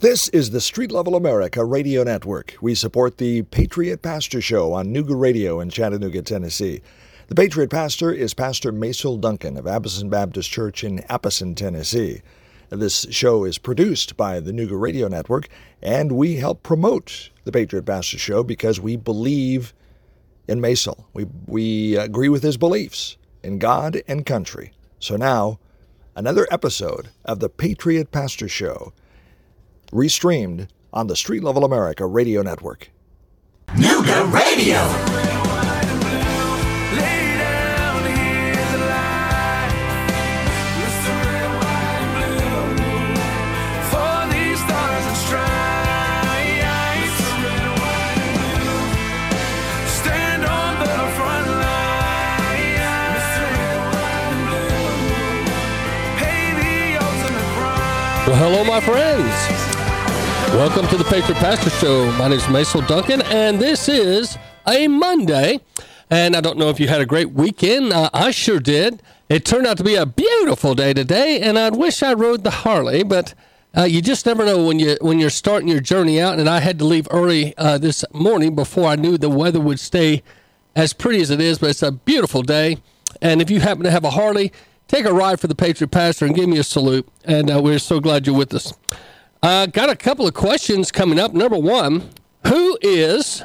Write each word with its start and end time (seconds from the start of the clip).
This 0.00 0.28
is 0.28 0.48
the 0.48 0.62
Street 0.62 0.90
Level 0.90 1.14
America 1.14 1.62
Radio 1.62 2.02
Network. 2.04 2.56
We 2.62 2.74
support 2.74 3.18
the 3.18 3.42
Patriot 3.42 4.00
Pastor 4.00 4.40
Show 4.40 4.72
on 4.72 4.94
Nooga 4.94 5.14
Radio 5.14 5.60
in 5.60 5.68
Chattanooga, 5.68 6.22
Tennessee. 6.22 6.80
The 7.28 7.34
Patriot 7.34 7.68
Pastor 7.68 8.10
is 8.10 8.32
Pastor 8.32 8.72
Mason 8.72 9.20
Duncan 9.20 9.58
of 9.58 9.66
Appleton 9.66 10.08
Baptist 10.08 10.50
Church 10.50 10.84
in 10.84 11.00
Appleton, 11.10 11.54
Tennessee. 11.54 12.22
This 12.70 13.08
show 13.10 13.44
is 13.44 13.58
produced 13.58 14.16
by 14.16 14.40
the 14.40 14.52
Nooga 14.52 14.80
Radio 14.80 15.06
Network, 15.06 15.48
and 15.82 16.12
we 16.12 16.36
help 16.36 16.62
promote 16.62 17.28
the 17.44 17.52
Patriot 17.52 17.84
Pastor 17.84 18.16
Show 18.16 18.42
because 18.42 18.80
we 18.80 18.96
believe 18.96 19.74
in 20.48 20.62
Mason. 20.62 20.94
We, 21.12 21.26
we 21.44 21.98
agree 21.98 22.30
with 22.30 22.42
his 22.42 22.56
beliefs 22.56 23.18
in 23.42 23.58
God 23.58 24.00
and 24.08 24.24
country. 24.24 24.72
So 24.98 25.16
now, 25.16 25.58
another 26.16 26.48
episode 26.50 27.10
of 27.26 27.40
the 27.40 27.50
Patriot 27.50 28.10
Pastor 28.10 28.48
Show 28.48 28.94
restreamed 29.90 30.68
on 30.92 31.06
the 31.06 31.16
Street 31.16 31.42
Level 31.42 31.64
America 31.64 32.06
Radio 32.06 32.42
Network. 32.42 32.90
Nooga 33.68 34.32
Radio. 34.32 35.20
Well, 58.30 58.38
hello, 58.38 58.62
my 58.62 58.80
friends. 58.80 59.59
Welcome 60.54 60.88
to 60.88 60.96
the 60.96 61.04
Patriot 61.04 61.38
Pastor 61.38 61.70
Show. 61.70 62.10
My 62.18 62.26
name 62.26 62.38
is 62.38 62.48
Mason 62.48 62.84
Duncan, 62.86 63.22
and 63.22 63.60
this 63.60 63.88
is 63.88 64.36
a 64.66 64.88
Monday. 64.88 65.60
And 66.10 66.34
I 66.34 66.40
don't 66.40 66.58
know 66.58 66.68
if 66.68 66.80
you 66.80 66.88
had 66.88 67.00
a 67.00 67.06
great 67.06 67.30
weekend. 67.30 67.92
Uh, 67.92 68.10
I 68.12 68.32
sure 68.32 68.58
did. 68.58 69.00
It 69.28 69.44
turned 69.44 69.66
out 69.66 69.76
to 69.78 69.84
be 69.84 69.94
a 69.94 70.04
beautiful 70.04 70.74
day 70.74 70.92
today, 70.92 71.40
and 71.40 71.56
I 71.56 71.70
wish 71.70 72.02
I 72.02 72.14
rode 72.14 72.42
the 72.42 72.50
Harley, 72.50 73.04
but 73.04 73.32
uh, 73.76 73.84
you 73.84 74.02
just 74.02 74.26
never 74.26 74.44
know 74.44 74.66
when 74.66 74.80
you 74.80 74.98
when 75.00 75.20
you're 75.20 75.30
starting 75.30 75.68
your 75.68 75.80
journey 75.80 76.20
out. 76.20 76.40
And 76.40 76.48
I 76.48 76.58
had 76.58 76.80
to 76.80 76.84
leave 76.84 77.06
early 77.12 77.56
uh, 77.56 77.78
this 77.78 78.04
morning 78.12 78.56
before 78.56 78.88
I 78.88 78.96
knew 78.96 79.16
the 79.16 79.30
weather 79.30 79.60
would 79.60 79.78
stay 79.78 80.22
as 80.74 80.92
pretty 80.92 81.20
as 81.20 81.30
it 81.30 81.40
is. 81.40 81.58
But 81.58 81.70
it's 81.70 81.82
a 81.82 81.92
beautiful 81.92 82.42
day, 82.42 82.78
and 83.22 83.40
if 83.40 83.50
you 83.50 83.60
happen 83.60 83.84
to 83.84 83.90
have 83.92 84.04
a 84.04 84.10
Harley, 84.10 84.52
take 84.88 85.04
a 85.04 85.12
ride 85.12 85.38
for 85.38 85.46
the 85.46 85.54
Patriot 85.54 85.90
Pastor 85.92 86.26
and 86.26 86.34
give 86.34 86.48
me 86.48 86.58
a 86.58 86.64
salute. 86.64 87.08
And 87.24 87.50
uh, 87.50 87.62
we're 87.62 87.78
so 87.78 88.00
glad 88.00 88.26
you're 88.26 88.36
with 88.36 88.52
us. 88.52 88.74
Uh, 89.42 89.66
got 89.66 89.88
a 89.88 89.96
couple 89.96 90.26
of 90.26 90.34
questions 90.34 90.92
coming 90.92 91.18
up. 91.18 91.32
Number 91.32 91.58
one, 91.58 92.10
who 92.46 92.78
is 92.82 93.44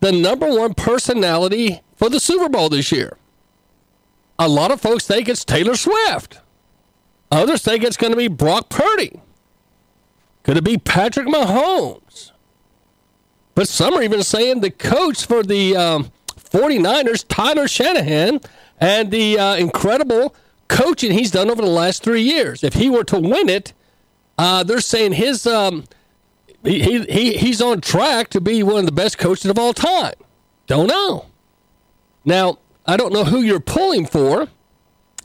the 0.00 0.12
number 0.12 0.48
one 0.48 0.74
personality 0.74 1.80
for 1.96 2.10
the 2.10 2.20
Super 2.20 2.48
Bowl 2.48 2.68
this 2.68 2.92
year? 2.92 3.16
A 4.38 4.48
lot 4.48 4.70
of 4.70 4.80
folks 4.80 5.06
think 5.06 5.28
it's 5.28 5.44
Taylor 5.44 5.76
Swift. 5.76 6.40
Others 7.30 7.62
think 7.62 7.84
it's 7.84 7.96
going 7.96 8.12
to 8.12 8.16
be 8.16 8.28
Brock 8.28 8.68
Purdy. 8.68 9.20
Could 10.42 10.56
it 10.58 10.64
be 10.64 10.76
Patrick 10.76 11.26
Mahomes? 11.26 12.32
But 13.54 13.68
some 13.68 13.94
are 13.94 14.02
even 14.02 14.22
saying 14.22 14.60
the 14.60 14.70
coach 14.70 15.24
for 15.24 15.42
the 15.42 15.76
um, 15.76 16.12
49ers, 16.36 17.24
Tyler 17.26 17.66
Shanahan, 17.66 18.40
and 18.78 19.10
the 19.10 19.38
uh, 19.38 19.54
incredible 19.54 20.34
coaching 20.68 21.12
he's 21.12 21.30
done 21.30 21.50
over 21.50 21.62
the 21.62 21.68
last 21.68 22.02
three 22.02 22.22
years. 22.22 22.62
If 22.62 22.74
he 22.74 22.90
were 22.90 23.04
to 23.04 23.18
win 23.18 23.48
it, 23.48 23.72
uh, 24.38 24.64
they're 24.64 24.80
saying 24.80 25.12
his 25.12 25.46
um, 25.46 25.84
he, 26.62 27.00
he 27.02 27.36
he's 27.36 27.60
on 27.60 27.80
track 27.80 28.28
to 28.30 28.40
be 28.40 28.62
one 28.62 28.78
of 28.78 28.86
the 28.86 28.92
best 28.92 29.18
coaches 29.18 29.50
of 29.50 29.58
all 29.58 29.72
time. 29.72 30.14
Don't 30.66 30.86
know. 30.86 31.26
Now 32.24 32.58
I 32.86 32.96
don't 32.96 33.12
know 33.12 33.24
who 33.24 33.40
you're 33.40 33.60
pulling 33.60 34.06
for 34.06 34.48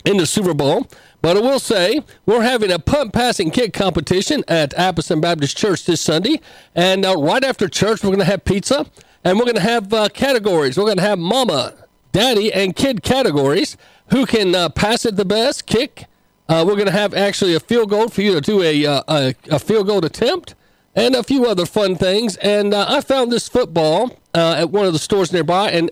in 0.05 0.17
the 0.17 0.25
Super 0.25 0.53
Bowl, 0.53 0.87
but 1.21 1.37
I 1.37 1.41
will 1.41 1.59
say 1.59 2.01
we're 2.25 2.41
having 2.41 2.71
a 2.71 2.79
punt, 2.79 3.13
passing, 3.13 3.51
kick 3.51 3.73
competition 3.73 4.43
at 4.47 4.73
Appleton 4.75 5.21
Baptist 5.21 5.57
Church 5.57 5.85
this 5.85 6.01
Sunday, 6.01 6.39
and 6.75 7.05
uh, 7.05 7.15
right 7.17 7.43
after 7.43 7.67
church 7.67 8.03
we're 8.03 8.09
going 8.09 8.19
to 8.19 8.25
have 8.25 8.45
pizza, 8.45 8.85
and 9.23 9.37
we're 9.37 9.45
going 9.45 9.55
to 9.55 9.61
have 9.61 9.93
uh, 9.93 10.09
categories. 10.09 10.77
We're 10.77 10.85
going 10.85 10.97
to 10.97 11.03
have 11.03 11.19
Mama, 11.19 11.73
Daddy, 12.11 12.51
and 12.53 12.75
Kid 12.75 13.03
categories 13.03 13.75
who 14.11 14.25
can 14.25 14.55
uh, 14.55 14.69
pass 14.69 15.05
it 15.05 15.15
the 15.15 15.25
best, 15.25 15.65
kick. 15.65 16.05
Uh, 16.49 16.65
we're 16.65 16.73
going 16.73 16.87
to 16.87 16.91
have 16.91 17.13
actually 17.13 17.53
a 17.53 17.59
field 17.59 17.91
goal 17.91 18.09
for 18.09 18.23
you 18.23 18.33
to 18.33 18.41
do 18.41 18.63
a, 18.63 18.83
uh, 18.83 19.03
a, 19.07 19.35
a, 19.51 19.59
field 19.59 19.85
goal 19.85 20.03
attempt 20.03 20.55
and 20.95 21.13
a 21.13 21.21
few 21.21 21.45
other 21.45 21.63
fun 21.63 21.95
things. 21.95 22.37
And 22.37 22.73
uh, 22.73 22.87
I 22.89 23.01
found 23.01 23.31
this 23.31 23.47
football 23.47 24.17
uh, 24.33 24.55
at 24.57 24.71
one 24.71 24.87
of 24.87 24.93
the 24.93 24.97
stores 24.97 25.31
nearby, 25.31 25.69
and 25.69 25.91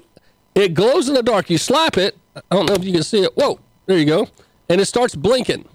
it 0.56 0.73
glows 0.73 1.07
in 1.07 1.13
the 1.13 1.22
dark. 1.22 1.51
You 1.51 1.59
slap 1.59 1.96
it. 1.96 2.17
I 2.35 2.41
don't 2.56 2.66
know 2.66 2.73
if 2.73 2.84
you 2.84 2.91
can 2.91 3.03
see 3.03 3.22
it. 3.22 3.35
Whoa, 3.35 3.59
there 3.85 4.00
you 4.00 4.06
go. 4.06 4.29
And 4.67 4.81
it 4.81 4.85
starts 4.85 5.13
blinking. 5.13 5.66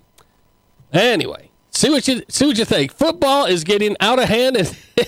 Anyway, 0.92 1.50
see 1.70 1.88
what 1.88 2.08
you 2.08 2.22
see 2.28 2.46
what 2.46 2.58
you 2.58 2.64
think. 2.64 2.92
Football 2.92 3.46
is 3.46 3.62
getting 3.62 3.96
out 4.00 4.20
of 4.20 4.28
hand 4.28 4.56
in, 4.56 4.66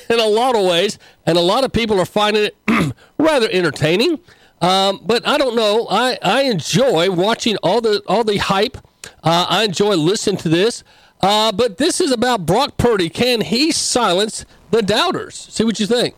in 0.08 0.20
a 0.20 0.26
lot 0.26 0.54
of 0.54 0.64
ways, 0.64 1.00
and 1.26 1.36
a 1.36 1.40
lot 1.40 1.64
of 1.64 1.72
people 1.72 1.98
are 1.98 2.06
finding 2.06 2.44
it 2.44 2.56
rather 3.18 3.48
entertaining. 3.50 4.20
Um, 4.60 5.00
but 5.04 5.26
I 5.26 5.36
don't 5.36 5.56
know. 5.56 5.88
I, 5.90 6.16
I 6.22 6.42
enjoy 6.42 7.10
watching 7.10 7.56
all 7.56 7.80
the 7.80 8.02
all 8.06 8.22
the 8.22 8.36
hype. 8.36 8.78
Uh, 9.22 9.46
I 9.48 9.64
enjoy 9.64 9.94
listening 9.94 10.36
to 10.38 10.48
this. 10.48 10.84
Uh, 11.20 11.52
but 11.52 11.78
this 11.78 12.00
is 12.00 12.12
about 12.12 12.44
Brock 12.44 12.76
Purdy. 12.76 13.08
Can 13.08 13.40
he 13.40 13.72
silence 13.72 14.44
the 14.70 14.82
doubters? 14.82 15.34
See 15.34 15.64
what 15.64 15.80
you 15.80 15.86
think. 15.86 16.14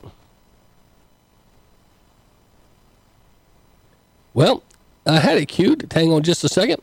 Well, 4.34 4.62
I 5.06 5.20
had 5.20 5.38
it 5.38 5.47
queued. 5.47 5.91
Hang 5.92 6.12
on 6.12 6.22
just 6.22 6.42
a 6.44 6.48
second. 6.48 6.82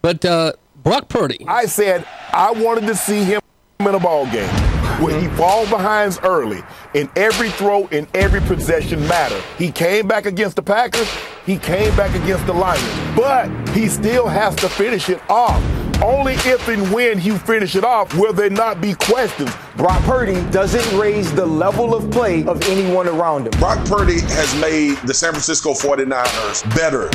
But 0.00 0.24
uh, 0.24 0.52
Brock 0.76 1.08
Purdy. 1.08 1.44
I 1.48 1.66
said 1.66 2.06
I 2.32 2.52
wanted 2.52 2.86
to 2.86 2.94
see 2.94 3.24
him 3.24 3.40
in 3.80 3.88
a 3.88 4.00
ball 4.00 4.26
game 4.26 4.67
where 5.00 5.18
he 5.20 5.28
fall 5.36 5.64
behinds 5.66 6.18
early 6.22 6.62
in 6.94 7.08
every 7.16 7.50
throw 7.50 7.86
in 7.88 8.06
every 8.14 8.40
possession 8.40 9.00
matter. 9.06 9.40
He 9.56 9.70
came 9.70 10.08
back 10.08 10.26
against 10.26 10.56
the 10.56 10.62
Packers, 10.62 11.08
he 11.46 11.56
came 11.56 11.94
back 11.96 12.14
against 12.14 12.46
the 12.46 12.52
Lions, 12.52 12.84
but 13.16 13.48
he 13.70 13.88
still 13.88 14.26
has 14.26 14.54
to 14.56 14.68
finish 14.68 15.08
it 15.08 15.20
off. 15.30 15.62
Only 16.02 16.34
if 16.34 16.68
and 16.68 16.92
when 16.92 17.20
you 17.20 17.38
finish 17.38 17.74
it 17.74 17.82
off 17.82 18.14
will 18.14 18.32
there 18.32 18.50
not 18.50 18.80
be 18.80 18.94
questions. 18.94 19.52
Brock 19.76 20.00
Purdy 20.02 20.40
doesn't 20.50 20.98
raise 20.98 21.32
the 21.34 21.44
level 21.44 21.94
of 21.94 22.10
play 22.10 22.44
of 22.44 22.62
anyone 22.68 23.08
around 23.08 23.46
him. 23.46 23.58
Brock 23.58 23.84
Purdy 23.86 24.20
has 24.20 24.60
made 24.60 24.96
the 24.98 25.14
San 25.14 25.32
Francisco 25.32 25.72
49ers 25.72 26.62
better. 26.76 27.08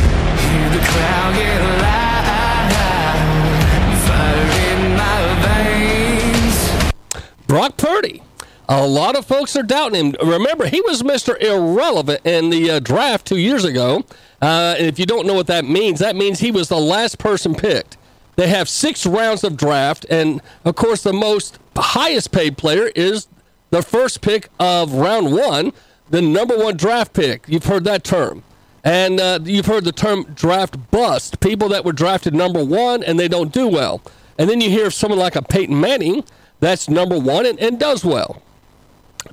Brock 7.54 7.78
Purdy. 7.78 8.24
A 8.68 8.88
lot 8.88 9.16
of 9.16 9.28
folks 9.28 9.56
are 9.56 9.62
doubting 9.62 10.08
him. 10.08 10.28
Remember, 10.28 10.66
he 10.66 10.82
was 10.82 11.04
Mr. 11.04 11.40
Irrelevant 11.40 12.22
in 12.26 12.50
the 12.50 12.72
uh, 12.72 12.80
draft 12.80 13.28
two 13.28 13.38
years 13.38 13.64
ago. 13.64 14.04
Uh, 14.42 14.74
if 14.80 14.98
you 14.98 15.06
don't 15.06 15.28
know 15.28 15.36
what 15.36 15.46
that 15.46 15.64
means, 15.64 16.00
that 16.00 16.16
means 16.16 16.40
he 16.40 16.50
was 16.50 16.68
the 16.68 16.80
last 16.80 17.20
person 17.20 17.54
picked. 17.54 17.96
They 18.38 18.48
have 18.48 18.68
six 18.68 19.06
rounds 19.06 19.44
of 19.44 19.56
draft, 19.56 20.04
and 20.10 20.42
of 20.66 20.74
course, 20.74 21.04
the 21.04 21.14
most 21.14 21.60
highest 21.76 22.32
paid 22.32 22.58
player 22.58 22.88
is 22.96 23.28
the 23.70 23.84
first 23.84 24.22
pick 24.22 24.50
of 24.60 24.94
round 24.94 25.32
one, 25.32 25.74
the 26.10 26.24
number 26.24 26.58
one 26.58 26.76
draft 26.76 27.14
pick. 27.14 27.44
You've 27.48 27.66
heard 27.66 27.84
that 27.84 28.04
term. 28.04 28.42
And 28.84 29.20
uh, 29.20 29.38
you've 29.44 29.68
heard 29.68 29.84
the 29.84 29.92
term 29.92 30.24
draft 30.34 30.90
bust 30.90 31.40
people 31.40 31.70
that 31.70 31.86
were 31.86 31.94
drafted 31.94 32.34
number 32.34 32.66
one 32.66 33.04
and 33.04 33.20
they 33.20 33.28
don't 33.28 33.54
do 33.54 33.68
well. 33.68 34.02
And 34.40 34.50
then 34.50 34.60
you 34.60 34.72
hear 34.72 34.90
someone 34.90 35.20
like 35.20 35.36
a 35.36 35.44
Peyton 35.44 35.80
Manning 35.80 36.24
that's 36.64 36.90
number 36.90 37.20
one 37.20 37.46
and, 37.46 37.60
and 37.60 37.80
does 37.80 38.06
well. 38.06 38.42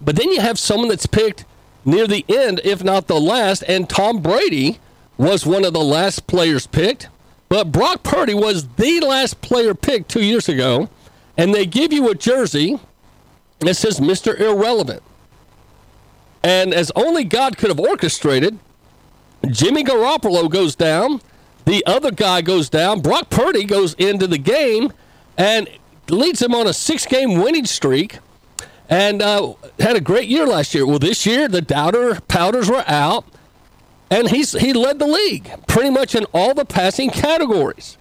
But 0.00 0.16
then 0.16 0.30
you 0.30 0.40
have 0.40 0.58
someone 0.58 0.88
that's 0.88 1.06
picked 1.06 1.44
near 1.84 2.06
the 2.06 2.24
end, 2.28 2.60
if 2.64 2.84
not 2.84 3.06
the 3.06 3.20
last, 3.20 3.62
and 3.62 3.88
Tom 3.88 4.20
Brady 4.20 4.78
was 5.16 5.46
one 5.46 5.64
of 5.64 5.72
the 5.72 5.80
last 5.80 6.26
players 6.26 6.66
picked. 6.66 7.08
But 7.48 7.72
Brock 7.72 8.02
Purdy 8.02 8.34
was 8.34 8.68
the 8.68 9.00
last 9.00 9.40
player 9.40 9.74
picked 9.74 10.08
two 10.08 10.22
years 10.22 10.48
ago, 10.48 10.88
and 11.36 11.54
they 11.54 11.66
give 11.66 11.92
you 11.92 12.08
a 12.08 12.14
jersey 12.14 12.78
that 13.58 13.74
says 13.74 14.00
Mr. 14.00 14.38
Irrelevant. 14.38 15.02
And 16.42 16.72
as 16.72 16.90
only 16.96 17.24
God 17.24 17.58
could 17.58 17.68
have 17.68 17.80
orchestrated, 17.80 18.58
Jimmy 19.48 19.84
Garoppolo 19.84 20.50
goes 20.50 20.74
down, 20.74 21.20
the 21.64 21.84
other 21.86 22.10
guy 22.10 22.40
goes 22.40 22.68
down, 22.68 23.00
Brock 23.00 23.30
Purdy 23.30 23.64
goes 23.64 23.94
into 23.94 24.26
the 24.26 24.38
game, 24.38 24.92
and 25.36 25.68
leads 26.10 26.40
them 26.40 26.54
on 26.54 26.66
a 26.66 26.72
six 26.72 27.06
game 27.06 27.40
winning 27.40 27.66
streak 27.66 28.18
and 28.88 29.22
uh, 29.22 29.54
had 29.78 29.96
a 29.96 30.00
great 30.00 30.28
year 30.28 30.46
last 30.46 30.74
year. 30.74 30.86
Well, 30.86 30.98
this 30.98 31.24
year, 31.26 31.48
the 31.48 31.60
doubter 31.62 32.20
powders 32.22 32.68
were 32.68 32.84
out, 32.86 33.24
and 34.10 34.28
he's 34.28 34.52
he 34.52 34.72
led 34.72 34.98
the 34.98 35.06
league 35.06 35.50
pretty 35.68 35.90
much 35.90 36.14
in 36.14 36.24
all 36.34 36.54
the 36.54 36.64
passing 36.64 37.10
categories. 37.10 37.96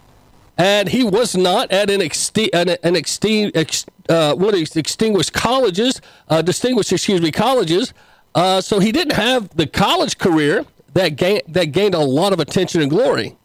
and 0.58 0.90
he 0.90 1.04
was 1.04 1.38
not 1.38 1.72
at 1.72 1.90
an, 1.90 2.02
exti- 2.02 2.50
an, 2.54 2.70
an 2.84 2.96
exti- 2.96 3.52
ex- 3.56 3.86
uh, 4.10 4.36
these 4.52 4.76
extinguished 4.76 5.32
colleges, 5.32 6.02
uh, 6.30 6.42
distinguished, 6.42 6.92
excuse 6.92 7.22
me, 7.22 7.32
colleges. 7.32 7.94
Uh, 8.36 8.60
so 8.60 8.80
he 8.80 8.92
didn't 8.92 9.16
have 9.16 9.50
the 9.56 9.66
college 9.68 10.18
career 10.18 10.66
that, 10.94 11.16
ga- 11.16 11.42
that 11.48 11.68
gained 11.72 11.96
a 11.96 12.00
lot 12.00 12.34
of 12.34 12.40
attention 12.40 12.82
and 12.82 12.90
glory. 12.90 13.38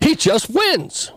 He 0.00 0.14
just 0.14 0.50
wins. 0.50 1.10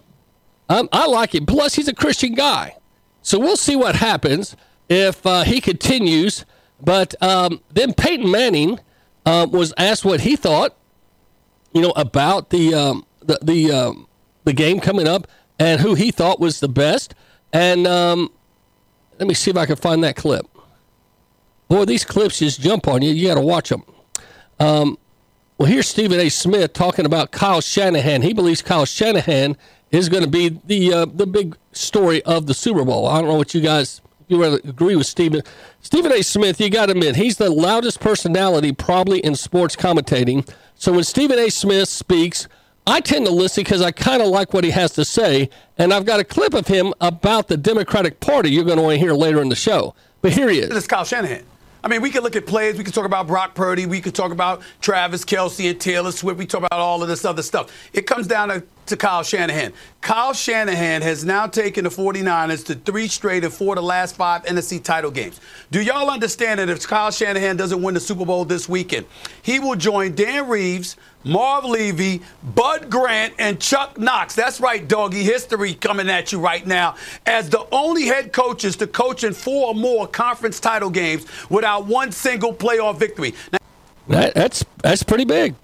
Um, 0.71 0.88
I 0.94 1.06
like 1.06 1.35
it. 1.35 1.45
Plus, 1.47 1.75
he's 1.75 1.89
a 1.89 1.94
Christian 1.94 2.33
guy. 2.33 2.77
So 3.21 3.38
we'll 3.38 3.57
see 3.57 3.75
what 3.75 3.95
happens 3.97 4.56
if 4.88 5.25
uh, 5.25 5.44
he 5.44 5.59
continues. 5.59 6.45
But 6.79 7.13
um, 7.21 7.59
then 7.69 7.94
Peyton 7.94 8.31
Manning 8.31 8.79
uh, 9.25 9.47
was 9.51 9.73
asked 9.77 10.06
what 10.06 10.21
he 10.21 10.38
thought, 10.38 10.77
you 11.73 11.81
know, 11.81 11.91
about 11.97 12.51
the 12.51 12.73
um, 12.73 13.06
the 13.19 13.38
the, 13.41 13.71
um, 13.71 14.07
the 14.45 14.53
game 14.53 14.79
coming 14.79 15.09
up 15.09 15.27
and 15.59 15.81
who 15.81 15.94
he 15.94 16.09
thought 16.09 16.39
was 16.39 16.62
the 16.62 16.69
best. 16.69 17.15
And 17.51 17.85
um, 17.85 18.31
let 19.19 19.27
me 19.27 19.33
see 19.33 19.51
if 19.51 19.57
I 19.57 19.65
can 19.65 19.75
find 19.75 20.01
that 20.06 20.15
clip. 20.15 20.47
Boy, 21.68 21.83
these 21.83 22.06
clips 22.06 22.39
just 22.39 22.62
jump 22.62 22.88
on 22.88 23.01
you. 23.01 23.12
You 23.12 23.27
got 23.27 23.35
to 23.35 23.41
watch 23.41 23.69
them. 23.69 23.83
Well, 25.57 25.69
here's 25.69 25.88
Stephen 25.88 26.19
A. 26.19 26.29
Smith 26.29 26.73
talking 26.73 27.06
about 27.06 27.31
Kyle 27.31 27.62
Shanahan. 27.62 28.21
He 28.21 28.33
believes 28.33 28.62
Kyle 28.62 28.85
Shanahan 28.85 29.57
is 29.92 30.10
going 30.10 30.24
to 30.24 30.30
be 30.30 30.60
the 30.66 30.94
uh, 30.94 31.06
the 31.06 31.28
big 31.28 31.58
story 31.72 32.22
of 32.24 32.48
the 32.48 32.54
Super 32.54 32.84
Bowl. 32.84 33.08
I 33.08 33.20
don't 33.20 33.30
know 33.30 33.36
what 33.36 33.54
you 33.54 33.62
guys 33.62 34.02
you 34.28 34.42
agree 34.44 34.96
with 34.96 35.08
Stephen 35.08 35.42
Stephen 35.82 36.12
A. 36.12 36.22
Smith. 36.22 36.60
You 36.60 36.70
got 36.70 36.88
to 36.88 36.94
admit 36.94 37.16
he's 37.18 37.38
the 37.38 37.50
loudest 37.50 38.00
personality 38.00 38.72
probably 38.72 39.20
in 39.20 39.36
sports 39.36 39.76
commentating. 39.76 40.50
So 40.76 40.94
when 40.94 41.04
Stephen 41.04 41.38
A. 41.38 41.50
Smith 41.50 41.90
speaks, 41.90 42.48
I 42.88 43.02
tend 43.02 43.26
to 43.26 43.32
listen 43.32 43.64
because 43.64 43.82
I 43.82 43.92
kind 43.92 44.22
of 44.22 44.30
like 44.30 44.54
what 44.54 44.64
he 44.64 44.72
has 44.72 44.94
to 44.94 45.06
say, 45.06 45.50
and 45.78 45.94
I've 45.94 46.06
got 46.06 46.20
a 46.20 46.24
clip 46.24 46.54
of 46.54 46.68
him 46.68 46.94
about 47.02 47.48
the 47.48 47.58
Democratic 47.58 48.20
Party. 48.20 48.50
You're 48.50 48.64
going 48.64 48.78
to 48.78 48.84
want 48.84 48.94
to 48.94 49.00
hear 49.00 49.14
later 49.14 49.42
in 49.42 49.50
the 49.50 49.56
show. 49.56 49.94
But 50.22 50.32
here 50.32 50.50
he 50.50 50.60
is. 50.60 50.70
This 50.70 50.80
is 50.80 50.88
Kyle 50.88 51.06
Shanahan. 51.06 51.44
I 51.84 51.88
mean, 51.88 52.02
we 52.02 52.12
could 52.12 52.24
look 52.24 52.36
at 52.36 52.46
plays. 52.46 52.78
We 52.78 52.84
could 52.84 52.94
talk 52.94 53.06
about 53.06 53.28
Brock 53.28 53.56
Purdy. 53.56 53.88
We 53.88 54.02
could 54.02 54.14
talk 54.14 54.32
about 54.32 54.62
Travis 54.82 55.26
Kelce 55.26 55.70
and 55.70 55.80
Taylor 55.80 56.12
Swift. 56.12 56.38
We 56.38 56.46
talk 56.46 56.60
about 56.64 56.80
all 56.80 57.02
of 57.02 57.10
this 57.10 57.26
other 57.26 57.42
stuff. 57.42 57.72
It 57.94 58.06
comes 58.06 58.28
down 58.28 58.50
to, 58.50 58.64
to 58.92 58.98
Kyle 58.98 59.24
Shanahan. 59.24 59.74
Kyle 60.02 60.34
Shanahan 60.34 61.02
has 61.02 61.26
now 61.26 61.48
taken 61.48 61.84
the 61.84 61.90
49ers 61.90 62.66
to 62.68 62.76
three 62.76 63.08
straight 63.08 63.44
and 63.44 63.54
four 63.54 63.74
of 63.74 63.78
the 63.78 63.84
last 63.84 64.16
five 64.16 64.44
NFC 64.44 64.82
title 64.82 65.12
games. 65.12 65.40
Do 65.72 65.82
y'all 65.82 66.10
understand 66.10 66.60
that 66.60 66.70
if 66.70 66.86
Kyle 66.88 67.12
Shanahan 67.12 67.58
doesn't 67.58 67.82
win 67.82 67.94
the 67.94 68.00
Super 68.00 68.26
Bowl 68.26 68.46
this 68.46 68.70
weekend, 68.70 69.06
he 69.42 69.60
will 69.60 69.76
join 69.76 70.14
Dan 70.14 70.48
Reeves, 70.48 70.98
Marv 71.24 71.66
Levy, 71.66 72.22
Bud 72.44 72.90
Grant, 72.90 73.34
and 73.40 73.60
Chuck 73.60 73.98
Knox. 73.98 74.36
That's 74.36 74.60
right, 74.60 74.88
doggy. 74.88 75.24
History 75.24 75.74
coming 75.74 76.10
at 76.10 76.32
you 76.32 76.40
right 76.40 76.66
now 76.66 76.96
as 77.26 77.50
the 77.50 77.66
only 77.72 78.06
head 78.06 78.34
coaches 78.34 78.76
to 78.78 78.88
coach 78.88 79.24
in 79.24 79.34
four 79.34 79.70
or 79.70 79.76
more 79.76 80.08
conference 80.08 80.60
title 80.60 80.90
games 80.90 81.26
without 81.50 81.86
one 81.86 82.12
single 82.12 82.54
playoff 82.54 82.98
victory. 82.98 83.34
Now, 83.52 83.60
That, 84.08 84.34
that's 84.34 84.66
that's 84.84 85.04
pretty 85.04 85.26
big. 85.26 85.56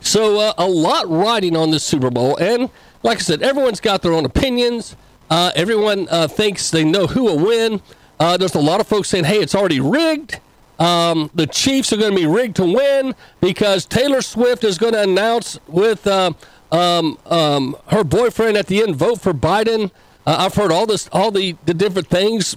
So 0.00 0.40
uh, 0.40 0.52
a 0.58 0.66
lot 0.66 1.08
riding 1.08 1.56
on 1.56 1.70
this 1.70 1.84
Super 1.84 2.10
Bowl, 2.10 2.36
and 2.36 2.70
like 3.02 3.18
I 3.18 3.20
said, 3.20 3.42
everyone's 3.42 3.80
got 3.80 4.02
their 4.02 4.12
own 4.12 4.24
opinions. 4.24 4.96
Uh, 5.30 5.52
everyone 5.54 6.08
uh, 6.10 6.26
thinks 6.28 6.70
they 6.70 6.84
know 6.84 7.06
who 7.06 7.24
will 7.24 7.38
win. 7.38 7.80
Uh, 8.18 8.36
there's 8.36 8.54
a 8.54 8.60
lot 8.60 8.80
of 8.80 8.86
folks 8.86 9.08
saying, 9.08 9.24
"Hey, 9.24 9.38
it's 9.38 9.54
already 9.54 9.80
rigged." 9.80 10.40
Um, 10.78 11.30
the 11.34 11.46
Chiefs 11.46 11.92
are 11.92 11.98
going 11.98 12.12
to 12.12 12.16
be 12.16 12.26
rigged 12.26 12.56
to 12.56 12.64
win 12.64 13.14
because 13.40 13.84
Taylor 13.84 14.22
Swift 14.22 14.64
is 14.64 14.78
going 14.78 14.94
to 14.94 15.02
announce 15.02 15.60
with 15.66 16.06
uh, 16.06 16.32
um, 16.72 17.18
um, 17.26 17.76
her 17.88 18.02
boyfriend 18.02 18.56
at 18.56 18.66
the 18.66 18.82
end, 18.82 18.96
vote 18.96 19.20
for 19.20 19.34
Biden. 19.34 19.90
Uh, 20.26 20.36
I've 20.38 20.54
heard 20.54 20.72
all 20.72 20.86
this, 20.86 21.08
all 21.12 21.30
the, 21.30 21.56
the 21.66 21.74
different 21.74 22.08
things. 22.08 22.56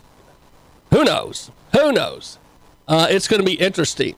Who 0.91 1.03
knows? 1.03 1.51
Who 1.73 1.91
knows? 1.91 2.39
It's 2.87 3.27
going 3.27 3.41
to 3.41 3.45
be 3.45 3.55
interesting. 3.55 4.15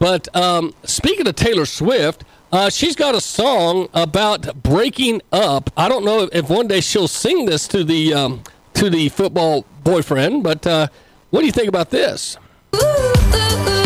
But 0.00 0.34
um, 0.34 0.74
speaking 0.84 1.28
of 1.28 1.36
Taylor 1.36 1.66
Swift, 1.66 2.24
uh, 2.50 2.70
she's 2.70 2.96
got 2.96 3.14
a 3.14 3.20
song 3.20 3.88
about 3.94 4.62
breaking 4.62 5.20
up. 5.30 5.70
I 5.76 5.88
don't 5.88 6.04
know 6.04 6.28
if 6.32 6.48
one 6.48 6.66
day 6.66 6.80
she'll 6.80 7.06
sing 7.06 7.44
this 7.44 7.68
to 7.68 7.84
the 7.84 8.14
um, 8.14 8.42
to 8.74 8.90
the 8.90 9.10
football 9.10 9.66
boyfriend, 9.84 10.42
but 10.42 10.66
uh, 10.66 10.88
what 11.28 11.40
do 11.40 11.46
you 11.46 11.52
think 11.52 11.68
about 11.68 11.90
this? 11.90 12.38
This 12.72 13.79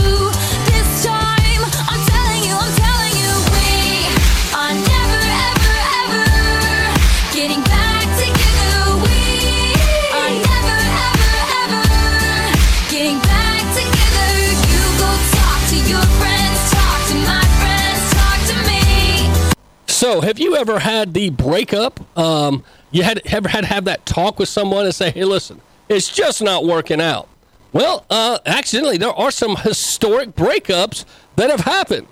So, 20.05 20.21
have 20.21 20.39
you 20.39 20.55
ever 20.55 20.81
had 20.81 21.15
the 21.15 21.31
breakup? 21.31 21.99
Um, 22.19 22.63
you 22.91 23.05
had 23.05 23.23
ever 23.25 23.49
had 23.49 23.63
to 23.63 23.69
have 23.69 23.87
that 23.87 24.05
talk 24.05 24.39
with 24.39 24.51
someone 24.51 24.85
and 24.85 24.95
say, 24.95 25.11
"Hey, 25.11 25.25
listen, 25.25 25.63
it's 25.89 26.15
just 26.15 26.43
not 26.43 26.67
working 26.67 27.01
out." 27.01 27.27
Well, 27.73 28.05
uh, 28.11 28.37
accidentally, 28.45 28.99
there 28.99 29.15
are 29.15 29.31
some 29.31 29.57
historic 29.57 30.37
breakups 30.37 31.07
that 31.37 31.49
have 31.49 31.61
happened 31.61 32.07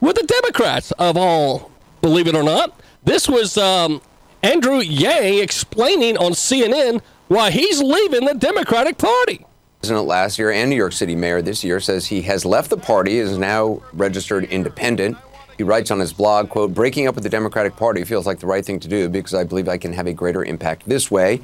with 0.00 0.14
the 0.14 0.22
Democrats 0.22 0.92
of 0.92 1.16
all, 1.16 1.72
believe 2.00 2.28
it 2.28 2.36
or 2.36 2.44
not. 2.44 2.78
This 3.02 3.28
was 3.28 3.58
um, 3.58 4.00
Andrew 4.44 4.78
Yang 4.78 5.38
explaining 5.38 6.16
on 6.16 6.34
CNN 6.34 7.02
why 7.26 7.50
he's 7.50 7.82
leaving 7.82 8.26
the 8.26 8.34
Democratic 8.34 8.96
Party. 8.96 9.44
president 9.80 10.06
last 10.06 10.38
year 10.38 10.52
and 10.52 10.70
New 10.70 10.76
York 10.76 10.92
City 10.92 11.16
mayor 11.16 11.42
this 11.42 11.64
year 11.64 11.80
says 11.80 12.06
he 12.06 12.22
has 12.22 12.44
left 12.44 12.70
the 12.70 12.76
party, 12.76 13.18
is 13.18 13.36
now 13.36 13.82
registered 13.92 14.44
independent. 14.44 15.16
He 15.56 15.62
writes 15.62 15.90
on 15.90 16.00
his 16.00 16.12
blog, 16.12 16.48
quote, 16.48 16.74
breaking 16.74 17.06
up 17.06 17.14
with 17.14 17.24
the 17.24 17.30
Democratic 17.30 17.76
Party 17.76 18.04
feels 18.04 18.26
like 18.26 18.40
the 18.40 18.46
right 18.46 18.64
thing 18.64 18.80
to 18.80 18.88
do 18.88 19.08
because 19.08 19.34
I 19.34 19.44
believe 19.44 19.68
I 19.68 19.78
can 19.78 19.92
have 19.92 20.06
a 20.06 20.12
greater 20.12 20.44
impact 20.44 20.88
this 20.88 21.10
way. 21.10 21.40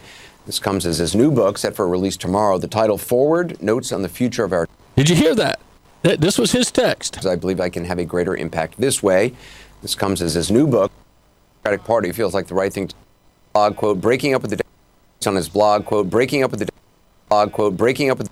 This 0.47 0.59
comes 0.59 0.87
as 0.87 0.99
his 0.99 1.15
new 1.15 1.31
book, 1.31 1.59
set 1.59 1.77
for 1.77 1.87
release 1.87 2.17
tomorrow. 2.17 2.59
The 2.59 2.67
title, 2.69 2.99
Forward, 2.99 3.63
Notes 3.63 3.93
on 3.93 4.03
the 4.03 4.09
Future 4.09 4.45
of 4.45 4.53
Our 4.53 4.69
Did 4.97 5.09
you 5.09 5.17
hear 5.17 5.35
that? 5.37 5.61
Th- 6.03 6.19
This 6.19 6.39
was 6.39 6.53
his 6.53 6.73
text. 6.73 7.25
I 7.27 7.37
believe 7.37 7.61
I 7.61 7.69
can 7.69 7.85
have 7.85 7.99
a 7.99 8.05
greater 8.05 8.35
impact 8.35 8.81
this 8.81 9.03
way. 9.03 9.33
This 9.83 9.95
comes 9.95 10.23
as 10.23 10.35
his 10.35 10.51
new 10.51 10.67
book. 10.67 10.91
Democratic 11.63 11.87
Party 11.87 12.13
feels 12.13 12.35
like 12.35 12.47
the 12.47 12.55
right 12.55 12.73
thing 12.73 12.89
to 12.89 12.95
blog 13.53 13.77
quote 13.77 14.01
breaking 14.01 14.35
up 14.35 14.43
with 14.43 14.51
the 14.51 14.65
on 15.27 15.35
his 15.35 15.49
blog 15.49 15.85
quote 15.85 16.09
breaking 16.09 16.43
up 16.43 16.51
with 16.51 16.61
the 16.61 16.69
blog 17.29 17.53
quote 17.53 17.77
breaking 17.77 18.09
up 18.11 18.17
with 18.19 18.31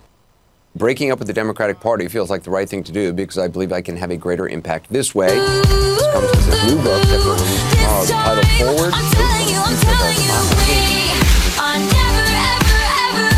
breaking 0.75 1.11
up 1.11 1.19
with 1.19 1.27
the 1.29 1.35
Democratic 1.35 1.81
Party 1.81 2.09
feels 2.09 2.31
like 2.31 2.43
the 2.43 2.51
right 2.51 2.69
thing 2.69 2.85
to 2.85 2.93
do 2.93 3.13
because 3.13 3.39
I 3.39 3.49
believe 3.49 3.73
I 3.73 3.83
can 3.83 3.97
have 3.97 4.11
a 4.11 4.17
greater 4.17 4.49
impact 4.49 4.93
this 4.93 5.15
way. 5.15 5.29
This 5.39 6.07
comes 6.13 6.31
as 6.37 6.45
his 6.47 6.65
new 6.65 6.77
book 6.83 7.03
that 7.03 7.25
will 7.25 7.35
release 7.35 7.71
tomorrow. 7.73 8.05
The 8.05 8.13
title 8.13 8.45
Forward. 8.59 8.93
I'm 8.95 9.11
telling 9.13 9.49
you, 9.49 9.59
I'm 9.59 9.77
telling 9.81 10.19
you, 10.23 10.39
we 10.69 11.11
are 11.59 11.79
never, 11.79 12.27
ever, 12.55 12.79
ever 13.09 13.31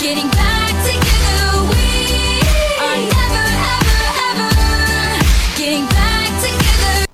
getting 0.00 0.30
back 0.30 0.72
together. 0.86 1.68
We 1.68 2.40
are 2.80 2.98
never, 3.10 3.44
ever, 3.76 4.48
ever 4.48 4.50
getting 5.58 5.86
back 5.86 6.30
together. 6.40 7.06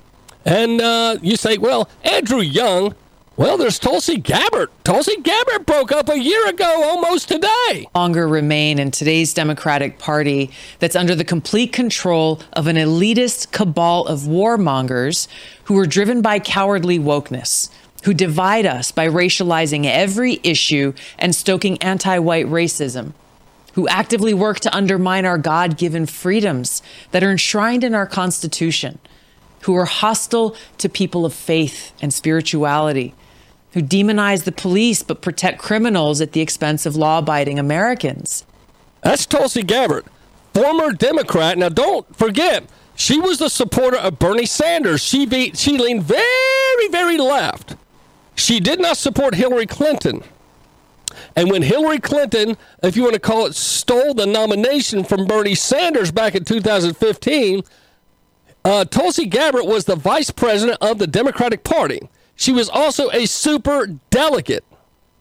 And 0.45 0.81
uh, 0.81 1.19
you 1.23 1.37
say, 1.37 1.59
well, 1.59 1.89
Andrew 2.05 2.41
Yang, 2.41 2.95
well, 3.37 3.59
there's 3.59 3.79
Tulsi 3.79 4.17
Gabbard. 4.17 4.71
Tulsi 4.83 5.21
Gabbard 5.21 5.67
broke 5.67 5.93
up 5.93 6.09
a 6.09 6.19
year 6.19 6.49
ago 6.49 6.83
almost 6.85 7.29
today. 7.29 7.87
longer 7.95 8.27
remain 8.27 8.79
in 8.79 8.91
today's 8.91 9.35
Democratic 9.35 9.99
Party 9.99 10.51
that's 10.79 10.97
under 10.97 11.15
the 11.15 11.25
complete 11.25 11.71
control 11.71 12.41
of 12.55 12.67
an 12.67 12.77
elitist 12.77 13.53
cabal 13.53 14.07
of 14.07 14.21
warmongers 14.21 15.29
who 15.65 15.79
are 15.79 15.85
driven 15.85 16.23
by 16.23 16.39
cowardly 16.39 16.99
wokeness, 16.99 17.69
who 18.05 18.15
divide 18.15 18.65
us 18.65 18.91
by 18.91 19.07
racializing 19.07 19.85
every 19.85 20.41
issue 20.43 20.95
and 21.19 21.35
stoking 21.35 21.77
anti 21.83 22.19
white 22.19 22.47
racism, 22.47 23.13
who 23.75 23.87
actively 23.89 24.33
work 24.33 24.61
to 24.61 24.75
undermine 24.75 25.27
our 25.27 25.37
God 25.37 25.77
given 25.77 26.07
freedoms 26.07 26.81
that 27.11 27.23
are 27.23 27.31
enshrined 27.31 27.85
in 27.85 27.95
our 27.95 28.07
Constitution, 28.07 28.99
who 29.63 29.77
are 29.77 29.85
hostile 29.85 30.57
to 30.79 30.89
people 30.89 31.27
of 31.27 31.35
faith 31.35 31.93
and 32.01 32.15
spirituality 32.15 33.15
who 33.77 33.83
demonize 33.83 34.45
the 34.45 34.53
police 34.53 35.03
but 35.03 35.21
protect 35.21 35.59
criminals 35.59 36.23
at 36.23 36.33
the 36.33 36.41
expense 36.41 36.87
of 36.87 36.97
law 36.97 37.19
abiding 37.19 37.59
Americans. 37.59 38.47
That's 39.03 39.27
Tulsi 39.27 39.63
Gabbard, 39.63 40.07
former 40.55 40.93
Democrat. 40.95 41.59
Now, 41.59 41.69
don't 41.69 42.17
forget, 42.17 42.65
she 42.95 43.21
was 43.21 43.39
the 43.39 43.51
supporter 43.51 43.99
of 43.99 44.19
Bernie 44.19 44.47
Sanders. 44.47 45.03
She, 45.03 45.27
she 45.53 45.77
leaned 45.77 46.05
very, 46.05 46.89
very 46.91 47.19
left. 47.19 47.77
She 48.35 48.61
did 48.61 48.81
not 48.81 48.97
support 48.97 49.35
Hillary 49.35 49.67
Clinton. 49.67 50.23
And 51.37 51.51
when 51.51 51.61
Hillary 51.61 51.99
Clinton, 51.99 52.57
if 52.83 52.97
you 52.97 53.03
want 53.03 53.13
to 53.13 53.21
call 53.21 53.45
it, 53.45 53.55
stole 53.55 54.15
the 54.15 54.25
nomination 54.25 55.05
from 55.05 55.27
Bernie 55.27 55.55
Sanders 55.55 56.11
back 56.11 56.35
in 56.35 56.47
2015, 56.47 57.63
uh, 58.65 58.87
Tulsi 58.87 59.27
Gabbard 59.27 59.67
was 59.67 59.85
the 59.85 59.97
vice 59.97 60.31
president 60.31 60.79
of 60.81 60.99
the 60.99 61.07
Democratic 61.07 61.63
Party. 61.63 62.09
She 62.37 62.53
was 62.53 62.69
also 62.69 63.11
a 63.11 63.27
super 63.27 63.87
delegate. 64.11 64.65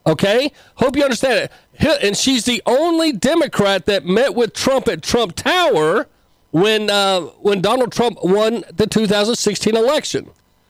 Okay? 0.06 0.52
Hope 0.76 0.96
you 0.96 1.04
understand 1.04 1.50
it. 1.80 2.04
And 2.04 2.16
she's 2.16 2.46
the 2.46 2.62
only 2.66 3.12
Democrat 3.12 3.86
that 3.88 4.06
met 4.06 4.36
with 4.36 4.54
Trump 4.54 4.88
at 4.88 5.02
Trump 5.02 5.36
Tower 5.36 6.08
when 6.52 6.90
uh, 6.90 7.22
when 7.42 7.62
Donald 7.62 7.92
Trump 7.92 8.20
won 8.24 8.64
the 8.74 8.88
2016 8.88 9.76
election. 9.76 10.30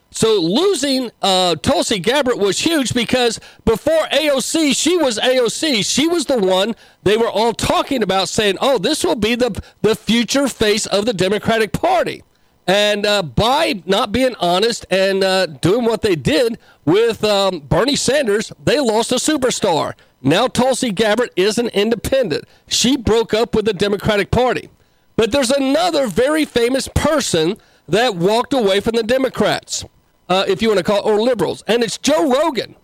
So 0.10 0.40
losing 0.40 1.12
uh, 1.22 1.56
Tulsi 1.56 2.00
Gabbard 2.00 2.38
was 2.38 2.60
huge 2.60 2.94
because 2.94 3.40
before 3.66 4.08
AOC, 4.14 4.74
she 4.76 4.96
was 4.96 5.20
AOC. 5.20 5.86
She 5.86 6.08
was 6.08 6.26
the 6.26 6.38
one 6.40 6.74
they 7.04 7.18
were 7.18 7.30
all 7.30 7.52
talking 7.54 8.02
about, 8.02 8.30
saying, 8.30 8.58
"Oh, 8.62 8.78
this 8.78 9.04
will 9.04 9.16
be 9.16 9.36
the 9.36 9.62
the 9.82 9.94
future 9.94 10.48
face 10.48 10.86
of 10.86 11.06
the 11.06 11.14
Democratic 11.14 11.74
Party." 11.74 12.24
And 12.68 13.06
uh, 13.06 13.22
by 13.22 13.84
not 13.86 14.12
being 14.12 14.36
honest 14.40 14.86
and 14.90 15.24
uh, 15.24 15.46
doing 15.46 15.86
what 15.86 16.02
they 16.02 16.16
did 16.16 16.58
with 16.84 17.24
um, 17.24 17.60
Bernie 17.60 17.96
Sanders, 17.96 18.52
they 18.64 18.80
lost 18.80 19.12
a 19.12 19.16
superstar. 19.16 19.94
Now 20.22 20.48
Tulsi 20.48 20.92
Gabbard 20.92 21.30
is 21.36 21.60
an 21.60 21.68
independent. 21.70 22.46
She 22.68 22.98
broke 22.98 23.34
up 23.34 23.54
with 23.54 23.66
the 23.66 23.74
Democratic 23.74 24.32
Party. 24.32 24.70
But 25.16 25.32
there's 25.32 25.52
another 25.52 26.08
very 26.08 26.44
famous 26.44 26.88
person 26.88 27.58
that 27.88 28.16
walked 28.16 28.54
away 28.54 28.80
from 28.80 28.96
the 28.96 29.04
Democrats, 29.04 29.86
uh, 30.28 30.46
if 30.48 30.62
you 30.62 30.70
want 30.70 30.80
to 30.80 30.84
call 30.84 31.00
it, 31.00 31.06
or 31.06 31.22
liberals, 31.22 31.64
and 31.68 31.84
it's 31.84 31.98
Joe 31.98 32.32
Rogan. 32.32 32.76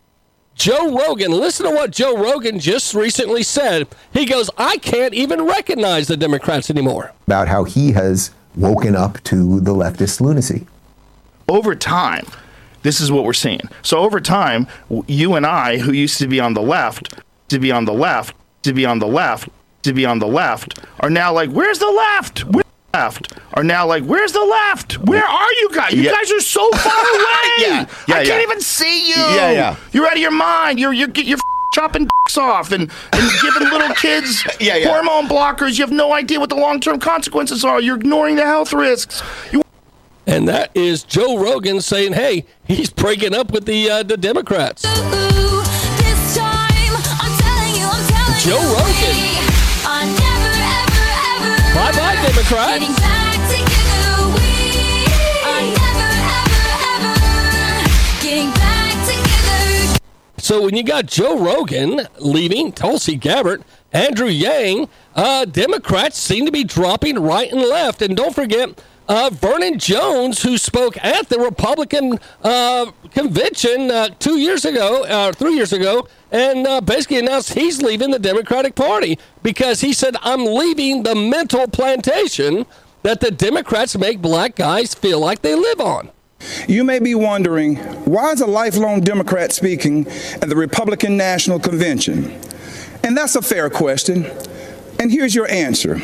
Joe 0.53 0.95
Rogan, 0.95 1.31
listen 1.31 1.65
to 1.65 1.71
what 1.73 1.91
Joe 1.91 2.15
Rogan 2.15 2.59
just 2.59 2.93
recently 2.93 3.41
said. 3.41 3.87
He 4.13 4.25
goes, 4.25 4.49
I 4.57 4.77
can't 4.77 5.13
even 5.13 5.41
recognize 5.41 6.07
the 6.07 6.17
Democrats 6.17 6.69
anymore. 6.69 7.13
about 7.25 7.47
how 7.47 7.63
he 7.63 7.93
has 7.93 8.31
woken 8.55 8.95
up 8.95 9.21
to 9.23 9.59
the 9.59 9.73
leftist 9.73 10.21
lunacy. 10.21 10.67
over 11.49 11.75
time, 11.75 12.25
this 12.83 12.99
is 13.01 13.11
what 13.11 13.23
we're 13.25 13.33
seeing. 13.33 13.61
So 13.83 13.99
over 13.99 14.19
time, 14.19 14.67
you 15.07 15.35
and 15.35 15.45
I, 15.45 15.77
who 15.77 15.91
used 15.91 16.17
to 16.19 16.27
be 16.27 16.39
on 16.39 16.53
the 16.53 16.61
left, 16.61 17.13
to 17.49 17.59
be 17.59 17.71
on 17.71 17.85
the 17.85 17.93
left, 17.93 18.35
to 18.63 18.73
be 18.73 18.85
on 18.85 18.99
the 18.99 19.07
left, 19.07 19.49
to 19.83 19.93
be 19.93 20.05
on 20.05 20.19
the 20.19 20.27
left, 20.27 20.79
are 20.99 21.09
now 21.09 21.31
like, 21.33 21.49
where's 21.51 21.79
the 21.79 21.89
left? 21.91 22.43
Where's 22.45 22.65
the 22.93 22.97
left? 22.99 23.33
Are 23.53 23.63
now 23.63 23.85
like, 23.85 24.03
where's 24.03 24.31
the 24.31 24.43
left? 24.43 24.97
Where 24.99 25.23
are 25.25 25.51
you 25.53 25.69
guys? 25.73 25.93
You 25.93 26.03
Yeah. 26.03 26.11
guys 26.11 26.31
are 26.31 26.39
so 26.39 26.69
far 26.71 26.93
away. 27.15 27.51
Yeah, 27.59 27.85
yeah, 28.07 28.15
I 28.15 28.25
can't 28.25 28.43
even 28.43 28.61
see 28.61 29.09
you. 29.09 29.15
Yeah, 29.15 29.51
yeah. 29.51 29.75
You're 29.91 30.05
out 30.07 30.13
of 30.13 30.19
your 30.19 30.31
mind. 30.31 30.79
You're 30.79 30.93
you're 30.93 31.09
you're 31.15 31.37
chopping 31.73 32.03
dicks 32.03 32.37
off 32.37 32.71
and, 32.71 32.91
and 33.13 33.31
giving 33.41 33.69
little 33.69 33.93
kids 33.95 34.43
Yeah, 34.59 34.75
yeah. 34.75 34.87
hormone 34.89 35.27
blockers. 35.27 35.77
You 35.77 35.85
have 35.85 35.91
no 35.91 36.13
idea 36.13 36.39
what 36.39 36.49
the 36.49 36.55
long 36.55 36.79
term 36.79 36.99
consequences 36.99 37.63
are. 37.65 37.81
You're 37.81 37.95
ignoring 37.97 38.35
the 38.35 38.45
health 38.45 38.73
risks. 38.73 39.21
You 39.51 39.61
And 40.27 40.47
that 40.47 40.71
is 40.75 41.03
Joe 41.03 41.37
Rogan 41.37 41.81
saying, 41.81 42.13
hey, 42.13 42.45
he's 42.65 42.89
breaking 42.89 43.33
up 43.35 43.51
with 43.51 43.65
the, 43.65 43.89
uh, 43.89 44.03
the 44.03 44.17
Democrats. 44.17 44.81
This 44.83 46.37
time, 46.37 46.93
I'm 47.19 47.33
telling 47.39 47.75
you, 47.75 47.87
I'm 47.87 48.05
telling 48.07 48.39
Joe 48.39 48.61
Rogan. 48.61 49.15
we 49.15 49.39
are 49.87 50.05
never, 50.05 50.53
ever, 50.77 51.13
ever 51.41 51.75
Bye-bye, 51.75 52.17
Democrats. 52.27 53.20
So 60.51 60.63
when 60.63 60.75
you 60.75 60.83
got 60.83 61.05
Joe 61.05 61.39
Rogan 61.39 62.09
leaving, 62.19 62.73
Tulsi 62.73 63.15
Gabbard, 63.15 63.63
Andrew 63.93 64.27
Yang, 64.27 64.89
uh, 65.15 65.45
Democrats 65.45 66.17
seem 66.17 66.45
to 66.45 66.51
be 66.51 66.65
dropping 66.65 67.17
right 67.19 67.49
and 67.49 67.61
left. 67.61 68.01
And 68.01 68.17
don't 68.17 68.35
forget 68.35 68.83
uh, 69.07 69.29
Vernon 69.31 69.79
Jones, 69.79 70.43
who 70.43 70.57
spoke 70.57 71.01
at 71.01 71.29
the 71.29 71.39
Republican 71.39 72.19
uh, 72.43 72.91
convention 73.11 73.91
uh, 73.91 74.09
two 74.19 74.39
years 74.39 74.65
ago, 74.65 75.05
uh, 75.05 75.31
three 75.31 75.53
years 75.53 75.71
ago, 75.71 76.05
and 76.33 76.67
uh, 76.67 76.81
basically 76.81 77.19
announced 77.19 77.53
he's 77.53 77.81
leaving 77.81 78.11
the 78.11 78.19
Democratic 78.19 78.75
Party 78.75 79.17
because 79.43 79.79
he 79.79 79.93
said, 79.93 80.17
I'm 80.21 80.45
leaving 80.45 81.03
the 81.03 81.15
mental 81.15 81.65
plantation 81.69 82.65
that 83.03 83.21
the 83.21 83.31
Democrats 83.31 83.97
make 83.97 84.21
black 84.21 84.55
guys 84.55 84.93
feel 84.93 85.21
like 85.21 85.43
they 85.43 85.55
live 85.55 85.79
on. 85.79 86.11
You 86.67 86.83
may 86.83 86.99
be 86.99 87.15
wondering 87.15 87.75
why 88.05 88.31
is 88.31 88.41
a 88.41 88.47
lifelong 88.47 89.01
Democrat 89.01 89.51
speaking 89.51 90.07
at 90.41 90.49
the 90.49 90.55
Republican 90.55 91.17
National 91.17 91.59
Convention? 91.59 92.39
And 93.03 93.17
that's 93.17 93.35
a 93.35 93.41
fair 93.41 93.69
question. 93.69 94.25
And 94.99 95.11
here's 95.11 95.33
your 95.33 95.49
answer. 95.49 95.99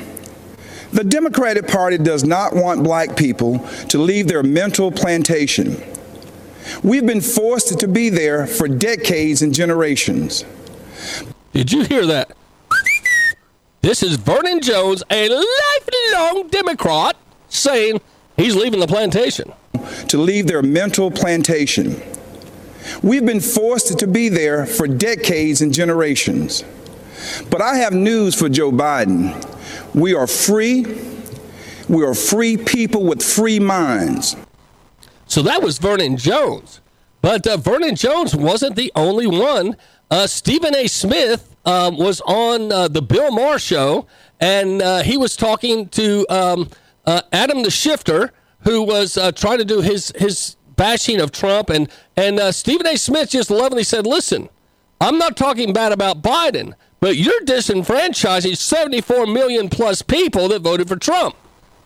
The 0.92 1.04
Democratic 1.04 1.68
Party 1.68 1.98
does 1.98 2.24
not 2.24 2.56
want 2.56 2.84
black 2.84 3.16
people 3.18 3.60
to 3.90 3.98
leave 3.98 4.28
their 4.28 4.44
mental 4.44 4.92
plantation. 4.92 5.82
We've 6.84 7.06
been 7.06 7.22
forced 7.22 7.80
to 7.80 7.88
be 7.88 8.10
there 8.10 8.48
for 8.48 8.68
decades 8.68 9.42
and 9.42 9.54
generations. 9.54 10.46
Did 11.54 11.72
you 11.72 11.84
hear 11.84 12.06
that? 12.06 12.32
This 13.82 14.04
is 14.04 14.16
Vernon 14.16 14.62
Jones, 14.62 15.04
a 15.10 15.30
lifelong 15.30 16.48
Democrat, 16.50 17.16
saying 17.50 18.02
he's 18.36 18.56
leaving 18.56 18.80
the 18.80 18.88
plantation. 18.88 19.52
To 20.08 20.18
leave 20.18 20.48
their 20.48 20.62
mental 20.62 21.12
plantation. 21.12 22.02
We've 23.04 23.26
been 23.26 23.42
forced 23.42 24.00
to 24.00 24.08
be 24.08 24.30
there 24.30 24.66
for 24.66 24.88
decades 24.88 25.62
and 25.62 25.74
generations. 25.74 26.64
But 27.50 27.62
I 27.62 27.78
have 27.78 27.94
news 27.94 28.36
for 28.36 28.50
Joe 28.50 28.72
Biden. 28.72 29.36
We 29.94 30.14
are 30.14 30.28
free. 30.28 30.86
We 31.90 32.04
are 32.04 32.14
free 32.14 32.58
people 32.58 33.04
with 33.04 33.24
free 33.24 33.60
minds. 33.60 34.36
So 35.28 35.42
that 35.42 35.62
was 35.62 35.78
Vernon 35.78 36.18
Jones. 36.18 36.82
But 37.22 37.46
uh, 37.46 37.58
Vernon 37.58 37.96
Jones 37.96 38.36
wasn't 38.36 38.76
the 38.76 38.92
only 38.96 39.28
one. 39.28 39.76
Uh, 40.10 40.28
Stephen 40.28 40.76
A. 40.76 40.88
Smith 40.88 41.56
um, 41.66 41.98
was 41.98 42.22
on 42.22 42.72
uh, 42.72 42.88
the 42.88 43.02
Bill 43.02 43.32
Maher 43.32 43.60
show, 43.60 44.08
and 44.40 44.82
uh, 44.82 45.02
he 45.02 45.18
was 45.18 45.36
talking 45.36 45.90
to 45.90 46.26
um, 46.30 46.70
uh, 47.06 47.22
Adam 47.34 47.64
the 47.64 47.72
Shifter, 47.72 48.32
who 48.62 48.82
was 48.82 49.18
uh, 49.18 49.32
trying 49.32 49.60
to 49.60 49.66
do 49.66 49.82
his 49.82 50.12
his 50.18 50.56
bashing 50.76 51.20
of 51.20 51.32
Trump. 51.32 51.70
And 51.70 51.90
and 52.16 52.40
uh, 52.40 52.52
Stephen 52.52 52.88
A. 52.88 52.98
Smith 52.98 53.30
just 53.30 53.50
lovingly 53.50 53.84
said, 53.84 54.06
"Listen, 54.08 54.50
I'm 55.02 55.18
not 55.18 55.38
talking 55.38 55.74
bad 55.74 55.92
about 55.92 56.22
Biden, 56.22 56.74
but 57.00 57.18
you're 57.18 57.42
disenfranchising 57.42 58.58
74 58.58 59.28
million 59.28 59.70
plus 59.70 60.02
people 60.02 60.48
that 60.50 60.62
voted 60.62 60.88
for 60.88 60.96
Trump." 60.96 61.36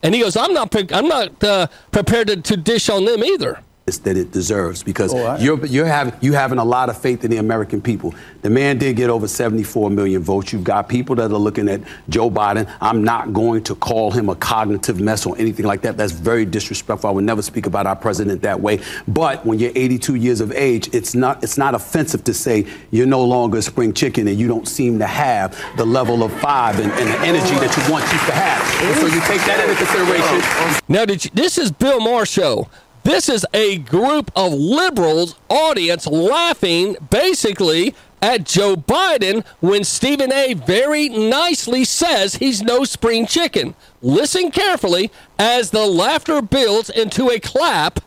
And 0.04 0.16
he 0.16 0.22
goes, 0.22 0.36
"I'm 0.38 0.54
not 0.54 0.76
I'm 0.94 1.08
not 1.08 1.44
uh, 1.44 1.68
prepared 1.92 2.28
to, 2.28 2.42
to 2.42 2.58
dish 2.58 2.90
on 2.90 3.06
them 3.06 3.24
either." 3.24 3.64
That 4.00 4.18
it 4.18 4.32
deserves 4.32 4.84
because 4.84 5.14
oh, 5.14 5.38
you're 5.38 5.66
you're 5.66 5.86
having 5.86 6.14
you 6.22 6.34
having 6.34 6.58
a 6.58 6.64
lot 6.64 6.90
of 6.90 6.98
faith 6.98 7.24
in 7.24 7.32
the 7.32 7.38
American 7.38 7.82
people. 7.82 8.14
The 8.42 8.50
man 8.50 8.78
did 8.78 8.96
get 8.96 9.10
over 9.10 9.28
74 9.28 9.90
million 9.90 10.22
votes. 10.22 10.52
You've 10.52 10.64
got 10.64 10.90
people 10.90 11.16
that 11.16 11.32
are 11.32 11.38
looking 11.38 11.70
at 11.70 11.82
Joe 12.10 12.30
Biden. 12.30 12.72
I'm 12.82 13.04
not 13.04 13.34
going 13.34 13.64
to 13.64 13.76
call 13.76 14.12
him 14.12 14.30
a 14.30 14.36
cognitive 14.36 15.00
mess 15.00 15.26
or 15.26 15.38
anything 15.38 15.66
like 15.66 15.82
that. 15.82 15.98
That's 15.98 16.12
very 16.12 16.46
disrespectful. 16.46 17.10
I 17.10 17.14
would 17.14 17.24
never 17.24 17.42
speak 17.42 17.66
about 17.66 17.86
our 17.86 17.96
president 17.96 18.42
that 18.42 18.60
way. 18.60 18.80
But 19.08 19.46
when 19.46 19.60
you're 19.60 19.72
82 19.76 20.16
years 20.16 20.42
of 20.42 20.52
age, 20.52 20.90
it's 20.94 21.14
not 21.14 21.44
it's 21.44 21.58
not 21.58 21.76
offensive 21.76 22.24
to 22.26 22.34
say 22.34 22.68
you're 22.92 23.08
no 23.08 23.24
longer 23.24 23.60
a 23.60 23.62
spring 23.62 23.94
chicken 23.94 24.28
and 24.28 24.40
you 24.40 24.48
don't 24.48 24.68
seem 24.68 25.00
to 25.00 25.08
have 25.08 25.60
the 25.78 25.86
level 25.86 26.24
of 26.24 26.32
five 26.40 26.80
and, 26.80 26.92
and 26.94 27.08
the 27.10 27.20
energy 27.20 27.56
that 27.56 27.76
you 27.76 27.92
once 27.92 28.12
used 28.12 28.26
to 28.26 28.34
have. 28.34 28.62
And 28.84 28.96
so 28.98 29.06
you 29.08 29.22
take 29.22 29.42
that 29.46 29.60
into 29.62 29.76
consideration. 29.76 30.82
Now, 30.88 31.06
did 31.06 31.26
you, 31.26 31.32
this 31.34 31.58
is 31.58 31.72
Bill 31.72 32.00
Maher 32.00 32.26
show. 32.26 32.68
This 33.04 33.30
is 33.30 33.46
a 33.54 33.80
group 33.80 34.32
of 34.36 34.54
liberals 34.54 35.36
audience 35.50 36.06
laughing 36.06 36.96
basically 37.10 37.96
at 38.22 38.46
Joe 38.46 38.76
Biden 38.76 39.44
when 39.60 39.84
Stephen 39.84 40.32
A. 40.32 40.54
very 40.54 41.10
nicely 41.10 41.84
says 41.84 42.36
he's 42.36 42.62
no 42.62 42.84
spring 42.84 43.26
chicken. 43.26 43.74
Listen 44.04 44.52
carefully 44.52 45.12
as 45.40 45.72
the 45.72 45.88
laughter 45.88 46.44
builds 46.44 46.92
into 46.92 47.30
a 47.30 47.40
clap, 47.40 48.02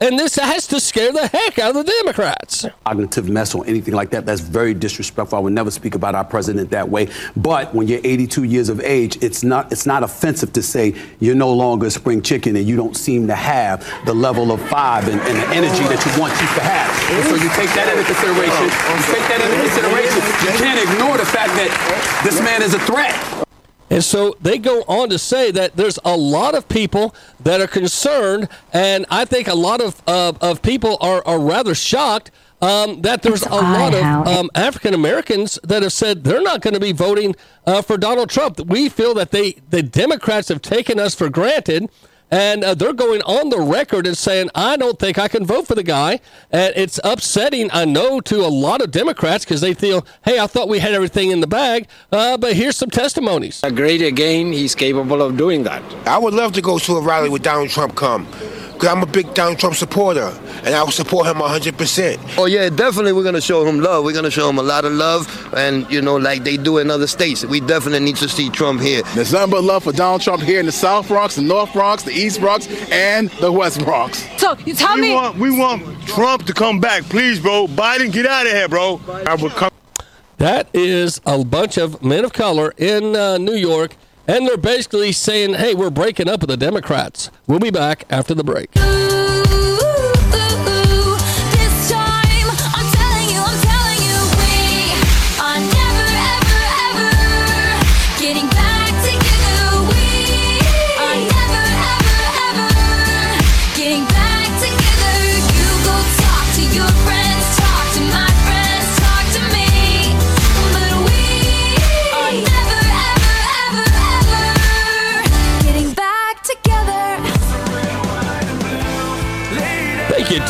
and 0.00 0.18
this 0.18 0.36
has 0.36 0.66
to 0.68 0.80
scare 0.80 1.12
the 1.12 1.26
heck 1.26 1.58
out 1.58 1.74
of 1.74 1.86
the 1.86 1.92
Democrats. 2.02 2.66
cognitive 2.84 3.28
mess 3.28 3.54
or 3.54 3.66
anything 3.66 3.94
like 3.94 4.10
that. 4.10 4.26
That's 4.26 4.40
very 4.40 4.74
disrespectful. 4.74 5.38
I 5.38 5.40
would 5.40 5.52
never 5.52 5.70
speak 5.70 5.94
about 5.94 6.14
our 6.14 6.24
president 6.24 6.70
that 6.70 6.88
way. 6.88 7.08
But 7.36 7.74
when 7.74 7.88
you're 7.88 8.00
82 8.04 8.44
years 8.44 8.68
of 8.68 8.80
age, 8.80 9.16
it's 9.22 9.42
not 9.42 9.72
it's 9.72 9.86
not 9.86 10.02
offensive 10.02 10.52
to 10.52 10.62
say 10.62 10.94
you're 11.20 11.34
no 11.34 11.52
longer 11.52 11.86
a 11.86 11.90
spring 11.90 12.20
chicken 12.22 12.56
and 12.56 12.66
you 12.66 12.76
don't 12.76 12.96
seem 12.96 13.26
to 13.28 13.34
have 13.34 13.88
the 14.04 14.14
level 14.14 14.52
of 14.52 14.60
five 14.68 15.08
and, 15.08 15.20
and 15.20 15.36
the 15.36 15.48
energy 15.54 15.84
that 15.84 16.04
you 16.04 16.20
once 16.20 16.38
used 16.40 16.54
to 16.54 16.62
have. 16.62 16.90
And 17.16 17.24
so 17.24 17.34
you 17.36 17.48
take 17.56 17.72
that 17.74 17.88
into 17.88 18.04
consideration. 18.04 18.64
You 18.68 19.02
take 19.08 19.26
that 19.32 19.40
into 19.40 19.58
consideration. 19.64 20.20
You 20.44 20.52
can't 20.58 20.80
ignore 20.90 21.16
the 21.16 21.26
fact 21.26 21.52
that 21.56 22.20
this 22.24 22.40
man 22.40 22.62
is 22.62 22.74
a 22.74 22.80
threat. 22.80 23.45
And 23.88 24.02
so 24.02 24.36
they 24.40 24.58
go 24.58 24.82
on 24.88 25.08
to 25.10 25.18
say 25.18 25.50
that 25.52 25.76
there's 25.76 25.98
a 26.04 26.16
lot 26.16 26.54
of 26.54 26.68
people 26.68 27.14
that 27.40 27.60
are 27.60 27.68
concerned, 27.68 28.48
and 28.72 29.06
I 29.10 29.24
think 29.24 29.46
a 29.48 29.54
lot 29.54 29.80
of 29.80 30.02
uh, 30.06 30.32
of 30.40 30.60
people 30.62 30.98
are, 31.00 31.24
are 31.26 31.38
rather 31.38 31.74
shocked 31.74 32.30
um, 32.60 33.02
that 33.02 33.22
there's 33.22 33.42
a 33.42 33.54
lot 33.54 33.94
of 33.94 34.02
um, 34.26 34.50
African 34.54 34.94
Americans 34.94 35.58
that 35.62 35.82
have 35.82 35.92
said 35.92 36.24
they're 36.24 36.42
not 36.42 36.62
going 36.62 36.74
to 36.74 36.80
be 36.80 36.92
voting 36.92 37.36
uh, 37.66 37.82
for 37.82 37.96
Donald 37.96 38.30
Trump. 38.30 38.58
We 38.66 38.88
feel 38.88 39.14
that 39.14 39.30
they 39.30 39.52
the 39.70 39.82
Democrats 39.82 40.48
have 40.48 40.62
taken 40.62 40.98
us 40.98 41.14
for 41.14 41.28
granted, 41.28 41.88
and 42.30 42.64
uh, 42.64 42.74
they're 42.74 42.92
going 42.92 43.22
on 43.22 43.50
the 43.50 43.60
record 43.60 44.06
and 44.06 44.16
saying, 44.16 44.50
I 44.54 44.76
don't 44.76 44.98
think 44.98 45.18
I 45.18 45.28
can 45.28 45.46
vote 45.46 45.66
for 45.66 45.74
the 45.74 45.82
guy. 45.82 46.20
And 46.50 46.72
it's 46.76 46.98
upsetting, 47.04 47.70
I 47.72 47.84
know, 47.84 48.20
to 48.20 48.44
a 48.44 48.48
lot 48.48 48.82
of 48.82 48.90
Democrats 48.90 49.44
because 49.44 49.60
they 49.60 49.74
feel, 49.74 50.06
hey, 50.24 50.38
I 50.38 50.46
thought 50.46 50.68
we 50.68 50.78
had 50.78 50.92
everything 50.92 51.30
in 51.30 51.40
the 51.40 51.46
bag, 51.46 51.88
uh, 52.12 52.36
but 52.36 52.54
here's 52.54 52.76
some 52.76 52.90
testimonies. 52.90 53.62
Great 53.74 54.02
again, 54.02 54.52
he's 54.52 54.74
capable 54.74 55.22
of 55.22 55.36
doing 55.36 55.62
that. 55.64 55.82
I 56.06 56.18
would 56.18 56.34
love 56.34 56.52
to 56.54 56.62
go 56.62 56.78
to 56.78 56.96
a 56.96 57.00
rally 57.00 57.28
with 57.28 57.42
Donald 57.42 57.70
Trump 57.70 57.94
come. 57.94 58.26
Because 58.76 58.90
I'm 58.90 59.02
a 59.02 59.06
big 59.06 59.32
Donald 59.32 59.58
Trump 59.58 59.74
supporter, 59.74 60.30
and 60.62 60.74
I 60.74 60.82
will 60.82 60.90
support 60.90 61.26
him 61.26 61.36
100%. 61.36 62.36
Oh 62.36 62.44
yeah, 62.44 62.68
definitely 62.68 63.14
we're 63.14 63.24
gonna 63.24 63.40
show 63.40 63.64
him 63.66 63.80
love. 63.80 64.04
We're 64.04 64.12
gonna 64.12 64.30
show 64.30 64.50
him 64.50 64.58
a 64.58 64.62
lot 64.62 64.84
of 64.84 64.92
love, 64.92 65.54
and 65.56 65.90
you 65.90 66.02
know, 66.02 66.16
like 66.16 66.44
they 66.44 66.58
do 66.58 66.76
in 66.76 66.90
other 66.90 67.06
states. 67.06 67.42
We 67.42 67.60
definitely 67.60 68.00
need 68.00 68.16
to 68.16 68.28
see 68.28 68.50
Trump 68.50 68.82
here. 68.82 69.00
There's 69.14 69.32
nothing 69.32 69.50
but 69.50 69.64
love 69.64 69.84
for 69.84 69.92
Donald 69.92 70.20
Trump 70.20 70.42
here 70.42 70.60
in 70.60 70.66
the 70.66 70.72
South 70.72 71.08
Bronx, 71.08 71.36
the 71.36 71.42
North 71.42 71.72
Bronx, 71.72 72.02
the 72.02 72.12
East 72.12 72.40
Bronx, 72.40 72.68
and 72.92 73.30
the 73.40 73.50
West 73.50 73.82
Bronx. 73.82 74.26
So 74.38 74.56
you 74.66 74.74
tell 74.74 74.96
we 74.96 75.00
me. 75.00 75.14
Want, 75.14 75.38
we 75.38 75.58
want 75.58 76.06
Trump 76.06 76.44
to 76.44 76.52
come 76.52 76.78
back, 76.78 77.04
please, 77.04 77.40
bro. 77.40 77.66
Biden, 77.68 78.12
get 78.12 78.26
out 78.26 78.44
of 78.44 78.52
here, 78.52 78.68
bro. 78.68 79.00
I 79.26 79.36
will 79.36 79.48
come. 79.48 79.70
That 80.36 80.68
is 80.74 81.20
a 81.24 81.42
bunch 81.42 81.78
of 81.78 82.02
men 82.02 82.24
of 82.24 82.34
color 82.34 82.74
in 82.76 83.16
uh, 83.16 83.38
New 83.38 83.54
York, 83.54 83.96
and 84.28 84.46
they're 84.46 84.56
basically 84.56 85.12
saying, 85.12 85.54
hey, 85.54 85.74
we're 85.74 85.90
breaking 85.90 86.28
up 86.28 86.40
with 86.40 86.50
the 86.50 86.56
Democrats. 86.56 87.30
We'll 87.46 87.60
be 87.60 87.70
back 87.70 88.04
after 88.10 88.34
the 88.34 88.44
break. 88.44 88.70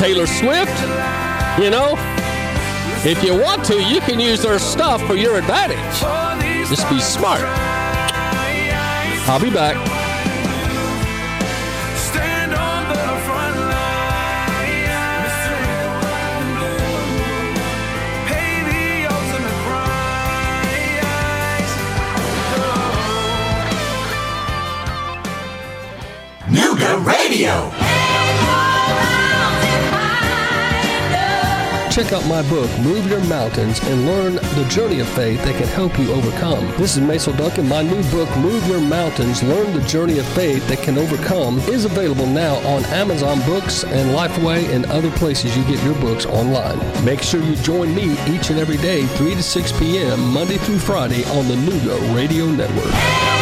Taylor 0.06 0.26
Swift. 0.28 0.80
You 1.58 1.68
know, 1.68 1.96
if 3.04 3.24
you 3.24 3.34
want 3.34 3.64
to, 3.64 3.82
you 3.82 4.00
can 4.00 4.20
use 4.20 4.40
their 4.40 4.60
stuff 4.60 5.04
for 5.04 5.16
your 5.16 5.36
advantage. 5.36 5.98
Just 6.68 6.88
be 6.88 7.00
smart. 7.00 7.40
I'll 9.28 9.40
be 9.40 9.50
back. 9.50 9.74
Stand 11.96 12.54
Check 31.96 32.12
out 32.12 32.26
my 32.26 32.46
book, 32.50 32.70
Move 32.80 33.08
Your 33.08 33.24
Mountains, 33.24 33.80
and 33.84 34.04
learn 34.04 34.34
the 34.34 34.66
journey 34.68 35.00
of 35.00 35.08
faith 35.08 35.42
that 35.46 35.54
can 35.54 35.66
help 35.68 35.98
you 35.98 36.12
overcome. 36.12 36.66
This 36.76 36.94
is 36.94 37.00
Mason 37.00 37.34
Duncan. 37.38 37.66
My 37.66 37.80
new 37.80 38.02
book, 38.10 38.28
Move 38.36 38.66
Your 38.68 38.82
Mountains, 38.82 39.42
Learn 39.42 39.72
the 39.72 39.80
Journey 39.88 40.18
of 40.18 40.26
Faith 40.34 40.68
That 40.68 40.80
Can 40.80 40.98
Overcome, 40.98 41.58
is 41.60 41.86
available 41.86 42.26
now 42.26 42.56
on 42.68 42.84
Amazon 42.92 43.40
Books 43.46 43.82
and 43.82 44.10
Lifeway 44.14 44.68
and 44.74 44.84
other 44.90 45.10
places 45.12 45.56
you 45.56 45.64
get 45.64 45.82
your 45.84 45.98
books 45.98 46.26
online. 46.26 46.78
Make 47.02 47.22
sure 47.22 47.42
you 47.42 47.56
join 47.56 47.94
me 47.94 48.12
each 48.28 48.50
and 48.50 48.58
every 48.58 48.76
day, 48.76 49.06
3 49.06 49.34
to 49.34 49.42
6 49.42 49.72
p.m., 49.78 50.34
Monday 50.34 50.58
through 50.58 50.80
Friday 50.80 51.24
on 51.30 51.48
the 51.48 51.54
Nooga 51.54 52.14
Radio 52.14 52.44
Network. 52.44 53.35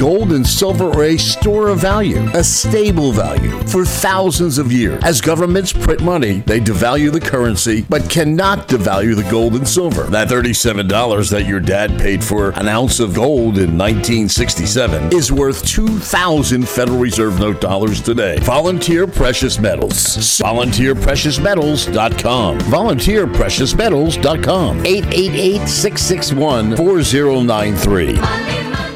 Gold 0.00 0.32
and 0.32 0.46
silver 0.46 0.88
are 0.88 1.04
a 1.04 1.18
store 1.18 1.68
of 1.68 1.80
value, 1.80 2.26
a 2.32 2.42
stable 2.42 3.12
value 3.12 3.50
for 3.68 3.84
thousands 3.84 4.56
of 4.56 4.72
years. 4.72 5.04
As 5.04 5.20
governments 5.20 5.74
print 5.74 6.02
money, 6.02 6.40
they 6.46 6.58
devalue 6.58 7.12
the 7.12 7.20
currency, 7.20 7.82
but 7.82 8.08
cannot 8.08 8.66
devalue 8.66 9.14
the 9.14 9.30
gold 9.30 9.56
and 9.56 9.68
silver. 9.68 10.04
That 10.04 10.28
$37 10.28 11.30
that 11.30 11.44
your 11.44 11.60
dad 11.60 12.00
paid 12.00 12.24
for 12.24 12.52
an 12.52 12.66
ounce 12.66 12.98
of 12.98 13.12
gold 13.12 13.58
in 13.58 13.76
1967 13.76 15.14
is 15.14 15.30
worth 15.30 15.66
2,000 15.66 16.66
Federal 16.66 16.98
Reserve 16.98 17.38
note 17.38 17.60
dollars 17.60 18.00
today. 18.00 18.38
Volunteer 18.38 19.06
Precious 19.06 19.58
Metals. 19.58 20.16
VolunteerPreciousMetals.com. 20.40 22.58
VolunteerPreciousMetals.com. 22.58 24.86
888 24.86 25.68
661 25.68 26.76
4093. 26.78 28.49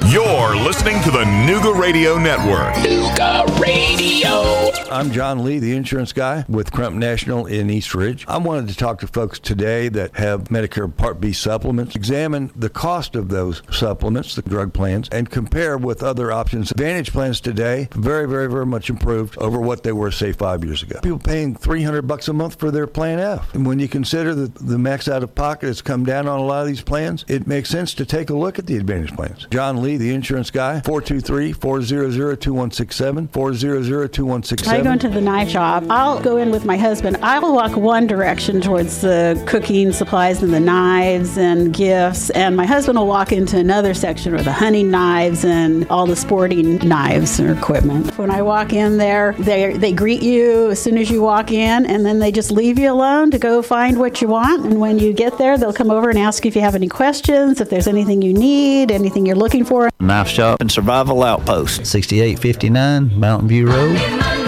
You're 0.06 0.54
listening 0.54 1.00
to 1.02 1.10
the 1.10 1.24
Nooga 1.24 1.76
Radio 1.76 2.18
Network. 2.18 2.74
Nooga 2.74 3.58
Radio. 3.58 4.70
I'm 4.90 5.10
John 5.10 5.42
Lee, 5.42 5.58
the 5.58 5.74
insurance 5.74 6.12
guy 6.12 6.44
with 6.48 6.70
Crump 6.70 6.94
National 6.94 7.46
in 7.46 7.68
East 7.70 7.94
Ridge. 7.94 8.24
I 8.28 8.36
wanted 8.36 8.68
to 8.68 8.76
talk 8.76 9.00
to 9.00 9.06
folks 9.08 9.40
today 9.40 9.88
that 9.88 10.14
have 10.16 10.44
Medicare 10.44 10.94
Part 10.94 11.20
B 11.20 11.32
supplements, 11.32 11.96
examine 11.96 12.52
the 12.54 12.68
cost 12.68 13.16
of 13.16 13.28
those 13.28 13.62
supplements, 13.70 14.34
the 14.36 14.42
drug 14.42 14.72
plans, 14.72 15.08
and 15.10 15.30
compare 15.30 15.78
with 15.78 16.02
other 16.02 16.30
options. 16.30 16.70
Advantage 16.70 17.10
plans 17.10 17.40
today, 17.40 17.88
very, 17.92 18.28
very, 18.28 18.48
very 18.48 18.66
much 18.66 18.90
improved 18.90 19.36
over 19.38 19.58
what 19.58 19.82
they 19.82 19.92
were, 19.92 20.12
say, 20.12 20.32
five 20.32 20.62
years 20.62 20.82
ago. 20.82 21.00
People 21.02 21.18
paying 21.18 21.56
300 21.56 22.02
bucks 22.02 22.28
a 22.28 22.32
month 22.32 22.60
for 22.60 22.70
their 22.70 22.86
Plan 22.86 23.18
F. 23.18 23.54
And 23.54 23.66
when 23.66 23.78
you 23.78 23.88
consider 23.88 24.34
that 24.34 24.54
the 24.54 24.78
max 24.78 25.08
out 25.08 25.22
of 25.22 25.34
pocket 25.34 25.66
has 25.66 25.82
come 25.82 26.04
down 26.04 26.28
on 26.28 26.38
a 26.38 26.44
lot 26.44 26.60
of 26.60 26.68
these 26.68 26.82
plans, 26.82 27.24
it 27.26 27.46
makes 27.46 27.70
sense 27.70 27.94
to 27.94 28.04
take 28.06 28.30
a 28.30 28.34
look 28.34 28.58
at 28.58 28.66
the 28.66 28.76
Advantage 28.76 29.16
plans. 29.16 29.48
John 29.50 29.82
Lee, 29.82 29.93
the 29.96 30.14
insurance 30.14 30.50
guy, 30.50 30.80
423 30.80 31.52
400 31.52 32.40
2167, 32.40 33.28
400 33.28 34.12
2167. 34.12 34.80
I 34.80 34.85
go 34.85 34.92
into 34.92 35.09
the 35.09 35.20
knife 35.20 35.48
shop. 35.50 35.85
I'll 35.88 36.20
go 36.20 36.37
in 36.37 36.50
with 36.50 36.64
my 36.64 36.76
husband. 36.76 37.16
I'll 37.22 37.52
walk 37.52 37.76
one 37.76 38.07
direction 38.07 38.61
towards 38.61 39.00
the 39.00 39.42
cooking 39.46 39.92
supplies 39.92 40.42
and 40.42 40.52
the 40.52 40.61
knives 40.61 41.38
and 41.38 41.72
gifts, 41.72 42.30
and 42.30 42.57
my 42.57 42.66
husband 42.66 42.98
will 42.98 43.07
walk 43.07 43.33
into 43.33 43.59
another 43.59 43.94
section 43.94 44.33
with 44.35 44.44
the 44.44 44.52
hunting 44.52 44.90
knives 44.90 45.44
and 45.44 45.87
all 45.88 46.07
the 46.07 46.16
sporting 46.16 46.78
knives 46.78 47.38
and 47.38 47.57
equipment. 47.57 48.16
When 48.18 48.30
I 48.30 48.42
walk 48.42 48.72
in 48.72 48.98
there, 48.98 49.35
they 49.38 49.76
they 49.76 49.92
greet 49.92 50.22
you 50.22 50.70
as 50.70 50.83
soon 50.83 50.98
as 50.98 51.11
you 51.11 51.22
walk 51.22 51.50
in, 51.50 51.87
and 51.87 52.04
then 52.04 52.18
they 52.18 52.33
just 52.33 52.50
leave 52.50 52.78
you 52.78 52.90
alone 52.90 53.30
to 53.30 53.38
go 53.38 53.62
find 53.62 53.98
what 53.98 54.20
you 54.20 54.28
want. 54.28 54.64
And 54.64 54.80
when 54.80 54.98
you 54.98 55.12
get 55.12 55.38
there, 55.38 55.59
they'll 55.59 55.72
come 55.72 55.90
over 55.90 56.11
and 56.11 56.18
ask 56.18 56.44
you 56.44 56.48
if 56.48 56.57
you 56.57 56.62
have 56.62 56.74
any 56.74 56.88
questions, 56.88 57.61
if 57.61 57.70
there's 57.70 57.87
anything 57.87 58.22
you 58.22 58.33
need, 58.33 58.90
anything 58.90 59.26
you're 59.26 59.37
looking 59.37 59.64
for. 59.64 59.83
Knife 60.00 60.28
Shop 60.28 60.60
and 60.60 60.70
Survival 60.70 61.22
Outpost, 61.22 61.86
6859 61.86 63.18
Mountain 63.18 63.48
View 63.48 63.68
Road. 63.68 64.43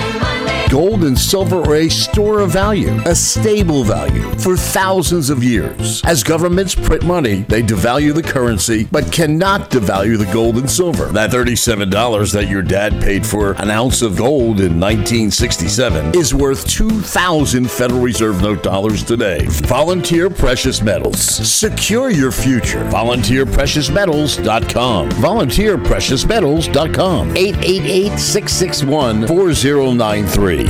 Gold 0.77 1.05
and 1.05 1.19
silver 1.19 1.63
are 1.63 1.77
a 1.77 1.89
store 1.89 2.41
of 2.41 2.51
value, 2.51 3.01
a 3.07 3.15
stable 3.15 3.83
value 3.83 4.29
for 4.35 4.59
thousands 4.59 5.31
of 5.31 5.43
years. 5.43 6.05
As 6.05 6.23
governments 6.23 6.75
print 6.75 7.03
money, 7.03 7.47
they 7.49 7.63
devalue 7.63 8.15
the 8.15 8.23
currency, 8.23 8.87
but 8.93 9.11
cannot 9.11 9.71
devalue 9.71 10.19
the 10.19 10.31
gold 10.35 10.59
and 10.59 10.71
silver. 10.71 11.07
That 11.07 11.31
$37 11.31 12.31
that 12.35 12.49
your 12.49 12.61
dad 12.61 13.01
paid 13.01 13.25
for 13.25 13.53
an 13.53 13.71
ounce 13.71 14.03
of 14.03 14.19
gold 14.19 14.61
in 14.61 14.79
1967 14.79 16.15
is 16.15 16.35
worth 16.35 16.69
2,000 16.69 17.71
Federal 17.71 18.03
Reserve 18.03 18.43
note 18.43 18.63
dollars 18.63 19.03
today. 19.03 19.47
Volunteer 19.47 20.29
Precious 20.29 20.83
Metals. 20.83 21.19
Secure 21.19 22.11
your 22.11 22.31
future. 22.31 22.85
VolunteerPreciousMetals.com. 22.91 25.09
VolunteerPreciousMetals.com. 25.09 27.35
888 27.35 28.19
661 28.19 29.27
4093. 29.27 30.66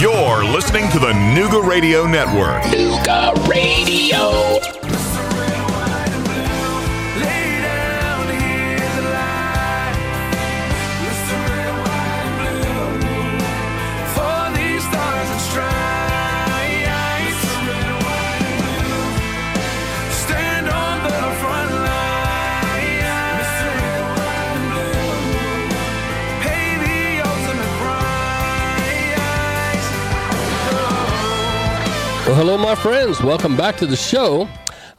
You're 0.00 0.44
listening 0.44 0.90
to 0.90 0.98
the 0.98 1.12
Nooga 1.12 1.66
Radio 1.66 2.06
Network. 2.06 2.62
Nooga 2.64 3.34
Radio. 3.48 4.99
Well, 32.30 32.38
hello, 32.38 32.56
my 32.56 32.76
friends. 32.76 33.20
Welcome 33.20 33.56
back 33.56 33.76
to 33.78 33.86
the 33.86 33.96
show. 33.96 34.48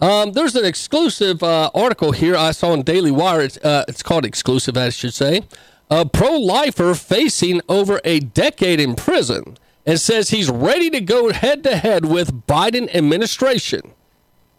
Um, 0.02 0.34
there's 0.34 0.54
an 0.58 0.66
exclusive 0.66 1.42
uh, 1.42 1.72
article 1.74 2.12
here 2.12 2.36
I 2.36 2.52
saw 2.52 2.74
on 2.74 2.82
Daily 2.82 3.10
Wire. 3.10 3.40
It's, 3.40 3.56
uh, 3.60 3.86
it's 3.88 4.04
called 4.04 4.26
exclusive, 4.26 4.76
I 4.76 4.90
should 4.90 5.14
say. 5.14 5.44
A 5.90 6.06
pro 6.06 6.38
lifer 6.38 6.94
facing 6.94 7.62
over 7.70 8.02
a 8.04 8.20
decade 8.20 8.82
in 8.82 8.96
prison 8.96 9.58
and 9.86 9.98
says 9.98 10.32
he's 10.32 10.50
ready 10.50 10.90
to 10.90 11.00
go 11.00 11.32
head 11.32 11.64
to 11.64 11.78
head 11.78 12.04
with 12.04 12.46
Biden 12.48 12.94
administration. 12.94 13.94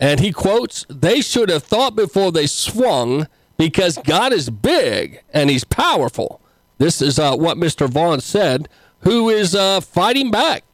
And 0.00 0.20
he 0.20 0.32
quotes, 0.32 0.86
They 0.88 1.20
should 1.20 1.50
have 1.50 1.64
thought 1.64 1.94
before 1.94 2.32
they 2.32 2.46
swung 2.46 3.28
because 3.58 3.98
God 3.98 4.32
is 4.32 4.48
big 4.48 5.22
and 5.34 5.50
he's 5.50 5.64
powerful. 5.64 6.40
This 6.78 7.02
is 7.02 7.18
uh, 7.18 7.36
what 7.36 7.58
Mr. 7.58 7.86
Vaughn 7.86 8.22
said, 8.22 8.66
who 9.00 9.28
is 9.28 9.54
uh, 9.54 9.82
fighting 9.82 10.30
back. 10.30 10.64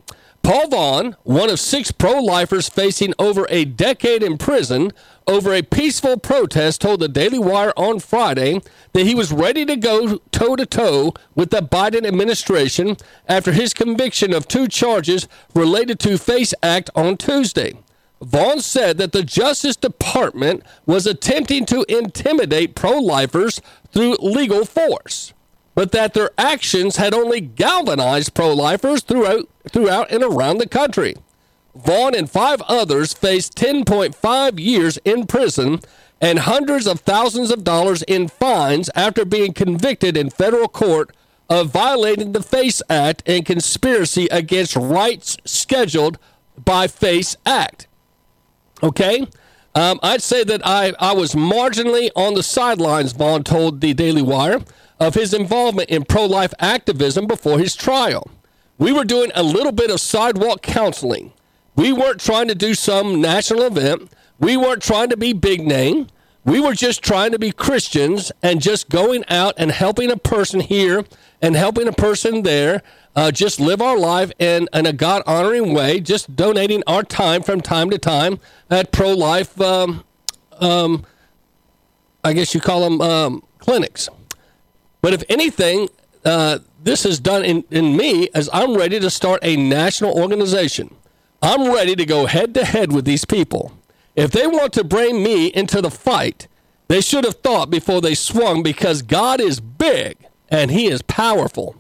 Paul 0.48 0.68
Vaughn, 0.68 1.16
one 1.24 1.50
of 1.50 1.60
six 1.60 1.92
pro 1.92 2.22
lifers 2.22 2.70
facing 2.70 3.12
over 3.18 3.46
a 3.50 3.66
decade 3.66 4.22
in 4.22 4.38
prison 4.38 4.92
over 5.26 5.52
a 5.52 5.60
peaceful 5.60 6.16
protest, 6.16 6.80
told 6.80 7.00
the 7.00 7.06
Daily 7.08 7.38
Wire 7.38 7.74
on 7.76 8.00
Friday 8.00 8.62
that 8.94 9.04
he 9.04 9.14
was 9.14 9.30
ready 9.30 9.66
to 9.66 9.76
go 9.76 10.16
toe 10.32 10.56
to 10.56 10.64
toe 10.64 11.12
with 11.34 11.50
the 11.50 11.60
Biden 11.60 12.06
administration 12.06 12.96
after 13.28 13.52
his 13.52 13.74
conviction 13.74 14.32
of 14.32 14.48
two 14.48 14.68
charges 14.68 15.28
related 15.54 15.98
to 15.98 16.16
FACE 16.16 16.54
Act 16.62 16.88
on 16.94 17.18
Tuesday. 17.18 17.74
Vaughn 18.22 18.62
said 18.62 18.96
that 18.96 19.12
the 19.12 19.22
Justice 19.22 19.76
Department 19.76 20.62
was 20.86 21.06
attempting 21.06 21.66
to 21.66 21.84
intimidate 21.90 22.74
pro 22.74 22.98
lifers 22.98 23.60
through 23.92 24.16
legal 24.22 24.64
force, 24.64 25.34
but 25.78 25.92
that 25.92 26.12
their 26.12 26.32
actions 26.36 26.96
had 26.96 27.14
only 27.14 27.40
galvanized 27.40 28.34
pro 28.34 28.52
lifers 28.52 29.00
throughout, 29.00 29.48
throughout 29.68 30.10
and 30.10 30.24
around 30.24 30.58
the 30.58 30.66
country. 30.66 31.14
Vaughn 31.72 32.16
and 32.16 32.28
five 32.28 32.60
others 32.62 33.12
faced 33.12 33.54
10.5 33.54 34.58
years 34.58 34.98
in 35.04 35.24
prison 35.24 35.78
and 36.20 36.40
hundreds 36.40 36.88
of 36.88 36.98
thousands 36.98 37.52
of 37.52 37.62
dollars 37.62 38.02
in 38.08 38.26
fines 38.26 38.90
after 38.96 39.24
being 39.24 39.52
convicted 39.52 40.16
in 40.16 40.30
federal 40.30 40.66
court 40.66 41.14
of 41.48 41.70
violating 41.70 42.32
the 42.32 42.42
FACE 42.42 42.82
Act 42.90 43.22
and 43.24 43.46
conspiracy 43.46 44.26
against 44.32 44.74
rights 44.74 45.36
scheduled 45.44 46.18
by 46.58 46.88
FACE 46.88 47.36
Act. 47.46 47.86
Okay? 48.82 49.28
Um, 49.76 50.00
I'd 50.02 50.22
say 50.24 50.42
that 50.42 50.60
I, 50.66 50.92
I 50.98 51.12
was 51.12 51.36
marginally 51.36 52.10
on 52.16 52.34
the 52.34 52.42
sidelines, 52.42 53.12
Vaughn 53.12 53.44
told 53.44 53.80
the 53.80 53.94
Daily 53.94 54.22
Wire, 54.22 54.58
of 55.00 55.14
his 55.14 55.32
involvement 55.32 55.90
in 55.90 56.04
pro 56.04 56.26
life 56.26 56.52
activism 56.58 57.26
before 57.26 57.58
his 57.58 57.76
trial. 57.76 58.30
We 58.78 58.92
were 58.92 59.04
doing 59.04 59.30
a 59.34 59.42
little 59.42 59.72
bit 59.72 59.90
of 59.90 60.00
sidewalk 60.00 60.62
counseling. 60.62 61.32
We 61.74 61.92
weren't 61.92 62.20
trying 62.20 62.48
to 62.48 62.54
do 62.54 62.74
some 62.74 63.20
national 63.20 63.62
event. 63.62 64.12
We 64.38 64.56
weren't 64.56 64.82
trying 64.82 65.10
to 65.10 65.16
be 65.16 65.32
big 65.32 65.66
name. 65.66 66.08
We 66.44 66.60
were 66.60 66.74
just 66.74 67.02
trying 67.02 67.32
to 67.32 67.38
be 67.38 67.52
Christians 67.52 68.32
and 68.42 68.62
just 68.62 68.88
going 68.88 69.24
out 69.28 69.54
and 69.58 69.70
helping 69.70 70.10
a 70.10 70.16
person 70.16 70.60
here 70.60 71.04
and 71.42 71.54
helping 71.54 71.86
a 71.86 71.92
person 71.92 72.42
there 72.42 72.82
uh, 73.14 73.30
just 73.30 73.60
live 73.60 73.82
our 73.82 73.98
life 73.98 74.32
in, 74.38 74.68
in 74.72 74.86
a 74.86 74.92
God 74.92 75.22
honoring 75.26 75.74
way, 75.74 76.00
just 76.00 76.36
donating 76.36 76.82
our 76.86 77.02
time 77.02 77.42
from 77.42 77.60
time 77.60 77.90
to 77.90 77.98
time 77.98 78.38
at 78.70 78.92
pro 78.92 79.12
life, 79.12 79.60
um, 79.60 80.04
um, 80.60 81.04
I 82.24 82.32
guess 82.32 82.54
you 82.54 82.60
call 82.60 82.88
them 82.88 83.00
um, 83.00 83.42
clinics. 83.58 84.08
But 85.00 85.14
if 85.14 85.22
anything, 85.28 85.88
uh, 86.24 86.58
this 86.82 87.04
has 87.04 87.20
done 87.20 87.44
in, 87.44 87.64
in 87.70 87.96
me 87.96 88.28
as 88.34 88.48
I'm 88.52 88.76
ready 88.76 89.00
to 89.00 89.10
start 89.10 89.40
a 89.42 89.56
national 89.56 90.18
organization. 90.18 90.94
I'm 91.40 91.72
ready 91.72 91.94
to 91.96 92.04
go 92.04 92.26
head 92.26 92.54
to 92.54 92.64
head 92.64 92.92
with 92.92 93.04
these 93.04 93.24
people. 93.24 93.72
If 94.16 94.32
they 94.32 94.46
want 94.46 94.72
to 94.72 94.84
bring 94.84 95.22
me 95.22 95.46
into 95.46 95.80
the 95.80 95.90
fight, 95.90 96.48
they 96.88 97.00
should 97.00 97.24
have 97.24 97.36
thought 97.36 97.70
before 97.70 98.00
they 98.00 98.14
swung 98.14 98.62
because 98.62 99.02
God 99.02 99.40
is 99.40 99.60
big 99.60 100.16
and 100.48 100.70
he 100.70 100.88
is 100.88 101.02
powerful. 101.02 101.76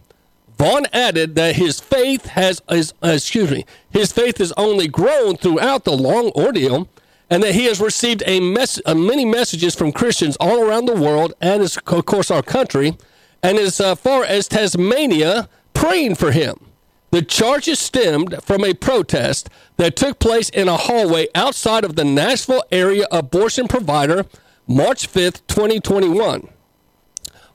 Vaughn 0.58 0.86
added 0.92 1.34
that 1.36 1.56
his 1.56 1.80
faith 1.80 2.26
has, 2.26 2.60
is, 2.70 2.92
uh, 3.02 3.08
excuse 3.08 3.50
me, 3.50 3.64
his 3.90 4.12
faith 4.12 4.38
has 4.38 4.52
only 4.56 4.88
grown 4.88 5.36
throughout 5.36 5.84
the 5.84 5.96
long 5.96 6.30
ordeal, 6.34 6.88
and 7.30 7.42
that 7.42 7.54
he 7.54 7.64
has 7.66 7.80
received 7.80 8.22
a 8.26 8.40
mess, 8.40 8.80
uh, 8.86 8.94
many 8.94 9.24
messages 9.24 9.74
from 9.74 9.92
Christians 9.92 10.36
all 10.40 10.62
around 10.62 10.86
the 10.86 10.94
world, 10.94 11.34
and 11.40 11.62
is, 11.62 11.76
of 11.76 12.06
course 12.06 12.30
our 12.30 12.42
country, 12.42 12.96
and 13.42 13.58
as 13.58 13.80
uh, 13.80 13.94
far 13.94 14.24
as 14.24 14.48
Tasmania, 14.48 15.48
praying 15.74 16.14
for 16.14 16.32
him. 16.32 16.58
The 17.10 17.22
charges 17.22 17.78
stemmed 17.78 18.36
from 18.42 18.64
a 18.64 18.74
protest 18.74 19.48
that 19.78 19.96
took 19.96 20.18
place 20.18 20.50
in 20.50 20.68
a 20.68 20.76
hallway 20.76 21.28
outside 21.34 21.84
of 21.84 21.96
the 21.96 22.04
Nashville 22.04 22.64
area 22.70 23.06
abortion 23.10 23.66
provider 23.68 24.26
March 24.66 25.10
5th, 25.10 25.40
2021. 25.46 26.48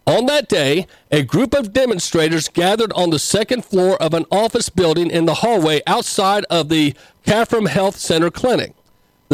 On 0.05 0.25
that 0.25 0.49
day, 0.49 0.87
a 1.11 1.21
group 1.21 1.53
of 1.53 1.71
demonstrators 1.71 2.49
gathered 2.49 2.91
on 2.93 3.11
the 3.11 3.19
second 3.19 3.63
floor 3.63 4.01
of 4.01 4.13
an 4.13 4.25
office 4.31 4.67
building 4.69 5.09
in 5.09 5.25
the 5.25 5.35
hallway 5.35 5.81
outside 5.85 6.43
of 6.49 6.69
the 6.69 6.95
carafem 7.25 7.67
Health 7.67 7.95
Center 7.97 8.31
clinic. 8.31 8.73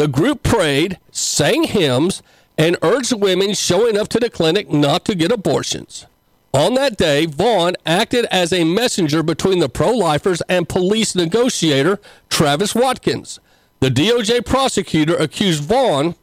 The 0.00 0.08
group 0.08 0.42
prayed, 0.42 0.98
sang 1.10 1.64
hymns, 1.64 2.22
and 2.56 2.78
urged 2.80 3.12
women 3.12 3.52
showing 3.52 3.98
up 3.98 4.08
to 4.08 4.18
the 4.18 4.30
clinic 4.30 4.70
not 4.70 5.04
to 5.04 5.14
get 5.14 5.30
abortions. 5.30 6.06
On 6.54 6.72
that 6.72 6.96
day, 6.96 7.26
Vaughn 7.26 7.74
acted 7.84 8.24
as 8.30 8.50
a 8.50 8.64
messenger 8.64 9.22
between 9.22 9.58
the 9.58 9.68
pro 9.68 9.90
lifers 9.90 10.40
and 10.48 10.66
police 10.66 11.14
negotiator 11.14 12.00
Travis 12.30 12.74
Watkins. 12.74 13.40
The 13.80 13.90
DOJ 13.90 14.46
prosecutor 14.46 15.16
accused 15.16 15.64
Vaughn 15.64 16.14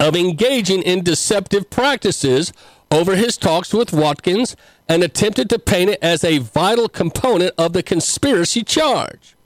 of 0.00 0.16
engaging 0.16 0.82
in 0.82 1.04
deceptive 1.04 1.70
practices 1.70 2.52
over 2.90 3.14
his 3.14 3.36
talks 3.36 3.72
with 3.72 3.92
Watkins 3.92 4.56
and 4.88 5.04
attempted 5.04 5.48
to 5.50 5.60
paint 5.60 5.90
it 5.90 6.00
as 6.02 6.24
a 6.24 6.38
vital 6.38 6.88
component 6.88 7.54
of 7.56 7.74
the 7.74 7.84
conspiracy 7.84 8.64
charge. 8.64 9.36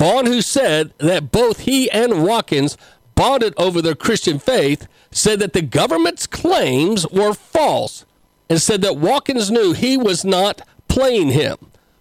Vaughn, 0.00 0.24
who 0.24 0.40
said 0.40 0.94
that 0.96 1.30
both 1.30 1.60
he 1.60 1.90
and 1.90 2.24
Watkins 2.24 2.78
bonded 3.14 3.52
over 3.58 3.82
their 3.82 3.94
Christian 3.94 4.38
faith, 4.38 4.88
said 5.10 5.40
that 5.40 5.52
the 5.52 5.60
government's 5.60 6.26
claims 6.26 7.06
were 7.10 7.34
false 7.34 8.06
and 8.48 8.62
said 8.62 8.80
that 8.80 8.96
Watkins 8.96 9.50
knew 9.50 9.74
he 9.74 9.98
was 9.98 10.24
not 10.24 10.62
playing 10.88 11.28
him. 11.28 11.58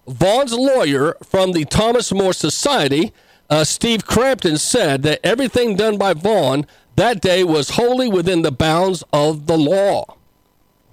Vaughn's 0.08 0.54
lawyer 0.54 1.18
from 1.22 1.52
the 1.52 1.66
Thomas 1.66 2.14
More 2.14 2.32
Society, 2.32 3.12
uh, 3.50 3.66
Steve 3.66 4.06
Crampton, 4.06 4.58
said 4.58 5.04
that 5.04 5.20
everything 5.22 5.76
done 5.76 5.98
by 5.98 6.14
Vaughn 6.14 6.66
that 6.96 7.20
day 7.20 7.44
was 7.44 7.72
wholly 7.72 8.08
within 8.08 8.44
the 8.44 8.52
bounds 8.52 9.04
of 9.12 9.46
the 9.46 9.58
law. 9.58 10.06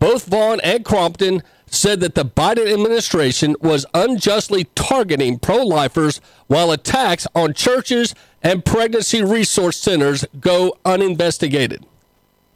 Both 0.00 0.26
Vaughn 0.26 0.58
and 0.64 0.84
Crampton 0.84 1.44
said 1.68 2.00
that 2.00 2.14
the 2.14 2.24
Biden 2.24 2.72
administration 2.72 3.56
was 3.60 3.86
unjustly 3.92 4.64
targeting 4.74 5.38
pro 5.38 5.64
lifers 5.64 6.20
while 6.46 6.70
attacks 6.70 7.26
on 7.34 7.54
churches 7.54 8.14
and 8.42 8.64
pregnancy 8.64 9.22
resource 9.22 9.76
centers 9.76 10.24
go 10.40 10.76
uninvestigated. 10.84 11.84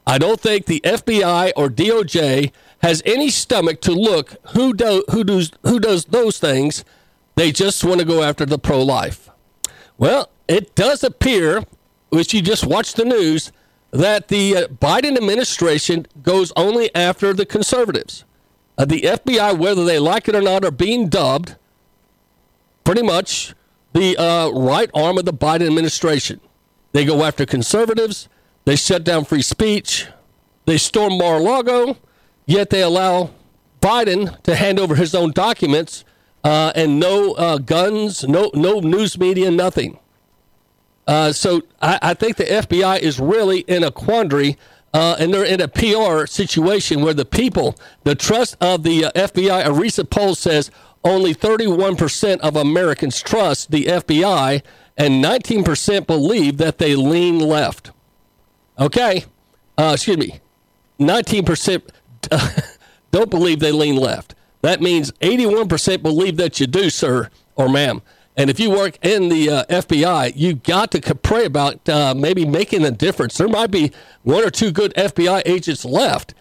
I 0.07 0.19
don't 0.19 0.41
think 0.41 0.67
the 0.67 0.81
FBI 0.85 1.53
or 1.57 1.69
DOJ 1.69 2.53
has 2.83 3.03
any 3.05 3.31
stomach 3.31 3.81
to 3.83 3.93
look 3.93 4.37
who, 4.55 4.73
do, 4.73 5.05
who, 5.11 5.25
does, 5.25 5.53
who 5.63 5.79
does 5.79 6.07
those 6.07 6.39
things. 6.39 6.85
They 7.35 7.53
just 7.53 7.85
want 7.85 8.01
to 8.01 8.07
go 8.07 8.23
after 8.23 8.47
the 8.47 8.59
pro 8.59 8.83
life. 8.83 9.31
Well, 9.99 10.31
it 10.49 10.75
does 10.75 11.05
appear, 11.05 11.65
if 12.11 12.33
you 12.33 12.43
just 12.43 12.67
watch 12.67 12.95
the 12.95 13.05
news, 13.05 13.53
that 13.91 14.29
the 14.29 14.57
uh, 14.57 14.67
Biden 14.69 15.17
administration 15.17 16.07
goes 16.23 16.53
only 16.57 16.95
after 16.95 17.35
the 17.35 17.47
conservatives. 17.47 18.25
Uh, 18.79 18.85
the 18.85 19.03
FBI, 19.03 19.59
whether 19.59 19.85
they 19.85 19.99
like 19.99 20.29
it 20.29 20.35
or 20.35 20.41
not, 20.41 20.65
are 20.65 20.71
being 20.71 21.09
dubbed 21.09 21.57
pretty 22.85 23.03
much 23.03 23.55
the 23.93 24.17
uh, 24.17 24.51
right 24.51 24.91
arm 24.95 25.19
of 25.19 25.25
the 25.25 25.33
Biden 25.33 25.67
administration. 25.67 26.41
They 26.93 27.05
go 27.05 27.25
after 27.25 27.47
conservatives, 27.47 28.29
they 28.65 28.77
shut 28.77 29.05
down 29.05 29.25
free 29.25 29.43
speech, 29.43 30.09
they 30.67 30.79
storm 30.79 31.19
Mar 31.19 31.37
a 31.37 31.39
Lago, 31.39 31.97
yet 32.47 32.71
they 32.71 32.83
allow 32.83 33.31
Biden 33.81 34.41
to 34.43 34.57
hand 34.57 34.79
over 34.79 34.95
his 34.95 35.15
own 35.15 35.31
documents 35.33 36.05
uh, 36.45 36.73
and 36.75 36.99
no 36.99 37.33
uh, 37.35 37.59
guns, 37.59 38.25
no, 38.27 38.51
no 38.55 38.81
news 38.81 39.19
media, 39.19 39.51
nothing. 39.51 39.99
Uh, 41.07 41.33
so 41.33 41.63
I, 41.83 41.99
I, 42.03 42.15
think 42.15 42.37
the 42.37 42.45
FBI 42.45 43.01
is 43.01 43.19
really 43.19 43.61
in 43.61 43.83
a 43.83 43.91
quandary, 43.91 44.57
uh, 44.93 45.17
and 45.19 45.33
they're 45.33 45.45
in 45.45 45.61
a 45.61 45.69
PR 45.69 46.27
situation 46.27 47.03
where 47.03 47.15
the 47.15 47.25
people, 47.25 47.77
the 48.05 48.15
trust 48.15 48.57
of 48.61 48.83
the 48.83 49.07
uh, 49.07 49.13
FBI, 49.13 49.67
a 49.67 49.73
recent 49.73 50.11
poll 50.11 50.35
says 50.35 50.71
only 51.05 51.35
31% 51.35 52.41
of 52.41 52.57
Americans 52.57 53.23
trust 53.23 53.71
the 53.71 53.85
FBI, 53.85 54.63
and 54.97 55.25
19% 55.25 56.07
believe 56.07 56.59
that 56.59 56.79
they 56.79 56.95
lean 56.95 57.39
left. 57.39 57.91
Okay, 58.79 59.25
uh, 59.79 59.93
excuse 59.95 60.19
me, 60.19 60.41
19% 60.99 61.83
don't 63.11 63.31
believe 63.31 63.61
they 63.61 63.73
lean 63.73 63.97
left. 63.97 64.35
That 64.63 64.83
means 64.83 65.11
81% 65.13 66.03
believe 66.03 66.37
that 66.37 66.61
you 66.61 66.67
do, 66.67 66.91
sir 66.91 67.31
or 67.57 67.69
ma'am. 67.69 68.03
And 68.37 68.49
if 68.49 68.61
you 68.61 68.71
work 68.71 68.99
in 69.05 69.29
the 69.29 69.51
uh, 69.51 69.65
FBI, 69.67 70.33
you 70.37 70.55
got 70.55 70.93
to 70.93 71.15
pray 71.15 71.45
about 71.45 71.89
uh, 71.89 72.15
maybe 72.15 72.45
making 72.45 72.85
a 72.85 72.91
difference. 72.91 73.37
There 73.37 73.49
might 73.49 73.71
be 73.71 73.93
one 74.23 74.45
or 74.45 74.51
two 74.51 74.71
good 74.71 74.95
FBI 74.95 75.43
agents 75.45 75.85
left. 75.85 76.35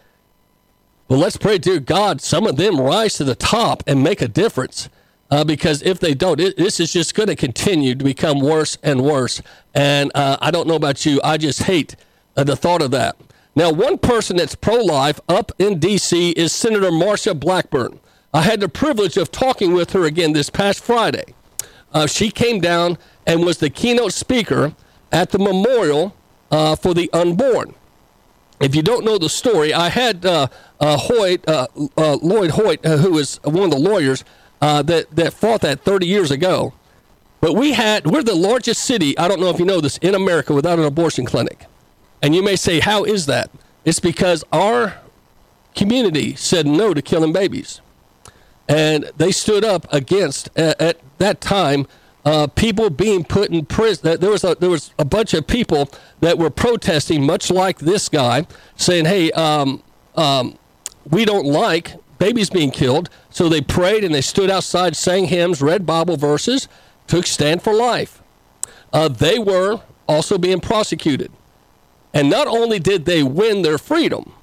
But 1.07 1.17
let's 1.17 1.37
pray, 1.37 1.57
dear 1.57 1.79
God, 1.79 2.21
some 2.21 2.45
of 2.45 2.55
them 2.57 2.79
rise 2.79 3.15
to 3.15 3.23
the 3.23 3.35
top 3.35 3.83
and 3.87 4.03
make 4.03 4.21
a 4.21 4.27
difference. 4.27 4.89
Uh, 5.31 5.43
because 5.43 5.81
if 5.83 5.99
they 5.99 6.13
don't, 6.13 6.39
it, 6.39 6.57
this 6.57 6.79
is 6.79 6.93
just 6.93 7.13
going 7.13 7.27
to 7.27 7.35
continue 7.35 7.95
to 7.95 8.03
become 8.03 8.39
worse 8.39 8.77
and 8.81 9.01
worse. 9.01 9.41
And 9.73 10.11
uh, 10.15 10.37
I 10.41 10.51
don't 10.51 10.67
know 10.67 10.75
about 10.75 11.05
you, 11.05 11.19
I 11.23 11.37
just 11.37 11.63
hate 11.63 11.95
uh, 12.35 12.43
the 12.43 12.55
thought 12.55 12.81
of 12.81 12.91
that. 12.91 13.15
Now, 13.55 13.71
one 13.71 13.97
person 13.97 14.37
that's 14.37 14.55
pro 14.55 14.75
life 14.75 15.19
up 15.27 15.51
in 15.59 15.79
D.C. 15.79 16.31
is 16.31 16.53
Senator 16.53 16.91
Marsha 16.91 17.37
Blackburn. 17.37 17.99
I 18.33 18.41
had 18.41 18.59
the 18.59 18.69
privilege 18.69 19.17
of 19.17 19.31
talking 19.31 19.73
with 19.73 19.91
her 19.93 20.05
again 20.05 20.33
this 20.33 20.49
past 20.49 20.83
Friday. 20.83 21.33
Uh, 21.93 22.07
she 22.07 22.29
came 22.31 22.59
down 22.59 22.97
and 23.25 23.45
was 23.45 23.57
the 23.57 23.69
keynote 23.69 24.13
speaker 24.13 24.73
at 25.11 25.31
the 25.31 25.39
memorial 25.39 26.15
uh, 26.51 26.75
for 26.75 26.93
the 26.93 27.09
unborn. 27.13 27.73
If 28.59 28.75
you 28.75 28.81
don't 28.81 29.05
know 29.05 29.17
the 29.17 29.29
story, 29.29 29.73
I 29.73 29.89
had 29.89 30.25
uh, 30.25 30.47
uh, 30.79 30.97
Hoyt, 30.97 31.47
uh, 31.47 31.67
uh, 31.97 32.17
Lloyd 32.21 32.51
Hoyt, 32.51 32.85
who 32.85 33.17
is 33.17 33.39
one 33.43 33.65
of 33.65 33.71
the 33.71 33.79
lawyers 33.79 34.23
that 34.59 35.07
that 35.11 35.33
fought 35.33 35.61
that 35.61 35.81
30 35.81 36.05
years 36.05 36.31
ago. 36.31 36.73
But 37.41 37.53
we 37.53 37.71
had 37.71 38.05
we're 38.05 38.23
the 38.23 38.35
largest 38.35 38.81
city. 38.81 39.17
I 39.17 39.29
don't 39.29 39.39
know 39.39 39.49
if 39.49 39.59
you 39.59 39.65
know 39.65 39.79
this 39.79 39.97
in 39.99 40.13
America 40.13 40.53
without 40.53 40.77
an 40.77 40.85
abortion 40.85 41.25
clinic. 41.25 41.65
And 42.21 42.35
you 42.35 42.43
may 42.43 42.57
say, 42.57 42.81
how 42.81 43.05
is 43.05 43.27
that? 43.27 43.49
It's 43.85 44.01
because 44.01 44.43
our 44.51 44.99
community 45.73 46.35
said 46.35 46.67
no 46.67 46.93
to 46.93 47.01
killing 47.01 47.31
babies 47.31 47.79
and 48.69 49.11
they 49.17 49.31
stood 49.31 49.65
up 49.65 49.91
against 49.91 50.49
at, 50.57 50.79
at 50.79 50.97
that 51.17 51.41
time 51.41 51.87
uh, 52.23 52.47
people 52.47 52.89
being 52.89 53.23
put 53.23 53.49
in 53.49 53.65
prison. 53.65 54.19
There 54.19 54.29
was 54.29 54.43
a 54.43 54.55
there 54.55 54.69
was 54.69 54.93
a 54.99 55.05
bunch 55.05 55.33
of 55.33 55.47
people 55.47 55.89
that 56.21 56.37
were 56.37 56.51
protesting, 56.51 57.25
much 57.25 57.49
like 57.49 57.79
this 57.79 58.07
guy, 58.07 58.45
saying, 58.75 59.05
"Hey, 59.05 59.31
um, 59.31 59.81
um, 60.15 60.57
we 61.09 61.25
don't 61.25 61.45
like 61.45 61.95
babies 62.19 62.49
being 62.49 62.71
killed." 62.71 63.09
So 63.31 63.49
they 63.49 63.61
prayed 63.61 64.03
and 64.03 64.13
they 64.13 64.21
stood 64.21 64.49
outside, 64.49 64.95
sang 64.95 65.25
hymns, 65.25 65.61
read 65.61 65.85
Bible 65.85 66.17
verses, 66.17 66.67
took 67.07 67.25
stand 67.25 67.63
for 67.63 67.73
life. 67.73 68.21
Uh, 68.93 69.07
they 69.07 69.39
were 69.39 69.81
also 70.07 70.37
being 70.37 70.59
prosecuted, 70.59 71.31
and 72.13 72.29
not 72.29 72.47
only 72.47 72.79
did 72.79 73.05
they 73.05 73.23
win 73.23 73.63
their 73.63 73.77
freedom, 73.77 74.33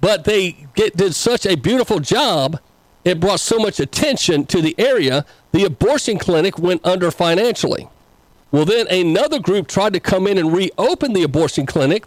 but 0.00 0.24
they 0.24 0.52
get, 0.74 0.96
did 0.96 1.14
such 1.14 1.44
a 1.44 1.56
beautiful 1.56 1.98
job 1.98 2.60
it 3.04 3.20
brought 3.20 3.40
so 3.40 3.58
much 3.58 3.80
attention 3.80 4.46
to 4.46 4.60
the 4.60 4.74
area, 4.78 5.24
the 5.52 5.64
abortion 5.64 6.18
clinic 6.18 6.58
went 6.58 6.84
under 6.84 7.10
financially. 7.10 7.88
Well, 8.50 8.64
then 8.64 8.86
another 8.88 9.38
group 9.38 9.68
tried 9.68 9.92
to 9.92 10.00
come 10.00 10.26
in 10.26 10.38
and 10.38 10.52
reopen 10.52 11.12
the 11.12 11.22
abortion 11.22 11.66
clinic, 11.66 12.04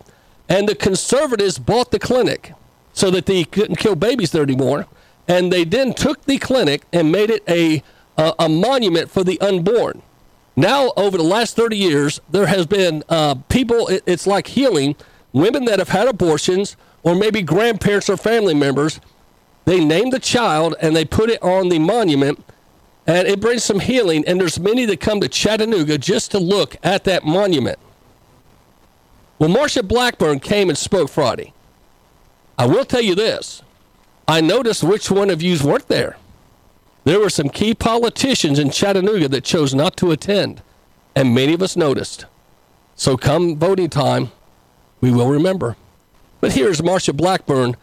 and 0.49 0.67
the 0.67 0.75
conservatives 0.75 1.59
bought 1.59 1.91
the 1.91 1.99
clinic 1.99 2.53
so 2.93 3.09
that 3.11 3.25
they 3.25 3.43
couldn't 3.43 3.77
kill 3.77 3.95
babies 3.95 4.31
there 4.31 4.43
anymore. 4.43 4.87
And 5.27 5.51
they 5.51 5.63
then 5.63 5.93
took 5.93 6.25
the 6.25 6.37
clinic 6.39 6.83
and 6.91 7.11
made 7.11 7.29
it 7.29 7.43
a, 7.47 7.83
a, 8.17 8.33
a 8.39 8.49
monument 8.49 9.09
for 9.09 9.23
the 9.23 9.39
unborn. 9.39 10.01
Now, 10.55 10.91
over 10.97 11.17
the 11.17 11.23
last 11.23 11.55
30 11.55 11.77
years, 11.77 12.19
there 12.29 12.47
has 12.47 12.65
been 12.65 13.03
uh, 13.07 13.35
people, 13.47 13.87
it, 13.87 14.03
it's 14.05 14.27
like 14.27 14.47
healing, 14.47 14.95
women 15.31 15.65
that 15.65 15.79
have 15.79 15.89
had 15.89 16.07
abortions, 16.07 16.75
or 17.03 17.15
maybe 17.15 17.41
grandparents 17.41 18.09
or 18.09 18.17
family 18.17 18.53
members 18.53 18.99
they 19.65 19.83
name 19.83 20.09
the 20.09 20.19
child 20.19 20.75
and 20.81 20.95
they 20.95 21.05
put 21.05 21.29
it 21.29 21.41
on 21.41 21.69
the 21.69 21.79
monument, 21.79 22.43
and 23.07 23.27
it 23.27 23.39
brings 23.39 23.63
some 23.63 23.79
healing. 23.79 24.23
And 24.25 24.39
there's 24.39 24.59
many 24.59 24.85
that 24.85 24.99
come 24.99 25.21
to 25.21 25.27
Chattanooga 25.27 25.97
just 25.97 26.31
to 26.31 26.39
look 26.39 26.77
at 26.83 27.03
that 27.05 27.23
monument. 27.23 27.79
Well, 29.39 29.49
Marsha 29.49 29.87
Blackburn 29.87 30.39
came 30.39 30.69
and 30.69 30.77
spoke 30.77 31.09
Friday. 31.09 31.53
I 32.57 32.67
will 32.67 32.85
tell 32.85 33.01
you 33.01 33.15
this 33.15 33.63
I 34.27 34.39
noticed 34.41 34.83
which 34.83 35.09
one 35.09 35.29
of 35.29 35.41
yous 35.41 35.63
weren't 35.63 35.87
there. 35.87 36.17
There 37.03 37.19
were 37.19 37.29
some 37.29 37.49
key 37.49 37.73
politicians 37.73 38.59
in 38.59 38.69
Chattanooga 38.69 39.27
that 39.29 39.43
chose 39.43 39.73
not 39.73 39.97
to 39.97 40.11
attend, 40.11 40.61
and 41.15 41.33
many 41.33 41.53
of 41.53 41.61
us 41.61 41.75
noticed. 41.75 42.25
So, 42.95 43.17
come 43.17 43.57
voting 43.57 43.89
time, 43.89 44.31
we 44.99 45.11
will 45.11 45.27
remember. 45.27 45.75
But 46.39 46.53
here's 46.53 46.81
Marsha 46.81 47.15
Blackburn 47.15 47.75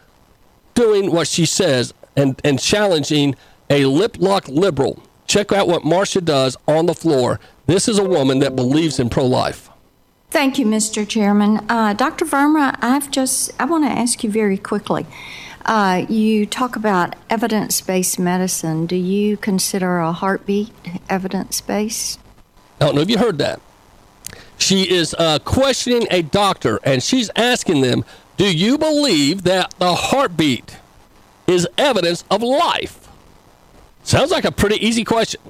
doing 0.79 1.11
what 1.11 1.27
she 1.27 1.45
says 1.45 1.93
and, 2.15 2.39
and 2.45 2.57
challenging 2.57 3.35
a 3.69 3.85
lip 3.85 4.15
lock 4.17 4.47
liberal. 4.47 5.03
Check 5.27 5.51
out 5.51 5.67
what 5.67 5.83
Marsha 5.83 6.23
does 6.23 6.55
on 6.67 6.85
the 6.85 6.93
floor. 6.93 7.39
This 7.65 7.89
is 7.89 7.99
a 7.99 8.03
woman 8.03 8.39
that 8.39 8.55
believes 8.55 8.97
in 8.97 9.09
pro 9.09 9.25
life. 9.25 9.69
Thank 10.31 10.57
you, 10.57 10.65
Mr. 10.65 11.07
Chairman. 11.07 11.65
Uh, 11.69 11.93
Dr. 11.93 12.23
Verma, 12.23 12.77
I've 12.81 13.11
just, 13.11 13.51
I 13.59 13.65
want 13.65 13.83
to 13.83 13.89
ask 13.89 14.23
you 14.23 14.31
very 14.31 14.57
quickly. 14.57 15.05
Uh, 15.65 16.05
you 16.07 16.45
talk 16.45 16.77
about 16.77 17.15
evidence 17.29 17.81
based 17.81 18.17
medicine. 18.17 18.85
Do 18.85 18.95
you 18.95 19.35
consider 19.35 19.97
a 19.99 20.13
heartbeat 20.13 20.71
evidence 21.09 21.59
based? 21.59 22.19
I 22.79 22.85
don't 22.85 22.95
know 22.95 23.01
if 23.01 23.09
you 23.09 23.17
heard 23.17 23.37
that. 23.39 23.59
She 24.57 24.89
is 24.89 25.13
uh, 25.17 25.39
questioning 25.39 26.07
a 26.09 26.21
doctor 26.21 26.79
and 26.83 27.03
she's 27.03 27.29
asking 27.35 27.81
them, 27.81 28.05
Do 28.39 28.55
you 28.55 28.77
believe 28.77 29.43
that 29.43 29.73
the 29.79 29.93
heartbeat 29.93 30.77
is 31.45 31.67
evidence 31.77 32.23
of 32.31 32.41
life? 32.41 33.09
Sounds 34.03 34.31
like 34.31 34.45
a 34.45 34.51
pretty 34.51 34.77
easy 34.77 35.03
question. 35.03 35.41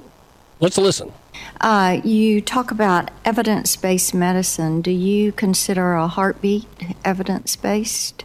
Let's 0.58 0.76
listen. 0.76 1.12
Uh, 1.60 2.00
you 2.02 2.40
talk 2.40 2.72
about 2.72 3.12
evidence 3.24 3.76
based 3.76 4.12
medicine. 4.12 4.82
Do 4.82 4.90
you 4.90 5.30
consider 5.30 5.94
a 5.94 6.08
heartbeat 6.08 6.66
evidence 7.04 7.54
based? 7.54 8.24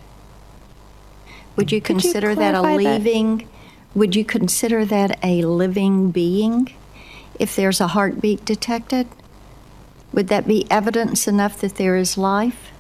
Would 1.56 1.71
you 1.71 1.80
Could 1.80 1.97
you 1.97 2.01
consider 2.01 2.34
that 2.34 2.56
a 2.56 2.62
clarify 2.62 2.84
that? 2.84 2.89
living? 3.04 3.47
Would 3.93 4.15
you 4.15 4.25
consider 4.25 4.84
that 4.84 5.23
a 5.23 5.43
living 5.43 6.10
being 6.10 6.73
if 7.39 7.56
there's 7.56 7.80
a 7.80 7.89
heartbeat 7.89 8.43
detected? 8.45 9.10
Would 10.12 10.28
that 10.30 10.47
be 10.47 10.65
evidence 10.71 11.28
enough 11.28 11.62
that 11.62 11.75
there 11.75 11.97
is 11.97 12.17
life? 12.17 12.71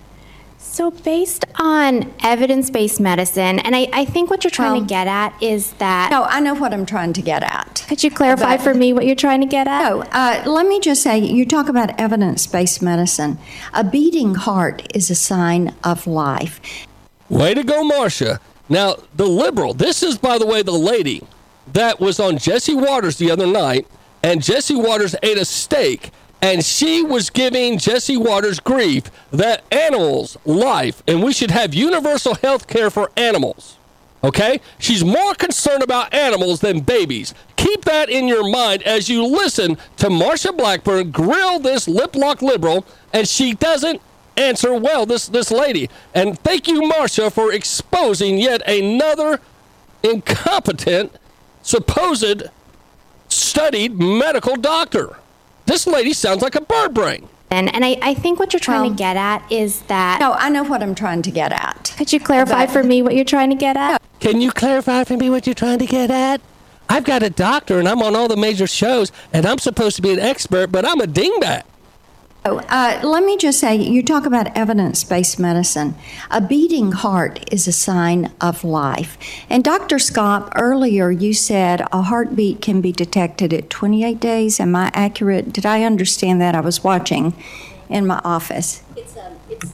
So, 0.67 0.91
based 0.91 1.45
on 1.57 2.11
evidence 2.21 2.69
based 2.69 2.99
medicine, 2.99 3.59
and 3.59 3.73
I, 3.75 3.87
I 3.93 4.03
think 4.03 4.29
what 4.29 4.43
you're 4.43 4.51
trying 4.51 4.81
to 4.81 4.85
get 4.85 5.07
at 5.07 5.33
is 5.41 5.71
that. 5.73 6.11
No, 6.11 6.23
I 6.23 6.41
know 6.41 6.53
what 6.53 6.73
I'm 6.73 6.85
trying 6.85 7.13
to 7.13 7.21
get 7.21 7.43
at. 7.43 7.85
Could 7.87 8.03
you 8.03 8.11
clarify 8.11 8.57
But- 8.57 8.63
for 8.63 8.73
me 8.73 8.91
what 8.91 9.05
you're 9.05 9.15
trying 9.15 9.39
to 9.39 9.47
get 9.47 9.67
at? 9.67 9.89
No, 9.89 10.01
uh, 10.11 10.43
let 10.45 10.67
me 10.67 10.81
just 10.81 11.01
say 11.01 11.17
you 11.19 11.45
talk 11.45 11.69
about 11.69 11.97
evidence 11.97 12.45
based 12.45 12.81
medicine. 12.81 13.37
A 13.73 13.85
beating 13.85 14.35
heart 14.35 14.85
is 14.93 15.09
a 15.09 15.15
sign 15.15 15.73
of 15.83 16.07
life. 16.07 16.59
Way 17.29 17.53
to 17.53 17.63
go, 17.63 17.89
Marsha. 17.89 18.39
Now, 18.67 18.95
the 19.15 19.27
liberal, 19.27 19.73
this 19.73 20.03
is, 20.03 20.17
by 20.17 20.37
the 20.37 20.45
way, 20.45 20.61
the 20.61 20.71
lady 20.71 21.23
that 21.71 22.01
was 22.01 22.19
on 22.19 22.37
Jesse 22.37 22.75
Watters 22.75 23.17
the 23.17 23.31
other 23.31 23.47
night, 23.47 23.87
and 24.23 24.43
Jesse 24.43 24.75
Watters 24.75 25.15
ate 25.23 25.37
a 25.37 25.45
steak, 25.45 26.11
and 26.45 26.63
she 26.63 27.01
was 27.01 27.31
giving 27.31 27.79
Jesse 27.79 28.17
Watters 28.17 28.59
grief 28.59 29.05
that 29.31 29.63
animals' 29.73 30.37
life, 30.45 31.01
and 31.07 31.23
we 31.23 31.33
should 31.33 31.49
have 31.49 31.73
universal 31.73 32.35
health 32.35 32.67
care 32.67 32.91
for 32.91 33.09
animals. 33.17 33.79
Okay? 34.23 34.61
She's 34.77 35.03
more 35.03 35.33
concerned 35.33 35.81
about 35.81 36.13
animals 36.13 36.59
than 36.59 36.81
babies. 36.81 37.33
Keep 37.55 37.85
that 37.85 38.09
in 38.09 38.27
your 38.27 38.47
mind 38.47 38.83
as 38.83 39.09
you 39.09 39.25
listen 39.25 39.75
to 39.97 40.09
Marsha 40.09 40.55
Blackburn 40.55 41.09
grill 41.09 41.57
this 41.57 41.87
lip 41.87 42.15
lock 42.15 42.43
liberal, 42.43 42.85
and 43.11 43.27
she 43.27 43.55
doesn't 43.55 43.99
answer 44.37 44.71
well, 44.75 45.07
this, 45.07 45.27
this 45.27 45.49
lady. 45.49 45.89
And 46.13 46.37
thank 46.37 46.67
you, 46.67 46.83
Marsha, 46.83 47.31
for 47.31 47.51
exposing 47.51 48.37
yet 48.37 48.61
another 48.69 49.41
incompetent, 50.03 51.11
supposed 51.63 52.43
studied 53.29 53.99
medical 53.99 54.55
doctor. 54.57 55.17
This 55.65 55.87
lady 55.87 56.13
sounds 56.13 56.41
like 56.41 56.55
a 56.55 56.61
bird 56.61 56.93
brain. 56.93 57.27
And, 57.51 57.73
and 57.73 57.85
I, 57.85 57.97
I 58.01 58.13
think 58.13 58.39
what 58.39 58.53
you're 58.53 58.59
trying 58.59 58.89
to 58.91 58.95
get 58.97 59.17
at 59.17 59.49
is 59.51 59.81
that. 59.83 60.19
No, 60.19 60.33
I 60.33 60.49
know 60.49 60.63
what 60.63 60.81
I'm 60.83 60.95
trying 60.95 61.21
to 61.23 61.31
get 61.31 61.51
at. 61.51 61.93
Could 61.97 62.11
you 62.11 62.19
clarify 62.19 62.65
But- 62.65 62.73
for 62.73 62.83
me 62.83 63.01
what 63.01 63.15
you're 63.15 63.23
trying 63.25 63.49
to 63.49 63.55
get 63.55 63.77
at? 63.77 64.01
Can 64.19 64.41
you 64.41 64.51
clarify 64.51 65.03
for 65.03 65.15
me 65.17 65.29
what 65.29 65.45
you're 65.45 65.53
trying 65.53 65.79
to 65.79 65.85
get 65.85 66.09
at? 66.09 66.41
I've 66.89 67.03
got 67.03 67.23
a 67.23 67.29
doctor 67.29 67.79
and 67.79 67.87
I'm 67.87 68.01
on 68.01 68.15
all 68.15 68.27
the 68.27 68.37
major 68.37 68.67
shows 68.67 69.11
and 69.33 69.45
I'm 69.45 69.57
supposed 69.57 69.95
to 69.97 70.01
be 70.01 70.11
an 70.11 70.19
expert, 70.19 70.71
but 70.71 70.85
I'm 70.85 71.01
a 71.01 71.05
dingbat. 71.05 71.63
Oh, 72.47 72.59
uh, 72.69 72.99
let 73.03 73.23
me 73.23 73.37
just 73.37 73.59
say 73.59 73.75
you 73.75 74.03
talk 74.03 74.27
about 74.27 74.55
evidence 74.55 75.03
based 75.03 75.39
medicine. 75.39 75.95
A 76.29 76.39
beating 76.39 76.91
heart 76.91 77.51
is 77.51 77.67
a 77.67 77.71
sign 77.71 78.31
of 78.39 78.63
life. 78.63 79.17
And 79.49 79.63
Dr. 79.63 79.97
Scott, 79.97 80.53
earlier 80.55 81.09
you 81.09 81.33
said 81.33 81.81
a 81.91 82.03
heartbeat 82.03 82.61
can 82.61 82.81
be 82.81 82.91
detected 82.91 83.51
at 83.51 83.71
28 83.71 84.19
days. 84.19 84.59
Am 84.59 84.75
I 84.75 84.91
accurate? 84.93 85.53
Did 85.53 85.65
I 85.65 85.81
understand 85.81 86.39
that? 86.39 86.53
I 86.53 86.59
was 86.59 86.83
watching 86.83 87.33
in 87.89 88.05
my 88.05 88.21
office. 88.23 88.83
It's, 88.95 89.17
um, 89.17 89.33
it's 89.49 89.73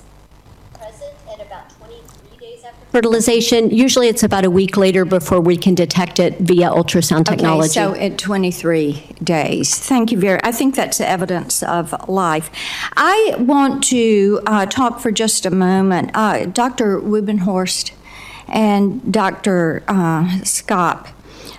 present 0.74 1.14
at 1.30 1.46
about 1.46 1.70
23 1.72 2.38
days 2.38 2.64
after 2.64 2.81
fertilization, 2.92 3.70
usually 3.70 4.08
it's 4.08 4.24
about 4.24 4.46
a 4.46 4.52
week 4.52 4.78
later 4.78 5.06
before 5.06 5.40
we 5.40 5.56
can 5.58 5.74
detect 5.76 6.20
it 6.20 6.38
via 6.40 6.70
ultrasound 6.70 7.26
technology. 7.26 7.80
Okay, 7.80 7.94
so 7.94 7.96
at 7.96 8.18
23 8.18 9.16
days. 9.24 9.78
Thank 9.78 10.12
you 10.12 10.20
very. 10.20 10.40
I 10.44 10.52
think 10.52 10.76
that's 10.76 11.00
evidence 11.00 11.64
of 11.64 12.10
life. 12.10 12.52
I 12.98 13.36
want 13.40 13.84
to 13.86 14.42
uh, 14.46 14.66
talk 14.66 15.00
for 15.00 15.12
just 15.12 15.46
a 15.46 15.52
moment, 15.52 16.12
uh, 16.14 16.46
Dr. 16.46 17.00
Wubbenhorst 17.00 17.92
and 18.48 19.12
Dr. 19.12 19.84
Uh, 19.88 20.44
Scott. 20.44 21.12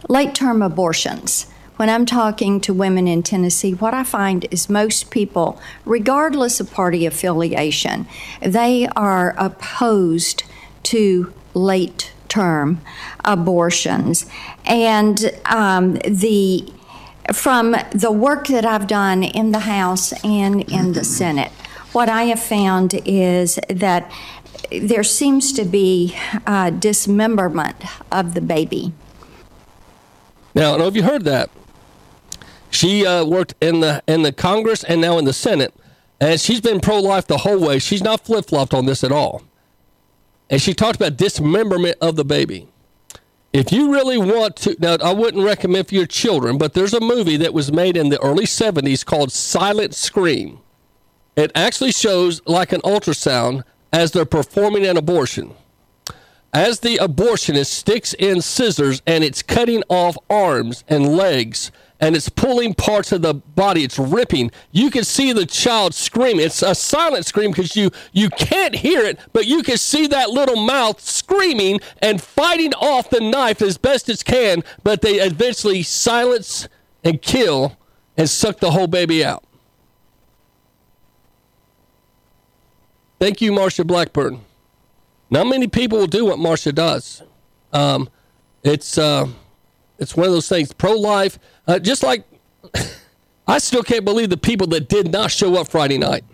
Late-term 0.08 0.60
abortions. 0.60 1.46
When 1.76 1.88
I'm 1.88 2.04
talking 2.04 2.60
to 2.60 2.74
women 2.74 3.08
in 3.08 3.22
Tennessee, 3.22 3.72
what 3.72 3.94
I 3.94 4.04
find 4.04 4.46
is 4.50 4.68
most 4.68 5.10
people, 5.10 5.60
regardless 5.86 6.60
of 6.60 6.70
party 6.70 7.06
affiliation, 7.06 8.06
they 8.40 8.86
are 8.94 9.34
opposed 9.38 10.44
to 10.84 11.32
late 11.54 12.12
term 12.28 12.80
abortions. 13.24 14.26
And 14.64 15.38
um, 15.44 15.94
the 15.96 16.72
from 17.32 17.76
the 17.92 18.10
work 18.10 18.48
that 18.48 18.64
I've 18.64 18.86
done 18.86 19.22
in 19.22 19.52
the 19.52 19.60
House 19.60 20.12
and 20.24 20.62
in 20.70 20.92
the 20.92 21.04
Senate, 21.04 21.52
what 21.92 22.08
I 22.08 22.24
have 22.24 22.40
found 22.40 22.94
is 23.04 23.58
that 23.68 24.10
there 24.70 25.04
seems 25.04 25.52
to 25.52 25.64
be 25.64 26.16
uh, 26.46 26.70
dismemberment 26.70 27.76
of 28.10 28.34
the 28.34 28.40
baby. 28.40 28.92
Now, 30.54 30.62
I 30.62 30.70
don't 30.72 30.78
know 30.80 30.86
if 30.86 30.96
you 30.96 31.02
heard 31.02 31.24
that. 31.24 31.50
She 32.70 33.06
uh, 33.06 33.24
worked 33.24 33.54
in 33.60 33.80
the 33.80 34.02
in 34.06 34.22
the 34.22 34.32
Congress 34.32 34.82
and 34.82 35.00
now 35.00 35.18
in 35.18 35.26
the 35.26 35.32
Senate, 35.32 35.74
and 36.20 36.40
she's 36.40 36.60
been 36.60 36.80
pro-life 36.80 37.26
the 37.26 37.38
whole 37.38 37.60
way. 37.60 37.78
She's 37.78 38.02
not 38.02 38.24
flip-flopped 38.24 38.72
on 38.72 38.86
this 38.86 39.04
at 39.04 39.12
all. 39.12 39.42
And 40.52 40.60
she 40.60 40.74
talked 40.74 40.96
about 40.96 41.16
dismemberment 41.16 41.96
of 42.02 42.14
the 42.14 42.26
baby. 42.26 42.68
If 43.54 43.72
you 43.72 43.90
really 43.90 44.18
want 44.18 44.56
to, 44.56 44.76
now 44.78 44.98
I 45.02 45.14
wouldn't 45.14 45.42
recommend 45.42 45.88
for 45.88 45.94
your 45.94 46.06
children, 46.06 46.58
but 46.58 46.74
there's 46.74 46.92
a 46.92 47.00
movie 47.00 47.38
that 47.38 47.54
was 47.54 47.72
made 47.72 47.96
in 47.96 48.10
the 48.10 48.22
early 48.22 48.44
70s 48.44 49.04
called 49.04 49.32
Silent 49.32 49.94
Scream. 49.94 50.60
It 51.36 51.52
actually 51.54 51.92
shows 51.92 52.42
like 52.46 52.72
an 52.72 52.82
ultrasound 52.82 53.64
as 53.94 54.12
they're 54.12 54.26
performing 54.26 54.84
an 54.84 54.98
abortion. 54.98 55.54
As 56.52 56.80
the 56.80 56.96
abortionist 56.96 57.70
sticks 57.70 58.12
in 58.12 58.42
scissors 58.42 59.00
and 59.06 59.24
it's 59.24 59.42
cutting 59.42 59.82
off 59.88 60.18
arms 60.28 60.84
and 60.86 61.16
legs 61.16 61.72
and 62.02 62.16
it's 62.16 62.28
pulling 62.28 62.74
parts 62.74 63.12
of 63.12 63.22
the 63.22 63.32
body, 63.32 63.84
it's 63.84 63.96
ripping. 63.96 64.50
You 64.72 64.90
can 64.90 65.04
see 65.04 65.32
the 65.32 65.46
child 65.46 65.94
screaming. 65.94 66.44
It's 66.44 66.60
a 66.60 66.74
silent 66.74 67.24
scream 67.24 67.52
because 67.52 67.76
you 67.76 67.92
you 68.12 68.28
can't 68.28 68.74
hear 68.74 69.02
it, 69.02 69.20
but 69.32 69.46
you 69.46 69.62
can 69.62 69.76
see 69.76 70.08
that 70.08 70.28
little 70.30 70.56
mouth 70.56 71.00
screaming 71.00 71.80
and 72.02 72.20
fighting 72.20 72.74
off 72.74 73.08
the 73.08 73.20
knife 73.20 73.62
as 73.62 73.78
best 73.78 74.08
as 74.08 74.24
can. 74.24 74.64
But 74.82 75.00
they 75.00 75.14
eventually 75.14 75.84
silence 75.84 76.68
and 77.04 77.22
kill 77.22 77.78
and 78.16 78.28
suck 78.28 78.58
the 78.58 78.72
whole 78.72 78.88
baby 78.88 79.24
out. 79.24 79.44
Thank 83.20 83.40
you, 83.40 83.52
Marsha 83.52 83.86
Blackburn. 83.86 84.40
Not 85.30 85.46
many 85.46 85.68
people 85.68 85.98
will 85.98 86.08
do 86.08 86.24
what 86.24 86.40
Marsha 86.40 86.74
does. 86.74 87.22
Um, 87.72 88.08
it's 88.64 88.98
uh, 88.98 89.28
it's 90.02 90.16
one 90.16 90.26
of 90.26 90.32
those 90.32 90.48
things. 90.48 90.72
Pro 90.72 90.92
life, 90.92 91.38
uh, 91.66 91.78
just 91.78 92.02
like 92.02 92.24
I 93.46 93.58
still 93.58 93.82
can't 93.82 94.04
believe 94.04 94.30
the 94.30 94.36
people 94.36 94.66
that 94.68 94.88
did 94.88 95.10
not 95.10 95.30
show 95.30 95.56
up 95.56 95.68
Friday 95.68 95.98
night. 95.98 96.24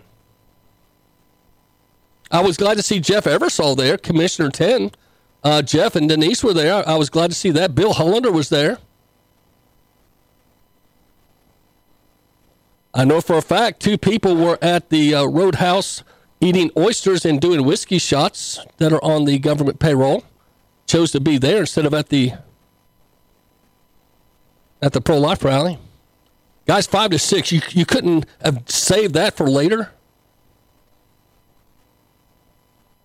I 2.31 2.41
was 2.41 2.57
glad 2.57 2.77
to 2.77 2.83
see 2.83 2.99
Jeff 2.99 3.25
Eversole 3.25 3.75
there, 3.75 3.97
Commissioner 3.97 4.49
10. 4.49 4.91
Uh, 5.43 5.61
Jeff 5.61 5.95
and 5.95 6.07
Denise 6.07 6.43
were 6.43 6.53
there. 6.53 6.87
I 6.87 6.95
was 6.95 7.09
glad 7.09 7.31
to 7.31 7.35
see 7.35 7.49
that. 7.51 7.73
Bill 7.73 7.93
Hollander 7.93 8.31
was 8.31 8.49
there. 8.49 8.77
I 12.93 13.05
know 13.05 13.21
for 13.21 13.37
a 13.37 13.41
fact 13.41 13.79
two 13.79 13.97
people 13.97 14.35
were 14.35 14.57
at 14.61 14.89
the 14.89 15.15
uh, 15.15 15.25
Roadhouse 15.25 16.03
eating 16.41 16.71
oysters 16.77 17.25
and 17.25 17.39
doing 17.39 17.63
whiskey 17.63 17.97
shots 17.97 18.65
that 18.77 18.91
are 18.91 19.03
on 19.03 19.25
the 19.25 19.39
government 19.39 19.79
payroll. 19.79 20.23
Chose 20.87 21.11
to 21.11 21.19
be 21.19 21.37
there 21.37 21.61
instead 21.61 21.85
of 21.85 21.93
at 21.93 22.09
the 22.09 22.33
at 24.81 24.93
the 24.93 25.01
pro 25.01 25.17
life 25.17 25.43
rally. 25.43 25.77
Guys, 26.65 26.85
five 26.87 27.11
to 27.11 27.19
six. 27.19 27.51
You 27.51 27.61
you 27.71 27.85
couldn't 27.85 28.25
have 28.41 28.63
saved 28.69 29.13
that 29.15 29.35
for 29.35 29.49
later. 29.49 29.91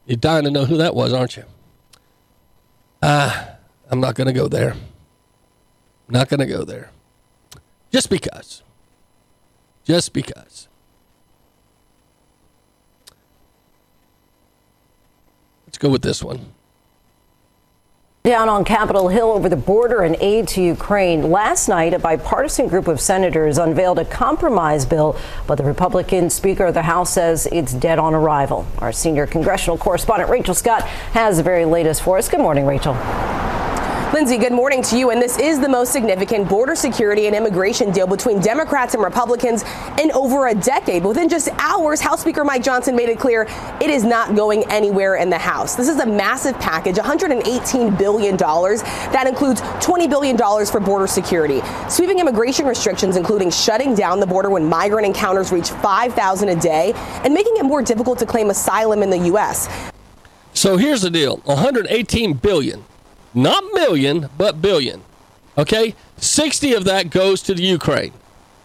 You're 0.07 0.17
dying 0.17 0.45
to 0.45 0.51
know 0.51 0.67
who 0.67 0.77
that 0.77 0.95
was, 0.95 1.13
aren't 1.13 1.37
you? 1.37 1.45
Ah, 3.03 3.57
I'm 3.91 4.01
not 4.01 4.15
going 4.15 4.27
to 4.27 4.33
go 4.33 4.49
there. 4.49 4.77
Not 6.09 6.29
going 6.29 6.41
to 6.41 6.47
go 6.47 6.65
there. 6.65 6.91
Just 7.91 8.11
because. 8.11 8.63
Just 9.85 10.13
because. 10.13 10.69
Let's 15.67 15.79
go 15.79 15.89
with 15.89 16.03
this 16.03 16.23
one. 16.23 16.53
Down 18.25 18.49
on 18.49 18.65
Capitol 18.65 19.09
Hill 19.09 19.33
over 19.33 19.51
the 19.51 19.57
border 19.57 20.01
and 20.01 20.17
aid 20.19 20.49
to 20.49 20.63
Ukraine. 20.63 21.31
Last 21.31 21.69
night, 21.69 21.93
a 21.93 21.99
bipartisan 21.99 22.69
group 22.69 22.89
of 22.89 22.99
senators 22.99 23.59
unveiled 23.59 23.99
a 23.99 24.05
compromise 24.07 24.87
bill, 24.87 25.19
but 25.47 25.57
the 25.57 25.65
Republican 25.65 26.31
Speaker 26.31 26.65
of 26.65 26.73
the 26.73 26.81
House 26.81 27.13
says 27.13 27.47
it's 27.53 27.75
dead 27.75 27.99
on 27.99 28.15
arrival. 28.15 28.67
Our 28.79 28.93
senior 28.93 29.27
congressional 29.27 29.77
correspondent 29.77 30.31
Rachel 30.31 30.55
Scott 30.55 30.85
has 31.13 31.37
the 31.37 31.43
very 31.43 31.67
latest 31.67 32.01
for 32.01 32.17
us. 32.17 32.31
Good 32.31 32.41
morning, 32.41 32.65
Rachel. 32.65 32.95
Lindsay, 34.15 34.39
good 34.39 34.53
morning 34.53 34.81
to 34.81 34.97
you. 34.97 35.11
And 35.11 35.21
this 35.21 35.41
is 35.41 35.59
the 35.59 35.69
most 35.69 35.93
significant 35.93 36.49
border 36.49 36.77
security 36.77 37.27
and 37.27 37.35
immigration 37.35 37.91
deal 37.91 38.07
between 38.07 38.41
Democrats 38.41 38.95
and 38.95 39.03
Republicans 39.03 39.65
in 40.01 40.13
over 40.13 40.47
a 40.47 40.55
decade. 40.55 41.03
But 41.03 41.09
within 41.09 41.29
just 41.29 41.49
hours, 41.59 42.01
House 42.01 42.21
Speaker 42.21 42.45
Mike 42.45 42.63
Johnson 42.63 42.95
made 42.95 43.09
it 43.09 43.19
clear 43.19 43.49
it 43.81 43.91
is 43.91 44.05
not 44.05 44.37
going 44.37 44.63
anywhere 44.71 45.17
in 45.17 45.31
the 45.31 45.39
House. 45.39 45.75
This 45.75 45.89
is 45.89 45.99
a 45.99 46.07
massive 46.07 46.57
package, 46.61 46.95
$118 46.95 47.99
billion. 47.99 48.37
That 48.37 49.27
includes 49.27 49.63
$20 49.63 50.09
billion 50.09 50.39
for 50.39 50.79
border 50.79 51.09
security, 51.09 51.61
sweeping 51.89 52.21
immigration 52.21 52.67
restrictions, 52.67 53.17
including 53.17 53.51
shutting 53.51 53.97
down 53.97 54.21
the 54.21 54.27
border 54.27 54.49
when 54.49 54.65
migrant 54.65 55.07
encounters 55.07 55.51
reach 55.51 55.71
5,000 55.71 56.51
a 56.51 56.55
day, 56.55 56.93
and 57.25 57.35
making 57.35 57.57
it 57.57 57.65
more 57.65 57.83
difficult 57.83 58.21
to 58.21 58.27
claim 58.27 58.51
asylum 58.51 59.03
in 59.03 59.11
the 59.11 59.19
U.S. 59.31 59.69
So 60.53 60.77
here's 60.77 61.03
the 61.03 61.11
deal 61.11 61.39
118 61.39 62.35
billion. 62.35 62.85
Not 63.35 63.65
million, 63.73 64.31
but 64.39 64.63
billion. 64.63 65.03
Okay? 65.59 65.95
60 66.17 66.75
of 66.75 66.85
that 66.85 67.11
goes 67.11 67.43
to 67.43 67.55
the 67.55 67.63
Ukraine. 67.63 68.13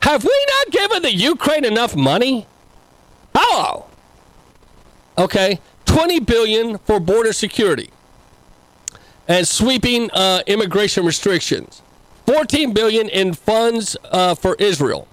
Have 0.04 0.24
we 0.24 0.46
not 0.58 0.72
given 0.72 1.02
the 1.02 1.14
Ukraine 1.14 1.66
enough 1.66 1.96
money? 1.96 2.48
Hello. 3.36 3.86
Okay? 5.18 5.60
20 5.86 6.20
billion 6.20 6.78
for 6.80 7.00
border 7.00 7.34
security 7.34 7.90
and 9.28 9.48
sweeping 9.48 10.10
uh, 10.12 10.42
immigration 10.48 11.06
restrictions. 11.06 11.82
14 12.26 12.74
billion 12.74 13.10
in 13.10 13.34
funds 13.34 13.98
uh, 14.12 14.36
for 14.36 14.56
Israel. 14.60 15.08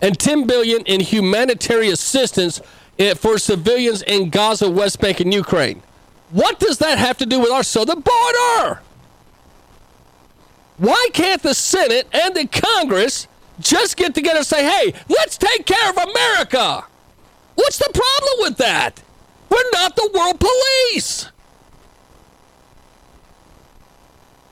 And 0.00 0.18
10 0.18 0.46
billion 0.46 0.82
in 0.82 1.00
humanitarian 1.00 1.94
assistance 1.94 2.60
eh, 2.98 3.14
for 3.14 3.38
civilians 3.38 4.02
in 4.02 4.28
Gaza, 4.28 4.70
West 4.70 5.00
Bank, 5.00 5.20
and 5.20 5.32
Ukraine. 5.32 5.82
What 6.30 6.58
does 6.58 6.78
that 6.78 6.98
have 6.98 7.18
to 7.18 7.26
do 7.26 7.40
with 7.40 7.50
our 7.50 7.62
southern 7.62 8.00
border? 8.00 8.80
Why 10.78 11.08
can't 11.12 11.42
the 11.42 11.54
Senate 11.54 12.06
and 12.12 12.34
the 12.34 12.46
Congress 12.46 13.28
just 13.60 13.96
get 13.96 14.14
together 14.14 14.38
and 14.38 14.46
say, 14.46 14.64
hey, 14.64 14.92
let's 15.08 15.38
take 15.38 15.64
care 15.64 15.90
of 15.90 15.96
America? 15.96 16.84
What's 17.54 17.78
the 17.78 17.90
problem 17.92 18.50
with 18.50 18.58
that? 18.58 19.02
We're 19.48 19.70
not 19.72 19.96
the 19.96 20.10
world 20.12 20.40
police. 20.40 21.30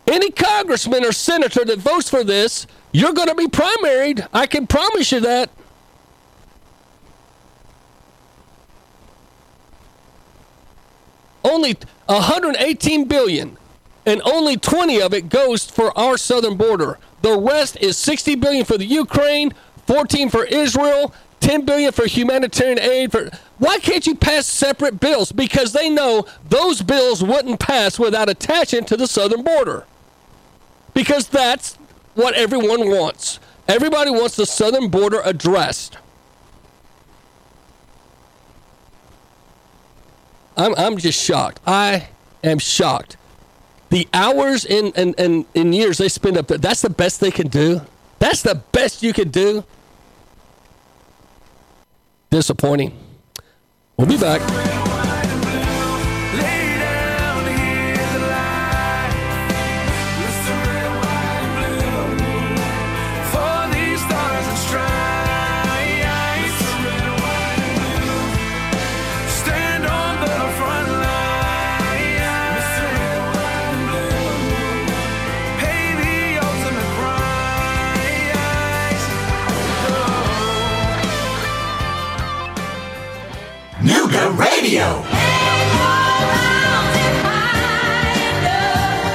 Any 0.07 0.31
congressman 0.31 1.05
or 1.05 1.13
senator 1.13 1.65
that 1.65 1.79
votes 1.79 2.09
for 2.09 2.25
this, 2.25 2.67
you're 2.93 3.13
going 3.13 3.29
to 3.29 3.35
be 3.35 3.47
primaried. 3.47 4.27
I 4.33 4.47
can 4.47 4.67
promise 4.67 5.13
you 5.13 5.21
that. 5.21 5.51
Only 11.45 11.77
118 12.07 13.05
billion 13.07 13.57
and 14.07 14.21
only 14.25 14.57
20 14.57 15.01
of 15.01 15.15
it 15.15 15.29
goes 15.29 15.65
for 15.65 15.97
our 15.99 16.17
southern 16.17 16.57
border. 16.57 16.99
The 17.23 17.39
rest 17.39 17.77
is 17.81 17.97
60 17.97 18.35
billion 18.37 18.65
for 18.65 18.77
the 18.77 18.85
ukraine 18.85 19.53
14 19.87 20.29
for 20.31 20.45
israel 20.45 21.15
10 21.41 21.65
billion 21.65 21.93
for 21.93 22.07
humanitarian 22.07 22.79
aid 22.79 23.13
for 23.13 23.31
why 23.59 23.79
can't 23.79 24.07
you 24.07 24.15
pass 24.15 24.47
separate 24.47 24.99
bills? 24.99 25.31
Because 25.31 25.73
they 25.73 25.89
know 25.89 26.27
those 26.49 26.83
bills 26.83 27.23
wouldn't 27.23 27.61
pass 27.61 27.99
without 27.99 28.29
attaching 28.29 28.85
to 28.87 28.97
the 28.97 29.07
southern 29.07 29.43
border. 29.43 29.85
Because 30.93 31.29
that's 31.29 31.77
what 32.15 32.35
everyone 32.35 32.89
wants. 32.89 33.39
Everybody 33.69 34.11
wants 34.11 34.37
the 34.37 34.47
southern 34.47 34.89
border 34.89 35.21
addressed 35.25 35.99
I'm, 40.57 40.75
I'm 40.77 40.97
just 40.99 41.21
shocked. 41.21 41.61
I 41.67 42.09
am 42.43 42.59
shocked. 42.59 43.17
The 43.91 44.09
hours 44.13 44.65
and 44.65 44.93
and 44.97 45.15
and 45.19 45.45
in 45.55 45.73
years 45.73 45.99
they 45.99 46.09
spend 46.09 46.37
up 46.37 46.49
there. 46.49 46.59
That's 46.59 46.83
the 46.83 46.91
best 46.91 47.21
they 47.21 47.31
can 47.31 47.49
do. 47.49 47.81
That's 48.19 48.43
the 48.43 48.57
best 48.73 49.03
you 49.03 49.13
can 49.13 49.31
do. 49.31 49.65
Disappointing. 52.31 52.99
We'll 53.97 54.09
be 54.09 54.19
back. 54.19 54.84
Radio. 84.75 85.03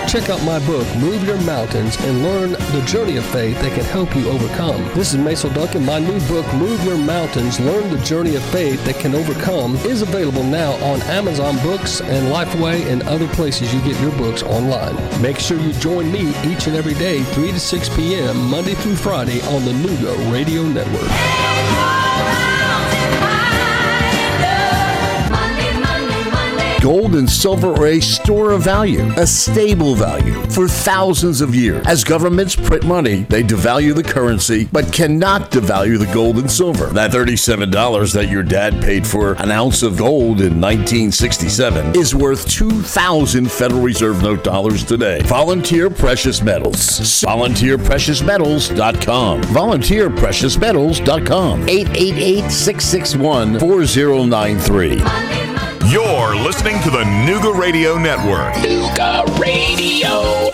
Check 0.08 0.30
out 0.30 0.42
my 0.44 0.58
book, 0.66 0.88
Move 0.98 1.24
Your 1.24 1.40
Mountains, 1.42 1.96
and 1.98 2.24
learn 2.24 2.52
the 2.54 2.84
journey 2.88 3.18
of 3.18 3.26
faith 3.26 3.62
that 3.62 3.74
can 3.74 3.84
help 3.86 4.16
you 4.16 4.28
overcome. 4.30 4.82
This 4.96 5.14
is 5.14 5.18
Mason 5.18 5.54
Duncan. 5.54 5.86
My 5.86 6.00
new 6.00 6.20
book, 6.28 6.52
Move 6.56 6.84
Your 6.84 6.98
Mountains, 6.98 7.60
Learn 7.60 7.92
the 7.92 8.04
Journey 8.04 8.36
of 8.36 8.44
Faith 8.46 8.84
That 8.86 8.96
Can 9.00 9.14
Overcome, 9.14 9.76
is 9.78 10.02
available 10.02 10.44
now 10.44 10.72
on 10.84 11.02
Amazon 11.04 11.58
Books 11.58 12.02
and 12.02 12.34
Lifeway 12.34 12.90
and 12.90 13.04
other 13.04 13.28
places 13.28 13.72
you 13.74 13.82
get 13.82 14.02
your 14.02 14.18
books 14.18 14.42
online. 14.42 14.96
Make 15.22 15.38
sure 15.38 15.60
you 15.60 15.74
join 15.74 16.12
me 16.12 16.30
each 16.46 16.66
and 16.68 16.76
every 16.76 16.96
day, 16.96 17.22
3 17.22 17.52
to 17.52 17.60
6 17.60 17.90
p.m., 17.96 18.50
Monday 18.50 18.74
through 18.76 18.96
Friday 18.96 19.42
on 19.42 19.64
the 19.66 19.74
Nooga 19.74 20.32
Radio 20.32 20.64
Network. 20.64 22.09
Gold 26.82 27.16
and 27.16 27.30
silver 27.30 27.74
are 27.74 27.88
a 27.88 28.00
store 28.00 28.52
of 28.52 28.64
value, 28.64 29.02
a 29.18 29.28
stable 29.28 29.96
value 29.96 30.42
for 30.50 30.70
thousands 30.70 31.42
of 31.42 31.54
years. 31.54 31.86
As 31.86 32.06
governments 32.06 32.56
print 32.56 32.86
money, 32.86 33.24
they 33.24 33.44
devalue 33.44 33.94
the 33.94 34.02
currency, 34.04 34.70
but 34.72 34.94
cannot 34.94 35.52
devalue 35.52 36.00
the 36.00 36.10
gold 36.14 36.38
and 36.38 36.50
silver. 36.50 36.86
That 36.86 37.12
$37 37.12 38.14
that 38.14 38.30
your 38.30 38.44
dad 38.44 38.82
paid 38.82 39.06
for 39.06 39.34
an 39.34 39.52
ounce 39.52 39.84
of 39.84 39.98
gold 39.98 40.40
in 40.40 40.62
1967 40.62 41.98
is 41.98 42.16
worth 42.16 42.48
2,000 42.50 43.52
Federal 43.52 43.82
Reserve 43.82 44.24
note 44.24 44.46
dollars 44.46 44.86
today. 44.86 45.22
Volunteer 45.24 45.90
Precious 45.90 46.42
Metals. 46.42 46.78
VolunteerPreciousMetals.com. 46.78 49.42
VolunteerPreciousMetals.com. 49.42 51.68
888 51.68 52.50
661 52.50 53.60
4093. 53.60 55.69
You're 55.90 56.36
listening 56.36 56.80
to 56.84 56.92
the 56.92 57.04
Nooga 57.04 57.58
Radio 57.58 57.98
Network. 57.98 58.54
Nooga 58.54 59.26
Radio. 59.40 60.52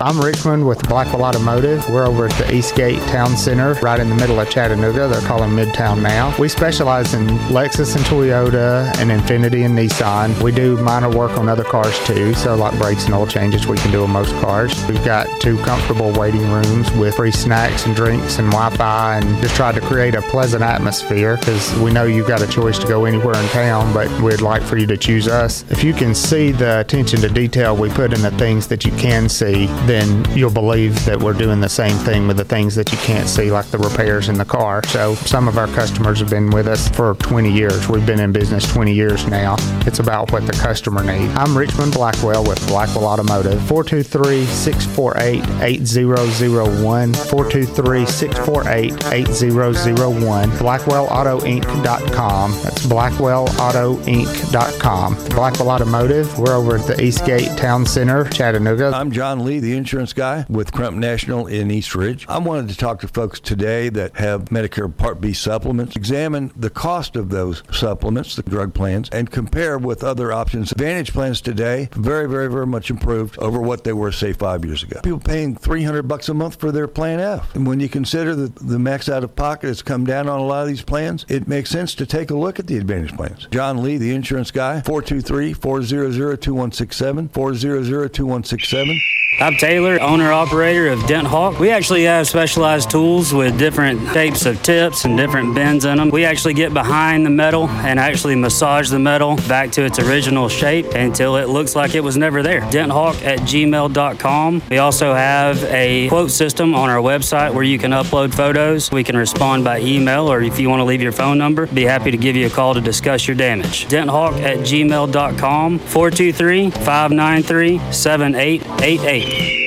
I'm 0.00 0.20
Richmond 0.20 0.64
with 0.64 0.88
Blackwell 0.88 1.24
Automotive. 1.24 1.88
We're 1.90 2.06
over 2.06 2.26
at 2.26 2.32
the 2.38 2.54
Eastgate 2.54 3.00
Town 3.08 3.36
Center, 3.36 3.72
right 3.82 3.98
in 3.98 4.08
the 4.08 4.14
middle 4.14 4.38
of 4.38 4.48
Chattanooga. 4.48 5.08
They're 5.08 5.20
calling 5.22 5.50
Midtown 5.50 6.00
now. 6.00 6.32
We 6.38 6.48
specialize 6.48 7.14
in 7.14 7.26
Lexus 7.50 7.96
and 7.96 8.04
Toyota 8.04 8.96
and 8.98 9.10
Infiniti 9.10 9.66
and 9.66 9.76
Nissan. 9.76 10.40
We 10.40 10.52
do 10.52 10.76
minor 10.76 11.10
work 11.10 11.32
on 11.32 11.48
other 11.48 11.64
cars 11.64 11.98
too, 12.06 12.32
so 12.34 12.54
like 12.54 12.78
brakes 12.78 13.06
and 13.06 13.14
oil 13.14 13.26
changes 13.26 13.66
we 13.66 13.76
can 13.78 13.90
do 13.90 14.04
on 14.04 14.10
most 14.10 14.32
cars. 14.36 14.72
We've 14.86 15.04
got 15.04 15.26
two 15.40 15.58
comfortable 15.64 16.12
waiting 16.12 16.48
rooms 16.48 16.88
with 16.92 17.16
free 17.16 17.32
snacks 17.32 17.84
and 17.84 17.96
drinks 17.96 18.38
and 18.38 18.52
Wi-Fi 18.52 19.16
and 19.16 19.42
just 19.42 19.56
try 19.56 19.72
to 19.72 19.80
create 19.80 20.14
a 20.14 20.22
pleasant 20.22 20.62
atmosphere 20.62 21.38
because 21.38 21.76
we 21.80 21.90
know 21.90 22.04
you've 22.04 22.28
got 22.28 22.40
a 22.40 22.46
choice 22.46 22.78
to 22.78 22.86
go 22.86 23.04
anywhere 23.04 23.36
in 23.36 23.48
town, 23.48 23.92
but 23.92 24.08
we'd 24.22 24.42
like 24.42 24.62
for 24.62 24.76
you 24.76 24.86
to 24.86 24.96
choose 24.96 25.26
us. 25.26 25.64
If 25.70 25.82
you 25.82 25.92
can 25.92 26.14
see 26.14 26.52
the 26.52 26.78
attention 26.78 27.20
to 27.22 27.28
detail 27.28 27.76
we 27.76 27.88
put 27.88 28.12
in 28.12 28.22
the 28.22 28.30
things 28.30 28.68
that 28.68 28.84
you 28.84 28.92
can 28.92 29.28
see, 29.28 29.66
then 29.88 30.24
you'll 30.36 30.52
believe 30.52 31.02
that 31.06 31.18
we're 31.18 31.32
doing 31.32 31.60
the 31.60 31.68
same 31.68 31.96
thing 31.98 32.28
with 32.28 32.36
the 32.36 32.44
things 32.44 32.74
that 32.74 32.92
you 32.92 32.98
can't 32.98 33.26
see, 33.26 33.50
like 33.50 33.64
the 33.70 33.78
repairs 33.78 34.28
in 34.28 34.36
the 34.36 34.44
car. 34.44 34.84
So 34.84 35.14
some 35.14 35.48
of 35.48 35.56
our 35.56 35.66
customers 35.68 36.20
have 36.20 36.28
been 36.28 36.50
with 36.50 36.68
us 36.68 36.90
for 36.90 37.14
20 37.14 37.50
years. 37.50 37.88
We've 37.88 38.04
been 38.04 38.20
in 38.20 38.32
business 38.32 38.70
20 38.70 38.92
years 38.92 39.26
now. 39.26 39.56
It's 39.86 39.98
about 39.98 40.30
what 40.30 40.46
the 40.46 40.52
customer 40.52 41.02
needs. 41.02 41.34
I'm 41.36 41.56
Richmond 41.56 41.94
Blackwell 41.94 42.44
with 42.44 42.58
Blackwell 42.68 43.06
Automotive. 43.06 43.66
423 43.66 44.44
648 44.44 45.42
8001. 45.62 47.14
423 47.14 48.04
648 48.04 48.92
8001. 49.12 50.50
BlackwellAutoInc.com. 50.50 52.50
That's 52.62 52.84
BlackwellAutoInc.com. 52.86 55.14
Blackwell 55.30 55.70
Automotive. 55.70 56.38
We're 56.38 56.54
over 56.54 56.76
at 56.76 56.86
the 56.86 57.02
Eastgate 57.02 57.56
Town 57.56 57.86
Center, 57.86 58.24
Chattanooga. 58.24 58.92
I'm 58.94 59.10
John 59.10 59.42
Lee, 59.44 59.60
the 59.60 59.77
insurance 59.78 60.12
guy 60.12 60.44
with 60.50 60.72
Crump 60.72 60.98
National 60.98 61.46
in 61.46 61.70
East 61.70 61.94
Ridge. 61.94 62.26
I 62.28 62.38
wanted 62.38 62.68
to 62.68 62.76
talk 62.76 63.00
to 63.00 63.08
folks 63.08 63.40
today 63.40 63.88
that 63.88 64.16
have 64.16 64.46
Medicare 64.46 64.94
Part 64.94 65.20
B 65.20 65.32
supplements, 65.32 65.96
examine 65.96 66.52
the 66.54 66.68
cost 66.68 67.16
of 67.16 67.30
those 67.30 67.62
supplements, 67.72 68.36
the 68.36 68.42
drug 68.42 68.74
plans, 68.74 69.08
and 69.10 69.30
compare 69.30 69.78
with 69.78 70.04
other 70.04 70.32
options. 70.32 70.72
Advantage 70.72 71.12
plans 71.12 71.40
today, 71.40 71.88
very, 71.92 72.28
very, 72.28 72.50
very 72.50 72.66
much 72.66 72.90
improved 72.90 73.38
over 73.38 73.60
what 73.60 73.84
they 73.84 73.92
were, 73.92 74.12
say, 74.12 74.32
five 74.32 74.64
years 74.64 74.82
ago. 74.82 75.00
People 75.02 75.20
paying 75.20 75.56
300 75.56 76.02
bucks 76.02 76.28
a 76.28 76.34
month 76.34 76.60
for 76.60 76.70
their 76.70 76.88
Plan 76.88 77.20
F. 77.20 77.54
And 77.54 77.66
when 77.66 77.80
you 77.80 77.88
consider 77.88 78.34
that 78.34 78.56
the 78.56 78.78
max 78.78 79.08
out 79.08 79.24
of 79.24 79.34
pocket 79.34 79.68
has 79.68 79.80
come 79.80 80.04
down 80.04 80.28
on 80.28 80.40
a 80.40 80.44
lot 80.44 80.62
of 80.62 80.68
these 80.68 80.82
plans, 80.82 81.24
it 81.28 81.48
makes 81.48 81.70
sense 81.70 81.94
to 81.94 82.06
take 82.06 82.30
a 82.30 82.36
look 82.36 82.58
at 82.58 82.66
the 82.66 82.76
Advantage 82.76 83.16
plans. 83.16 83.46
John 83.50 83.82
Lee, 83.82 83.96
the 83.96 84.14
insurance 84.14 84.50
guy, 84.50 84.80
423 84.82 85.52
400 85.52 86.42
2167, 86.42 87.28
400 87.28 88.12
2167. 88.12 89.00
I'm 89.40 89.56
Taylor, 89.68 90.00
owner 90.00 90.32
operator 90.32 90.88
of 90.88 91.06
Dent 91.06 91.26
Hawk. 91.26 91.58
We 91.58 91.70
actually 91.70 92.04
have 92.04 92.26
specialized 92.26 92.90
tools 92.90 93.34
with 93.34 93.58
different 93.58 94.00
shapes 94.14 94.46
of 94.46 94.62
tips 94.62 95.04
and 95.04 95.14
different 95.14 95.54
bends 95.54 95.84
in 95.84 95.98
them. 95.98 96.08
We 96.08 96.24
actually 96.24 96.54
get 96.54 96.72
behind 96.72 97.26
the 97.26 97.30
metal 97.30 97.68
and 97.68 98.00
actually 98.00 98.34
massage 98.34 98.88
the 98.88 98.98
metal 98.98 99.36
back 99.46 99.70
to 99.72 99.84
its 99.84 99.98
original 99.98 100.48
shape 100.48 100.86
until 100.94 101.36
it 101.36 101.50
looks 101.50 101.76
like 101.76 101.94
it 101.94 102.00
was 102.00 102.16
never 102.16 102.42
there. 102.42 102.62
DentHawk 102.62 103.22
at 103.22 103.40
gmail.com. 103.40 104.62
We 104.70 104.78
also 104.78 105.12
have 105.12 105.62
a 105.64 106.08
quote 106.08 106.30
system 106.30 106.74
on 106.74 106.88
our 106.88 107.02
website 107.02 107.52
where 107.52 107.62
you 107.62 107.78
can 107.78 107.90
upload 107.90 108.32
photos. 108.32 108.90
We 108.90 109.04
can 109.04 109.18
respond 109.18 109.64
by 109.64 109.80
email 109.80 110.32
or 110.32 110.40
if 110.40 110.58
you 110.58 110.70
want 110.70 110.80
to 110.80 110.84
leave 110.84 111.02
your 111.02 111.12
phone 111.12 111.36
number, 111.36 111.66
be 111.66 111.84
happy 111.84 112.10
to 112.10 112.16
give 112.16 112.36
you 112.36 112.46
a 112.46 112.50
call 112.50 112.72
to 112.72 112.80
discuss 112.80 113.28
your 113.28 113.36
damage. 113.36 113.86
DentHawk 113.88 114.40
at 114.40 114.60
gmail.com 114.60 115.78
423 115.78 116.70
593 116.70 117.92
7888. 117.92 119.57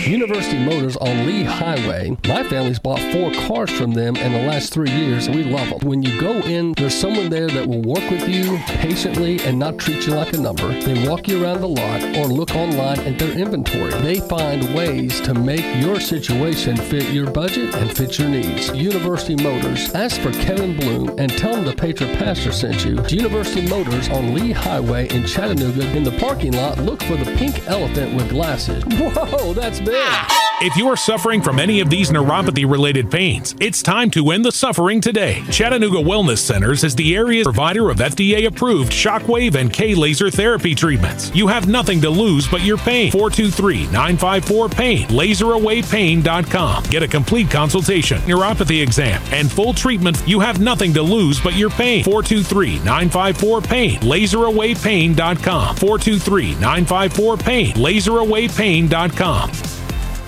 University 0.00 0.58
Motors 0.58 0.96
on 0.96 1.26
Lee 1.26 1.42
Highway. 1.42 2.16
My 2.26 2.42
family's 2.44 2.78
bought 2.78 3.00
four 3.12 3.32
cars 3.46 3.70
from 3.70 3.92
them 3.92 4.16
in 4.16 4.32
the 4.32 4.42
last 4.42 4.72
three 4.72 4.90
years, 4.90 5.26
and 5.26 5.36
we 5.36 5.44
love 5.44 5.68
them. 5.68 5.88
When 5.88 6.02
you 6.02 6.18
go 6.20 6.32
in, 6.40 6.72
there's 6.72 6.94
someone 6.94 7.28
there 7.28 7.48
that 7.48 7.68
will 7.68 7.82
work 7.82 8.10
with 8.10 8.28
you 8.28 8.58
patiently 8.66 9.40
and 9.40 9.58
not 9.58 9.78
treat 9.78 10.06
you 10.06 10.14
like 10.14 10.32
a 10.32 10.38
number. 10.38 10.68
They 10.80 11.06
walk 11.06 11.28
you 11.28 11.44
around 11.44 11.60
the 11.60 11.68
lot 11.68 12.02
or 12.16 12.26
look 12.26 12.54
online 12.54 13.00
at 13.00 13.18
their 13.18 13.32
inventory. 13.38 13.90
They 14.02 14.20
find 14.20 14.74
ways 14.74 15.20
to 15.22 15.34
make 15.34 15.82
your 15.82 16.00
situation 16.00 16.76
fit 16.76 17.12
your 17.12 17.30
budget 17.30 17.74
and 17.74 17.94
fit 17.94 18.18
your 18.18 18.28
needs. 18.28 18.70
University 18.70 19.40
Motors. 19.42 19.94
Ask 19.94 20.20
for 20.20 20.32
Kevin 20.32 20.76
Bloom 20.76 21.14
and 21.18 21.30
tell 21.36 21.54
him 21.54 21.64
the 21.64 21.74
Patriot 21.74 22.16
Pastor 22.18 22.50
sent 22.50 22.84
you. 22.84 23.04
University 23.08 23.68
Motors 23.68 24.08
on 24.08 24.34
Lee 24.34 24.52
Highway 24.52 25.08
in 25.08 25.26
Chattanooga. 25.26 25.94
In 25.96 26.02
the 26.02 26.16
parking 26.18 26.52
lot, 26.52 26.78
look 26.78 27.02
for 27.02 27.16
the 27.16 27.30
pink 27.36 27.66
elephant 27.68 28.14
with 28.14 28.30
glasses. 28.30 28.82
Whoa, 28.92 29.52
that's 29.52 29.81
big. 29.84 30.51
If 30.60 30.76
you 30.76 30.86
are 30.88 30.96
suffering 30.96 31.42
from 31.42 31.58
any 31.58 31.80
of 31.80 31.90
these 31.90 32.10
neuropathy 32.10 32.70
related 32.70 33.10
pains, 33.10 33.56
it's 33.58 33.82
time 33.82 34.10
to 34.12 34.30
end 34.30 34.44
the 34.44 34.52
suffering 34.52 35.00
today. 35.00 35.42
Chattanooga 35.50 35.96
Wellness 35.96 36.38
Centers 36.38 36.84
is 36.84 36.94
the 36.94 37.16
area 37.16 37.42
provider 37.42 37.90
of 37.90 37.98
FDA 37.98 38.46
approved 38.46 38.92
shockwave 38.92 39.56
and 39.56 39.72
K 39.72 39.96
laser 39.96 40.30
therapy 40.30 40.76
treatments. 40.76 41.34
You 41.34 41.48
have 41.48 41.68
nothing 41.68 42.00
to 42.02 42.10
lose 42.10 42.46
but 42.46 42.60
your 42.60 42.76
pain. 42.76 43.10
423 43.10 43.86
954 43.86 44.68
PAIN, 44.68 45.08
laserawaypain.com. 45.08 46.84
Get 46.84 47.02
a 47.02 47.08
complete 47.08 47.50
consultation, 47.50 48.18
neuropathy 48.20 48.80
exam, 48.82 49.20
and 49.32 49.50
full 49.50 49.74
treatment. 49.74 50.22
You 50.28 50.38
have 50.38 50.60
nothing 50.60 50.92
to 50.94 51.02
lose 51.02 51.40
but 51.40 51.54
your 51.54 51.70
pain. 51.70 52.04
423 52.04 52.76
954 52.84 53.60
PAIN, 53.62 53.98
laserawaypain.com. 54.00 55.76
423 55.76 56.54
954 56.54 57.36
PAIN, 57.38 57.74
laserawaypain.com. 57.74 59.81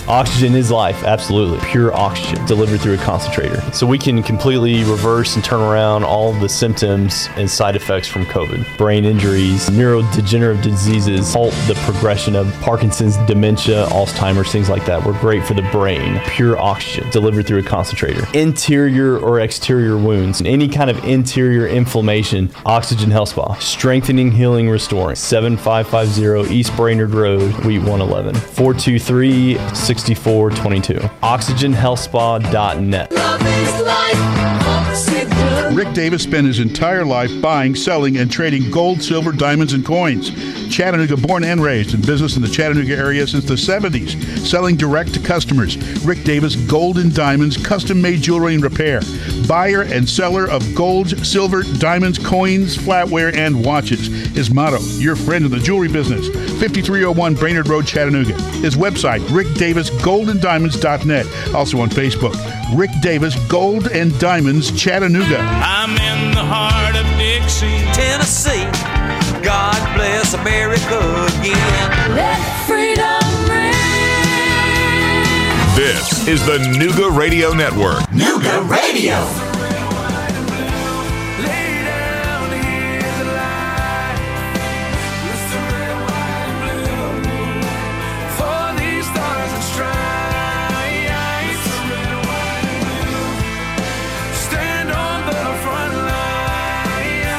Oxygen 0.09 0.55
is 0.55 0.71
life, 0.71 1.03
absolutely. 1.05 1.59
Pure 1.71 1.95
oxygen 1.95 2.45
delivered 2.45 2.79
through 2.79 2.93
a 2.93 2.99
concentrator. 2.99 3.59
So 3.73 3.87
we 3.87 3.97
can 3.97 4.23
completely 4.23 4.85
reverse 4.85 5.35
and 5.35 5.43
turn 5.43 5.63
around 5.63 6.05
all 6.05 6.35
the 6.35 6.49
symptoms 6.49 7.31
and 7.37 7.51
side 7.51 7.75
effects 7.75 8.07
from 8.07 8.27
COVID. 8.27 8.77
Brain 8.77 9.07
injuries, 9.07 9.71
neurodegenerative 9.71 10.63
diseases, 10.63 11.33
halt 11.33 11.55
the 11.67 11.75
progression 11.87 12.37
of 12.37 12.53
Parkinson's, 12.61 13.17
dementia, 13.27 13.87
Alzheimer's, 13.87 14.53
things 14.53 14.69
like 14.69 14.85
that. 14.85 15.03
We're 15.03 15.19
great 15.21 15.43
for 15.43 15.55
the 15.55 15.63
brain. 15.73 16.21
Pure 16.27 16.59
oxygen 16.59 17.09
delivered 17.09 17.47
through 17.47 17.61
a 17.61 17.63
concentrator. 17.63 18.27
Interior 18.35 19.19
or 19.19 19.41
exterior 19.41 19.97
wounds, 19.97 20.41
and 20.41 20.47
any 20.47 20.69
kind 20.69 20.91
of 20.91 21.03
interior 21.05 21.67
inflammation, 21.67 22.51
Oxygen 22.67 23.11
Health 23.11 23.31
Spa. 23.31 23.55
Strengthening, 23.55 24.33
healing, 24.33 24.69
restoring. 24.69 25.17
7550 25.17 26.55
East 26.55 26.77
Brainerd 26.77 27.13
Road, 27.13 27.55
Suite 27.63 27.81
111. 27.81 28.35
423 28.35 29.57
6422. 29.99 30.95
OxygenHealthSpa.net. 31.23 33.13
Rick 35.75 35.93
Davis 35.93 36.23
spent 36.23 36.47
his 36.47 36.61
entire 36.61 37.05
life 37.05 37.31
buying, 37.43 37.75
selling, 37.75 38.17
and 38.19 38.31
trading 38.31 38.71
gold, 38.71 39.03
silver, 39.03 39.33
diamonds, 39.33 39.73
and 39.73 39.85
coins. 39.85 40.31
Chattanooga, 40.73 41.17
born 41.17 41.43
and 41.43 41.61
raised 41.61 41.95
in 41.95 42.01
business 42.01 42.37
in 42.37 42.43
the 42.43 42.49
Chattanooga 42.49 42.97
area 42.97 43.27
since 43.27 43.45
the 43.45 43.55
70s, 43.55 44.39
selling 44.39 44.77
direct 44.77 45.15
to 45.15 45.21
customers. 45.21 45.77
Rick 46.05 46.23
Davis, 46.25 46.55
gold 46.55 46.99
and 46.99 47.15
diamonds, 47.15 47.57
custom 47.57 48.01
made 48.01 48.23
jewelry 48.23 48.55
and 48.55 48.63
repair. 48.63 49.01
Buyer 49.47 49.83
and 49.83 50.09
seller 50.09 50.49
of 50.49 50.75
gold, 50.75 51.11
silver, 51.27 51.63
diamonds, 51.79 52.19
coins, 52.19 52.77
flatware, 52.77 53.35
and 53.35 53.65
watches. 53.65 54.07
His 54.35 54.51
motto, 54.53 54.81
your 54.99 55.17
friend 55.17 55.45
in 55.45 55.51
the 55.51 55.59
jewelry 55.59 55.89
business. 55.89 56.29
5301 56.61 57.35
Brainerd 57.35 57.69
Road, 57.69 57.87
Chattanooga. 57.87 58.35
His 58.61 58.77
website, 58.77 59.21
rickdavisgoldanddiamonds.net. 59.29 61.27
Also 61.55 61.81
on 61.81 61.89
Facebook, 61.91 62.35
Rick 62.77 62.91
Davis 63.03 63.35
Gold 63.49 63.89
and 63.89 64.19
Diamonds, 64.19 64.71
Chattanooga. 64.73 65.39
I'm 65.39 65.91
in 65.91 66.35
the 66.35 66.45
heart 66.45 66.97
of 66.97 67.05
Dixie, 67.19 67.85
Tennessee. 67.93 68.65
God 69.45 69.77
bless 69.95 70.33
America 70.33 70.99
again. 71.39 72.17
Let 72.17 72.64
This 75.75 76.29
is 76.29 76.47
the 76.47 76.59
Nooga 76.59 77.11
Radio 77.17 77.53
Network. 77.53 77.99
Nooga 78.11 78.69
Radio. 78.71 79.17
For 88.39 88.63
these 88.79 89.05
stars 89.11 89.53
and 89.53 89.65
stripes. 89.65 91.63
Stand 94.47 94.91
on 94.93 95.27
the 95.27 95.45
front 95.65 95.95
line. 96.07 97.35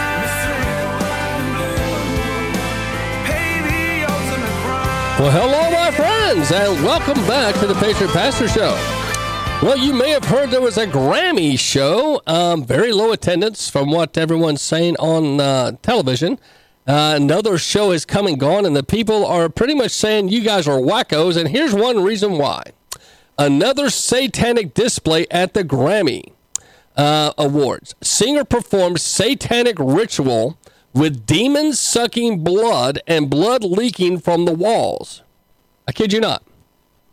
Pay 3.25 3.61
the 3.63 4.03
ultimate 4.11 4.57
price. 4.65 5.19
Well, 5.21 5.31
hello, 5.31 5.61
my 5.71 5.74
and 6.51 6.83
welcome 6.83 7.15
back 7.27 7.55
to 7.59 7.65
the 7.65 7.73
Patriot 7.75 8.11
Pastor 8.11 8.47
Show. 8.47 8.73
Well, 9.63 9.77
you 9.77 9.93
may 9.93 10.11
have 10.11 10.25
heard 10.25 10.51
there 10.51 10.61
was 10.61 10.77
a 10.77 10.85
Grammy 10.85 11.57
show. 11.57 12.21
Um, 12.27 12.63
very 12.63 12.91
low 12.91 13.11
attendance 13.11 13.67
from 13.69 13.89
what 13.89 14.15
everyone's 14.17 14.61
saying 14.61 14.95
on 14.97 15.39
uh, 15.39 15.71
television. 15.81 16.37
Uh, 16.85 17.13
another 17.15 17.57
show 17.57 17.91
has 17.91 18.05
come 18.05 18.27
and 18.27 18.39
gone, 18.39 18.65
and 18.65 18.75
the 18.75 18.83
people 18.83 19.25
are 19.25 19.49
pretty 19.49 19.73
much 19.73 19.91
saying 19.91 20.29
you 20.29 20.41
guys 20.41 20.67
are 20.67 20.77
wackos. 20.77 21.35
And 21.35 21.49
here's 21.49 21.73
one 21.73 22.03
reason 22.03 22.37
why 22.37 22.63
another 23.39 23.89
satanic 23.89 24.73
display 24.73 25.25
at 25.31 25.55
the 25.55 25.63
Grammy 25.63 26.33
uh, 26.95 27.33
Awards. 27.39 27.95
Singer 28.01 28.43
performs 28.43 29.01
satanic 29.01 29.77
ritual 29.79 30.59
with 30.93 31.25
demons 31.25 31.79
sucking 31.79 32.43
blood 32.43 32.99
and 33.07 33.29
blood 33.29 33.63
leaking 33.63 34.19
from 34.19 34.45
the 34.45 34.53
walls. 34.53 35.23
I 35.87 35.91
kid 35.91 36.13
you 36.13 36.19
not. 36.19 36.43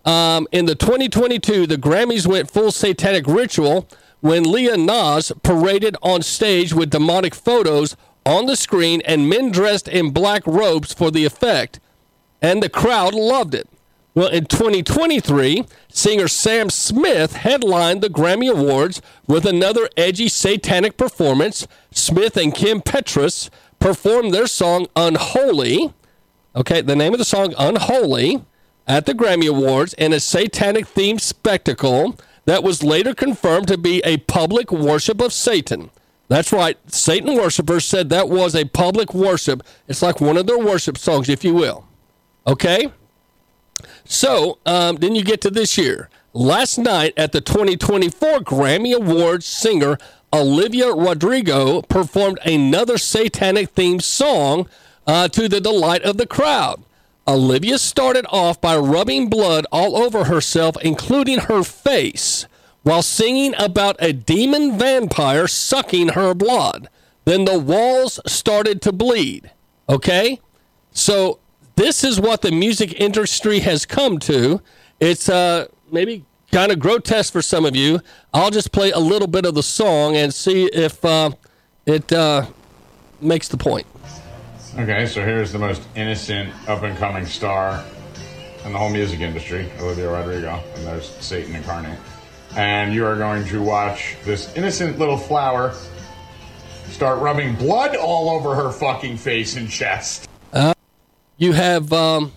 Um, 0.04 0.48
in 0.50 0.66
the 0.66 0.74
2022, 0.74 1.66
the 1.66 1.76
Grammys 1.76 2.26
went 2.26 2.50
full 2.50 2.72
satanic 2.72 3.26
ritual 3.26 3.88
when 4.20 4.44
Lil 4.44 4.78
Nas 4.78 5.32
paraded 5.42 5.96
on 6.02 6.22
stage 6.22 6.72
with 6.72 6.90
demonic 6.90 7.34
photos 7.34 7.96
on 8.24 8.46
the 8.46 8.56
screen 8.56 9.02
and 9.04 9.28
men 9.28 9.50
dressed 9.50 9.88
in 9.88 10.10
black 10.10 10.46
robes 10.46 10.92
for 10.92 11.10
the 11.10 11.24
effect, 11.24 11.80
and 12.40 12.62
the 12.62 12.68
crowd 12.68 13.14
loved 13.14 13.54
it. 13.54 13.68
Well, 14.14 14.28
in 14.28 14.44
2023, 14.44 15.64
singer 15.88 16.28
Sam 16.28 16.68
Smith 16.68 17.34
headlined 17.34 18.02
the 18.02 18.10
Grammy 18.10 18.50
Awards 18.50 19.00
with 19.26 19.46
another 19.46 19.88
edgy 19.96 20.28
satanic 20.28 20.96
performance. 20.98 21.66
Smith 21.92 22.36
and 22.36 22.54
Kim 22.54 22.82
Petras 22.82 23.48
performed 23.78 24.34
their 24.34 24.46
song 24.46 24.86
Unholy. 24.94 25.94
Okay, 26.54 26.82
the 26.82 26.94
name 26.94 27.14
of 27.14 27.18
the 27.18 27.24
song 27.24 27.54
Unholy 27.56 28.44
at 28.86 29.06
the 29.06 29.14
Grammy 29.14 29.48
Awards 29.48 29.94
in 29.94 30.12
a 30.12 30.20
satanic 30.20 30.86
themed 30.86 31.20
spectacle 31.20 32.18
that 32.44 32.62
was 32.62 32.82
later 32.82 33.14
confirmed 33.14 33.68
to 33.68 33.78
be 33.78 34.00
a 34.04 34.18
public 34.18 34.72
worship 34.72 35.20
of 35.20 35.32
Satan. 35.32 35.90
That's 36.28 36.52
right. 36.52 36.78
Satan 36.90 37.34
worshipers 37.36 37.84
said 37.84 38.08
that 38.08 38.28
was 38.28 38.54
a 38.54 38.64
public 38.64 39.12
worship. 39.14 39.62
It's 39.86 40.02
like 40.02 40.20
one 40.20 40.36
of 40.36 40.46
their 40.46 40.58
worship 40.58 40.96
songs, 40.96 41.28
if 41.28 41.44
you 41.44 41.54
will. 41.54 41.86
Okay? 42.46 42.90
So, 44.04 44.58
um, 44.66 44.96
then 44.96 45.14
you 45.14 45.22
get 45.22 45.40
to 45.42 45.50
this 45.50 45.76
year. 45.76 46.08
Last 46.32 46.78
night 46.78 47.12
at 47.16 47.32
the 47.32 47.42
2024 47.42 48.40
Grammy 48.40 48.94
Awards, 48.94 49.44
singer 49.44 49.98
Olivia 50.32 50.90
Rodrigo 50.92 51.82
performed 51.82 52.38
another 52.44 52.96
satanic 52.96 53.74
themed 53.74 54.02
song 54.02 54.66
uh, 55.06 55.28
to 55.28 55.48
the 55.48 55.60
delight 55.60 56.02
of 56.02 56.16
the 56.16 56.26
crowd. 56.26 56.82
Olivia 57.32 57.78
started 57.78 58.26
off 58.28 58.60
by 58.60 58.76
rubbing 58.76 59.28
blood 59.28 59.66
all 59.72 59.96
over 59.96 60.24
herself, 60.24 60.76
including 60.82 61.38
her 61.38 61.62
face, 61.62 62.46
while 62.82 63.02
singing 63.02 63.54
about 63.58 63.96
a 64.00 64.12
demon 64.12 64.78
vampire 64.78 65.48
sucking 65.48 66.10
her 66.10 66.34
blood. 66.34 66.88
Then 67.24 67.46
the 67.46 67.58
walls 67.58 68.20
started 68.26 68.82
to 68.82 68.92
bleed. 68.92 69.50
Okay? 69.88 70.40
So 70.92 71.38
this 71.76 72.04
is 72.04 72.20
what 72.20 72.42
the 72.42 72.52
music 72.52 73.00
industry 73.00 73.60
has 73.60 73.86
come 73.86 74.18
to. 74.20 74.60
It's 75.00 75.28
uh, 75.28 75.68
maybe 75.90 76.24
kind 76.50 76.70
of 76.70 76.78
grotesque 76.78 77.32
for 77.32 77.40
some 77.40 77.64
of 77.64 77.74
you. 77.74 78.00
I'll 78.34 78.50
just 78.50 78.72
play 78.72 78.90
a 78.90 78.98
little 78.98 79.28
bit 79.28 79.46
of 79.46 79.54
the 79.54 79.62
song 79.62 80.16
and 80.16 80.34
see 80.34 80.66
if 80.66 81.02
uh, 81.02 81.30
it 81.86 82.12
uh, 82.12 82.46
makes 83.22 83.48
the 83.48 83.56
point. 83.56 83.86
Okay, 84.78 85.06
so 85.06 85.22
here's 85.22 85.52
the 85.52 85.58
most 85.58 85.82
innocent 85.94 86.50
up 86.68 86.82
and 86.82 86.96
coming 86.96 87.26
star 87.26 87.84
in 88.64 88.72
the 88.72 88.78
whole 88.78 88.88
music 88.88 89.20
industry, 89.20 89.70
Olivia 89.80 90.10
Rodrigo, 90.10 90.62
and 90.76 90.86
there's 90.86 91.08
Satan 91.20 91.54
incarnate. 91.54 91.98
And 92.56 92.94
you 92.94 93.04
are 93.04 93.16
going 93.16 93.44
to 93.48 93.62
watch 93.62 94.16
this 94.24 94.54
innocent 94.56 94.98
little 94.98 95.18
flower 95.18 95.74
start 96.86 97.18
rubbing 97.20 97.54
blood 97.56 97.96
all 97.96 98.30
over 98.30 98.54
her 98.54 98.70
fucking 98.70 99.16
face 99.18 99.56
and 99.56 99.68
chest. 99.68 100.28
Uh, 100.52 100.72
you 101.36 101.52
have 101.52 101.92
um, 101.92 102.32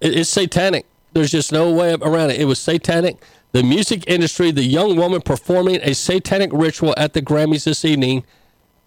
it- 0.00 0.16
it's 0.16 0.30
satanic. 0.30 0.84
There's 1.14 1.30
just 1.30 1.52
no 1.52 1.72
way 1.72 1.94
around 1.94 2.30
it. 2.30 2.40
It 2.40 2.44
was 2.46 2.58
satanic. 2.58 3.16
The 3.52 3.62
music 3.62 4.04
industry, 4.06 4.50
the 4.50 4.64
young 4.64 4.96
woman 4.96 5.20
performing 5.20 5.76
a 5.82 5.94
satanic 5.94 6.50
ritual 6.52 6.94
at 6.96 7.12
the 7.12 7.20
Grammys 7.22 7.64
this 7.64 7.84
evening, 7.84 8.24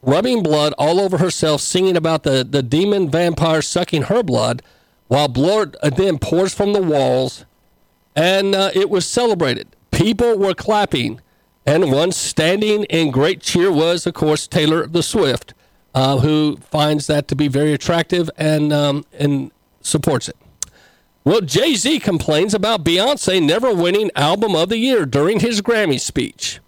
rubbing 0.05 0.43
blood 0.43 0.73
all 0.77 0.99
over 0.99 1.17
herself, 1.17 1.61
singing 1.61 1.97
about 1.97 2.23
the, 2.23 2.43
the 2.43 2.63
demon 2.63 3.09
vampire 3.09 3.61
sucking 3.61 4.03
her 4.03 4.23
blood, 4.23 4.61
while 5.07 5.27
blood 5.27 5.75
uh, 5.81 5.89
then 5.89 6.17
pours 6.19 6.53
from 6.53 6.73
the 6.73 6.81
walls, 6.81 7.45
and 8.15 8.55
uh, 8.55 8.71
it 8.73 8.89
was 8.89 9.07
celebrated. 9.07 9.67
People 9.91 10.37
were 10.37 10.53
clapping, 10.53 11.21
and 11.65 11.91
one 11.91 12.11
standing 12.11 12.83
in 12.85 13.11
great 13.11 13.41
cheer 13.41 13.71
was, 13.71 14.05
of 14.05 14.13
course, 14.13 14.47
Taylor 14.47 14.87
the 14.87 15.03
Swift, 15.03 15.53
uh, 15.93 16.19
who 16.19 16.57
finds 16.57 17.07
that 17.07 17.27
to 17.29 17.35
be 17.35 17.47
very 17.47 17.73
attractive 17.73 18.29
and 18.37 18.71
um, 18.71 19.05
and 19.17 19.51
supports 19.81 20.27
it. 20.29 20.35
Well, 21.23 21.41
Jay 21.41 21.73
Z 21.75 22.01
complains 22.01 22.53
about 22.53 22.83
Beyonce 22.83 23.41
never 23.41 23.73
winning 23.73 24.11
Album 24.15 24.55
of 24.55 24.69
the 24.69 24.77
Year 24.77 25.05
during 25.05 25.39
his 25.39 25.61
Grammy 25.61 25.99
speech. 25.99 26.59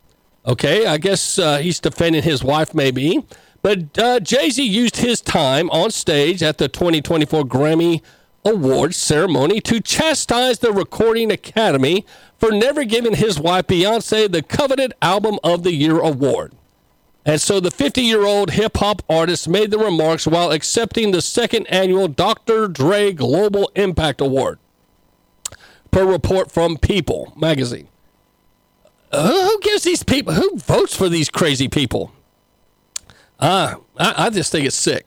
Okay, 0.48 0.86
I 0.86 0.98
guess 0.98 1.38
uh, 1.38 1.58
he's 1.58 1.80
defending 1.80 2.24
his 2.24 2.44
wife, 2.44 2.74
maybe. 2.74 3.26
But 3.62 3.98
uh, 3.98 4.20
Jay 4.22 4.50
Z 4.50 4.64
used 4.64 4.98
his 4.98 5.20
time 5.20 5.70
on 5.72 5.92
stage 5.92 6.42
at 6.42 6.58
the 6.58 6.70
2024 6.70 7.44
Grammy 7.44 8.02
Awards 8.46 8.96
ceremony 8.96 9.60
to 9.62 9.82
chastise 9.82 10.60
the 10.60 10.72
Recording 10.72 11.32
Academy 11.32 12.06
for 12.40 12.52
never 12.52 12.86
giving 12.86 13.16
his 13.16 13.40
wife 13.40 13.68
Beyonce 13.68 14.32
the 14.32 14.42
coveted 14.42 14.94
Album 15.02 15.38
of 15.44 15.64
the 15.64 15.74
Year 15.74 16.00
award. 16.00 16.54
And 17.26 17.42
so 17.42 17.60
the 17.60 17.72
50 17.72 18.02
year 18.02 18.26
old 18.26 18.52
hip 18.52 18.78
hop 18.78 19.02
artist 19.10 19.50
made 19.50 19.70
the 19.70 19.78
remarks 19.78 20.26
while 20.26 20.52
accepting 20.52 21.12
the 21.12 21.22
second 21.22 21.66
annual 21.68 22.08
Dr. 22.08 22.70
Dre 22.70 23.12
Global 23.12 23.70
Impact 23.76 24.22
Award. 24.22 24.60
per 25.92 26.06
report 26.06 26.50
from 26.52 26.78
People 26.78 27.34
magazine. 27.36 27.90
Uh, 29.12 29.46
who 29.46 29.60
gives 29.62 29.84
these 29.84 30.04
people? 30.04 30.34
Who 30.34 30.58
votes 30.58 30.96
for 30.96 31.10
these 31.10 31.30
crazy 31.30 31.68
people? 31.68 32.12
Uh, 33.40 33.76
I, 33.98 34.26
I 34.26 34.30
just 34.30 34.52
think 34.52 34.66
it's 34.66 34.76
sick. 34.76 35.06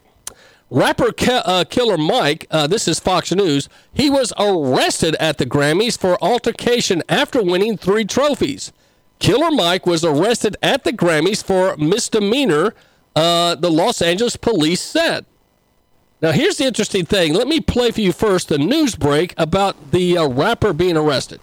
Rapper 0.71 1.13
Ke- 1.13 1.43
uh, 1.45 1.65
Killer 1.69 1.99
Mike, 1.99 2.47
uh, 2.51 2.67
this 2.69 2.87
is 2.87 3.01
Fox 3.01 3.33
News, 3.33 3.69
he 3.93 4.09
was 4.09 4.33
arrested 4.39 5.17
at 5.19 5.39
the 5.39 5.47
Grammys 5.47 5.99
for 5.99 6.17
altercation 6.23 7.03
after 7.09 7.43
winning 7.43 7.77
three 7.77 8.05
trophies. 8.05 8.73
Killer 9.19 9.51
Mike 9.51 9.85
was 9.85 10.05
arrested 10.05 10.57
at 10.63 10.85
the 10.85 10.93
Grammys 10.93 11.43
for 11.43 11.77
misdemeanor, 11.77 12.75
uh, 13.17 13.57
the 13.57 13.71
Los 13.71 14.01
Angeles 14.01 14.37
police 14.37 14.81
said. 14.81 15.27
Now, 16.23 16.31
here's 16.33 16.59
the 16.59 16.65
interesting 16.65 17.05
thing. 17.05 17.35
Let 17.35 17.49
me 17.49 17.61
play 17.61 17.91
for 17.91 18.01
you 18.01 18.13
first 18.13 18.49
the 18.49 18.59
news 18.59 18.95
break 18.95 19.35
about 19.37 19.91
the 19.91 20.19
uh, 20.19 20.29
rapper 20.29 20.73
being 20.73 20.97
arrested. 20.97 21.41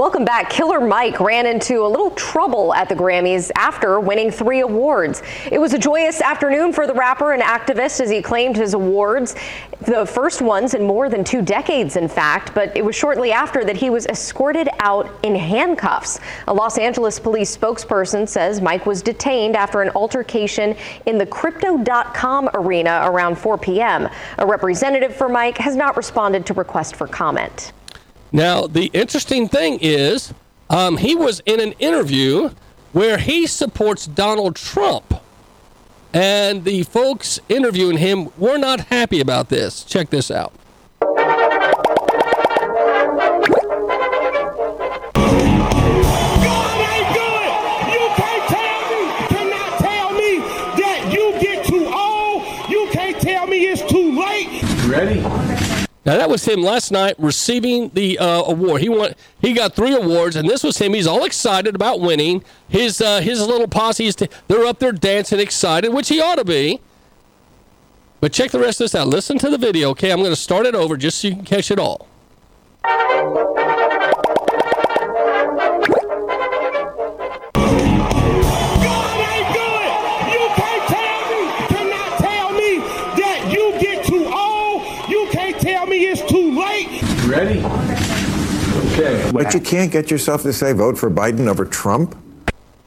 Welcome 0.00 0.24
back. 0.24 0.48
Killer 0.48 0.80
Mike 0.80 1.20
ran 1.20 1.44
into 1.44 1.84
a 1.84 1.86
little 1.86 2.10
trouble 2.12 2.72
at 2.72 2.88
the 2.88 2.94
Grammys 2.94 3.50
after 3.54 4.00
winning 4.00 4.30
three 4.30 4.60
awards. 4.60 5.22
It 5.52 5.58
was 5.58 5.74
a 5.74 5.78
joyous 5.78 6.22
afternoon 6.22 6.72
for 6.72 6.86
the 6.86 6.94
rapper 6.94 7.34
and 7.34 7.42
activist 7.42 8.00
as 8.00 8.08
he 8.08 8.22
claimed 8.22 8.56
his 8.56 8.72
awards, 8.72 9.36
the 9.82 10.06
first 10.06 10.40
ones 10.40 10.72
in 10.72 10.84
more 10.84 11.10
than 11.10 11.22
two 11.22 11.42
decades, 11.42 11.96
in 11.96 12.08
fact. 12.08 12.54
But 12.54 12.74
it 12.74 12.82
was 12.82 12.96
shortly 12.96 13.30
after 13.30 13.62
that 13.62 13.76
he 13.76 13.90
was 13.90 14.06
escorted 14.06 14.70
out 14.78 15.06
in 15.22 15.34
handcuffs. 15.34 16.18
A 16.48 16.54
Los 16.54 16.78
Angeles 16.78 17.20
police 17.20 17.54
spokesperson 17.54 18.26
says 18.26 18.62
Mike 18.62 18.86
was 18.86 19.02
detained 19.02 19.54
after 19.54 19.82
an 19.82 19.90
altercation 19.90 20.76
in 21.04 21.18
the 21.18 21.26
Crypto.com 21.26 22.48
arena 22.54 23.02
around 23.04 23.36
4 23.36 23.58
p.m. 23.58 24.08
A 24.38 24.46
representative 24.46 25.14
for 25.14 25.28
Mike 25.28 25.58
has 25.58 25.76
not 25.76 25.98
responded 25.98 26.46
to 26.46 26.54
request 26.54 26.96
for 26.96 27.06
comment. 27.06 27.72
Now, 28.32 28.66
the 28.66 28.90
interesting 28.92 29.48
thing 29.48 29.78
is, 29.80 30.32
um, 30.68 30.98
he 30.98 31.16
was 31.16 31.42
in 31.46 31.60
an 31.60 31.72
interview 31.72 32.50
where 32.92 33.18
he 33.18 33.46
supports 33.46 34.06
Donald 34.06 34.56
Trump. 34.56 35.14
And 36.12 36.64
the 36.64 36.82
folks 36.84 37.38
interviewing 37.48 37.98
him 37.98 38.30
were 38.36 38.58
not 38.58 38.80
happy 38.86 39.20
about 39.20 39.48
this. 39.48 39.84
Check 39.84 40.10
this 40.10 40.30
out. 40.30 40.52
Ready? 54.90 55.39
Now 56.06 56.16
that 56.16 56.30
was 56.30 56.46
him 56.46 56.62
last 56.62 56.90
night 56.90 57.14
receiving 57.18 57.90
the 57.90 58.18
uh, 58.18 58.42
award. 58.44 58.80
He 58.80 58.88
won. 58.88 59.14
He 59.40 59.52
got 59.52 59.74
three 59.74 59.94
awards, 59.94 60.34
and 60.34 60.48
this 60.48 60.64
was 60.64 60.78
him. 60.78 60.94
He's 60.94 61.06
all 61.06 61.24
excited 61.24 61.74
about 61.74 62.00
winning. 62.00 62.42
His 62.68 63.00
uh, 63.02 63.20
his 63.20 63.46
little 63.46 63.68
posse 63.68 64.10
t- 64.12 64.28
they're 64.48 64.64
up 64.64 64.78
there 64.78 64.92
dancing, 64.92 65.40
excited, 65.40 65.92
which 65.92 66.08
he 66.08 66.20
ought 66.20 66.36
to 66.36 66.44
be. 66.44 66.80
But 68.20 68.32
check 68.32 68.50
the 68.50 68.60
rest 68.60 68.80
of 68.80 68.84
this 68.84 68.94
out. 68.94 69.08
Listen 69.08 69.38
to 69.38 69.50
the 69.50 69.58
video, 69.58 69.90
okay? 69.90 70.10
I'm 70.12 70.18
going 70.18 70.30
to 70.30 70.36
start 70.36 70.66
it 70.66 70.74
over 70.74 70.96
just 70.96 71.20
so 71.20 71.28
you 71.28 71.36
can 71.36 71.44
catch 71.44 71.70
it 71.70 71.78
all. 71.78 72.06
Okay. 89.00 89.30
But 89.32 89.54
you 89.54 89.60
can't 89.60 89.90
get 89.90 90.10
yourself 90.10 90.42
to 90.42 90.52
say 90.52 90.72
vote 90.72 90.98
for 90.98 91.10
Biden 91.10 91.48
over 91.48 91.64
Trump. 91.64 92.16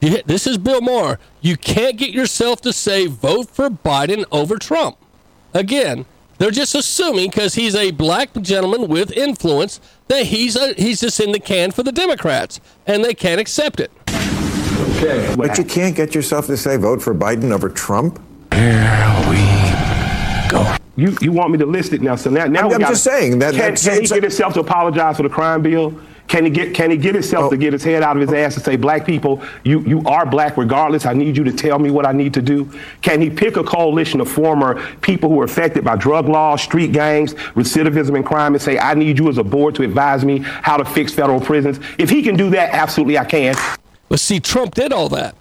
Yeah, 0.00 0.20
this 0.26 0.46
is 0.46 0.58
Bill 0.58 0.80
Maher. 0.80 1.18
You 1.40 1.56
can't 1.56 1.96
get 1.96 2.10
yourself 2.10 2.60
to 2.62 2.72
say 2.72 3.06
vote 3.06 3.50
for 3.50 3.68
Biden 3.68 4.24
over 4.30 4.56
Trump. 4.56 4.96
Again, 5.54 6.04
they're 6.38 6.50
just 6.50 6.74
assuming 6.74 7.30
because 7.30 7.54
he's 7.54 7.74
a 7.74 7.90
black 7.90 8.32
gentleman 8.34 8.88
with 8.88 9.10
influence 9.12 9.80
that 10.08 10.26
he's 10.26 10.56
a, 10.56 10.74
he's 10.74 11.00
just 11.00 11.18
in 11.20 11.32
the 11.32 11.40
can 11.40 11.70
for 11.70 11.82
the 11.82 11.92
Democrats, 11.92 12.60
and 12.86 13.04
they 13.04 13.14
can't 13.14 13.40
accept 13.40 13.80
it. 13.80 13.90
Okay. 14.96 15.34
But 15.36 15.58
you 15.58 15.64
can't 15.64 15.96
get 15.96 16.14
yourself 16.14 16.46
to 16.46 16.56
say 16.56 16.76
vote 16.76 17.02
for 17.02 17.14
Biden 17.14 17.50
over 17.50 17.68
Trump. 17.68 18.20
You 20.96 21.16
you 21.20 21.32
want 21.32 21.50
me 21.50 21.58
to 21.58 21.66
list 21.66 21.92
it 21.92 22.02
now? 22.02 22.16
So 22.16 22.30
now 22.30 22.44
now 22.46 22.60
I'm- 22.60 22.68
we 22.68 22.74
I'm 22.74 22.80
gotta- 22.80 22.92
just 22.92 23.04
saying 23.04 23.38
that- 23.40 23.52
Can, 23.52 23.58
that's- 23.58 23.84
can 23.84 24.00
he 24.00 24.06
get 24.06 24.22
himself 24.22 24.54
to 24.54 24.60
apologize 24.60 25.16
for 25.16 25.24
the 25.24 25.28
crime 25.28 25.62
bill? 25.62 25.94
Can 26.26 26.44
he 26.44 26.50
get 26.50 26.72
can 26.72 26.90
he 26.90 26.96
get 26.96 27.14
himself 27.14 27.50
to 27.50 27.56
oh. 27.56 27.58
get 27.58 27.74
his 27.74 27.84
head 27.84 28.02
out 28.02 28.16
of 28.16 28.22
his 28.22 28.30
oh. 28.30 28.36
ass 28.36 28.54
and 28.54 28.64
say, 28.64 28.76
"Black 28.76 29.04
people, 29.04 29.42
you 29.62 29.80
you 29.80 30.02
are 30.06 30.24
black 30.24 30.56
regardless. 30.56 31.04
I 31.04 31.12
need 31.12 31.36
you 31.36 31.44
to 31.44 31.52
tell 31.52 31.78
me 31.78 31.90
what 31.90 32.06
I 32.06 32.12
need 32.12 32.32
to 32.34 32.42
do." 32.42 32.70
Can 33.02 33.20
he 33.20 33.28
pick 33.28 33.56
a 33.58 33.64
coalition 33.64 34.20
of 34.20 34.28
former 34.30 34.80
people 35.02 35.28
who 35.28 35.40
are 35.40 35.44
affected 35.44 35.84
by 35.84 35.96
drug 35.96 36.28
laws, 36.28 36.62
street 36.62 36.92
gangs, 36.92 37.34
recidivism, 37.54 38.16
and 38.16 38.24
crime, 38.24 38.54
and 38.54 38.62
say, 38.62 38.78
"I 38.78 38.94
need 38.94 39.18
you 39.18 39.28
as 39.28 39.36
a 39.36 39.44
board 39.44 39.74
to 39.74 39.82
advise 39.82 40.24
me 40.24 40.38
how 40.38 40.78
to 40.78 40.84
fix 40.84 41.12
federal 41.12 41.40
prisons"? 41.40 41.78
If 41.98 42.08
he 42.08 42.22
can 42.22 42.36
do 42.36 42.48
that, 42.50 42.70
absolutely, 42.72 43.18
I 43.18 43.24
can. 43.24 43.54
But 44.08 44.20
see, 44.20 44.40
Trump 44.40 44.74
did 44.74 44.92
all 44.92 45.10
that. 45.10 45.34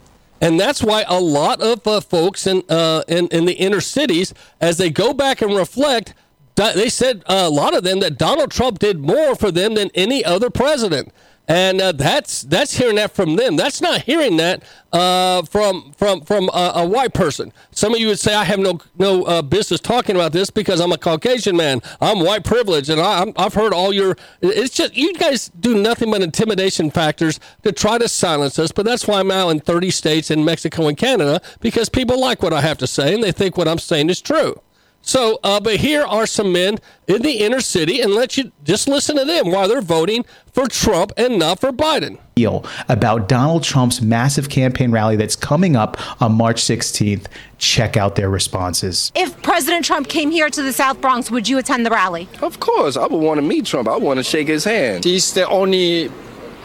And 0.44 0.60
that's 0.60 0.84
why 0.84 1.06
a 1.08 1.22
lot 1.22 1.62
of 1.62 1.88
uh, 1.88 2.02
folks 2.02 2.46
in, 2.46 2.64
uh, 2.68 3.04
in 3.08 3.30
in 3.30 3.46
the 3.46 3.54
inner 3.54 3.80
cities, 3.80 4.34
as 4.60 4.76
they 4.76 4.89
go 4.89 5.14
back 5.14 5.41
and 5.41 5.56
reflect, 5.56 6.14
they 6.56 6.89
said 6.89 7.24
uh, 7.28 7.44
a 7.46 7.50
lot 7.50 7.74
of 7.74 7.86
them 7.86 8.02
that 8.02 8.18
Donald 8.18 8.52
Trump 8.52 8.80
did 8.80 9.00
more 9.00 9.36
for 9.36 9.52
them 9.52 9.76
than 9.76 9.89
any 9.96 10.22
other 10.26 10.50
president. 10.50 11.14
And 11.48 11.82
uh, 11.82 11.91
that's 11.91 12.44
that's 12.44 12.78
hearing 12.78 12.96
that 12.96 13.12
from 13.12 13.36
them. 13.36 13.58
That's 13.58 13.82
not 13.82 14.04
hearing 14.04 14.38
that 14.38 14.64
uh, 14.94 15.41
from 15.44 15.91
from 15.98 16.22
from 16.22 16.50
a, 16.54 16.72
a 16.76 16.88
white 16.88 17.14
person. 17.14 17.52
Some 17.72 17.94
of 17.94 18.00
you 18.00 18.08
would 18.08 18.20
say 18.20 18.34
I 18.34 18.46
have 18.46 18.60
no 18.60 18.80
no 18.98 19.24
uh, 19.24 19.41
business 19.41 19.82
talking 19.82 20.16
about 20.16 20.32
this 20.32 20.50
because 20.50 20.80
I'm 20.80 20.94
a 20.94 20.98
Caucasian 20.98 21.58
man. 21.58 21.82
I'm 22.00 22.22
white 22.22 22.46
privileged, 22.46 22.89
and 22.89 23.02
I, 23.02 23.22
I'm, 23.22 23.34
I've 23.36 23.54
heard 23.56 23.74
all 23.74 23.91
your. 23.91 24.16
It's 24.41 24.74
just 24.74 24.96
you 24.96 25.14
guys 25.16 25.52
do 25.60 25.76
nothing 25.76 26.10
but 26.12 26.22
intimidation 26.22 26.89
factors 26.89 27.41
to 27.64 27.74
try 27.74 27.98
to 27.98 28.08
silence 28.08 28.58
us. 28.58 28.72
But 28.72 28.86
that's 28.86 29.06
why 29.06 29.20
I'm 29.20 29.28
now 29.28 29.50
in 29.50 29.60
30 29.60 29.91
states 29.91 30.32
in 30.32 30.46
Mexico 30.46 30.88
and 30.88 30.98
Canada 30.98 31.41
because 31.60 31.89
people 31.89 32.20
like 32.20 32.41
what 32.41 32.54
I 32.54 32.62
have 32.62 32.78
to 32.78 32.88
say 32.88 33.14
and 33.14 33.22
they 33.22 33.34
think 33.34 33.58
what 33.58 33.68
I'm 33.68 33.80
saying 33.80 34.10
is 34.10 34.22
true. 34.22 34.62
So, 35.06 35.38
uh, 35.43 35.60
but 35.60 35.76
here 35.76 36.04
are 36.04 36.26
some 36.26 36.54
men 36.54 36.78
in 37.08 37.22
the 37.22 37.34
inner 37.34 37.60
city, 37.60 37.99
and 37.99 38.14
let 38.14 38.38
you 38.38 38.54
just 38.64 38.88
listen 38.88 39.18
to 39.18 39.26
them 39.26 39.51
why 39.51 39.68
they're 39.68 39.82
voting 39.82 40.24
for 40.54 40.66
Trump 40.68 41.12
and 41.18 41.38
not 41.38 41.60
for 41.60 41.74
Biden. 41.74 42.18
deal 42.36 42.66
about 42.88 43.28
Donald 43.28 43.64
Trump's 43.64 44.01
massive 44.01 44.47
campaign 44.49 44.91
rally 44.91 45.18
that's 45.18 45.36
coming 45.36 45.76
up 45.76 45.97
on 46.22 46.32
March 46.32 46.62
16th. 46.62 47.26
Check 47.58 47.97
out 47.97 48.16
their 48.16 48.30
responses. 48.30 49.12
If 49.14 49.39
President 49.43 49.84
Trump 49.84 50.08
came 50.08 50.32
here 50.32 50.49
to 50.49 50.62
the 50.64 50.72
South 50.72 51.01
Bronx, 51.01 51.30
would 51.30 51.49
you 51.49 51.58
attend 51.58 51.86
the 51.86 51.91
rally? 51.91 52.30
Of 52.41 52.62
course, 52.62 52.95
I 52.95 53.06
would 53.06 53.22
want 53.22 53.39
to 53.39 53.41
meet 53.45 53.66
Trump. 53.66 53.89
I 53.89 53.97
want 53.97 54.18
to 54.20 54.24
shake 54.24 54.47
his 54.47 54.64
hand. 54.64 55.04
He's 55.04 55.34
the 55.34 55.47
only 55.49 56.10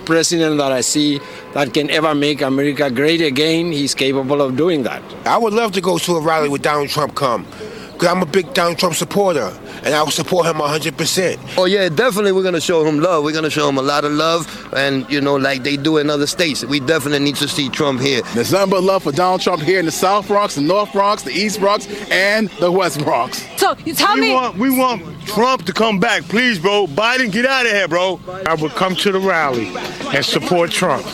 president 0.07 0.57
that 0.59 0.73
I 0.73 0.81
see 0.81 1.21
that 1.55 1.75
can 1.75 1.91
ever 1.91 2.15
make 2.15 2.41
America 2.41 2.89
great 2.91 3.21
again. 3.21 3.73
He's 3.73 3.95
capable 3.95 4.41
of 4.41 4.57
doing 4.57 4.85
that. 4.85 5.03
I 5.27 5.37
would 5.37 5.53
love 5.53 5.73
to 5.73 5.81
go 5.81 5.99
to 5.99 6.17
a 6.17 6.21
rally 6.21 6.49
with 6.49 6.63
Donald 6.63 6.89
Trump 6.89 7.15
come. 7.17 7.47
Because 7.99 8.15
I'm 8.15 8.23
a 8.23 8.27
big 8.27 8.55
Donald 8.55 8.79
Trump 8.79 8.95
supporter, 8.95 9.53
and 9.83 9.93
I 9.93 10.01
will 10.05 10.13
support 10.13 10.47
him 10.47 10.59
100%. 10.59 11.57
Oh 11.59 11.65
yeah, 11.65 11.89
definitely 11.89 12.31
we're 12.31 12.45
gonna 12.45 12.61
show 12.61 12.85
him 12.85 13.01
love. 13.01 13.25
We're 13.25 13.33
gonna 13.33 13.51
show 13.51 13.69
him 13.69 13.77
a 13.77 13.83
lot 13.83 14.05
of 14.05 14.13
love, 14.13 14.73
and 14.73 15.05
you 15.11 15.21
know, 15.21 15.35
like 15.35 15.65
they 15.65 15.77
do 15.77 15.97
in 15.97 16.09
other 16.09 16.29
states. 16.29 16.65
We 16.65 16.79
definitely 16.79 17.19
need 17.19 17.35
to 17.37 17.49
see 17.49 17.69
Trump 17.69 18.01
here. 18.01 18.23
There's 18.35 18.53
nothing 18.53 18.71
but 18.71 18.85
love 18.85 19.03
for 19.03 19.11
Donald 19.11 19.41
Trump 19.41 19.63
here 19.63 19.81
in 19.81 19.85
the 19.85 19.91
South 19.91 20.29
Bronx, 20.29 20.55
the 20.55 20.61
North 20.61 20.93
Bronx, 20.93 21.25
the 21.25 21.33
East 21.33 21.59
Bronx, 21.59 21.89
and 22.13 22.49
the 22.61 22.71
West 22.71 23.01
Bronx. 23.01 23.45
So 23.59 23.75
you 23.85 23.95
tell 23.95 24.15
we 24.15 24.21
me. 24.21 24.33
Want, 24.33 24.59
we 24.59 24.71
want 24.71 25.03
Trump 25.27 25.65
to 25.65 25.73
come 25.73 25.99
back, 25.99 26.23
please, 26.23 26.61
bro. 26.61 26.87
Biden, 26.87 27.33
get 27.33 27.47
out 27.47 27.67
of 27.67 27.73
here, 27.73 27.89
bro. 27.89 28.21
I 28.47 28.55
would 28.55 28.77
come 28.77 28.95
to 28.95 29.11
the 29.11 29.19
rally 29.19 29.75
and 30.15 30.25
support 30.25 30.71
Trump 30.71 31.05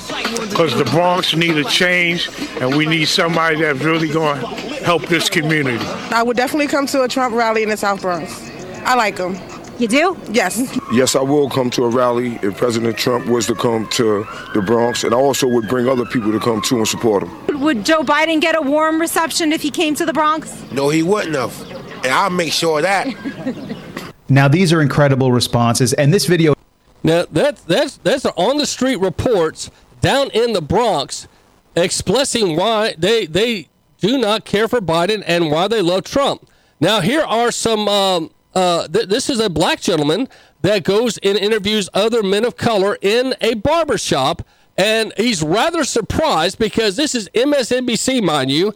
because 0.50 0.76
the 0.76 0.84
Bronx 0.84 1.34
need 1.34 1.56
a 1.56 1.64
change 1.64 2.28
and 2.60 2.76
we 2.76 2.84
need 2.84 3.06
somebody 3.06 3.62
that's 3.62 3.80
really 3.80 4.08
going 4.08 4.38
to 4.38 4.73
help 4.84 5.06
this 5.06 5.28
community. 5.28 5.84
I 6.10 6.22
would 6.22 6.36
definitely 6.36 6.66
come 6.68 6.86
to 6.86 7.02
a 7.02 7.08
Trump 7.08 7.34
rally 7.34 7.62
in 7.62 7.68
the 7.70 7.76
South 7.76 8.02
Bronx. 8.02 8.50
I 8.84 8.94
like 8.94 9.18
him. 9.18 9.36
You 9.78 9.88
do? 9.88 10.16
Yes. 10.30 10.78
Yes, 10.92 11.16
I 11.16 11.20
will 11.22 11.50
come 11.50 11.68
to 11.70 11.84
a 11.84 11.88
rally 11.88 12.38
if 12.42 12.56
President 12.56 12.96
Trump 12.96 13.26
was 13.26 13.46
to 13.48 13.56
come 13.56 13.88
to 13.88 14.24
the 14.54 14.62
Bronx, 14.62 15.02
and 15.02 15.12
I 15.12 15.16
also 15.16 15.48
would 15.48 15.68
bring 15.68 15.88
other 15.88 16.04
people 16.04 16.30
to 16.30 16.38
come 16.38 16.62
too 16.62 16.76
and 16.76 16.86
support 16.86 17.24
him. 17.24 17.60
Would 17.60 17.84
Joe 17.84 18.02
Biden 18.02 18.40
get 18.40 18.54
a 18.54 18.62
warm 18.62 19.00
reception 19.00 19.52
if 19.52 19.62
he 19.62 19.70
came 19.70 19.96
to 19.96 20.06
the 20.06 20.12
Bronx? 20.12 20.64
No, 20.70 20.90
he 20.90 21.02
wouldn't 21.02 21.34
have. 21.34 21.60
And 22.04 22.12
I'll 22.12 22.30
make 22.30 22.52
sure 22.52 22.78
of 22.78 22.84
that. 22.84 23.08
Now, 24.28 24.48
these 24.48 24.72
are 24.72 24.80
incredible 24.80 25.32
responses, 25.32 25.92
and 25.92 26.12
this 26.12 26.24
video. 26.24 26.54
Now 27.02 27.26
that's, 27.30 27.62
that's 27.64 27.98
that's 27.98 28.24
on 28.24 28.56
the 28.56 28.64
street 28.64 28.96
reports 28.96 29.70
down 30.00 30.30
in 30.30 30.54
the 30.54 30.62
Bronx, 30.62 31.28
expressing 31.76 32.56
why 32.56 32.94
they 32.96 33.26
they 33.26 33.68
do 33.98 34.18
not 34.18 34.44
care 34.44 34.68
for 34.68 34.80
Biden 34.80 35.22
and 35.26 35.50
why 35.50 35.68
they 35.68 35.82
love 35.82 36.04
Trump. 36.04 36.48
Now 36.80 37.00
here 37.00 37.22
are 37.22 37.50
some. 37.50 37.88
Um, 37.88 38.30
uh, 38.54 38.86
th- 38.86 39.08
this 39.08 39.28
is 39.28 39.40
a 39.40 39.50
black 39.50 39.80
gentleman 39.80 40.28
that 40.62 40.84
goes 40.84 41.18
and 41.18 41.36
interviews 41.36 41.90
other 41.92 42.22
men 42.22 42.44
of 42.44 42.56
color 42.56 42.96
in 43.02 43.34
a 43.40 43.54
barbershop. 43.54 44.42
And 44.76 45.12
he's 45.16 45.42
rather 45.42 45.84
surprised 45.84 46.58
because 46.58 46.96
this 46.96 47.14
is 47.14 47.28
MSNBC, 47.34 48.22
mind 48.22 48.50
you. 48.50 48.74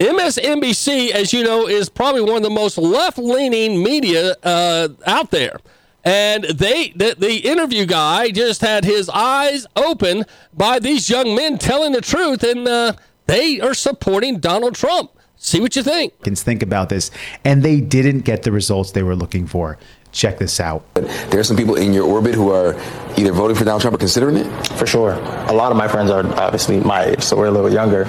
MSNBC, 0.00 1.10
as 1.10 1.32
you 1.32 1.42
know, 1.42 1.66
is 1.66 1.88
probably 1.88 2.22
one 2.22 2.36
of 2.36 2.42
the 2.42 2.50
most 2.50 2.78
left 2.78 3.18
leaning 3.18 3.82
media 3.82 4.34
uh, 4.42 4.88
out 5.06 5.30
there. 5.30 5.58
And 6.04 6.44
they, 6.44 6.90
the, 6.94 7.16
the 7.18 7.38
interview 7.38 7.84
guy 7.84 8.30
just 8.30 8.60
had 8.60 8.84
his 8.84 9.08
eyes 9.08 9.66
open 9.76 10.24
by 10.52 10.78
these 10.78 11.10
young 11.10 11.34
men 11.34 11.58
telling 11.58 11.92
the 11.92 12.00
truth, 12.00 12.42
and 12.42 12.66
uh, 12.66 12.92
they 13.28 13.60
are 13.60 13.74
supporting 13.74 14.40
Donald 14.40 14.74
Trump. 14.74 15.12
See 15.36 15.60
what 15.60 15.76
you 15.76 15.84
think. 15.84 16.14
Think 16.24 16.62
about 16.62 16.88
this. 16.88 17.12
And 17.44 17.62
they 17.62 17.80
didn't 17.80 18.20
get 18.20 18.42
the 18.42 18.50
results 18.50 18.90
they 18.92 19.04
were 19.04 19.14
looking 19.14 19.46
for. 19.46 19.78
Check 20.10 20.38
this 20.38 20.58
out. 20.58 20.82
There 20.94 21.38
are 21.38 21.44
some 21.44 21.56
people 21.56 21.76
in 21.76 21.92
your 21.92 22.04
orbit 22.04 22.34
who 22.34 22.50
are 22.50 22.74
either 23.16 23.32
voting 23.32 23.56
for 23.56 23.64
Donald 23.64 23.82
Trump 23.82 23.94
or 23.94 23.98
considering 23.98 24.36
it? 24.38 24.66
For 24.78 24.86
sure. 24.86 25.12
A 25.12 25.52
lot 25.52 25.70
of 25.70 25.78
my 25.78 25.86
friends 25.86 26.10
are 26.10 26.26
obviously 26.40 26.80
my 26.80 27.04
age, 27.04 27.22
so 27.22 27.36
we're 27.36 27.46
a 27.46 27.50
little 27.50 27.72
younger. 27.72 28.04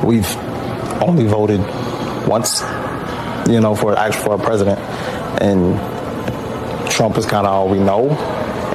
We've 0.04 0.36
only 1.02 1.26
voted 1.26 1.60
once, 2.26 2.62
you 3.50 3.60
know, 3.60 3.74
for 3.74 3.98
actually 3.98 4.24
for 4.24 4.34
a 4.36 4.38
president. 4.38 4.78
And 5.42 5.78
Trump 6.90 7.18
is 7.18 7.26
kind 7.26 7.46
of 7.46 7.52
all 7.52 7.68
we 7.68 7.78
know. 7.78 8.10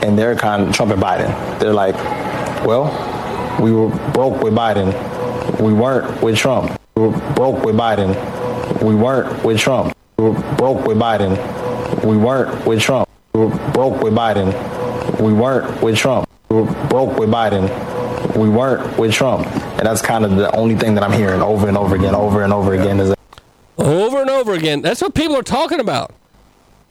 And 0.03 0.19
they're 0.19 0.35
kind 0.35 0.61
of 0.61 0.75
Trump 0.75 0.91
and 0.91 1.01
Biden. 1.01 1.59
They're 1.59 1.73
like, 1.73 1.95
well, 2.65 2.91
we 3.61 3.71
were 3.71 3.89
broke 4.11 4.43
with 4.43 4.53
Biden. 4.53 5.14
We 5.59 5.73
weren't 5.73 6.21
with 6.21 6.37
Trump. 6.37 6.79
We 6.95 7.03
were 7.03 7.33
broke 7.33 7.63
with 7.63 7.75
Biden. 7.75 8.15
We 8.81 8.95
weren't 8.95 9.43
with 9.43 9.59
Trump. 9.59 9.95
We 10.17 10.25
were 10.25 10.55
broke 10.55 10.85
with 10.85 10.97
Biden. 10.97 11.35
We 12.03 12.17
weren't 12.17 12.65
with 12.65 12.81
Trump. 12.81 13.09
We 13.33 13.41
were 13.41 13.71
broke 13.71 14.01
with 14.01 14.13
Biden. 14.13 15.19
We 15.19 15.33
weren't 15.33 15.81
with 15.81 15.97
Trump. 15.97 16.29
We 16.49 16.61
were 16.61 16.87
broke 16.87 17.17
with 17.17 17.29
Biden. 17.29 17.69
We 18.35 18.49
weren't 18.49 18.97
with 18.97 19.13
Trump. 19.13 19.47
And 19.77 19.85
that's 19.85 20.01
kind 20.01 20.25
of 20.25 20.35
the 20.35 20.53
only 20.55 20.75
thing 20.75 20.95
that 20.95 21.03
I'm 21.03 21.11
hearing 21.11 21.41
over 21.41 21.67
and 21.67 21.77
over 21.77 21.95
again, 21.95 22.15
over 22.15 22.43
and 22.43 22.53
over 22.53 22.73
again 22.73 22.99
is 22.99 23.09
that 23.09 23.19
over 23.77 24.21
and 24.21 24.29
over 24.29 24.53
again. 24.53 24.81
That's 24.81 25.01
what 25.01 25.13
people 25.13 25.35
are 25.35 25.43
talking 25.43 25.79
about. 25.79 26.13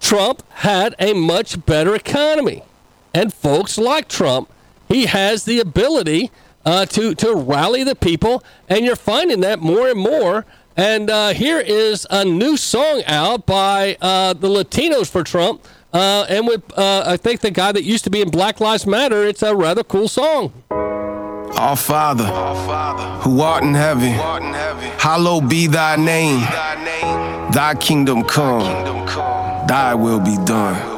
Trump 0.00 0.42
had 0.50 0.94
a 0.98 1.14
much 1.14 1.64
better 1.64 1.94
economy. 1.94 2.62
And 3.14 3.32
folks 3.32 3.78
like 3.78 4.08
Trump, 4.08 4.50
he 4.88 5.06
has 5.06 5.44
the 5.44 5.60
ability 5.60 6.30
uh, 6.64 6.86
to, 6.86 7.14
to 7.16 7.34
rally 7.34 7.84
the 7.84 7.94
people. 7.94 8.42
And 8.68 8.84
you're 8.84 8.96
finding 8.96 9.40
that 9.40 9.60
more 9.60 9.88
and 9.88 9.98
more. 9.98 10.46
And 10.76 11.08
uh, 11.08 11.28
here 11.30 11.60
is 11.60 12.06
a 12.10 12.24
new 12.24 12.56
song 12.56 13.02
out 13.06 13.46
by 13.46 13.96
uh, 14.00 14.32
the 14.32 14.48
Latinos 14.48 15.08
for 15.08 15.22
Trump. 15.22 15.64
Uh, 15.92 16.26
and 16.28 16.48
with, 16.48 16.76
uh, 16.76 17.04
I 17.06 17.16
think, 17.16 17.40
the 17.40 17.52
guy 17.52 17.70
that 17.70 17.84
used 17.84 18.02
to 18.04 18.10
be 18.10 18.20
in 18.20 18.30
Black 18.30 18.60
Lives 18.60 18.84
Matter. 18.84 19.24
It's 19.24 19.42
a 19.42 19.54
rather 19.54 19.84
cool 19.84 20.08
song. 20.08 20.52
Our 20.70 21.76
Father, 21.76 22.24
who 23.22 23.40
art 23.40 23.62
in 23.62 23.74
heaven, 23.74 24.10
hallowed 24.98 25.48
be 25.48 25.68
thy 25.68 25.94
name. 25.94 26.40
Thy 27.52 27.76
kingdom 27.78 28.24
come, 28.24 28.64
thy 29.68 29.94
will 29.94 30.18
be 30.18 30.36
done 30.44 30.93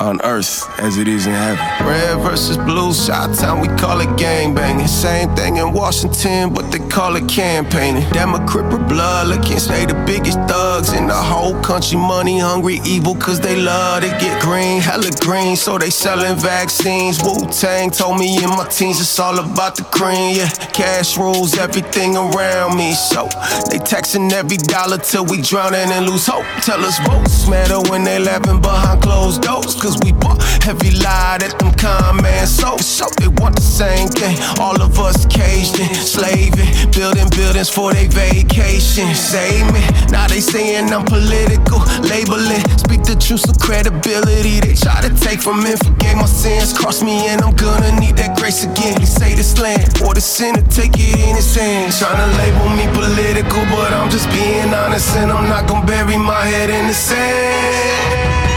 on 0.00 0.20
earth 0.22 0.66
as 0.80 0.96
it 0.96 1.06
is 1.06 1.26
in 1.26 1.32
heaven. 1.32 1.86
Red 1.86 2.20
versus 2.20 2.56
blue, 2.56 2.92
shot 2.94 3.36
town, 3.36 3.60
we 3.60 3.68
call 3.76 4.00
it 4.00 4.18
gang 4.18 4.54
banging. 4.54 4.86
Same 4.88 5.34
thing 5.36 5.56
in 5.56 5.72
Washington, 5.72 6.54
but 6.54 6.70
they 6.72 6.78
call 6.88 7.16
it 7.16 7.28
campaigning. 7.28 8.08
Democrat 8.10 8.72
or 8.72 8.78
blood, 8.88 9.28
look 9.28 9.44
can't 9.44 9.60
say 9.60 9.84
the 9.84 9.94
biggest 10.06 10.38
thugs 10.48 10.92
in 10.92 11.06
the 11.06 11.14
whole 11.14 11.60
country. 11.62 11.98
Money 11.98 12.38
hungry, 12.38 12.80
evil, 12.84 13.14
cause 13.14 13.40
they 13.40 13.60
love 13.60 14.02
to 14.02 14.08
get 14.08 14.40
green, 14.40 14.80
hella 14.80 15.10
green, 15.20 15.54
so 15.54 15.76
they 15.78 15.90
selling 15.90 16.36
vaccines. 16.36 17.22
Wu 17.22 17.46
Tang 17.50 17.90
told 17.90 18.18
me 18.18 18.42
in 18.42 18.50
my 18.50 18.66
teens 18.68 19.00
it's 19.00 19.18
all 19.18 19.38
about 19.38 19.76
the 19.76 19.84
cream, 19.84 20.36
yeah. 20.36 20.48
Cash 20.72 21.18
rules 21.18 21.58
everything 21.58 22.16
around 22.16 22.76
me, 22.76 22.92
so 22.94 23.28
they 23.70 23.78
taxing 23.78 24.32
every 24.32 24.56
dollar 24.56 24.98
till 24.98 25.26
we 25.26 25.42
drowning 25.42 25.90
and 25.92 26.06
lose 26.06 26.26
hope. 26.26 26.46
Tell 26.62 26.82
us 26.84 26.98
votes 27.00 27.48
matter 27.48 27.80
when 27.90 28.04
they 28.04 28.18
laughing 28.18 28.60
behind 28.60 29.02
closed 29.02 29.42
doors, 29.42 29.74
cause 29.74 29.89
we 29.98 30.12
bought 30.12 30.42
heavy 30.62 30.90
lie 31.02 31.38
that 31.40 31.58
them 31.58 31.72
con 31.74 32.22
man 32.22 32.46
so 32.46 32.76
so 32.78 33.06
they 33.18 33.28
want 33.40 33.56
the 33.56 33.62
same 33.62 34.08
thing. 34.08 34.36
All 34.58 34.80
of 34.80 34.98
us 34.98 35.26
caged 35.26 35.80
in, 35.80 35.94
slaving, 35.94 36.68
building 36.92 37.28
buildings 37.30 37.70
for 37.70 37.92
their 37.92 38.08
vacation. 38.08 39.14
Save 39.14 39.72
me. 39.72 39.82
Now 40.10 40.28
they 40.28 40.40
saying 40.40 40.92
I'm 40.92 41.04
political, 41.04 41.80
labeling, 42.04 42.64
speak 42.76 43.02
the 43.04 43.16
truth 43.16 43.48
of 43.48 43.58
credibility. 43.58 44.60
They 44.60 44.74
try 44.74 45.00
to 45.00 45.10
take 45.16 45.40
from 45.40 45.62
me, 45.62 45.72
forgave 45.76 46.16
my 46.16 46.26
sins, 46.26 46.76
cross 46.76 47.02
me 47.02 47.28
and 47.28 47.40
I'm 47.42 47.54
gonna 47.54 47.92
need 48.00 48.16
that 48.16 48.36
grace 48.36 48.64
again. 48.64 49.00
He 49.00 49.06
say 49.06 49.34
this 49.34 49.58
land 49.58 50.02
or 50.02 50.14
the 50.14 50.20
sinner 50.20 50.62
take 50.68 50.94
it 50.94 51.16
in 51.16 51.36
his 51.36 51.54
hands. 51.54 51.98
Trying 51.98 52.20
to 52.20 52.28
label 52.38 52.68
me 52.76 52.86
political, 52.92 53.64
but 53.72 53.92
I'm 53.92 54.10
just 54.10 54.28
being 54.30 54.72
honest 54.74 55.16
and 55.16 55.30
I'm 55.32 55.48
not 55.48 55.68
gonna 55.68 55.86
bury 55.86 56.18
my 56.18 56.44
head 56.44 56.70
in 56.70 56.86
the 56.86 56.94
sand. 56.94 58.49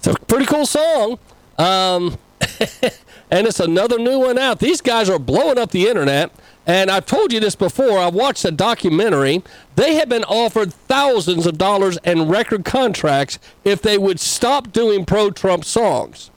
It's 0.00 0.06
a 0.06 0.14
pretty 0.14 0.46
cool 0.46 0.64
song. 0.64 1.18
Um, 1.58 2.16
and 3.30 3.46
it's 3.46 3.60
another 3.60 3.98
new 3.98 4.18
one 4.18 4.38
out. 4.38 4.58
These 4.58 4.80
guys 4.80 5.10
are 5.10 5.18
blowing 5.18 5.58
up 5.58 5.72
the 5.72 5.88
internet. 5.88 6.32
And 6.66 6.90
I've 6.90 7.04
told 7.04 7.34
you 7.34 7.40
this 7.40 7.54
before. 7.54 7.98
I 7.98 8.08
watched 8.08 8.46
a 8.46 8.50
documentary. 8.50 9.42
They 9.76 9.96
have 9.96 10.08
been 10.08 10.24
offered 10.24 10.72
thousands 10.72 11.46
of 11.46 11.58
dollars 11.58 11.98
and 11.98 12.30
record 12.30 12.64
contracts 12.64 13.38
if 13.62 13.82
they 13.82 13.98
would 13.98 14.20
stop 14.20 14.72
doing 14.72 15.04
pro 15.04 15.30
Trump 15.30 15.66
songs. 15.66 16.30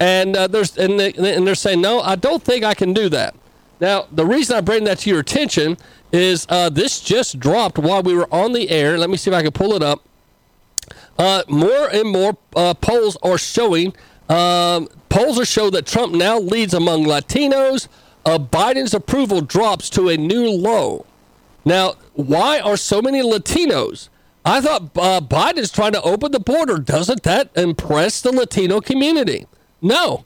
And, 0.00 0.36
uh, 0.36 0.48
there's, 0.48 0.76
and, 0.76 0.98
they, 0.98 1.12
and 1.12 1.46
they're 1.46 1.54
saying, 1.54 1.80
no, 1.80 2.00
I 2.00 2.16
don't 2.16 2.42
think 2.42 2.64
I 2.64 2.74
can 2.74 2.92
do 2.92 3.08
that. 3.10 3.36
Now, 3.80 4.06
the 4.10 4.26
reason 4.26 4.56
I 4.56 4.62
bring 4.62 4.82
that 4.84 4.98
to 5.00 5.10
your 5.10 5.20
attention 5.20 5.76
is 6.10 6.44
uh, 6.48 6.70
this 6.70 7.00
just 7.00 7.38
dropped 7.38 7.78
while 7.78 8.02
we 8.02 8.14
were 8.14 8.32
on 8.34 8.52
the 8.52 8.68
air. 8.68 8.98
Let 8.98 9.10
me 9.10 9.16
see 9.16 9.30
if 9.30 9.36
I 9.36 9.42
can 9.42 9.52
pull 9.52 9.74
it 9.74 9.82
up. 9.82 10.02
Uh, 11.20 11.42
more 11.48 11.86
and 11.92 12.08
more 12.08 12.34
uh, 12.56 12.72
polls 12.72 13.14
are 13.22 13.36
showing 13.36 13.92
um, 14.30 14.88
polls 15.10 15.38
are 15.38 15.44
show 15.44 15.68
that 15.68 15.84
Trump 15.84 16.14
now 16.14 16.38
leads 16.38 16.72
among 16.72 17.04
Latinos. 17.04 17.88
Uh, 18.24 18.38
Biden's 18.38 18.94
approval 18.94 19.42
drops 19.42 19.90
to 19.90 20.08
a 20.08 20.16
new 20.16 20.48
low. 20.48 21.04
Now, 21.62 21.96
why 22.14 22.58
are 22.60 22.78
so 22.78 23.02
many 23.02 23.20
Latinos? 23.20 24.08
I 24.46 24.62
thought 24.62 24.84
uh, 24.96 25.20
Biden's 25.20 25.70
trying 25.70 25.92
to 25.92 26.00
open 26.00 26.32
the 26.32 26.40
border. 26.40 26.78
Doesn't 26.78 27.22
that 27.24 27.50
impress 27.54 28.22
the 28.22 28.32
Latino 28.32 28.80
community? 28.80 29.46
No, 29.82 30.24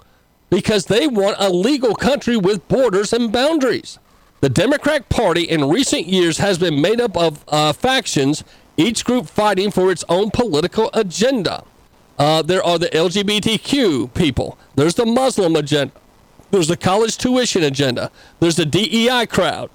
because 0.48 0.86
they 0.86 1.08
want 1.08 1.34
a 1.40 1.50
legal 1.50 1.96
country 1.96 2.36
with 2.36 2.68
borders 2.68 3.12
and 3.12 3.32
boundaries. 3.32 3.98
The 4.42 4.48
Democratic 4.48 5.08
Party 5.08 5.42
in 5.42 5.68
recent 5.68 6.06
years 6.06 6.38
has 6.38 6.58
been 6.58 6.80
made 6.80 7.00
up 7.00 7.16
of 7.16 7.44
uh, 7.48 7.72
factions 7.72 8.44
each 8.76 9.04
group 9.04 9.26
fighting 9.26 9.70
for 9.70 9.90
its 9.90 10.04
own 10.08 10.30
political 10.30 10.90
agenda. 10.94 11.64
Uh, 12.18 12.42
there 12.42 12.62
are 12.62 12.78
the 12.78 12.88
LGBTQ 12.88 14.14
people, 14.14 14.56
there's 14.76 14.94
the 14.94 15.06
Muslim 15.06 15.56
agenda, 15.56 15.92
there's 16.50 16.68
the 16.68 16.76
college 16.76 17.18
tuition 17.18 17.64
agenda, 17.64 18.10
there's 18.38 18.56
the 18.56 18.64
DEI 18.64 19.26
crowd, 19.26 19.68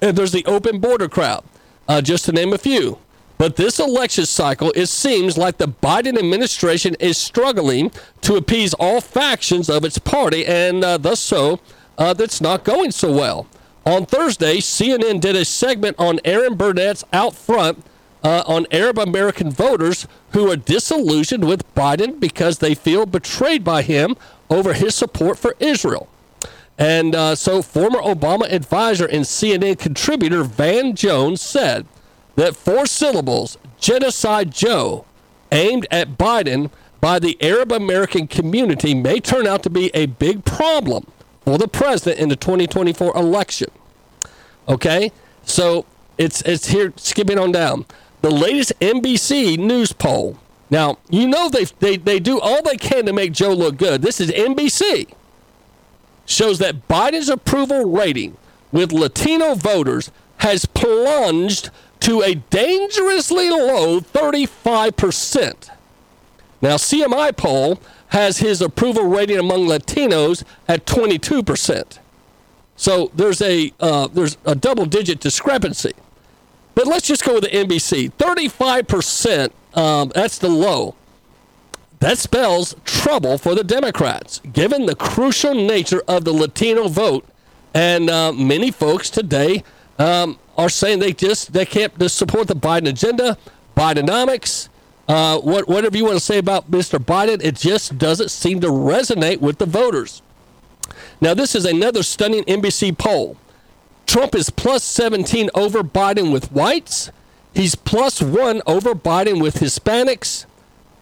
and 0.00 0.16
there's 0.16 0.30
the 0.32 0.44
open 0.46 0.78
border 0.78 1.08
crowd, 1.08 1.44
uh, 1.88 2.00
just 2.00 2.24
to 2.26 2.32
name 2.32 2.52
a 2.52 2.58
few. 2.58 2.98
But 3.36 3.56
this 3.56 3.80
election 3.80 4.26
cycle, 4.26 4.72
it 4.76 4.86
seems 4.86 5.36
like 5.36 5.58
the 5.58 5.66
Biden 5.66 6.16
administration 6.16 6.94
is 7.00 7.18
struggling 7.18 7.90
to 8.20 8.36
appease 8.36 8.72
all 8.74 9.00
factions 9.00 9.68
of 9.68 9.84
its 9.84 9.98
party, 9.98 10.46
and 10.46 10.84
uh, 10.84 10.98
thus 10.98 11.18
so, 11.18 11.58
uh, 11.98 12.14
that's 12.14 12.40
not 12.40 12.62
going 12.62 12.92
so 12.92 13.12
well. 13.12 13.48
On 13.84 14.06
Thursday, 14.06 14.58
CNN 14.58 15.20
did 15.20 15.34
a 15.34 15.44
segment 15.44 15.96
on 15.98 16.20
Erin 16.24 16.54
Burnett's 16.54 17.02
Out 17.12 17.34
Front 17.34 17.84
uh, 18.22 18.42
on 18.46 18.66
Arab 18.70 18.98
American 18.98 19.50
voters 19.50 20.06
who 20.30 20.50
are 20.50 20.56
disillusioned 20.56 21.46
with 21.46 21.74
Biden 21.74 22.20
because 22.20 22.58
they 22.58 22.74
feel 22.74 23.06
betrayed 23.06 23.64
by 23.64 23.82
him 23.82 24.16
over 24.48 24.74
his 24.74 24.94
support 24.94 25.38
for 25.38 25.56
Israel. 25.58 26.08
And 26.78 27.14
uh, 27.14 27.34
so, 27.34 27.62
former 27.62 28.00
Obama 28.00 28.50
advisor 28.50 29.06
and 29.06 29.24
CNN 29.24 29.78
contributor 29.78 30.42
Van 30.42 30.96
Jones 30.96 31.40
said 31.40 31.86
that 32.36 32.56
four 32.56 32.86
syllables, 32.86 33.58
Genocide 33.78 34.50
Joe, 34.50 35.04
aimed 35.50 35.86
at 35.90 36.16
Biden 36.16 36.70
by 37.00 37.18
the 37.18 37.36
Arab 37.42 37.72
American 37.72 38.26
community 38.26 38.94
may 38.94 39.20
turn 39.20 39.46
out 39.46 39.62
to 39.64 39.70
be 39.70 39.90
a 39.92 40.06
big 40.06 40.44
problem 40.44 41.06
for 41.44 41.58
the 41.58 41.68
president 41.68 42.20
in 42.20 42.28
the 42.30 42.36
2024 42.36 43.14
election. 43.16 43.68
Okay? 44.66 45.12
So, 45.44 45.84
it's, 46.16 46.40
it's 46.42 46.68
here, 46.68 46.92
skipping 46.96 47.38
on 47.38 47.52
down 47.52 47.84
the 48.22 48.30
latest 48.30 48.72
NBC 48.80 49.58
News 49.58 49.92
poll. 49.92 50.38
Now, 50.70 50.98
you 51.10 51.28
know 51.28 51.50
they, 51.50 51.64
they, 51.64 51.96
they 51.98 52.18
do 52.18 52.40
all 52.40 52.62
they 52.62 52.76
can 52.76 53.04
to 53.06 53.12
make 53.12 53.32
Joe 53.32 53.52
look 53.52 53.76
good. 53.76 54.00
This 54.00 54.20
is 54.20 54.30
NBC. 54.30 55.12
Shows 56.24 56.58
that 56.60 56.88
Biden's 56.88 57.28
approval 57.28 57.92
rating 57.92 58.36
with 58.70 58.90
Latino 58.90 59.54
voters 59.54 60.10
has 60.38 60.64
plunged 60.64 61.70
to 62.00 62.22
a 62.22 62.36
dangerously 62.36 63.50
low 63.50 64.00
35%. 64.00 65.70
Now, 66.62 66.76
CMI 66.76 67.36
poll 67.36 67.80
has 68.08 68.38
his 68.38 68.62
approval 68.62 69.04
rating 69.04 69.38
among 69.38 69.66
Latinos 69.66 70.44
at 70.68 70.86
22%. 70.86 71.98
So 72.76 73.10
there's 73.14 73.40
a 73.42 73.72
uh, 73.78 74.08
there's 74.08 74.38
a 74.44 74.54
double 74.54 74.86
digit 74.86 75.20
discrepancy. 75.20 75.92
But 76.74 76.86
let's 76.86 77.06
just 77.06 77.24
go 77.24 77.34
with 77.34 77.44
the 77.44 77.50
NBC. 77.50 78.12
35%, 78.12 79.50
um, 79.78 80.12
that's 80.14 80.38
the 80.38 80.48
low. 80.48 80.94
That 82.00 82.18
spells 82.18 82.74
trouble 82.84 83.38
for 83.38 83.54
the 83.54 83.62
Democrats, 83.62 84.40
given 84.52 84.86
the 84.86 84.96
crucial 84.96 85.54
nature 85.54 86.02
of 86.08 86.24
the 86.24 86.32
Latino 86.32 86.88
vote. 86.88 87.24
And 87.74 88.10
uh, 88.10 88.32
many 88.32 88.70
folks 88.70 89.08
today 89.08 89.62
um, 89.98 90.38
are 90.58 90.68
saying 90.68 90.98
they 90.98 91.12
just 91.12 91.52
they 91.52 91.64
can't 91.64 91.96
just 91.98 92.16
support 92.16 92.48
the 92.48 92.56
Biden 92.56 92.88
agenda, 92.88 93.38
Bidenomics, 93.76 94.68
uh, 95.08 95.38
what, 95.38 95.68
whatever 95.68 95.96
you 95.96 96.04
want 96.04 96.16
to 96.16 96.24
say 96.24 96.38
about 96.38 96.70
Mr. 96.70 96.98
Biden. 96.98 97.42
It 97.42 97.56
just 97.56 97.98
doesn't 97.98 98.30
seem 98.30 98.60
to 98.60 98.68
resonate 98.68 99.40
with 99.40 99.58
the 99.58 99.66
voters. 99.66 100.22
Now, 101.20 101.34
this 101.34 101.54
is 101.54 101.64
another 101.64 102.02
stunning 102.02 102.44
NBC 102.44 102.98
poll. 102.98 103.36
Trump 104.12 104.34
is 104.34 104.50
plus 104.50 104.84
17 104.84 105.48
over 105.54 105.82
Biden 105.82 106.34
with 106.34 106.52
whites. 106.52 107.10
He's 107.54 107.74
plus 107.74 108.20
one 108.20 108.60
over 108.66 108.94
Biden 108.94 109.40
with 109.40 109.54
Hispanics. 109.54 110.44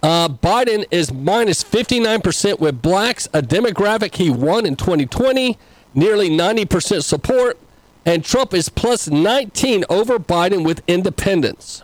Uh, 0.01 0.29
Biden 0.29 0.85
is 0.93 1.13
minus 1.13 1.65
59% 1.65 2.61
with 2.61 2.81
blacks, 2.81 3.27
a 3.35 3.43
demographic 3.43 4.15
he 4.15 4.31
won 4.31 4.65
in 4.65 4.77
2020, 4.77 5.59
nearly 5.93 6.31
90% 6.31 7.03
support. 7.03 7.59
And 8.07 8.25
Trump 8.25 8.55
is 8.55 8.69
plus 8.69 9.09
19 9.09 9.87
over 9.91 10.21
Biden 10.21 10.65
with 10.65 10.81
independents. 10.87 11.83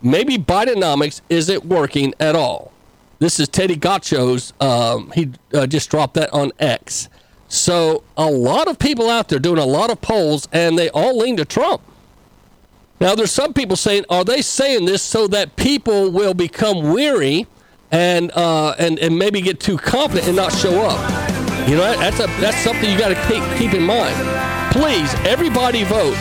Maybe 0.00 0.38
Bidenomics 0.38 1.20
isn't 1.28 1.66
working 1.66 2.14
at 2.18 2.34
all. 2.34 2.72
This 3.18 3.38
is 3.38 3.46
Teddy 3.46 3.76
Gotcho's. 3.76 4.54
Um, 4.58 5.12
he 5.14 5.32
uh, 5.52 5.66
just 5.66 5.90
dropped 5.90 6.14
that 6.14 6.32
on 6.32 6.50
X. 6.58 7.10
So 7.54 8.02
a 8.16 8.28
lot 8.28 8.68
of 8.68 8.78
people 8.78 9.08
out 9.08 9.28
there 9.28 9.38
doing 9.38 9.58
a 9.58 9.64
lot 9.64 9.90
of 9.90 10.00
polls, 10.00 10.48
and 10.52 10.78
they 10.78 10.90
all 10.90 11.16
lean 11.16 11.36
to 11.36 11.44
Trump. 11.44 11.82
Now, 13.00 13.14
there's 13.14 13.32
some 13.32 13.52
people 13.52 13.76
saying, 13.76 14.04
are 14.08 14.24
they 14.24 14.42
saying 14.42 14.86
this 14.86 15.02
so 15.02 15.26
that 15.28 15.56
people 15.56 16.10
will 16.10 16.34
become 16.34 16.92
weary 16.92 17.46
and 17.90 18.32
uh, 18.32 18.74
and 18.78 18.98
and 18.98 19.18
maybe 19.18 19.40
get 19.40 19.60
too 19.60 19.76
confident 19.76 20.26
and 20.26 20.36
not 20.36 20.52
show 20.52 20.82
up? 20.82 20.98
You 21.68 21.76
know, 21.76 21.96
that's 21.98 22.18
a 22.18 22.26
that's 22.40 22.58
something 22.58 22.90
you 22.90 22.98
got 22.98 23.08
to 23.08 23.28
keep 23.28 23.42
keep 23.58 23.74
in 23.74 23.82
mind. 23.82 24.14
Please, 24.72 25.12
everybody 25.26 25.84
vote 25.84 26.16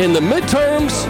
in 0.00 0.12
the 0.12 0.20
midterms. 0.20 1.06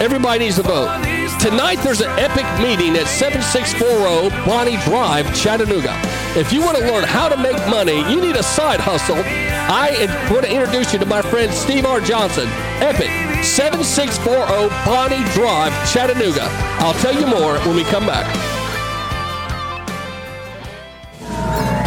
Everybody 0.00 0.44
needs 0.44 0.56
to 0.56 0.62
vote. 0.62 1.19
Tonight, 1.38 1.76
there's 1.82 2.00
an 2.00 2.10
epic 2.18 2.44
meeting 2.60 2.96
at 2.96 3.06
7640 3.06 4.28
Bonnie 4.44 4.76
Drive, 4.84 5.34
Chattanooga. 5.34 5.94
If 6.36 6.52
you 6.52 6.60
want 6.60 6.76
to 6.78 6.84
learn 6.84 7.04
how 7.04 7.28
to 7.28 7.36
make 7.36 7.56
money, 7.68 7.98
you 8.10 8.20
need 8.20 8.36
a 8.36 8.42
side 8.42 8.80
hustle. 8.80 9.16
I 9.16 10.06
want 10.30 10.44
to 10.44 10.52
introduce 10.52 10.92
you 10.92 10.98
to 10.98 11.06
my 11.06 11.22
friend 11.22 11.52
Steve 11.52 11.86
R. 11.86 12.00
Johnson. 12.00 12.48
Epic, 12.80 13.10
7640 13.44 14.68
Bonnie 14.84 15.24
Drive, 15.32 15.72
Chattanooga. 15.92 16.46
I'll 16.80 16.94
tell 16.94 17.14
you 17.14 17.26
more 17.26 17.58
when 17.60 17.76
we 17.76 17.84
come 17.84 18.06
back. 18.06 18.26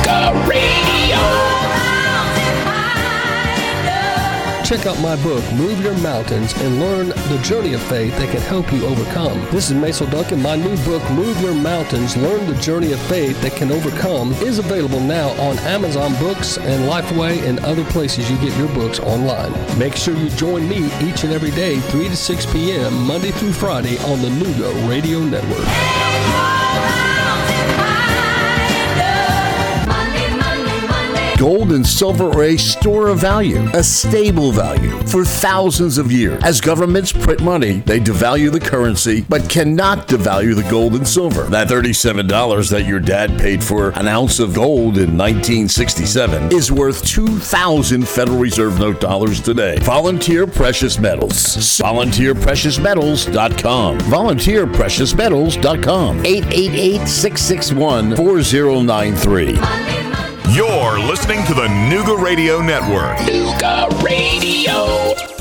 The 0.03 0.47
radio. 0.47 1.52
Check 4.63 4.85
out 4.85 4.97
my 5.01 5.21
book, 5.21 5.43
Move 5.55 5.81
Your 5.81 5.97
Mountains, 5.97 6.53
and 6.61 6.79
learn 6.79 7.09
the 7.09 7.41
journey 7.43 7.73
of 7.73 7.81
faith 7.83 8.17
that 8.17 8.31
can 8.31 8.39
help 8.43 8.71
you 8.71 8.85
overcome. 8.85 9.41
This 9.51 9.69
is 9.69 9.73
Mason 9.73 10.09
Duncan. 10.09 10.41
My 10.41 10.55
new 10.55 10.77
book, 10.85 11.03
Move 11.11 11.39
Your 11.41 11.53
Mountains, 11.53 12.15
Learn 12.15 12.47
the 12.47 12.55
Journey 12.61 12.93
of 12.93 12.99
Faith 13.01 13.41
That 13.41 13.57
Can 13.57 13.73
Overcome, 13.73 14.31
is 14.35 14.59
available 14.59 15.01
now 15.01 15.31
on 15.31 15.59
Amazon 15.59 16.15
Books 16.15 16.57
and 16.57 16.89
Lifeway 16.89 17.45
and 17.45 17.59
other 17.59 17.83
places 17.85 18.31
you 18.31 18.37
get 18.37 18.57
your 18.57 18.69
books 18.69 19.01
online. 19.01 19.51
Make 19.77 19.97
sure 19.97 20.15
you 20.15 20.29
join 20.29 20.69
me 20.69 20.85
each 21.01 21.25
and 21.25 21.33
every 21.33 21.51
day, 21.51 21.81
3 21.81 22.07
to 22.07 22.15
6 22.15 22.45
p.m., 22.53 23.05
Monday 23.05 23.31
through 23.31 23.51
Friday 23.51 23.97
on 24.05 24.21
the 24.21 24.29
Nooga 24.29 24.89
Radio 24.89 25.19
Network. 25.19 25.67
Gold 31.43 31.73
and 31.73 31.85
silver 31.85 32.29
are 32.29 32.43
a 32.43 32.55
store 32.55 33.09
of 33.09 33.19
value, 33.19 33.59
a 33.73 33.83
stable 33.83 34.53
value 34.53 34.97
for 35.05 35.25
thousands 35.25 35.97
of 35.97 36.09
years. 36.09 36.41
As 36.41 36.61
governments 36.61 37.11
print 37.11 37.41
money, 37.41 37.83
they 37.85 37.99
devalue 37.99 38.49
the 38.49 38.61
currency, 38.61 39.25
but 39.27 39.49
cannot 39.49 40.07
devalue 40.07 40.55
the 40.55 40.63
gold 40.71 40.93
and 40.93 41.05
silver. 41.05 41.43
That 41.43 41.67
$37 41.67 42.69
that 42.69 42.85
your 42.85 43.01
dad 43.01 43.37
paid 43.37 43.61
for 43.61 43.89
an 43.89 44.07
ounce 44.07 44.39
of 44.39 44.55
gold 44.55 44.97
in 44.97 45.17
1967 45.17 46.53
is 46.53 46.71
worth 46.71 47.05
2,000 47.05 48.07
Federal 48.07 48.39
Reserve 48.39 48.79
note 48.79 49.01
dollars 49.01 49.41
today. 49.41 49.77
Volunteer 49.79 50.47
Precious 50.47 50.97
Metals. 50.97 51.33
VolunteerPreciousMetals.com. 51.33 53.99
VolunteerPreciousMetals.com. 53.99 56.25
888 56.25 57.05
661 57.05 58.15
4093. 58.15 60.32
You're 60.49 60.99
listening 60.99 61.45
to 61.45 61.53
the 61.53 61.67
Nooga 61.67 62.21
Radio 62.21 62.61
Network. 62.61 63.17
Nooga 63.17 63.89
Radio. 64.03 65.32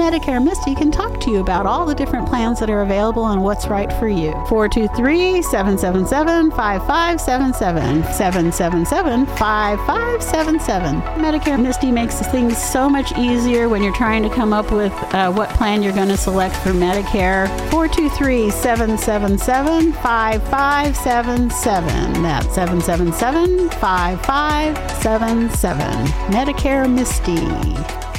Medicare 0.00 0.42
Misty 0.42 0.74
can 0.74 0.90
talk 0.90 1.20
to 1.20 1.30
you 1.30 1.40
about 1.40 1.66
all 1.66 1.84
the 1.84 1.94
different 1.94 2.26
plans 2.26 2.58
that 2.58 2.70
are 2.70 2.80
available 2.80 3.26
and 3.26 3.42
what's 3.42 3.66
right 3.66 3.92
for 3.92 4.08
you. 4.08 4.32
423 4.48 5.42
777 5.42 6.50
5577. 6.52 8.04
777 8.04 9.26
5577. 9.36 11.02
Medicare 11.22 11.62
Misty 11.62 11.92
makes 11.92 12.18
things 12.32 12.56
so 12.56 12.88
much 12.88 13.12
easier 13.18 13.68
when 13.68 13.82
you're 13.82 13.92
trying 13.92 14.22
to 14.22 14.30
come 14.30 14.54
up 14.54 14.72
with 14.72 14.94
uh, 15.12 15.30
what 15.30 15.50
plan 15.50 15.82
you're 15.82 15.92
going 15.92 16.08
to 16.08 16.16
select 16.16 16.56
for 16.56 16.70
Medicare. 16.70 17.46
423 17.70 18.48
777 18.48 19.92
5577. 19.92 22.22
That's 22.22 22.54
777 22.54 23.68
5577. 23.68 26.06
Medicare 26.32 26.90
Misty. 26.90 28.09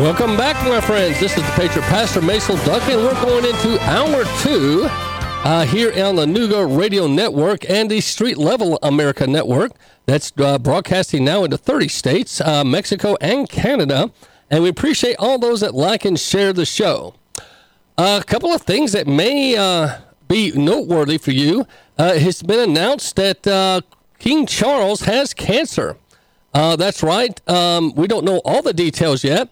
Welcome 0.00 0.34
back, 0.34 0.56
my 0.66 0.80
friends. 0.80 1.20
This 1.20 1.36
is 1.36 1.44
the 1.44 1.52
Patriot 1.52 1.84
Pastor 1.84 2.22
Mason 2.22 2.56
Duncan. 2.64 3.04
We're 3.04 3.20
going 3.20 3.44
into 3.44 3.78
hour 3.82 4.24
two 4.40 4.86
uh, 4.88 5.66
here 5.66 5.92
on 6.02 6.16
the 6.16 6.24
Nooga 6.24 6.74
Radio 6.74 7.06
Network 7.06 7.68
and 7.68 7.90
the 7.90 8.00
Street 8.00 8.38
Level 8.38 8.78
America 8.82 9.26
Network. 9.26 9.72
That's 10.06 10.32
uh, 10.38 10.56
broadcasting 10.56 11.22
now 11.22 11.44
into 11.44 11.58
30 11.58 11.88
states, 11.88 12.40
uh, 12.40 12.64
Mexico, 12.64 13.18
and 13.20 13.46
Canada. 13.46 14.10
And 14.48 14.62
we 14.62 14.70
appreciate 14.70 15.16
all 15.18 15.38
those 15.38 15.60
that 15.60 15.74
like 15.74 16.06
and 16.06 16.18
share 16.18 16.54
the 16.54 16.64
show. 16.64 17.12
a 17.98 18.24
couple 18.26 18.54
of 18.54 18.62
things 18.62 18.92
that 18.92 19.06
may 19.06 19.54
uh, 19.54 19.98
be 20.28 20.50
noteworthy 20.52 21.18
for 21.18 21.32
you. 21.32 21.66
Uh, 21.98 22.12
it's 22.14 22.42
been 22.42 22.70
announced 22.70 23.16
that 23.16 23.46
uh, 23.46 23.82
King 24.18 24.46
Charles 24.46 25.02
has 25.02 25.34
cancer. 25.34 25.98
That's 26.54 27.02
right. 27.02 27.38
Um, 27.46 27.94
we 27.94 28.06
don't 28.06 28.24
know 28.24 28.38
all 28.46 28.62
the 28.62 28.72
details 28.72 29.22
yet, 29.22 29.50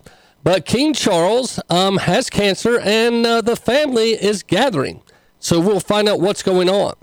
but 0.48 0.64
King 0.64 0.94
Charles 0.94 1.60
um, 1.68 1.98
has 1.98 2.30
cancer 2.30 2.80
and 2.80 3.26
uh, 3.26 3.42
the 3.42 3.54
family 3.54 4.12
is 4.12 4.42
gathering. 4.42 5.02
So 5.38 5.60
we'll 5.60 5.78
find 5.78 6.08
out 6.08 6.20
what's 6.20 6.42
going 6.42 6.70
on. 6.70 6.94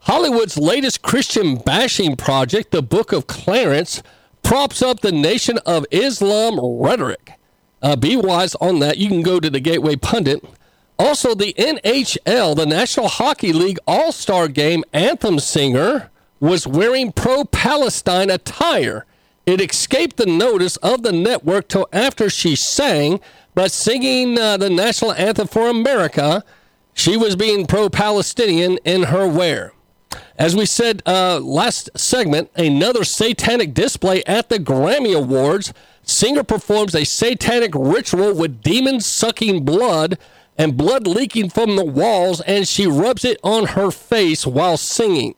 Hollywood's 0.00 0.58
latest 0.58 1.00
Christian 1.00 1.56
bashing 1.56 2.16
project, 2.16 2.70
the 2.70 2.82
Book 2.82 3.12
of 3.12 3.26
Clarence, 3.26 4.02
props 4.42 4.82
up 4.82 5.00
the 5.00 5.10
Nation 5.10 5.56
of 5.64 5.86
Islam 5.90 6.60
rhetoric. 6.60 7.32
Uh, 7.80 7.96
be 7.96 8.14
wise 8.14 8.54
on 8.56 8.80
that. 8.80 8.98
You 8.98 9.08
can 9.08 9.22
go 9.22 9.40
to 9.40 9.48
the 9.48 9.58
Gateway 9.58 9.96
Pundit. 9.96 10.44
Also, 10.98 11.34
the 11.34 11.54
NHL, 11.54 12.54
the 12.54 12.66
National 12.66 13.08
Hockey 13.08 13.54
League 13.54 13.78
All 13.86 14.12
Star 14.12 14.48
Game 14.48 14.84
anthem 14.92 15.38
singer, 15.38 16.10
was 16.40 16.66
wearing 16.66 17.10
pro 17.10 17.46
Palestine 17.46 18.28
attire. 18.28 19.06
It 19.44 19.60
escaped 19.60 20.16
the 20.16 20.26
notice 20.26 20.76
of 20.78 21.02
the 21.02 21.12
network 21.12 21.68
till 21.68 21.88
after 21.92 22.30
she 22.30 22.54
sang, 22.54 23.20
but 23.54 23.72
singing 23.72 24.38
uh, 24.38 24.56
the 24.56 24.70
national 24.70 25.12
anthem 25.12 25.48
for 25.48 25.68
America, 25.68 26.44
she 26.94 27.16
was 27.16 27.34
being 27.34 27.66
pro 27.66 27.88
Palestinian 27.88 28.78
in 28.84 29.04
her 29.04 29.26
wear. 29.26 29.72
As 30.38 30.54
we 30.54 30.66
said 30.66 31.02
uh, 31.06 31.40
last 31.40 31.90
segment, 31.96 32.50
another 32.54 33.04
satanic 33.04 33.74
display 33.74 34.22
at 34.24 34.48
the 34.48 34.58
Grammy 34.58 35.16
Awards. 35.16 35.72
Singer 36.04 36.42
performs 36.42 36.94
a 36.94 37.04
satanic 37.04 37.72
ritual 37.74 38.34
with 38.34 38.60
demons 38.60 39.06
sucking 39.06 39.64
blood 39.64 40.18
and 40.58 40.76
blood 40.76 41.06
leaking 41.06 41.48
from 41.48 41.76
the 41.76 41.84
walls, 41.84 42.40
and 42.42 42.66
she 42.66 42.86
rubs 42.86 43.24
it 43.24 43.38
on 43.42 43.66
her 43.68 43.90
face 43.90 44.46
while 44.46 44.76
singing. 44.76 45.34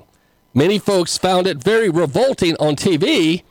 Many 0.55 0.78
folks 0.78 1.18
found 1.18 1.46
it 1.46 1.59
very 1.59 1.90
revolting 1.90 2.57
on 2.57 2.76
TV, 2.76 3.42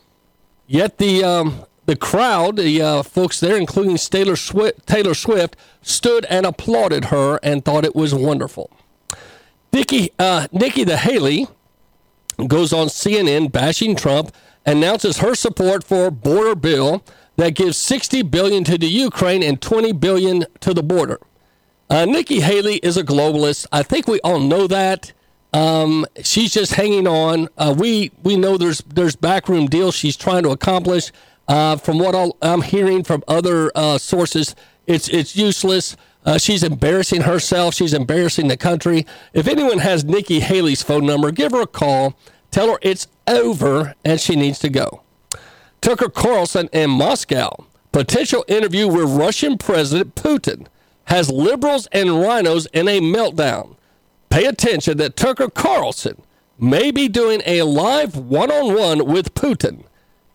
yet 0.67 0.97
the 0.97 1.23
um, 1.23 1.65
the 1.85 1.95
crowd, 1.95 2.57
the 2.57 2.81
uh, 2.81 3.03
folks 3.03 3.39
there, 3.39 3.57
including 3.57 3.97
Taylor 3.97 4.35
Swift, 4.35 4.87
Taylor 4.87 5.13
Swift, 5.13 5.55
stood 5.81 6.25
and 6.25 6.45
applauded 6.45 7.05
her 7.05 7.39
and 7.43 7.63
thought 7.63 7.85
it 7.85 7.95
was 7.95 8.15
wonderful. 8.15 8.71
Nikki, 9.71 10.11
uh, 10.19 10.47
Nikki 10.51 10.83
the 10.83 10.97
Haley 10.97 11.47
goes 12.47 12.71
on 12.71 12.87
CNN 12.87 13.51
bashing 13.51 13.95
Trump, 13.95 14.33
announces 14.65 15.17
her 15.17 15.35
support 15.35 15.83
for 15.83 16.09
border 16.09 16.55
bill 16.55 17.03
that 17.35 17.55
gives 17.55 17.77
60 17.77 18.21
billion 18.23 18.63
to 18.63 18.77
the 18.77 18.87
Ukraine 18.87 19.43
and 19.43 19.61
20 19.61 19.91
billion 19.93 20.45
to 20.61 20.73
the 20.73 20.83
border. 20.83 21.19
Uh, 21.89 22.05
Nikki 22.05 22.39
Haley 22.39 22.75
is 22.77 22.95
a 22.97 23.03
globalist. 23.03 23.67
I 23.71 23.83
think 23.83 24.07
we 24.07 24.19
all 24.21 24.39
know 24.39 24.67
that. 24.67 25.11
Um, 25.53 26.05
she's 26.23 26.51
just 26.51 26.73
hanging 26.73 27.07
on. 27.07 27.47
Uh, 27.57 27.75
we 27.77 28.11
we 28.23 28.35
know 28.35 28.57
there's 28.57 28.79
there's 28.79 29.15
backroom 29.15 29.67
deals 29.67 29.95
she's 29.95 30.17
trying 30.17 30.43
to 30.43 30.49
accomplish. 30.49 31.11
Uh, 31.47 31.75
from 31.75 31.99
what 31.99 32.15
i 32.15 32.29
am 32.41 32.61
hearing 32.61 33.03
from 33.03 33.21
other 33.27 33.69
uh, 33.75 33.97
sources, 33.97 34.55
it's 34.87 35.07
it's 35.09 35.35
useless. 35.35 35.95
Uh, 36.25 36.37
she's 36.37 36.63
embarrassing 36.63 37.21
herself. 37.21 37.73
She's 37.73 37.93
embarrassing 37.93 38.47
the 38.47 38.57
country. 38.57 39.05
If 39.33 39.47
anyone 39.47 39.79
has 39.79 40.05
Nikki 40.05 40.39
Haley's 40.39 40.81
phone 40.81 41.05
number, 41.05 41.31
give 41.31 41.51
her 41.51 41.61
a 41.61 41.67
call. 41.67 42.17
Tell 42.49 42.71
her 42.71 42.79
it's 42.81 43.07
over 43.27 43.93
and 44.05 44.21
she 44.21 44.35
needs 44.35 44.59
to 44.59 44.69
go. 44.69 45.01
Tucker 45.81 46.09
Carlson 46.09 46.69
in 46.71 46.91
Moscow. 46.91 47.65
Potential 47.91 48.45
interview 48.47 48.87
with 48.87 49.09
Russian 49.09 49.57
President 49.57 50.15
Putin 50.15 50.67
has 51.05 51.29
liberals 51.29 51.87
and 51.91 52.21
rhinos 52.21 52.67
in 52.67 52.87
a 52.87 53.01
meltdown. 53.01 53.75
Pay 54.33 54.45
attention 54.45 54.97
that 54.97 55.15
Tucker 55.15 55.47
Carlson 55.47 56.19
may 56.57 56.89
be 56.89 57.07
doing 57.07 57.43
a 57.45 57.61
live 57.61 58.17
one 58.17 58.49
on 58.49 58.73
one 58.73 59.05
with 59.05 59.35
Putin. 59.35 59.83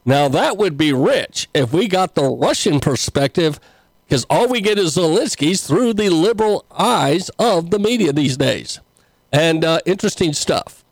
Now, 0.04 0.28
that 0.28 0.56
would 0.56 0.78
be 0.78 0.92
rich 0.92 1.48
if 1.52 1.72
we 1.72 1.88
got 1.88 2.14
the 2.14 2.22
Russian 2.22 2.78
perspective, 2.78 3.58
because 4.04 4.24
all 4.30 4.46
we 4.46 4.60
get 4.60 4.78
is 4.78 4.96
Zelensky's 4.96 5.66
through 5.66 5.94
the 5.94 6.10
liberal 6.10 6.64
eyes 6.70 7.28
of 7.40 7.72
the 7.72 7.80
media 7.80 8.12
these 8.12 8.36
days. 8.36 8.78
And 9.32 9.64
uh, 9.64 9.80
interesting 9.84 10.32
stuff. 10.32 10.84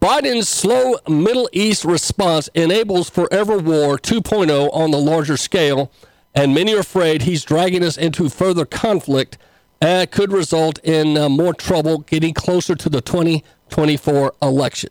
Biden's 0.00 0.48
slow 0.48 0.96
Middle 1.08 1.48
East 1.52 1.84
response 1.84 2.48
enables 2.52 3.08
forever 3.08 3.58
war 3.58 3.96
2.0 3.96 4.70
on 4.72 4.90
the 4.90 4.98
larger 4.98 5.36
scale, 5.36 5.92
and 6.34 6.52
many 6.52 6.74
are 6.74 6.80
afraid 6.80 7.22
he's 7.22 7.44
dragging 7.44 7.84
us 7.84 7.96
into 7.96 8.28
further 8.28 8.66
conflict 8.66 9.38
and 9.80 10.10
could 10.10 10.32
result 10.32 10.78
in 10.82 11.16
uh, 11.16 11.28
more 11.28 11.54
trouble 11.54 11.98
getting 11.98 12.34
closer 12.34 12.74
to 12.74 12.88
the 12.88 13.00
2024 13.00 14.34
election. 14.40 14.90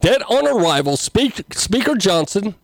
Dead 0.00 0.22
on 0.22 0.48
arrival, 0.48 0.96
Speak, 0.96 1.44
Speaker 1.54 1.94
Johnson, 1.94 2.54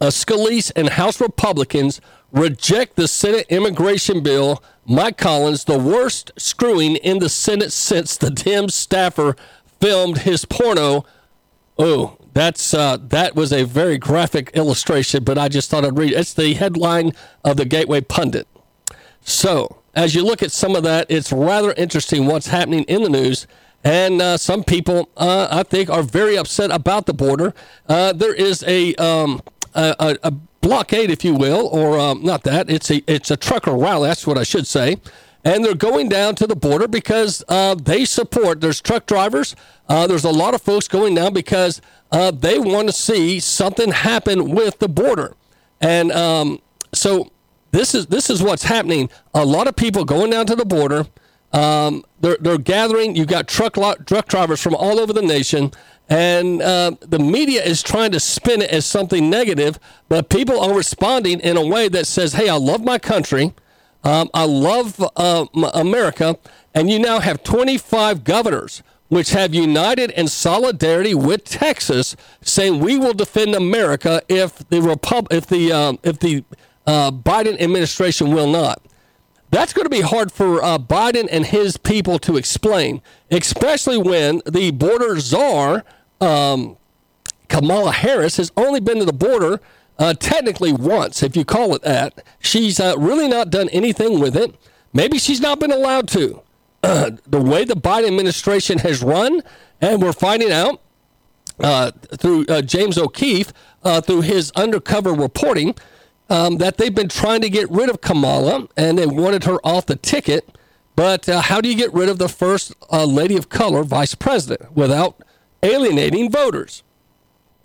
uh, 0.00 0.06
Scalise, 0.06 0.70
and 0.76 0.90
House 0.90 1.20
Republicans 1.20 2.00
reject 2.30 2.96
the 2.96 3.08
Senate 3.08 3.46
immigration 3.48 4.22
bill. 4.22 4.62
Mike 4.86 5.16
Collins, 5.16 5.64
the 5.64 5.78
worst 5.78 6.30
screwing 6.36 6.96
in 6.96 7.18
the 7.18 7.28
Senate 7.28 7.72
since 7.72 8.16
the 8.16 8.30
Dem 8.30 8.68
staffer 8.68 9.34
filmed 9.80 10.18
his 10.18 10.44
porno. 10.44 11.04
Oh, 11.78 12.18
that's 12.34 12.74
uh, 12.74 12.98
that 13.00 13.34
was 13.34 13.52
a 13.52 13.64
very 13.64 13.96
graphic 13.96 14.50
illustration, 14.54 15.24
but 15.24 15.38
I 15.38 15.48
just 15.48 15.70
thought 15.70 15.84
I'd 15.84 15.96
read. 15.96 16.12
It's 16.12 16.34
the 16.34 16.54
headline 16.54 17.12
of 17.44 17.56
the 17.56 17.64
Gateway 17.64 18.00
Pundit. 18.00 18.46
So 19.22 19.78
as 19.94 20.14
you 20.14 20.24
look 20.24 20.42
at 20.42 20.52
some 20.52 20.76
of 20.76 20.82
that, 20.84 21.06
it's 21.08 21.32
rather 21.32 21.72
interesting 21.72 22.26
what's 22.26 22.48
happening 22.48 22.84
in 22.84 23.02
the 23.02 23.08
news. 23.08 23.46
And 23.82 24.22
uh, 24.22 24.36
some 24.38 24.64
people, 24.64 25.10
uh, 25.16 25.48
I 25.50 25.62
think, 25.62 25.90
are 25.90 26.02
very 26.02 26.38
upset 26.38 26.70
about 26.70 27.06
the 27.06 27.12
border. 27.12 27.54
Uh, 27.86 28.12
there 28.12 28.34
is 28.34 28.64
a, 28.66 28.94
um, 28.94 29.42
a, 29.74 30.16
a, 30.22 30.32
blockade, 30.64 31.10
if 31.10 31.22
you 31.22 31.34
will, 31.34 31.68
or 31.68 31.98
um, 31.98 32.22
not 32.22 32.42
that. 32.44 32.70
It's 32.70 32.90
a 32.90 33.02
it's 33.06 33.30
a 33.30 33.36
trucker 33.36 33.76
rally. 33.76 34.08
That's 34.08 34.26
what 34.26 34.38
I 34.38 34.44
should 34.44 34.66
say. 34.66 34.96
And 35.44 35.62
they're 35.62 35.74
going 35.74 36.08
down 36.08 36.36
to 36.36 36.46
the 36.46 36.56
border 36.56 36.88
because 36.88 37.44
uh, 37.50 37.74
they 37.74 38.06
support. 38.06 38.62
There's 38.62 38.80
truck 38.80 39.04
drivers. 39.04 39.54
Uh, 39.90 40.06
there's 40.06 40.24
a 40.24 40.30
lot 40.30 40.54
of 40.54 40.62
folks 40.62 40.88
going 40.88 41.14
down 41.14 41.34
because 41.34 41.82
uh, 42.10 42.30
they 42.30 42.58
want 42.58 42.88
to 42.88 42.94
see 42.94 43.40
something 43.40 43.90
happen 43.90 44.52
with 44.52 44.78
the 44.78 44.88
border. 44.88 45.36
And 45.82 46.10
um, 46.12 46.60
so 46.94 47.30
this 47.74 47.94
is 47.94 48.06
this 48.06 48.30
is 48.30 48.42
what's 48.42 48.62
happening. 48.62 49.10
A 49.34 49.44
lot 49.44 49.66
of 49.66 49.74
people 49.74 50.04
going 50.04 50.30
down 50.30 50.46
to 50.46 50.54
the 50.54 50.64
border. 50.64 51.06
Um, 51.52 52.04
they're, 52.20 52.36
they're 52.40 52.58
gathering. 52.58 53.16
You've 53.16 53.28
got 53.28 53.48
truck 53.48 53.74
truck 54.06 54.28
drivers 54.28 54.60
from 54.60 54.74
all 54.74 54.98
over 54.98 55.12
the 55.12 55.22
nation, 55.22 55.72
and 56.08 56.62
uh, 56.62 56.92
the 57.00 57.18
media 57.18 57.62
is 57.64 57.82
trying 57.82 58.12
to 58.12 58.20
spin 58.20 58.62
it 58.62 58.70
as 58.70 58.86
something 58.86 59.28
negative. 59.28 59.78
But 60.08 60.28
people 60.28 60.60
are 60.60 60.74
responding 60.74 61.40
in 61.40 61.56
a 61.56 61.66
way 61.66 61.88
that 61.88 62.06
says, 62.06 62.34
"Hey, 62.34 62.48
I 62.48 62.56
love 62.56 62.84
my 62.84 62.98
country. 62.98 63.52
Um, 64.04 64.30
I 64.32 64.46
love 64.46 65.04
uh, 65.16 65.46
America." 65.74 66.38
And 66.76 66.90
you 66.90 66.98
now 66.98 67.20
have 67.20 67.44
25 67.44 68.24
governors 68.24 68.82
which 69.08 69.30
have 69.30 69.54
united 69.54 70.10
in 70.12 70.26
solidarity 70.26 71.14
with 71.14 71.44
Texas, 71.44 72.16
saying 72.40 72.80
we 72.80 72.98
will 72.98 73.14
defend 73.14 73.54
America 73.54 74.22
if 74.28 74.68
the 74.70 74.80
Repub- 74.80 75.32
if 75.32 75.46
the 75.46 75.70
um, 75.72 75.98
if 76.02 76.18
the 76.18 76.44
uh, 76.86 77.10
Biden 77.10 77.60
administration 77.60 78.34
will 78.34 78.50
not. 78.50 78.82
That's 79.50 79.72
going 79.72 79.84
to 79.84 79.90
be 79.90 80.00
hard 80.00 80.32
for 80.32 80.62
uh, 80.62 80.78
Biden 80.78 81.28
and 81.30 81.46
his 81.46 81.76
people 81.76 82.18
to 82.20 82.36
explain, 82.36 83.00
especially 83.30 83.98
when 83.98 84.42
the 84.46 84.72
border 84.72 85.20
czar, 85.20 85.84
um, 86.20 86.76
Kamala 87.48 87.92
Harris, 87.92 88.36
has 88.38 88.50
only 88.56 88.80
been 88.80 88.98
to 88.98 89.04
the 89.04 89.12
border 89.12 89.60
uh, 89.98 90.14
technically 90.14 90.72
once, 90.72 91.22
if 91.22 91.36
you 91.36 91.44
call 91.44 91.74
it 91.74 91.82
that. 91.82 92.24
She's 92.40 92.80
uh, 92.80 92.96
really 92.98 93.28
not 93.28 93.50
done 93.50 93.68
anything 93.68 94.18
with 94.18 94.36
it. 94.36 94.54
Maybe 94.92 95.18
she's 95.18 95.40
not 95.40 95.60
been 95.60 95.72
allowed 95.72 96.08
to. 96.08 96.42
the 96.82 97.40
way 97.40 97.64
the 97.64 97.74
Biden 97.74 98.08
administration 98.08 98.78
has 98.78 99.02
run, 99.02 99.42
and 99.80 100.02
we're 100.02 100.12
finding 100.12 100.50
out 100.50 100.80
uh, 101.60 101.92
through 102.18 102.44
uh, 102.46 102.60
James 102.62 102.98
O'Keefe, 102.98 103.52
uh, 103.84 104.00
through 104.00 104.22
his 104.22 104.50
undercover 104.52 105.12
reporting, 105.12 105.74
um, 106.34 106.58
that 106.58 106.78
they've 106.78 106.94
been 106.94 107.08
trying 107.08 107.40
to 107.42 107.48
get 107.48 107.70
rid 107.70 107.88
of 107.88 108.00
Kamala 108.00 108.68
and 108.76 108.98
they 108.98 109.06
wanted 109.06 109.44
her 109.44 109.58
off 109.64 109.86
the 109.86 109.96
ticket. 109.96 110.58
But 110.96 111.28
uh, 111.28 111.40
how 111.40 111.60
do 111.60 111.68
you 111.68 111.76
get 111.76 111.94
rid 111.94 112.08
of 112.08 112.18
the 112.18 112.28
first 112.28 112.74
uh, 112.90 113.04
lady 113.04 113.36
of 113.36 113.48
color 113.48 113.84
vice 113.84 114.14
president 114.14 114.72
without 114.72 115.16
alienating 115.62 116.30
voters? 116.30 116.82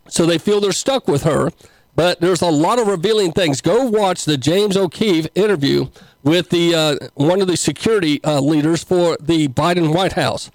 So 0.07 0.25
they 0.25 0.37
feel 0.37 0.61
they're 0.61 0.71
stuck 0.71 1.07
with 1.07 1.23
her. 1.23 1.51
But 1.95 2.21
there's 2.21 2.41
a 2.41 2.49
lot 2.49 2.79
of 2.79 2.87
revealing 2.87 3.33
things. 3.33 3.59
Go 3.59 3.85
watch 3.85 4.23
the 4.23 4.37
James 4.37 4.77
O'Keefe 4.77 5.27
interview 5.35 5.87
with 6.23 6.49
the 6.49 6.73
uh, 6.73 7.07
one 7.15 7.41
of 7.41 7.47
the 7.47 7.57
security 7.57 8.23
uh, 8.23 8.39
leaders 8.39 8.83
for 8.83 9.17
the 9.19 9.49
Biden 9.49 9.93
White 9.93 10.13
House. 10.13 10.49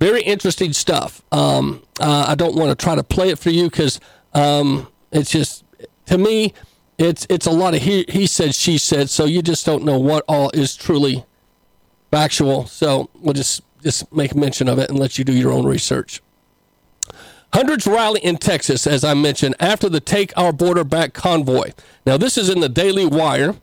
Very 0.00 0.22
interesting 0.22 0.72
stuff. 0.72 1.22
Um, 1.32 1.82
uh, 2.00 2.26
I 2.28 2.34
don't 2.34 2.54
want 2.54 2.70
to 2.70 2.82
try 2.82 2.94
to 2.94 3.02
play 3.02 3.28
it 3.28 3.38
for 3.38 3.50
you 3.50 3.64
because 3.64 4.00
um, 4.32 4.88
it's 5.12 5.30
just 5.30 5.64
to 6.06 6.16
me 6.16 6.54
it's 6.98 7.26
it's 7.28 7.46
a 7.46 7.50
lot 7.50 7.74
of 7.74 7.82
he 7.82 8.04
he 8.08 8.26
said 8.26 8.54
she 8.54 8.78
said 8.78 9.10
so 9.10 9.24
you 9.24 9.42
just 9.42 9.66
don't 9.66 9.84
know 9.84 9.98
what 9.98 10.24
all 10.28 10.50
is 10.50 10.76
truly 10.76 11.24
factual. 12.10 12.66
So 12.66 13.10
we'll 13.14 13.34
just 13.34 13.62
just 13.82 14.12
make 14.12 14.34
mention 14.34 14.68
of 14.68 14.78
it 14.78 14.88
and 14.88 14.98
let 14.98 15.18
you 15.18 15.24
do 15.24 15.32
your 15.32 15.52
own 15.52 15.66
research. 15.66 16.22
Hundreds 17.52 17.86
rally 17.86 18.20
in 18.22 18.36
texas 18.36 18.86
as 18.86 19.04
i 19.04 19.14
mentioned 19.14 19.54
after 19.60 19.88
the 19.88 20.00
take 20.00 20.32
our 20.36 20.52
border 20.52 20.84
back 20.84 21.12
convoy. 21.12 21.72
Now 22.04 22.16
this 22.16 22.36
is 22.36 22.48
in 22.48 22.60
the 22.60 22.68
daily 22.68 23.06
wire. 23.06 23.54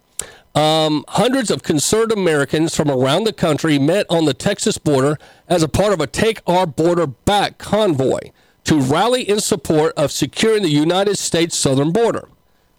Um, 0.55 1.03
hundreds 1.07 1.49
of 1.49 1.63
concerned 1.63 2.11
Americans 2.11 2.75
from 2.75 2.91
around 2.91 3.23
the 3.23 3.33
country 3.33 3.79
met 3.79 4.05
on 4.07 4.25
the 4.25 4.35
Texas 4.35 4.77
border 4.77 5.17
as 5.47 5.63
a 5.63 5.67
part 5.67 5.93
of 5.93 5.99
a 5.99 6.05
Take 6.05 6.41
Our 6.45 6.67
Border 6.67 7.07
Back 7.07 7.57
convoy 7.57 8.29
to 8.65 8.79
rally 8.79 9.27
in 9.27 9.39
support 9.39 9.95
of 9.97 10.11
securing 10.11 10.61
the 10.61 10.69
United 10.69 11.17
States 11.17 11.57
southern 11.57 11.91
border. 11.91 12.27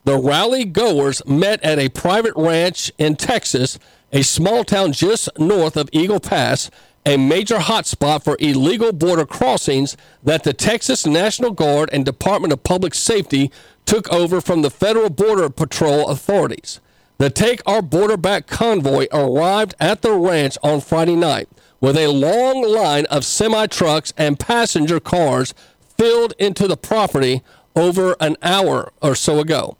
The 0.05 0.19
rally 0.19 0.67
goers 0.67 1.23
met 1.25 1.63
at 1.65 1.79
a 1.79 1.89
private 1.89 2.35
ranch 2.37 2.93
in 2.99 3.17
Texas, 3.17 3.79
a 4.13 4.21
small 4.23 4.63
town 4.63 4.93
just 4.93 5.31
north 5.39 5.79
of 5.79 5.89
Eagle 5.93 6.21
Pass, 6.21 6.71
a 7.07 7.17
major 7.17 7.57
hotspot 7.57 8.23
for 8.23 8.37
illegal 8.39 8.93
border 8.93 9.25
crossings 9.25 9.97
that 10.23 10.43
the 10.43 10.53
Texas 10.53 11.07
National 11.07 11.53
Guard 11.53 11.89
and 11.91 12.05
Department 12.05 12.53
of 12.53 12.63
Public 12.63 12.95
Safety 12.95 13.51
took 13.87 14.07
over 14.13 14.43
from 14.43 14.61
the 14.61 14.71
Federal 14.71 15.09
Border 15.09 15.49
Patrol 15.49 16.09
authorities. 16.09 16.81
The 17.17 17.31
Take 17.31 17.63
Our 17.65 17.81
Border 17.81 18.19
Back 18.19 18.47
convoy 18.47 19.07
arrived 19.11 19.75
at 19.81 20.03
the 20.03 20.13
ranch 20.13 20.59
on 20.63 20.83
Friday 20.83 21.17
night 21.17 21.49
with 21.81 21.97
a 21.97 22.09
long 22.09 22.63
line 22.63 23.07
of 23.07 23.25
semi 23.25 23.67
trucks 23.69 24.13
and 24.19 24.39
passenger 24.39 25.01
cars 25.01 25.55
filled 25.97 26.35
into 26.39 26.69
the 26.69 26.77
property 26.77 27.43
over 27.75 28.17
an 28.21 28.37
hour 28.43 28.93
or 29.01 29.15
so 29.15 29.41
ago. 29.41 29.79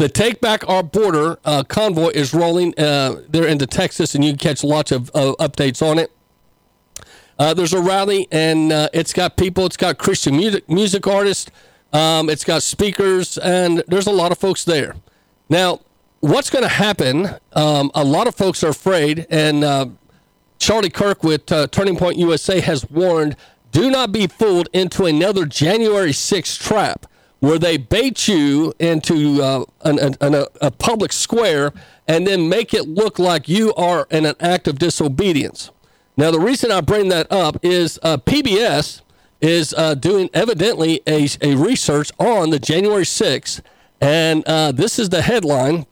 The 0.00 0.08
Take 0.08 0.40
Back 0.40 0.66
Our 0.66 0.82
Border 0.82 1.38
uh, 1.44 1.62
convoy 1.62 2.08
is 2.14 2.32
rolling 2.32 2.72
uh, 2.78 3.20
there 3.28 3.46
into 3.46 3.66
Texas, 3.66 4.14
and 4.14 4.24
you 4.24 4.30
can 4.30 4.38
catch 4.38 4.64
lots 4.64 4.92
of 4.92 5.10
uh, 5.12 5.34
updates 5.38 5.86
on 5.86 5.98
it. 5.98 6.10
Uh, 7.38 7.52
there's 7.52 7.74
a 7.74 7.82
rally, 7.82 8.26
and 8.32 8.72
uh, 8.72 8.88
it's 8.94 9.12
got 9.12 9.36
people, 9.36 9.66
it's 9.66 9.76
got 9.76 9.98
Christian 9.98 10.38
music, 10.38 10.66
music 10.70 11.06
artists, 11.06 11.50
um, 11.92 12.30
it's 12.30 12.44
got 12.44 12.62
speakers, 12.62 13.36
and 13.36 13.84
there's 13.88 14.06
a 14.06 14.10
lot 14.10 14.32
of 14.32 14.38
folks 14.38 14.64
there. 14.64 14.96
Now, 15.50 15.80
what's 16.20 16.48
going 16.48 16.64
to 16.64 16.70
happen? 16.70 17.34
Um, 17.52 17.90
a 17.94 18.02
lot 18.02 18.26
of 18.26 18.34
folks 18.34 18.64
are 18.64 18.70
afraid, 18.70 19.26
and 19.28 19.62
uh, 19.62 19.88
Charlie 20.58 20.88
Kirk 20.88 21.22
with 21.22 21.44
Turning 21.72 21.98
Point 21.98 22.16
USA 22.16 22.60
has 22.60 22.88
warned 22.88 23.36
do 23.70 23.90
not 23.90 24.12
be 24.12 24.26
fooled 24.26 24.70
into 24.72 25.04
another 25.04 25.44
January 25.44 26.12
6th 26.12 26.58
trap 26.58 27.04
where 27.40 27.58
they 27.58 27.76
bait 27.76 28.28
you 28.28 28.72
into 28.78 29.42
uh, 29.42 29.64
an, 29.82 29.98
an, 29.98 30.34
a, 30.34 30.46
a 30.60 30.70
public 30.70 31.12
square 31.12 31.72
and 32.06 32.26
then 32.26 32.48
make 32.48 32.72
it 32.74 32.86
look 32.86 33.18
like 33.18 33.48
you 33.48 33.74
are 33.74 34.06
in 34.10 34.26
an 34.26 34.34
act 34.40 34.68
of 34.68 34.78
disobedience. 34.78 35.70
Now, 36.16 36.30
the 36.30 36.40
reason 36.40 36.70
I 36.70 36.82
bring 36.82 37.08
that 37.08 37.30
up 37.32 37.56
is 37.62 37.98
uh, 38.02 38.18
PBS 38.18 39.00
is 39.40 39.72
uh, 39.74 39.94
doing 39.94 40.28
evidently 40.34 41.00
a, 41.06 41.28
a 41.40 41.54
research 41.54 42.12
on 42.18 42.50
the 42.50 42.58
January 42.58 43.04
6th, 43.04 43.62
and 44.02 44.44
uh, 44.46 44.72
this 44.72 44.98
is 44.98 45.08
the 45.08 45.22
headline. 45.22 45.86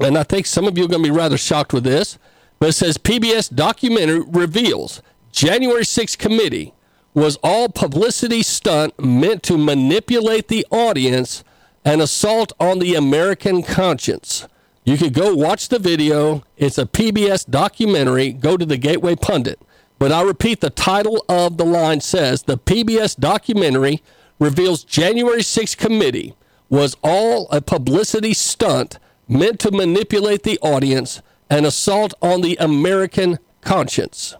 And 0.00 0.18
I 0.18 0.24
think 0.24 0.46
some 0.46 0.66
of 0.66 0.76
you 0.76 0.84
are 0.84 0.88
going 0.88 1.02
to 1.02 1.08
be 1.08 1.16
rather 1.16 1.38
shocked 1.38 1.72
with 1.72 1.84
this, 1.84 2.18
but 2.58 2.70
it 2.70 2.72
says 2.72 2.98
PBS 2.98 3.54
documentary 3.54 4.20
reveals 4.20 5.00
January 5.30 5.84
6th 5.84 6.18
committee 6.18 6.74
was 7.16 7.38
all 7.42 7.70
publicity 7.70 8.42
stunt 8.42 8.92
meant 9.02 9.42
to 9.42 9.56
manipulate 9.56 10.48
the 10.48 10.66
audience 10.70 11.42
and 11.82 12.02
assault 12.02 12.52
on 12.60 12.78
the 12.78 12.94
American 12.94 13.62
conscience. 13.62 14.46
You 14.84 14.98
could 14.98 15.14
go 15.14 15.34
watch 15.34 15.70
the 15.70 15.78
video. 15.78 16.44
It's 16.58 16.76
a 16.76 16.84
PBS 16.84 17.48
documentary. 17.48 18.32
Go 18.32 18.58
to 18.58 18.66
the 18.66 18.76
Gateway 18.76 19.16
Pundit. 19.16 19.58
But 19.98 20.12
I 20.12 20.20
repeat, 20.20 20.60
the 20.60 20.68
title 20.68 21.24
of 21.26 21.56
the 21.56 21.64
line 21.64 22.02
says 22.02 22.42
the 22.42 22.58
PBS 22.58 23.18
documentary 23.18 24.02
reveals 24.38 24.84
January 24.84 25.40
6th 25.40 25.78
committee 25.78 26.34
was 26.68 26.98
all 27.02 27.48
a 27.48 27.62
publicity 27.62 28.34
stunt 28.34 28.98
meant 29.26 29.58
to 29.60 29.70
manipulate 29.70 30.42
the 30.42 30.58
audience 30.60 31.22
and 31.48 31.64
assault 31.64 32.12
on 32.20 32.42
the 32.42 32.58
American 32.60 33.38
conscience. 33.62 34.36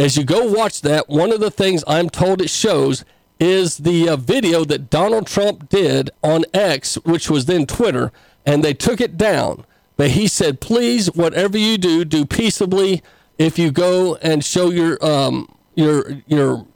As 0.00 0.16
you 0.16 0.24
go 0.24 0.50
watch 0.50 0.80
that, 0.80 1.10
one 1.10 1.30
of 1.30 1.40
the 1.40 1.50
things 1.50 1.84
I'm 1.86 2.08
told 2.08 2.40
it 2.40 2.48
shows 2.48 3.04
is 3.38 3.76
the 3.76 4.08
uh, 4.08 4.16
video 4.16 4.64
that 4.64 4.88
Donald 4.88 5.26
Trump 5.26 5.68
did 5.68 6.08
on 6.22 6.46
X, 6.54 6.94
which 7.04 7.28
was 7.28 7.44
then 7.44 7.66
Twitter, 7.66 8.10
and 8.46 8.64
they 8.64 8.72
took 8.72 8.98
it 8.98 9.18
down. 9.18 9.66
But 9.98 10.12
he 10.12 10.26
said, 10.26 10.58
please, 10.58 11.08
whatever 11.14 11.58
you 11.58 11.76
do, 11.76 12.06
do 12.06 12.24
peaceably. 12.24 13.02
If 13.36 13.58
you 13.58 13.70
go 13.70 14.14
and 14.22 14.42
show 14.42 14.70
your 14.70 14.96
um, 15.04 15.54
your 15.74 16.22
your 16.26 16.66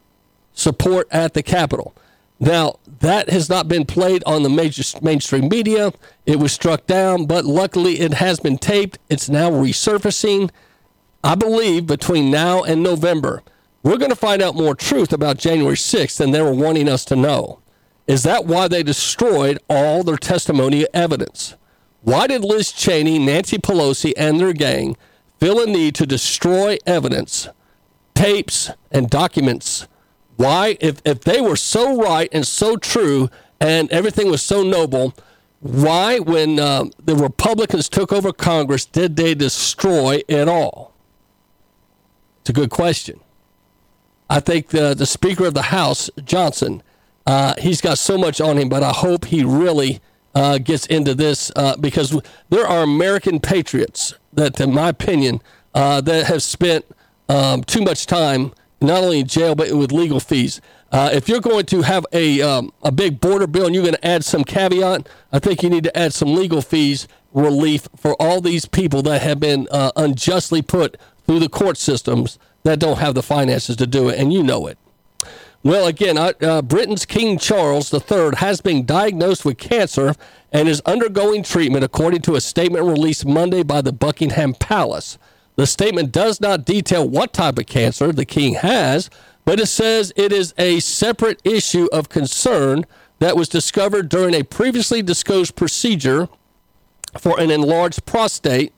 support 0.52 1.08
at 1.10 1.32
the 1.32 1.42
Capitol. 1.42 1.94
Now 2.38 2.78
that 3.00 3.30
has 3.30 3.48
not 3.48 3.68
been 3.68 3.86
played 3.86 4.22
on 4.26 4.42
the 4.42 4.50
major 4.50 4.82
mainstream 5.00 5.48
media. 5.48 5.94
It 6.26 6.38
was 6.38 6.52
struck 6.52 6.86
down, 6.86 7.24
but 7.24 7.46
luckily 7.46 8.00
it 8.00 8.12
has 8.14 8.38
been 8.38 8.58
taped. 8.58 8.98
It's 9.08 9.30
now 9.30 9.50
resurfacing. 9.50 10.50
I 11.24 11.34
believe 11.34 11.86
between 11.86 12.30
now 12.30 12.62
and 12.62 12.82
November, 12.82 13.42
we're 13.82 13.96
going 13.96 14.10
to 14.10 14.16
find 14.16 14.42
out 14.42 14.54
more 14.54 14.74
truth 14.74 15.10
about 15.10 15.38
January 15.38 15.74
6th 15.74 16.18
than 16.18 16.32
they 16.32 16.42
were 16.42 16.52
wanting 16.52 16.86
us 16.86 17.02
to 17.06 17.16
know. 17.16 17.60
Is 18.06 18.24
that 18.24 18.44
why 18.44 18.68
they 18.68 18.82
destroyed 18.82 19.58
all 19.68 20.04
their 20.04 20.18
testimony 20.18 20.86
evidence? 20.92 21.54
Why 22.02 22.26
did 22.26 22.44
Liz 22.44 22.70
Cheney, 22.70 23.18
Nancy 23.18 23.56
Pelosi, 23.56 24.12
and 24.18 24.38
their 24.38 24.52
gang 24.52 24.96
feel 25.40 25.60
a 25.60 25.66
need 25.66 25.94
to 25.94 26.06
destroy 26.06 26.78
evidence, 26.86 27.48
tapes, 28.14 28.70
and 28.90 29.10
documents. 29.10 29.86
Why, 30.36 30.78
if, 30.80 31.02
if 31.04 31.20
they 31.20 31.40
were 31.40 31.56
so 31.56 32.00
right 32.00 32.28
and 32.32 32.46
so 32.46 32.76
true 32.76 33.28
and 33.60 33.90
everything 33.90 34.30
was 34.30 34.42
so 34.42 34.62
noble, 34.62 35.14
why, 35.60 36.18
when 36.18 36.58
uh, 36.58 36.86
the 37.02 37.16
Republicans 37.16 37.88
took 37.88 38.12
over 38.12 38.32
Congress, 38.32 38.84
did 38.84 39.16
they 39.16 39.34
destroy 39.34 40.22
it 40.28 40.48
all? 40.48 40.93
It's 42.44 42.50
a 42.50 42.52
good 42.52 42.68
question. 42.68 43.20
I 44.28 44.38
think 44.38 44.68
the, 44.68 44.92
the 44.92 45.06
Speaker 45.06 45.46
of 45.46 45.54
the 45.54 45.62
House, 45.62 46.10
Johnson, 46.22 46.82
uh, 47.26 47.54
he's 47.56 47.80
got 47.80 47.96
so 47.96 48.18
much 48.18 48.38
on 48.38 48.58
him, 48.58 48.68
but 48.68 48.82
I 48.82 48.90
hope 48.90 49.24
he 49.24 49.42
really 49.42 50.02
uh, 50.34 50.58
gets 50.58 50.84
into 50.84 51.14
this 51.14 51.50
uh, 51.56 51.78
because 51.78 52.20
there 52.50 52.66
are 52.66 52.82
American 52.82 53.40
patriots 53.40 54.12
that, 54.34 54.60
in 54.60 54.74
my 54.74 54.90
opinion, 54.90 55.40
uh, 55.74 56.02
that 56.02 56.26
have 56.26 56.42
spent 56.42 56.84
um, 57.30 57.64
too 57.64 57.80
much 57.80 58.04
time 58.04 58.52
not 58.82 59.02
only 59.02 59.20
in 59.20 59.26
jail 59.26 59.54
but 59.54 59.72
with 59.72 59.90
legal 59.90 60.20
fees. 60.20 60.60
Uh, 60.92 61.08
if 61.14 61.30
you're 61.30 61.40
going 61.40 61.64
to 61.64 61.80
have 61.80 62.04
a 62.12 62.42
um, 62.42 62.70
a 62.82 62.92
big 62.92 63.20
border 63.20 63.46
bill 63.46 63.64
and 63.64 63.74
you're 63.74 63.82
going 63.82 63.94
to 63.94 64.06
add 64.06 64.22
some 64.22 64.44
caveat, 64.44 65.08
I 65.32 65.38
think 65.38 65.62
you 65.62 65.70
need 65.70 65.84
to 65.84 65.96
add 65.96 66.12
some 66.12 66.34
legal 66.34 66.60
fees 66.60 67.08
relief 67.32 67.88
for 67.96 68.14
all 68.20 68.42
these 68.42 68.66
people 68.66 69.00
that 69.02 69.22
have 69.22 69.40
been 69.40 69.66
uh, 69.70 69.92
unjustly 69.96 70.60
put 70.60 70.98
through 71.26 71.40
the 71.40 71.48
court 71.48 71.76
systems 71.76 72.38
that 72.62 72.78
don't 72.78 72.98
have 72.98 73.14
the 73.14 73.22
finances 73.22 73.76
to 73.76 73.86
do 73.86 74.08
it, 74.08 74.18
and 74.18 74.32
you 74.32 74.42
know 74.42 74.66
it. 74.66 74.78
Well, 75.62 75.86
again, 75.86 76.18
uh, 76.18 76.60
Britain's 76.60 77.06
King 77.06 77.38
Charles 77.38 77.92
III 77.92 78.32
has 78.36 78.60
been 78.60 78.84
diagnosed 78.84 79.46
with 79.46 79.56
cancer 79.56 80.14
and 80.52 80.68
is 80.68 80.82
undergoing 80.84 81.42
treatment, 81.42 81.84
according 81.84 82.20
to 82.22 82.34
a 82.34 82.40
statement 82.40 82.84
released 82.84 83.24
Monday 83.24 83.62
by 83.62 83.80
the 83.80 83.92
Buckingham 83.92 84.52
Palace. 84.54 85.16
The 85.56 85.66
statement 85.66 86.12
does 86.12 86.40
not 86.40 86.66
detail 86.66 87.08
what 87.08 87.32
type 87.32 87.58
of 87.58 87.64
cancer 87.64 88.12
the 88.12 88.26
king 88.26 88.54
has, 88.54 89.08
but 89.46 89.58
it 89.58 89.66
says 89.66 90.12
it 90.16 90.32
is 90.32 90.52
a 90.58 90.80
separate 90.80 91.40
issue 91.44 91.88
of 91.92 92.10
concern 92.10 92.84
that 93.20 93.36
was 93.36 93.48
discovered 93.48 94.10
during 94.10 94.34
a 94.34 94.42
previously 94.42 95.00
disclosed 95.00 95.56
procedure 95.56 96.28
for 97.18 97.40
an 97.40 97.50
enlarged 97.50 98.04
prostate, 98.04 98.74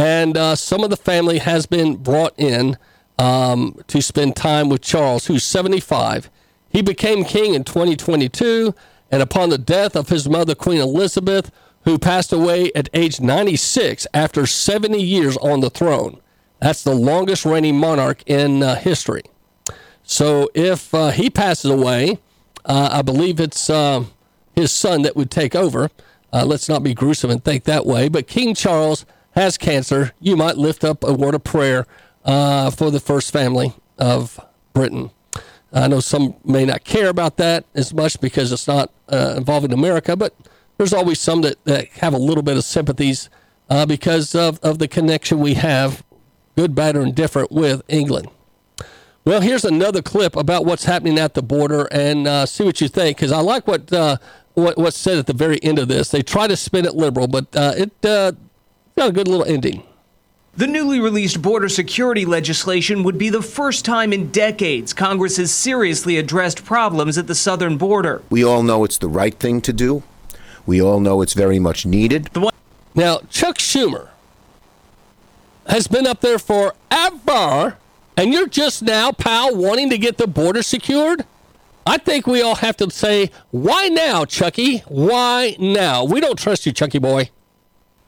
and 0.00 0.34
uh, 0.34 0.56
some 0.56 0.82
of 0.82 0.88
the 0.88 0.96
family 0.96 1.36
has 1.40 1.66
been 1.66 1.96
brought 1.96 2.32
in 2.38 2.78
um, 3.18 3.78
to 3.86 4.00
spend 4.00 4.34
time 4.34 4.70
with 4.70 4.80
Charles, 4.80 5.26
who's 5.26 5.44
75. 5.44 6.30
He 6.70 6.80
became 6.80 7.22
king 7.22 7.52
in 7.52 7.64
2022, 7.64 8.74
and 9.10 9.20
upon 9.20 9.50
the 9.50 9.58
death 9.58 9.94
of 9.94 10.08
his 10.08 10.26
mother, 10.26 10.54
Queen 10.54 10.80
Elizabeth, 10.80 11.52
who 11.84 11.98
passed 11.98 12.32
away 12.32 12.72
at 12.74 12.88
age 12.94 13.20
96 13.20 14.06
after 14.14 14.46
70 14.46 14.98
years 15.02 15.36
on 15.36 15.60
the 15.60 15.68
throne. 15.68 16.18
That's 16.60 16.82
the 16.82 16.94
longest 16.94 17.44
reigning 17.44 17.76
monarch 17.78 18.22
in 18.24 18.62
uh, 18.62 18.76
history. 18.76 19.24
So 20.02 20.48
if 20.54 20.94
uh, 20.94 21.10
he 21.10 21.28
passes 21.28 21.70
away, 21.70 22.16
uh, 22.64 22.88
I 22.90 23.02
believe 23.02 23.38
it's 23.38 23.68
uh, 23.68 24.04
his 24.54 24.72
son 24.72 25.02
that 25.02 25.14
would 25.14 25.30
take 25.30 25.54
over. 25.54 25.90
Uh, 26.32 26.46
let's 26.46 26.70
not 26.70 26.82
be 26.82 26.94
gruesome 26.94 27.30
and 27.30 27.44
think 27.44 27.64
that 27.64 27.84
way. 27.84 28.08
But 28.08 28.26
King 28.26 28.54
Charles 28.54 29.04
has 29.32 29.56
cancer. 29.58 30.12
You 30.20 30.36
might 30.36 30.56
lift 30.56 30.84
up 30.84 31.04
a 31.04 31.12
word 31.12 31.34
of 31.34 31.44
prayer 31.44 31.86
uh, 32.24 32.70
for 32.70 32.90
the 32.90 33.00
first 33.00 33.32
family 33.32 33.74
of 33.98 34.40
Britain. 34.72 35.10
I 35.72 35.86
know 35.86 36.00
some 36.00 36.34
may 36.44 36.64
not 36.64 36.84
care 36.84 37.08
about 37.08 37.36
that 37.36 37.64
as 37.74 37.94
much 37.94 38.20
because 38.20 38.50
it's 38.50 38.66
not 38.66 38.90
uh, 39.08 39.34
involving 39.36 39.72
America, 39.72 40.16
but 40.16 40.34
there's 40.78 40.92
always 40.92 41.20
some 41.20 41.42
that, 41.42 41.64
that 41.64 41.88
have 41.88 42.12
a 42.12 42.18
little 42.18 42.42
bit 42.42 42.56
of 42.56 42.64
sympathies 42.64 43.30
uh, 43.68 43.86
because 43.86 44.34
of, 44.34 44.58
of 44.60 44.78
the 44.78 44.88
connection 44.88 45.38
we 45.38 45.54
have, 45.54 46.02
good, 46.56 46.74
bad, 46.74 46.96
or 46.96 47.02
indifferent, 47.02 47.52
with 47.52 47.82
England. 47.86 48.28
Well, 49.24 49.42
here's 49.42 49.64
another 49.64 50.02
clip 50.02 50.34
about 50.34 50.64
what's 50.64 50.86
happening 50.86 51.18
at 51.18 51.34
the 51.34 51.42
border, 51.42 51.86
and 51.92 52.26
uh, 52.26 52.46
see 52.46 52.64
what 52.64 52.80
you 52.80 52.88
think. 52.88 53.18
Because 53.18 53.30
I 53.30 53.40
like 53.40 53.68
what, 53.68 53.92
uh, 53.92 54.16
what 54.54 54.76
what's 54.76 54.98
said 54.98 55.18
at 55.18 55.26
the 55.26 55.34
very 55.34 55.62
end 55.62 55.78
of 55.78 55.88
this. 55.88 56.10
They 56.10 56.22
try 56.22 56.48
to 56.48 56.56
spin 56.56 56.84
it 56.84 56.94
liberal, 56.94 57.28
but 57.28 57.54
uh, 57.54 57.74
it 57.76 58.04
got 59.00 59.08
a 59.08 59.12
good 59.12 59.28
little 59.28 59.46
ending. 59.46 59.82
The 60.54 60.66
newly 60.66 61.00
released 61.00 61.40
border 61.40 61.70
security 61.70 62.26
legislation 62.26 63.02
would 63.02 63.16
be 63.16 63.30
the 63.30 63.40
first 63.40 63.82
time 63.82 64.12
in 64.12 64.30
decades 64.30 64.92
Congress 64.92 65.38
has 65.38 65.54
seriously 65.54 66.18
addressed 66.18 66.66
problems 66.66 67.16
at 67.16 67.26
the 67.26 67.34
southern 67.34 67.78
border. 67.78 68.20
We 68.28 68.44
all 68.44 68.62
know 68.62 68.84
it's 68.84 68.98
the 68.98 69.08
right 69.08 69.34
thing 69.34 69.62
to 69.62 69.72
do. 69.72 70.02
We 70.66 70.82
all 70.82 71.00
know 71.00 71.22
it's 71.22 71.32
very 71.32 71.58
much 71.58 71.86
needed. 71.86 72.28
Now, 72.94 73.20
Chuck 73.30 73.56
Schumer 73.56 74.08
has 75.66 75.86
been 75.86 76.06
up 76.06 76.20
there 76.20 76.38
forever, 76.38 77.78
and 78.18 78.34
you're 78.34 78.48
just 78.48 78.82
now, 78.82 79.12
pal, 79.12 79.56
wanting 79.56 79.88
to 79.88 79.96
get 79.96 80.18
the 80.18 80.26
border 80.26 80.62
secured? 80.62 81.24
I 81.86 81.96
think 81.96 82.26
we 82.26 82.42
all 82.42 82.56
have 82.56 82.76
to 82.78 82.90
say, 82.90 83.30
why 83.50 83.88
now, 83.88 84.26
Chucky? 84.26 84.80
Why 84.80 85.56
now? 85.58 86.04
We 86.04 86.20
don't 86.20 86.38
trust 86.38 86.66
you, 86.66 86.72
Chucky 86.72 86.98
boy. 86.98 87.30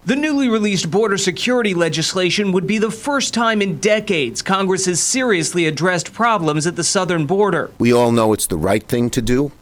The 0.04 0.16
newly 0.16 0.48
released 0.48 0.90
border 0.90 1.16
security 1.16 1.74
legislation 1.74 2.50
would 2.50 2.66
be 2.66 2.78
the 2.78 2.90
first 2.90 3.32
time 3.32 3.62
in 3.62 3.78
decades 3.78 4.42
Congress 4.42 4.86
has 4.86 5.00
seriously 5.00 5.64
addressed 5.64 6.12
problems 6.12 6.66
at 6.66 6.74
the 6.74 6.82
southern 6.82 7.24
border. 7.24 7.70
We 7.78 7.92
all 7.92 8.10
know 8.10 8.32
it's 8.32 8.48
the 8.48 8.56
right 8.56 8.82
thing 8.82 9.10
to 9.10 9.22
do. 9.22 9.52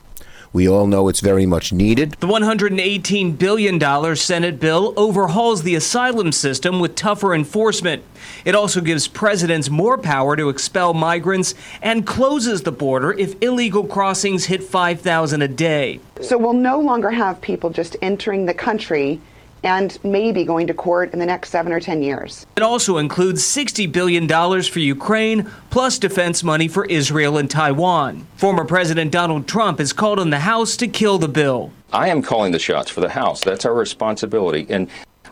We 0.55 0.67
all 0.67 0.87
know 0.87 1.09
it's 1.09 1.21
very 1.21 1.45
much 1.45 1.75
needed. 1.75 2.12
The 2.12 2.27
$118 2.27 3.39
billion 3.39 4.17
Senate 4.17 4.59
bill 4.59 4.95
overhauls 4.97 5.62
the 5.62 5.75
asylum 5.75 6.33
system 6.33 6.81
with 6.81 6.95
tougher 6.95 7.35
enforcement. 7.35 8.03
It 8.47 8.55
also 8.55 8.81
gives 8.81 9.09
presidents 9.09 9.69
more 9.69 9.99
power 9.99 10.37
to 10.37 10.49
expel 10.49 10.95
migrants 10.95 11.55
and 11.83 12.07
closes 12.07 12.62
the 12.62 12.73
border 12.73 13.12
if 13.12 13.41
illegal 13.43 13.85
crossings 13.85 14.47
hit 14.47 14.62
5,000 14.62 15.43
a 15.43 15.49
day. 15.49 16.01
So 16.23 16.39
we'll 16.39 16.55
no 16.55 16.81
longer 16.81 17.11
have 17.11 17.43
people 17.43 17.69
just 17.69 17.95
entering 18.01 18.47
the 18.47 18.55
country 18.55 19.21
and 19.62 19.99
maybe 20.05 20.45
going 20.45 20.66
to 20.66 20.74
court 20.74 21.12
in 21.12 21.19
the 21.19 21.27
next 21.27 21.51
seven 21.51 21.73
or 21.73 21.81
ten 21.81 22.03
years. 22.03 22.47
It 22.57 22.62
also 22.62 22.99
includes 22.99 23.43
$60 23.43 23.91
billion 23.91 24.28
for 24.62 24.78
Ukraine, 24.78 25.51
plus 25.70 25.99
defense 25.99 26.43
money 26.43 26.69
for 26.69 26.85
Israel 26.87 27.39
and 27.39 27.51
Taiwan. 27.51 28.27
Former 28.37 28.65
President 28.65 29.12
Donald 29.12 29.47
Trump 29.47 29.78
has 29.78 29.93
called 29.93 30.19
on 30.19 30.31
the 30.31 30.41
House 30.41 30.77
to 30.78 30.89
kill 30.89 31.19
the 31.19 31.28
bill. 31.28 31.73
I 31.93 32.09
am 32.09 32.23
calling 32.23 32.53
the 32.53 32.59
shots 32.59 32.91
for 32.91 33.01
the 33.01 33.11
House. 33.11 33.43
That's 33.43 33.65
our 33.65 33.74
responsibility. 33.74 34.66
And 34.69 34.89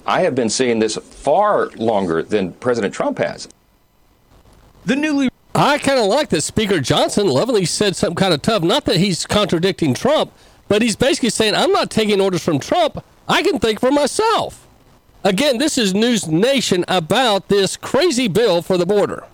I 0.07 0.23
have 0.23 0.35
been 0.35 0.51
saying 0.51 0.79
this 0.79 0.97
far 0.97 1.69
longer 1.71 2.23
than 2.23 2.53
President 2.55 2.95
Trump 2.95 3.19
has. 3.19 3.49
The 4.85 4.97
newly 4.97 5.29
I 5.55 5.79
kind 5.79 5.99
of 5.99 6.07
like 6.07 6.29
that 6.29 6.43
Speaker 6.43 6.79
Johnson 6.79 7.27
lovingly 7.27 7.65
said 7.65 7.97
something 7.97 8.15
kind 8.15 8.33
of 8.33 8.43
tough. 8.43 8.63
Not 8.63 8.85
that 8.85 8.99
he's 8.99 9.27
contradicting 9.27 9.93
Trump, 9.93 10.33
but 10.69 10.83
he's 10.83 10.95
basically 10.95 11.31
saying, 11.31 11.57
I'm 11.57 11.73
not 11.73 11.91
taking 11.91 12.21
orders 12.21 12.45
from 12.45 12.61
Trump. 12.61 13.05
I 13.29 13.43
can 13.43 13.59
think 13.59 13.79
for 13.81 13.91
myself. 13.91 14.67
Again, 15.23 15.59
this 15.59 15.77
is 15.77 15.93
News 15.95 16.27
Nation 16.27 16.85
about 16.89 17.49
this 17.49 17.77
crazy 17.77 18.29
bill 18.29 18.63
for 18.63 18.79
the 18.79 18.87
border. 18.87 19.27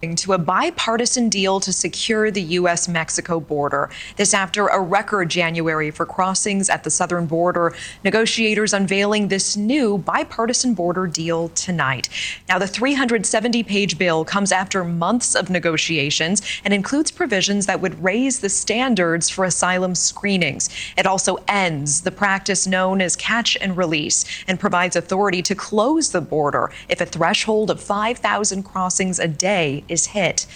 To 0.00 0.32
a 0.32 0.38
bipartisan 0.38 1.28
deal 1.28 1.58
to 1.58 1.72
secure 1.72 2.30
the 2.30 2.42
U.S. 2.42 2.86
Mexico 2.86 3.40
border. 3.40 3.90
This 4.14 4.32
after 4.32 4.68
a 4.68 4.80
record 4.80 5.28
January 5.28 5.90
for 5.90 6.06
crossings 6.06 6.70
at 6.70 6.84
the 6.84 6.90
southern 6.90 7.26
border. 7.26 7.74
Negotiators 8.04 8.72
unveiling 8.72 9.26
this 9.26 9.56
new 9.56 9.98
bipartisan 9.98 10.74
border 10.74 11.08
deal 11.08 11.48
tonight. 11.48 12.08
Now, 12.48 12.60
the 12.60 12.68
370 12.68 13.64
page 13.64 13.98
bill 13.98 14.24
comes 14.24 14.52
after 14.52 14.84
months 14.84 15.34
of 15.34 15.50
negotiations 15.50 16.42
and 16.64 16.72
includes 16.72 17.10
provisions 17.10 17.66
that 17.66 17.80
would 17.80 18.00
raise 18.00 18.38
the 18.38 18.48
standards 18.48 19.28
for 19.28 19.44
asylum 19.44 19.96
screenings. 19.96 20.70
It 20.96 21.06
also 21.06 21.38
ends 21.48 22.02
the 22.02 22.12
practice 22.12 22.68
known 22.68 23.00
as 23.00 23.16
catch 23.16 23.56
and 23.60 23.76
release 23.76 24.24
and 24.46 24.60
provides 24.60 24.94
authority 24.94 25.42
to 25.42 25.56
close 25.56 26.12
the 26.12 26.20
border 26.20 26.70
if 26.88 27.00
a 27.00 27.06
threshold 27.06 27.68
of 27.68 27.82
5,000 27.82 28.62
crossings 28.62 29.18
a 29.18 29.26
day 29.26 29.82
is 29.88 30.06
hit. 30.06 30.46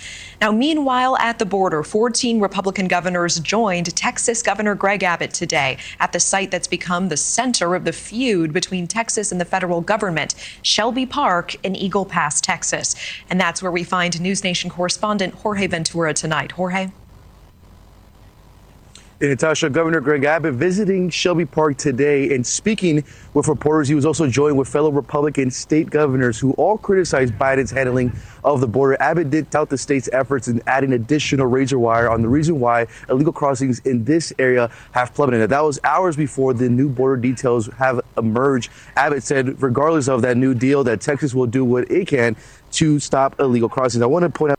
Now, 0.40 0.50
meanwhile, 0.50 1.16
at 1.18 1.38
the 1.38 1.46
border, 1.46 1.82
14 1.82 2.40
Republican 2.40 2.88
governors 2.88 3.38
joined 3.40 3.94
Texas 3.94 4.42
Governor 4.42 4.74
Greg 4.74 5.02
Abbott 5.02 5.32
today 5.32 5.78
at 6.00 6.12
the 6.12 6.20
site 6.20 6.50
that's 6.50 6.66
become 6.66 7.08
the 7.08 7.16
center 7.16 7.74
of 7.74 7.84
the 7.84 7.92
feud 7.92 8.52
between 8.52 8.86
Texas 8.86 9.30
and 9.30 9.40
the 9.40 9.44
federal 9.44 9.80
government, 9.80 10.34
Shelby 10.62 11.06
Park 11.06 11.54
in 11.64 11.76
Eagle 11.76 12.04
Pass, 12.04 12.40
Texas. 12.40 12.94
And 13.30 13.40
that's 13.40 13.62
where 13.62 13.72
we 13.72 13.84
find 13.84 14.20
News 14.20 14.42
Nation 14.42 14.70
correspondent 14.70 15.34
Jorge 15.34 15.66
Ventura 15.66 16.14
tonight. 16.14 16.52
Jorge? 16.52 16.90
Natasha, 19.28 19.70
Governor 19.70 20.00
Greg 20.00 20.24
Abbott 20.24 20.54
visiting 20.54 21.08
Shelby 21.08 21.46
Park 21.46 21.76
today 21.76 22.34
and 22.34 22.44
speaking 22.44 23.04
with 23.34 23.46
reporters. 23.46 23.86
He 23.86 23.94
was 23.94 24.04
also 24.04 24.28
joined 24.28 24.58
with 24.58 24.66
fellow 24.66 24.90
Republican 24.90 25.50
state 25.50 25.90
governors 25.90 26.40
who 26.40 26.52
all 26.54 26.76
criticized 26.76 27.34
Biden's 27.34 27.70
handling 27.70 28.12
of 28.42 28.60
the 28.60 28.66
border. 28.66 29.00
Abbott 29.00 29.30
did 29.30 29.48
tout 29.50 29.68
the 29.68 29.78
state's 29.78 30.08
efforts 30.12 30.48
in 30.48 30.60
adding 30.66 30.92
additional 30.94 31.46
razor 31.46 31.78
wire 31.78 32.10
on 32.10 32.20
the 32.20 32.28
reason 32.28 32.58
why 32.58 32.88
illegal 33.08 33.32
crossings 33.32 33.78
in 33.80 34.04
this 34.04 34.32
area 34.40 34.68
have 34.90 35.14
plummeted. 35.14 35.48
That 35.50 35.62
was 35.62 35.78
hours 35.84 36.16
before 36.16 36.52
the 36.52 36.68
new 36.68 36.88
border 36.88 37.16
details 37.16 37.68
have 37.78 38.00
emerged. 38.16 38.72
Abbott 38.96 39.22
said, 39.22 39.62
regardless 39.62 40.08
of 40.08 40.22
that 40.22 40.36
new 40.36 40.52
deal, 40.52 40.82
that 40.82 41.00
Texas 41.00 41.32
will 41.32 41.46
do 41.46 41.64
what 41.64 41.88
it 41.92 42.08
can 42.08 42.34
to 42.72 42.98
stop 42.98 43.38
illegal 43.38 43.68
crossings. 43.68 44.02
I 44.02 44.06
want 44.06 44.24
to 44.24 44.30
point 44.30 44.50
out. 44.50 44.58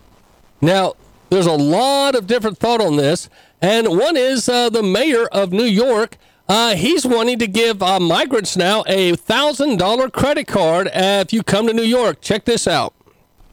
Now, 0.62 0.94
there's 1.34 1.48
a 1.48 1.52
lot 1.52 2.14
of 2.14 2.28
different 2.28 2.60
thought 2.60 2.80
on 2.80 2.96
this, 2.96 3.28
and 3.64 3.88
one 3.98 4.18
is 4.18 4.50
uh, 4.50 4.70
the 4.70 4.84
mayor 4.84 5.26
of 5.28 5.54
New 5.54 5.64
York. 5.64 6.18
Uh, 6.50 6.76
he's 6.76 7.06
wanting 7.06 7.40
to 7.40 7.48
give 7.48 7.82
uh, 7.82 7.98
migrants 7.98 8.58
now 8.58 8.84
a 8.88 9.16
thousand 9.16 9.78
dollar 9.78 10.10
credit 10.10 10.48
card 10.48 10.90
if 10.94 11.32
you 11.32 11.42
come 11.42 11.68
to 11.68 11.74
New 11.74 11.82
York. 11.82 12.20
Check 12.20 12.44
this 12.44 12.68
out. 12.68 12.94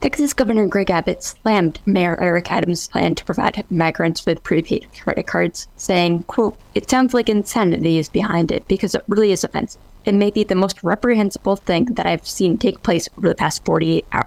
Texas 0.00 0.32
Governor 0.32 0.66
Greg 0.66 0.90
Abbott 0.90 1.22
slammed 1.22 1.78
Mayor 1.86 2.20
Eric 2.20 2.50
Adams' 2.50 2.88
plan 2.88 3.14
to 3.14 3.24
provide 3.24 3.64
migrants 3.70 4.26
with 4.26 4.42
prepaid 4.42 4.88
credit 5.00 5.28
cards, 5.28 5.68
saying, 5.76 6.24
quote, 6.24 6.58
It 6.74 6.90
sounds 6.90 7.14
like 7.14 7.28
insanity 7.28 7.98
is 7.98 8.08
behind 8.08 8.50
it 8.50 8.66
because 8.66 8.96
it 8.96 9.04
really 9.06 9.30
is 9.30 9.44
offensive. 9.44 9.80
It 10.06 10.14
may 10.14 10.30
be 10.30 10.42
the 10.42 10.54
most 10.56 10.82
reprehensible 10.82 11.56
thing 11.56 11.84
that 11.84 12.06
I've 12.06 12.26
seen 12.26 12.58
take 12.58 12.82
place 12.82 13.08
over 13.16 13.28
the 13.28 13.34
past 13.36 13.64
48 13.64 14.06
hours. 14.10 14.26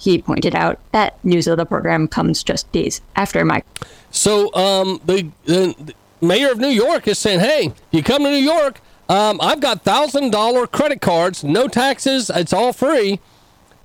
He 0.00 0.22
pointed 0.22 0.54
out 0.54 0.78
that 0.92 1.22
news 1.22 1.46
of 1.46 1.58
the 1.58 1.66
program 1.66 2.08
comes 2.08 2.42
just 2.42 2.72
days 2.72 3.02
after 3.16 3.44
my. 3.44 3.62
So 4.10 4.52
um, 4.54 4.98
the, 5.04 5.30
the, 5.44 5.74
the 5.78 5.94
mayor 6.26 6.50
of 6.50 6.58
New 6.58 6.68
York 6.68 7.06
is 7.06 7.18
saying, 7.18 7.40
"Hey, 7.40 7.74
you 7.90 8.02
come 8.02 8.24
to 8.24 8.30
New 8.30 8.36
York, 8.36 8.80
um, 9.10 9.38
I've 9.42 9.60
got 9.60 9.82
thousand 9.82 10.30
dollar 10.30 10.66
credit 10.66 11.02
cards, 11.02 11.44
no 11.44 11.68
taxes, 11.68 12.30
it's 12.34 12.54
all 12.54 12.72
free." 12.72 13.20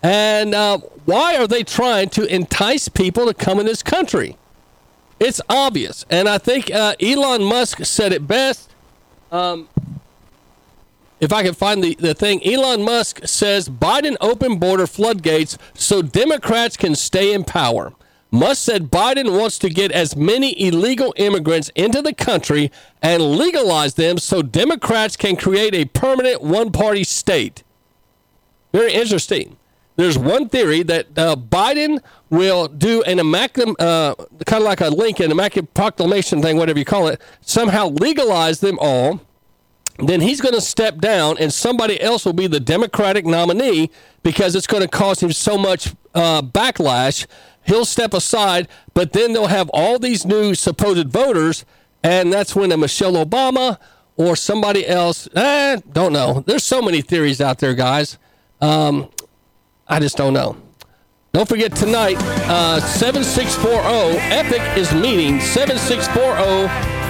And 0.01 0.55
uh, 0.55 0.77
why 1.03 1.35
are 1.35 1.47
they 1.47 1.63
trying 1.63 2.07
to 2.11 2.23
entice 2.33 2.87
people 2.87 3.25
to 3.25 3.33
come 3.33 3.59
in 3.59 3.65
this 3.65 3.83
country? 3.83 4.37
It's 5.19 5.41
obvious, 5.49 6.05
and 6.09 6.29
I 6.29 6.37
think 6.37 6.71
uh, 6.71 6.95
Elon 7.01 7.43
Musk 7.43 7.83
said 7.83 8.13
it 8.13 8.25
best. 8.25 8.73
Um, 9.33 9.67
if 11.19 11.31
I 11.31 11.43
can 11.43 11.53
find 11.53 11.83
the, 11.83 11.95
the 11.95 12.13
thing, 12.13 12.45
Elon 12.45 12.83
Musk 12.83 13.21
says 13.25 13.69
Biden 13.69 14.17
opened 14.19 14.59
border 14.59 14.87
floodgates 14.87 15.57
so 15.73 16.01
Democrats 16.01 16.75
can 16.77 16.95
stay 16.95 17.33
in 17.33 17.43
power. 17.43 17.93
Musk 18.31 18.63
said 18.63 18.91
Biden 18.91 19.37
wants 19.37 19.57
to 19.59 19.69
get 19.69 19.91
as 19.91 20.15
many 20.15 20.59
illegal 20.61 21.13
immigrants 21.15 21.71
into 21.75 22.01
the 22.01 22.13
country 22.13 22.69
and 23.01 23.23
legalize 23.23 23.93
them 23.93 24.17
so 24.17 24.41
Democrats 24.41 25.15
can 25.15 25.37
create 25.37 25.73
a 25.73 25.85
permanent 25.85 26.41
one 26.41 26.71
party 26.71 27.03
state. 27.03 27.63
Very 28.73 28.93
interesting. 28.93 29.55
There's 29.95 30.17
one 30.17 30.49
theory 30.49 30.83
that 30.83 31.17
uh, 31.17 31.37
Biden 31.37 32.01
will 32.29 32.67
do 32.67 33.01
an 33.03 33.19
immaculate, 33.19 33.79
uh, 33.79 34.15
kind 34.45 34.61
of 34.61 34.65
like 34.65 34.81
a 34.81 34.89
Lincoln, 34.89 35.31
immaculate 35.31 35.73
proclamation 35.73 36.41
thing, 36.41 36.57
whatever 36.57 36.77
you 36.77 36.83
call 36.83 37.07
it, 37.07 37.21
somehow 37.39 37.87
legalize 37.87 38.59
them 38.59 38.77
all 38.81 39.21
then 39.97 40.21
he's 40.21 40.41
going 40.41 40.53
to 40.53 40.61
step 40.61 40.97
down 40.97 41.37
and 41.37 41.53
somebody 41.53 42.01
else 42.01 42.25
will 42.25 42.33
be 42.33 42.47
the 42.47 42.59
Democratic 42.59 43.25
nominee 43.25 43.89
because 44.23 44.55
it's 44.55 44.67
going 44.67 44.83
to 44.83 44.89
cause 44.89 45.21
him 45.21 45.31
so 45.31 45.57
much 45.57 45.93
uh, 46.13 46.41
backlash. 46.41 47.25
He'll 47.63 47.85
step 47.85 48.13
aside, 48.13 48.67
but 48.93 49.13
then 49.13 49.33
they'll 49.33 49.47
have 49.47 49.69
all 49.73 49.97
these 49.97 50.25
new 50.25 50.53
supposed 50.53 51.09
voters, 51.09 51.65
and 52.03 52.31
that's 52.31 52.55
when 52.55 52.71
a 52.71 52.77
Michelle 52.77 53.13
Obama 53.13 53.79
or 54.17 54.35
somebody 54.35 54.87
else, 54.87 55.27
eh, 55.35 55.79
don't 55.91 56.13
know. 56.13 56.43
There's 56.45 56.63
so 56.63 56.81
many 56.81 57.01
theories 57.01 57.41
out 57.41 57.59
there, 57.59 57.73
guys. 57.73 58.17
Um, 58.61 59.09
I 59.87 59.99
just 59.99 60.15
don't 60.17 60.33
know. 60.33 60.57
Don't 61.33 61.49
forget 61.49 61.75
tonight, 61.75 62.15
uh, 62.47 62.79
7640 62.79 64.17
Epic 64.33 64.61
is 64.77 64.93
meeting 64.93 65.41
7640 65.41 66.67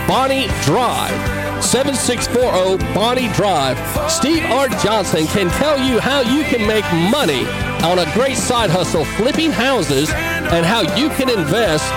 Bonnie 0.08 0.48
Drive. 0.64 1.45
7640 1.66 2.94
Bonnie 2.94 3.28
Drive. 3.34 3.78
Steve 4.10 4.44
R. 4.46 4.70
Johnson 4.70 5.26
can 5.28 5.50
tell 5.50 5.80
you 5.80 6.00
how 6.00 6.22
you 6.22 6.44
can 6.44 6.66
make 6.68 6.86
money 7.12 7.46
on 7.84 8.00
a 8.00 8.14
great 8.14 8.38
side 8.38 8.70
hustle 8.70 9.04
flipping 9.04 9.52
houses 9.52 10.12
and 10.12 10.66
how 10.66 10.82
you 10.96 11.10
can 11.10 11.30
invest 11.30 11.92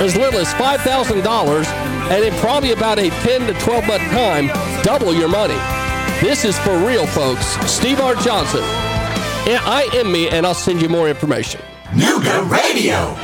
as 0.00 0.14
little 0.16 0.38
as 0.38 0.52
$5,000 0.54 1.66
and 2.10 2.24
in 2.24 2.32
probably 2.40 2.72
about 2.72 2.98
a 2.98 3.10
10 3.10 3.46
to 3.46 3.54
12 3.60 3.86
month 3.86 4.02
time, 4.10 4.48
double 4.82 5.14
your 5.14 5.28
money. 5.28 5.58
This 6.20 6.44
is 6.44 6.58
for 6.58 6.76
real, 6.86 7.06
folks. 7.06 7.46
Steve 7.70 8.00
R. 8.00 8.14
Johnson. 8.16 8.62
I 9.48 9.88
am 9.94 10.12
me, 10.12 10.28
and 10.28 10.46
I'll 10.46 10.54
send 10.54 10.82
you 10.82 10.88
more 10.88 11.08
information. 11.08 11.60
Nooga 11.92 12.48
Radio. 12.50 13.14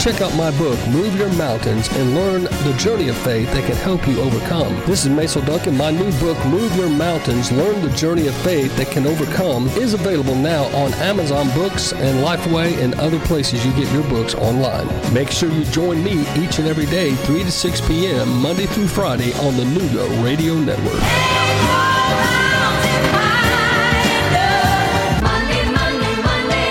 Check 0.00 0.22
out 0.22 0.34
my 0.34 0.50
book, 0.56 0.78
Move 0.88 1.14
Your 1.14 1.30
Mountains, 1.34 1.86
and 1.90 2.14
learn 2.14 2.44
the 2.44 2.74
journey 2.78 3.08
of 3.08 3.18
faith 3.18 3.52
that 3.52 3.66
can 3.66 3.76
help 3.76 4.08
you 4.08 4.18
overcome. 4.22 4.74
This 4.86 5.04
is 5.04 5.10
Mason 5.10 5.44
Duncan. 5.44 5.76
My 5.76 5.90
new 5.90 6.10
book, 6.18 6.42
Move 6.46 6.74
Your 6.74 6.88
Mountains, 6.88 7.52
Learn 7.52 7.82
the 7.82 7.90
Journey 7.90 8.26
of 8.26 8.34
Faith 8.36 8.74
That 8.78 8.90
Can 8.90 9.06
Overcome, 9.06 9.68
is 9.76 9.92
available 9.92 10.34
now 10.34 10.64
on 10.74 10.94
Amazon 10.94 11.50
Books 11.50 11.92
and 11.92 12.24
Lifeway 12.24 12.82
and 12.82 12.94
other 12.94 13.18
places 13.20 13.62
you 13.66 13.74
get 13.74 13.92
your 13.92 14.04
books 14.04 14.34
online. 14.34 14.88
Make 15.12 15.30
sure 15.30 15.50
you 15.50 15.66
join 15.66 16.02
me 16.02 16.22
each 16.34 16.58
and 16.58 16.66
every 16.66 16.86
day, 16.86 17.14
3 17.14 17.44
to 17.44 17.52
6 17.52 17.80
p.m., 17.86 18.40
Monday 18.40 18.64
through 18.64 18.88
Friday 18.88 19.34
on 19.34 19.54
the 19.58 19.64
Nooga 19.64 20.24
Radio 20.24 20.54
Network. 20.54 22.09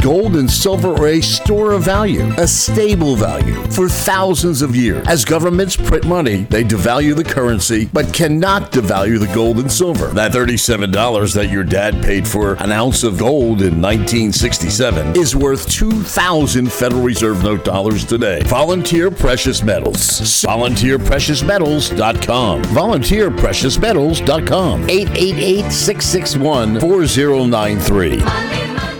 Gold 0.02 0.38
and 0.38 0.50
silver 0.50 0.94
are 0.94 1.08
a 1.08 1.20
store 1.22 1.74
of 1.74 1.84
value, 1.84 2.32
a 2.38 2.48
stable 2.48 3.18
value 3.18 3.62
for 3.70 3.90
thousands 3.90 4.62
of 4.62 4.74
years. 4.74 5.06
As 5.10 5.26
governments 5.26 5.76
print 5.76 6.08
money, 6.08 6.46
they 6.46 6.64
devalue 6.64 7.14
the 7.14 7.26
currency, 7.26 7.90
but 7.92 8.14
cannot 8.14 8.72
devalue 8.72 9.20
the 9.20 9.28
gold 9.36 9.60
and 9.60 9.70
silver. 9.70 10.08
That 10.08 10.32
$37 10.32 11.34
that 11.34 11.50
your 11.50 11.66
dad 11.66 12.02
paid 12.02 12.26
for 12.26 12.54
an 12.64 12.72
ounce 12.72 13.04
of 13.04 13.18
gold 13.18 13.62
in 13.62 13.82
1967 13.82 15.18
is 15.18 15.36
worth 15.36 15.70
2,000 15.70 16.72
Federal 16.72 17.02
Reserve 17.02 17.44
note 17.44 17.66
dollars 17.66 18.06
today. 18.06 18.42
Volunteer 18.44 19.12
Precious 19.12 19.62
Metals. 19.64 19.98
VolunteerPreciousMetals.com. 19.98 22.62
VolunteerPreciousMetals.com. 22.64 24.90
888 24.90 25.72
661 25.72 26.80
4093. 26.80 28.24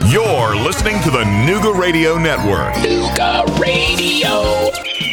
You're 0.10 0.56
listening 0.56 0.89
to 0.98 1.12
the 1.12 1.24
Nooga 1.46 1.78
Radio 1.78 2.18
Network. 2.18 2.74
Nooga 2.74 3.46
Radio. 3.60 5.09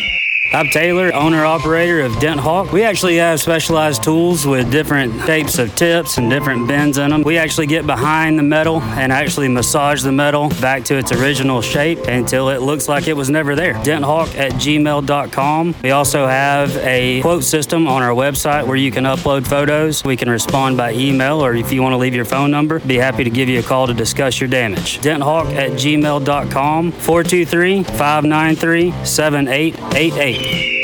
I'm 0.56 0.68
Taylor, 0.68 1.12
owner 1.12 1.44
operator 1.44 2.00
of 2.00 2.18
Dent 2.18 2.40
Hawk. 2.40 2.72
We 2.72 2.82
actually 2.82 3.16
have 3.16 3.42
specialized 3.42 4.02
tools 4.02 4.46
with 4.46 4.70
different 4.70 5.12
shapes 5.26 5.58
of 5.58 5.76
tips 5.76 6.16
and 6.16 6.30
different 6.30 6.66
bends 6.66 6.96
in 6.96 7.10
them. 7.10 7.20
We 7.24 7.36
actually 7.36 7.66
get 7.66 7.86
behind 7.86 8.38
the 8.38 8.42
metal 8.42 8.80
and 8.80 9.12
actually 9.12 9.48
massage 9.48 10.02
the 10.02 10.12
metal 10.12 10.48
back 10.62 10.82
to 10.84 10.96
its 10.96 11.12
original 11.12 11.60
shape 11.60 11.98
until 12.08 12.48
it 12.48 12.62
looks 12.62 12.88
like 12.88 13.06
it 13.06 13.12
was 13.12 13.28
never 13.28 13.54
there. 13.54 13.74
DentHawk 13.74 14.34
at 14.34 14.52
gmail.com. 14.52 15.74
We 15.82 15.90
also 15.90 16.26
have 16.26 16.74
a 16.78 17.20
quote 17.20 17.44
system 17.44 17.86
on 17.86 18.02
our 18.02 18.14
website 18.14 18.66
where 18.66 18.78
you 18.78 18.90
can 18.90 19.04
upload 19.04 19.46
photos. 19.46 20.04
We 20.04 20.16
can 20.16 20.30
respond 20.30 20.78
by 20.78 20.94
email 20.94 21.44
or 21.44 21.54
if 21.54 21.70
you 21.70 21.82
want 21.82 21.92
to 21.92 21.98
leave 21.98 22.14
your 22.14 22.24
phone 22.24 22.50
number, 22.50 22.78
be 22.78 22.96
happy 22.96 23.24
to 23.24 23.30
give 23.30 23.50
you 23.50 23.60
a 23.60 23.62
call 23.62 23.88
to 23.88 23.92
discuss 23.92 24.40
your 24.40 24.48
damage. 24.48 25.00
DentHawk 25.00 25.54
at 25.54 25.72
gmail.com 25.72 26.92
423 26.92 27.82
593 27.82 29.04
7888 29.04 30.45
you 30.47 30.76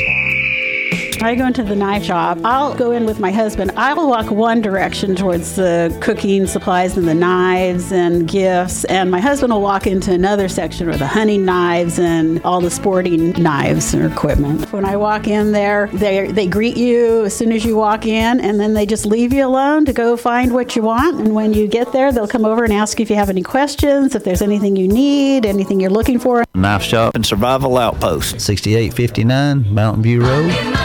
I 1.25 1.35
go 1.35 1.47
into 1.47 1.63
the 1.63 1.75
knife 1.75 2.03
shop. 2.03 2.37
I'll 2.43 2.75
go 2.75 2.91
in 2.91 3.05
with 3.05 3.19
my 3.19 3.31
husband. 3.31 3.71
I'll 3.77 4.07
walk 4.07 4.29
one 4.31 4.61
direction 4.61 5.15
towards 5.15 5.55
the 5.55 5.95
cooking 6.01 6.47
supplies 6.47 6.97
and 6.97 7.07
the 7.07 7.13
knives 7.13 7.91
and 7.91 8.27
gifts, 8.27 8.83
and 8.85 9.09
my 9.09 9.19
husband 9.19 9.53
will 9.53 9.61
walk 9.61 9.87
into 9.87 10.11
another 10.11 10.49
section 10.49 10.87
with 10.87 10.99
the 10.99 11.07
hunting 11.07 11.45
knives 11.45 11.99
and 11.99 12.41
all 12.43 12.61
the 12.61 12.69
sporting 12.69 13.31
knives 13.33 13.93
and 13.93 14.11
equipment. 14.11 14.71
When 14.73 14.85
I 14.85 14.97
walk 14.97 15.27
in 15.27 15.51
there, 15.51 15.87
they 15.93 16.27
they 16.27 16.47
greet 16.47 16.77
you 16.77 17.25
as 17.25 17.35
soon 17.35 17.51
as 17.51 17.63
you 17.63 17.75
walk 17.75 18.05
in, 18.05 18.39
and 18.39 18.59
then 18.59 18.73
they 18.73 18.85
just 18.85 19.05
leave 19.05 19.33
you 19.33 19.45
alone 19.45 19.85
to 19.85 19.93
go 19.93 20.17
find 20.17 20.53
what 20.53 20.75
you 20.75 20.81
want. 20.81 21.19
And 21.19 21.33
when 21.33 21.53
you 21.53 21.67
get 21.67 21.93
there, 21.93 22.11
they'll 22.11 22.27
come 22.27 22.45
over 22.45 22.63
and 22.63 22.73
ask 22.73 22.99
you 22.99 23.03
if 23.03 23.09
you 23.09 23.15
have 23.15 23.29
any 23.29 23.43
questions, 23.43 24.15
if 24.15 24.23
there's 24.23 24.41
anything 24.41 24.75
you 24.75 24.87
need, 24.87 25.45
anything 25.45 25.79
you're 25.79 25.89
looking 25.89 26.19
for. 26.19 26.43
Knife 26.53 26.83
Shop 26.83 27.15
and 27.15 27.25
Survival 27.25 27.77
Outpost, 27.77 28.41
6859 28.41 29.73
Mountain 29.73 30.03
View 30.03 30.21
Road. 30.21 30.82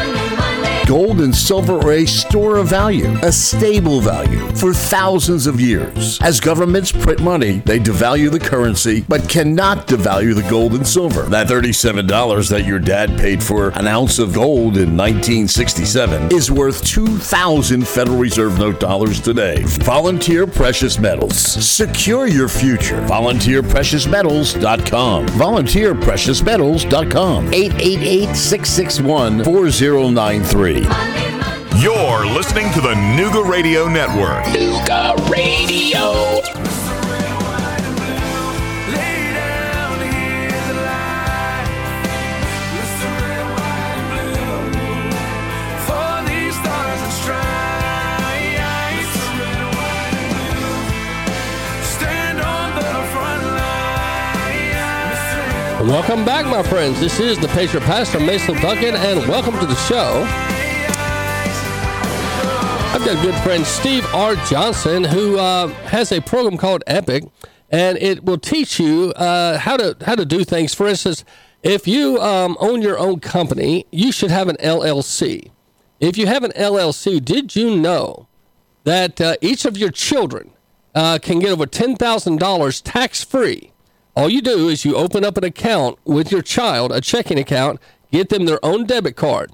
Gold 0.89 1.21
and 1.21 1.37
silver 1.37 1.77
are 1.81 1.93
a 1.93 2.07
store 2.07 2.57
of 2.57 2.69
value, 2.69 3.15
a 3.23 3.31
stable 3.31 4.01
value 4.01 4.39
for 4.57 4.73
thousands 4.73 5.47
of 5.47 5.61
years. 5.61 6.19
As 6.23 6.41
governments 6.41 6.91
print 6.91 7.21
money, 7.21 7.59
they 7.67 7.79
devalue 7.79 8.31
the 8.31 8.41
currency, 8.41 9.05
but 9.07 9.29
cannot 9.29 9.87
devalue 9.87 10.35
the 10.35 10.49
gold 10.49 10.73
and 10.73 10.87
silver. 10.87 11.25
That 11.25 11.47
$37 11.47 12.49
that 12.49 12.65
your 12.65 12.79
dad 12.79 13.19
paid 13.19 13.43
for 13.43 13.69
an 13.79 13.87
ounce 13.87 14.19
of 14.19 14.33
gold 14.33 14.79
in 14.79 14.97
1967 14.97 16.33
is 16.33 16.51
worth 16.51 16.83
2,000 16.87 17.87
Federal 17.87 18.17
Reserve 18.17 18.59
note 18.59 18.81
dollars 18.81 19.21
today. 19.21 19.63
Volunteer 19.65 20.47
Precious 20.47 20.99
Metals. 20.99 21.37
Secure 21.37 22.29
your 22.29 22.49
future. 22.49 23.03
VolunteerPreciousMetals.com. 23.03 25.27
VolunteerPreciousMetals.com. 25.27 27.53
888 27.53 28.35
661 28.35 29.45
4093. 29.45 30.78
You're 30.85 32.27
listening 32.27 32.73
to 32.73 32.81
the 32.81 32.95
Nooga 32.95 33.49
Radio 33.49 33.89
Network. 33.89 34.45
Nooga 34.45 35.29
Radio. 35.29 36.43
Welcome 55.89 56.25
back, 56.25 56.45
my 56.47 56.63
friends. 56.63 57.01
This 57.01 57.19
is 57.19 57.39
the 57.39 57.49
Patriot 57.49 57.83
Pastor 57.83 58.21
Mason 58.21 58.55
Duncan, 58.57 58.95
and 58.95 59.27
welcome 59.29 59.59
to 59.59 59.67
the 59.67 59.75
show. 59.75 60.58
I've 62.99 63.05
got 63.05 63.17
a 63.17 63.23
good 63.31 63.41
friend, 63.45 63.65
Steve 63.65 64.05
R. 64.13 64.35
Johnson, 64.47 65.05
who 65.05 65.39
uh, 65.39 65.69
has 65.85 66.11
a 66.11 66.21
program 66.21 66.57
called 66.59 66.83
Epic, 66.89 67.23
and 67.71 67.97
it 67.99 68.25
will 68.25 68.39
teach 68.39 68.81
you 68.81 69.13
uh, 69.13 69.57
how 69.57 69.77
to 69.77 69.97
how 70.05 70.17
to 70.17 70.27
do 70.27 70.43
things. 70.43 70.75
For 70.75 70.89
instance, 70.89 71.25
if 71.63 71.87
you 71.87 72.21
um, 72.21 72.57
own 72.59 72.83
your 72.83 72.99
own 72.99 73.21
company, 73.21 73.87
you 73.93 74.11
should 74.11 74.33
have 74.33 74.49
an 74.49 74.57
LLC. 74.57 75.53
If 76.01 76.19
you 76.19 76.27
have 76.27 76.43
an 76.43 76.51
LLC, 76.57 77.25
did 77.25 77.55
you 77.55 77.77
know 77.77 78.27
that 78.83 79.21
uh, 79.21 79.37
each 79.41 79.65
of 79.65 79.79
your 79.79 79.93
children 79.93 80.51
uh, 80.93 81.21
can 81.23 81.39
get 81.39 81.51
over 81.51 81.67
ten 81.67 81.95
thousand 81.95 82.41
dollars 82.41 82.81
tax 82.81 83.23
free? 83.23 83.71
All 84.17 84.29
you 84.29 84.43
do 84.43 84.69
is 84.69 84.85
you 84.85 84.97
open 84.97 85.25
up 85.25 85.37
an 85.37 85.45
account 85.45 86.01
with 86.05 86.33
your 86.33 86.43
child, 86.43 86.91
a 86.91 87.01
checking 87.01 87.39
account, 87.39 87.79
get 88.11 88.29
them 88.29 88.45
their 88.45 88.59
own 88.65 88.87
debit 88.87 89.15
card, 89.15 89.53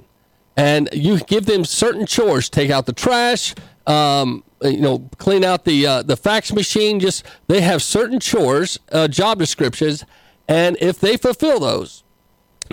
and 0.56 0.88
you 0.92 1.18
give 1.20 1.46
them 1.46 1.64
certain 1.64 2.06
chores: 2.06 2.48
take 2.48 2.70
out 2.70 2.86
the 2.86 2.92
trash, 2.92 3.54
um, 3.86 4.44
you 4.62 4.80
know, 4.80 5.08
clean 5.18 5.44
out 5.44 5.64
the 5.64 5.86
uh, 5.86 6.02
the 6.02 6.16
fax 6.16 6.52
machine. 6.52 7.00
Just 7.00 7.24
they 7.48 7.60
have 7.60 7.82
certain 7.82 8.20
chores, 8.20 8.78
uh, 8.92 9.08
job 9.08 9.38
descriptions, 9.38 10.04
and 10.48 10.76
if 10.80 10.98
they 11.00 11.16
fulfill 11.16 11.60
those, 11.60 12.04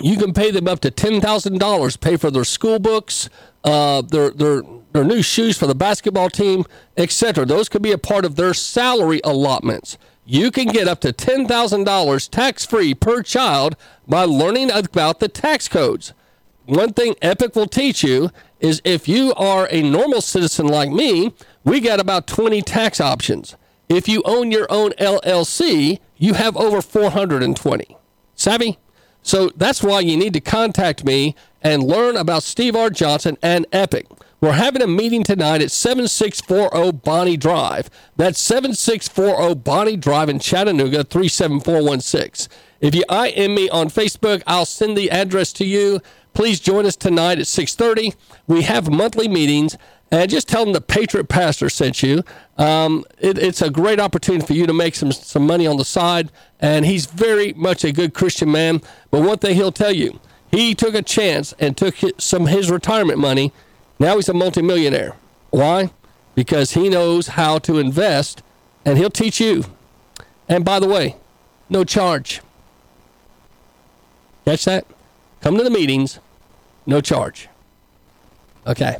you 0.00 0.16
can 0.16 0.32
pay 0.32 0.50
them 0.50 0.68
up 0.68 0.80
to 0.80 0.90
ten 0.90 1.20
thousand 1.20 1.58
dollars. 1.58 1.96
Pay 1.96 2.16
for 2.16 2.30
their 2.30 2.44
school 2.44 2.78
books, 2.78 3.28
uh, 3.64 4.02
their 4.02 4.30
their 4.30 4.62
their 4.92 5.04
new 5.04 5.22
shoes 5.22 5.58
for 5.58 5.66
the 5.66 5.74
basketball 5.74 6.30
team, 6.30 6.64
etc. 6.96 7.44
Those 7.44 7.68
could 7.68 7.82
be 7.82 7.92
a 7.92 7.98
part 7.98 8.24
of 8.24 8.36
their 8.36 8.54
salary 8.54 9.20
allotments. 9.24 9.98
You 10.24 10.50
can 10.50 10.68
get 10.68 10.86
up 10.86 11.00
to 11.00 11.12
ten 11.12 11.46
thousand 11.46 11.84
dollars 11.84 12.28
tax 12.28 12.64
free 12.64 12.94
per 12.94 13.22
child 13.22 13.76
by 14.06 14.24
learning 14.24 14.70
about 14.70 15.18
the 15.18 15.28
tax 15.28 15.68
codes. 15.68 16.14
One 16.66 16.92
thing 16.92 17.14
Epic 17.20 17.56
will 17.56 17.66
teach 17.66 18.04
you 18.04 18.30
is 18.60 18.80
if 18.84 19.08
you 19.08 19.34
are 19.34 19.68
a 19.70 19.82
normal 19.82 20.20
citizen 20.20 20.68
like 20.68 20.90
me, 20.90 21.34
we 21.64 21.80
got 21.80 22.00
about 22.00 22.26
20 22.26 22.62
tax 22.62 23.00
options. 23.00 23.56
If 23.88 24.08
you 24.08 24.22
own 24.24 24.50
your 24.50 24.66
own 24.70 24.92
LLC, 24.92 25.98
you 26.16 26.34
have 26.34 26.56
over 26.56 26.80
420. 26.80 27.96
Savvy? 28.34 28.78
So 29.22 29.50
that's 29.56 29.82
why 29.82 30.00
you 30.00 30.16
need 30.16 30.32
to 30.34 30.40
contact 30.40 31.04
me 31.04 31.34
and 31.62 31.82
learn 31.82 32.16
about 32.16 32.42
Steve 32.42 32.74
R. 32.74 32.90
Johnson 32.90 33.36
and 33.42 33.66
Epic. 33.72 34.06
We're 34.40 34.52
having 34.52 34.82
a 34.82 34.88
meeting 34.88 35.22
tonight 35.22 35.62
at 35.62 35.70
7640 35.70 36.98
Bonnie 37.04 37.36
Drive. 37.36 37.88
That's 38.16 38.40
7640 38.40 39.54
Bonnie 39.60 39.96
Drive 39.96 40.28
in 40.28 40.40
Chattanooga, 40.40 41.04
37416. 41.04 42.52
If 42.80 42.96
you 42.96 43.04
IM 43.08 43.54
me 43.54 43.68
on 43.70 43.88
Facebook, 43.88 44.42
I'll 44.44 44.66
send 44.66 44.98
the 44.98 45.12
address 45.12 45.52
to 45.54 45.64
you. 45.64 46.00
Please 46.34 46.60
join 46.60 46.86
us 46.86 46.96
tonight 46.96 47.38
at 47.38 47.46
6:30. 47.46 48.14
We 48.46 48.62
have 48.62 48.90
monthly 48.90 49.28
meetings, 49.28 49.76
and 50.10 50.30
just 50.30 50.48
tell 50.48 50.64
them 50.64 50.72
the 50.72 50.80
Patriot 50.80 51.28
Pastor 51.28 51.68
sent 51.68 52.02
you. 52.02 52.22
Um, 52.58 53.04
it, 53.18 53.38
it's 53.38 53.62
a 53.62 53.70
great 53.70 54.00
opportunity 54.00 54.44
for 54.46 54.52
you 54.54 54.66
to 54.66 54.72
make 54.72 54.94
some 54.94 55.12
some 55.12 55.46
money 55.46 55.66
on 55.66 55.76
the 55.76 55.84
side, 55.84 56.30
and 56.60 56.86
he's 56.86 57.06
very 57.06 57.52
much 57.52 57.84
a 57.84 57.92
good 57.92 58.14
Christian 58.14 58.50
man. 58.50 58.80
But 59.10 59.22
one 59.22 59.38
thing 59.38 59.56
he'll 59.56 59.72
tell 59.72 59.92
you, 59.92 60.20
he 60.50 60.74
took 60.74 60.94
a 60.94 61.02
chance 61.02 61.52
and 61.58 61.76
took 61.76 61.96
some 62.18 62.46
his 62.46 62.70
retirement 62.70 63.18
money. 63.18 63.52
Now 63.98 64.16
he's 64.16 64.28
a 64.28 64.34
multimillionaire. 64.34 65.16
Why? 65.50 65.90
Because 66.34 66.72
he 66.72 66.88
knows 66.88 67.28
how 67.28 67.58
to 67.60 67.78
invest, 67.78 68.42
and 68.84 68.96
he'll 68.96 69.10
teach 69.10 69.38
you. 69.38 69.64
And 70.48 70.64
by 70.64 70.80
the 70.80 70.88
way, 70.88 71.16
no 71.68 71.84
charge. 71.84 72.40
Catch 74.44 74.64
that? 74.64 74.86
Come 75.42 75.58
to 75.58 75.64
the 75.64 75.70
meetings, 75.70 76.20
no 76.86 77.00
charge. 77.00 77.48
Okay. 78.66 78.96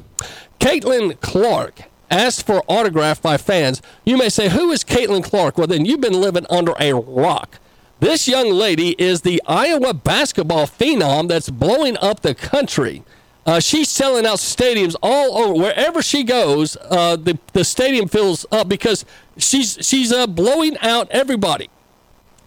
Caitlin 0.60 1.20
Clark 1.20 1.82
asked 2.10 2.46
for 2.46 2.62
autograph 2.66 3.22
by 3.22 3.36
fans. 3.36 3.80
You 4.04 4.18
may 4.18 4.28
say, 4.28 4.48
Who 4.48 4.70
is 4.70 4.84
Caitlin 4.84 5.24
Clark? 5.24 5.56
Well, 5.56 5.68
then 5.68 5.86
you've 5.86 6.00
been 6.00 6.20
living 6.20 6.46
under 6.50 6.74
a 6.78 6.92
rock. 6.92 7.58
This 8.00 8.26
young 8.26 8.50
lady 8.50 8.96
is 8.98 9.20
the 9.20 9.40
Iowa 9.46 9.94
basketball 9.94 10.66
phenom 10.66 11.28
that's 11.28 11.48
blowing 11.48 11.96
up 11.98 12.20
the 12.20 12.34
country. 12.34 13.04
Uh, 13.46 13.60
she's 13.60 13.88
selling 13.88 14.26
out 14.26 14.38
stadiums 14.38 14.96
all 15.02 15.38
over. 15.38 15.54
Wherever 15.54 16.02
she 16.02 16.24
goes, 16.24 16.76
uh, 16.90 17.14
the, 17.14 17.38
the 17.52 17.64
stadium 17.64 18.08
fills 18.08 18.44
up 18.50 18.68
because 18.68 19.04
she's, 19.36 19.78
she's 19.80 20.12
uh, 20.12 20.26
blowing 20.26 20.76
out 20.78 21.08
everybody. 21.12 21.70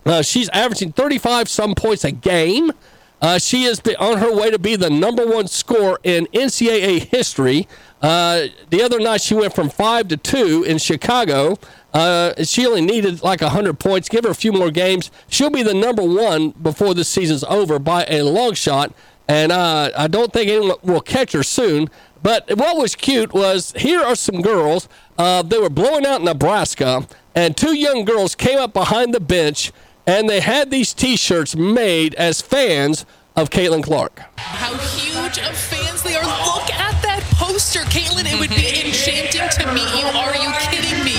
Uh, 0.05 0.21
she's 0.21 0.49
averaging 0.49 0.91
35 0.91 1.47
some 1.47 1.73
points 1.75 2.03
a 2.03 2.11
game. 2.11 2.71
Uh, 3.21 3.39
she 3.39 3.63
is 3.63 3.81
on 3.99 4.17
her 4.17 4.33
way 4.33 4.51
to 4.51 4.59
be 4.59 4.75
the 4.75 4.89
number 4.89 5.25
one 5.25 5.47
scorer 5.47 5.99
in 6.03 6.27
NCAA 6.27 6.99
history. 7.05 7.67
Uh, 8.01 8.47
the 8.69 8.81
other 8.81 8.99
night, 8.99 9.21
she 9.21 9.33
went 9.33 9.53
from 9.55 9.69
five 9.69 10.07
to 10.09 10.17
two 10.17 10.63
in 10.63 10.77
Chicago. 10.77 11.57
Uh, 11.93 12.33
she 12.43 12.65
only 12.67 12.81
needed 12.81 13.23
like 13.23 13.41
100 13.41 13.79
points. 13.79 14.09
Give 14.09 14.25
her 14.25 14.31
a 14.31 14.35
few 14.35 14.51
more 14.51 14.69
games. 14.69 15.11
She'll 15.27 15.49
be 15.49 15.63
the 15.63 15.73
number 15.73 16.03
one 16.03 16.51
before 16.51 16.93
the 16.93 17.03
season's 17.05 17.43
over 17.45 17.79
by 17.79 18.05
a 18.09 18.21
long 18.23 18.53
shot. 18.53 18.93
And 19.27 19.51
uh, 19.51 19.91
I 19.97 20.07
don't 20.07 20.31
think 20.31 20.49
anyone 20.49 20.77
will 20.83 21.01
catch 21.01 21.31
her 21.31 21.41
soon. 21.41 21.89
But 22.21 22.49
what 22.57 22.77
was 22.77 22.95
cute 22.95 23.33
was 23.33 23.71
here 23.77 24.01
are 24.01 24.15
some 24.15 24.41
girls. 24.41 24.89
Uh, 25.17 25.41
they 25.41 25.57
were 25.57 25.69
blowing 25.69 26.05
out 26.05 26.21
Nebraska, 26.21 27.07
and 27.35 27.55
two 27.55 27.75
young 27.75 28.03
girls 28.03 28.35
came 28.35 28.57
up 28.57 28.73
behind 28.73 29.13
the 29.13 29.19
bench 29.19 29.71
and 30.07 30.29
they 30.29 30.39
had 30.39 30.71
these 30.71 30.93
T-shirts 30.93 31.55
made 31.55 32.13
as 32.15 32.41
fans 32.41 33.05
of 33.35 33.49
Caitlin 33.49 33.83
Clark. 33.83 34.21
How 34.37 34.75
huge 34.77 35.39
of 35.39 35.57
fans 35.57 36.03
they 36.03 36.15
are! 36.15 36.23
Look 36.23 36.71
at 36.73 37.01
that 37.01 37.21
poster, 37.35 37.81
Caitlin. 37.81 38.25
It 38.25 38.39
would 38.39 38.49
be 38.49 38.81
enchanting 38.85 39.49
to 39.49 39.73
meet 39.73 39.89
you. 39.97 40.05
Are 40.07 40.35
you 40.35 40.51
kidding 40.71 41.03
me? 41.03 41.15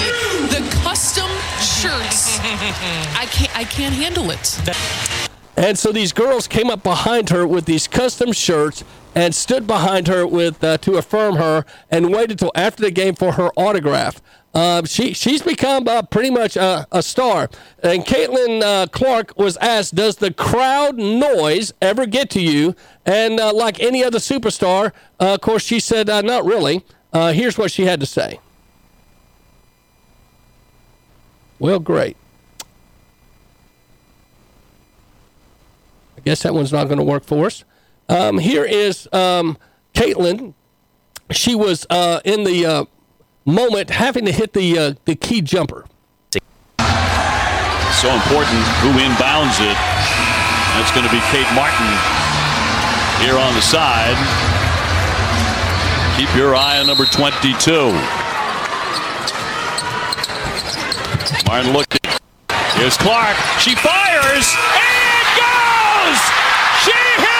The 0.49 0.65
custom 0.83 1.29
shirts. 1.61 2.39
I 2.41 3.27
can't. 3.31 3.57
I 3.57 3.65
can't 3.65 3.95
handle 3.95 4.31
it. 4.31 4.59
And 5.57 5.79
so 5.79 5.91
these 5.91 6.13
girls 6.13 6.47
came 6.47 6.71
up 6.71 6.83
behind 6.83 7.31
her 7.31 7.47
with 7.47 7.65
these 7.65 7.89
custom 7.89 8.33
shirts 8.33 8.85
and 9.15 9.35
stood 9.35 9.67
behind 9.67 10.07
her 10.07 10.27
with 10.27 10.63
uh, 10.63 10.77
to 10.79 10.97
affirm 10.97 11.37
her 11.37 11.65
and 11.91 12.13
waited 12.13 12.39
till 12.39 12.53
after 12.55 12.83
the 12.83 12.91
game 12.91 13.15
for 13.15 13.33
her 13.33 13.49
autograph. 13.57 14.21
Uh, 14.57 14.83
she 14.87 15.13
she's 15.13 15.43
become 15.43 15.87
uh, 15.87 16.01
pretty 16.01 16.31
much 16.31 16.57
a, 16.57 16.87
a, 16.91 17.03
star. 17.03 17.51
And 17.83 18.07
Caitlin 18.07 18.63
uh, 18.63 18.87
Clark 18.87 19.35
was 19.37 19.59
asked, 19.59 19.95
"Does 19.95 20.17
the 20.17 20.33
crowd 20.33 20.97
noise 20.97 21.75
ever 21.83 22.07
get 22.07 22.31
to 22.31 22.41
you?" 22.41 22.75
And 23.05 23.39
uh, 23.39 23.53
like 23.53 23.81
any 23.81 24.03
other 24.03 24.19
superstar, 24.19 24.93
uh, 25.21 25.35
of 25.35 25.43
course, 25.43 25.63
she 25.63 25.79
said, 25.79 26.09
uh, 26.09 26.23
"Not 26.23 26.47
really." 26.47 26.83
here's 27.13 27.57
what 27.57 27.71
she 27.71 27.85
had 27.85 27.99
to 28.01 28.05
say. 28.05 28.39
Well, 31.59 31.79
great. 31.79 32.15
I 36.17 36.21
guess 36.27 36.43
that 36.43 36.53
one's 36.53 36.73
not 36.73 36.85
going 36.89 36.99
to 36.99 37.05
work 37.05 37.25
for 37.25 37.47
us. 37.47 37.65
Um, 38.09 38.37
here 38.39 38.65
is 38.65 39.09
um, 39.13 39.57
Caitlin. 39.95 40.53
She 41.31 41.55
was 41.55 41.87
in 42.25 42.45
the 42.45 42.87
moment 43.47 43.91
having 43.91 44.25
to 44.27 44.33
hit 44.33 44.53
the 44.53 44.79
uh, 44.79 44.95
the 45.07 45.15
key 45.15 45.41
jumper. 45.41 45.87
So 46.79 48.13
important 48.13 48.61
who 48.85 48.93
inbounds 49.01 49.57
it. 49.63 49.77
That's 50.77 50.93
going 50.93 51.07
to 51.07 51.13
be 51.13 51.21
Kate 51.33 51.49
Martin 51.55 51.89
here 53.25 53.39
on 53.39 53.55
the 53.55 53.63
side. 53.63 54.17
Keep 56.19 56.35
your 56.37 56.55
eye 56.55 56.79
on 56.79 56.87
number 56.87 57.07
22. 57.07 57.93
Martin 61.47 61.73
looking. 61.73 62.01
Here's 62.75 62.99
Clark. 62.99 63.37
She 63.59 63.75
fires 63.75 64.53
and 64.53 65.27
goes. 65.41 66.21
She 66.85 66.93
hit 66.93 67.36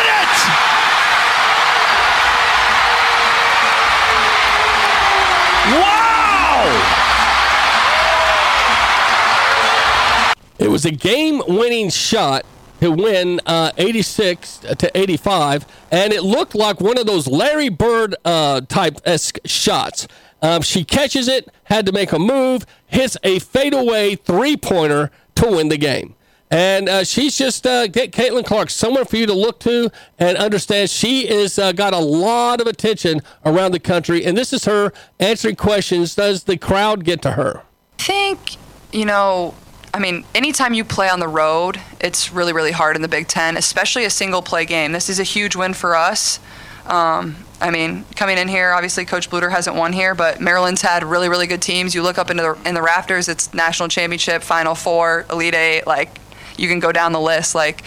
It 10.59 10.69
was 10.69 10.85
a 10.85 10.91
game-winning 10.91 11.91
shot 11.91 12.47
to 12.81 12.91
win 12.91 13.41
uh, 13.47 13.73
86 13.77 14.59
to 14.79 14.99
85, 14.99 15.67
and 15.91 16.13
it 16.13 16.23
looked 16.23 16.55
like 16.55 16.81
one 16.81 16.99
of 16.99 17.07
those 17.07 17.27
Larry 17.27 17.69
Bird 17.69 18.15
uh, 18.25 18.61
type 18.63 18.99
esque 19.05 19.39
shots. 19.45 20.07
Um, 20.43 20.63
she 20.63 20.85
catches 20.85 21.29
it, 21.29 21.49
had 21.65 21.87
to 21.87 21.93
make 21.93 22.13
a 22.13 22.19
move, 22.19 22.67
hits 22.87 23.17
a 23.23 23.39
fadeaway 23.39 24.17
three-pointer 24.17 25.11
to 25.37 25.47
win 25.47 25.69
the 25.69 25.79
game. 25.79 26.15
And 26.51 26.89
uh, 26.89 27.05
she's 27.05 27.37
just 27.37 27.67
uh, 27.67 27.89
Caitlin 27.89 28.45
Clark 28.45 28.71
someone 28.71 29.05
for 29.05 29.17
you 29.17 29.27
to 29.27 29.35
look 29.35 29.59
to 29.61 29.91
and 30.19 30.39
understand. 30.39 30.91
She 30.91 31.29
is 31.29 31.59
uh, 31.59 31.73
got 31.73 31.93
a 31.93 31.99
lot 31.99 32.61
of 32.61 32.69
attention 32.69 33.21
around 33.45 33.73
the 33.73 33.81
country, 33.81 34.25
and 34.25 34.37
this 34.37 34.53
is 34.53 34.65
her 34.65 34.93
answering 35.19 35.57
questions. 35.57 36.15
Does 36.15 36.45
the 36.45 36.57
crowd 36.57 37.05
get 37.05 37.21
to 37.23 37.33
her? 37.33 37.63
I 37.99 38.03
think, 38.03 38.57
you 38.93 39.05
know, 39.05 39.55
I 39.97 39.99
mean, 39.99 40.27
anytime 40.35 40.75
you 40.75 40.85
play 40.85 41.09
on 41.09 41.21
the 41.21 41.27
road, 41.27 41.81
it's 42.03 42.31
really, 42.31 42.53
really 42.53 42.71
hard 42.71 42.97
in 42.97 43.03
the 43.03 43.09
Big 43.09 43.29
Ten, 43.29 43.57
especially 43.57 44.05
a 44.05 44.11
single 44.11 44.43
play 44.43 44.67
game. 44.67 44.93
This 44.93 45.09
is 45.09 45.19
a 45.19 45.23
huge 45.23 45.57
win 45.57 45.73
for 45.73 45.97
us. 45.97 46.39
Um, 46.85 47.37
I 47.63 47.71
mean, 47.71 48.05
coming 48.15 48.37
in 48.37 48.47
here, 48.47 48.73
obviously 48.73 49.07
Coach 49.07 49.31
Bluder 49.31 49.51
hasn't 49.51 49.75
won 49.75 49.95
here, 49.95 50.15
but 50.15 50.39
Maryland's 50.39 50.83
had 50.83 51.03
really, 51.03 51.31
really 51.31 51.47
good 51.47 51.63
teams. 51.63 51.95
You 51.95 52.03
look 52.03 52.19
up 52.19 52.31
into 52.31 52.43
the 52.43 52.69
in 52.69 52.75
the 52.75 52.83
rafters, 52.83 53.27
it's 53.27 53.55
national 53.55 53.89
championship, 53.89 54.43
Final 54.43 54.75
Four, 54.75 55.25
Elite 55.31 55.55
Eight. 55.55 55.87
Like, 55.87 56.21
you 56.59 56.69
can 56.69 56.79
go 56.79 56.93
down 56.93 57.13
the 57.13 57.21
list. 57.21 57.55
Like, 57.55 57.83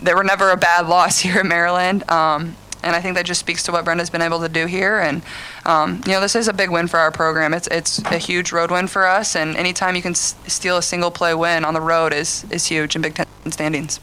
there 0.00 0.14
were 0.14 0.22
never 0.22 0.50
a 0.52 0.56
bad 0.56 0.86
loss 0.86 1.18
here 1.22 1.40
in 1.40 1.48
Maryland. 1.48 2.08
Um, 2.08 2.54
and 2.84 2.94
I 2.94 3.00
think 3.00 3.16
that 3.16 3.26
just 3.26 3.40
speaks 3.40 3.64
to 3.64 3.72
what 3.72 3.84
Brenda's 3.84 4.10
been 4.10 4.22
able 4.22 4.40
to 4.42 4.48
do 4.48 4.66
here. 4.66 5.00
And 5.00 5.22
um, 5.68 6.00
you 6.06 6.12
know, 6.12 6.20
this 6.20 6.34
is 6.34 6.48
a 6.48 6.52
big 6.52 6.70
win 6.70 6.88
for 6.88 6.98
our 6.98 7.12
program. 7.12 7.52
It's 7.52 7.68
it's 7.68 7.98
a 8.06 8.18
huge 8.18 8.52
road 8.52 8.70
win 8.70 8.86
for 8.86 9.06
us. 9.06 9.36
And 9.36 9.54
anytime 9.56 9.94
you 9.94 10.02
can 10.02 10.12
s- 10.12 10.34
steal 10.46 10.78
a 10.78 10.82
single 10.82 11.10
play 11.10 11.34
win 11.34 11.64
on 11.64 11.74
the 11.74 11.80
road 11.80 12.12
is 12.14 12.44
is 12.50 12.66
huge 12.66 12.96
in 12.96 13.02
Big 13.02 13.14
Ten 13.14 13.26
standings. 13.50 14.00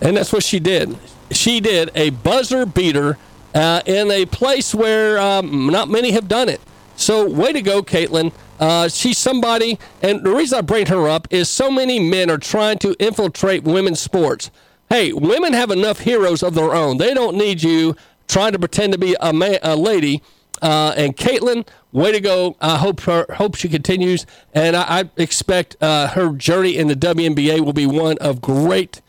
And 0.00 0.16
that's 0.16 0.32
what 0.32 0.42
she 0.42 0.58
did. 0.58 0.98
She 1.30 1.60
did 1.60 1.90
a 1.94 2.10
buzzer 2.10 2.66
beater 2.66 3.18
uh, 3.54 3.82
in 3.86 4.10
a 4.10 4.26
place 4.26 4.74
where 4.74 5.18
um, 5.18 5.68
not 5.68 5.88
many 5.88 6.10
have 6.10 6.28
done 6.28 6.48
it. 6.48 6.60
So, 6.96 7.28
way 7.28 7.52
to 7.52 7.62
go, 7.62 7.82
Caitlin. 7.82 8.32
Uh, 8.58 8.88
she's 8.88 9.18
somebody, 9.18 9.78
and 10.02 10.24
the 10.24 10.30
reason 10.30 10.58
I 10.58 10.62
bring 10.62 10.86
her 10.86 11.08
up 11.08 11.28
is 11.30 11.48
so 11.48 11.70
many 11.70 12.00
men 12.00 12.30
are 12.30 12.38
trying 12.38 12.78
to 12.78 12.96
infiltrate 12.98 13.64
women's 13.64 14.00
sports. 14.00 14.50
Hey, 14.88 15.12
women 15.12 15.52
have 15.52 15.70
enough 15.70 16.00
heroes 16.00 16.42
of 16.42 16.54
their 16.54 16.74
own. 16.74 16.96
They 16.96 17.12
don't 17.12 17.36
need 17.36 17.62
you 17.62 17.96
trying 18.28 18.52
to 18.52 18.58
pretend 18.58 18.92
to 18.94 18.98
be 18.98 19.14
a, 19.20 19.32
ma- 19.32 19.58
a 19.62 19.76
lady. 19.76 20.22
Uh, 20.62 20.94
and 20.96 21.16
Caitlin, 21.16 21.66
way 21.92 22.12
to 22.12 22.20
go! 22.20 22.56
I 22.60 22.78
hope 22.78 23.00
her 23.02 23.26
hope 23.34 23.56
she 23.56 23.68
continues, 23.68 24.26
and 24.54 24.76
I, 24.76 25.00
I 25.00 25.10
expect 25.16 25.76
uh, 25.82 26.08
her 26.08 26.32
journey 26.32 26.76
in 26.76 26.88
the 26.88 26.96
WNBA 26.96 27.60
will 27.60 27.72
be 27.72 27.86
one 27.86 28.16
of 28.18 28.40
great, 28.40 29.02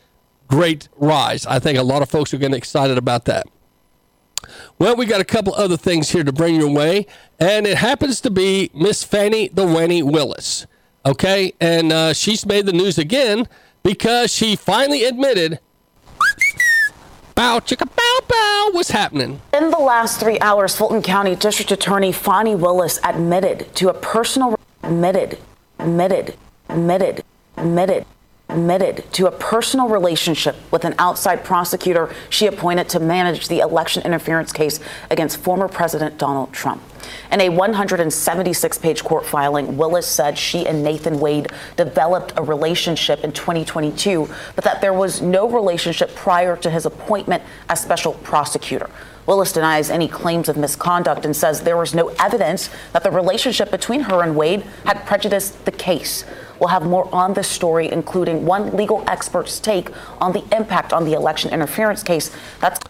great 0.46 0.88
rise. 0.96 1.46
I 1.46 1.58
think 1.58 1.78
a 1.78 1.82
lot 1.82 2.02
of 2.02 2.10
folks 2.10 2.34
are 2.34 2.38
getting 2.38 2.56
excited 2.56 2.98
about 2.98 3.24
that. 3.26 3.46
Well, 4.78 4.94
we 4.96 5.06
got 5.06 5.20
a 5.20 5.24
couple 5.24 5.54
other 5.54 5.76
things 5.76 6.10
here 6.10 6.24
to 6.24 6.32
bring 6.32 6.54
your 6.54 6.70
way, 6.70 7.06
and 7.38 7.66
it 7.66 7.78
happens 7.78 8.20
to 8.22 8.30
be 8.30 8.70
Miss 8.74 9.02
Fannie 9.02 9.48
the 9.48 9.66
Wanny 9.66 10.02
Willis. 10.02 10.66
Okay, 11.04 11.52
and 11.60 11.92
uh, 11.92 12.12
she's 12.12 12.44
made 12.44 12.66
the 12.66 12.72
news 12.72 12.98
again 12.98 13.48
because 13.82 14.32
she 14.32 14.56
finally 14.56 15.04
admitted, 15.04 15.60
"Bow 17.38 17.60
chicka 17.60 17.86
bow 17.94 18.18
bow," 18.26 18.70
was 18.74 18.90
happening. 18.90 19.40
In 19.54 19.70
the 19.70 19.78
last 19.78 20.18
three 20.18 20.40
hours, 20.40 20.74
Fulton 20.74 21.02
County 21.02 21.36
District 21.36 21.70
Attorney 21.70 22.10
Fani 22.10 22.56
Willis 22.56 22.98
admitted 23.04 23.72
to 23.76 23.90
a 23.90 23.94
personal 23.94 24.58
admitted, 24.82 25.38
admitted, 25.78 26.34
admitted, 26.68 27.22
admitted, 27.56 28.04
admitted 28.48 29.04
to 29.12 29.26
a 29.26 29.30
personal 29.30 29.88
relationship 29.88 30.56
with 30.70 30.84
an 30.84 30.94
outside 30.98 31.44
prosecutor 31.44 32.14
she 32.30 32.46
appointed 32.46 32.88
to 32.88 32.98
manage 32.98 33.48
the 33.48 33.60
election 33.60 34.02
interference 34.04 34.52
case 34.52 34.80
against 35.10 35.36
former 35.36 35.68
President 35.68 36.16
Donald 36.16 36.50
Trump. 36.52 36.82
In 37.30 37.42
a 37.42 37.50
176 37.50 38.78
page 38.78 39.04
court 39.04 39.26
filing, 39.26 39.76
Willis 39.76 40.06
said 40.06 40.38
she 40.38 40.66
and 40.66 40.82
Nathan 40.82 41.20
Wade 41.20 41.48
developed 41.76 42.32
a 42.36 42.42
relationship 42.42 43.22
in 43.22 43.32
2022, 43.32 44.28
but 44.54 44.64
that 44.64 44.80
there 44.80 44.94
was 44.94 45.20
no 45.20 45.48
relationship 45.48 46.14
prior 46.14 46.56
to 46.56 46.70
his 46.70 46.86
appointment 46.86 47.42
as 47.68 47.82
special 47.82 48.14
prosecutor. 48.14 48.88
Willis 49.26 49.52
denies 49.52 49.90
any 49.90 50.08
claims 50.08 50.48
of 50.48 50.56
misconduct 50.56 51.26
and 51.26 51.36
says 51.36 51.60
there 51.60 51.76
was 51.76 51.94
no 51.94 52.08
evidence 52.18 52.70
that 52.94 53.02
the 53.02 53.10
relationship 53.10 53.70
between 53.70 54.00
her 54.00 54.22
and 54.22 54.34
Wade 54.34 54.62
had 54.86 55.04
prejudiced 55.04 55.66
the 55.66 55.70
case. 55.70 56.24
We'll 56.60 56.68
have 56.68 56.84
more 56.84 57.08
on 57.14 57.34
this 57.34 57.48
story, 57.48 57.90
including 57.90 58.44
one 58.44 58.76
legal 58.76 59.04
expert's 59.08 59.60
take 59.60 59.90
on 60.20 60.32
the 60.32 60.44
impact 60.56 60.92
on 60.92 61.04
the 61.04 61.12
election 61.12 61.52
interference 61.52 62.02
case. 62.02 62.34
That's 62.60 62.80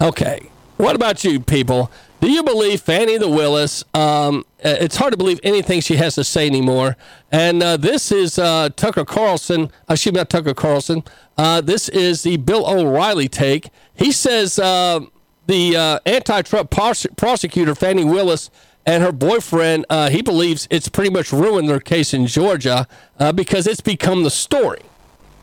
Okay. 0.00 0.50
What 0.76 0.94
about 0.94 1.24
you, 1.24 1.40
people? 1.40 1.90
Do 2.20 2.30
you 2.30 2.42
believe 2.42 2.82
Fannie 2.82 3.16
the 3.16 3.28
Willis? 3.28 3.82
Um, 3.94 4.44
uh, 4.64 4.76
it's 4.80 4.96
hard 4.96 5.12
to 5.12 5.16
believe 5.16 5.40
anything 5.42 5.80
she 5.80 5.96
has 5.96 6.14
to 6.16 6.24
say 6.24 6.46
anymore. 6.46 6.96
And 7.32 7.62
uh, 7.62 7.76
this 7.78 8.12
is 8.12 8.38
uh, 8.38 8.70
Tucker 8.76 9.04
Carlson. 9.04 9.70
Uh, 9.88 9.94
excuse 9.94 10.12
me, 10.12 10.18
not 10.18 10.28
Tucker 10.28 10.54
Carlson. 10.54 11.02
Uh, 11.38 11.60
this 11.62 11.88
is 11.88 12.22
the 12.24 12.36
Bill 12.38 12.66
O'Reilly 12.66 13.28
take. 13.28 13.70
He 13.94 14.12
says 14.12 14.58
uh, 14.58 15.00
the 15.46 15.76
uh, 15.76 15.98
anti-Trump 16.04 16.70
pros- 16.70 17.06
prosecutor 17.16 17.74
Fannie 17.74 18.04
Willis 18.04 18.50
and 18.86 19.02
her 19.02 19.12
boyfriend. 19.12 19.84
Uh, 19.90 20.08
he 20.08 20.22
believes 20.22 20.66
it's 20.70 20.88
pretty 20.88 21.10
much 21.10 21.32
ruined 21.32 21.68
their 21.68 21.80
case 21.80 22.14
in 22.14 22.26
Georgia 22.26 22.86
uh, 23.18 23.32
because 23.32 23.66
it's 23.66 23.80
become 23.80 24.22
the 24.22 24.30
story. 24.30 24.80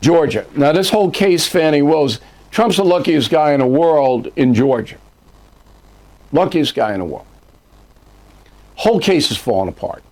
Georgia. 0.00 0.46
Now, 0.56 0.72
this 0.72 0.90
whole 0.90 1.10
case, 1.10 1.46
Fannie 1.46 1.82
Willis, 1.82 2.20
Trump's 2.50 2.76
the 2.76 2.84
luckiest 2.84 3.30
guy 3.30 3.52
in 3.52 3.60
the 3.60 3.66
world 3.66 4.28
in 4.36 4.54
Georgia. 4.54 4.96
Luckiest 6.32 6.74
guy 6.74 6.92
in 6.92 7.00
the 7.00 7.04
world. 7.04 7.26
Whole 8.76 9.00
case 9.00 9.30
is 9.30 9.36
falling 9.36 9.68
apart. 9.68 10.02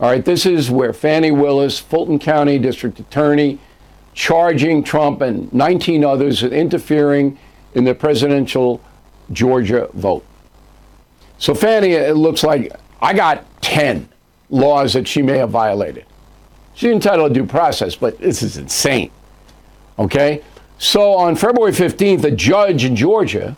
All 0.00 0.10
right, 0.10 0.24
this 0.24 0.46
is 0.46 0.70
where 0.70 0.92
Fannie 0.92 1.30
Willis, 1.30 1.78
Fulton 1.78 2.18
County 2.18 2.58
District 2.58 2.98
Attorney, 2.98 3.58
charging 4.14 4.82
Trump 4.82 5.20
and 5.20 5.52
19 5.52 6.04
others 6.04 6.42
with 6.42 6.52
interfering 6.52 7.38
in 7.74 7.84
the 7.84 7.94
presidential 7.94 8.80
Georgia 9.32 9.88
vote. 9.92 10.24
So 11.40 11.54
Fannie, 11.54 11.92
it 11.92 12.16
looks 12.16 12.44
like 12.44 12.70
I 13.00 13.14
got 13.14 13.44
10 13.62 14.08
laws 14.50 14.92
that 14.92 15.08
she 15.08 15.22
may 15.22 15.38
have 15.38 15.48
violated. 15.50 16.04
She's 16.74 16.92
entitled 16.92 17.32
to 17.34 17.40
due 17.40 17.46
process, 17.46 17.96
but 17.96 18.18
this 18.18 18.42
is 18.42 18.58
insane. 18.58 19.10
Okay? 19.98 20.44
So 20.78 21.14
on 21.14 21.36
February 21.36 21.72
15th, 21.72 22.24
a 22.24 22.30
judge 22.30 22.84
in 22.84 22.94
Georgia 22.94 23.56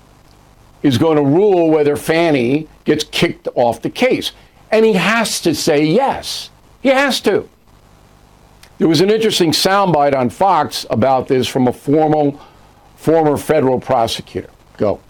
is 0.84 0.96
going 0.96 1.16
to 1.16 1.24
rule 1.24 1.70
whether 1.70 1.96
Fannie 1.96 2.68
gets 2.84 3.02
kicked 3.02 3.48
off 3.56 3.82
the 3.82 3.90
case. 3.90 4.30
And 4.70 4.84
he 4.84 4.92
has 4.94 5.40
to 5.40 5.52
say 5.52 5.84
yes. 5.84 6.50
He 6.82 6.88
has 6.88 7.20
to. 7.22 7.48
There 8.78 8.88
was 8.88 9.00
an 9.00 9.10
interesting 9.10 9.50
soundbite 9.50 10.14
on 10.14 10.30
Fox 10.30 10.86
about 10.88 11.26
this 11.26 11.48
from 11.48 11.66
a 11.66 11.72
formal, 11.72 12.40
former 12.96 13.36
federal 13.36 13.80
prosecutor. 13.80 14.50
Go. 14.76 15.00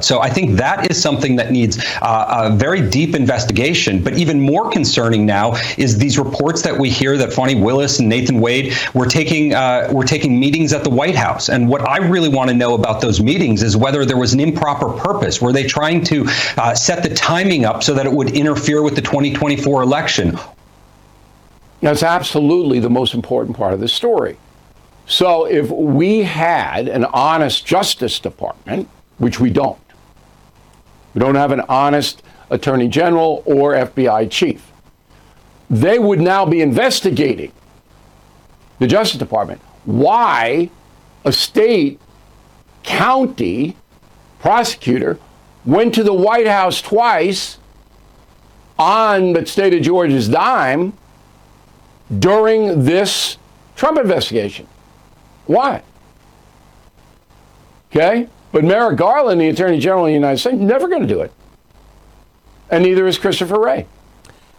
So 0.00 0.20
I 0.20 0.28
think 0.28 0.56
that 0.56 0.90
is 0.90 1.00
something 1.00 1.36
that 1.36 1.50
needs 1.50 1.78
uh, 2.02 2.50
a 2.50 2.54
very 2.54 2.86
deep 2.88 3.14
investigation. 3.14 4.02
But 4.02 4.18
even 4.18 4.40
more 4.40 4.70
concerning 4.70 5.24
now 5.24 5.54
is 5.78 5.96
these 5.96 6.18
reports 6.18 6.62
that 6.62 6.78
we 6.78 6.90
hear 6.90 7.16
that 7.16 7.32
Fani 7.32 7.54
Willis 7.54 7.98
and 7.98 8.08
Nathan 8.08 8.40
Wade 8.40 8.74
were 8.94 9.06
taking 9.06 9.54
uh, 9.54 9.88
were 9.92 10.04
taking 10.04 10.38
meetings 10.38 10.72
at 10.72 10.84
the 10.84 10.90
White 10.90 11.16
House. 11.16 11.48
And 11.48 11.68
what 11.68 11.80
I 11.88 11.98
really 11.98 12.28
want 12.28 12.50
to 12.50 12.56
know 12.56 12.74
about 12.74 13.00
those 13.00 13.22
meetings 13.22 13.62
is 13.62 13.76
whether 13.76 14.04
there 14.04 14.18
was 14.18 14.34
an 14.34 14.40
improper 14.40 14.90
purpose. 14.90 15.40
Were 15.40 15.52
they 15.52 15.64
trying 15.64 16.04
to 16.04 16.26
uh, 16.58 16.74
set 16.74 17.02
the 17.02 17.14
timing 17.14 17.64
up 17.64 17.82
so 17.82 17.94
that 17.94 18.04
it 18.04 18.12
would 18.12 18.30
interfere 18.32 18.82
with 18.82 18.96
the 18.96 19.02
2024 19.02 19.82
election? 19.82 20.38
That's 21.80 22.02
absolutely 22.02 22.80
the 22.80 22.90
most 22.90 23.14
important 23.14 23.56
part 23.56 23.72
of 23.72 23.80
the 23.80 23.88
story. 23.88 24.36
So 25.06 25.44
if 25.44 25.70
we 25.70 26.22
had 26.22 26.88
an 26.88 27.04
honest 27.06 27.64
Justice 27.64 28.18
Department, 28.18 28.88
which 29.18 29.38
we 29.38 29.50
don't, 29.50 29.78
we 31.16 31.20
don't 31.20 31.34
have 31.34 31.50
an 31.50 31.62
honest 31.70 32.22
Attorney 32.50 32.88
General 32.88 33.42
or 33.46 33.72
FBI 33.72 34.30
chief. 34.30 34.70
They 35.70 35.98
would 35.98 36.20
now 36.20 36.44
be 36.44 36.60
investigating 36.60 37.52
the 38.78 38.86
Justice 38.86 39.18
Department 39.18 39.62
why 39.86 40.68
a 41.24 41.32
state 41.32 41.98
county 42.82 43.78
prosecutor 44.40 45.18
went 45.64 45.94
to 45.94 46.04
the 46.04 46.12
White 46.12 46.46
House 46.46 46.82
twice 46.82 47.56
on 48.78 49.32
the 49.32 49.46
state 49.46 49.72
of 49.72 49.80
Georgia's 49.80 50.28
dime 50.28 50.92
during 52.18 52.84
this 52.84 53.38
Trump 53.74 53.98
investigation. 53.98 54.68
Why? 55.46 55.82
Okay? 57.90 58.28
But 58.56 58.64
Merrick 58.64 58.96
Garland, 58.96 59.38
the 59.38 59.50
Attorney 59.50 59.78
General 59.78 60.06
of 60.06 60.08
the 60.08 60.14
United 60.14 60.38
States, 60.38 60.56
never 60.56 60.88
going 60.88 61.02
to 61.02 61.06
do 61.06 61.20
it. 61.20 61.30
And 62.70 62.84
neither 62.84 63.06
is 63.06 63.18
Christopher 63.18 63.60
Wray. 63.60 63.86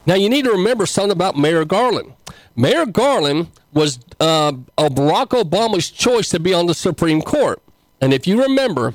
Now, 0.06 0.14
you 0.14 0.30
need 0.30 0.46
to 0.46 0.52
remember 0.52 0.86
something 0.86 1.10
about 1.10 1.36
Merrick 1.36 1.70
Garland. 1.70 2.14
Merrick 2.56 2.94
Garland 2.94 3.48
was 3.74 3.98
uh, 4.20 4.52
Barack 4.78 5.30
Obama's 5.30 5.90
choice 5.90 6.30
to 6.30 6.40
be 6.40 6.54
on 6.54 6.68
the 6.68 6.76
Supreme 6.76 7.24
Court. 7.24 7.60
And 8.00 8.14
if 8.14 8.28
you 8.28 8.40
remember, 8.40 8.94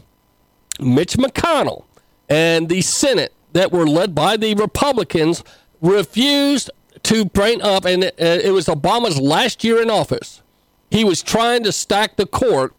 Mitch 0.78 1.14
McConnell 1.14 1.82
and 2.28 2.68
the 2.68 2.80
Senate 2.80 3.32
that 3.54 3.72
were 3.72 3.88
led 3.88 4.14
by 4.14 4.36
the 4.36 4.54
Republicans 4.54 5.42
refused 5.80 6.70
to 7.02 7.24
bring 7.24 7.60
up, 7.60 7.86
and 7.86 8.04
it, 8.04 8.14
uh, 8.20 8.38
it 8.40 8.52
was 8.52 8.66
Obama's 8.66 9.20
last 9.20 9.64
year 9.64 9.82
in 9.82 9.90
office. 9.90 10.42
He 10.92 11.02
was 11.02 11.24
trying 11.24 11.64
to 11.64 11.72
stack 11.72 12.14
the 12.14 12.26
court 12.26 12.72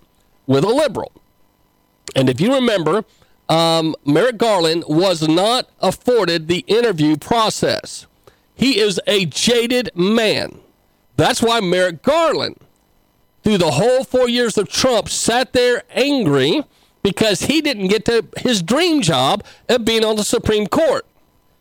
with 0.47 0.63
a 0.63 0.69
liberal. 0.69 1.11
And 2.15 2.29
if 2.29 2.39
you 2.39 2.53
remember, 2.53 3.05
um, 3.49 3.95
Merrick 4.05 4.37
Garland 4.37 4.83
was 4.87 5.27
not 5.27 5.69
afforded 5.79 6.47
the 6.47 6.59
interview 6.67 7.17
process. 7.17 8.07
He 8.55 8.79
is 8.79 8.99
a 9.07 9.25
jaded 9.25 9.91
man. 9.95 10.59
That's 11.17 11.41
why 11.41 11.59
Merrick 11.59 12.01
Garland, 12.01 12.57
through 13.43 13.57
the 13.57 13.71
whole 13.71 14.03
four 14.03 14.29
years 14.29 14.57
of 14.57 14.69
Trump, 14.69 15.09
sat 15.09 15.53
there 15.53 15.83
angry 15.91 16.63
because 17.01 17.43
he 17.43 17.61
didn't 17.61 17.87
get 17.87 18.05
to 18.05 18.25
his 18.37 18.61
dream 18.61 19.01
job 19.01 19.43
of 19.69 19.85
being 19.85 20.05
on 20.05 20.15
the 20.15 20.23
Supreme 20.23 20.67
Court. 20.67 21.05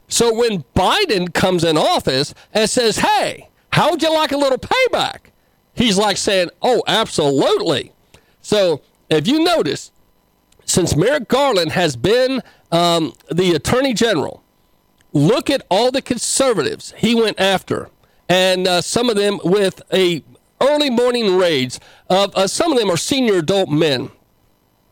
So 0.09 0.33
when 0.33 0.65
Biden 0.77 1.33
comes 1.33 1.65
in 1.65 1.77
office 1.77 2.35
and 2.53 2.69
says, 2.69 2.99
hey, 2.99 3.49
how 3.73 3.91
would 3.91 4.03
you 4.03 4.13
like 4.13 4.33
a 4.33 4.37
little 4.37 4.59
payback? 4.59 5.31
He's 5.75 5.99
like 5.99 6.17
saying, 6.17 6.51
oh, 6.61 6.83
absolutely. 6.87 7.93
So 8.43 8.83
if 9.09 9.27
you 9.27 9.43
notice, 9.43 9.92
since 10.73 10.97
Merrick 10.97 11.29
Garland 11.29 11.73
has 11.73 11.97
been 11.97 12.43
um, 12.71 13.13
the 13.31 13.53
attorney 13.53 13.93
general, 13.93 14.43
look 15.13 15.51
at 15.51 15.67
all 15.71 15.91
the 15.91 16.01
conservatives 16.01 16.95
he 16.97 17.15
went 17.15 17.39
after, 17.39 17.91
and 18.27 18.67
uh, 18.67 18.81
some 18.81 19.11
of 19.11 19.17
them 19.17 19.39
with 19.45 19.83
a 19.93 20.25
early 20.63 20.89
morning 20.89 21.37
raids 21.37 21.79
of 22.09 22.35
uh, 22.35 22.47
some 22.47 22.73
of 22.73 22.79
them 22.79 22.89
are 22.91 22.97
senior 22.97 23.35
adult 23.35 23.69
men 23.69 24.11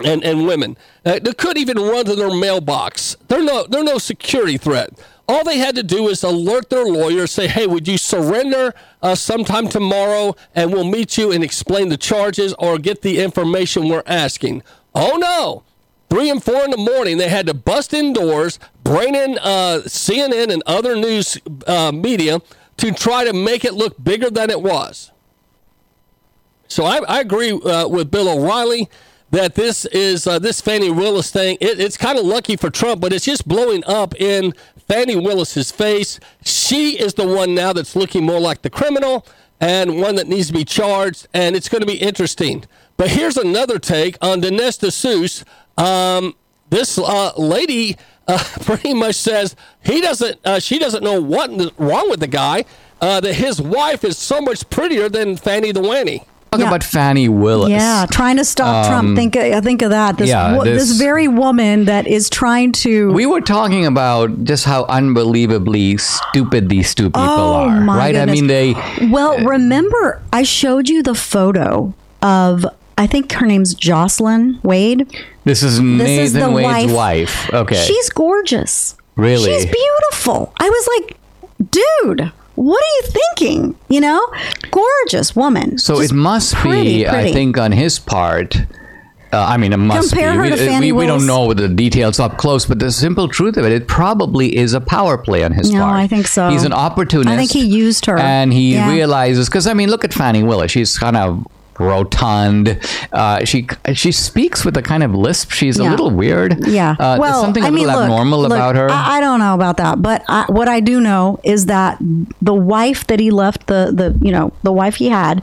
and, 0.05 0.23
and 0.23 0.47
women 0.47 0.77
uh, 1.07 1.19
that 1.19 1.39
could 1.39 1.57
even 1.57 1.79
run 1.79 2.05
to 2.05 2.15
their 2.15 2.35
mailbox. 2.35 3.17
They're 3.29 3.43
no 3.43 3.67
they're 3.67 3.83
no 3.83 3.97
security 3.97 4.59
threat. 4.59 4.91
All 5.27 5.45
they 5.45 5.59
had 5.59 5.77
to 5.77 5.83
do 5.83 6.09
is 6.09 6.23
alert 6.23 6.69
their 6.69 6.85
lawyer, 6.85 7.27
say, 7.27 7.47
"Hey, 7.47 7.67
would 7.67 7.89
you 7.89 7.97
surrender 7.97 8.75
uh, 9.01 9.15
sometime 9.15 9.67
tomorrow, 9.67 10.37
and 10.55 10.75
we'll 10.75 10.85
meet 10.85 11.17
you 11.17 11.33
and 11.33 11.43
explain 11.43 11.89
the 11.89 11.97
charges 11.97 12.53
or 12.59 12.77
get 12.77 13.01
the 13.01 13.19
information 13.21 13.89
we're 13.89 14.03
asking." 14.05 14.63
Oh 14.95 15.17
no! 15.17 15.63
Three 16.11 16.29
and 16.29 16.43
four 16.43 16.65
in 16.65 16.73
the 16.73 16.77
morning, 16.77 17.19
they 17.19 17.29
had 17.29 17.47
to 17.47 17.55
bust 17.55 17.95
indoors, 17.95 18.59
bring 18.83 19.15
in 19.15 19.39
uh, 19.39 19.83
CNN 19.87 20.53
and 20.53 20.63
other 20.67 20.97
news 20.97 21.39
uh, 21.69 21.93
media 21.93 22.41
to 22.79 22.93
try 22.93 23.25
to 23.25 23.33
make 23.33 23.65
it 23.65 23.75
look 23.75 24.03
bigger 24.03 24.29
than 24.29 24.51
it 24.51 24.61
was. 24.61 25.13
So 26.67 26.85
I, 26.85 26.99
I 27.09 27.21
agree 27.21 27.53
uh, 27.53 27.87
with 27.89 28.11
Bill 28.11 28.29
O'Reilly 28.29 28.89
that 29.31 29.55
this 29.55 29.85
is 29.87 30.27
uh, 30.27 30.39
this 30.39 30.61
Fani 30.61 30.91
Willis 30.91 31.31
thing. 31.31 31.57
It, 31.61 31.79
it's 31.79 31.97
kind 31.97 32.19
of 32.19 32.25
lucky 32.25 32.57
for 32.57 32.71
Trump, 32.71 33.01
but 33.01 33.13
it's 33.13 33.25
just 33.25 33.47
blowing 33.47 33.85
up 33.87 34.15
in 34.21 34.53
Fani 34.89 35.17
Willis's 35.17 35.71
face. 35.71 36.19
She 36.45 36.99
is 36.99 37.15
the 37.15 37.27
one 37.27 37.55
now 37.55 37.73
that's 37.73 37.95
looking 37.95 38.25
more 38.25 38.41
like 38.41 38.63
the 38.63 38.71
criminal 38.71 39.25
and 39.61 40.01
one 40.01 40.17
that 40.17 40.27
needs 40.27 40.49
to 40.49 40.53
be 40.53 40.65
charged, 40.65 41.29
and 41.35 41.55
it's 41.55 41.69
going 41.69 41.83
to 41.83 41.87
be 41.87 41.99
interesting. 41.99 42.65
But 42.97 43.11
here's 43.11 43.37
another 43.37 43.79
take 43.79 44.17
on 44.21 44.41
Dinesh 44.43 44.79
D'Souza. 44.79 45.45
Um, 45.81 46.35
this 46.69 46.99
uh, 46.99 47.33
lady 47.37 47.97
uh, 48.29 48.39
pretty 48.63 48.95
much 48.95 49.17
says 49.17 49.57
he 49.85 50.01
doesn't, 50.01 50.39
uh, 50.45 50.61
she 50.61 50.79
doesn't 50.79 51.03
know 51.03 51.21
what's 51.21 51.73
wrong 51.79 52.11
with 52.11 52.21
the 52.21 52.27
guy. 52.29 52.65
Uh, 53.01 53.19
that 53.19 53.33
his 53.35 53.63
wife 53.63 54.05
is 54.05 54.19
so 54.19 54.43
much 54.43 54.69
prettier 54.69 55.09
than 55.09 55.35
Fani 55.35 55.73
the 55.73 55.81
Wanny. 55.81 56.23
Talk 56.53 56.61
about 56.61 56.85
Fani 56.85 57.31
Willis. 57.31 57.71
Yeah, 57.71 58.05
trying 58.11 58.37
to 58.37 58.45
stop 58.45 58.85
Um, 58.85 58.91
Trump. 58.91 59.17
Think, 59.17 59.37
I 59.37 59.61
think 59.63 59.81
of 59.81 59.89
that. 59.91 60.19
This, 60.19 60.29
yeah, 60.29 60.57
wo- 60.57 60.65
this 60.65 60.89
this- 60.89 60.99
very 60.99 61.27
woman 61.29 61.87
that 61.87 62.07
is 62.07 62.29
trying 62.29 62.73
to. 62.73 63.11
We 63.13 63.25
were 63.25 63.41
talking 63.41 63.87
about 63.87 64.45
just 64.45 64.67
how 64.67 64.85
unbelievably 64.85 65.97
stupid 65.97 66.69
these 66.69 66.95
two 66.95 67.05
people 67.07 67.23
Oh, 67.23 67.53
are, 67.69 67.81
my 67.81 67.97
right? 67.97 68.17
I 68.17 68.27
mean, 68.27 68.49
they 68.49 68.75
Well, 69.11 69.39
remember, 69.39 70.21
I 70.33 70.43
showed 70.43 70.89
you 70.91 71.03
the 71.03 71.15
photo 71.15 71.95
of. 72.21 72.67
I 73.01 73.07
think 73.07 73.33
her 73.33 73.47
name's 73.47 73.75
Joycelyn 73.75 74.63
Wade. 74.63 75.09
This 75.45 75.63
is 75.63 75.77
This 75.79 75.83
Nathan 75.83 76.19
is 76.25 76.33
the 76.35 76.51
Wade's 76.51 76.93
wife. 76.93 77.49
wife. 77.51 77.55
Okay. 77.55 77.83
She's 77.87 78.11
gorgeous. 78.11 78.95
Really? 79.17 79.51
She's 79.51 79.65
beautiful. 79.65 80.53
I 80.61 80.69
was 80.69 80.89
like, 80.99 81.17
dude, 81.71 82.33
what 82.57 82.83
are 82.83 82.95
you 82.97 83.03
thinking? 83.37 83.75
You 83.89 84.03
know, 84.03 84.21
gorgeous 84.71 85.35
woman. 85.35 85.79
so 85.79 85.97
Just 86.01 86.13
it 86.13 86.15
must 86.15 86.55
pretty, 86.57 86.99
be, 86.99 87.05
pretty. 87.05 87.31
I 87.31 87.33
think, 87.33 87.57
on 87.57 87.73
his 87.73 87.99
part. 87.99 88.55
Uh, 89.33 89.47
I 89.49 89.57
mean, 89.57 89.73
it 89.73 89.77
must 89.79 90.11
Compare 90.11 90.33
be. 90.33 90.37
her 90.37 90.43
we, 90.43 90.51
to 90.51 90.57
Fani 90.57 90.93
we, 90.93 90.99
we 91.01 91.07
don't 91.07 91.27
know 91.27 91.55
the 91.55 91.69
details 91.69 92.19
up 92.21 92.37
close, 92.37 92.67
but 92.67 92.81
the 92.81 92.91
simple 92.91 93.29
truth 93.29 93.57
of 93.57 93.65
it, 93.65 93.73
it 93.73 93.87
probably 93.89 94.55
is 94.57 94.75
a 94.75 94.81
power 94.81 95.17
play 95.17 95.43
on 95.45 95.53
his 95.53 95.71
No, 95.71 95.81
part. 95.81 95.93
No, 95.93 95.99
I 95.99 96.07
think 96.07 96.27
so. 96.27 96.51
He's 96.51 96.65
an 96.65 96.73
opportunist. 96.75 97.29
I 97.31 97.37
think 97.37 97.51
he 97.53 97.65
used 97.65 98.05
her. 98.07 98.19
and 98.19 98.53
he 98.53 98.75
Yeah. 98.75 98.91
realizes 98.93 99.49
because 99.49 99.67
I 99.67 99.73
mean, 99.73 99.89
look 99.89 100.05
at 100.05 100.13
Fani 100.13 100.43
Willis. 100.43 100.71
She's 100.73 100.99
kind 100.99 101.17
of 101.17 101.47
rotund. 101.81 102.79
Uh, 103.13 103.45
she 103.45 103.67
she 103.95 104.13
speaks 104.13 104.65
with 104.65 104.77
a 104.77 104.83
kind 104.83 105.03
of 105.03 105.15
lisp. 105.15 105.51
She's 105.51 105.79
a 105.79 105.85
little 105.85 106.11
weird. 106.11 106.67
Yeah. 106.67 106.93
Uh, 106.93 107.17
well, 107.19 107.21
there's 107.21 107.41
something 107.41 107.65
I 107.65 107.69
a 107.69 107.71
mean, 107.73 107.87
little 107.87 108.01
look, 108.01 108.11
abnormal 108.11 108.39
look, 108.41 108.53
about 108.53 108.77
her. 108.77 108.91
I, 108.91 109.17
I 109.17 109.21
don't 109.21 109.41
know 109.41 109.55
about 109.55 109.77
that, 109.79 110.03
but 110.03 110.23
I, 110.29 110.45
what 110.49 110.69
I 110.69 110.81
do 110.81 111.01
know 111.01 111.41
is 111.43 111.67
that 111.67 111.99
the 112.43 112.55
wife 112.55 113.07
that 113.09 113.19
he 113.21 113.31
left, 113.31 113.67
the 113.67 113.91
the 113.93 114.17
you 114.25 114.33
know 114.33 114.53
the 114.63 114.73
wife 114.73 114.97
he 114.97 115.09
had, 115.09 115.43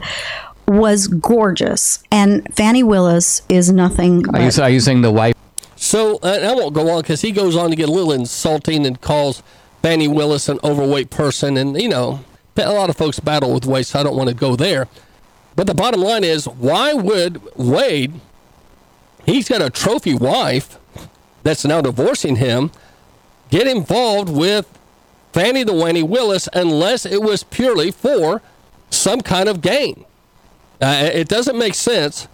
was 0.66 1.06
gorgeous, 1.08 2.02
and 2.10 2.46
Fani 2.54 2.82
Willis 2.82 3.42
is 3.48 3.70
nothing. 3.72 4.24
are 4.34 4.40
you 4.40 4.46
but- 4.48 4.58
are 4.60 4.70
you 4.70 4.80
saying 4.80 5.02
the 5.02 5.10
wife? 5.10 5.34
So 5.76 6.16
uh, 6.24 6.40
I 6.42 6.54
won't 6.54 6.74
go 6.74 6.90
on 6.90 7.02
because 7.02 7.20
he 7.20 7.30
goes 7.30 7.54
on 7.54 7.70
to 7.70 7.76
get 7.76 7.88
a 7.88 7.92
little 7.92 8.12
insulting 8.12 8.84
and 8.84 9.00
calls 9.00 9.44
Fani 9.80 10.08
Willis 10.08 10.48
an 10.48 10.58
overweight 10.64 11.10
person, 11.10 11.56
and 11.56 11.80
you 11.80 11.88
know 11.88 12.24
a 12.56 12.72
lot 12.72 12.90
of 12.90 12.96
folks 12.96 13.20
battle 13.20 13.54
with 13.54 13.64
weight, 13.66 13.86
so 13.86 14.00
I 14.00 14.02
don't 14.02 14.16
want 14.16 14.28
to 14.28 14.34
go 14.34 14.56
there. 14.56 14.88
But 15.58 15.66
the 15.66 15.74
bottom 15.74 16.00
line 16.00 16.22
is, 16.22 16.46
why 16.46 16.94
would 16.94 17.42
Wade? 17.56 18.20
He's 19.26 19.48
got 19.48 19.60
a 19.60 19.68
trophy 19.68 20.14
wife 20.14 20.78
that's 21.42 21.64
now 21.64 21.80
divorcing 21.80 22.36
him. 22.36 22.70
Get 23.50 23.66
involved 23.66 24.28
with 24.28 24.78
Fani 25.32 25.64
the 25.64 25.72
Wanny 25.72 26.04
Willis 26.04 26.48
unless 26.52 27.04
it 27.04 27.22
was 27.22 27.42
purely 27.42 27.90
for 27.90 28.40
some 28.90 29.20
kind 29.20 29.48
of 29.48 29.60
gain. 29.60 30.04
Uh, 30.80 31.10
it 31.12 31.26
doesn't 31.26 31.58
make 31.58 31.74
sense. 31.74 32.28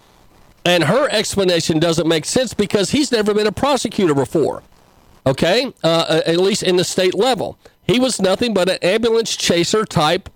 And 0.63 0.83
her 0.83 1.09
explanation 1.09 1.79
doesn't 1.79 2.07
make 2.07 2.25
sense 2.25 2.53
because 2.53 2.91
he's 2.91 3.11
never 3.11 3.33
been 3.33 3.47
a 3.47 3.51
prosecutor 3.51 4.13
before. 4.13 4.61
Okay? 5.25 5.73
Uh, 5.83 6.21
at 6.27 6.37
least 6.37 6.61
in 6.61 6.75
the 6.75 6.83
state 6.83 7.15
level. 7.15 7.57
He 7.81 7.99
was 7.99 8.21
nothing 8.21 8.53
but 8.53 8.69
an 8.69 8.77
ambulance 8.83 9.35
chaser 9.35 9.83
type 9.83 10.29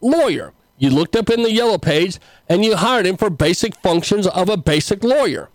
lawyer. 0.00 0.52
You 0.78 0.90
looked 0.90 1.16
up 1.16 1.30
in 1.30 1.42
the 1.42 1.52
yellow 1.52 1.78
page 1.78 2.18
and 2.48 2.64
you 2.64 2.76
hired 2.76 3.06
him 3.06 3.16
for 3.16 3.30
basic 3.30 3.76
functions 3.76 4.26
of 4.26 4.48
a 4.48 4.56
basic 4.56 5.02
lawyer. 5.02 5.48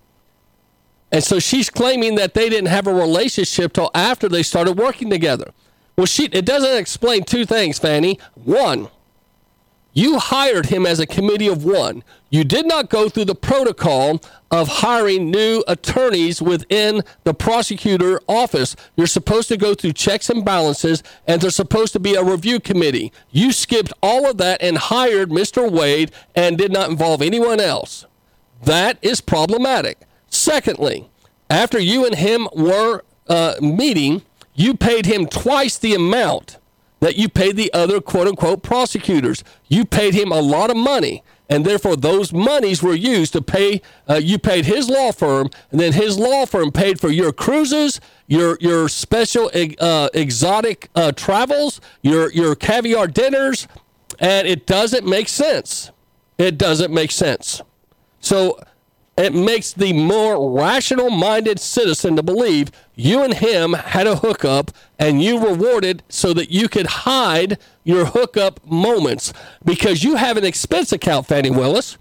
And 1.12 1.24
so 1.24 1.40
she's 1.40 1.70
claiming 1.70 2.16
that 2.16 2.34
they 2.34 2.50
didn't 2.50 2.70
have 2.70 2.88
a 2.88 2.94
relationship 2.94 3.74
till 3.74 3.92
after 3.94 4.30
they 4.30 4.44
started 4.44 4.78
working 4.78 5.10
together. 5.10 5.52
Well, 5.98 6.06
she 6.06 6.26
it 6.26 6.46
doesn't 6.46 6.78
explain 6.78 7.24
two 7.24 7.46
things, 7.46 7.78
Fani. 7.78 8.18
One, 8.34 8.88
you 9.94 10.20
hired 10.20 10.68
him 10.68 10.86
as 10.86 11.00
a 11.00 11.06
committee 11.06 11.48
of 11.48 11.66
one. 11.66 12.04
You 12.30 12.44
did 12.44 12.66
not 12.66 12.90
go 12.90 13.10
through 13.10 13.26
the 13.26 13.36
protocol 13.36 14.22
of 14.50 14.68
hiring 14.68 15.32
new 15.32 15.64
attorneys 15.68 16.42
within 16.42 17.04
the 17.24 17.34
prosecutor 17.34 18.22
office. 18.28 18.76
You're 18.96 19.08
supposed 19.08 19.50
to 19.50 19.58
go 19.58 19.74
through 19.74 19.94
checks 19.94 20.30
and 20.30 20.46
balances, 20.46 21.04
and 21.28 21.42
there's 21.42 21.56
supposed 21.56 21.92
to 21.94 22.00
be 22.00 22.16
a 22.16 22.24
review 22.24 22.60
committee. 22.60 23.12
You 23.32 23.52
skipped 23.52 23.92
all 24.02 24.30
of 24.30 24.38
that 24.38 24.62
and 24.62 24.78
hired 24.78 25.30
Mr. 25.30 25.70
Wade 25.70 26.12
and 26.36 26.58
did 26.58 26.72
not 26.72 26.90
involve 26.90 27.22
anyone 27.22 27.60
else. 27.60 28.06
That 28.64 28.98
is 29.02 29.20
problematic. 29.20 30.00
Secondly, 30.30 31.10
after 31.50 31.80
you 31.80 32.06
and 32.06 32.16
him 32.16 32.48
were 32.56 33.04
uh, 33.28 33.56
meeting, 33.62 34.22
you 34.54 34.74
paid 34.74 35.06
him 35.06 35.28
twice 35.28 35.78
the 35.78 35.96
amount 35.96 36.58
that 37.02 37.18
you 37.18 37.28
paid 37.30 37.58
the 37.58 37.72
other 37.74 38.00
quote 38.02 38.28
unquote 38.28 38.64
prosecutors. 38.64 39.44
You 39.68 39.86
paid 39.86 40.14
him 40.14 40.32
a 40.32 40.40
lot 40.42 40.72
of 40.72 40.78
money. 40.78 41.24
and 41.52 41.66
therefore 41.66 41.98
those 41.98 42.32
monies 42.32 42.82
were 42.82 42.96
used 42.96 43.34
to 43.34 43.42
pay. 43.42 43.82
Uh, 44.10 44.16
you 44.16 44.40
paid 44.40 44.66
his 44.66 44.90
law 44.90 45.12
firm, 45.12 45.50
and 45.70 45.82
then 45.82 45.92
his 45.94 46.18
law 46.18 46.46
firm 46.46 46.72
paid 46.72 47.00
for 47.02 47.10
your 47.10 47.34
cruises, 47.34 48.00
your 48.28 48.58
your 48.62 48.88
special 48.88 49.52
uh, 49.80 50.10
exotic 50.14 50.90
uh, 50.96 51.12
travels, 51.12 51.82
your 52.02 52.32
your 52.32 52.56
caviar 52.56 53.06
dinners, 53.08 53.68
and 54.18 54.48
it 54.48 54.66
doesn't 54.66 55.06
make 55.06 55.28
sense. 55.28 55.92
It 56.38 56.58
doesn't 56.58 56.94
make 56.94 57.12
sense. 57.12 57.62
So 58.22 58.58
it 59.22 59.34
makes 59.34 59.72
the 59.74 59.94
more 59.94 60.52
rational 60.52 61.10
minded 61.10 61.60
citizen 61.60 62.16
to 62.16 62.24
believe 62.24 62.72
you 62.96 63.22
and 63.22 63.36
him 63.36 63.74
had 63.74 64.08
a 64.08 64.18
hookup 64.18 64.72
and 64.98 65.22
you 65.22 65.40
rewarded 65.40 66.04
so 66.10 66.34
that 66.34 66.50
you 66.50 66.68
could 66.68 66.88
hide 66.88 67.58
your 67.84 68.06
hookup 68.06 68.66
moments 68.66 69.34
because 69.64 70.04
you 70.04 70.16
have 70.16 70.38
an 70.38 70.46
expense 70.46 70.92
account, 70.92 71.28
Fani 71.28 71.52
Willis. 71.52 71.98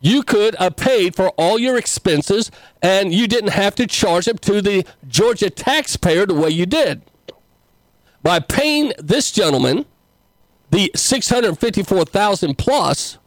You 0.00 0.22
could 0.22 0.54
have 0.56 0.76
paid 0.76 1.14
for 1.14 1.30
all 1.30 1.58
your 1.58 1.78
expenses 1.78 2.50
and 2.82 3.14
you 3.14 3.26
didn't 3.26 3.52
have 3.52 3.74
to 3.76 3.86
charge 3.86 4.26
them 4.26 4.38
to 4.38 4.60
the 4.60 4.84
Georgia 5.08 5.50
taxpayer 5.50 6.26
the 6.26 6.34
way 6.34 6.50
you 6.50 6.66
did. 6.66 7.02
By 8.22 8.40
paying 8.40 8.92
this 8.98 9.32
gentleman 9.32 9.86
the 10.70 10.90
654,000 10.94 12.58
plus 12.58 13.18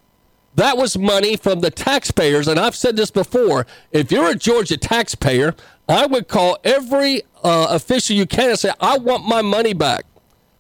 that 0.58 0.76
was 0.76 0.98
money 0.98 1.38
from 1.38 1.62
the 1.62 1.72
taxpayers. 1.72 2.48
And 2.48 2.60
I've 2.60 2.76
said 2.76 2.96
this 2.98 3.12
before. 3.12 3.66
If 3.92 4.12
you're 4.12 4.32
a 4.32 4.36
Georgia 4.36 4.76
taxpayer, 4.76 5.56
I 5.88 6.06
would 6.08 6.28
call 6.28 6.58
every 6.64 7.22
uh, 7.44 7.68
official 7.70 8.16
you 8.16 8.26
can 8.26 8.50
and 8.50 8.60
say, 8.60 8.72
I 8.80 8.98
want 8.98 9.26
my 9.26 9.42
money 9.42 9.74
back. 9.74 10.06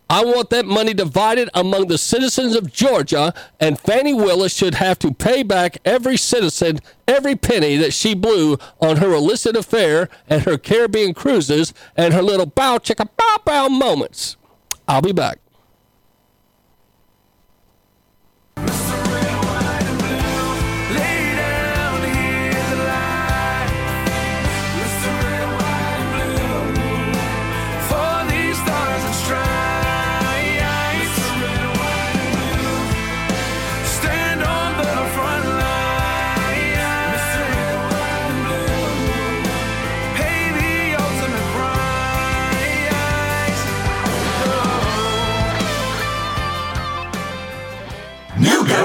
I 0.09 0.23
want 0.23 0.51
that 0.51 0.65
money 0.65 0.93
divided 0.93 1.49
among 1.53 1.87
the 1.87 1.97
citizens 1.97 2.55
of 2.55 2.71
Georgia, 2.71 3.33
and 3.59 3.77
Fani 3.77 4.13
Willis 4.13 4.55
should 4.55 4.75
have 4.75 4.97
to 4.99 5.13
pay 5.13 5.43
back 5.43 5.79
every 5.83 6.15
citizen 6.15 6.79
every 7.07 7.35
penny 7.35 7.75
that 7.77 7.93
she 7.93 8.13
blew 8.13 8.57
on 8.79 8.97
her 8.97 9.13
illicit 9.13 9.57
affair 9.57 10.07
and 10.29 10.43
her 10.43 10.57
Caribbean 10.57 11.13
cruises 11.13 11.73
and 11.97 12.13
her 12.13 12.21
little 12.21 12.45
bow 12.45 12.77
chicka 12.77 13.07
bow 13.17 13.37
bow 13.43 13.67
moments. 13.67 14.37
I'll 14.87 15.01
be 15.01 15.11
back. 15.11 15.39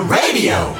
Radio. 0.02 0.74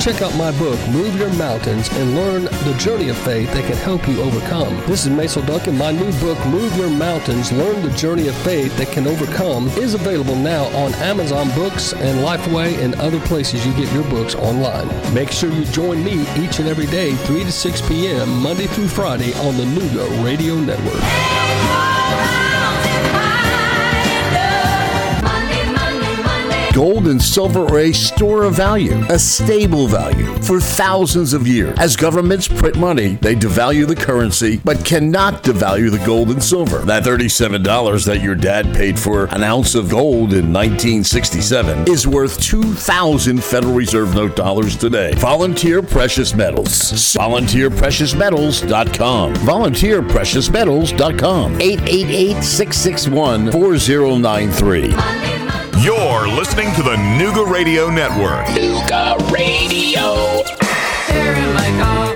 Check 0.00 0.22
out 0.22 0.34
my 0.36 0.52
book, 0.58 0.78
Move 0.88 1.16
Your 1.18 1.32
Mountains, 1.34 1.88
and 1.92 2.14
learn 2.14 2.44
the 2.44 2.74
journey 2.78 3.08
of 3.08 3.18
faith 3.18 3.52
that 3.52 3.64
can 3.66 3.76
help 3.76 4.08
you 4.08 4.22
overcome. 4.22 4.74
This 4.86 5.04
is 5.04 5.10
Mason 5.10 5.44
Duncan. 5.44 5.76
My 5.76 5.90
new 5.90 6.10
book, 6.20 6.38
Move 6.46 6.74
Your 6.76 6.88
Mountains, 6.88 7.52
Learn 7.52 7.82
the 7.82 7.90
Journey 7.90 8.28
of 8.28 8.34
Faith 8.36 8.74
That 8.78 8.88
Can 8.88 9.06
Overcome, 9.06 9.68
is 9.70 9.94
available 9.94 10.36
now 10.36 10.64
on 10.76 10.94
Amazon 10.94 11.50
Books 11.50 11.92
and 11.92 12.20
Lifeway 12.20 12.78
and 12.82 12.94
other 12.94 13.20
places 13.20 13.66
you 13.66 13.74
get 13.74 13.92
your 13.92 14.04
books 14.04 14.34
online. 14.34 14.88
Make 15.12 15.30
sure 15.30 15.50
you 15.50 15.64
join 15.66 16.02
me 16.02 16.22
each 16.42 16.58
and 16.58 16.68
every 16.68 16.86
day, 16.86 17.14
3 17.14 17.44
to 17.44 17.52
6 17.52 17.88
p.m., 17.88 18.40
Monday 18.40 18.66
through 18.66 18.88
Friday 18.88 19.34
on 19.40 19.56
the 19.56 19.64
Nooga 19.64 20.24
Radio 20.24 20.54
Network. 20.54 22.47
Gold 26.72 27.08
and 27.08 27.20
silver 27.20 27.64
are 27.64 27.78
a 27.78 27.92
store 27.92 28.44
of 28.44 28.54
value, 28.54 28.94
a 29.08 29.18
stable 29.18 29.86
value 29.86 30.34
for 30.42 30.60
thousands 30.60 31.32
of 31.32 31.46
years. 31.46 31.76
As 31.78 31.96
governments 31.96 32.48
print 32.48 32.76
money, 32.76 33.18
they 33.20 33.34
devalue 33.34 33.86
the 33.86 33.96
currency, 33.96 34.60
but 34.64 34.84
cannot 34.84 35.42
devalue 35.42 35.90
the 35.90 36.04
gold 36.04 36.30
and 36.30 36.42
silver. 36.42 36.78
That 36.80 37.04
$37 37.04 38.04
that 38.06 38.22
your 38.22 38.34
dad 38.34 38.74
paid 38.74 38.98
for 38.98 39.26
an 39.26 39.42
ounce 39.42 39.74
of 39.74 39.90
gold 39.90 40.32
in 40.32 40.52
1967 40.52 41.88
is 41.88 42.06
worth 42.06 42.40
2,000 42.40 43.42
Federal 43.42 43.74
Reserve 43.74 44.14
note 44.14 44.36
dollars 44.36 44.76
today. 44.76 45.12
Volunteer 45.14 45.82
Precious 45.82 46.34
Metals. 46.34 46.68
VolunteerPreciousMetals.com. 47.16 49.34
VolunteerPreciousMetals.com. 49.34 51.60
888 51.60 52.42
661 52.42 53.52
4093. 53.52 55.67
You're 55.80 56.26
listening 56.26 56.74
to 56.74 56.82
the 56.82 56.96
Nooga 56.96 57.48
Radio 57.48 57.88
Network. 57.88 58.46
Nooga 58.46 59.16
Radio. 59.30 60.42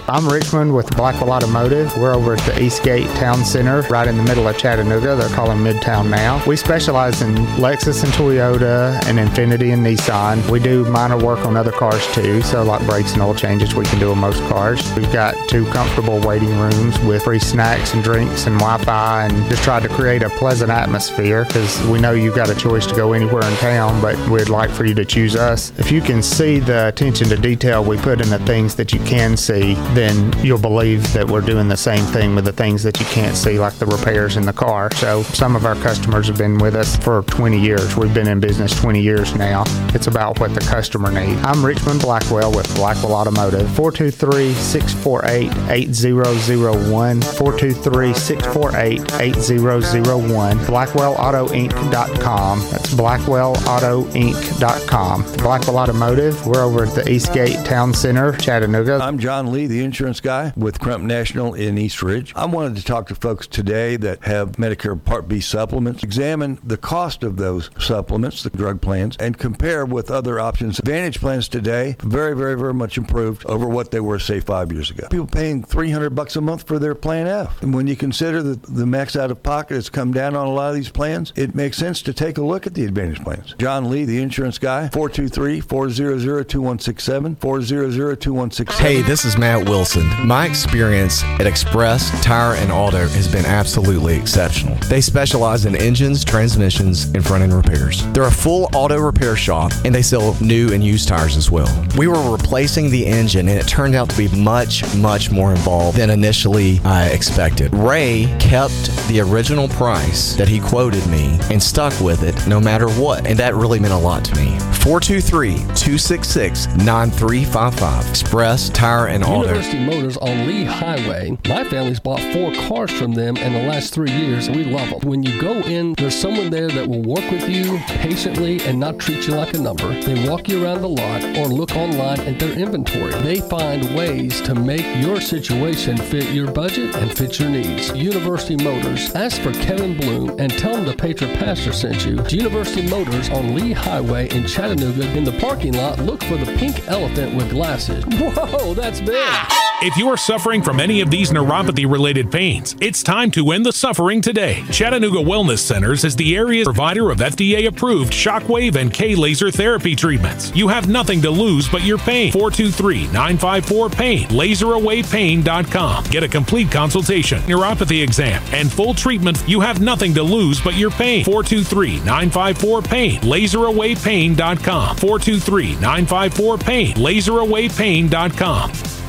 I'm 0.08 0.28
Richmond 0.28 0.74
with 0.74 0.94
Blackwell 0.96 1.30
Automotive. 1.30 1.96
We're 1.96 2.12
over 2.12 2.34
at 2.34 2.40
the 2.40 2.60
Eastgate 2.60 3.06
Town 3.16 3.44
Center, 3.44 3.82
right 3.82 4.08
in 4.08 4.16
the 4.16 4.24
middle 4.24 4.48
of 4.48 4.58
Chattanooga. 4.58 5.14
They're 5.14 5.28
calling 5.28 5.58
Midtown 5.58 6.10
now. 6.10 6.44
We 6.44 6.56
specialize 6.56 7.22
in 7.22 7.36
Lexus 7.56 8.02
and 8.02 8.12
Toyota 8.14 9.00
and 9.06 9.16
Infiniti 9.16 9.72
and 9.72 9.86
Nissan. 9.86 10.50
We 10.50 10.58
do 10.58 10.84
minor 10.86 11.16
work 11.16 11.46
on 11.46 11.56
other 11.56 11.70
cars 11.70 12.04
too, 12.14 12.42
so 12.42 12.64
like 12.64 12.84
brakes 12.84 13.12
and 13.12 13.22
oil 13.22 13.32
changes, 13.32 13.76
we 13.76 13.84
can 13.84 14.00
do 14.00 14.10
on 14.10 14.18
most 14.18 14.40
cars. 14.48 14.82
We've 14.96 15.12
got 15.12 15.36
two 15.48 15.64
comfortable 15.66 16.18
waiting 16.20 16.58
rooms 16.58 16.98
with 17.00 17.22
free 17.22 17.38
snacks 17.38 17.94
and 17.94 18.02
drinks 18.02 18.48
and 18.48 18.58
Wi-Fi, 18.58 19.26
and 19.26 19.50
just 19.50 19.62
tried 19.62 19.84
to 19.84 19.88
create 19.88 20.24
a 20.24 20.30
pleasant 20.30 20.72
atmosphere 20.72 21.44
because 21.44 21.80
we 21.86 22.00
know 22.00 22.10
you've 22.10 22.34
got 22.34 22.50
a 22.50 22.56
choice 22.56 22.86
to 22.86 22.94
go 22.96 23.12
anywhere 23.12 23.44
in 23.44 23.56
town, 23.58 24.02
but 24.02 24.18
we'd 24.28 24.48
like 24.48 24.70
for 24.70 24.84
you 24.84 24.94
to 24.94 25.04
choose 25.04 25.36
us. 25.36 25.70
If 25.78 25.92
you 25.92 26.00
can 26.00 26.24
see 26.24 26.58
the 26.58 26.88
attention 26.88 27.28
to 27.28 27.36
detail 27.36 27.84
we 27.84 27.98
put 27.98 28.20
in 28.20 28.30
the 28.30 28.40
things 28.40 28.74
that 28.74 28.92
you 28.92 28.98
can 29.04 29.36
see, 29.36 29.74
then 29.94 30.32
you'll 30.44 30.58
believe 30.58 31.12
that 31.12 31.28
we're 31.28 31.40
doing 31.40 31.68
the 31.68 31.76
same 31.76 32.04
thing 32.06 32.34
with 32.34 32.44
the 32.44 32.52
things 32.52 32.82
that 32.82 32.98
you 32.98 33.06
can't 33.06 33.36
see, 33.36 33.58
like 33.58 33.74
the 33.74 33.86
repairs 33.86 34.36
in 34.36 34.44
the 34.46 34.52
car. 34.52 34.90
So 34.94 35.22
some 35.22 35.54
of 35.56 35.64
our 35.66 35.74
customers 35.76 36.26
have 36.28 36.38
been 36.38 36.58
with 36.58 36.74
us 36.74 36.96
for 36.96 37.22
20 37.22 37.58
years. 37.58 37.96
We've 37.96 38.12
been 38.14 38.28
in 38.28 38.40
business 38.40 38.78
20 38.80 39.00
years 39.00 39.34
now. 39.34 39.64
It's 39.94 40.06
about 40.06 40.40
what 40.40 40.54
the 40.54 40.60
customer 40.60 41.10
needs. 41.10 41.40
I'm 41.44 41.64
Richmond 41.64 42.00
Blackwell 42.00 42.54
with 42.54 42.72
Blackwell 42.74 43.14
Automotive. 43.14 43.68
423 43.74 44.52
648 44.54 45.70
8001. 45.70 47.20
423 47.20 48.14
648 48.14 49.20
8001. 49.20 50.58
BlackwellAutoInc.com. 50.58 52.60
That's 52.70 52.94
BlackwellAutoInc.com. 52.94 55.22
Blackwell 55.36 55.78
Automotive. 55.78 56.46
We're 56.46 56.62
over 56.62 56.84
at 56.84 56.94
the 56.94 57.10
Eastgate 57.10 57.64
Town 57.66 57.92
Center, 57.92 58.32
Chattanooga. 58.32 58.98
I'm 59.02 59.18
John 59.18 59.52
Lee, 59.52 59.66
the 59.66 59.81
insurance 59.84 60.20
guy 60.20 60.52
with 60.56 60.80
Crump 60.80 61.04
National 61.04 61.54
in 61.54 61.78
East 61.78 62.02
Ridge. 62.02 62.32
I 62.34 62.46
wanted 62.46 62.76
to 62.76 62.84
talk 62.84 63.08
to 63.08 63.14
folks 63.14 63.46
today 63.46 63.96
that 63.96 64.24
have 64.24 64.52
Medicare 64.52 65.02
Part 65.02 65.28
B 65.28 65.40
supplements, 65.40 66.02
examine 66.02 66.58
the 66.62 66.76
cost 66.76 67.22
of 67.22 67.36
those 67.36 67.70
supplements, 67.78 68.42
the 68.42 68.50
drug 68.50 68.80
plans, 68.80 69.16
and 69.18 69.38
compare 69.38 69.84
with 69.84 70.10
other 70.10 70.38
options. 70.38 70.78
Advantage 70.78 71.20
plans 71.20 71.48
today, 71.48 71.96
very, 72.00 72.36
very, 72.36 72.56
very 72.56 72.74
much 72.74 72.96
improved 72.96 73.44
over 73.46 73.66
what 73.66 73.90
they 73.90 74.00
were, 74.00 74.18
say, 74.18 74.40
five 74.40 74.72
years 74.72 74.90
ago. 74.90 75.08
People 75.10 75.26
paying 75.26 75.62
300 75.62 76.10
bucks 76.10 76.36
a 76.36 76.40
month 76.40 76.66
for 76.66 76.78
their 76.78 76.94
Plan 76.94 77.26
F. 77.26 77.62
And 77.62 77.74
when 77.74 77.86
you 77.86 77.96
consider 77.96 78.42
that 78.42 78.62
the 78.62 78.86
max 78.86 79.16
out 79.16 79.30
of 79.30 79.42
pocket 79.42 79.74
has 79.74 79.88
come 79.88 80.12
down 80.12 80.36
on 80.36 80.46
a 80.46 80.52
lot 80.52 80.70
of 80.70 80.74
these 80.74 80.90
plans, 80.90 81.32
it 81.36 81.54
makes 81.54 81.76
sense 81.76 82.02
to 82.02 82.12
take 82.12 82.38
a 82.38 82.42
look 82.42 82.66
at 82.66 82.74
the 82.74 82.84
Advantage 82.84 83.22
plans. 83.22 83.54
John 83.58 83.90
Lee, 83.90 84.04
the 84.04 84.20
insurance 84.20 84.58
guy, 84.58 84.88
423 84.88 85.60
400 85.60 86.48
2167, 86.48 87.36
400 87.36 88.20
2167. 88.20 88.86
Hey, 88.86 89.02
this 89.02 89.24
is 89.24 89.36
Matt 89.36 89.68
Wilson. 89.72 90.06
My 90.26 90.44
experience 90.44 91.24
at 91.40 91.46
Express 91.46 92.10
Tire 92.22 92.56
and 92.56 92.70
Auto 92.70 93.08
has 93.08 93.26
been 93.26 93.46
absolutely 93.46 94.14
exceptional. 94.14 94.76
They 94.90 95.00
specialize 95.00 95.64
in 95.64 95.74
engines, 95.76 96.26
transmissions, 96.26 97.06
and 97.14 97.24
front 97.24 97.42
end 97.42 97.54
repairs. 97.54 98.06
They're 98.12 98.24
a 98.24 98.30
full 98.30 98.68
auto 98.74 98.98
repair 98.98 99.34
shop 99.34 99.72
and 99.86 99.94
they 99.94 100.02
sell 100.02 100.36
new 100.42 100.74
and 100.74 100.84
used 100.84 101.08
tires 101.08 101.38
as 101.38 101.50
well. 101.50 101.74
We 101.96 102.06
were 102.06 102.30
replacing 102.30 102.90
the 102.90 103.06
engine 103.06 103.48
and 103.48 103.58
it 103.58 103.66
turned 103.66 103.94
out 103.94 104.10
to 104.10 104.16
be 104.18 104.28
much, 104.36 104.84
much 104.94 105.30
more 105.30 105.52
involved 105.52 105.96
than 105.96 106.10
initially 106.10 106.78
I 106.84 107.06
expected. 107.06 107.72
Ray 107.72 108.26
kept 108.38 108.90
the 109.08 109.20
original 109.20 109.68
price 109.68 110.34
that 110.34 110.48
he 110.48 110.60
quoted 110.60 111.06
me 111.06 111.38
and 111.50 111.62
stuck 111.62 111.98
with 111.98 112.24
it 112.24 112.46
no 112.46 112.60
matter 112.60 112.90
what, 112.90 113.26
and 113.26 113.38
that 113.38 113.54
really 113.54 113.80
meant 113.80 113.94
a 113.94 113.96
lot 113.96 114.22
to 114.26 114.34
me. 114.34 114.58
423 114.82 115.54
266 115.54 116.66
9355. 116.76 118.10
Express 118.10 118.68
Tire 118.68 119.06
and 119.06 119.24
Auto. 119.24 119.61
University 119.62 119.96
Motors 119.96 120.16
on 120.16 120.46
Lee 120.48 120.64
Highway. 120.64 121.38
My 121.46 121.62
family's 121.62 122.00
bought 122.00 122.20
four 122.32 122.52
cars 122.66 122.90
from 122.90 123.12
them 123.12 123.36
in 123.36 123.52
the 123.52 123.62
last 123.62 123.94
three 123.94 124.10
years, 124.10 124.50
we 124.50 124.64
love 124.64 124.90
them. 124.90 125.08
When 125.08 125.22
you 125.22 125.40
go 125.40 125.52
in, 125.52 125.92
there's 125.94 126.18
someone 126.18 126.50
there 126.50 126.68
that 126.68 126.88
will 126.88 127.02
work 127.02 127.30
with 127.30 127.48
you 127.48 127.78
patiently 127.86 128.60
and 128.62 128.80
not 128.80 128.98
treat 128.98 129.24
you 129.28 129.34
like 129.34 129.54
a 129.54 129.58
number. 129.58 129.88
They 130.02 130.28
walk 130.28 130.48
you 130.48 130.64
around 130.64 130.80
the 130.80 130.88
lot 130.88 131.22
or 131.36 131.46
look 131.46 131.76
online 131.76 132.20
at 132.22 132.40
their 132.40 132.58
inventory. 132.58 133.12
They 133.22 133.40
find 133.40 133.94
ways 133.94 134.40
to 134.42 134.54
make 134.56 134.86
your 135.00 135.20
situation 135.20 135.96
fit 135.96 136.34
your 136.34 136.50
budget 136.50 136.96
and 136.96 137.16
fit 137.16 137.38
your 137.38 137.50
needs. 137.50 137.94
University 137.96 138.56
Motors. 138.64 139.14
Ask 139.14 139.40
for 139.42 139.52
Kevin 139.52 139.96
Bloom 139.96 140.40
and 140.40 140.50
tell 140.58 140.76
him 140.76 140.84
the 140.84 140.96
Patriot 140.96 141.38
Pastor 141.38 141.72
sent 141.72 142.04
you. 142.04 142.24
University 142.30 142.88
Motors 142.88 143.30
on 143.30 143.54
Lee 143.54 143.72
Highway 143.72 144.28
in 144.30 144.44
Chattanooga. 144.44 145.16
In 145.16 145.22
the 145.22 145.38
parking 145.38 145.74
lot, 145.74 146.00
look 146.00 146.22
for 146.24 146.36
the 146.36 146.52
pink 146.56 146.88
elephant 146.88 147.36
with 147.36 147.50
glasses. 147.50 148.04
Whoa, 148.18 148.74
that's 148.74 149.00
big. 149.00 149.51
If 149.84 149.96
you 149.96 150.08
are 150.10 150.16
suffering 150.16 150.62
from 150.62 150.78
any 150.78 151.00
of 151.00 151.10
these 151.10 151.32
neuropathy 151.32 151.90
related 151.90 152.30
pains, 152.30 152.76
it's 152.80 153.02
time 153.02 153.32
to 153.32 153.50
end 153.50 153.66
the 153.66 153.72
suffering 153.72 154.20
today. 154.20 154.62
Chattanooga 154.70 155.18
Wellness 155.18 155.58
Centers 155.58 156.04
is 156.04 156.14
the 156.14 156.36
area 156.36 156.62
provider 156.62 157.10
of 157.10 157.18
FDA 157.18 157.66
approved 157.66 158.12
shockwave 158.12 158.76
and 158.76 158.94
K 158.94 159.16
laser 159.16 159.50
therapy 159.50 159.96
treatments. 159.96 160.54
You 160.54 160.68
have 160.68 160.88
nothing 160.88 161.20
to 161.22 161.30
lose 161.30 161.68
but 161.68 161.82
your 161.82 161.98
pain. 161.98 162.30
423 162.30 163.06
954 163.06 163.90
PAIN. 163.90 164.28
LaserAwayPain.com. 164.28 166.04
Get 166.04 166.22
a 166.22 166.28
complete 166.28 166.70
consultation, 166.70 167.40
neuropathy 167.40 168.04
exam, 168.04 168.40
and 168.52 168.70
full 168.70 168.94
treatment. 168.94 169.42
You 169.48 169.58
have 169.58 169.80
nothing 169.80 170.14
to 170.14 170.22
lose 170.22 170.60
but 170.60 170.74
your 170.74 170.92
pain. 170.92 171.24
423 171.24 171.96
954 172.04 172.82
PAIN. 172.82 173.20
LaserAwayPain.com. 173.22 174.96
423 174.96 175.72
954 175.80 176.58
PAIN. 176.58 176.94
LaserAwayPain.com. 176.94 179.01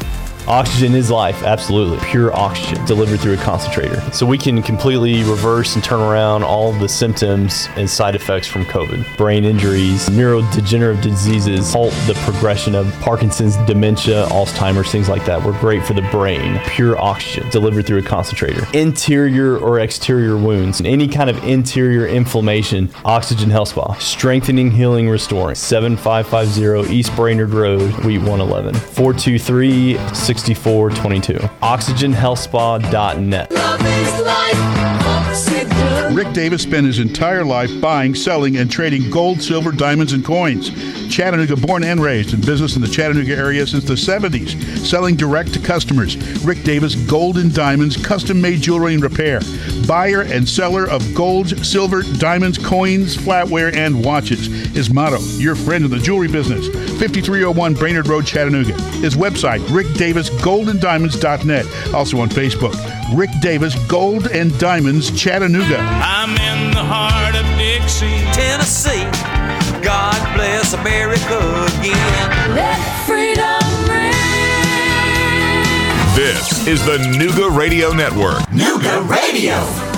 Oxygen 0.47 0.93
is 0.93 1.09
life, 1.09 1.41
absolutely. 1.43 1.97
Pure 2.05 2.35
oxygen 2.35 2.83
delivered 2.85 3.21
through 3.21 3.33
a 3.33 3.37
concentrator. 3.37 4.01
So 4.11 4.25
we 4.25 4.37
can 4.37 4.61
completely 4.61 5.23
reverse 5.23 5.75
and 5.75 5.83
turn 5.83 6.01
around 6.01 6.43
all 6.43 6.73
the 6.73 6.89
symptoms 6.89 7.69
and 7.77 7.89
side 7.89 8.13
effects 8.13 8.45
from 8.47 8.65
COVID. 8.65 9.15
Brain 9.15 9.45
injuries, 9.45 10.09
neurodegenerative 10.09 11.01
diseases, 11.01 11.71
halt 11.71 11.93
the 12.07 12.13
progression 12.25 12.75
of 12.75 12.91
Parkinson's, 12.99 13.55
dementia, 13.65 14.25
Alzheimer's, 14.27 14.91
things 14.91 15.07
like 15.07 15.25
that. 15.25 15.41
We're 15.41 15.57
great 15.59 15.85
for 15.85 15.93
the 15.93 16.01
brain. 16.11 16.59
Pure 16.65 16.99
oxygen 16.99 17.49
delivered 17.49 17.85
through 17.85 17.99
a 17.99 18.03
concentrator. 18.03 18.67
Interior 18.73 19.57
or 19.57 19.79
exterior 19.79 20.35
wounds, 20.35 20.79
and 20.79 20.87
any 20.87 21.07
kind 21.07 21.29
of 21.29 21.41
interior 21.45 22.05
inflammation, 22.05 22.89
Oxygen 23.05 23.49
Health 23.49 23.69
Spa. 23.69 23.93
Strengthening, 23.93 24.71
healing, 24.71 25.07
restoring. 25.07 25.55
7550 25.55 26.93
East 26.93 27.15
Brainerd 27.15 27.51
Road, 27.51 27.93
Wheat 28.03 28.17
111. 28.17 28.75
423 28.75 29.97
6422. 30.39 31.49
OxygenHealthSpa.net. 31.61 33.49
Rick 36.13 36.33
Davis 36.33 36.61
spent 36.61 36.85
his 36.85 36.99
entire 36.99 37.43
life 37.43 37.71
buying, 37.81 38.13
selling, 38.13 38.57
and 38.57 38.69
trading 38.69 39.09
gold, 39.09 39.41
silver, 39.41 39.71
diamonds, 39.71 40.13
and 40.13 40.23
coins. 40.23 40.69
Chattanooga 41.13 41.55
born 41.55 41.83
and 41.83 41.99
raised 41.99 42.35
in 42.35 42.41
business 42.41 42.75
in 42.75 42.83
the 42.83 42.87
Chattanooga 42.87 43.35
area 43.35 43.65
since 43.65 43.83
the 43.83 43.95
70s, 43.95 44.77
selling 44.77 45.15
direct 45.15 45.53
to 45.53 45.59
customers. 45.59 46.15
Rick 46.43 46.61
Davis 46.63 46.93
Gold 46.95 47.37
and 47.37 47.51
Diamonds, 47.53 47.97
custom 47.97 48.39
made 48.39 48.61
jewelry 48.61 48.93
and 48.93 49.01
repair. 49.01 49.41
Buyer 49.87 50.21
and 50.21 50.47
seller 50.47 50.87
of 50.87 51.15
gold, 51.15 51.49
silver, 51.65 52.03
diamonds, 52.19 52.59
coins, 52.59 53.17
flatware, 53.17 53.75
and 53.75 54.05
watches. 54.05 54.45
His 54.73 54.93
motto, 54.93 55.19
your 55.37 55.55
friend 55.55 55.83
in 55.85 55.89
the 55.91 55.97
jewelry 55.97 56.27
business. 56.27 56.67
5301 56.99 57.73
Brainerd 57.73 58.07
Road, 58.07 58.27
Chattanooga. 58.27 58.73
His 59.01 59.15
website, 59.15 59.61
rickdavisgoldanddiamonds.net. 59.67 61.65
Also 61.93 62.19
on 62.19 62.29
Facebook, 62.29 62.75
Rick 63.15 63.31
Davis 63.41 63.75
Gold 63.87 64.27
and 64.27 64.57
Diamonds, 64.59 65.11
Chattanooga. 65.11 66.02
I'm 66.05 66.31
in 66.31 66.71
the 66.71 66.83
heart 66.83 67.33
of 67.33 67.45
Dixie, 67.57 68.19
Tennessee. 68.33 69.03
God 69.81 70.19
bless 70.35 70.73
America 70.73 71.39
again. 71.79 72.55
Let 72.55 72.77
freedom 73.07 73.63
ring. 73.87 74.11
This 76.15 76.67
is 76.67 76.85
the 76.85 76.97
Nooga 76.97 77.55
Radio 77.57 77.93
Network. 77.93 78.39
Nooga 78.51 79.07
Radio. 79.07 79.92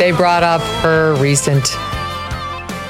They 0.00 0.12
brought 0.12 0.42
up 0.42 0.62
her 0.82 1.14
recent 1.16 1.66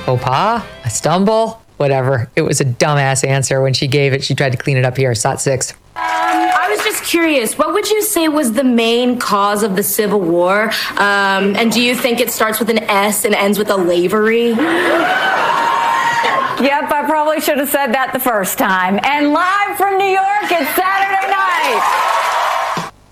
faux 0.07 0.23
pas, 0.23 0.65
a 0.85 0.91
stumble, 0.91 1.61
whatever. 1.77 2.31
It 2.37 2.43
was 2.43 2.61
a 2.61 2.65
dumbass 2.65 3.27
answer. 3.27 3.61
When 3.61 3.73
she 3.75 3.89
gave 3.89 4.13
it, 4.13 4.23
she 4.23 4.37
tried 4.37 4.53
to 4.53 4.57
clean 4.57 4.77
it 4.77 4.85
up 4.85 4.97
here. 4.97 5.13
Sot 5.17 5.41
six. 5.41 5.73
Um, 5.73 5.77
I 5.97 6.69
was 6.71 6.85
just 6.85 7.03
curious, 7.03 7.59
what 7.59 7.75
would 7.75 7.91
you 7.91 8.01
say 8.03 8.29
was 8.29 8.53
the 8.53 8.63
main 8.63 9.19
cause 9.19 9.65
of 9.65 9.75
the 9.75 9.83
Civil 9.83 10.21
War? 10.21 10.71
Um, 10.91 11.57
and 11.57 11.73
do 11.73 11.83
you 11.83 11.97
think 11.97 12.21
it 12.21 12.31
starts 12.31 12.61
with 12.61 12.71
an 12.71 12.79
S 12.85 13.25
and 13.25 13.35
ends 13.35 13.59
with 13.59 13.71
a 13.71 13.77
lavery? 13.77 14.51
Yep, 14.51 14.61
I 16.61 17.05
probably 17.09 17.41
should 17.41 17.59
have 17.59 17.71
said 17.71 17.89
that 17.89 18.13
the 18.13 18.21
first 18.21 18.57
time. 18.57 19.01
And 19.03 19.33
live 19.33 19.77
from 19.77 19.99
New 19.99 20.05
York, 20.05 20.45
it's 20.45 20.71
Saturday 20.77 21.27
night. 21.27 21.83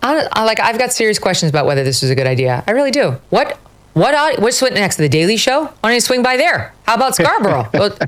I, 0.05 0.29
I, 0.33 0.45
like, 0.45 0.61
I've 0.61 0.79
got 0.79 0.93
serious 0.93 1.19
questions 1.19 1.51
about 1.51 1.67
whether 1.67 1.83
this 1.83 2.01
was 2.01 2.13
a 2.13 2.15
good 2.15 2.29
idea. 2.29 2.63
I 2.69 2.71
really 2.71 2.93
do. 2.93 3.17
What? 3.31 3.59
What? 3.99 4.15
aud- 4.15 4.41
What's 4.41 4.63
next? 4.63 4.97
The 4.97 5.09
Daily 5.09 5.37
Show? 5.37 5.65
Why 5.65 5.89
don't 5.91 5.95
you 5.95 6.01
swing 6.01 6.23
by 6.23 6.37
there? 6.37 6.73
How 6.85 6.95
about 6.95 7.17
Scarborough? 7.17 7.69
well, 7.75 7.99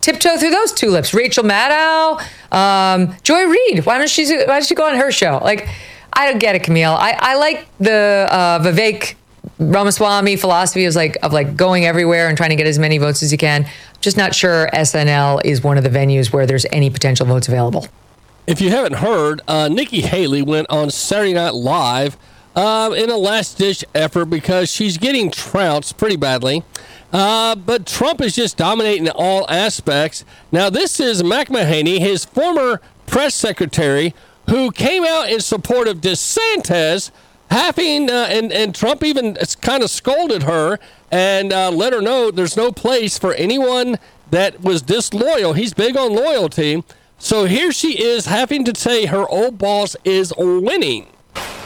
tiptoe 0.00 0.36
through 0.36 0.50
those 0.50 0.72
tulips. 0.72 1.12
Rachel 1.12 1.42
Maddow, 1.42 2.22
um, 2.52 3.16
Joy 3.24 3.44
Reid. 3.46 3.84
Why 3.84 3.98
don't 3.98 4.08
she? 4.08 4.24
Why 4.36 4.44
don't 4.46 4.64
she 4.64 4.74
go 4.74 4.86
on 4.86 4.94
her 4.96 5.10
show? 5.10 5.40
Like, 5.42 5.68
I 6.12 6.30
don't 6.30 6.38
get 6.38 6.54
it, 6.54 6.62
Camille. 6.62 6.92
I, 6.92 7.16
I 7.18 7.34
like 7.34 7.66
the 7.78 8.28
uh, 8.30 8.60
Vivek 8.60 9.14
Ramaswamy 9.58 10.36
philosophy 10.36 10.84
of 10.84 10.94
like 10.94 11.16
of 11.22 11.32
like 11.32 11.56
going 11.56 11.84
everywhere 11.86 12.28
and 12.28 12.36
trying 12.36 12.50
to 12.50 12.56
get 12.56 12.68
as 12.68 12.78
many 12.78 12.98
votes 12.98 13.22
as 13.22 13.32
you 13.32 13.38
can. 13.38 13.66
Just 14.00 14.16
not 14.16 14.34
sure 14.34 14.68
SNL 14.72 15.44
is 15.44 15.62
one 15.62 15.76
of 15.76 15.82
the 15.84 15.90
venues 15.90 16.32
where 16.32 16.46
there's 16.46 16.66
any 16.72 16.90
potential 16.90 17.26
votes 17.26 17.48
available. 17.48 17.86
If 18.46 18.60
you 18.60 18.70
haven't 18.70 18.94
heard, 18.94 19.40
uh, 19.46 19.68
Nikki 19.68 20.00
Haley 20.00 20.42
went 20.42 20.68
on 20.68 20.90
Saturday 20.90 21.32
Night 21.32 21.54
Live 21.54 22.16
uh, 22.54 22.94
in 22.96 23.10
a 23.10 23.16
last 23.16 23.58
ditch 23.58 23.84
effort 23.94 24.26
because 24.26 24.70
she's 24.70 24.98
getting 24.98 25.30
trounced 25.30 25.96
pretty 25.96 26.16
badly. 26.16 26.62
Uh, 27.12 27.54
but 27.54 27.86
Trump 27.86 28.20
is 28.20 28.34
just 28.34 28.56
dominating 28.56 29.08
all 29.10 29.48
aspects. 29.50 30.24
Now, 30.50 30.70
this 30.70 30.98
is 30.98 31.22
McEnany, 31.22 31.98
his 31.98 32.24
former 32.24 32.80
press 33.06 33.34
secretary, 33.34 34.14
who 34.48 34.70
came 34.70 35.04
out 35.04 35.30
in 35.30 35.40
support 35.40 35.88
of 35.88 36.00
DeSantis, 36.00 37.10
having, 37.50 38.10
uh, 38.10 38.26
and, 38.30 38.50
and 38.50 38.74
Trump 38.74 39.04
even 39.04 39.36
kind 39.60 39.82
of 39.82 39.90
scolded 39.90 40.44
her 40.44 40.78
and 41.10 41.52
uh, 41.52 41.70
let 41.70 41.92
her 41.92 42.00
know 42.00 42.30
there's 42.30 42.56
no 42.56 42.72
place 42.72 43.18
for 43.18 43.34
anyone 43.34 43.98
that 44.30 44.62
was 44.62 44.80
disloyal. 44.80 45.52
He's 45.52 45.74
big 45.74 45.96
on 45.96 46.14
loyalty. 46.14 46.82
So 47.18 47.44
here 47.44 47.70
she 47.70 48.02
is 48.02 48.26
having 48.26 48.64
to 48.64 48.74
say 48.74 49.06
her 49.06 49.28
old 49.28 49.58
boss 49.58 49.94
is 50.04 50.32
winning. 50.38 51.11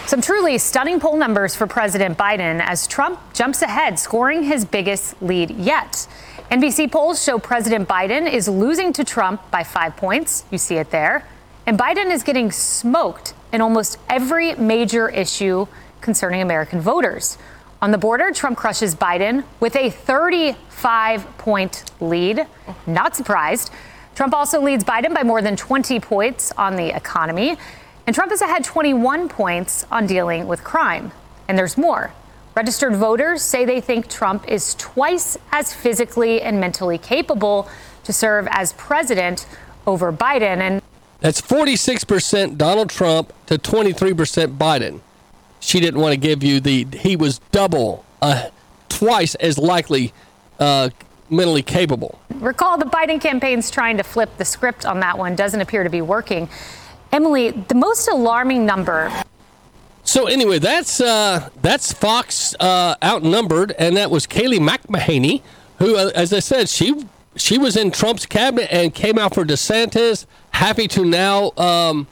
Some 0.07 0.21
truly 0.21 0.57
stunning 0.59 1.01
poll 1.01 1.17
numbers 1.17 1.57
for 1.57 1.67
President 1.67 2.17
Biden 2.17 2.61
as 2.61 2.87
Trump 2.87 3.19
jumps 3.35 3.61
ahead, 3.63 3.99
scoring 3.99 4.45
his 4.45 4.65
biggest 4.65 5.21
lead 5.21 5.51
yet. 5.51 6.07
NBC 6.49 6.93
polls 6.93 7.21
show 7.21 7.41
President 7.41 7.89
Biden 7.89 8.33
is 8.33 8.47
losing 8.47 8.93
to 8.93 9.03
Trump 9.03 9.51
by 9.51 9.65
five 9.65 9.97
points. 9.97 10.45
You 10.53 10.59
see 10.59 10.77
it 10.77 10.93
there. 10.93 11.27
And 11.67 11.77
Biden 11.77 12.13
is 12.13 12.23
getting 12.23 12.53
smoked 12.53 13.35
in 13.53 13.61
almost 13.61 13.99
every 14.09 14.55
major 14.55 15.09
issue 15.09 15.67
concerning 16.01 16.41
American 16.41 16.81
voters. 16.81 17.37
On 17.83 17.91
the 17.91 17.99
border, 17.99 18.31
Trump 18.31 18.57
crushes 18.57 18.95
Biden 18.95 19.43
with 19.59 19.75
a 19.75 19.91
35 19.91 21.37
point 21.37 21.83
lead. 22.01 22.47
Not 22.87 23.17
surprised. 23.17 23.73
Trump 24.15 24.35
also 24.35 24.63
leads 24.63 24.85
Biden 24.85 25.13
by 25.13 25.25
more 25.25 25.43
than 25.43 25.57
20 25.57 25.99
points 25.99 26.53
on 26.53 26.77
the 26.77 26.95
economy. 26.95 27.59
And 28.07 28.15
Trump 28.15 28.31
has 28.31 28.41
ahead 28.41 28.63
21 28.63 29.29
points 29.29 29.85
on 29.91 30.07
dealing 30.07 30.47
with 30.47 30.63
crime. 30.63 31.11
And 31.49 31.59
there's 31.59 31.77
more. 31.77 32.13
Registered 32.55 32.95
voters 32.95 33.43
say 33.43 33.65
they 33.65 33.81
think 33.81 34.09
Trump 34.09 34.49
is 34.49 34.75
twice 34.77 35.37
as 35.51 35.75
physically 35.75 36.41
and 36.41 36.61
mentally 36.61 36.99
capable 36.99 37.69
to 38.05 38.13
serve 38.13 38.47
as 38.51 38.73
president 38.75 39.47
over 39.87 40.13
Biden. 40.13 40.59
And 40.59 40.83
That's 41.21 41.41
46% 41.41 42.57
Donald 42.57 42.91
Trump 42.91 43.33
to 43.47 43.59
23% 43.59 44.57
Biden. 44.57 45.01
She 45.59 45.81
didn't 45.81 46.01
want 46.01 46.13
to 46.13 46.17
give 46.17 46.45
you 46.45 46.61
the, 46.61 46.87
he 46.97 47.17
was 47.17 47.41
double, 47.51 48.05
uh, 48.23 48.51
twice 48.89 49.35
as 49.35 49.59
likely 49.59 50.13
uh, 50.61 50.91
mentally 51.29 51.63
capable. 51.63 52.21
Recall 52.37 52.79
the 52.79 52.87
Biden 52.87 53.21
campaign's 53.21 53.71
trying 53.71 53.97
to 53.97 54.05
flip 54.05 54.31
the 54.39 54.45
script 54.45 54.87
on 54.87 55.01
that 55.01 55.19
one 55.19 55.35
doesn't 55.35 55.61
appear 55.61 55.83
to 55.83 55.91
be 55.91 56.03
working. 56.03 56.49
Emily, 57.13 57.51
the 57.51 57.75
most 57.75 58.09
alarming 58.09 58.67
number. 58.67 59.11
So 60.05 60.27
anyway, 60.27 60.61
that's 60.61 61.01
uh, 61.01 61.51
that's 61.63 61.93
Fox 61.93 62.55
uh, 62.61 62.95
outnumbered, 63.03 63.73
and 63.79 63.97
that 63.97 64.11
was 64.11 64.27
Kayleigh 64.27 64.61
McEnany, 64.61 65.43
who, 65.79 65.97
uh, 65.97 66.11
as 66.15 66.33
I 66.33 66.39
said, 66.39 66.69
she 66.69 67.07
she 67.35 67.59
was 67.59 67.77
in 67.77 67.91
Trump's 67.91 68.25
cabinet 68.25 68.69
and 68.71 68.95
came 68.95 69.19
out 69.19 69.35
for 69.35 69.45
DeSantis. 69.45 70.27
Happy 70.53 70.87
to 70.89 71.05
now 71.05 71.51
um, 71.57 72.07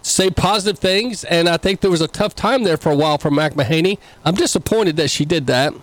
say 0.00 0.30
positive 0.30 0.78
things, 0.78 1.22
and 1.24 1.48
I 1.48 1.58
think 1.58 1.80
there 1.80 1.90
was 1.90 2.00
a 2.00 2.08
tough 2.08 2.34
time 2.34 2.64
there 2.64 2.78
for 2.78 2.90
a 2.90 2.96
while 2.96 3.18
for 3.18 3.30
McEnany. 3.30 3.98
I'm 4.24 4.34
disappointed 4.34 4.96
that 4.96 5.10
she 5.10 5.24
did 5.24 5.46
that, 5.46 5.74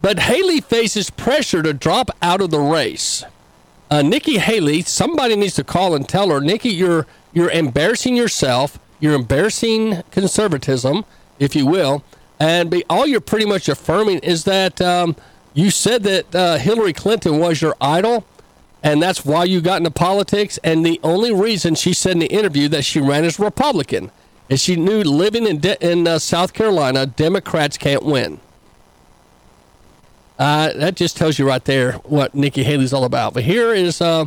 but 0.00 0.20
Haley 0.20 0.60
faces 0.60 1.10
pressure 1.10 1.62
to 1.62 1.72
drop 1.72 2.10
out 2.22 2.40
of 2.40 2.50
the 2.50 2.60
race. 2.60 3.24
Uh, 3.90 4.02
Nikki 4.02 4.38
Haley, 4.38 4.82
somebody 4.82 5.34
needs 5.34 5.54
to 5.54 5.64
call 5.64 5.94
and 5.94 6.08
tell 6.08 6.28
her, 6.30 6.40
Nikki, 6.40 6.68
you're 6.68 7.06
you're 7.32 7.50
embarrassing 7.50 8.16
yourself. 8.16 8.78
You're 9.00 9.14
embarrassing 9.14 10.02
conservatism, 10.10 11.04
if 11.38 11.54
you 11.54 11.66
will, 11.66 12.02
and 12.40 12.70
be, 12.70 12.84
all 12.90 13.06
you're 13.06 13.20
pretty 13.20 13.46
much 13.46 13.68
affirming 13.68 14.18
is 14.20 14.44
that 14.44 14.80
um, 14.80 15.14
you 15.54 15.70
said 15.70 16.02
that 16.04 16.34
uh, 16.34 16.58
Hillary 16.58 16.92
Clinton 16.92 17.38
was 17.38 17.60
your 17.62 17.76
idol, 17.80 18.24
and 18.82 19.02
that's 19.02 19.24
why 19.24 19.44
you 19.44 19.60
got 19.60 19.78
into 19.78 19.90
politics. 19.90 20.58
And 20.64 20.84
the 20.84 21.00
only 21.02 21.32
reason 21.32 21.74
she 21.74 21.92
said 21.92 22.12
in 22.12 22.18
the 22.20 22.26
interview 22.26 22.68
that 22.68 22.84
she 22.84 23.00
ran 23.00 23.24
as 23.24 23.38
Republican 23.38 24.10
is 24.48 24.60
she 24.60 24.76
knew 24.76 25.02
living 25.02 25.46
in 25.46 25.58
de- 25.58 25.84
in 25.84 26.06
uh, 26.06 26.18
South 26.18 26.52
Carolina, 26.52 27.06
Democrats 27.06 27.76
can't 27.76 28.04
win. 28.04 28.40
Uh, 30.38 30.72
that 30.74 30.94
just 30.94 31.16
tells 31.16 31.38
you 31.38 31.46
right 31.46 31.64
there 31.64 31.92
what 32.04 32.34
Nikki 32.34 32.62
Haley's 32.62 32.92
all 32.92 33.04
about. 33.04 33.34
But 33.34 33.42
here 33.42 33.74
is 33.74 34.00
uh, 34.00 34.26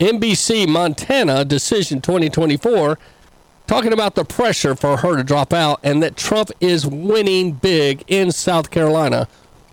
NBC 0.00 0.68
Montana 0.68 1.44
Decision 1.44 2.00
2024 2.00 2.98
talking 3.66 3.92
about 3.92 4.14
the 4.14 4.24
pressure 4.24 4.76
for 4.76 4.98
her 4.98 5.16
to 5.16 5.24
drop 5.24 5.52
out 5.52 5.80
and 5.82 6.00
that 6.04 6.16
Trump 6.16 6.50
is 6.60 6.86
winning 6.86 7.52
big 7.52 8.04
in 8.06 8.30
South 8.30 8.70
Carolina, 8.70 9.26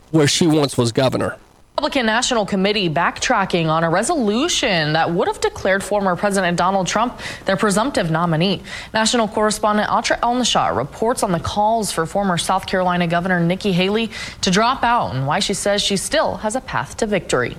where 0.10 0.27
she 0.27 0.47
once 0.47 0.80
was 0.80 0.91
governor. 0.91 1.38
Republican 1.77 2.07
National 2.07 2.45
Committee 2.45 2.89
backtracking 2.89 3.68
on 3.68 3.84
a 3.84 3.89
resolution 3.89 4.93
that 4.93 5.11
would 5.11 5.27
have 5.27 5.39
declared 5.41 5.84
former 5.84 6.15
President 6.15 6.57
Donald 6.57 6.88
Trump 6.88 7.19
their 7.45 7.57
presumptive 7.57 8.10
nominee. 8.10 8.64
National 8.95 9.27
correspondent 9.27 9.89
Atra 9.91 10.18
Elnashah 10.23 10.76
reports 10.76 11.22
on 11.22 11.31
the 11.31 11.39
calls 11.39 11.91
for 11.91 12.07
former 12.07 12.39
South 12.39 12.65
Carolina 12.65 13.06
Governor 13.07 13.41
Nikki 13.41 13.73
Haley 13.73 14.10
to 14.41 14.49
drop 14.49 14.84
out 14.84 15.14
and 15.14 15.27
why 15.27 15.39
she 15.39 15.53
says 15.53 15.84
she 15.84 15.97
still 15.97 16.38
has 16.38 16.56
a 16.56 16.61
path 16.61 16.97
to 16.97 17.06
victory. 17.06 17.57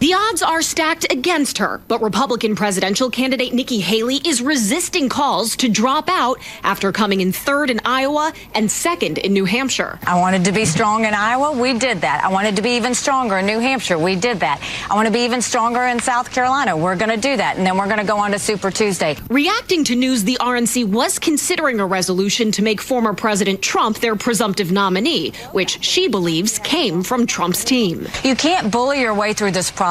The 0.00 0.14
odds 0.14 0.40
are 0.40 0.62
stacked 0.62 1.12
against 1.12 1.58
her, 1.58 1.82
but 1.86 2.00
Republican 2.00 2.56
presidential 2.56 3.10
candidate 3.10 3.52
Nikki 3.52 3.80
Haley 3.80 4.16
is 4.24 4.40
resisting 4.40 5.10
calls 5.10 5.56
to 5.56 5.68
drop 5.68 6.08
out 6.08 6.38
after 6.62 6.90
coming 6.90 7.20
in 7.20 7.32
third 7.32 7.68
in 7.68 7.82
Iowa 7.84 8.32
and 8.54 8.70
second 8.70 9.18
in 9.18 9.34
New 9.34 9.44
Hampshire. 9.44 9.98
I 10.06 10.18
wanted 10.18 10.46
to 10.46 10.52
be 10.52 10.64
strong 10.64 11.04
in 11.04 11.12
Iowa. 11.12 11.52
We 11.52 11.78
did 11.78 12.00
that. 12.00 12.24
I 12.24 12.28
wanted 12.28 12.56
to 12.56 12.62
be 12.62 12.70
even 12.76 12.94
stronger 12.94 13.36
in 13.36 13.44
New 13.44 13.58
Hampshire. 13.58 13.98
We 13.98 14.16
did 14.16 14.40
that. 14.40 14.62
I 14.90 14.94
want 14.94 15.04
to 15.04 15.12
be 15.12 15.20
even 15.20 15.42
stronger 15.42 15.82
in 15.82 16.00
South 16.00 16.32
Carolina. 16.32 16.74
We're 16.78 16.96
going 16.96 17.10
to 17.10 17.18
do 17.18 17.36
that. 17.36 17.58
And 17.58 17.66
then 17.66 17.76
we're 17.76 17.84
going 17.84 17.98
to 17.98 18.04
go 18.04 18.16
on 18.16 18.30
to 18.30 18.38
Super 18.38 18.70
Tuesday. 18.70 19.18
Reacting 19.28 19.84
to 19.84 19.94
news 19.94 20.24
the 20.24 20.38
RNC 20.40 20.86
was 20.86 21.18
considering 21.18 21.78
a 21.78 21.84
resolution 21.84 22.52
to 22.52 22.62
make 22.62 22.80
former 22.80 23.12
President 23.12 23.60
Trump 23.60 23.98
their 23.98 24.16
presumptive 24.16 24.72
nominee, 24.72 25.32
which 25.52 25.84
she 25.84 26.08
believes 26.08 26.58
came 26.60 27.02
from 27.02 27.26
Trump's 27.26 27.66
team. 27.66 28.08
You 28.24 28.34
can't 28.34 28.72
bully 28.72 29.02
your 29.02 29.12
way 29.12 29.34
through 29.34 29.50
this 29.50 29.70
process. 29.70 29.89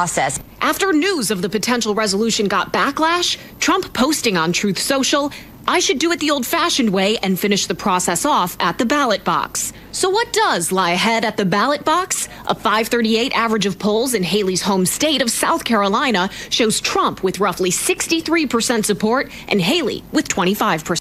After 0.60 0.92
news 0.92 1.30
of 1.30 1.42
the 1.42 1.48
potential 1.48 1.94
resolution 1.94 2.48
got 2.48 2.72
backlash, 2.72 3.38
Trump 3.58 3.92
posting 3.92 4.36
on 4.36 4.52
Truth 4.52 4.78
Social, 4.78 5.32
I 5.66 5.78
should 5.78 5.98
do 5.98 6.10
it 6.12 6.20
the 6.20 6.30
old 6.30 6.46
fashioned 6.46 6.90
way 6.90 7.18
and 7.18 7.38
finish 7.38 7.66
the 7.66 7.74
process 7.74 8.24
off 8.24 8.56
at 8.60 8.78
the 8.78 8.86
ballot 8.86 9.24
box. 9.24 9.72
So, 9.92 10.08
what 10.08 10.32
does 10.32 10.72
lie 10.72 10.92
ahead 10.92 11.24
at 11.24 11.36
the 11.36 11.44
ballot 11.44 11.84
box? 11.84 12.28
A 12.46 12.54
538 12.54 13.32
average 13.34 13.66
of 13.66 13.78
polls 13.78 14.14
in 14.14 14.22
Haley's 14.22 14.62
home 14.62 14.86
state 14.86 15.20
of 15.22 15.30
South 15.30 15.64
Carolina 15.64 16.30
shows 16.48 16.80
Trump 16.80 17.22
with 17.22 17.40
roughly 17.40 17.70
63% 17.70 18.84
support 18.84 19.30
and 19.48 19.60
Haley 19.60 20.02
with 20.12 20.28
25%. 20.28 21.00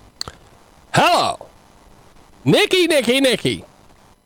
Hello. 0.93 1.47
Nikki, 2.43 2.87
Nikki, 2.87 3.21
Nikki. 3.21 3.63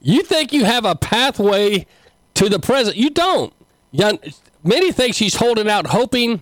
You 0.02 0.24
think 0.24 0.52
you 0.52 0.66
have 0.66 0.86
a 0.86 0.96
pathway 0.96 1.86
to 2.36 2.50
the 2.50 2.60
president? 2.60 2.98
You 2.98 3.10
don't. 3.10 3.54
Many 4.64 4.92
think 4.92 5.16
she's 5.16 5.36
holding 5.36 5.70
out, 5.70 5.88
hoping 5.88 6.42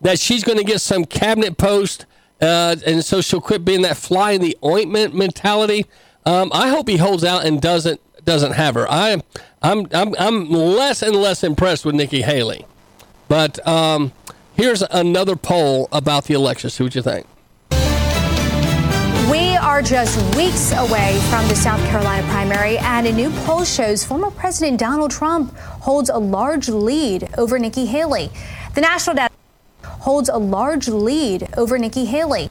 that 0.00 0.18
she's 0.18 0.44
going 0.44 0.58
to 0.58 0.64
get 0.64 0.80
some 0.80 1.04
cabinet 1.04 1.56
post, 1.56 2.06
uh, 2.40 2.76
and 2.86 3.04
so 3.04 3.20
she'll 3.20 3.40
quit 3.40 3.64
being 3.64 3.82
that 3.82 3.96
fly 3.96 4.32
in 4.32 4.40
the 4.40 4.56
ointment 4.64 5.14
mentality. 5.14 5.86
Um, 6.24 6.50
I 6.52 6.68
hope 6.68 6.88
he 6.88 6.96
holds 6.96 7.24
out 7.24 7.44
and 7.44 7.60
doesn't 7.60 8.00
doesn't 8.24 8.52
have 8.52 8.74
her. 8.74 8.90
I, 8.90 9.22
I'm 9.62 9.86
I'm 9.92 10.14
I'm 10.18 10.50
less 10.50 11.02
and 11.02 11.16
less 11.16 11.42
impressed 11.42 11.84
with 11.84 11.94
Nikki 11.94 12.22
Haley. 12.22 12.66
But 13.28 13.66
um, 13.66 14.12
here's 14.54 14.82
another 14.82 15.36
poll 15.36 15.88
about 15.92 16.24
the 16.24 16.34
election. 16.34 16.70
See 16.70 16.84
what 16.84 16.94
you 16.94 17.02
think. 17.02 17.26
We 19.30 19.56
are 19.56 19.82
just 19.82 20.18
weeks 20.36 20.72
away 20.72 21.20
from 21.30 21.46
the 21.46 21.54
South 21.54 21.80
Carolina 21.88 22.26
primary, 22.28 22.78
and 22.78 23.06
a 23.06 23.12
new 23.12 23.30
poll 23.44 23.64
shows 23.64 24.04
former 24.04 24.30
President 24.30 24.80
Donald 24.80 25.10
Trump 25.10 25.56
holds 25.80 26.10
a 26.10 26.18
large 26.18 26.68
lead 26.68 27.28
over 27.36 27.58
Nikki 27.58 27.86
Haley. 27.86 28.30
The 28.74 28.80
national 28.80 29.16
Debt 29.16 29.32
holds 29.82 30.28
a 30.28 30.38
large 30.38 30.88
lead 30.88 31.48
over 31.56 31.78
Nikki 31.78 32.04
Haley. 32.04 32.50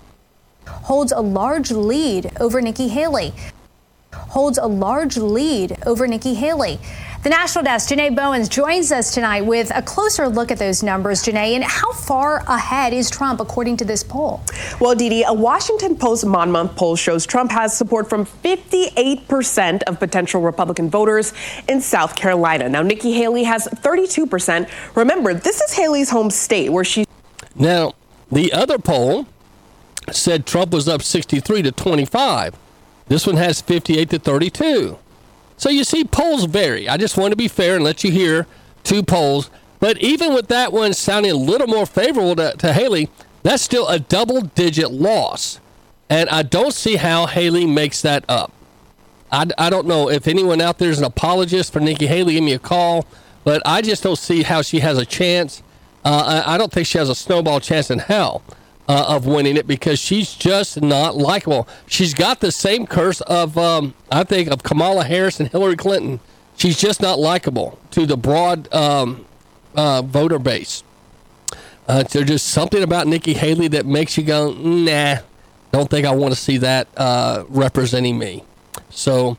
Holds 0.67 1.11
a 1.11 1.21
large 1.21 1.71
lead 1.71 2.31
over 2.39 2.61
Nikki 2.61 2.89
Haley. 2.89 3.33
Holds 4.13 4.57
a 4.57 4.67
large 4.67 5.17
lead 5.17 5.77
over 5.85 6.07
Nikki 6.07 6.33
Haley. 6.35 6.79
The 7.21 7.29
national 7.29 7.65
desk, 7.65 7.89
Janae 7.89 8.15
Bowens, 8.15 8.47
joins 8.47 8.93
us 8.93 9.13
tonight 9.13 9.41
with 9.41 9.75
a 9.75 9.81
closer 9.81 10.29
look 10.29 10.51
at 10.51 10.57
those 10.57 10.81
numbers, 10.81 11.21
Janae. 11.21 11.53
And 11.53 11.65
how 11.65 11.91
far 11.91 12.43
ahead 12.47 12.93
is 12.93 13.09
Trump 13.09 13.41
according 13.41 13.75
to 13.77 13.85
this 13.85 14.05
poll? 14.05 14.41
Well, 14.79 14.95
Dee 14.95 15.25
a 15.25 15.33
Washington 15.33 15.97
Post 15.97 16.25
Monmouth 16.25 16.77
poll 16.77 16.95
shows 16.95 17.25
Trump 17.25 17.51
has 17.51 17.75
support 17.75 18.09
from 18.09 18.25
58% 18.25 19.83
of 19.83 19.99
potential 19.99 20.39
Republican 20.39 20.89
voters 20.89 21.33
in 21.67 21.81
South 21.81 22.15
Carolina. 22.15 22.69
Now, 22.69 22.83
Nikki 22.83 23.11
Haley 23.11 23.43
has 23.43 23.67
32%. 23.67 24.69
Remember, 24.95 25.33
this 25.33 25.59
is 25.59 25.73
Haley's 25.73 26.09
home 26.09 26.29
state 26.29 26.69
where 26.69 26.85
she. 26.85 27.03
Now, 27.53 27.95
the 28.31 28.53
other 28.53 28.79
poll 28.79 29.27
said 30.09 30.45
Trump 30.45 30.71
was 30.71 30.87
up 30.87 31.01
63 31.01 31.63
to 31.63 31.73
25. 31.73 32.55
This 33.09 33.27
one 33.27 33.35
has 33.35 33.59
58 33.59 34.09
to 34.11 34.19
32. 34.19 34.97
So 35.59 35.69
you 35.69 35.83
see, 35.83 36.05
polls 36.05 36.45
vary. 36.45 36.87
I 36.87 36.95
just 36.95 37.17
want 37.17 37.33
to 37.33 37.35
be 37.35 37.49
fair 37.49 37.75
and 37.75 37.83
let 37.83 38.05
you 38.05 38.11
hear 38.11 38.47
two 38.83 39.03
polls. 39.03 39.51
But 39.81 39.97
even 39.97 40.33
with 40.33 40.47
that 40.47 40.71
one 40.71 40.93
sounding 40.93 41.31
a 41.31 41.35
little 41.35 41.67
more 41.67 41.85
favorable 41.85 42.33
to, 42.37 42.53
to 42.59 42.71
Haley, 42.71 43.09
that's 43.43 43.61
still 43.61 43.85
a 43.89 43.99
double 43.99 44.41
digit 44.41 44.91
loss. 44.91 45.59
And 46.09 46.29
I 46.29 46.43
don't 46.43 46.73
see 46.73 46.95
how 46.95 47.25
Haley 47.25 47.65
makes 47.65 48.01
that 48.03 48.23
up. 48.29 48.53
I, 49.33 49.47
I 49.57 49.69
don't 49.69 49.85
know 49.85 50.09
if 50.09 50.29
anyone 50.29 50.61
out 50.61 50.77
there 50.77 50.89
is 50.89 50.97
an 50.97 51.03
apologist 51.03 51.73
for 51.73 51.81
Nikki 51.81 52.07
Haley. 52.07 52.35
Give 52.35 52.43
me 52.43 52.53
a 52.53 52.59
call. 52.59 53.05
But 53.43 53.61
I 53.65 53.81
just 53.81 54.01
don't 54.01 54.17
see 54.17 54.43
how 54.43 54.61
she 54.61 54.79
has 54.79 54.97
a 54.97 55.05
chance. 55.05 55.61
Uh, 56.05 56.43
I, 56.47 56.55
I 56.55 56.57
don't 56.57 56.71
think 56.71 56.87
she 56.87 56.97
has 56.99 57.09
a 57.09 57.15
snowball 57.15 57.59
chance 57.59 57.91
in 57.91 57.99
hell 57.99 58.43
uh, 58.89 59.05
of 59.07 59.27
winning 59.27 59.55
it 59.55 59.67
because 59.67 59.99
she's 59.99 60.33
just 60.33 60.81
not 60.81 61.15
likable. 61.15 61.67
She's 61.85 62.15
got 62.15 62.39
the 62.39 62.51
same 62.51 62.87
curse 62.87 63.21
of, 63.21 63.55
um, 63.55 63.93
I 64.11 64.23
think, 64.23 64.49
of 64.49 64.63
Kamala 64.63 65.03
Harris 65.03 65.39
and 65.39 65.47
Hillary 65.47 65.75
Clinton. 65.75 66.19
She's 66.57 66.77
just 66.77 66.99
not 66.99 67.19
likable 67.19 67.79
to 67.91 68.07
the 68.07 68.17
broad 68.17 68.71
um, 68.73 69.25
uh, 69.75 70.01
voter 70.01 70.39
base. 70.39 70.83
Uh, 71.87 72.03
there's 72.03 72.27
just 72.27 72.47
something 72.47 72.81
about 72.81 73.05
Nikki 73.05 73.33
Haley 73.35 73.67
that 73.69 73.85
makes 73.85 74.17
you 74.17 74.23
go, 74.23 74.53
nah, 74.53 75.17
don't 75.71 75.89
think 75.89 76.07
I 76.07 76.11
want 76.11 76.33
to 76.33 76.39
see 76.39 76.57
that 76.57 76.87
uh, 76.97 77.45
representing 77.47 78.17
me. 78.17 78.43
So, 78.89 79.37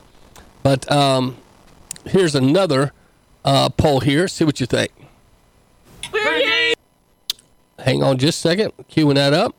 but 0.63 0.89
um, 0.89 1.35
here's 2.05 2.35
another 2.35 2.93
uh, 3.43 3.67
poll 3.69 3.99
here. 3.99 4.29
See 4.29 4.45
what 4.45 4.61
you 4.61 4.65
think. 4.65 4.91
Hang 7.83 8.03
on 8.03 8.17
just 8.17 8.43
a 8.45 8.49
second. 8.49 8.73
Queuing 8.89 9.15
that 9.15 9.33
up. 9.33 9.55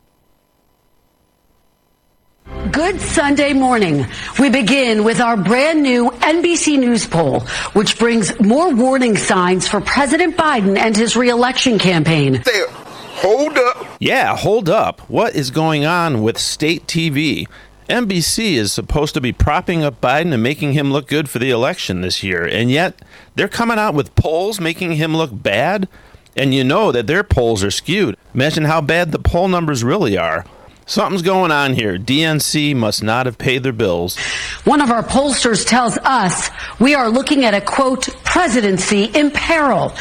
Good 2.70 3.00
Sunday 3.00 3.52
morning. 3.52 4.06
We 4.38 4.48
begin 4.48 5.04
with 5.04 5.20
our 5.20 5.36
brand 5.36 5.82
new 5.82 6.10
NBC 6.10 6.78
News 6.78 7.06
poll, 7.06 7.40
which 7.72 7.98
brings 7.98 8.38
more 8.40 8.74
warning 8.74 9.16
signs 9.16 9.68
for 9.68 9.80
President 9.80 10.36
Biden 10.36 10.78
and 10.78 10.96
his 10.96 11.16
reelection 11.16 11.78
campaign. 11.78 12.42
There. 12.44 12.66
Hold 12.68 13.58
up. 13.58 13.86
Yeah, 14.00 14.36
hold 14.36 14.68
up. 14.68 15.00
What 15.10 15.34
is 15.34 15.50
going 15.50 15.84
on 15.84 16.22
with 16.22 16.38
state 16.38 16.86
TV? 16.86 17.46
NBC 17.88 18.54
is 18.54 18.72
supposed 18.72 19.14
to 19.14 19.20
be 19.20 19.32
propping 19.32 19.82
up 19.84 20.00
Biden 20.00 20.32
and 20.32 20.42
making 20.42 20.72
him 20.72 20.92
look 20.92 21.08
good 21.08 21.28
for 21.28 21.38
the 21.38 21.50
election 21.50 22.00
this 22.00 22.22
year, 22.22 22.44
and 22.44 22.70
yet 22.70 23.02
they're 23.34 23.48
coming 23.48 23.78
out 23.78 23.94
with 23.94 24.14
polls 24.14 24.60
making 24.60 24.92
him 24.92 25.16
look 25.16 25.30
bad, 25.32 25.88
and 26.36 26.54
you 26.54 26.64
know 26.64 26.92
that 26.92 27.06
their 27.06 27.22
polls 27.24 27.62
are 27.62 27.70
skewed. 27.70 28.16
Imagine 28.34 28.64
how 28.64 28.80
bad 28.80 29.12
the 29.12 29.18
poll 29.18 29.48
numbers 29.48 29.84
really 29.84 30.16
are. 30.16 30.44
Something's 30.86 31.22
going 31.22 31.52
on 31.52 31.74
here. 31.74 31.96
DNC 31.96 32.74
must 32.74 33.02
not 33.02 33.26
have 33.26 33.38
paid 33.38 33.62
their 33.62 33.72
bills. 33.72 34.18
One 34.64 34.80
of 34.80 34.90
our 34.90 35.02
pollsters 35.02 35.66
tells 35.66 35.96
us 35.98 36.50
we 36.80 36.94
are 36.94 37.08
looking 37.08 37.44
at 37.44 37.54
a 37.54 37.60
quote 37.60 38.08
presidency 38.24 39.04
in 39.04 39.30
peril. 39.30 39.94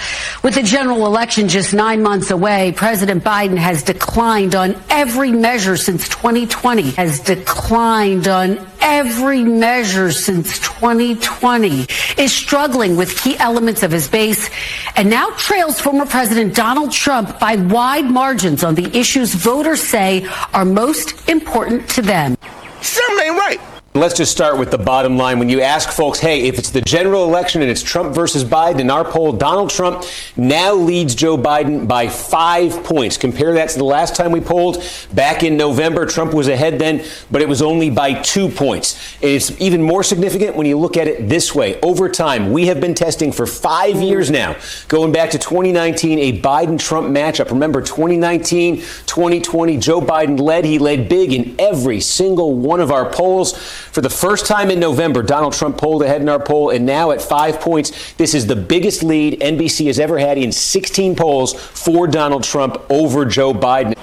With 0.44 0.56
the 0.56 0.64
general 0.64 1.06
election 1.06 1.48
just 1.48 1.74
nine 1.74 2.02
months 2.02 2.32
away, 2.32 2.72
President 2.72 3.24
Biden 3.24 3.58
has 3.58 3.84
declined 3.84 4.56
on 4.56 4.76
every 4.90 5.32
measure 5.32 5.78
since 5.78 6.10
2020, 6.10 6.91
has 6.91 7.20
declined 7.20 8.28
on 8.28 8.68
every 8.82 9.44
measure 9.44 10.12
since 10.12 10.60
2020, 10.60 11.86
is 12.18 12.34
struggling 12.34 12.98
with 12.98 13.22
key 13.22 13.38
elements 13.38 13.84
of 13.84 13.91
his 13.91 14.08
base, 14.08 14.49
and 14.95 15.10
now 15.10 15.30
trails 15.32 15.80
former 15.80 16.06
President 16.06 16.56
Donald 16.56 16.91
Trump 16.91 17.40
by 17.40 17.56
wide 17.56 18.06
margins 18.06 18.64
on 18.64 18.76
the 18.76 18.98
issues 18.98 19.34
voters 19.34 19.82
say 19.82 20.28
are 20.53 20.66
most 20.73 21.30
important 21.30 21.89
to 21.91 22.02
them. 22.02 22.38
Something 22.81 23.27
ain't 23.27 23.38
right. 23.38 23.70
Let's 23.94 24.16
just 24.16 24.32
start 24.32 24.58
with 24.58 24.72
the 24.72 24.78
bottom 24.78 25.18
line. 25.18 25.38
When 25.38 25.50
you 25.50 25.60
ask 25.60 25.90
folks, 25.90 26.18
hey, 26.18 26.48
if 26.48 26.58
it's 26.58 26.70
the 26.70 26.80
general 26.80 27.26
election 27.26 27.62
and 27.62 27.70
it's 27.70 27.84
Trump 27.84 28.16
versus 28.16 28.46
Biden, 28.46 28.80
in 28.80 28.90
our 28.90 29.04
poll, 29.04 29.34
Donald 29.34 29.70
Trump 29.70 30.06
now 30.38 30.74
leads 30.74 31.14
Joe 31.14 31.38
Biden 31.38 31.90
by 31.90 32.08
five 32.08 32.86
points. 32.86 33.18
Compare 33.18 33.54
that 33.56 33.68
to 33.72 33.78
the 33.78 33.84
last 33.84 34.16
time 34.16 34.32
we 34.32 34.40
polled 34.40 34.82
back 35.14 35.44
in 35.44 35.58
November. 35.58 36.06
Trump 36.06 36.34
was 36.34 36.48
ahead 36.48 36.80
then, 36.80 37.06
but 37.32 37.42
it 37.42 37.50
was 37.50 37.62
only 37.62 37.90
by 37.90 38.14
two 38.22 38.48
points. 38.48 39.18
It's 39.20 39.60
even 39.60 39.84
more 39.84 40.04
significant 40.04 40.56
when 40.56 40.68
you 40.68 40.80
look 40.80 40.96
at 40.96 41.10
it 41.10 41.28
this 41.28 41.54
way. 41.54 41.78
Over 41.82 42.08
time, 42.08 42.54
we 42.54 42.68
have 42.68 42.80
been 42.80 42.96
testing 42.96 43.34
for 43.34 43.46
five 43.46 43.98
years 43.98 44.32
now, 44.32 44.56
going 44.88 45.12
back 45.12 45.32
to 45.32 45.38
2019, 45.38 46.18
a 46.18 46.40
Biden 46.40 46.80
Trump 46.80 47.10
matchup. 47.10 47.52
Remember, 47.52 47.82
2019, 47.82 48.78
2020, 48.78 49.78
Joe 49.80 50.00
Biden 50.00 50.40
led. 50.40 50.64
He 50.64 50.80
led 50.80 51.10
big 51.10 51.34
in 51.34 51.58
every 51.60 52.00
single 52.00 52.56
one 52.56 52.80
of 52.80 52.90
our 52.90 53.12
polls. 53.12 53.81
For 53.91 54.02
the 54.02 54.10
first 54.10 54.45
time 54.45 54.70
in 54.70 54.80
November, 54.80 55.24
Donald 55.24 55.53
Trump 55.53 55.78
pulled 55.78 56.03
ahead 56.03 56.22
in 56.22 56.30
our 56.30 56.40
poll, 56.40 56.70
and 56.70 56.86
now 56.86 57.12
at 57.12 57.22
five 57.22 57.60
points, 57.60 58.14
this 58.14 58.34
is 58.34 58.48
the 58.48 58.56
biggest 58.56 59.03
lead 59.03 59.40
NBC 59.40 59.88
has 59.88 59.99
ever 59.99 60.18
had 60.18 60.38
in 60.38 60.52
16 60.52 61.16
polls 61.16 61.53
for 61.53 62.08
Donald 62.08 62.44
Trump 62.44 62.82
over 62.90 63.26
Joe 63.26 63.53
Biden. 63.53 63.95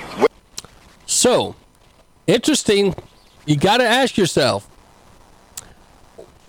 So, 1.06 1.56
interesting. 2.26 2.94
You 3.46 3.56
got 3.56 3.78
to 3.78 3.84
ask 3.84 4.18
yourself, 4.18 4.68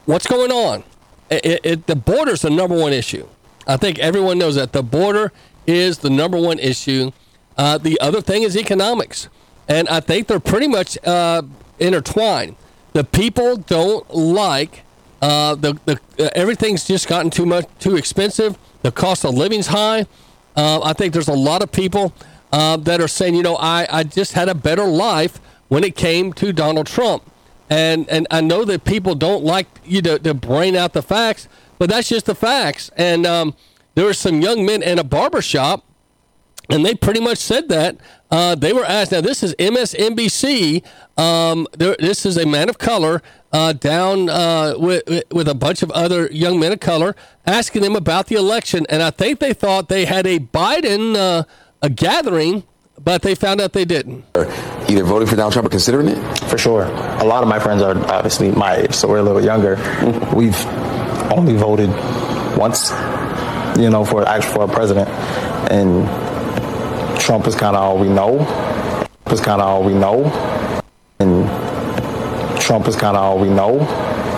what's 0.05 0.27
going 0.27 0.51
on? 0.51 0.83
It, 1.29 1.61
it, 1.63 1.87
the 1.87 1.95
border 1.95 2.31
is 2.31 2.41
the 2.41 2.49
number 2.49 2.77
one 2.77 2.91
issue. 2.91 3.27
I 3.67 3.77
think 3.77 3.99
everyone 3.99 4.37
knows 4.37 4.55
that 4.55 4.73
the 4.73 4.81
border 4.81 5.31
is 5.67 5.99
the 5.99 6.09
number 6.09 6.37
one 6.39 6.59
issue. 6.59 7.11
Uh, 7.57 7.77
the 7.77 7.99
other 8.01 8.19
thing 8.19 8.43
is 8.43 8.57
economics, 8.57 9.29
and 9.67 9.87
I 9.87 9.99
think 9.99 10.27
they're 10.27 10.39
pretty 10.39 10.67
much 10.67 10.97
uh, 11.05 11.43
intertwined. 11.79 12.55
The 12.93 13.03
people 13.03 13.57
don't 13.57 14.09
like 14.13 14.83
uh, 15.21 15.55
the 15.55 15.79
the 15.85 15.99
uh, 16.17 16.29
everything's 16.35 16.85
just 16.85 17.07
gotten 17.07 17.29
too 17.29 17.45
much 17.45 17.65
too 17.79 17.95
expensive. 17.95 18.57
The 18.81 18.91
cost 18.91 19.25
of 19.25 19.33
living's 19.35 19.67
high. 19.67 20.05
Uh, 20.55 20.81
I 20.81 20.93
think 20.93 21.13
there's 21.13 21.27
a 21.27 21.33
lot 21.33 21.61
of 21.61 21.71
people 21.71 22.13
uh, 22.51 22.77
that 22.77 23.01
are 23.01 23.07
saying, 23.07 23.35
you 23.35 23.43
know, 23.43 23.55
I, 23.57 23.87
I 23.89 24.03
just 24.03 24.33
had 24.33 24.49
a 24.49 24.55
better 24.55 24.85
life 24.85 25.39
when 25.67 25.83
it 25.83 25.95
came 25.95 26.33
to 26.33 26.51
Donald 26.51 26.87
Trump. 26.87 27.23
And 27.69 28.09
and 28.09 28.27
I 28.31 28.41
know 28.41 28.65
that 28.65 28.83
people 28.83 29.13
don't 29.13 29.43
like 29.43 29.67
you 29.85 30.01
to, 30.01 30.19
to 30.19 30.33
brain 30.33 30.75
out 30.75 30.93
the 30.93 31.01
facts, 31.01 31.47
but 31.77 31.89
that's 31.89 32.09
just 32.09 32.25
the 32.25 32.35
facts. 32.35 32.89
And 32.97 33.25
um, 33.25 33.55
there 33.95 34.05
were 34.05 34.13
some 34.13 34.41
young 34.41 34.65
men 34.65 34.81
in 34.81 34.97
a 34.97 35.03
barber 35.03 35.41
shop, 35.41 35.83
and 36.69 36.85
they 36.85 36.93
pretty 36.95 37.19
much 37.19 37.37
said 37.37 37.69
that. 37.69 37.97
Uh, 38.31 38.53
they 38.55 38.73
were 38.73 38.85
asked. 38.85 39.11
Now 39.11 39.21
this 39.21 39.41
is 39.41 39.55
MSNBC. 39.55 40.83
Um, 41.17 41.67
there, 41.77 41.95
this 41.99 42.25
is 42.25 42.37
a 42.37 42.45
man 42.45 42.69
of 42.69 42.77
color 42.77 43.21
uh, 43.51 43.73
down 43.73 44.29
uh, 44.29 44.75
with 44.77 45.03
with 45.31 45.47
a 45.47 45.55
bunch 45.55 45.81
of 45.81 45.91
other 45.91 46.27
young 46.31 46.59
men 46.59 46.71
of 46.71 46.79
color, 46.79 47.15
asking 47.45 47.81
them 47.81 47.95
about 47.95 48.27
the 48.27 48.35
election. 48.35 48.85
And 48.89 49.01
I 49.01 49.09
think 49.09 49.39
they 49.39 49.53
thought 49.53 49.89
they 49.89 50.05
had 50.05 50.27
a 50.27 50.39
Biden 50.39 51.15
uh, 51.15 51.43
a 51.81 51.89
gathering, 51.89 52.63
but 53.03 53.21
they 53.21 53.35
found 53.35 53.61
out 53.61 53.73
they 53.73 53.85
didn't. 53.85 54.25
Either 54.35 55.03
voting 55.03 55.27
for 55.27 55.35
Donald 55.35 55.53
Trump 55.53 55.67
or 55.67 55.69
considering 55.69 56.07
it? 56.09 56.37
For 56.49 56.57
sure. 56.57 56.83
A 56.83 57.25
lot 57.25 57.41
of 57.41 57.49
my 57.49 57.59
friends 57.59 57.81
are 57.81 57.97
obviously 58.11 58.51
my 58.51 58.75
age, 58.75 58.93
so 58.93 59.07
we're 59.07 59.19
a 59.19 59.23
little 59.23 59.43
younger. 59.43 59.75
We've 60.35 60.65
only 61.31 61.55
voted 61.55 61.89
once, 62.57 62.91
you 63.79 63.89
know, 63.89 64.03
for 64.05 64.27
actual 64.27 64.53
for 64.53 64.63
a 64.63 64.67
president, 64.67 65.09
and 65.71 66.28
Trump 67.29 67.45
is 67.45 67.53
kind 67.53 67.75
of 67.75 67.83
all 67.83 67.99
we 67.99 68.09
know. 68.09 68.39
Trump 69.23 69.33
is 69.33 69.39
kind 69.39 69.61
of 69.61 69.67
all 69.67 69.83
we 69.83 69.93
know, 69.93 70.25
and 71.19 71.47
Trump 72.59 72.87
is 72.87 72.95
kind 72.95 73.15
of 73.15 73.21
all 73.21 73.37
we 73.37 73.49
know. 73.49 73.81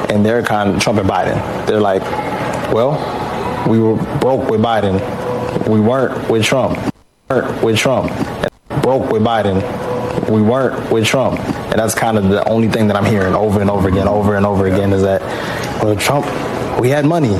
And 0.09 0.25
they're 0.25 0.43
kind 0.43 0.75
of 0.75 0.81
Trump 0.81 0.99
and 0.99 1.09
Biden. 1.09 1.67
They're 1.67 1.79
like, 1.79 2.01
well, 2.73 2.99
we 3.65 3.79
were 3.79 3.95
broke 4.19 4.49
with 4.49 4.59
Biden. 4.59 4.99
We 5.69 5.79
weren't 5.79 6.29
with 6.29 6.43
Trump. 6.43 6.77
We 7.29 7.35
weren't 7.37 7.63
with 7.63 7.77
Trump. 7.77 8.11
Broke 8.81 9.09
with 9.09 9.21
Biden. 9.21 9.61
We 10.29 10.41
weren't 10.41 10.91
with 10.91 11.05
Trump. 11.05 11.39
And 11.39 11.79
that's 11.79 11.95
kind 11.95 12.17
of 12.17 12.27
the 12.27 12.45
only 12.49 12.67
thing 12.67 12.87
that 12.87 12.97
I'm 12.97 13.05
hearing 13.05 13.35
over 13.35 13.61
and 13.61 13.69
over 13.69 13.87
again, 13.87 14.09
over 14.09 14.35
and 14.35 14.45
over 14.45 14.67
again, 14.67 14.91
is 14.91 15.03
that, 15.03 15.21
well, 15.81 15.95
Trump, 15.95 16.25
we 16.81 16.89
had 16.89 17.05
money. 17.05 17.37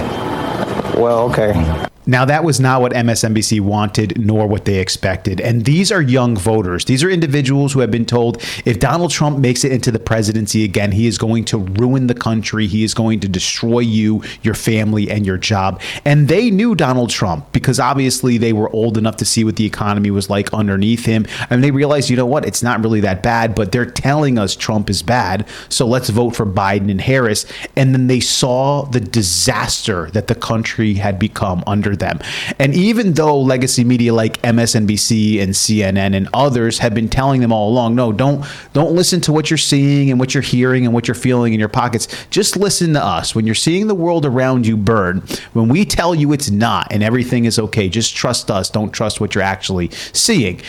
Well, 0.98 1.30
okay. 1.30 1.90
Now, 2.06 2.26
that 2.26 2.44
was 2.44 2.60
not 2.60 2.82
what 2.82 2.94
MSNBC 2.94 3.62
wanted, 3.62 4.20
nor 4.20 4.48
what 4.48 4.66
they 4.66 4.80
expected. 4.80 5.40
And 5.40 5.66
these 5.66 5.92
are 5.92 6.02
young 6.02 6.36
voters. 6.36 6.86
These 6.86 7.04
are 7.04 7.10
individuals 7.10 7.74
who 7.74 7.80
have 7.82 7.92
been 7.92 8.06
told 8.06 8.42
if 8.66 8.80
Donald 8.80 9.12
Trump 9.12 9.38
makes 9.38 9.64
it 9.64 9.72
into 9.72 9.92
the 9.92 10.00
presidency 10.00 10.64
again, 10.64 10.92
he 10.92 11.08
is 11.08 11.18
going 11.18 11.46
to 11.46 11.60
ruin 11.60 12.08
the 12.08 12.16
country. 12.16 12.66
He 12.68 12.84
is 12.84 12.94
going 12.94 13.20
to 13.20 13.28
destroy 13.28 13.80
you, 13.80 14.24
your 14.42 14.56
family, 14.56 15.12
and 15.12 15.26
your 15.26 15.38
job. 15.38 15.80
And 16.04 16.28
they 16.28 16.50
knew 16.50 16.76
Donald 16.76 17.12
Trump 17.12 17.52
because 17.52 17.80
obviously 17.80 18.38
they 18.38 18.54
were 18.54 18.70
old 18.72 18.98
enough 18.98 19.18
to 19.18 19.26
see 19.26 19.44
what 19.44 19.56
the 19.56 19.66
economy 19.66 20.12
was 20.12 20.30
like 20.30 20.54
underneath 20.54 21.06
him. 21.06 21.26
And 21.50 21.64
they 21.64 21.72
realized, 21.72 22.10
you 22.10 22.18
know 22.18 22.26
what, 22.26 22.46
it's 22.46 22.64
not 22.64 22.82
really 22.84 23.02
that 23.02 23.22
bad, 23.22 23.54
but 23.54 23.72
they're 23.72 23.86
telling 23.86 24.40
us 24.40 24.56
Trump 24.56 24.90
is 24.90 25.04
bad. 25.04 25.48
So 25.70 25.86
let's 25.88 26.10
vote 26.10 26.36
for 26.36 26.46
Biden 26.46 26.90
and 26.90 27.02
Harris. 27.02 27.46
And 27.76 27.94
then 27.94 28.08
they 28.08 28.20
saw 28.20 28.86
the 28.86 29.00
disaster 29.00 30.10
that 30.12 30.28
the 30.28 30.36
country 30.36 30.96
had 30.96 31.20
become 31.20 31.64
under 31.68 31.91
them. 31.96 32.20
And 32.60 32.74
even 32.74 33.14
though 33.14 33.40
legacy 33.40 33.84
media 33.84 34.14
like 34.14 34.42
MSNBC 34.42 35.42
and 35.42 35.52
CNN 35.52 36.16
and 36.16 36.28
others 36.34 36.80
have 36.80 36.94
been 36.94 37.10
telling 37.10 37.42
them 37.42 37.52
all 37.52 37.70
along, 37.70 37.96
no, 37.96 38.12
don't 38.12 38.46
don't 38.74 38.94
listen 38.94 39.22
to 39.22 39.32
what 39.32 39.50
you're 39.50 39.58
seeing 39.58 40.12
and 40.12 40.20
what 40.20 40.34
you're 40.34 40.42
hearing 40.42 40.86
and 40.86 40.94
what 40.94 41.08
you're 41.08 41.16
feeling 41.16 41.54
in 41.54 41.60
your 41.60 41.70
pockets. 41.70 42.08
Just 42.30 42.58
listen 42.58 42.94
to 42.94 43.04
us. 43.04 43.36
When 43.36 43.46
you're 43.46 43.56
seeing 43.56 43.88
the 43.88 43.96
world 43.96 44.26
around 44.26 44.66
you 44.66 44.78
burn, 44.78 45.24
when 45.54 45.68
we 45.68 45.86
tell 45.86 46.16
you 46.16 46.34
it's 46.34 46.50
not 46.50 46.88
and 46.92 47.04
everything 47.04 47.46
is 47.46 47.60
okay, 47.60 47.90
just 47.90 48.16
trust 48.16 48.50
us. 48.52 48.70
Don't 48.70 48.92
trust 48.92 49.22
what 49.22 49.36
you're 49.36 49.44
actually 49.44 49.90
seeing. 50.14 50.62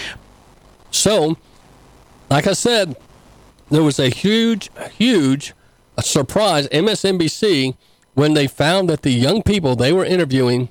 So, 0.90 1.36
like 2.30 2.46
I 2.46 2.52
said, 2.52 2.96
there 3.70 3.82
was 3.82 3.98
a 3.98 4.10
huge, 4.10 4.70
huge 4.92 5.54
surprise. 6.00 6.68
MSNBC 6.68 7.74
when 8.14 8.34
they 8.34 8.46
found 8.46 8.88
that 8.88 9.02
the 9.02 9.10
young 9.10 9.42
people 9.42 9.76
they 9.76 9.92
were 9.92 10.04
interviewing 10.04 10.68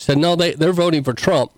said 0.00 0.18
no, 0.18 0.34
they 0.34 0.52
they're 0.54 0.72
voting 0.72 1.04
for 1.04 1.12
Trump 1.12 1.52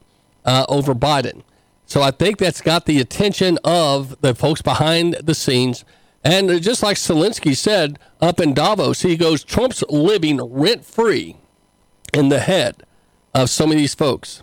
uh, 0.45 0.67
over 0.69 0.95
Biden. 0.95 1.43
So 1.87 2.03
I 2.03 2.11
think 2.11 2.39
that's 2.39 2.61
got 2.61 2.87
the 2.87 3.01
attention 3.01 3.59
of 3.65 4.21
the 4.21 4.35
folks 4.35 4.63
behind 4.63 5.15
the 5.23 5.35
scenes. 5.35 5.85
And 6.25 6.63
just 6.63 6.83
like 6.83 6.97
Zelensky 6.97 7.57
said 7.57 7.99
up 8.21 8.41
in 8.41 8.55
Davos, 8.55 9.03
he 9.03 9.17
goes, 9.17 9.45
Trump's 9.45 9.83
living 9.89 10.41
rent 10.43 10.85
free 10.85 11.37
in 12.13 12.29
the 12.29 12.41
head 12.41 12.85
of 13.35 13.51
some 13.51 13.71
of 13.71 13.77
these 13.77 13.95
folks. 13.95 14.43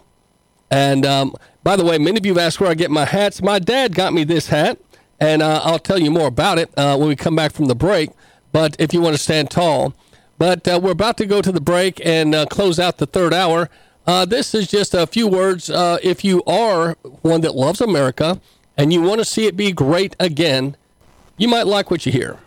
And 0.70 1.06
um, 1.06 1.34
by 1.64 1.76
the 1.76 1.86
way, 1.86 1.98
many 1.98 2.18
of 2.18 2.26
you 2.26 2.34
have 2.34 2.46
asked 2.46 2.60
where 2.60 2.70
I 2.70 2.76
get 2.76 2.92
my 2.92 3.06
hats. 3.06 3.42
My 3.42 3.60
dad 3.60 3.96
got 3.96 4.14
me 4.14 4.24
this 4.24 4.48
hat, 4.48 4.78
and 5.20 5.42
uh, 5.42 5.62
I'll 5.64 5.80
tell 5.80 6.00
you 6.00 6.12
more 6.12 6.28
about 6.28 6.60
it 6.60 6.70
uh, 6.78 6.96
when 6.98 7.10
we 7.10 7.16
come 7.16 7.36
back 7.36 7.52
from 7.54 7.66
the 7.66 7.76
break. 7.76 8.12
But 8.52 8.76
if 8.80 8.94
you 8.94 9.02
want 9.02 9.16
to 9.16 9.22
stand 9.22 9.50
tall, 9.50 9.94
but 10.38 10.68
uh, 10.68 10.80
we're 10.82 10.92
about 10.92 11.18
to 11.18 11.26
go 11.26 11.42
to 11.42 11.52
the 11.52 11.62
break 11.62 12.04
and 12.06 12.34
uh, 12.34 12.46
close 12.46 12.80
out 12.80 12.98
the 12.98 13.06
third 13.06 13.34
hour. 13.34 13.70
Uh, 14.10 14.26
this 14.26 14.56
is 14.56 14.68
just 14.68 14.96
a 14.96 15.06
few 15.06 15.28
words. 15.28 15.70
Uh, 15.70 16.00
if 16.02 16.26
you 16.26 16.42
are 16.48 16.94
one 17.22 17.42
that 17.42 17.54
loves 17.54 17.80
America 17.80 18.42
and 18.76 18.92
you 18.92 19.04
want 19.04 19.20
to 19.20 19.24
see 19.24 19.46
it 19.46 19.56
be 19.56 19.72
great 19.72 20.16
again, 20.20 20.76
you 21.38 21.48
might 21.48 21.68
like 21.68 21.92
what 21.92 22.08
you 22.08 22.12
hear. 22.12 22.40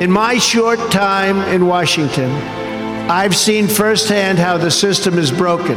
In 0.00 0.10
my 0.10 0.38
short 0.38 0.78
time 0.90 1.42
in 1.54 1.66
Washington, 1.66 2.30
I've 3.10 3.36
seen 3.36 3.68
firsthand 3.68 4.38
how 4.38 4.56
the 4.56 4.70
system 4.70 5.18
is 5.18 5.30
broken. 5.30 5.76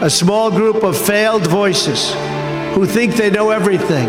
A 0.00 0.08
small 0.08 0.48
group 0.48 0.84
of 0.84 0.96
failed 0.96 1.48
voices 1.48 2.12
who 2.76 2.86
think 2.86 3.16
they 3.16 3.30
know 3.30 3.50
everything 3.50 4.08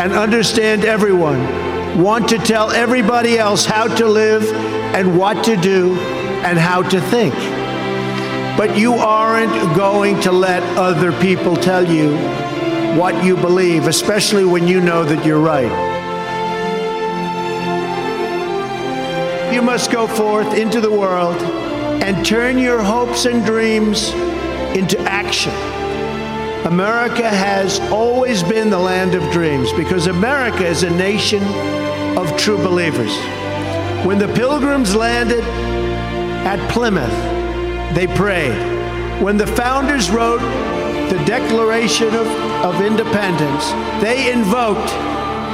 and 0.00 0.14
understand 0.14 0.84
everyone 0.84 1.38
want 1.96 2.28
to 2.30 2.38
tell 2.38 2.70
everybody 2.70 3.38
else 3.38 3.64
how 3.64 3.86
to 3.86 4.06
live 4.06 4.42
and 4.94 5.16
what 5.16 5.44
to 5.44 5.56
do 5.56 5.94
and 6.44 6.58
how 6.58 6.82
to 6.82 7.00
think. 7.00 7.34
But 8.56 8.76
you 8.76 8.94
aren't 8.94 9.76
going 9.76 10.20
to 10.22 10.32
let 10.32 10.62
other 10.76 11.12
people 11.20 11.56
tell 11.56 11.88
you 11.88 12.16
what 12.98 13.24
you 13.24 13.36
believe, 13.36 13.86
especially 13.86 14.44
when 14.44 14.66
you 14.66 14.80
know 14.80 15.04
that 15.04 15.24
you're 15.24 15.40
right. 15.40 15.70
You 19.52 19.62
must 19.62 19.92
go 19.92 20.06
forth 20.06 20.56
into 20.56 20.80
the 20.80 20.90
world 20.90 21.40
and 22.02 22.26
turn 22.26 22.58
your 22.58 22.82
hopes 22.82 23.24
and 23.24 23.44
dreams 23.44 24.10
into 24.76 24.98
action. 25.00 25.52
America 26.64 27.28
has 27.28 27.78
always 27.92 28.42
been 28.42 28.70
the 28.70 28.78
land 28.78 29.14
of 29.14 29.22
dreams 29.30 29.70
because 29.74 30.06
America 30.06 30.66
is 30.66 30.82
a 30.82 30.88
nation 30.88 31.42
of 32.16 32.34
true 32.38 32.56
believers. 32.56 33.14
When 34.06 34.18
the 34.18 34.32
pilgrims 34.34 34.94
landed 34.94 35.44
at 35.44 36.70
Plymouth, 36.70 37.12
they 37.94 38.06
prayed. 38.06 39.22
When 39.22 39.36
the 39.36 39.46
founders 39.46 40.10
wrote 40.10 40.40
the 41.10 41.22
Declaration 41.26 42.08
of, 42.14 42.26
of 42.64 42.80
Independence, 42.80 43.70
they 44.02 44.32
invoked 44.32 44.90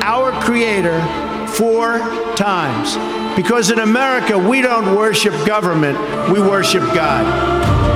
our 0.05 0.31
Creator 0.41 1.01
four 1.49 1.99
times. 2.37 2.95
Because 3.35 3.73
in 3.73 3.81
America, 3.81 4.39
we 4.39 4.63
don't 4.63 4.95
worship 4.95 5.35
government, 5.45 5.99
we 6.31 6.41
worship 6.41 6.83
God. 6.95 7.90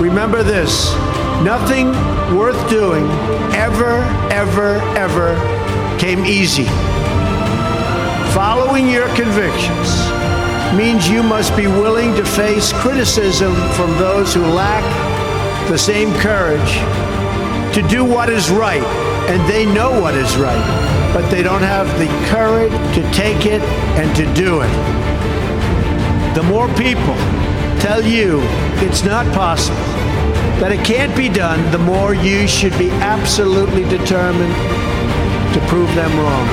Remember 0.00 0.44
this 0.44 0.94
nothing 1.42 1.88
worth 2.36 2.70
doing 2.70 3.04
ever, 3.54 3.98
ever, 4.30 4.78
ever 4.96 5.98
came 5.98 6.24
easy. 6.24 6.66
Following 8.32 8.88
your 8.88 9.08
convictions 9.16 9.88
means 10.76 11.08
you 11.08 11.24
must 11.24 11.56
be 11.56 11.66
willing 11.66 12.14
to 12.14 12.24
face 12.24 12.72
criticism 12.74 13.52
from 13.72 13.90
those 13.98 14.32
who 14.32 14.42
lack 14.42 14.84
the 15.68 15.76
same 15.76 16.14
courage 16.20 16.74
to 17.74 17.82
do 17.88 18.04
what 18.04 18.30
is 18.30 18.50
right, 18.50 18.82
and 19.28 19.50
they 19.50 19.66
know 19.66 20.00
what 20.00 20.14
is 20.14 20.36
right, 20.36 21.12
but 21.12 21.28
they 21.28 21.42
don't 21.42 21.62
have 21.62 21.86
the 21.98 22.06
courage 22.28 22.72
to 22.94 23.02
take 23.12 23.46
it 23.46 23.62
and 23.98 24.14
to 24.14 24.32
do 24.34 24.60
it. 24.60 26.34
The 26.34 26.42
more 26.44 26.68
people 26.74 27.16
tell 27.80 28.04
you 28.04 28.40
it's 28.84 29.04
not 29.04 29.26
possible, 29.34 29.78
that 30.60 30.72
it 30.72 30.84
can't 30.84 31.14
be 31.16 31.28
done, 31.28 31.58
the 31.70 31.78
more 31.78 32.14
you 32.14 32.46
should 32.46 32.76
be 32.78 32.90
absolutely 33.00 33.84
determined 33.84 34.54
to 35.54 35.60
prove 35.68 35.92
them 35.94 36.10
wrong. 36.18 36.46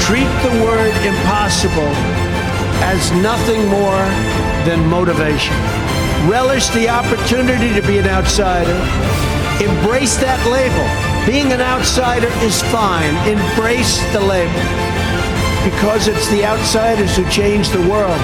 Treat 0.00 0.32
the 0.42 0.54
word 0.64 0.94
impossible 1.06 1.92
as 2.84 3.12
nothing 3.22 3.60
more 3.68 4.04
than 4.64 4.86
motivation. 4.88 5.56
Relish 6.28 6.68
the 6.68 6.88
opportunity 6.88 7.72
to 7.74 7.86
be 7.86 7.98
an 7.98 8.08
outsider. 8.08 8.78
Embrace 9.62 10.16
that 10.16 10.40
label. 10.50 10.86
Being 11.26 11.52
an 11.52 11.60
outsider 11.60 12.28
is 12.42 12.60
fine. 12.72 13.14
Embrace 13.28 14.02
the 14.12 14.20
label. 14.20 15.01
Because 15.64 16.08
it's 16.08 16.28
the 16.28 16.44
outsiders 16.44 17.16
who 17.16 17.28
change 17.30 17.70
the 17.70 17.82
world 17.88 18.18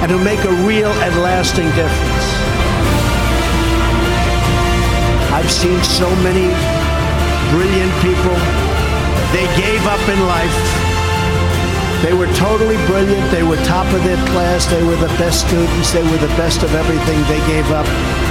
and 0.00 0.10
who 0.10 0.18
make 0.24 0.42
a 0.44 0.52
real 0.64 0.88
and 1.04 1.22
lasting 1.22 1.68
difference. 1.76 2.26
I've 5.30 5.50
seen 5.50 5.76
so 5.84 6.08
many 6.24 6.48
brilliant 7.52 7.92
people. 8.00 8.36
They 9.36 9.44
gave 9.60 9.84
up 9.86 10.00
in 10.08 10.20
life. 10.24 10.80
They 12.02 12.14
were 12.14 12.32
totally 12.32 12.76
brilliant. 12.86 13.30
They 13.30 13.42
were 13.42 13.60
top 13.68 13.84
of 13.92 14.02
their 14.04 14.16
class. 14.32 14.64
They 14.64 14.82
were 14.82 14.96
the 14.96 15.12
best 15.20 15.46
students. 15.46 15.92
They 15.92 16.02
were 16.02 16.16
the 16.16 16.32
best 16.40 16.62
of 16.62 16.74
everything. 16.74 17.20
They 17.28 17.44
gave 17.46 17.70
up. 17.72 17.86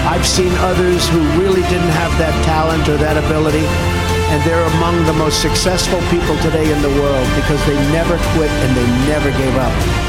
I've 0.09 0.25
seen 0.25 0.51
others 0.57 1.07
who 1.09 1.21
really 1.37 1.61
didn't 1.69 1.93
have 2.01 2.17
that 2.17 2.33
talent 2.45 2.89
or 2.89 2.97
that 2.97 3.15
ability. 3.15 3.98
And 4.31 4.43
they're 4.43 4.65
among 4.77 5.05
the 5.05 5.13
most 5.13 5.41
successful 5.41 5.99
people 6.11 6.37
today 6.37 6.71
in 6.71 6.81
the 6.81 7.01
world 7.01 7.27
because 7.35 7.65
they 7.65 7.75
never 7.91 8.17
quit 8.35 8.51
and 8.51 8.77
they 8.77 8.87
never 9.07 9.31
gave 9.31 9.55
up. 9.55 10.08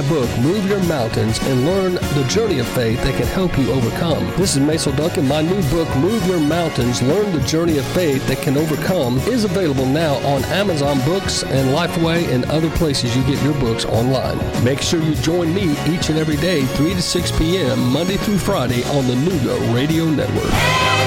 My 0.00 0.08
book, 0.08 0.38
Move 0.38 0.66
Your 0.66 0.82
Mountains, 0.84 1.38
and 1.42 1.66
learn 1.66 1.96
the 1.96 2.26
journey 2.26 2.58
of 2.58 2.66
faith 2.68 3.02
that 3.02 3.14
can 3.16 3.26
help 3.26 3.58
you 3.58 3.70
overcome. 3.70 4.24
This 4.38 4.56
is 4.56 4.60
Mason 4.60 4.96
Duncan. 4.96 5.28
My 5.28 5.42
new 5.42 5.62
book, 5.64 5.94
Move 5.96 6.26
Your 6.26 6.40
Mountains, 6.40 7.02
Learn 7.02 7.30
the 7.36 7.46
Journey 7.46 7.76
of 7.76 7.84
Faith 7.88 8.26
That 8.26 8.38
Can 8.38 8.56
Overcome, 8.56 9.18
is 9.28 9.44
available 9.44 9.84
now 9.84 10.14
on 10.26 10.42
Amazon 10.46 11.04
Books 11.04 11.42
and 11.42 11.76
Lifeway 11.76 12.32
and 12.32 12.46
other 12.46 12.70
places 12.70 13.14
you 13.14 13.22
get 13.24 13.44
your 13.44 13.52
books 13.60 13.84
online. 13.84 14.38
Make 14.64 14.80
sure 14.80 15.02
you 15.02 15.14
join 15.16 15.52
me 15.52 15.72
each 15.86 16.08
and 16.08 16.18
every 16.18 16.36
day, 16.36 16.64
3 16.64 16.94
to 16.94 17.02
6 17.02 17.32
p.m., 17.32 17.92
Monday 17.92 18.16
through 18.16 18.38
Friday 18.38 18.82
on 18.84 19.06
the 19.06 19.14
Nooga 19.14 19.74
Radio 19.74 20.06
Network. 20.06 20.99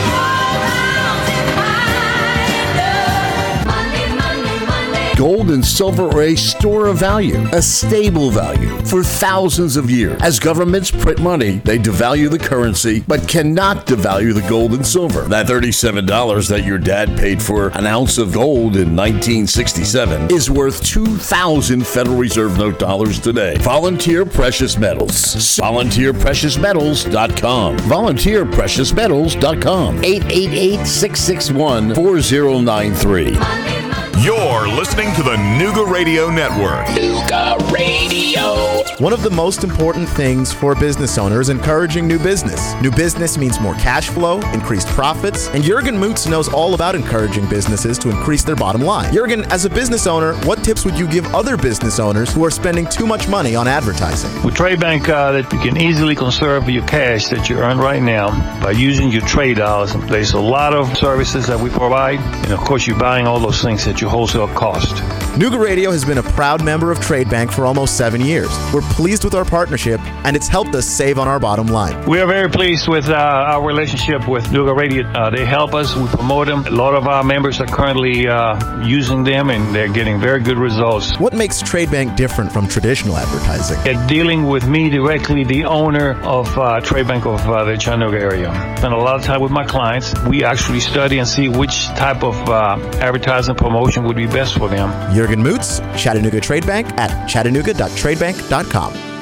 Gold 5.24 5.52
and 5.52 5.64
silver 5.66 6.10
are 6.10 6.24
a 6.24 6.36
store 6.36 6.88
of 6.88 6.98
value, 6.98 7.38
a 7.54 7.62
stable 7.62 8.30
value 8.30 8.76
for 8.82 9.04
thousands 9.04 9.78
of 9.78 9.90
years. 9.90 10.22
As 10.22 10.38
governments 10.38 10.92
print 10.92 11.22
money, 11.22 11.60
they 11.60 11.80
devalue 11.80 12.30
the 12.30 12.38
currency, 12.38 13.06
but 13.08 13.26
cannot 13.26 13.88
devalue 13.88 14.34
the 14.34 14.46
gold 14.50 14.74
and 14.74 14.86
silver. 14.86 15.22
That 15.22 15.48
$37 15.48 16.50
that 16.50 16.66
your 16.66 16.78
dad 16.78 17.18
paid 17.18 17.42
for 17.42 17.70
an 17.70 17.88
ounce 17.88 18.18
of 18.18 18.34
gold 18.34 18.76
in 18.76 18.98
1967 18.98 20.30
is 20.30 20.52
worth 20.52 20.84
2,000 20.84 21.88
Federal 21.88 22.18
Reserve 22.18 22.58
note 22.58 22.78
dollars 22.78 23.22
today. 23.22 23.56
Volunteer 23.60 24.26
Precious 24.26 24.78
Metals. 24.78 25.14
VolunteerPreciousMetals.com. 25.14 27.78
VolunteerPreciousMetals.com. 27.78 30.04
888 30.04 30.86
661 30.86 31.96
4093. 31.96 33.83
You're 34.24 34.70
listening 34.70 35.14
to 35.16 35.24
the 35.24 35.36
Nooga 35.36 35.86
Radio 35.86 36.30
Network. 36.30 36.86
Nooga 36.86 37.60
Radio. 37.74 38.82
One 39.00 39.12
of 39.12 39.22
the 39.22 39.30
most 39.30 39.66
important 39.66 40.08
things 40.08 40.54
for 40.54 40.72
a 40.72 40.76
business 40.80 41.18
owner 41.18 41.42
is 41.42 41.50
encouraging 41.50 42.08
new 42.08 42.18
business. 42.20 42.74
New 42.82 42.92
business 42.92 43.38
means 43.38 43.60
more 43.60 43.74
cash 43.74 44.08
flow, 44.08 44.40
increased 44.52 44.88
profits, 44.90 45.50
and 45.50 45.62
Jurgen 45.62 45.98
Moots 45.98 46.26
knows 46.26 46.48
all 46.48 46.74
about 46.74 46.96
encouraging 46.96 47.50
businesses 47.50 48.00
to 48.00 48.10
increase 48.10 48.46
their 48.46 48.56
bottom 48.56 48.82
line. 48.82 49.14
Jurgen, 49.14 49.44
as 49.52 49.66
a 49.66 49.70
business 49.70 50.08
owner, 50.08 50.36
what 50.46 50.64
tips 50.64 50.86
would 50.86 50.98
you 50.98 51.06
give 51.06 51.26
other 51.36 51.58
business 51.58 52.00
owners 52.00 52.34
who 52.34 52.46
are 52.46 52.52
spending 52.52 52.86
too 52.86 53.06
much 53.06 53.28
money 53.28 53.58
on 53.58 53.68
advertising? 53.68 54.32
With 54.42 54.56
Trade 54.56 54.80
Bank, 54.80 55.10
uh, 55.10 55.34
that 55.34 55.52
you 55.52 55.60
can 55.60 55.76
easily 55.76 56.16
conserve 56.16 56.70
your 56.70 56.88
cash 56.88 57.28
that 57.28 57.50
you 57.50 57.58
earn 57.58 57.78
right 57.78 58.02
now 58.02 58.30
by 58.62 58.72
using 58.72 59.12
your 59.12 59.24
trade 59.24 59.58
dollars. 59.58 59.94
There's 60.08 60.32
a 60.32 60.40
lot 60.40 60.74
of 60.74 60.96
services 60.98 61.46
that 61.48 61.60
we 61.60 61.70
provide, 61.70 62.20
and 62.46 62.54
of 62.54 62.60
course, 62.60 62.88
you're 62.88 62.98
buying 62.98 63.28
all 63.28 63.40
those 63.42 63.62
things 63.62 63.86
at 63.86 64.00
your 64.00 64.13
wholesale 64.14 64.48
cost. 64.50 65.13
Nooga 65.34 65.60
Radio 65.60 65.90
has 65.90 66.06
been 66.06 66.20
a 66.20 66.24
proud 66.38 66.64
member 66.64 66.92
of 66.92 67.00
Trade 67.00 67.28
Bank 67.28 67.52
for 67.52 67.66
almost 67.66 67.98
seven 67.98 68.22
years. 68.22 68.50
We're 68.72 68.82
pleased 68.82 69.24
with 69.24 69.34
our 69.34 69.44
partnership, 69.44 70.00
and 70.26 70.36
it's 70.36 70.48
helped 70.48 70.76
us 70.76 70.86
save 70.86 71.18
on 71.18 71.28
our 71.28 71.40
bottom 71.40 71.66
line. 71.66 72.08
We 72.08 72.20
are 72.20 72.28
very 72.28 72.48
pleased 72.52 72.88
with 72.88 73.10
uh, 73.10 73.16
our 73.16 73.66
relationship 73.66 74.28
with 74.28 74.44
Nooga 74.50 74.78
Radio. 74.78 75.08
Uh, 75.08 75.32
they 75.32 75.44
help 75.44 75.74
us, 75.74 75.96
we 75.96 76.06
promote 76.06 76.46
them. 76.46 76.68
A 76.68 76.70
lot 76.70 76.94
of 76.94 77.08
our 77.08 77.24
members 77.24 77.60
are 77.60 77.66
currently 77.66 78.28
uh, 78.28 78.86
using 78.86 79.24
them, 79.24 79.50
and 79.50 79.74
they're 79.74 79.92
getting 79.92 80.20
very 80.20 80.40
good 80.40 80.60
results. 80.60 81.18
What 81.20 81.34
makes 81.34 81.64
Trade 81.64 81.90
Bank 81.90 82.16
different 82.16 82.52
from 82.52 82.68
traditional 82.68 83.18
advertising? 83.18 83.82
They're 83.84 84.08
dealing 84.08 84.44
with 84.46 84.68
me 84.68 84.92
directly, 84.92 85.44
the 85.44 85.66
owner 85.66 86.12
of 86.22 86.56
uh, 86.60 86.80
Trade 86.82 87.08
Bank 87.08 87.26
of 87.26 87.42
uh, 87.50 87.64
the 87.64 87.76
Chattanooga 87.76 88.20
area. 88.20 88.52
Spend 88.78 88.94
a 88.94 88.98
lot 88.98 89.16
of 89.16 89.24
time 89.24 89.42
with 89.42 89.52
my 89.52 89.66
clients. 89.66 90.14
We 90.26 90.44
actually 90.44 90.80
study 90.80 91.18
and 91.18 91.28
see 91.28 91.50
which 91.50 91.88
type 91.98 92.22
of 92.24 92.36
uh, 92.48 92.78
advertising 93.02 93.56
promotion 93.56 94.04
would 94.04 94.16
be 94.16 94.28
best 94.28 94.60
for 94.60 94.70
them. 94.70 94.92
Jurgen 95.24 95.42
Moots, 95.42 95.80
Chattanooga 95.96 96.42
Trade 96.42 96.68
Bank 96.68 96.88
at 96.98 97.30
chattanooga.tradebank.com. 97.30 99.13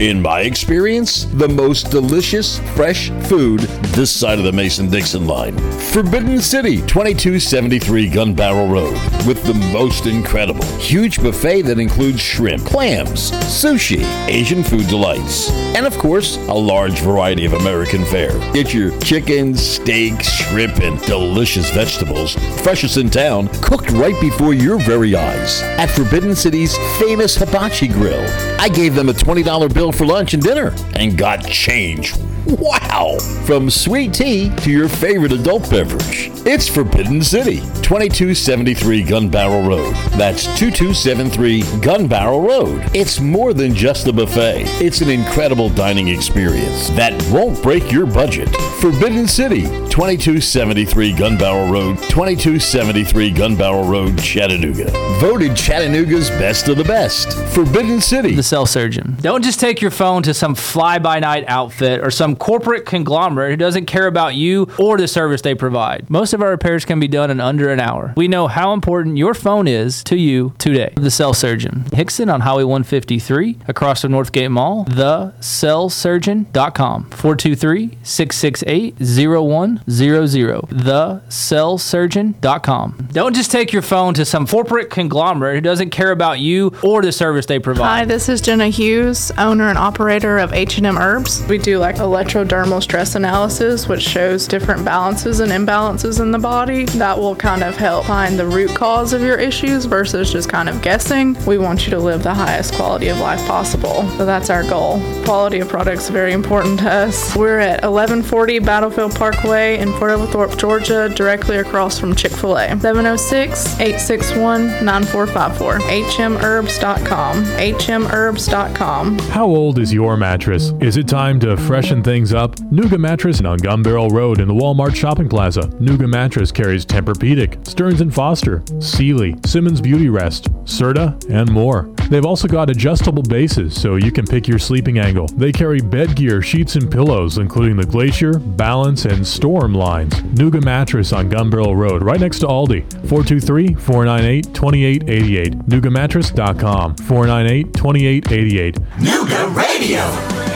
In 0.00 0.22
my 0.22 0.40
experience, 0.40 1.26
the 1.26 1.46
most 1.46 1.90
delicious, 1.90 2.58
fresh 2.74 3.10
food 3.24 3.60
this 3.92 4.10
side 4.10 4.38
of 4.38 4.46
the 4.46 4.52
Mason 4.52 4.88
Dixon 4.88 5.26
line. 5.26 5.58
Forbidden 5.92 6.40
City, 6.40 6.76
2273 6.76 8.08
Gun 8.08 8.32
Barrel 8.32 8.66
Road, 8.66 8.94
with 9.26 9.42
the 9.42 9.52
most 9.74 10.06
incredible 10.06 10.64
huge 10.78 11.22
buffet 11.22 11.62
that 11.62 11.78
includes 11.78 12.18
shrimp, 12.18 12.64
clams, 12.64 13.30
sushi, 13.32 14.02
Asian 14.26 14.62
food 14.64 14.86
delights, 14.88 15.50
and 15.76 15.84
of 15.84 15.98
course, 15.98 16.38
a 16.48 16.54
large 16.54 17.00
variety 17.00 17.44
of 17.44 17.52
American 17.52 18.02
fare. 18.06 18.38
Get 18.54 18.72
your 18.72 18.98
chicken, 19.00 19.54
steak, 19.54 20.22
shrimp, 20.22 20.78
and 20.78 20.98
delicious 21.02 21.70
vegetables, 21.72 22.36
freshest 22.62 22.96
in 22.96 23.10
town, 23.10 23.48
cooked 23.60 23.90
right 23.90 24.18
before 24.22 24.54
your 24.54 24.78
very 24.78 25.14
eyes 25.14 25.60
at 25.62 25.90
Forbidden 25.90 26.34
City's 26.34 26.74
famous 26.98 27.36
hibachi 27.36 27.88
grill. 27.88 28.24
I 28.58 28.70
gave 28.70 28.94
them 28.94 29.10
a 29.10 29.12
$20 29.12 29.74
bill 29.74 29.89
for 29.92 30.04
lunch 30.04 30.34
and 30.34 30.42
dinner 30.42 30.74
and 30.94 31.16
got 31.16 31.44
change. 31.46 32.14
Wow! 32.46 33.18
From 33.44 33.68
sweet 33.68 34.14
tea 34.14 34.50
to 34.58 34.70
your 34.70 34.88
favorite 34.88 35.32
adult 35.32 35.68
beverage. 35.70 36.30
It's 36.46 36.68
Forbidden 36.68 37.22
City, 37.22 37.56
2273 37.82 39.02
Gun 39.02 39.28
Barrel 39.28 39.62
Road. 39.62 39.94
That's 40.12 40.44
2273 40.58 41.80
Gun 41.82 42.08
Barrel 42.08 42.40
Road. 42.40 42.82
It's 42.94 43.20
more 43.20 43.52
than 43.52 43.74
just 43.74 44.06
a 44.06 44.12
buffet, 44.12 44.62
it's 44.82 45.02
an 45.02 45.10
incredible 45.10 45.68
dining 45.68 46.08
experience 46.08 46.88
that 46.90 47.12
won't 47.30 47.62
break 47.62 47.92
your 47.92 48.06
budget. 48.06 48.48
Forbidden 48.80 49.28
City, 49.28 49.62
2273 49.90 51.12
Gun 51.12 51.36
Barrel 51.36 51.70
Road, 51.70 51.98
2273 51.98 53.30
Gun 53.32 53.54
Barrel 53.54 53.84
Road, 53.84 54.18
Chattanooga. 54.18 54.90
Voted 55.20 55.54
Chattanooga's 55.54 56.30
best 56.30 56.68
of 56.68 56.78
the 56.78 56.84
best. 56.84 57.36
Forbidden 57.54 58.00
City. 58.00 58.34
The 58.34 58.42
cell 58.42 58.64
surgeon. 58.64 59.16
Don't 59.20 59.44
just 59.44 59.60
take 59.60 59.82
your 59.82 59.90
phone 59.90 60.22
to 60.22 60.32
some 60.32 60.54
fly 60.54 60.98
by 60.98 61.20
night 61.20 61.44
outfit 61.46 62.00
or 62.00 62.10
some 62.10 62.29
corporate 62.36 62.86
conglomerate 62.86 63.50
who 63.50 63.56
doesn't 63.56 63.86
care 63.86 64.06
about 64.06 64.34
you 64.34 64.68
or 64.78 64.96
the 64.96 65.08
service 65.08 65.42
they 65.42 65.54
provide. 65.54 66.08
Most 66.08 66.32
of 66.32 66.42
our 66.42 66.50
repairs 66.50 66.84
can 66.84 67.00
be 67.00 67.08
done 67.08 67.30
in 67.30 67.40
under 67.40 67.70
an 67.70 67.80
hour. 67.80 68.14
We 68.16 68.28
know 68.28 68.46
how 68.46 68.72
important 68.72 69.16
your 69.16 69.34
phone 69.34 69.66
is 69.66 70.04
to 70.04 70.16
you 70.16 70.54
today. 70.58 70.92
The 70.96 71.10
Cell 71.10 71.34
Surgeon. 71.34 71.84
Hixson 71.90 72.32
on 72.32 72.42
Highway 72.42 72.64
153 72.64 73.58
across 73.68 74.02
from 74.02 74.12
Northgate 74.12 74.50
Mall. 74.50 74.84
TheCellSurgeon.com. 74.86 77.10
423 77.10 77.98
668 78.02 78.94
0100. 79.00 80.60
TheCellSurgeon.com. 80.70 83.08
Don't 83.12 83.34
just 83.34 83.50
take 83.50 83.72
your 83.72 83.82
phone 83.82 84.14
to 84.14 84.24
some 84.24 84.46
corporate 84.46 84.90
conglomerate 84.90 85.56
who 85.56 85.60
doesn't 85.60 85.90
care 85.90 86.10
about 86.10 86.38
you 86.38 86.72
or 86.82 87.02
the 87.02 87.12
service 87.12 87.46
they 87.46 87.58
provide. 87.58 87.86
Hi, 87.86 88.04
this 88.04 88.28
is 88.28 88.40
Jenna 88.40 88.68
Hughes, 88.68 89.30
owner 89.38 89.68
and 89.68 89.78
operator 89.78 90.38
of 90.38 90.52
H&M 90.52 90.98
Herbs. 90.98 91.42
We 91.48 91.58
do 91.58 91.78
like 91.78 91.98
electrodermal 92.20 92.82
stress 92.82 93.14
analysis, 93.14 93.86
which 93.88 94.02
shows 94.02 94.46
different 94.46 94.84
balances 94.84 95.40
and 95.40 95.50
imbalances 95.50 96.20
in 96.20 96.30
the 96.30 96.38
body. 96.38 96.84
That 96.84 97.18
will 97.18 97.34
kind 97.34 97.62
of 97.62 97.74
help 97.76 98.04
find 98.06 98.38
the 98.38 98.44
root 98.46 98.74
cause 98.74 99.14
of 99.14 99.22
your 99.22 99.38
issues 99.38 99.86
versus 99.86 100.32
just 100.32 100.48
kind 100.48 100.68
of 100.68 100.80
guessing. 100.82 101.36
We 101.46 101.58
want 101.58 101.86
you 101.86 101.90
to 101.90 101.98
live 101.98 102.22
the 102.22 102.34
highest 102.34 102.74
quality 102.74 103.08
of 103.08 103.18
life 103.18 103.44
possible. 103.46 104.08
So 104.18 104.26
that's 104.26 104.50
our 104.50 104.64
goal. 104.64 105.00
Quality 105.24 105.60
of 105.60 105.68
products 105.68 106.10
very 106.10 106.32
important 106.32 106.80
to 106.80 106.90
us. 106.90 107.36
We're 107.36 107.60
at 107.60 107.82
1140 107.82 108.58
Battlefield 108.60 109.14
Parkway 109.14 109.78
in 109.78 109.92
Fort 109.94 110.10
Oglethorpe, 110.12 110.56
Georgia, 110.58 111.08
directly 111.08 111.56
across 111.56 111.98
from 111.98 112.14
Chick-fil-A. 112.14 112.68
706-861-9454. 112.80 115.80
hmherbs.com. 115.80 117.44
hmherbs.com. 117.44 119.18
How 119.18 119.46
old 119.46 119.78
is 119.78 119.92
your 119.92 120.16
mattress? 120.16 120.72
Is 120.80 120.96
it 120.96 121.06
time 121.08 121.38
to 121.40 121.56
freshen 121.56 122.02
things 122.02 122.09
up? 122.10 122.56
Nooga 122.72 122.98
Mattress 122.98 123.40
on 123.40 123.58
Gun 123.58 123.84
Barrel 123.84 124.10
Road 124.10 124.40
in 124.40 124.48
the 124.48 124.54
Walmart 124.54 124.96
Shopping 124.96 125.28
Plaza. 125.28 125.60
Nooga 125.78 126.08
Mattress 126.08 126.50
carries 126.50 126.84
Tempur-Pedic, 126.84 127.64
Stearns 127.64 128.02
& 128.14 128.14
Foster, 128.14 128.64
Sealy, 128.80 129.36
Simmons 129.46 129.80
Beauty 129.80 130.08
Rest, 130.08 130.52
Serta, 130.64 131.16
and 131.30 131.48
more. 131.52 131.88
They've 132.10 132.26
also 132.26 132.48
got 132.48 132.68
adjustable 132.68 133.22
bases 133.22 133.80
so 133.80 133.94
you 133.94 134.10
can 134.10 134.26
pick 134.26 134.48
your 134.48 134.58
sleeping 134.58 134.98
angle. 134.98 135.28
They 135.28 135.52
carry 135.52 135.80
bed 135.80 136.16
gear, 136.16 136.42
sheets, 136.42 136.74
and 136.74 136.90
pillows, 136.90 137.38
including 137.38 137.76
the 137.76 137.86
Glacier, 137.86 138.40
Balance, 138.40 139.04
and 139.04 139.24
Storm 139.24 139.72
lines. 139.72 140.14
Nooga 140.34 140.64
Mattress 140.64 141.12
on 141.12 141.28
Gun 141.28 141.48
Barrel 141.48 141.76
Road, 141.76 142.02
right 142.02 142.18
next 142.18 142.40
to 142.40 142.48
Aldi. 142.48 142.84
423-498-2888. 143.06 145.54
NoogaMattress.com. 145.68 146.96
498-2888. 146.96 148.74
Nooga 148.98 149.54
Radio. 149.54 150.49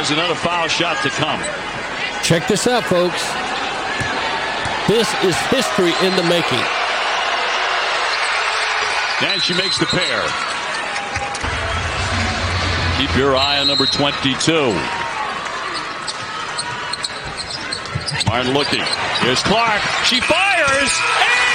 Has 0.00 0.10
another 0.10 0.34
foul 0.34 0.66
shot 0.66 0.96
to 1.02 1.10
come. 1.10 1.36
Check 2.24 2.48
this 2.48 2.66
out, 2.66 2.84
folks. 2.88 3.20
This 4.88 5.12
is 5.20 5.36
history 5.52 5.92
in 6.00 6.16
the 6.16 6.24
making. 6.24 6.64
And 9.28 9.42
she 9.44 9.52
makes 9.52 9.76
the 9.76 9.84
pair. 9.84 10.24
Keep 12.96 13.14
your 13.14 13.36
eye 13.36 13.60
on 13.60 13.66
number 13.66 13.84
22. 13.84 14.72
Martin 18.24 18.54
looking. 18.54 18.80
Here's 19.20 19.42
Clark. 19.42 19.82
She 20.08 20.18
fires 20.24 20.92
and 21.28 21.49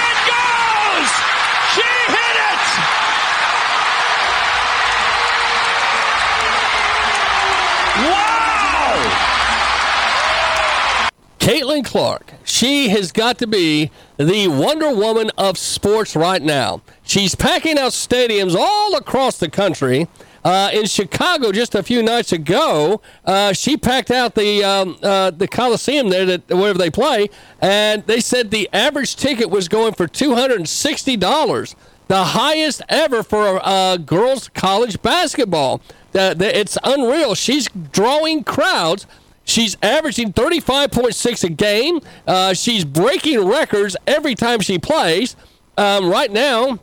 Caitlin 11.46 11.86
Clark, 11.86 12.34
she 12.44 12.90
has 12.90 13.12
got 13.12 13.38
to 13.38 13.46
be 13.46 13.92
the 14.18 14.48
Wonder 14.48 14.90
Woman 14.96 15.30
of 15.38 15.60
sports 15.60 16.16
right 16.16 16.42
now. 16.42 16.82
She's 17.04 17.36
packing 17.36 17.78
out 17.78 17.92
stadiums 17.92 18.56
all 18.56 18.96
across 18.96 19.38
the 19.38 19.48
country. 19.48 20.08
Uh, 20.44 20.72
in 20.74 20.88
Chicago, 20.88 21.52
just 21.52 21.76
a 21.76 21.84
few 21.84 22.02
nights 22.02 22.32
ago, 22.32 23.00
uh, 23.26 23.54
she 23.54 23.78
packed 23.78 24.10
out 24.10 24.34
the 24.34 24.64
um, 24.64 24.98
uh, 25.04 25.30
the 25.30 25.48
Coliseum 25.48 26.10
there, 26.10 26.26
that 26.26 26.48
wherever 26.50 26.80
they 26.80 26.90
play, 26.90 27.30
and 27.62 28.04
they 28.08 28.22
said 28.22 28.50
the 28.50 28.68
average 28.74 29.16
ticket 29.16 29.52
was 29.52 29.68
going 29.68 29.94
for 29.94 30.08
two 30.08 30.34
hundred 30.34 30.58
and 30.58 30.68
sixty 30.68 31.16
dollars, 31.16 31.76
the 32.08 32.24
highest 32.24 32.82
ever 32.90 33.22
for 33.22 33.60
uh, 33.62 33.98
girls 33.98 34.50
college 34.50 35.00
basketball. 35.04 35.80
It's 36.12 36.78
unreal. 36.84 37.36
She's 37.36 37.68
drawing 37.92 38.44
crowds. 38.44 39.06
She's 39.46 39.78
averaging 39.82 40.34
35.6 40.34 41.44
a 41.44 41.50
game. 41.50 42.02
Uh, 42.28 42.54
she's 42.54 42.84
breaking 42.84 43.48
records 43.48 43.96
every 44.08 44.36
time 44.36 44.60
she 44.60 44.80
plays. 44.80 45.36
Um, 45.78 46.10
right 46.10 46.32
now, 46.32 46.80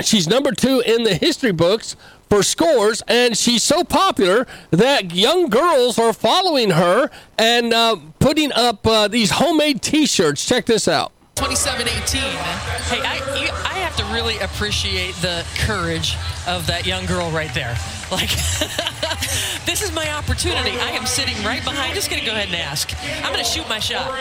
she's 0.00 0.28
number 0.28 0.52
two 0.52 0.80
in 0.80 1.02
the 1.02 1.14
history 1.14 1.52
books 1.52 1.96
for 2.28 2.42
scores, 2.42 3.02
and 3.08 3.36
she's 3.36 3.62
so 3.62 3.82
popular 3.84 4.46
that 4.70 5.12
young 5.14 5.48
girls 5.48 5.98
are 5.98 6.12
following 6.12 6.70
her 6.70 7.10
and 7.38 7.72
uh, 7.72 7.96
putting 8.18 8.52
up 8.52 8.86
uh, 8.86 9.08
these 9.08 9.32
homemade 9.32 9.82
T-shirts. 9.82 10.46
Check 10.46 10.66
this 10.66 10.86
out. 10.88 11.12
27-18. 11.38 12.18
Hey, 12.18 13.00
I, 13.00 13.40
you, 13.40 13.48
I 13.64 13.78
have 13.78 13.94
to 13.94 14.04
really 14.12 14.36
appreciate 14.40 15.14
the 15.16 15.46
courage 15.56 16.16
of 16.48 16.66
that 16.66 16.84
young 16.84 17.06
girl 17.06 17.30
right 17.30 17.54
there. 17.54 17.76
Like, 18.10 18.30
this 19.64 19.80
is 19.80 19.92
my 19.92 20.10
opportunity. 20.10 20.72
I 20.80 20.90
am 20.90 21.06
sitting 21.06 21.36
right 21.44 21.62
behind. 21.62 21.94
Just 21.94 22.10
gonna 22.10 22.24
go 22.24 22.32
ahead 22.32 22.46
and 22.46 22.56
ask. 22.56 22.92
I'm 23.22 23.30
gonna 23.30 23.44
shoot 23.44 23.68
my 23.68 23.78
shot. 23.78 24.18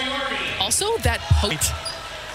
Also, 0.60 0.95
that 0.99 1.19
post. 1.41 1.73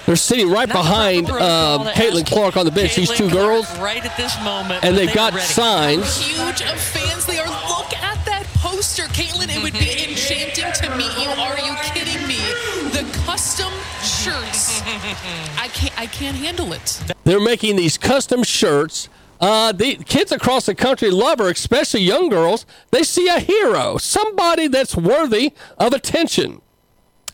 They're 0.07 0.17
sitting 0.17 0.51
right 0.51 0.67
Not 0.67 0.75
behind 0.75 1.31
um, 1.31 1.87
Caitlin 1.95 2.27
Clark 2.27 2.57
on 2.57 2.65
the 2.65 2.73
bench. 2.73 2.97
These 2.97 3.11
two 3.11 3.29
Clark 3.29 3.33
girls, 3.33 3.79
right 3.79 4.05
at 4.05 4.17
this 4.17 4.35
moment, 4.43 4.85
and 4.85 4.97
they've 4.97 5.15
got 5.15 5.33
ready. 5.33 5.47
signs. 5.47 6.19
Huge 6.19 6.63
of 6.63 6.81
fans. 6.81 7.25
They 7.27 7.39
are. 7.39 7.47
Look 7.47 7.95
at 8.03 8.19
that 8.27 8.47
poster, 8.57 9.05
Caitlin. 9.05 9.55
It 9.55 9.63
would 9.63 9.75
be 9.75 10.11
enchanting 10.11 10.73
to 10.73 10.97
meet 10.97 11.15
you. 11.23 11.31
Are 11.31 11.59
you 11.61 11.77
kidding 11.95 12.12
I 14.94 15.69
can't. 15.69 16.01
I 16.01 16.06
can't 16.06 16.36
handle 16.36 16.73
it. 16.73 17.02
They're 17.24 17.40
making 17.40 17.77
these 17.77 17.97
custom 17.97 18.43
shirts. 18.43 19.09
Uh, 19.40 19.73
the 19.73 19.97
kids 19.97 20.31
across 20.31 20.66
the 20.66 20.74
country 20.74 21.10
love 21.10 21.39
her, 21.39 21.51
especially 21.51 22.02
young 22.02 22.28
girls. 22.28 22.66
They 22.90 23.02
see 23.02 23.27
a 23.28 23.40
hero, 23.40 23.97
somebody 23.97 24.69
that's 24.69 24.97
worthy 24.97 25.52
of 25.78 25.93
attention, 25.93 26.60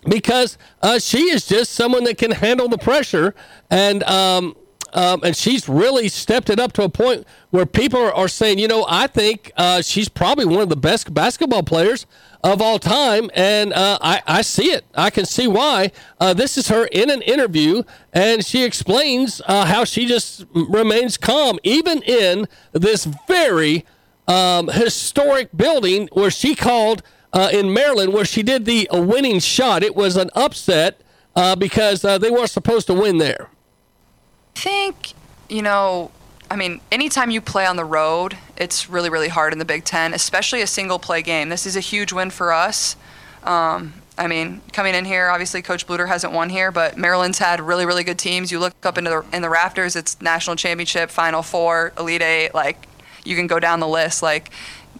because 0.09 0.56
uh, 0.82 0.98
she 1.01 1.30
is 1.30 1.47
just 1.47 1.72
someone 1.72 2.05
that 2.05 2.16
can 2.16 2.30
handle 2.30 2.68
the 2.68 2.78
pressure, 2.78 3.35
and 3.70 4.02
um, 4.05 4.56
um, 4.93 5.20
and 5.23 5.36
she's 5.36 5.69
really 5.69 6.09
stepped 6.09 6.51
it 6.51 6.59
up 6.59 6.73
to 6.74 6.82
a 6.82 6.89
point 6.89 7.27
where 7.51 7.66
people 7.66 8.01
are, 8.01 8.12
are 8.12 8.28
saying, 8.28 8.59
you 8.59 8.69
know, 8.69 8.86
I 8.89 9.06
think 9.06 9.52
uh, 9.56 9.82
she's 9.82 10.09
probably 10.09 10.44
one 10.44 10.60
of 10.60 10.69
the 10.69 10.77
best 10.77 11.12
basketball 11.12 11.62
players 11.62 12.06
of 12.44 12.62
all 12.62 12.78
time, 12.78 13.31
and 13.35 13.73
uh, 13.73 13.98
I, 14.01 14.23
I 14.27 14.43
see 14.43 14.70
it. 14.70 14.85
I 14.94 15.10
can 15.10 15.27
see 15.27 15.48
why. 15.48 15.90
Uh, 16.20 16.35
this 16.35 16.56
is 16.56 16.69
her 16.69 16.86
in 16.86 17.10
an 17.10 17.23
interview, 17.23 17.82
and 18.12 18.44
she 18.44 18.65
explains 18.65 19.43
uh, 19.47 19.66
how 19.66 19.85
she 19.85 20.06
just 20.06 20.47
remains 20.52 21.16
calm, 21.16 21.59
even 21.65 22.02
in 22.02 22.47
this 22.73 23.05
very 23.27 23.85
um, 24.28 24.69
historic 24.69 25.56
building 25.56 26.09
where 26.12 26.31
she 26.31 26.55
called 26.55 27.02
uh, 27.32 27.51
in 27.52 27.73
Maryland, 27.73 28.12
where 28.12 28.24
she 28.24 28.43
did 28.43 28.65
the 28.65 28.89
winning 28.93 29.40
shot. 29.40 29.82
It 29.82 29.97
was 29.97 30.16
an 30.16 30.31
upset 30.35 31.01
uh, 31.35 31.56
because 31.56 32.02
they 32.02 32.31
weren't 32.31 32.51
supposed 32.51 32.86
to 32.86 32.94
win 32.94 33.19
there. 33.19 33.51
Think, 34.59 35.12
you 35.48 35.62
know, 35.62 36.10
I 36.51 36.56
mean, 36.56 36.80
anytime 36.90 37.30
you 37.30 37.40
play 37.40 37.64
on 37.64 37.76
the 37.76 37.85
road, 37.85 38.36
it's 38.56 38.90
really, 38.90 39.09
really 39.09 39.28
hard 39.28 39.52
in 39.52 39.60
the 39.60 39.64
Big 39.64 39.85
Ten, 39.85 40.12
especially 40.12 40.62
a 40.62 40.66
single 40.66 40.98
play 40.98 41.22
game. 41.22 41.48
This 41.48 41.64
is 41.64 41.76
a 41.76 41.80
huge 41.80 42.12
win 42.12 42.30
for 42.30 42.52
us. 42.52 42.97
Um, 43.44 43.94
I 44.18 44.26
mean, 44.26 44.60
coming 44.72 44.97
in 44.97 45.05
here, 45.05 45.28
obviously 45.28 45.62
Coach 45.62 45.86
Bluder 45.86 46.09
hasn't 46.09 46.32
won 46.32 46.51
here, 46.51 46.72
but 46.72 46.98
Maryland's 46.98 47.39
had 47.39 47.60
really, 47.60 47.86
really 47.86 48.02
good 48.02 48.18
teams. 48.18 48.51
You 48.51 48.59
look 48.59 48.85
up 48.85 48.98
into 48.98 49.10
the 49.10 49.24
in 49.32 49.43
the 49.43 49.48
rafters, 49.48 49.94
it's 49.94 50.20
national 50.20 50.56
championship, 50.56 51.10
Final 51.10 51.43
Four, 51.43 51.93
Elite 51.97 52.22
Eight. 52.22 52.52
Like, 52.52 52.89
you 53.24 53.36
can 53.36 53.47
go 53.47 53.60
down 53.60 53.78
the 53.78 53.86
list. 53.86 54.24
Like, 54.24 54.51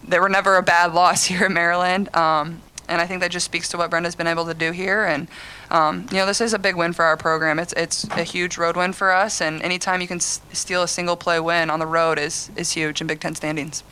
there 0.07 0.23
were 0.23 0.29
never 0.29 0.57
a 0.57 0.63
bad 0.63 0.95
loss 0.95 1.25
here 1.25 1.47
in 1.47 1.53
Maryland. 1.53 2.15
Um, 2.15 2.63
and 2.89 3.01
I 3.01 3.09
think 3.09 3.23
that 3.23 3.33
just 3.33 3.45
speaks 3.45 3.69
to 3.71 3.77
what 3.77 3.91
Brenda's 3.91 4.15
been 4.15 4.29
able 4.29 4.47
to 4.47 4.55
do 4.55 4.71
here. 4.71 5.05
And 5.05 5.27
um, 5.71 6.07
you 6.11 6.17
know, 6.19 6.27
this 6.27 6.41
is 6.41 6.53
a 6.55 6.59
big 6.59 6.77
win 6.77 6.93
for 6.93 7.05
our 7.05 7.17
program. 7.17 7.59
It's 7.59 7.73
it's 7.75 8.05
a 8.11 8.23
huge 8.25 8.57
road 8.59 8.77
win 8.77 8.93
for 8.93 9.13
us. 9.13 9.41
And 9.41 9.63
anytime 9.63 10.01
you 10.01 10.09
can 10.09 10.19
s- 10.19 10.41
steal 10.53 10.83
a 10.83 10.89
single 10.89 11.17
play 11.17 11.41
win 11.41 11.71
on 11.71 11.79
the 11.79 11.87
road 11.87 12.19
is 12.19 12.51
is 12.57 12.73
huge 12.73 13.01
in 13.01 13.07
Big 13.07 13.21
Ten 13.21 13.35
standings. 13.35 13.83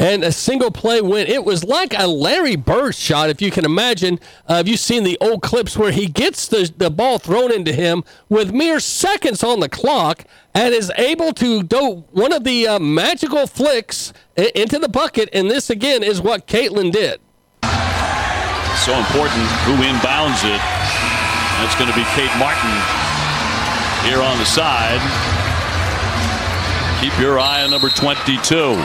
and 0.00 0.22
a 0.22 0.30
single 0.30 0.70
play 0.70 1.00
win. 1.00 1.26
It 1.26 1.44
was 1.44 1.64
like 1.64 1.92
a 1.98 2.06
Larry 2.06 2.54
Bird 2.54 2.94
shot, 2.94 3.30
if 3.30 3.42
you 3.42 3.50
can 3.50 3.64
imagine. 3.64 4.20
Uh, 4.46 4.58
have 4.58 4.68
you 4.68 4.76
seen 4.76 5.02
the 5.02 5.18
old 5.20 5.42
clips 5.42 5.76
where 5.76 5.90
he 5.90 6.06
gets 6.06 6.46
the, 6.46 6.72
the 6.76 6.88
ball 6.88 7.18
thrown 7.18 7.50
into 7.50 7.72
him 7.72 8.04
with 8.28 8.52
mere 8.52 8.78
seconds 8.78 9.42
on 9.42 9.58
the 9.58 9.68
clock 9.68 10.22
and 10.54 10.72
is 10.72 10.92
able 10.96 11.32
to 11.32 11.64
do 11.64 12.04
one 12.12 12.32
of 12.32 12.44
the 12.44 12.68
uh, 12.68 12.78
magical 12.78 13.48
flicks 13.48 14.12
into 14.36 14.78
the 14.78 14.88
bucket? 14.88 15.28
And 15.32 15.50
this, 15.50 15.68
again, 15.68 16.04
is 16.04 16.20
what 16.20 16.46
Caitlin 16.46 16.92
did. 16.92 17.18
So 18.86 18.94
important 18.94 19.42
who 19.66 19.74
inbounds 19.82 20.44
it. 20.46 20.60
That's 21.58 21.74
going 21.74 21.90
to 21.90 21.96
be 21.96 22.04
Kate 22.14 22.30
Martin 22.38 22.70
here 24.08 24.22
on 24.22 24.38
the 24.38 24.46
side. 24.46 25.00
Keep 27.00 27.18
your 27.18 27.38
eye 27.38 27.62
on 27.62 27.70
number 27.70 27.88
22. 27.88 28.76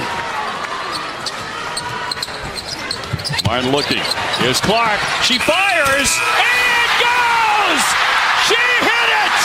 Martin 3.46 3.72
looking. 3.72 4.02
Here's 4.38 4.60
Clark. 4.60 5.00
She 5.22 5.38
fires 5.38 6.18
and 6.18 6.74
it 6.82 6.92
goes. 7.00 7.84
She 8.48 8.56
hit 8.56 9.10
it. 9.22 9.38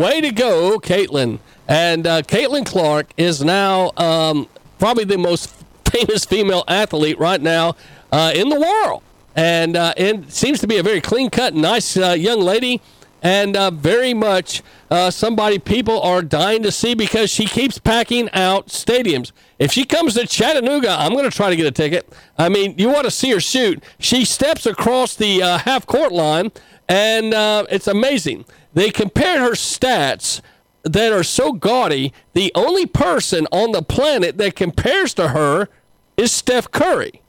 Way 0.00 0.20
to 0.20 0.30
go, 0.30 0.78
Caitlin. 0.78 1.38
And 1.68 2.06
uh, 2.06 2.22
Caitlin 2.22 2.66
Clark 2.66 3.12
is 3.16 3.42
now 3.42 3.92
um, 3.96 4.48
probably 4.78 5.04
the 5.04 5.18
most 5.18 5.48
famous 5.90 6.24
female 6.24 6.64
athlete 6.68 7.18
right 7.18 7.40
now 7.40 7.76
uh, 8.10 8.32
in 8.34 8.48
the 8.48 8.60
world. 8.60 9.02
And, 9.34 9.76
uh, 9.76 9.94
and 9.96 10.30
seems 10.30 10.60
to 10.60 10.66
be 10.66 10.76
a 10.78 10.82
very 10.82 11.00
clean 11.00 11.30
cut, 11.30 11.54
nice 11.54 11.96
uh, 11.96 12.10
young 12.10 12.40
lady. 12.40 12.80
And 13.24 13.56
uh, 13.56 13.70
very 13.70 14.12
much 14.12 14.62
uh, 14.90 15.12
somebody 15.12 15.60
people 15.60 16.02
are 16.02 16.22
dying 16.22 16.64
to 16.64 16.72
see 16.72 16.94
because 16.94 17.30
she 17.30 17.46
keeps 17.46 17.78
packing 17.78 18.28
out 18.32 18.66
stadiums. 18.66 19.30
If 19.60 19.70
she 19.70 19.84
comes 19.84 20.14
to 20.14 20.26
Chattanooga, 20.26 20.90
I'm 20.90 21.12
going 21.12 21.30
to 21.30 21.34
try 21.34 21.48
to 21.48 21.54
get 21.54 21.64
a 21.64 21.70
ticket. 21.70 22.12
I 22.36 22.48
mean, 22.48 22.74
you 22.76 22.88
want 22.88 23.04
to 23.04 23.12
see 23.12 23.30
her 23.30 23.38
shoot. 23.38 23.80
She 24.00 24.24
steps 24.24 24.66
across 24.66 25.14
the 25.14 25.38
half 25.38 25.86
court 25.86 26.10
line, 26.10 26.50
and 26.88 27.32
it's 27.70 27.86
amazing. 27.86 28.44
They 28.74 28.90
compared 28.90 29.38
her 29.38 29.52
stats 29.52 30.40
that 30.84 31.12
are 31.12 31.22
so 31.22 31.52
gaudy. 31.52 32.12
The 32.32 32.52
only 32.54 32.86
person 32.86 33.46
on 33.52 33.72
the 33.72 33.82
planet 33.82 34.38
that 34.38 34.56
compares 34.56 35.14
to 35.14 35.28
her 35.28 35.68
is 36.16 36.32
Steph 36.32 36.70
Curry. 36.70 37.22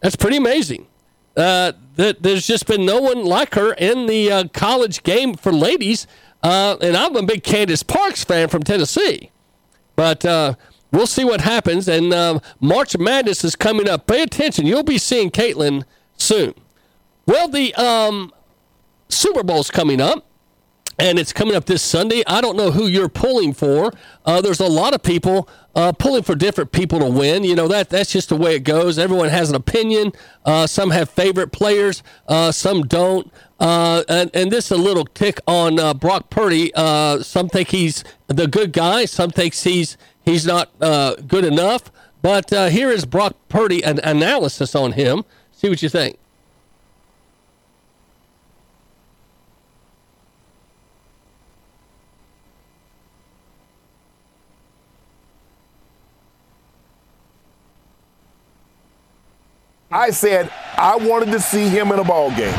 That's 0.00 0.16
pretty 0.16 0.36
amazing. 0.36 0.86
Uh, 1.36 1.72
there's 1.94 2.46
just 2.46 2.66
been 2.66 2.84
no 2.84 3.00
one 3.00 3.24
like 3.24 3.54
her 3.54 3.72
in 3.74 4.06
the 4.06 4.32
uh, 4.32 4.44
college 4.52 5.02
game 5.02 5.34
for 5.34 5.52
ladies. 5.52 6.06
Uh, 6.42 6.76
and 6.80 6.96
I'm 6.96 7.14
a 7.16 7.22
big 7.22 7.42
Candace 7.42 7.82
Parks 7.82 8.24
fan 8.24 8.48
from 8.48 8.62
Tennessee. 8.62 9.30
But 9.96 10.24
uh, 10.24 10.54
we'll 10.90 11.06
see 11.06 11.24
what 11.24 11.42
happens. 11.42 11.88
And 11.88 12.12
uh, 12.12 12.40
March 12.60 12.96
Madness 12.96 13.44
is 13.44 13.54
coming 13.54 13.88
up. 13.88 14.06
Pay 14.06 14.22
attention. 14.22 14.66
You'll 14.66 14.82
be 14.82 14.98
seeing 14.98 15.30
Caitlin 15.30 15.84
soon. 16.16 16.54
Well, 17.26 17.48
the 17.48 17.74
um, 17.74 18.32
Super 19.08 19.42
Bowl's 19.42 19.70
coming 19.70 20.00
up. 20.00 20.24
And 21.00 21.18
it's 21.18 21.32
coming 21.32 21.56
up 21.56 21.64
this 21.64 21.82
Sunday. 21.82 22.22
I 22.26 22.42
don't 22.42 22.58
know 22.58 22.70
who 22.70 22.86
you're 22.86 23.08
pulling 23.08 23.54
for. 23.54 23.90
Uh, 24.26 24.42
there's 24.42 24.60
a 24.60 24.68
lot 24.68 24.92
of 24.92 25.02
people 25.02 25.48
uh, 25.74 25.92
pulling 25.92 26.22
for 26.22 26.34
different 26.34 26.72
people 26.72 26.98
to 26.98 27.06
win. 27.06 27.42
You 27.42 27.54
know 27.54 27.68
that 27.68 27.88
that's 27.88 28.12
just 28.12 28.28
the 28.28 28.36
way 28.36 28.54
it 28.54 28.64
goes. 28.64 28.98
Everyone 28.98 29.30
has 29.30 29.48
an 29.48 29.56
opinion. 29.56 30.12
Uh, 30.44 30.66
some 30.66 30.90
have 30.90 31.08
favorite 31.08 31.52
players. 31.52 32.02
Uh, 32.28 32.52
some 32.52 32.82
don't. 32.82 33.32
Uh, 33.58 34.04
and, 34.10 34.30
and 34.34 34.50
this 34.50 34.66
is 34.66 34.72
a 34.72 34.82
little 34.82 35.06
tick 35.06 35.40
on 35.46 35.78
uh, 35.80 35.94
Brock 35.94 36.28
Purdy. 36.28 36.70
Some 37.22 37.48
think 37.48 37.70
he's 37.70 38.04
the 38.26 38.46
good 38.46 38.72
guy. 38.72 39.06
Some 39.06 39.30
think 39.30 39.54
he's 39.54 39.96
he's 40.22 40.44
not 40.44 40.70
good 41.26 41.46
enough. 41.46 41.90
But 42.20 42.50
here 42.50 42.90
is 42.90 43.06
Brock 43.06 43.36
Purdy 43.48 43.82
an 43.82 44.00
analysis 44.04 44.74
on 44.74 44.92
him. 44.92 45.24
See 45.50 45.70
what 45.70 45.82
you 45.82 45.88
think. 45.88 46.18
I 59.92 60.10
said 60.10 60.52
I 60.76 60.94
wanted 60.94 61.32
to 61.32 61.40
see 61.40 61.68
him 61.68 61.90
in 61.90 61.98
a 61.98 62.04
ball 62.04 62.30
game 62.36 62.54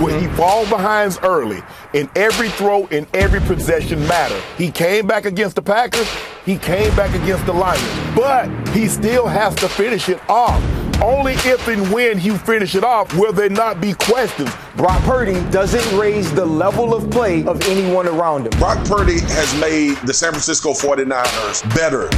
where 0.00 0.20
he 0.20 0.28
fall 0.36 0.64
behinds 0.66 1.18
early 1.24 1.60
in 1.92 2.08
every 2.14 2.50
throw, 2.50 2.86
in 2.86 3.04
every 3.14 3.40
possession 3.40 3.98
matter. 4.06 4.40
He 4.56 4.70
came 4.70 5.08
back 5.08 5.24
against 5.24 5.56
the 5.56 5.62
Packers. 5.62 6.08
He 6.44 6.56
came 6.56 6.94
back 6.94 7.14
against 7.20 7.46
the 7.46 7.52
Lions, 7.52 7.82
but 8.14 8.48
he 8.68 8.86
still 8.86 9.26
has 9.26 9.56
to 9.56 9.68
finish 9.68 10.08
it 10.08 10.20
off. 10.28 10.62
Only 11.02 11.32
if 11.32 11.66
and 11.66 11.90
when 11.92 12.20
you 12.20 12.38
finish 12.38 12.76
it 12.76 12.84
off 12.84 13.12
will 13.14 13.32
there 13.32 13.48
not 13.48 13.80
be 13.80 13.94
questions. 13.94 14.54
Brock 14.76 15.02
Purdy 15.02 15.40
doesn't 15.50 15.98
raise 15.98 16.32
the 16.32 16.46
level 16.46 16.94
of 16.94 17.10
play 17.10 17.44
of 17.44 17.60
anyone 17.62 18.06
around 18.06 18.46
him. 18.46 18.58
Brock 18.60 18.86
Purdy 18.86 19.20
has 19.20 19.60
made 19.60 19.96
the 20.06 20.14
San 20.14 20.30
Francisco 20.30 20.70
49ers 20.70 21.74
better. 21.74 22.08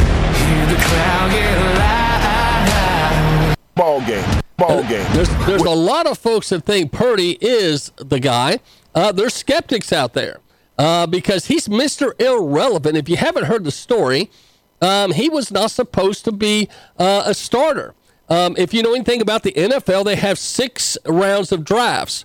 Ball 3.79 4.05
game. 4.05 4.43
Ball 4.57 4.83
game. 4.83 5.07
There's 5.13 5.29
there's 5.47 5.63
a 5.63 5.71
lot 5.71 6.09
of 6.09 6.19
folks 6.19 6.49
that 6.49 6.65
think 6.65 6.91
Purdy 6.91 7.39
is 7.41 7.93
the 7.97 8.19
guy. 8.19 8.59
Uh, 8.93 9.13
there's 9.13 9.35
skeptics 9.35 9.93
out 9.93 10.15
there 10.15 10.41
uh, 10.79 11.07
because 11.07 11.47
he's 11.47 11.69
Mr. 11.69 12.21
Irrelevant. 12.21 12.97
If 12.97 13.09
you 13.09 13.17
haven't 13.17 13.45
heard 13.45 13.63
the 13.63 13.71
story, 13.71 14.33
um, 14.83 15.13
he 15.13 15.29
was 15.29 15.53
not 15.53 15.71
supposed 15.71 16.25
to 16.25 16.33
be 16.33 16.69
uh, 16.99 17.23
a 17.25 17.35
starter. 17.35 17.95
Um, 18.29 18.57
if 18.59 18.75
you 18.75 18.83
know 18.83 18.95
anything 18.95 19.21
about 19.21 19.45
the 19.45 19.53
NFL, 19.53 20.05
they 20.05 20.17
have 20.17 20.41
six 20.41 20.99
rounds 21.07 21.53
of 21.53 21.65
drafts. 21.65 22.25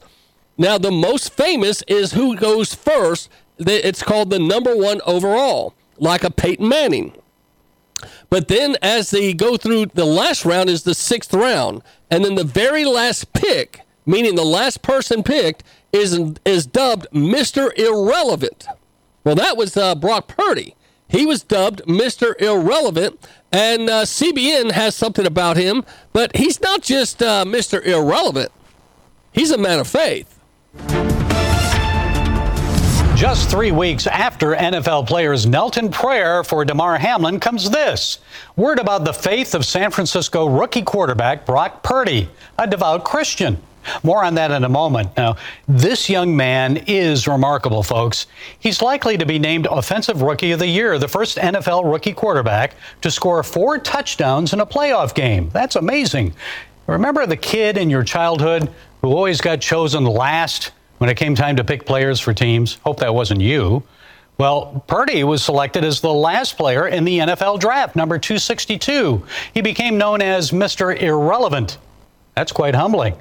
Now, 0.57 0.79
the 0.79 0.91
most 0.91 1.33
famous 1.33 1.83
is 1.83 2.13
who 2.13 2.35
goes 2.35 2.73
first. 2.73 3.29
It's 3.59 4.01
called 4.01 4.31
the 4.31 4.39
number 4.39 4.75
one 4.75 5.01
overall, 5.05 5.75
like 5.99 6.23
a 6.23 6.31
Peyton 6.31 6.67
Manning. 6.67 7.13
But 8.29 8.47
then, 8.47 8.75
as 8.81 9.11
they 9.11 9.33
go 9.33 9.57
through, 9.57 9.87
the 9.87 10.05
last 10.05 10.45
round 10.45 10.69
is 10.69 10.83
the 10.83 10.95
sixth 10.95 11.33
round, 11.33 11.81
and 12.09 12.23
then 12.23 12.35
the 12.35 12.43
very 12.43 12.85
last 12.85 13.33
pick, 13.33 13.81
meaning 14.05 14.35
the 14.35 14.43
last 14.43 14.81
person 14.81 15.23
picked, 15.23 15.63
is 15.91 16.19
is 16.45 16.65
dubbed 16.65 17.07
Mister 17.13 17.73
Irrelevant. 17.77 18.67
Well, 19.23 19.35
that 19.35 19.57
was 19.57 19.77
uh, 19.77 19.95
Brock 19.95 20.27
Purdy. 20.27 20.75
He 21.07 21.25
was 21.25 21.43
dubbed 21.43 21.87
Mister 21.87 22.35
Irrelevant, 22.39 23.19
and 23.51 23.89
uh, 23.89 24.03
CBN 24.03 24.71
has 24.71 24.95
something 24.95 25.27
about 25.27 25.57
him, 25.57 25.85
but 26.11 26.35
he's 26.35 26.59
not 26.59 26.81
just 26.81 27.21
uh, 27.21 27.45
Mister 27.45 27.81
Irrelevant. 27.81 28.51
He's 29.31 29.51
a 29.51 29.57
man 29.57 29.79
of 29.79 29.87
faith. 29.87 30.32
Just 33.23 33.49
three 33.49 33.71
weeks 33.71 34.05
after 34.05 34.53
NFL 34.53 35.07
players 35.07 35.45
knelt 35.45 35.77
in 35.77 35.89
prayer 35.89 36.43
for 36.43 36.65
Damar 36.65 36.97
Hamlin 36.97 37.39
comes 37.39 37.69
this 37.69 38.19
word 38.57 38.79
about 38.79 39.05
the 39.05 39.13
faith 39.13 39.55
of 39.55 39.63
San 39.63 39.91
Francisco 39.91 40.45
rookie 40.45 40.81
quarterback 40.81 41.45
Brock 41.45 41.83
Purdy, 41.83 42.27
a 42.59 42.67
devout 42.67 43.05
Christian. 43.05 43.61
More 44.03 44.25
on 44.25 44.35
that 44.35 44.51
in 44.51 44.65
a 44.65 44.69
moment. 44.69 45.15
Now, 45.15 45.37
this 45.69 46.09
young 46.09 46.35
man 46.35 46.83
is 46.85 47.25
remarkable, 47.25 47.81
folks. 47.81 48.27
He's 48.59 48.81
likely 48.81 49.17
to 49.17 49.25
be 49.25 49.39
named 49.39 49.67
Offensive 49.71 50.21
Rookie 50.21 50.51
of 50.51 50.59
the 50.59 50.67
Year, 50.67 50.99
the 50.99 51.07
first 51.07 51.37
NFL 51.37 51.89
rookie 51.89 52.11
quarterback 52.11 52.75
to 53.03 53.09
score 53.09 53.41
four 53.41 53.77
touchdowns 53.77 54.51
in 54.51 54.59
a 54.59 54.65
playoff 54.65 55.15
game. 55.15 55.49
That's 55.53 55.77
amazing. 55.77 56.33
Remember 56.87 57.25
the 57.25 57.37
kid 57.37 57.77
in 57.77 57.89
your 57.89 58.03
childhood 58.03 58.69
who 59.01 59.13
always 59.13 59.39
got 59.39 59.61
chosen 59.61 60.03
last? 60.03 60.71
When 61.03 61.09
it 61.09 61.17
came 61.17 61.35
time 61.35 61.57
to 61.57 61.65
pick 61.65 61.85
players 61.85 62.21
for 62.21 62.33
teams. 62.33 62.77
Hope 62.85 63.01
that 63.01 63.13
wasn't 63.13 63.41
you. 63.41 63.83
Well, 64.37 64.85
Purdy 64.87 65.25
was 65.25 65.43
selected 65.43 65.83
as 65.83 65.99
the 65.99 66.13
last 66.13 66.55
player 66.55 66.87
in 66.87 67.03
the 67.03 67.19
NFL 67.19 67.59
draft, 67.59 67.97
number 67.97 68.17
262. 68.17 69.21
He 69.53 69.59
became 69.59 69.97
known 69.97 70.21
as 70.21 70.51
Mr. 70.51 70.97
Irrelevant. 70.97 71.77
That's 72.35 72.53
quite 72.53 72.73
humbling. 72.73 73.17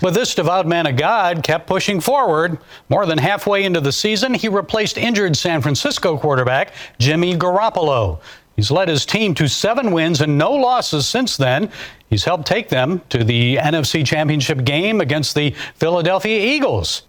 But 0.00 0.14
this 0.14 0.32
devout 0.36 0.68
man 0.68 0.86
of 0.86 0.94
God 0.94 1.42
kept 1.42 1.66
pushing 1.66 2.00
forward. 2.00 2.56
More 2.88 3.04
than 3.04 3.18
halfway 3.18 3.64
into 3.64 3.80
the 3.80 3.90
season, 3.90 4.32
he 4.32 4.46
replaced 4.46 4.96
injured 4.96 5.36
San 5.36 5.60
Francisco 5.60 6.16
quarterback 6.16 6.72
Jimmy 7.00 7.36
Garoppolo. 7.36 8.20
He's 8.54 8.70
led 8.70 8.86
his 8.86 9.04
team 9.04 9.34
to 9.34 9.48
seven 9.48 9.90
wins 9.90 10.20
and 10.20 10.38
no 10.38 10.52
losses 10.52 11.08
since 11.08 11.36
then. 11.36 11.72
He's 12.08 12.22
helped 12.22 12.46
take 12.46 12.68
them 12.68 13.02
to 13.08 13.24
the 13.24 13.56
NFC 13.56 14.06
Championship 14.06 14.62
game 14.62 15.00
against 15.00 15.34
the 15.34 15.50
Philadelphia 15.74 16.38
Eagles. 16.54 17.02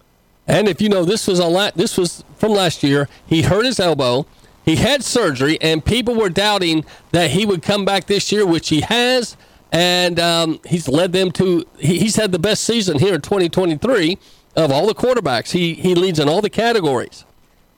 And 0.46 0.68
if 0.68 0.80
you 0.80 0.88
know, 0.88 1.04
this 1.04 1.26
was 1.26 1.38
a 1.38 1.46
lot. 1.46 1.74
This 1.74 1.96
was 1.96 2.24
from 2.36 2.52
last 2.52 2.82
year. 2.82 3.08
He 3.26 3.42
hurt 3.42 3.64
his 3.64 3.80
elbow. 3.80 4.26
He 4.64 4.76
had 4.76 5.04
surgery, 5.04 5.58
and 5.60 5.84
people 5.84 6.14
were 6.14 6.28
doubting 6.28 6.84
that 7.12 7.30
he 7.30 7.46
would 7.46 7.62
come 7.62 7.84
back 7.84 8.06
this 8.06 8.32
year, 8.32 8.44
which 8.44 8.68
he 8.68 8.80
has. 8.80 9.36
And 9.72 10.18
um, 10.18 10.60
he's 10.66 10.88
led 10.88 11.12
them 11.12 11.30
to. 11.32 11.66
He, 11.78 11.98
he's 11.98 12.16
had 12.16 12.32
the 12.32 12.38
best 12.38 12.64
season 12.64 12.98
here 12.98 13.14
in 13.14 13.20
2023 13.20 14.18
of 14.56 14.72
all 14.72 14.86
the 14.86 14.94
quarterbacks. 14.94 15.50
He 15.50 15.74
he 15.74 15.94
leads 15.94 16.18
in 16.18 16.28
all 16.28 16.40
the 16.40 16.50
categories, 16.50 17.24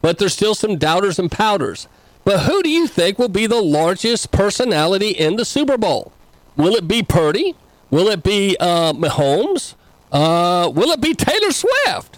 but 0.01 0.19
there's 0.19 0.35
still 0.35 0.55
some 0.55 0.77
doubters 0.77 1.19
and 1.19 1.31
powders. 1.31 1.89
But 2.24 2.40
who 2.40 2.62
do 2.62 2.69
you 2.69 2.86
think 2.86 3.19
will 3.19 3.28
be 3.28 3.47
the 3.47 3.62
largest 3.62 4.31
personality 4.32 5.11
in 5.11 5.36
the 5.36 5.47
Super 5.47 5.78
Bowl? 5.78 6.12
Will 6.57 6.74
it 6.74 6.86
be 6.86 7.03
Purdy? 7.03 7.55
Will 7.90 8.09
it 8.09 8.23
be 8.23 8.57
uh, 8.61 8.93
Mahomes? 8.93 9.74
Uh, 10.12 10.70
will 10.74 10.90
it 10.90 11.01
be 11.01 11.15
Taylor 11.15 11.53
Swift? 11.53 12.18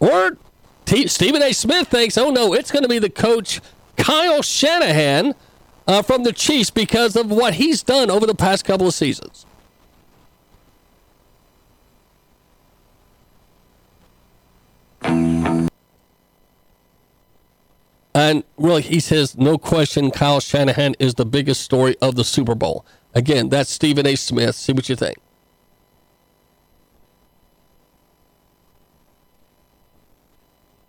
Or 0.00 0.36
T- 0.84 1.08
Stephen 1.08 1.42
A. 1.42 1.52
Smith 1.52 1.88
thinks, 1.88 2.16
oh 2.16 2.30
no, 2.30 2.52
it's 2.52 2.70
going 2.70 2.82
to 2.82 2.88
be 2.88 2.98
the 2.98 3.10
coach 3.10 3.60
Kyle 3.96 4.42
Shanahan 4.42 5.34
uh, 5.86 6.02
from 6.02 6.22
the 6.22 6.32
Chiefs 6.32 6.70
because 6.70 7.16
of 7.16 7.30
what 7.30 7.54
he's 7.54 7.82
done 7.82 8.10
over 8.10 8.26
the 8.26 8.34
past 8.34 8.64
couple 8.64 8.86
of 8.86 8.94
seasons. 8.94 9.46
And 18.14 18.44
really, 18.56 18.80
he 18.80 18.98
says, 18.98 19.36
no 19.36 19.58
question, 19.58 20.10
Kyle 20.10 20.40
Shanahan 20.40 20.94
is 20.98 21.16
the 21.16 21.26
biggest 21.26 21.60
story 21.60 21.96
of 22.00 22.14
the 22.14 22.24
Super 22.24 22.54
Bowl. 22.54 22.86
Again, 23.14 23.50
that's 23.50 23.70
Stephen 23.70 24.06
A. 24.06 24.16
Smith. 24.16 24.54
See 24.54 24.72
what 24.72 24.88
you 24.88 24.96
think. 24.96 25.18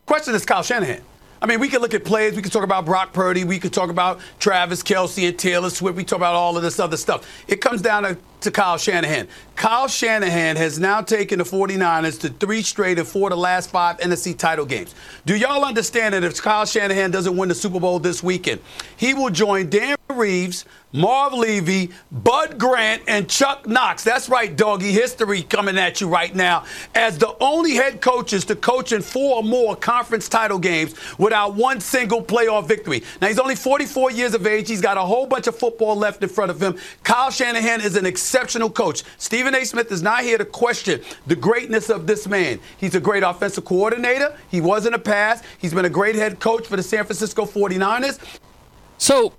Question 0.07 0.33
is 0.35 0.45
Kyle 0.45 0.63
Shanahan. 0.63 1.01
I 1.41 1.45
mean, 1.47 1.59
we 1.59 1.67
could 1.67 1.81
look 1.81 1.93
at 1.93 2.05
plays. 2.05 2.33
We 2.33 2.41
could 2.41 2.53
talk 2.53 2.63
about 2.63 2.85
Brock 2.85 3.11
Purdy. 3.11 3.43
We 3.43 3.59
could 3.59 3.73
talk 3.73 3.89
about 3.89 4.21
Travis 4.39 4.81
Kelce 4.81 5.27
and 5.27 5.37
Taylor 5.37 5.69
Swift. 5.69 5.97
We 5.97 6.05
talk 6.05 6.17
about 6.17 6.33
all 6.33 6.55
of 6.55 6.63
this 6.63 6.79
other 6.79 6.95
stuff. 6.95 7.27
It 7.49 7.59
comes 7.59 7.81
down 7.81 8.03
to, 8.03 8.17
to 8.41 8.51
Kyle 8.51 8.77
Shanahan. 8.77 9.27
Kyle 9.55 9.87
Shanahan 9.87 10.55
has 10.55 10.77
now 10.77 11.01
taken 11.01 11.39
the 11.39 11.45
49ers 11.45 12.19
to 12.21 12.29
three 12.29 12.61
straight 12.61 12.99
and 12.99 13.07
four 13.07 13.29
of 13.29 13.31
the 13.31 13.37
last 13.37 13.69
five 13.71 13.97
NFC 13.97 14.37
title 14.37 14.65
games. 14.65 14.93
Do 15.25 15.35
y'all 15.35 15.65
understand 15.65 16.13
that 16.13 16.23
if 16.23 16.41
Kyle 16.41 16.65
Shanahan 16.65 17.11
doesn't 17.11 17.35
win 17.35 17.49
the 17.49 17.55
Super 17.55 17.79
Bowl 17.79 17.99
this 17.99 18.21
weekend, 18.21 18.61
he 18.97 19.13
will 19.13 19.31
join 19.31 19.69
Dan 19.69 19.97
Reeves, 20.09 20.65
Marv 20.93 21.33
Levy, 21.33 21.91
Bud 22.11 22.57
Grant, 22.57 23.03
and 23.07 23.29
Chuck 23.29 23.67
Knox. 23.67 24.03
That's 24.03 24.29
right, 24.29 24.55
doggy. 24.55 24.91
History 24.91 25.43
coming 25.43 25.77
at 25.77 25.99
you 25.99 26.07
right 26.07 26.33
now 26.33 26.63
as 26.95 27.17
the 27.17 27.35
only 27.41 27.75
head 27.75 27.99
coaches 27.99 28.45
to 28.45 28.55
coach 28.55 28.93
in 28.93 29.01
four 29.01 29.37
or 29.37 29.43
more 29.43 29.75
conference 29.75 30.29
title 30.29 30.59
games 30.59 30.95
without 31.17 31.55
one 31.55 31.81
single 31.81 32.23
playoff 32.23 32.67
victory. 32.67 33.03
Now, 33.21 33.27
he's 33.27 33.39
only 33.39 33.55
44 33.55 34.11
years 34.11 34.33
of 34.33 34.47
age. 34.47 34.69
He's 34.69 34.81
got 34.81 34.97
a 34.97 35.01
whole 35.01 35.27
bunch 35.27 35.47
of 35.47 35.57
football 35.57 35.95
left 35.95 36.23
in 36.23 36.29
front 36.29 36.51
of 36.51 36.61
him. 36.61 36.77
Kyle 37.03 37.31
Shanahan 37.31 37.81
is 37.81 37.95
an 37.95 38.05
exceptional 38.27 38.69
coach. 38.69 39.03
Stephen 39.17 39.55
A. 39.55 39.63
Smith 39.63 39.89
is 39.89 40.01
not 40.01 40.21
here 40.21 40.37
to 40.37 40.43
question 40.43 40.99
the 41.27 41.35
greatness 41.35 41.89
of 41.89 42.07
this 42.07 42.27
man. 42.27 42.59
He's 42.77 42.93
a 42.93 42.99
great 42.99 43.23
offensive 43.23 43.63
coordinator. 43.63 44.37
He 44.49 44.59
was 44.59 44.85
in 44.85 44.91
the 44.91 44.99
past. 44.99 45.45
He's 45.57 45.73
been 45.73 45.85
a 45.85 45.89
great 45.89 46.15
head 46.15 46.41
coach 46.41 46.67
for 46.67 46.75
the 46.75 46.83
San 46.83 47.05
Francisco 47.05 47.45
49ers. 47.45 48.19
So, 48.97 49.31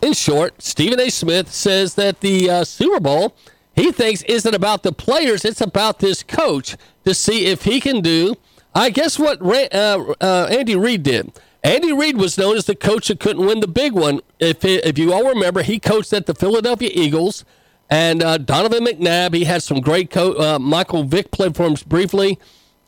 in 0.00 0.14
short, 0.14 0.62
Stephen 0.62 0.98
A. 1.00 1.10
Smith 1.10 1.52
says 1.52 1.96
that 1.96 2.20
the 2.20 2.48
uh, 2.48 2.64
Super 2.64 2.98
Bowl 2.98 3.36
he 3.76 3.92
thinks 3.92 4.22
isn't 4.22 4.54
about 4.54 4.84
the 4.84 4.92
players; 4.92 5.44
it's 5.44 5.60
about 5.60 5.98
this 5.98 6.22
coach 6.22 6.76
to 7.04 7.14
see 7.14 7.46
if 7.46 7.64
he 7.64 7.78
can 7.78 8.00
do. 8.00 8.36
I 8.74 8.88
guess 8.88 9.18
what 9.18 9.42
uh, 9.42 10.14
uh, 10.20 10.48
Andy 10.50 10.76
Reid 10.76 11.02
did. 11.02 11.32
Andy 11.62 11.92
Reid 11.92 12.16
was 12.16 12.38
known 12.38 12.56
as 12.56 12.64
the 12.64 12.74
coach 12.74 13.08
that 13.08 13.20
couldn't 13.20 13.44
win 13.44 13.60
the 13.60 13.68
big 13.68 13.92
one. 13.92 14.20
If 14.38 14.64
it, 14.64 14.84
if 14.86 14.96
you 14.96 15.12
all 15.12 15.28
remember, 15.28 15.62
he 15.62 15.78
coached 15.78 16.12
at 16.14 16.26
the 16.26 16.34
Philadelphia 16.34 16.90
Eagles, 16.92 17.44
and 17.90 18.22
uh, 18.22 18.38
Donovan 18.38 18.84
McNabb. 18.84 19.34
He 19.34 19.44
had 19.44 19.62
some 19.62 19.80
great 19.80 20.10
coach. 20.10 20.38
Uh, 20.38 20.58
Michael 20.58 21.04
Vick 21.04 21.30
played 21.30 21.56
for 21.56 21.66
him 21.66 21.76
briefly, 21.86 22.38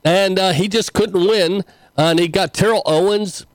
and 0.03 0.39
uh, 0.39 0.53
he 0.53 0.67
just 0.67 0.93
couldn't 0.93 1.27
win. 1.27 1.63
and 1.97 2.19
he 2.19 2.27
got 2.27 2.53
Terrell 2.53 2.81
Owens, 2.85 3.45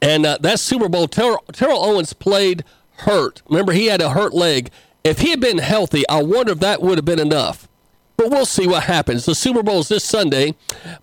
and 0.00 0.24
that 0.24 0.60
Super 0.60 0.88
Bowl, 0.88 1.08
Terrell, 1.08 1.44
Terrell 1.52 1.84
Owens 1.84 2.12
played 2.12 2.64
hurt. 2.98 3.42
Remember, 3.48 3.72
he 3.72 3.86
had 3.86 4.00
a 4.00 4.10
hurt 4.10 4.32
leg. 4.32 4.70
If 5.04 5.20
he 5.20 5.30
had 5.30 5.40
been 5.40 5.58
healthy, 5.58 6.06
I 6.08 6.22
wonder 6.22 6.52
if 6.52 6.60
that 6.60 6.82
would 6.82 6.98
have 6.98 7.04
been 7.04 7.20
enough. 7.20 7.68
But 8.16 8.30
we'll 8.30 8.46
see 8.46 8.66
what 8.66 8.82
happens. 8.84 9.24
The 9.24 9.34
Super 9.34 9.62
Bowl 9.62 9.78
is 9.80 9.88
this 9.88 10.04
Sunday. 10.04 10.56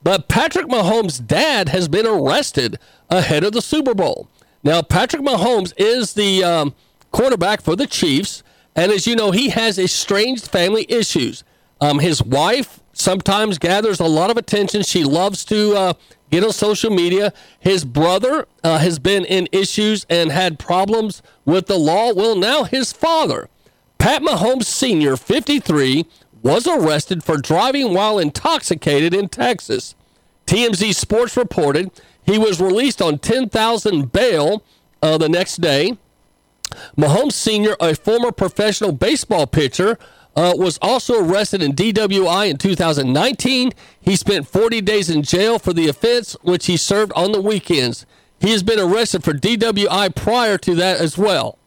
But 0.03 0.27
Patrick 0.27 0.67
Mahomes' 0.67 1.25
dad 1.25 1.69
has 1.69 1.87
been 1.87 2.05
arrested 2.05 2.77
ahead 3.09 3.45
of 3.45 3.53
the 3.53 3.61
Super 3.61 3.93
Bowl. 3.93 4.27
Now, 4.63 4.81
Patrick 4.81 5.21
Mahomes 5.21 5.73
is 5.77 6.13
the 6.13 6.43
um, 6.43 6.75
quarterback 7.11 7.61
for 7.61 7.75
the 7.77 7.87
Chiefs. 7.87 8.43
And 8.75 8.91
as 8.91 9.07
you 9.07 9.15
know, 9.15 9.31
he 9.31 9.49
has 9.49 9.79
estranged 9.79 10.47
family 10.47 10.85
issues. 10.89 11.43
Um, 11.79 11.99
his 11.99 12.21
wife 12.21 12.81
sometimes 12.93 13.57
gathers 13.57 13.99
a 13.99 14.05
lot 14.05 14.29
of 14.29 14.37
attention. 14.37 14.83
She 14.83 15.03
loves 15.03 15.45
to 15.45 15.75
uh, 15.75 15.93
get 16.29 16.43
on 16.43 16.51
social 16.51 16.89
media. 16.89 17.33
His 17.59 17.85
brother 17.85 18.47
uh, 18.63 18.79
has 18.79 18.99
been 18.99 19.25
in 19.25 19.47
issues 19.51 20.05
and 20.09 20.31
had 20.31 20.59
problems 20.59 21.21
with 21.45 21.67
the 21.67 21.77
law. 21.77 22.13
Well, 22.13 22.35
now 22.35 22.63
his 22.63 22.91
father, 22.91 23.49
Pat 23.97 24.21
Mahomes 24.21 24.65
Sr., 24.65 25.17
53, 25.17 26.05
was 26.41 26.67
arrested 26.67 27.23
for 27.23 27.37
driving 27.37 27.93
while 27.93 28.19
intoxicated 28.19 29.13
in 29.13 29.29
Texas. 29.29 29.95
TMZ 30.45 30.93
Sports 30.93 31.35
reported 31.35 31.91
he 32.23 32.37
was 32.37 32.61
released 32.61 33.01
on 33.01 33.19
10,000 33.19 34.11
bail 34.11 34.63
uh, 35.01 35.17
the 35.17 35.29
next 35.29 35.57
day. 35.57 35.97
Mahomes 36.97 37.33
Sr., 37.33 37.75
a 37.79 37.95
former 37.95 38.31
professional 38.31 38.91
baseball 38.91 39.47
pitcher, 39.47 39.97
uh, 40.35 40.53
was 40.55 40.77
also 40.81 41.23
arrested 41.23 41.61
in 41.61 41.73
DWI 41.73 42.49
in 42.49 42.57
2019. 42.57 43.71
He 44.01 44.15
spent 44.15 44.47
40 44.47 44.81
days 44.81 45.09
in 45.09 45.23
jail 45.23 45.59
for 45.59 45.73
the 45.73 45.87
offense, 45.87 46.35
which 46.41 46.65
he 46.65 46.77
served 46.77 47.13
on 47.15 47.31
the 47.31 47.41
weekends. 47.41 48.05
He 48.39 48.51
has 48.51 48.63
been 48.63 48.79
arrested 48.79 49.23
for 49.23 49.33
DWI 49.33 50.13
prior 50.13 50.57
to 50.57 50.75
that 50.75 50.99
as 50.99 51.17
well. 51.17 51.57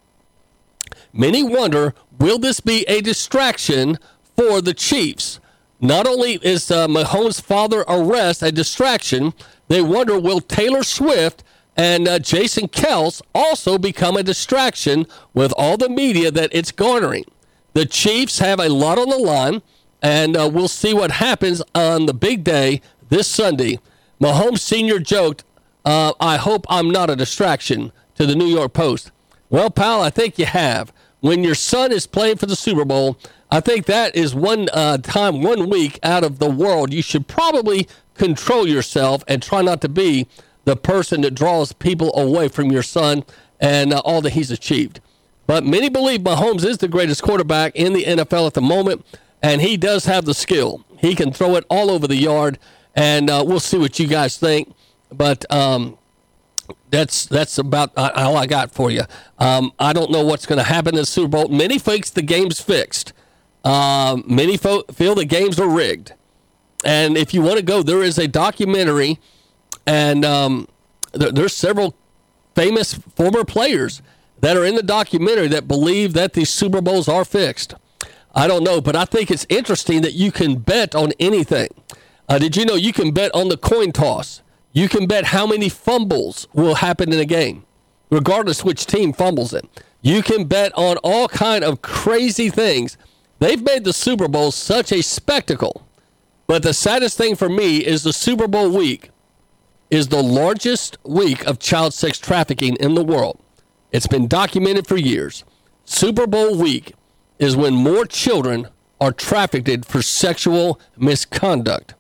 Many 1.13 1.43
wonder 1.43 1.95
will 2.19 2.39
this 2.39 2.61
be 2.61 2.85
a 2.89 3.01
distraction 3.01 3.99
for 4.37 4.61
the 4.61 4.75
Chiefs? 4.75 5.41
Not 5.81 6.07
only 6.07 6.35
is 6.43 6.71
uh, 6.71 6.89
Mahomes' 6.89 7.41
father 7.41 7.85
arrest 7.89 8.43
a 8.43 8.51
distraction, 8.51 9.33
they 9.69 9.81
wonder 9.81 10.19
will 10.19 10.41
Taylor 10.41 10.83
Swift 10.83 11.45
and 11.79 12.09
uh, 12.09 12.19
Jason 12.19 12.67
Kelce 12.67 13.23
also 13.35 13.79
become 13.79 14.17
a 14.17 14.23
distraction 14.25 15.07
with 15.33 15.55
all 15.57 15.77
the 15.77 15.89
media 15.89 16.31
that 16.33 16.51
it's 16.53 16.73
garnering. 16.73 17.25
The 17.73 17.87
Chiefs 17.87 18.41
have 18.41 18.59
a 18.59 18.69
lot 18.69 18.99
on 18.99 19.09
the 19.09 19.17
line, 19.17 19.63
and 20.03 20.37
uh, 20.37 20.51
we'll 20.53 20.67
see 20.67 20.93
what 20.93 21.13
happens 21.13 21.63
on 21.77 22.07
the 22.07 22.15
big 22.15 22.43
day 22.43 22.83
this 23.09 23.29
Sunday. 23.29 23.79
Mahomes 24.21 24.59
Sr. 24.59 24.99
joked, 24.99 25.45
uh, 25.85 26.13
I 26.19 26.37
hope 26.37 26.67
I'm 26.69 26.91
not 26.91 27.11
a 27.11 27.17
distraction 27.17 27.93
to 28.17 28.27
the 28.27 28.35
New 28.35 28.47
York 28.47 28.73
Post. 28.73 29.13
Well, 29.49 29.71
pal, 29.71 30.03
I 30.03 30.11
think 30.11 30.37
you 30.39 30.47
have. 30.47 30.93
When 31.21 31.45
your 31.45 31.55
son 31.55 31.93
is 31.93 32.07
playing 32.09 32.39
for 32.39 32.47
the 32.47 32.57
Super 32.57 32.85
Bowl, 32.85 33.17
I 33.51 33.61
think 33.61 33.87
that 33.87 34.17
is 34.17 34.35
one 34.35 34.69
uh, 34.73 34.99
time, 34.99 35.43
one 35.43 35.71
week 35.71 36.01
out 36.03 36.25
of 36.25 36.41
the 36.41 36.51
world. 36.51 36.93
You 36.93 37.03
should 37.03 37.29
probably 37.29 37.89
control 38.15 38.67
yourself 38.67 39.23
and 39.29 39.41
try 39.41 39.63
not 39.63 39.81
to 39.83 39.89
be 39.89 40.27
the 40.69 40.77
person 40.77 41.23
that 41.23 41.31
draws 41.31 41.73
people 41.73 42.15
away 42.15 42.47
from 42.47 42.71
your 42.71 42.83
son 42.83 43.25
and 43.59 43.91
uh, 43.91 44.03
all 44.05 44.21
that 44.21 44.35
he's 44.35 44.51
achieved. 44.51 45.01
But 45.47 45.65
many 45.65 45.89
believe 45.89 46.21
Mahomes 46.21 46.63
is 46.63 46.77
the 46.77 46.89
greatest 46.89 47.23
quarterback 47.23 47.75
in 47.75 47.95
the 47.95 48.05
NFL 48.05 48.47
at 48.47 48.53
the 48.53 48.61
moment, 48.61 49.07
and 49.43 49.63
he 49.63 49.79
does 49.79 50.05
have 50.05 50.27
the 50.27 50.35
skill. 50.35 50.85
He 50.99 51.15
can 51.15 51.33
throw 51.33 51.57
it 51.57 51.65
all 51.71 51.91
over 51.91 52.07
the 52.07 52.17
yard, 52.17 52.59
and 52.95 53.31
uh, 53.31 53.43
we'll 53.47 53.61
see 53.61 53.79
what 53.79 53.99
you 53.99 54.07
guys 54.07 54.37
think. 54.37 54.75
But 55.11 55.51
um, 55.51 55.97
that's 56.91 57.25
that's 57.25 57.57
about 57.57 57.93
uh, 57.97 58.11
all 58.15 58.37
I 58.37 58.45
got 58.45 58.71
for 58.71 58.91
you. 58.91 59.05
Um, 59.39 59.73
I 59.79 59.95
don't 59.95 60.11
know 60.11 60.23
what's 60.23 60.45
going 60.45 60.59
to 60.59 60.65
happen 60.65 60.97
in 60.97 61.01
the 61.01 61.07
Super 61.07 61.29
Bowl. 61.29 61.49
Many 61.49 61.79
thinks 61.79 62.11
the 62.11 62.21
game's 62.21 62.61
fixed. 62.61 63.15
Um, 63.65 64.23
many 64.27 64.59
fo- 64.59 64.85
feel 64.93 65.15
the 65.15 65.25
games 65.25 65.59
are 65.59 65.69
rigged. 65.69 66.13
And 66.85 67.17
if 67.17 67.33
you 67.33 67.41
want 67.41 67.57
to 67.57 67.65
go, 67.65 67.83
there 67.83 68.03
is 68.03 68.19
a 68.19 68.29
documentary 68.29 69.19
and 69.89 70.23
um, 70.23 70.69
th- 71.19 71.33
there's 71.33 71.57
several 71.57 71.97
famous 72.55 72.93
former 72.93 73.43
players 73.43 74.03
that 74.41 74.55
are 74.55 74.65
in 74.65 74.75
the 74.75 74.83
documentary 74.83 75.49
that 75.49 75.67
believe 75.67 76.13
that 76.13 76.35
these 76.35 76.51
Super 76.51 76.83
Bowls 76.83 77.09
are 77.09 77.25
fixed. 77.25 77.75
I 78.35 78.47
don't 78.47 78.63
know, 78.63 78.83
but 78.83 78.95
I 78.95 79.07
think 79.07 79.31
it's 79.31 79.47
interesting 79.49 80.03
that 80.03 80.13
you 80.13 80.31
can 80.31 80.57
bet 80.57 80.95
on 80.95 81.13
anything. 81.19 81.69
Uh, 82.29 82.39
did 82.39 82.55
you 82.55 82.67
know 82.67 82.75
you 82.75 82.93
can 82.93 83.13
bet 83.13 83.35
on 83.35 83.49
the 83.49 83.57
coin 83.57 83.91
toss? 83.91 84.43
You 84.73 84.91
can 84.91 85.07
bet 85.07 85.25
how 85.25 85.47
many 85.47 85.71
fumbles 85.71 86.47
will 86.53 86.75
happen 86.77 87.11
in 87.11 87.19
a 87.19 87.25
game, 87.25 87.65
regardless 88.11 88.63
which 88.63 88.85
team 88.85 89.15
fumbles 89.15 89.55
it. 89.55 89.65
You 90.03 90.23
can 90.23 90.45
bet 90.45 90.71
on 90.77 90.99
all 90.99 91.29
kind 91.29 91.65
of 91.65 91.81
crazy 91.81 92.51
things. 92.51 92.99
They've 93.39 93.63
made 93.63 93.85
the 93.85 93.95
Super 93.95 94.29
Bowl 94.29 94.51
such 94.51 94.93
a 94.93 95.03
spectacle. 95.03 95.87
But 96.47 96.63
the 96.63 96.75
saddest 96.75 97.17
thing 97.17 97.37
for 97.37 97.49
me 97.49 97.79
is 97.79 98.03
the 98.03 98.13
Super 98.13 98.47
Bowl 98.47 98.71
week 98.71 99.11
is 99.91 100.09
the 100.09 100.23
largest 100.23 100.99
week 101.05 101.47
of 101.47 101.59
child 101.59 101.95
sex 101.95 102.19
trafficking 102.19 102.77
in 102.77 102.95
the 102.95 103.05
world. 103.05 103.41
It's 103.91 104.07
been 104.07 104.29
documented 104.29 104.87
for 104.87 104.97
years. 104.97 105.45
Super 105.85 106.27
Bowl 106.27 106.57
week 106.59 106.95
is 107.39 107.57
when 107.57 107.75
more 107.75 108.05
children 108.05 108.69
are 109.01 109.13
trafficked 109.13 109.85
for 109.85 110.03
sexual 110.03 110.81
misconduct. 110.97 111.95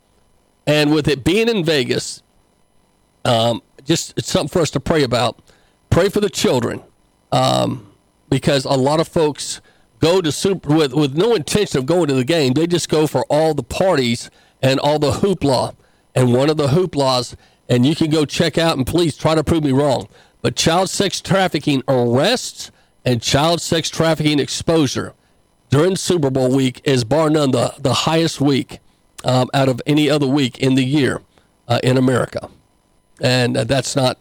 And 0.67 0.93
with 0.93 1.09
it 1.09 1.25
being 1.25 1.49
in 1.49 1.65
Vegas, 1.65 2.23
um, 3.25 3.63
just 3.85 4.13
it's 4.19 4.31
something 4.31 4.49
for 4.49 4.61
us 4.61 4.71
to 4.73 4.81
pray 4.81 5.03
about. 5.03 5.41
Pray 5.89 6.11
for 6.11 6.21
the 6.21 6.29
children 6.29 6.83
um, 7.33 7.91
because 8.29 8.65
a 8.67 8.73
lot 8.73 9.01
of 9.01 9.09
folks 9.09 9.63
go 10.01 10.21
to 10.21 10.31
super 10.31 10.75
with, 10.75 10.93
with 10.93 11.17
no 11.17 11.35
intention 11.35 11.79
of 11.79 11.87
going 11.87 12.09
to 12.09 12.15
the 12.15 12.25
game. 12.25 12.53
They 12.53 12.67
just 12.67 12.89
go 12.89 13.07
for 13.07 13.25
all 13.31 13.55
the 13.55 13.63
parties 13.63 14.31
and 14.61 14.79
all 14.81 14.99
the 14.99 15.13
hoopla. 15.13 15.75
And 16.15 16.35
one 16.35 16.51
of 16.51 16.57
the 16.57 16.69
hooplas 16.69 17.35
and 17.69 17.85
you 17.85 17.95
can 17.95 18.11
go 18.11 18.25
check 18.25 18.59
out 18.59 18.77
and 18.77 18.87
please 18.87 19.17
try 19.17 19.35
to 19.35 19.45
prove 19.45 19.65
me 19.65 19.73
wrong. 19.73 20.09
But 20.41 20.57
child 20.57 20.91
sex 20.91 21.21
trafficking 21.21 21.83
arrests 21.89 22.71
and 23.05 23.23
child 23.23 23.61
sex 23.61 23.91
trafficking 23.91 24.39
exposure 24.39 25.15
during 25.71 25.97
Super 25.97 26.31
Bowl 26.31 26.55
week 26.55 26.81
is 26.85 27.05
bar 27.05 27.31
none 27.31 27.51
the, 27.51 27.75
the 27.79 27.93
highest 27.93 28.41
week 28.41 28.79
um, 29.25 29.51
out 29.53 29.69
of 29.69 29.83
any 29.87 30.09
other 30.09 30.27
week 30.27 30.59
in 30.59 30.75
the 30.75 30.85
year 30.85 31.21
uh, 31.67 31.81
in 31.83 31.97
America. 31.97 32.49
And 33.21 33.57
uh, 33.57 33.65
that's 33.65 33.97
not 33.97 34.19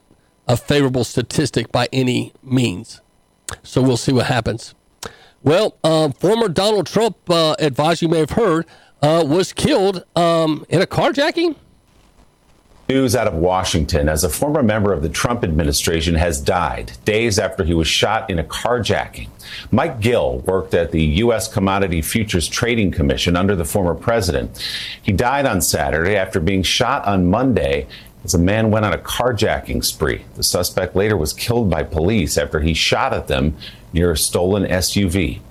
a 0.48 0.58
favorable 0.58 1.04
statistic 1.04 1.72
by 1.72 1.88
any 1.94 2.34
means. 2.42 3.02
So 3.64 3.82
we'll 3.82 3.98
see 3.98 4.12
what 4.12 4.26
happens. 4.26 4.74
Well, 5.44 5.78
um, 5.84 6.12
former 6.14 6.50
Donald 6.50 6.88
Trump 6.88 7.18
uh, 7.30 7.56
advisor, 7.60 8.06
you 8.06 8.10
may 8.10 8.20
have 8.20 8.32
heard, 8.32 8.66
uh, 9.02 9.24
was 9.26 9.54
killed 9.54 10.04
um, 10.16 10.66
in 10.68 10.82
a 10.82 10.88
carjacking. 10.88 11.56
News 12.90 13.18
out 13.18 13.28
of 13.28 13.34
Washington 13.34 14.08
as 14.08 14.24
a 14.24 14.30
former 14.30 14.64
member 14.64 14.94
of 14.94 15.02
the 15.02 15.10
Trump 15.10 15.44
administration 15.44 16.16
has 16.16 16.40
died 16.40 16.94
days 17.04 17.38
after 17.38 17.66
he 17.66 17.74
was 17.74 17.88
shot 17.88 18.30
in 18.30 18.40
a 18.40 18.46
carjacking. 18.46 19.28
Mike 19.72 20.00
Gill 20.00 20.38
worked 20.40 20.74
at 20.74 20.92
the 20.92 21.04
U.S. 21.04 21.52
Commodity 21.52 22.02
Futures 22.02 22.48
Trading 22.48 22.92
Commission 22.92 23.36
under 23.36 23.58
the 23.58 23.66
former 23.66 23.94
president. 23.94 24.66
He 25.02 25.12
died 25.12 25.46
on 25.46 25.60
Saturday 25.60 26.16
after 26.16 26.40
being 26.40 26.64
shot 26.64 27.06
on 27.06 27.30
Monday 27.30 27.88
as 28.24 28.34
a 28.34 28.40
man 28.40 28.72
went 28.72 28.86
on 28.86 28.94
a 28.94 28.98
carjacking 28.98 29.84
spree. 29.84 30.24
The 30.36 30.44
suspect 30.44 30.96
later 30.96 31.18
was 31.18 31.34
killed 31.34 31.70
by 31.70 31.84
police 31.84 32.38
after 32.38 32.62
he 32.62 32.74
shot 32.74 33.14
at 33.14 33.28
them 33.28 33.58
near 33.92 34.12
a 34.12 34.18
stolen 34.18 34.64
SUV. 34.64 35.42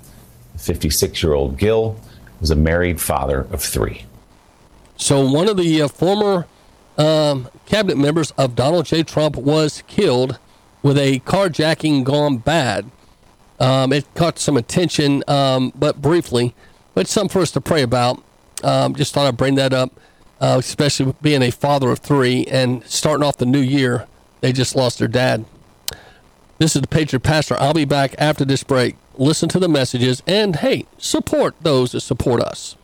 The 0.54 0.58
56 0.58 1.22
year 1.22 1.34
old 1.34 1.58
Gill 1.58 2.00
was 2.40 2.50
a 2.50 2.56
married 2.56 2.98
father 2.98 3.40
of 3.52 3.60
three. 3.62 4.06
So, 4.96 5.30
one 5.30 5.50
of 5.50 5.58
the 5.58 5.82
uh, 5.82 5.88
former 5.88 6.46
um, 6.98 7.48
cabinet 7.66 7.96
members 7.96 8.30
of 8.32 8.54
Donald 8.54 8.86
J. 8.86 9.02
Trump 9.02 9.36
was 9.36 9.82
killed 9.86 10.38
with 10.82 10.98
a 10.98 11.20
carjacking 11.20 12.04
gone 12.04 12.38
bad. 12.38 12.90
Um, 13.58 13.92
it 13.92 14.06
caught 14.14 14.38
some 14.38 14.56
attention, 14.56 15.24
um, 15.28 15.72
but 15.74 16.00
briefly, 16.00 16.54
but 16.94 17.08
something 17.08 17.32
for 17.32 17.40
us 17.40 17.50
to 17.52 17.60
pray 17.60 17.82
about. 17.82 18.22
Um, 18.62 18.94
just 18.94 19.12
thought 19.12 19.26
I'd 19.26 19.36
bring 19.36 19.54
that 19.56 19.72
up, 19.72 19.98
uh, 20.40 20.56
especially 20.58 21.14
being 21.22 21.42
a 21.42 21.50
father 21.50 21.90
of 21.90 21.98
three 21.98 22.44
and 22.46 22.84
starting 22.84 23.24
off 23.24 23.36
the 23.38 23.46
new 23.46 23.60
year. 23.60 24.06
They 24.40 24.52
just 24.52 24.76
lost 24.76 24.98
their 24.98 25.08
dad. 25.08 25.44
This 26.58 26.74
is 26.74 26.82
the 26.82 26.88
Patriot 26.88 27.20
Pastor. 27.20 27.56
I'll 27.58 27.74
be 27.74 27.84
back 27.84 28.14
after 28.18 28.44
this 28.44 28.62
break. 28.62 28.96
Listen 29.18 29.48
to 29.50 29.58
the 29.58 29.68
messages 29.68 30.22
and 30.26 30.56
hey, 30.56 30.86
support 30.98 31.54
those 31.60 31.92
that 31.92 32.00
support 32.00 32.40
us. 32.42 32.76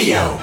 Radio. 0.00 0.38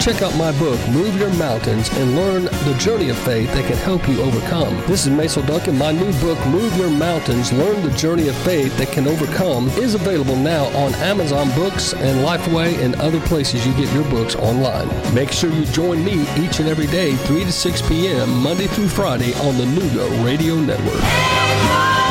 Check 0.00 0.22
out 0.22 0.36
my 0.36 0.56
book, 0.56 0.78
Move 0.90 1.18
Your 1.18 1.32
Mountains, 1.32 1.88
and 1.94 2.14
learn 2.14 2.44
the 2.44 2.76
journey 2.78 3.08
of 3.08 3.18
faith 3.18 3.52
that 3.52 3.66
can 3.66 3.76
help 3.78 4.08
you 4.08 4.22
overcome. 4.22 4.76
This 4.86 5.04
is 5.04 5.10
Mason 5.10 5.44
Duncan. 5.44 5.76
My 5.76 5.90
new 5.90 6.12
book, 6.20 6.38
Move 6.46 6.76
Your 6.76 6.90
Mountains, 6.90 7.52
Learn 7.52 7.82
the 7.82 7.90
Journey 7.96 8.28
of 8.28 8.36
Faith 8.36 8.76
That 8.78 8.92
Can 8.92 9.08
Overcome, 9.08 9.68
is 9.70 9.96
available 9.96 10.36
now 10.36 10.66
on 10.76 10.94
Amazon 10.96 11.50
Books 11.56 11.92
and 11.92 12.24
Lifeway 12.24 12.78
and 12.78 12.94
other 13.00 13.20
places 13.22 13.66
you 13.66 13.74
get 13.74 13.92
your 13.92 14.08
books 14.10 14.36
online. 14.36 14.86
Make 15.12 15.32
sure 15.32 15.50
you 15.50 15.64
join 15.64 16.04
me 16.04 16.22
each 16.36 16.60
and 16.60 16.68
every 16.68 16.86
day, 16.86 17.16
3 17.16 17.42
to 17.42 17.52
6 17.52 17.82
p.m., 17.88 18.30
Monday 18.44 18.68
through 18.68 18.90
Friday 18.90 19.34
on 19.40 19.58
the 19.58 19.64
Nooga 19.64 20.24
Radio 20.24 20.54
Network. 20.54 22.01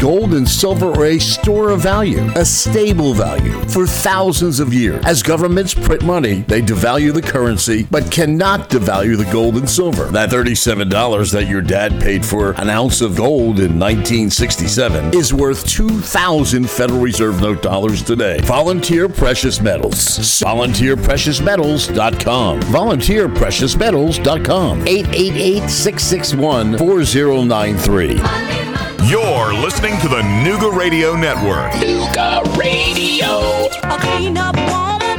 Gold 0.00 0.34
and 0.34 0.48
silver 0.48 0.92
are 0.92 1.06
a 1.06 1.18
store 1.18 1.70
of 1.70 1.80
value, 1.80 2.20
a 2.36 2.44
stable 2.44 3.14
value 3.14 3.60
for 3.64 3.84
thousands 3.84 4.60
of 4.60 4.72
years. 4.72 5.04
As 5.04 5.24
governments 5.24 5.74
print 5.74 6.04
money, 6.04 6.42
they 6.42 6.62
devalue 6.62 7.12
the 7.12 7.20
currency, 7.20 7.82
but 7.90 8.08
cannot 8.08 8.70
devalue 8.70 9.16
the 9.16 9.28
gold 9.32 9.56
and 9.56 9.68
silver. 9.68 10.04
That 10.04 10.30
$37 10.30 11.32
that 11.32 11.48
your 11.48 11.62
dad 11.62 12.00
paid 12.00 12.24
for 12.24 12.52
an 12.52 12.70
ounce 12.70 13.00
of 13.00 13.16
gold 13.16 13.58
in 13.58 13.76
1967 13.76 15.14
is 15.14 15.34
worth 15.34 15.66
2,000 15.66 16.70
Federal 16.70 17.00
Reserve 17.00 17.40
note 17.40 17.60
dollars 17.60 18.04
today. 18.04 18.38
Volunteer 18.42 19.08
Precious 19.08 19.60
Metals. 19.60 19.96
VolunteerPreciousMetals.com. 19.96 22.60
VolunteerPreciousMetals.com. 22.60 24.86
888 24.86 25.68
661 25.68 26.78
4093. 26.78 28.67
You're 29.04 29.54
listening 29.54 29.98
to 30.00 30.08
the 30.08 30.22
Nooga 30.22 30.74
Radio 30.76 31.14
Network. 31.14 31.72
Nooga 31.72 32.42
Radio. 32.56 33.68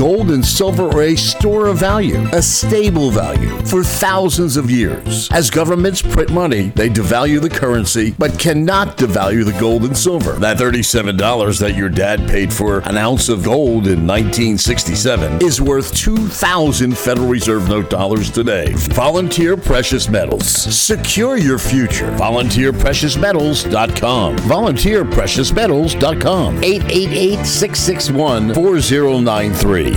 Gold 0.00 0.30
and 0.30 0.42
silver 0.42 0.88
are 0.88 1.02
a 1.02 1.14
store 1.14 1.66
of 1.66 1.76
value, 1.76 2.26
a 2.32 2.40
stable 2.40 3.10
value 3.10 3.50
for 3.66 3.84
thousands 3.84 4.56
of 4.56 4.70
years. 4.70 5.28
As 5.30 5.50
governments 5.50 6.00
print 6.00 6.32
money, 6.32 6.70
they 6.70 6.88
devalue 6.88 7.38
the 7.38 7.50
currency, 7.50 8.14
but 8.18 8.38
cannot 8.38 8.96
devalue 8.96 9.44
the 9.44 9.52
gold 9.60 9.84
and 9.84 9.94
silver. 9.94 10.32
That 10.32 10.56
$37 10.56 11.60
that 11.60 11.76
your 11.76 11.90
dad 11.90 12.26
paid 12.30 12.50
for 12.50 12.78
an 12.88 12.96
ounce 12.96 13.28
of 13.28 13.44
gold 13.44 13.88
in 13.88 14.06
1967 14.06 15.42
is 15.42 15.60
worth 15.60 15.94
2,000 15.94 16.96
Federal 16.96 17.28
Reserve 17.28 17.68
note 17.68 17.90
dollars 17.90 18.30
today. 18.30 18.72
Volunteer 18.72 19.54
Precious 19.54 20.08
Metals. 20.08 20.48
Secure 20.48 21.36
your 21.36 21.58
future. 21.58 22.10
VolunteerPreciousMetals.com. 22.12 24.36
VolunteerPreciousMetals.com. 24.38 26.64
888 26.64 27.44
661 27.44 28.54
4093. 28.54 29.89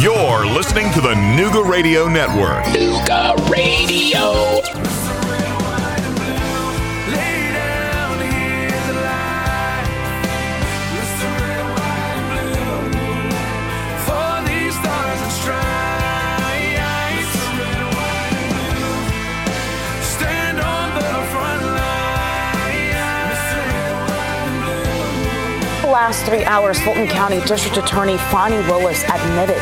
You're 0.00 0.46
listening 0.46 0.92
to 0.92 1.00
the 1.00 1.14
Nooga 1.14 1.66
Radio 1.68 2.08
Network. 2.08 2.64
Nooga 2.64 3.36
Radio. 3.50 4.99
Last 25.90 26.24
three 26.24 26.44
hours, 26.44 26.80
Fulton 26.80 27.08
County 27.08 27.40
District 27.46 27.76
Attorney 27.76 28.16
Fani 28.16 28.58
Willis 28.68 29.02
admitted, 29.02 29.60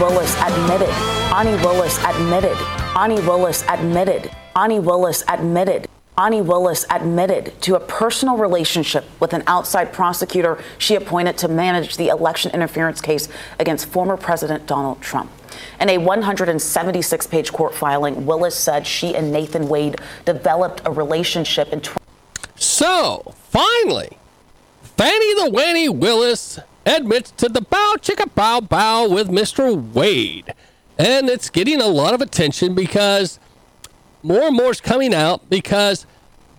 Willis 0.00 0.34
admitted, 0.40 0.88
Ani 1.34 1.54
Willis 1.62 1.98
admitted, 2.02 2.56
Ani 2.96 3.20
Willis 3.20 3.62
admitted, 3.68 4.30
Ani 4.56 4.80
Willis 4.80 5.22
admitted. 5.28 5.86
Ani 6.16 6.40
Willis 6.40 6.86
admitted 6.88 7.60
to 7.60 7.74
a 7.74 7.80
personal 7.80 8.38
relationship 8.38 9.04
with 9.20 9.34
an 9.34 9.42
outside 9.46 9.92
prosecutor 9.92 10.58
she 10.78 10.94
appointed 10.94 11.36
to 11.36 11.46
manage 11.48 11.98
the 11.98 12.08
election 12.08 12.50
interference 12.52 13.02
case 13.02 13.28
against 13.60 13.84
former 13.84 14.16
President 14.16 14.66
Donald 14.66 15.02
Trump. 15.02 15.30
In 15.78 15.90
a 15.90 15.98
176 15.98 17.26
page 17.26 17.52
court 17.52 17.74
filing, 17.74 18.24
Willis 18.24 18.56
said 18.56 18.86
she 18.86 19.14
and 19.14 19.30
Nathan 19.30 19.68
Wade 19.68 20.00
developed 20.24 20.80
a 20.86 20.90
relationship 20.90 21.70
in. 21.70 21.82
Tw- 21.82 21.98
so, 22.54 23.34
finally, 23.50 24.16
Fanny 24.96 25.34
the 25.34 25.50
Wanny 25.50 25.90
Willis 25.90 26.58
admits 26.86 27.30
to 27.32 27.50
the 27.50 27.60
bow 27.60 27.96
chicka 28.00 28.34
bow 28.34 28.60
bow 28.60 29.08
with 29.08 29.28
Mr. 29.28 29.92
Wade. 29.92 30.54
And 30.98 31.28
it's 31.28 31.50
getting 31.50 31.82
a 31.82 31.86
lot 31.86 32.14
of 32.14 32.22
attention 32.22 32.74
because 32.74 33.38
more 34.22 34.44
and 34.44 34.56
more 34.56 34.70
is 34.70 34.80
coming 34.80 35.12
out 35.12 35.48
because 35.50 36.06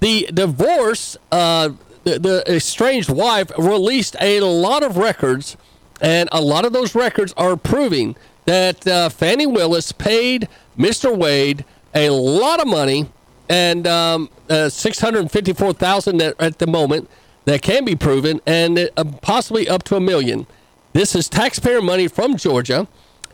the 0.02 0.30
divorce, 0.32 1.18
uh, 1.32 1.70
the, 2.04 2.20
the 2.20 2.44
estranged 2.48 3.10
wife 3.10 3.52
released 3.58 4.16
a 4.22 4.42
lot 4.42 4.84
of 4.84 4.98
records, 4.98 5.58
and 6.00 6.30
a 6.32 6.40
lot 6.40 6.64
of 6.64 6.74
those 6.74 6.94
records 6.94 7.34
are 7.38 7.58
proving 7.58 8.16
that 8.46 8.86
uh, 8.88 9.10
Fani 9.10 9.48
Willis 9.48 9.92
paid 9.92 10.48
Mr. 10.78 11.18
Wade 11.18 11.66
a 11.96 12.12
lot 12.12 12.62
of 12.62 12.68
money, 12.68 13.10
and 13.50 13.88
um, 13.88 14.30
uh, 14.48 14.70
six 14.70 15.00
hundred 15.00 15.32
fifty-four 15.32 15.74
thousand 15.74 16.22
at, 16.22 16.40
at 16.40 16.60
the 16.60 16.68
moment 16.68 17.10
that 17.48 17.62
can 17.62 17.86
be 17.86 17.96
proven, 17.96 18.42
and 18.46 18.90
uh, 18.98 19.04
possibly 19.22 19.70
up 19.70 19.82
to 19.82 19.96
a 19.96 20.02
million. 20.02 20.46
This 20.92 21.16
is 21.16 21.30
taxpayer 21.30 21.82
money 21.82 22.10
from 22.10 22.36
Georgia, 22.36 22.90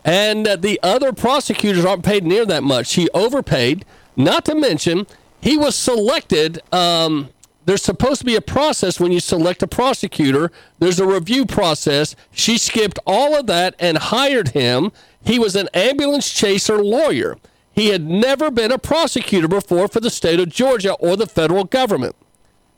and 0.05 0.47
uh, 0.47 0.55
the 0.55 0.79
other 0.83 1.11
prosecutors 1.11 1.83
aren't 1.83 2.05
paid 2.05 2.23
near 2.23 2.45
that 2.45 2.61
much. 2.61 2.93
He 2.93 3.09
overpaid. 3.15 3.85
Not 4.15 4.45
to 4.45 4.53
mention, 4.53 5.07
he 5.41 5.57
was 5.57 5.75
selected. 5.75 6.61
Um, 6.71 7.29
there's 7.65 7.81
supposed 7.81 8.19
to 8.19 8.25
be 8.25 8.35
a 8.35 8.41
process 8.41 8.99
when 8.99 9.11
you 9.11 9.19
select 9.19 9.63
a 9.63 9.67
prosecutor. 9.67 10.51
There's 10.77 10.99
a 10.99 11.07
review 11.07 11.47
process. 11.47 12.15
She 12.31 12.59
skipped 12.59 12.99
all 13.07 13.35
of 13.35 13.47
that 13.47 13.73
and 13.79 13.97
hired 13.97 14.49
him. 14.49 14.91
He 15.25 15.39
was 15.39 15.55
an 15.55 15.69
ambulance 15.73 16.31
chaser 16.31 16.83
lawyer. 16.83 17.39
He 17.71 17.87
had 17.87 18.07
never 18.07 18.51
been 18.51 18.71
a 18.71 18.77
prosecutor 18.77 19.47
before 19.47 19.87
for 19.87 20.01
the 20.01 20.11
state 20.11 20.39
of 20.39 20.49
Georgia 20.49 20.93
or 20.99 21.17
the 21.17 21.25
federal 21.25 21.63
government. 21.63 22.15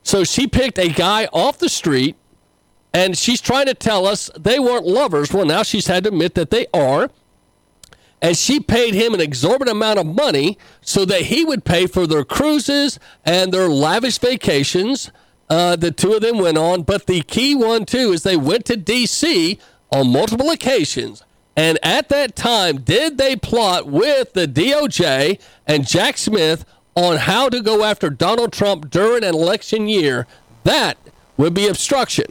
So 0.06 0.22
she 0.22 0.46
picked 0.46 0.78
a 0.78 0.88
guy 0.88 1.26
off 1.32 1.58
the 1.58 1.68
street, 1.68 2.14
and 2.94 3.18
she's 3.18 3.40
trying 3.40 3.66
to 3.66 3.74
tell 3.74 4.06
us 4.06 4.30
they 4.38 4.60
weren't 4.60 4.86
lovers. 4.86 5.32
Well, 5.32 5.44
now 5.44 5.64
she's 5.64 5.88
had 5.88 6.04
to 6.04 6.10
admit 6.10 6.36
that 6.36 6.50
they 6.50 6.68
are. 6.72 7.10
And 8.22 8.36
she 8.36 8.60
paid 8.60 8.94
him 8.94 9.14
an 9.14 9.20
exorbitant 9.20 9.76
amount 9.76 9.98
of 9.98 10.06
money 10.06 10.58
so 10.80 11.04
that 11.06 11.22
he 11.22 11.44
would 11.44 11.64
pay 11.64 11.88
for 11.88 12.06
their 12.06 12.24
cruises 12.24 13.00
and 13.24 13.52
their 13.52 13.68
lavish 13.68 14.18
vacations. 14.18 15.10
Uh, 15.50 15.74
the 15.74 15.90
two 15.90 16.12
of 16.12 16.20
them 16.20 16.38
went 16.38 16.56
on. 16.56 16.84
But 16.84 17.06
the 17.08 17.22
key 17.22 17.56
one, 17.56 17.84
too, 17.84 18.12
is 18.12 18.22
they 18.22 18.36
went 18.36 18.64
to 18.66 18.76
D.C. 18.76 19.58
on 19.90 20.12
multiple 20.12 20.50
occasions. 20.50 21.24
And 21.56 21.80
at 21.82 22.10
that 22.10 22.36
time, 22.36 22.82
did 22.82 23.18
they 23.18 23.34
plot 23.34 23.88
with 23.88 24.34
the 24.34 24.46
DOJ 24.46 25.40
and 25.66 25.84
Jack 25.84 26.16
Smith 26.16 26.64
on 26.96 27.18
how 27.18 27.48
to 27.48 27.60
go 27.62 27.84
after 27.84 28.10
Donald 28.10 28.52
Trump 28.52 28.90
during 28.90 29.22
an 29.22 29.34
election 29.34 29.86
year? 29.86 30.26
That 30.64 30.98
would 31.36 31.54
be 31.54 31.68
obstruction. 31.68 32.26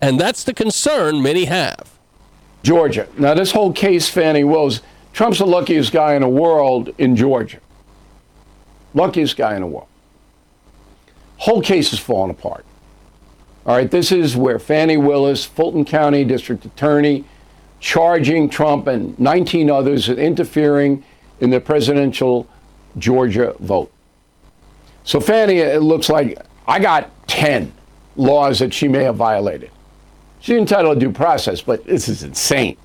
And 0.00 0.18
that's 0.18 0.42
the 0.42 0.54
concern 0.54 1.22
many 1.22 1.44
have. 1.44 1.98
Georgia. 2.62 3.06
Now, 3.16 3.34
this 3.34 3.52
whole 3.52 3.72
case, 3.72 4.08
Fani 4.08 4.44
Wills, 4.44 4.80
Trump's 5.12 5.38
the 5.38 5.46
luckiest 5.46 5.92
guy 5.92 6.14
in 6.14 6.22
the 6.22 6.28
world 6.28 6.94
in 6.98 7.14
Georgia. 7.14 7.58
Luckiest 8.94 9.36
guy 9.36 9.54
in 9.54 9.60
the 9.60 9.66
world. 9.66 9.86
Whole 11.38 11.62
case 11.62 11.92
is 11.92 11.98
falling 11.98 12.30
apart. 12.30 12.64
All 13.66 13.76
right, 13.76 13.90
this 13.90 14.10
is 14.10 14.36
where 14.36 14.58
Fani 14.58 14.96
Willis, 14.96 15.44
Fulton 15.44 15.84
County 15.84 16.24
District 16.24 16.64
Attorney, 16.64 17.24
charging 17.78 18.48
Trump 18.48 18.86
and 18.86 19.18
19 19.18 19.70
others 19.70 20.08
with 20.08 20.18
interfering 20.18 21.04
in 21.40 21.50
the 21.50 21.60
presidential 21.60 22.46
Georgia 22.98 23.54
vote. 23.60 23.92
So 25.04 25.20
Fani, 25.20 25.58
it 25.58 25.82
looks 25.82 26.08
like 26.08 26.38
I 26.66 26.78
got 26.78 27.10
10 27.28 27.72
laws 28.16 28.58
that 28.58 28.72
she 28.72 28.88
may 28.88 29.04
have 29.04 29.16
violated. 29.16 29.70
She's 30.40 30.56
entitled 30.56 31.00
to 31.00 31.06
due 31.06 31.12
process, 31.12 31.60
but 31.60 31.84
this 31.84 32.08
is 32.08 32.22
insane. 32.22 32.76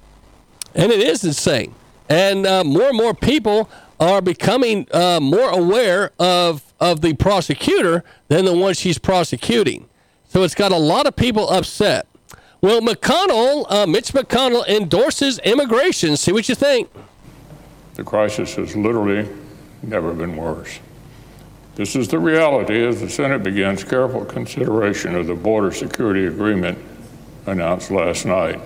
And 0.74 0.92
it 0.92 1.00
is 1.00 1.24
insane. 1.24 1.74
And 2.10 2.46
uh, 2.46 2.64
more 2.64 2.90
and 2.90 2.98
more 2.98 3.14
people 3.14 3.70
are 4.00 4.22
becoming 4.22 4.88
uh, 4.92 5.20
more 5.22 5.50
aware 5.50 6.12
of, 6.20 6.74
of 6.80 7.02
the 7.02 7.14
prosecutor 7.14 8.04
than 8.28 8.46
the 8.46 8.54
one 8.54 8.74
she's 8.74 8.98
prosecuting. 8.98 9.88
So 10.28 10.44
it's 10.44 10.56
got 10.56 10.72
a 10.72 10.78
lot 10.78 11.08
of 11.08 11.16
people 11.16 11.50
upset. 11.50 12.08
Well, 12.60 12.82
McConnell, 12.82 13.66
uh, 13.70 13.88
Mitch 13.88 14.12
McConnell 14.12 14.68
endorses 14.68 15.40
immigration. 15.40 16.18
See 16.18 16.32
what 16.32 16.50
you 16.50 16.56
think. 16.56 16.90
The 17.94 18.04
crisis 18.04 18.58
is 18.58 18.76
literally 18.76 19.28
never 19.88 20.14
been 20.14 20.36
worse. 20.36 20.80
This 21.76 21.96
is 21.96 22.08
the 22.08 22.20
reality 22.20 22.86
as 22.86 23.02
the 23.02 23.10
Senate 23.10 23.44
begins 23.44 23.84
careful 23.84 24.24
consideration 24.26 25.16
of 25.16 25.28
the 25.28 25.36
border 25.36 25.72
security 25.72 26.26
agreement 26.26 26.78
announced 27.46 27.92
last 27.92 28.26
night. 28.26 28.62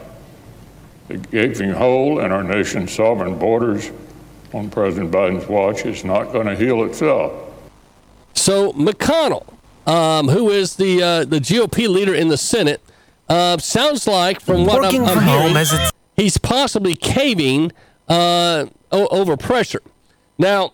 The 1.07 1.17
gaping 1.17 1.71
hole 1.71 2.19
in 2.19 2.31
our 2.31 2.43
nation's 2.43 2.93
sovereign 2.93 3.37
borders 3.39 3.91
on 4.53 4.69
President 4.69 5.11
Biden's 5.11 5.47
watch 5.47 5.85
is 5.85 6.03
not 6.03 6.31
going 6.31 6.45
to 6.45 6.55
heal 6.55 6.83
itself. 6.83 7.33
So 8.35 8.73
McConnell, 8.73 9.45
um, 9.87 10.27
who 10.27 10.49
is 10.49 10.75
the 10.75 11.01
uh, 11.01 11.25
the 11.25 11.39
GOP 11.39 11.87
leader 11.87 12.13
in 12.13 12.27
the 12.27 12.37
Senate, 12.37 12.79
uh, 13.27 13.57
sounds 13.57 14.07
like 14.07 14.39
from 14.39 14.65
what 14.65 14.81
Working 14.83 15.03
I'm, 15.03 15.17
I'm 15.17 15.53
hearing, 15.53 15.65
he's 16.15 16.37
possibly 16.37 16.95
caving 16.95 17.71
uh, 18.07 18.67
o- 18.91 19.07
over 19.07 19.35
pressure. 19.35 19.81
Now, 20.37 20.73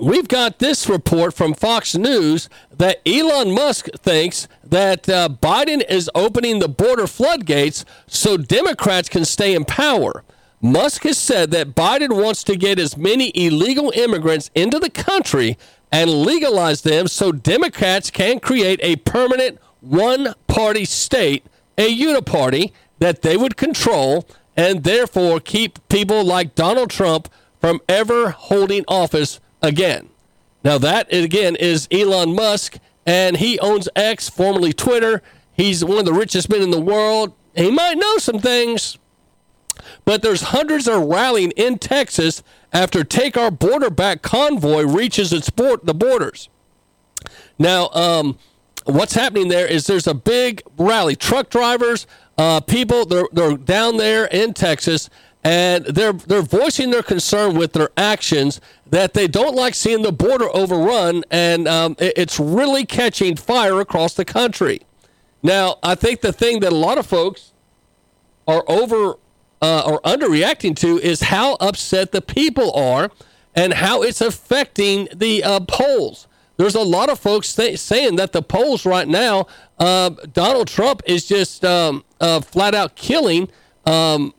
we've 0.00 0.28
got 0.28 0.58
this 0.58 0.88
report 0.88 1.34
from 1.34 1.54
Fox 1.54 1.94
News 1.94 2.48
that 2.76 3.00
Elon 3.06 3.54
Musk 3.54 3.88
thinks 3.96 4.48
that 4.64 5.08
uh, 5.08 5.28
Biden 5.28 5.82
is 5.88 6.10
opening 6.14 6.58
the 6.58 6.68
border 6.68 7.06
floodgates 7.06 7.84
so 8.06 8.36
Democrats 8.36 9.08
can 9.08 9.24
stay 9.24 9.54
in 9.54 9.64
power. 9.64 10.24
Musk 10.60 11.04
has 11.04 11.18
said 11.18 11.50
that 11.50 11.74
Biden 11.74 12.22
wants 12.22 12.42
to 12.44 12.56
get 12.56 12.78
as 12.78 12.96
many 12.96 13.30
illegal 13.34 13.92
immigrants 13.94 14.50
into 14.54 14.78
the 14.78 14.90
country 14.90 15.58
and 15.92 16.10
legalize 16.10 16.82
them 16.82 17.06
so 17.06 17.32
Democrats 17.32 18.10
can 18.10 18.40
create 18.40 18.80
a 18.82 18.96
permanent 18.96 19.58
one 19.80 20.34
party 20.46 20.84
state, 20.84 21.44
a 21.78 21.94
uniparty 21.96 22.72
that 22.98 23.22
they 23.22 23.36
would 23.36 23.56
control 23.56 24.26
and 24.56 24.84
therefore 24.84 25.38
keep 25.38 25.86
people 25.88 26.24
like 26.24 26.54
Donald 26.54 26.90
Trump 26.90 27.28
from 27.60 27.80
ever 27.88 28.30
holding 28.30 28.84
office 28.88 29.38
again. 29.62 30.08
Now, 30.64 30.78
that 30.78 31.12
again 31.12 31.56
is 31.56 31.86
Elon 31.90 32.34
Musk, 32.34 32.78
and 33.06 33.36
he 33.36 33.58
owns 33.60 33.88
X, 33.94 34.28
formerly 34.28 34.72
Twitter. 34.72 35.22
He's 35.52 35.84
one 35.84 35.98
of 35.98 36.04
the 36.04 36.12
richest 36.12 36.50
men 36.50 36.62
in 36.62 36.70
the 36.70 36.80
world. 36.80 37.32
He 37.54 37.70
might 37.70 37.96
know 37.96 38.18
some 38.18 38.40
things, 38.40 38.98
but 40.04 40.22
there's 40.22 40.42
hundreds 40.42 40.88
are 40.88 41.04
rallying 41.04 41.52
in 41.52 41.78
Texas 41.78 42.42
after 42.72 43.04
Take 43.04 43.36
Our 43.36 43.50
Border 43.50 43.90
Back 43.90 44.22
convoy 44.22 44.82
reaches 44.82 45.32
its 45.32 45.48
port, 45.48 45.86
the 45.86 45.94
borders. 45.94 46.48
Now, 47.58 47.88
um, 47.90 48.38
what's 48.84 49.14
happening 49.14 49.48
there 49.48 49.66
is 49.66 49.86
there's 49.86 50.06
a 50.06 50.14
big 50.14 50.62
rally. 50.76 51.16
Truck 51.16 51.48
drivers, 51.48 52.06
uh, 52.36 52.60
people, 52.60 53.06
they're, 53.06 53.28
they're 53.32 53.56
down 53.56 53.96
there 53.96 54.26
in 54.26 54.52
Texas, 54.52 55.08
and 55.46 55.84
they're 55.84 56.12
they're 56.12 56.42
voicing 56.42 56.90
their 56.90 57.04
concern 57.04 57.56
with 57.56 57.72
their 57.72 57.90
actions 57.96 58.60
that 58.90 59.14
they 59.14 59.28
don't 59.28 59.54
like 59.54 59.74
seeing 59.76 60.02
the 60.02 60.10
border 60.10 60.48
overrun, 60.54 61.22
and 61.30 61.68
um, 61.68 61.94
it- 62.00 62.14
it's 62.16 62.40
really 62.40 62.84
catching 62.84 63.36
fire 63.36 63.80
across 63.80 64.14
the 64.14 64.24
country. 64.24 64.80
Now, 65.44 65.76
I 65.84 65.94
think 65.94 66.20
the 66.20 66.32
thing 66.32 66.58
that 66.60 66.72
a 66.72 66.76
lot 66.76 66.98
of 66.98 67.06
folks 67.06 67.52
are 68.48 68.64
over 68.66 69.14
uh, 69.62 69.82
or 69.86 70.00
underreacting 70.02 70.74
to 70.76 70.98
is 70.98 71.20
how 71.20 71.54
upset 71.60 72.10
the 72.10 72.20
people 72.20 72.72
are 72.72 73.10
and 73.54 73.72
how 73.74 74.02
it's 74.02 74.20
affecting 74.20 75.08
the 75.14 75.44
uh, 75.44 75.60
polls. 75.60 76.26
There's 76.56 76.74
a 76.74 76.82
lot 76.82 77.08
of 77.08 77.20
folks 77.20 77.48
say, 77.50 77.76
saying 77.76 78.16
that 78.16 78.32
the 78.32 78.42
polls 78.42 78.84
right 78.84 79.06
now, 79.06 79.46
uh, 79.78 80.10
Donald 80.32 80.66
Trump 80.68 81.02
is 81.06 81.26
just 81.26 81.64
um, 81.64 82.04
uh, 82.20 82.40
flat 82.40 82.74
out 82.74 82.96
killing 82.96 83.48
um, 83.84 84.34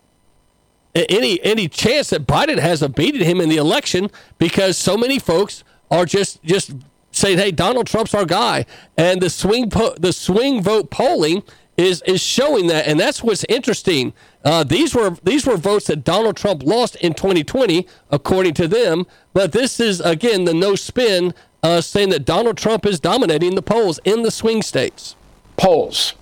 any 1.09 1.41
any 1.43 1.67
chance 1.67 2.09
that 2.09 2.27
Biden 2.27 2.59
has 2.59 2.81
of 2.81 2.95
beating 2.95 3.23
him 3.23 3.41
in 3.41 3.49
the 3.49 3.57
election 3.57 4.09
because 4.37 4.77
so 4.77 4.97
many 4.97 5.19
folks 5.19 5.63
are 5.91 6.05
just 6.05 6.43
just 6.43 6.71
saying, 7.11 7.37
"Hey, 7.37 7.51
Donald 7.51 7.87
Trump's 7.87 8.13
our 8.13 8.25
guy," 8.25 8.65
and 8.97 9.21
the 9.21 9.29
swing 9.29 9.69
po- 9.69 9.95
the 9.99 10.13
swing 10.13 10.61
vote 10.61 10.89
polling 10.89 11.43
is 11.77 12.01
is 12.07 12.21
showing 12.21 12.67
that, 12.67 12.87
and 12.87 12.99
that's 12.99 13.23
what's 13.23 13.43
interesting. 13.45 14.13
Uh, 14.43 14.63
these 14.63 14.95
were 14.95 15.11
these 15.23 15.45
were 15.45 15.57
votes 15.57 15.87
that 15.87 16.03
Donald 16.03 16.35
Trump 16.35 16.63
lost 16.63 16.95
in 16.97 17.13
2020, 17.13 17.87
according 18.11 18.55
to 18.55 18.67
them. 18.67 19.05
But 19.33 19.51
this 19.51 19.79
is 19.79 20.01
again 20.01 20.45
the 20.45 20.53
no 20.53 20.75
spin, 20.75 21.33
uh, 21.61 21.81
saying 21.81 22.09
that 22.09 22.25
Donald 22.25 22.57
Trump 22.57 22.85
is 22.85 22.99
dominating 22.99 23.55
the 23.55 23.61
polls 23.61 23.99
in 24.03 24.23
the 24.23 24.31
swing 24.31 24.61
states. 24.63 25.15
Polls, 25.55 26.13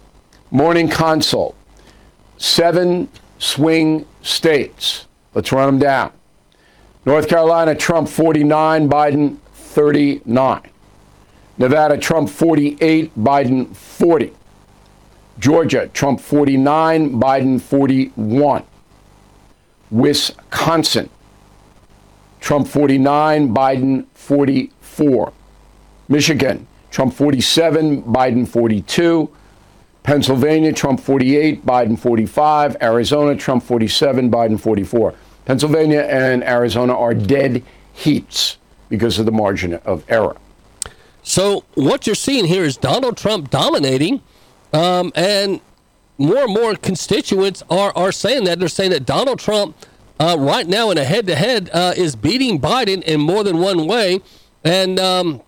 Morning 0.51 0.89
Consult, 0.89 1.55
seven 2.37 3.07
swing 3.37 4.05
states. 4.25 5.05
Let's 5.33 5.51
run 5.51 5.67
them 5.67 5.79
down. 5.79 6.11
North 7.05 7.27
Carolina, 7.27 7.75
Trump 7.75 8.09
49, 8.09 8.89
Biden 8.89 9.37
39. 9.53 10.61
Nevada, 11.57 11.97
Trump 11.97 12.29
48, 12.29 13.15
Biden 13.15 13.75
40. 13.75 14.33
Georgia, 15.37 15.87
Trump 15.89 16.19
49, 16.19 17.19
Biden 17.19 17.61
41. 17.61 18.63
Wisconsin, 19.91 21.09
Trump 22.39 22.67
49, 22.67 23.53
Biden 23.53 24.05
44. 24.13 25.33
Michigan, 26.07 26.67
Trump 26.89 27.13
47, 27.13 28.01
Biden 28.01 28.47
42. 28.47 29.29
Pennsylvania, 30.05 30.71
Trump 30.71 30.99
48, 30.99 31.65
Biden 31.65 31.97
45. 31.97 32.77
Arizona, 32.79 33.35
Trump 33.35 33.63
47, 33.63 34.29
Biden 34.29 34.59
44. 34.59 35.15
Pennsylvania 35.45 36.01
and 36.01 36.43
Arizona 36.43 36.95
are 36.95 37.15
dead 37.15 37.63
heats 37.91 38.57
because 38.87 39.17
of 39.17 39.25
the 39.25 39.31
margin 39.31 39.73
of 39.83 40.05
error. 40.07 40.37
So 41.23 41.63
what 41.73 42.05
you're 42.05 42.15
seeing 42.15 42.45
here 42.45 42.63
is 42.63 42.77
Donald 42.77 43.17
Trump 43.17 43.49
dominating, 43.49 44.21
um, 44.73 45.11
and 45.15 45.59
more 46.19 46.43
and 46.43 46.53
more 46.53 46.75
constituents 46.75 47.63
are, 47.71 47.91
are 47.95 48.11
saying 48.11 48.43
that 48.43 48.59
they're 48.59 48.67
saying 48.67 48.91
that 48.91 49.07
Donald 49.07 49.39
Trump 49.39 49.75
uh, 50.19 50.35
right 50.37 50.67
now 50.67 50.91
in 50.91 50.99
a 50.99 51.03
head-to-head 51.03 51.71
uh, 51.73 51.93
is 51.97 52.15
beating 52.15 52.61
Biden 52.61 53.01
in 53.01 53.21
more 53.21 53.43
than 53.43 53.57
one 53.57 53.87
way, 53.87 54.21
and 54.63 54.99
um, 54.99 55.41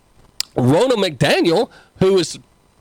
Ronna 0.56 0.94
McDaniel, 0.94 1.70
who 2.00 2.18
is 2.18 2.40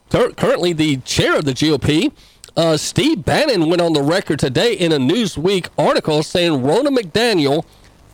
currently 0.09 0.73
the 0.73 0.97
chair 0.97 1.37
of 1.37 1.45
the 1.45 1.53
GOP. 1.53 2.11
Uh, 2.55 2.75
Steve 2.75 3.23
Bannon 3.23 3.69
went 3.69 3.81
on 3.81 3.93
the 3.93 4.01
record 4.01 4.39
today 4.39 4.73
in 4.73 4.91
a 4.91 4.97
Newsweek 4.97 5.67
article 5.77 6.23
saying 6.23 6.53
Ronna 6.53 6.87
McDaniel 6.87 7.65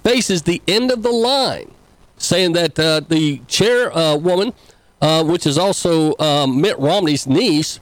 faces 0.04 0.42
the 0.42 0.62
end 0.68 0.92
of 0.92 1.02
the 1.02 1.12
line, 1.12 1.72
saying 2.18 2.52
that 2.54 2.78
uh, 2.78 3.00
the 3.08 3.42
chairwoman, 3.48 4.54
uh, 5.02 5.24
which 5.24 5.48
is 5.48 5.58
also 5.58 6.18
um, 6.18 6.60
Mitt 6.60 6.78
Romney's 6.78 7.26
niece, 7.26 7.80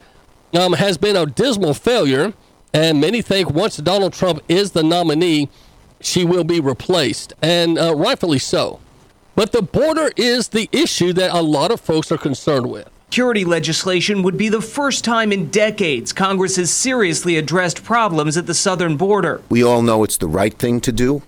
um, 0.53 0.73
has 0.73 0.97
been 0.97 1.15
a 1.15 1.25
dismal 1.25 1.73
failure, 1.73 2.33
and 2.73 3.01
many 3.01 3.21
think 3.21 3.49
once 3.49 3.77
Donald 3.77 4.13
Trump 4.13 4.41
is 4.47 4.71
the 4.71 4.83
nominee, 4.83 5.49
she 5.99 6.25
will 6.25 6.43
be 6.43 6.59
replaced, 6.59 7.33
and 7.41 7.77
uh, 7.77 7.95
rightfully 7.95 8.39
so. 8.39 8.79
But 9.35 9.51
the 9.51 9.61
border 9.61 10.11
is 10.15 10.49
the 10.49 10.69
issue 10.71 11.13
that 11.13 11.33
a 11.33 11.41
lot 11.41 11.71
of 11.71 11.79
folks 11.79 12.11
are 12.11 12.17
concerned 12.17 12.69
with. 12.69 12.89
Security 13.11 13.43
legislation 13.43 14.23
would 14.23 14.37
be 14.37 14.47
the 14.47 14.61
first 14.61 15.03
time 15.03 15.33
in 15.33 15.49
decades 15.49 16.13
Congress 16.13 16.55
has 16.55 16.71
seriously 16.71 17.35
addressed 17.35 17.83
problems 17.83 18.37
at 18.37 18.47
the 18.47 18.53
southern 18.53 18.95
border. 18.95 19.41
We 19.49 19.61
all 19.61 19.81
know 19.81 20.05
it's 20.05 20.15
the 20.15 20.29
right 20.29 20.53
thing 20.57 20.79
to 20.79 20.93
do. 20.93 21.21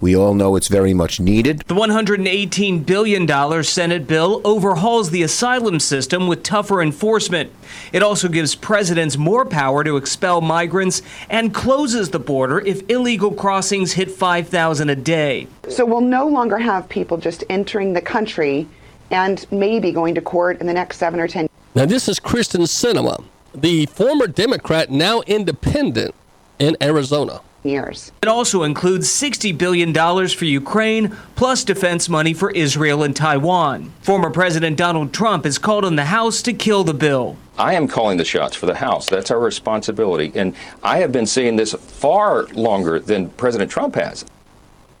We 0.00 0.14
all 0.14 0.34
know 0.34 0.54
it's 0.54 0.68
very 0.68 0.94
much 0.94 1.18
needed. 1.18 1.64
The 1.66 1.74
$118 1.74 2.86
billion 2.86 3.64
Senate 3.64 4.06
bill 4.06 4.40
overhauls 4.44 5.10
the 5.10 5.24
asylum 5.24 5.80
system 5.80 6.28
with 6.28 6.44
tougher 6.44 6.80
enforcement. 6.80 7.50
It 7.92 8.04
also 8.04 8.28
gives 8.28 8.54
presidents 8.54 9.18
more 9.18 9.44
power 9.44 9.82
to 9.82 9.96
expel 9.96 10.40
migrants 10.40 11.02
and 11.28 11.52
closes 11.52 12.10
the 12.10 12.20
border 12.20 12.60
if 12.60 12.88
illegal 12.88 13.32
crossings 13.32 13.94
hit 13.94 14.12
5,000 14.12 14.90
a 14.90 14.94
day. 14.94 15.48
So 15.68 15.84
we'll 15.84 16.02
no 16.02 16.28
longer 16.28 16.58
have 16.58 16.88
people 16.88 17.16
just 17.16 17.42
entering 17.50 17.94
the 17.94 18.00
country 18.00 18.68
and 19.10 19.46
maybe 19.50 19.92
going 19.92 20.14
to 20.14 20.20
court 20.20 20.60
in 20.60 20.66
the 20.66 20.72
next 20.72 20.98
seven 20.98 21.20
or 21.20 21.28
ten. 21.28 21.48
Now, 21.74 21.84
this 21.86 22.08
is 22.08 22.18
Kyrsten 22.18 22.62
Sinema, 22.62 23.22
the 23.54 23.86
former 23.86 24.26
Democrat, 24.26 24.90
now 24.90 25.20
independent 25.26 26.14
in 26.58 26.76
Arizona. 26.80 27.40
years. 27.64 28.12
It 28.22 28.28
also 28.28 28.62
includes 28.62 29.08
$60 29.08 29.58
billion 29.58 29.92
for 30.28 30.44
Ukraine, 30.44 31.14
plus 31.34 31.64
defense 31.64 32.08
money 32.08 32.32
for 32.32 32.50
Israel 32.52 33.02
and 33.02 33.14
Taiwan. 33.14 33.92
Former 34.02 34.30
President 34.30 34.78
Donald 34.78 35.12
Trump 35.12 35.44
has 35.44 35.58
called 35.58 35.84
on 35.84 35.96
the 35.96 36.04
House 36.06 36.42
to 36.42 36.52
kill 36.52 36.84
the 36.84 36.94
bill. 36.94 37.36
I 37.58 37.74
am 37.74 37.88
calling 37.88 38.18
the 38.18 38.24
shots 38.24 38.54
for 38.54 38.66
the 38.66 38.76
House. 38.76 39.08
That's 39.08 39.30
our 39.30 39.40
responsibility. 39.40 40.30
And 40.34 40.54
I 40.82 40.98
have 40.98 41.10
been 41.10 41.26
saying 41.26 41.56
this 41.56 41.72
far 41.74 42.44
longer 42.48 43.00
than 43.00 43.30
President 43.30 43.70
Trump 43.70 43.96
has. 43.96 44.24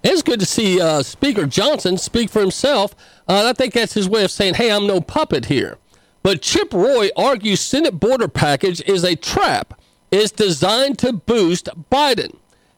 It's 0.08 0.22
good 0.22 0.38
to 0.38 0.46
see 0.46 0.80
uh, 0.80 1.02
Speaker 1.02 1.46
Johnson 1.46 1.98
speak 1.98 2.30
for 2.30 2.38
himself. 2.38 2.94
Uh, 3.26 3.48
I 3.48 3.52
think 3.54 3.74
that's 3.74 3.94
his 3.94 4.08
way 4.08 4.22
of 4.22 4.30
saying, 4.30 4.54
hey, 4.54 4.70
I'm 4.70 4.86
no 4.86 5.00
puppet 5.00 5.46
here. 5.46 5.78
But 6.22 6.42
Chip 6.42 6.72
Roy 6.72 7.08
argues 7.16 7.60
Senate 7.60 7.98
border 7.98 8.28
package 8.28 8.80
is 8.82 9.02
a 9.02 9.16
trap. 9.16 9.80
It's 10.12 10.30
designed 10.30 11.00
to 11.00 11.12
boost 11.12 11.68
Biden. 11.90 12.36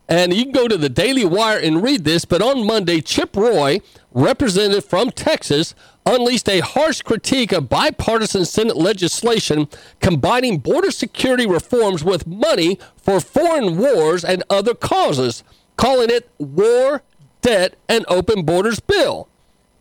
And 0.08 0.32
you 0.32 0.44
can 0.44 0.52
go 0.52 0.68
to 0.68 0.78
the 0.78 0.88
Daily 0.88 1.26
Wire 1.26 1.58
and 1.58 1.82
read 1.82 2.04
this, 2.04 2.24
but 2.24 2.40
on 2.40 2.66
Monday, 2.66 3.02
Chip 3.02 3.36
Roy, 3.36 3.82
representative 4.10 4.86
from 4.86 5.10
Texas, 5.10 5.74
unleashed 6.06 6.48
a 6.48 6.60
harsh 6.60 7.02
critique 7.02 7.52
of 7.52 7.68
bipartisan 7.68 8.46
Senate 8.46 8.78
legislation 8.78 9.68
combining 10.00 10.60
border 10.60 10.90
security 10.90 11.46
reforms 11.46 12.02
with 12.02 12.26
money 12.26 12.78
for 12.96 13.20
foreign 13.20 13.76
wars 13.76 14.24
and 14.24 14.42
other 14.48 14.72
causes, 14.72 15.44
calling 15.76 16.08
it 16.08 16.30
War, 16.38 17.02
Debt, 17.48 17.76
and 17.88 18.04
Open 18.08 18.42
Borders 18.42 18.78
Bill. 18.78 19.26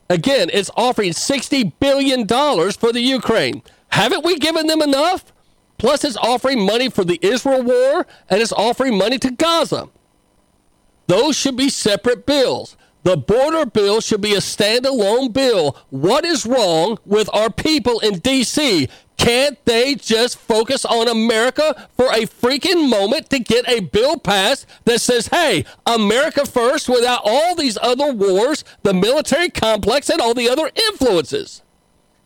Again, 0.10 0.50
it's 0.54 0.72
offering 0.78 1.12
$60 1.12 1.74
billion 1.82 2.26
for 2.26 2.94
the 2.94 3.02
Ukraine. 3.02 3.62
Haven't 3.90 4.24
we 4.24 4.40
given 4.40 4.68
them 4.68 4.82
enough? 4.82 5.34
Plus, 5.78 6.06
it's 6.06 6.16
offering 6.16 6.66
money 6.66 6.90
for 6.90 7.04
the 7.04 7.20
Israel 7.22 7.62
war 7.62 8.08
and 8.30 8.42
it's 8.42 8.54
offering 8.54 8.98
money 8.98 9.18
to 9.20 9.32
Gaza. 9.32 9.90
Those 11.08 11.36
should 11.36 11.58
be 11.58 11.68
separate 11.68 12.26
bills. 12.26 12.78
The 13.08 13.16
border 13.16 13.66
bill 13.66 14.02
should 14.02 14.20
be 14.20 14.34
a 14.34 14.40
standalone 14.40 15.32
bill. 15.32 15.78
What 15.92 16.26
is 16.26 16.46
wrong 16.46 17.00
with 17.06 17.30
our 17.34 17.50
people 17.50 18.02
in 18.02 18.20
D.C.? 18.20 18.90
Can't 19.16 19.58
they 19.64 19.96
just 19.96 20.38
focus 20.38 20.84
on 20.84 21.08
America 21.08 21.88
for 21.96 22.08
a 22.08 22.26
freaking 22.26 22.90
moment 22.90 23.30
to 23.30 23.40
get 23.40 23.66
a 23.70 23.80
bill 23.80 24.20
passed 24.20 24.66
that 24.84 25.00
says, 25.00 25.28
hey, 25.28 25.64
America 25.86 26.46
first 26.46 26.90
without 26.90 27.22
all 27.24 27.56
these 27.56 27.78
other 27.82 28.12
wars, 28.12 28.66
the 28.84 28.94
military 28.94 29.52
complex, 29.52 30.10
and 30.10 30.20
all 30.20 30.34
the 30.34 30.50
other 30.50 30.70
influences? 30.90 31.62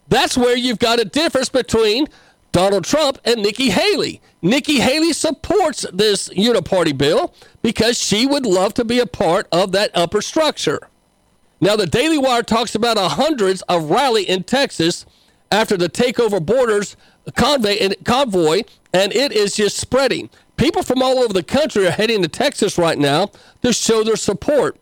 That's 0.07 0.35
where 0.35 0.57
you've 0.57 0.79
got 0.79 0.99
a 0.99 1.05
difference 1.05 1.49
between 1.49 2.07
Donald 2.51 2.83
Trump 2.83 3.17
and 3.23 3.41
Nikki 3.41 3.69
Haley. 3.69 4.21
Nikki 4.41 4.79
Haley 4.79 5.13
supports 5.13 5.85
this 5.93 6.29
uniparty 6.29 6.97
bill 6.97 7.33
because 7.61 7.97
she 7.97 8.25
would 8.25 8.45
love 8.45 8.73
to 8.73 8.83
be 8.83 8.99
a 8.99 9.05
part 9.05 9.47
of 9.51 9.71
that 9.71 9.91
upper 9.93 10.21
structure. 10.21 10.87
Now, 11.61 11.75
the 11.75 11.85
Daily 11.85 12.17
Wire 12.17 12.43
talks 12.43 12.73
about 12.75 12.97
a 12.97 13.07
hundreds 13.09 13.61
of 13.63 13.89
rally 13.89 14.23
in 14.23 14.43
Texas 14.43 15.05
after 15.51 15.77
the 15.77 15.89
takeover 15.89 16.43
borders 16.43 16.97
convoy 17.35 17.77
and 17.79 17.95
convoy, 18.03 18.63
and 18.93 19.13
it 19.13 19.31
is 19.31 19.55
just 19.55 19.77
spreading. 19.77 20.29
People 20.57 20.83
from 20.83 21.01
all 21.01 21.19
over 21.19 21.33
the 21.33 21.43
country 21.43 21.87
are 21.87 21.91
heading 21.91 22.21
to 22.21 22.27
Texas 22.27 22.77
right 22.77 22.97
now 22.97 23.31
to 23.61 23.71
show 23.73 24.03
their 24.03 24.15
support. 24.15 24.77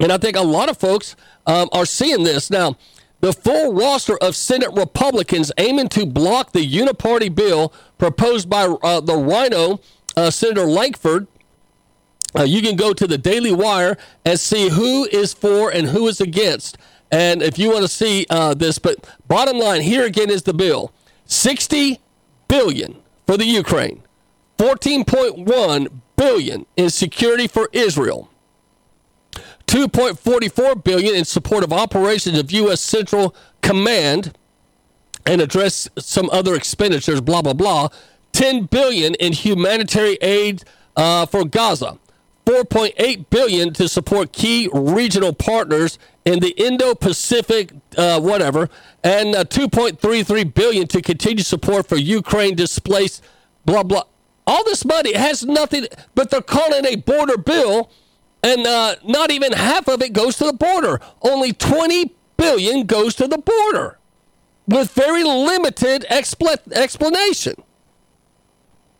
And 0.00 0.12
I 0.12 0.18
think 0.18 0.36
a 0.36 0.42
lot 0.42 0.68
of 0.68 0.76
folks 0.76 1.16
um, 1.46 1.68
are 1.72 1.86
seeing 1.86 2.24
this. 2.24 2.50
Now, 2.50 2.76
the 3.20 3.32
full 3.32 3.74
roster 3.74 4.16
of 4.18 4.36
Senate 4.36 4.72
Republicans 4.72 5.50
aiming 5.58 5.88
to 5.90 6.06
block 6.06 6.52
the 6.52 6.66
uniparty 6.66 7.34
bill 7.34 7.72
proposed 7.98 8.48
by 8.48 8.64
uh, 8.64 9.00
the 9.00 9.16
Rhino, 9.16 9.80
uh, 10.16 10.30
Senator 10.30 10.66
Lankford. 10.66 11.26
Uh, 12.38 12.42
you 12.42 12.62
can 12.62 12.76
go 12.76 12.92
to 12.92 13.06
the 13.06 13.18
Daily 13.18 13.52
Wire 13.52 13.96
and 14.24 14.38
see 14.38 14.68
who 14.68 15.06
is 15.06 15.32
for 15.32 15.70
and 15.70 15.88
who 15.88 16.06
is 16.06 16.20
against. 16.20 16.76
And 17.10 17.42
if 17.42 17.58
you 17.58 17.70
want 17.70 17.82
to 17.82 17.88
see 17.88 18.26
uh, 18.28 18.54
this, 18.54 18.78
but 18.78 18.96
bottom 19.26 19.58
line 19.58 19.80
here 19.80 20.04
again 20.04 20.30
is 20.30 20.42
the 20.42 20.52
bill: 20.52 20.92
sixty 21.24 22.00
billion 22.46 22.98
for 23.26 23.38
the 23.38 23.46
Ukraine, 23.46 24.02
fourteen 24.58 25.04
point 25.04 25.38
one 25.38 26.02
billion 26.16 26.66
in 26.76 26.90
security 26.90 27.46
for 27.46 27.70
Israel. 27.72 28.28
2.44 29.68 30.82
billion 30.82 31.14
in 31.14 31.24
support 31.26 31.62
of 31.62 31.72
operations 31.74 32.38
of 32.38 32.50
U.S. 32.50 32.80
Central 32.80 33.34
Command 33.60 34.34
and 35.26 35.42
address 35.42 35.88
some 35.98 36.30
other 36.30 36.54
expenditures. 36.54 37.20
Blah 37.20 37.42
blah 37.42 37.52
blah. 37.52 37.88
10 38.32 38.64
billion 38.64 39.14
in 39.16 39.32
humanitarian 39.32 40.18
aid 40.22 40.64
uh, 40.96 41.26
for 41.26 41.44
Gaza. 41.44 41.98
4.8 42.46 43.28
billion 43.28 43.74
to 43.74 43.88
support 43.88 44.32
key 44.32 44.70
regional 44.72 45.34
partners 45.34 45.98
in 46.24 46.40
the 46.40 46.50
Indo-Pacific, 46.50 47.72
uh, 47.98 48.18
whatever, 48.20 48.70
and 49.04 49.34
uh, 49.34 49.44
2.33 49.44 50.54
billion 50.54 50.86
to 50.86 51.02
continue 51.02 51.44
support 51.44 51.86
for 51.86 51.96
Ukraine 51.96 52.54
displaced. 52.54 53.22
Blah 53.66 53.82
blah. 53.82 54.04
All 54.46 54.64
this 54.64 54.86
money 54.86 55.12
has 55.12 55.44
nothing, 55.44 55.88
but 56.14 56.30
they're 56.30 56.40
calling 56.40 56.86
a 56.86 56.96
border 56.96 57.36
bill 57.36 57.90
and 58.42 58.66
uh, 58.66 58.96
not 59.04 59.30
even 59.30 59.52
half 59.52 59.88
of 59.88 60.02
it 60.02 60.12
goes 60.12 60.36
to 60.36 60.44
the 60.44 60.52
border. 60.52 61.00
Only 61.22 61.52
20 61.52 62.14
billion 62.36 62.86
goes 62.86 63.14
to 63.16 63.26
the 63.26 63.38
border, 63.38 63.98
with 64.66 64.92
very 64.92 65.24
limited 65.24 66.06
expl- 66.10 66.72
explanation. 66.72 67.54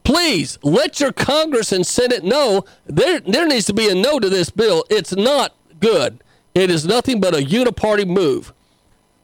Please 0.05 0.59
let 0.63 1.01
your 1.01 1.13
Congress 1.13 1.71
and 1.71 1.87
Senate 1.87 2.25
know 2.25 2.65
there 2.87 3.21
there 3.21 3.47
needs 3.47 3.67
to 3.67 3.75
be 3.75 3.89
a 3.91 3.95
no 3.95 4.19
to 4.19 4.31
this 4.31 4.49
bill. 4.49 4.85
It's 4.89 5.15
not 5.15 5.55
good. 5.81 6.25
It 6.55 6.71
is 6.71 6.87
nothing 6.87 7.21
but 7.21 7.35
a 7.35 7.45
uniparty 7.45 8.07
move. 8.07 8.53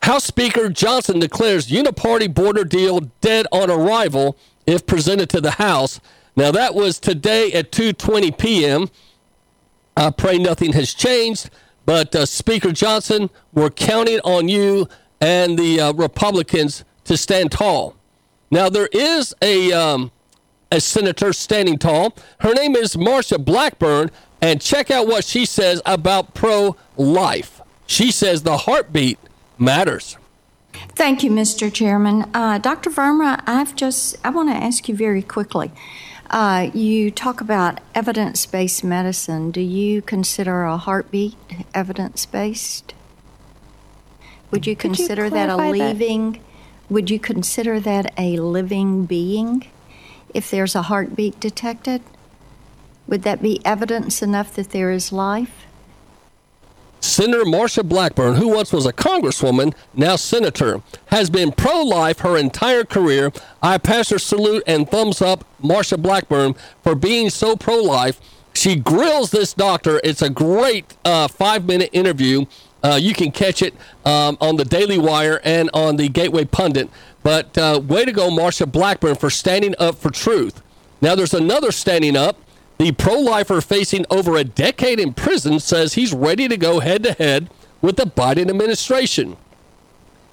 House 0.02 0.24
Speaker 0.24 0.68
Johnson 0.68 1.18
declares 1.18 1.68
uniparty 1.68 2.32
border 2.32 2.64
deal 2.64 3.00
dead 3.22 3.46
on 3.50 3.70
arrival 3.70 4.36
if 4.66 4.84
presented 4.84 5.30
to 5.30 5.40
the 5.40 5.52
House. 5.52 6.00
Now 6.36 6.50
that 6.50 6.74
was 6.74 7.00
today 7.00 7.50
at 7.52 7.72
2:20 7.72 8.36
p.m. 8.36 8.90
I 9.96 10.10
pray 10.10 10.38
nothing 10.38 10.72
has 10.72 10.94
changed. 10.94 11.50
But 11.86 12.14
uh, 12.14 12.26
Speaker 12.26 12.72
Johnson, 12.72 13.30
we're 13.52 13.70
counting 13.70 14.20
on 14.20 14.48
you 14.48 14.88
and 15.20 15.58
the 15.58 15.80
uh, 15.80 15.92
Republicans 15.92 16.84
to 17.04 17.16
stand 17.16 17.52
tall. 17.52 17.94
Now 18.50 18.68
there 18.68 18.88
is 18.92 19.34
a 19.42 19.72
um, 19.72 20.10
a 20.72 20.80
senator 20.80 21.32
standing 21.32 21.78
tall. 21.78 22.16
Her 22.40 22.54
name 22.54 22.74
is 22.76 22.96
Marsha 22.96 23.42
Blackburn, 23.42 24.10
and 24.40 24.60
check 24.60 24.90
out 24.90 25.06
what 25.06 25.24
she 25.24 25.44
says 25.44 25.82
about 25.84 26.34
pro-life. 26.34 27.60
She 27.86 28.10
says 28.10 28.42
the 28.42 28.58
heartbeat 28.58 29.18
matters. 29.58 30.16
Thank 30.90 31.22
you, 31.22 31.30
Mr. 31.30 31.72
Chairman. 31.72 32.30
Uh, 32.34 32.58
Dr. 32.58 32.90
Verma, 32.90 33.42
I've 33.46 33.76
just 33.76 34.16
I 34.24 34.30
want 34.30 34.48
to 34.48 34.56
ask 34.56 34.88
you 34.88 34.96
very 34.96 35.22
quickly. 35.22 35.70
Uh, 36.34 36.68
you 36.74 37.12
talk 37.12 37.40
about 37.40 37.80
evidence 37.94 38.44
based 38.44 38.82
medicine. 38.82 39.52
Do 39.52 39.60
you 39.60 40.02
consider 40.02 40.64
a 40.64 40.76
heartbeat 40.76 41.36
evidence 41.72 42.26
based? 42.26 42.92
Would 44.50 44.66
you 44.66 44.74
Could 44.74 44.98
you 44.98 45.06
consider 45.06 45.30
that 45.30 45.48
a 45.48 45.54
clarify 45.54 45.78
that? 45.78 45.88
living? 45.90 46.40
Would 46.90 47.08
you 47.08 47.20
consider 47.20 47.78
that 47.78 48.12
a 48.18 48.38
living 48.38 49.06
being 49.06 49.70
if 50.34 50.50
there's 50.50 50.74
a 50.74 50.82
heartbeat 50.82 51.38
detected? 51.38 52.02
Would 53.06 53.22
that 53.22 53.40
be 53.40 53.64
evidence 53.64 54.20
enough 54.20 54.56
that 54.56 54.70
there 54.70 54.90
is 54.90 55.12
life? 55.12 55.66
Senator 57.04 57.44
Marsha 57.44 57.86
Blackburn, 57.86 58.36
who 58.36 58.48
once 58.48 58.72
was 58.72 58.86
a 58.86 58.92
congresswoman, 58.92 59.74
now 59.92 60.16
senator, 60.16 60.80
has 61.06 61.28
been 61.28 61.52
pro 61.52 61.82
life 61.82 62.20
her 62.20 62.36
entire 62.36 62.82
career. 62.84 63.30
I 63.62 63.76
pass 63.76 64.08
her 64.08 64.18
salute 64.18 64.62
and 64.66 64.90
thumbs 64.90 65.20
up 65.20 65.44
Marsha 65.62 66.00
Blackburn 66.00 66.54
for 66.82 66.94
being 66.94 67.28
so 67.28 67.56
pro 67.56 67.76
life. 67.76 68.20
She 68.54 68.76
grills 68.76 69.30
this 69.30 69.52
doctor. 69.52 70.00
It's 70.02 70.22
a 70.22 70.30
great 70.30 70.96
uh, 71.04 71.28
five 71.28 71.66
minute 71.66 71.90
interview. 71.92 72.46
Uh, 72.82 72.98
you 73.00 73.12
can 73.12 73.30
catch 73.30 73.60
it 73.60 73.74
um, 74.04 74.38
on 74.40 74.56
the 74.56 74.64
Daily 74.64 74.98
Wire 74.98 75.40
and 75.44 75.70
on 75.74 75.96
the 75.96 76.08
Gateway 76.08 76.46
Pundit. 76.46 76.88
But 77.22 77.56
uh, 77.58 77.80
way 77.84 78.06
to 78.06 78.12
go, 78.12 78.30
Marsha 78.30 78.70
Blackburn, 78.70 79.16
for 79.16 79.28
standing 79.30 79.74
up 79.78 79.96
for 79.96 80.10
truth. 80.10 80.62
Now, 81.02 81.14
there's 81.14 81.34
another 81.34 81.70
standing 81.70 82.16
up. 82.16 82.38
The 82.78 82.92
pro 82.92 83.14
lifer 83.14 83.60
facing 83.60 84.04
over 84.10 84.36
a 84.36 84.44
decade 84.44 84.98
in 84.98 85.14
prison 85.14 85.60
says 85.60 85.94
he's 85.94 86.12
ready 86.12 86.48
to 86.48 86.56
go 86.56 86.80
head 86.80 87.04
to 87.04 87.12
head 87.12 87.50
with 87.80 87.96
the 87.96 88.04
Biden 88.04 88.48
administration. 88.48 89.36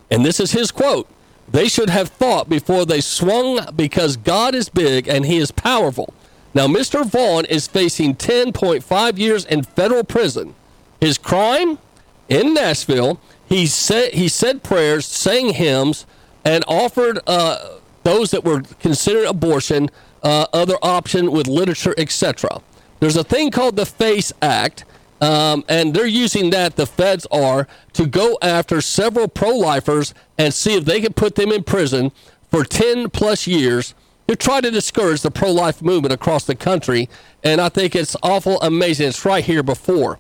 And 0.09 0.25
this 0.25 0.39
is 0.39 0.51
his 0.51 0.71
quote 0.71 1.07
They 1.47 1.67
should 1.67 1.89
have 1.89 2.09
thought 2.09 2.49
before 2.49 2.85
they 2.85 3.01
swung 3.01 3.59
because 3.75 4.17
God 4.17 4.55
is 4.55 4.69
big 4.69 5.07
and 5.07 5.25
he 5.25 5.37
is 5.37 5.51
powerful. 5.51 6.13
Now, 6.53 6.67
Mr. 6.67 7.05
Vaughn 7.05 7.45
is 7.45 7.67
facing 7.67 8.15
10.5 8.15 9.17
years 9.17 9.45
in 9.45 9.63
federal 9.63 10.03
prison. 10.03 10.53
His 10.99 11.17
crime 11.17 11.79
in 12.27 12.53
Nashville, 12.53 13.21
he 13.47 13.65
said, 13.67 14.13
he 14.13 14.27
said 14.27 14.63
prayers, 14.63 15.05
sang 15.05 15.53
hymns, 15.53 16.05
and 16.43 16.63
offered 16.67 17.19
uh, 17.25 17.77
those 18.03 18.31
that 18.31 18.43
were 18.43 18.61
considered 18.79 19.25
abortion 19.25 19.89
uh, 20.23 20.47
other 20.53 20.75
option 20.81 21.31
with 21.31 21.47
literature, 21.47 21.93
etc. 21.97 22.61
There's 22.99 23.17
a 23.17 23.23
thing 23.23 23.51
called 23.51 23.75
the 23.75 23.85
FACE 23.85 24.31
Act, 24.41 24.85
um, 25.21 25.63
and 25.69 25.93
they're 25.93 26.05
using 26.05 26.49
that, 26.49 26.75
the 26.75 26.85
feds 26.85 27.27
are, 27.31 27.67
to 27.93 28.05
go 28.05 28.37
after 28.41 28.81
several 28.81 29.27
pro 29.27 29.49
lifers 29.49 30.13
and 30.37 30.53
see 30.53 30.75
if 30.75 30.85
they 30.85 31.01
can 31.01 31.13
put 31.13 31.35
them 31.35 31.51
in 31.51 31.63
prison 31.63 32.11
for 32.49 32.63
10 32.63 33.09
plus 33.11 33.47
years 33.47 33.93
to 34.27 34.35
try 34.35 34.61
to 34.61 34.71
discourage 34.71 35.21
the 35.21 35.31
pro 35.31 35.51
life 35.51 35.81
movement 35.81 36.13
across 36.13 36.45
the 36.45 36.55
country. 36.55 37.09
And 37.43 37.61
I 37.61 37.69
think 37.69 37.95
it's 37.95 38.15
awful 38.23 38.61
amazing. 38.61 39.09
It's 39.09 39.25
right 39.25 39.43
here 39.43 39.63
before 39.63 40.19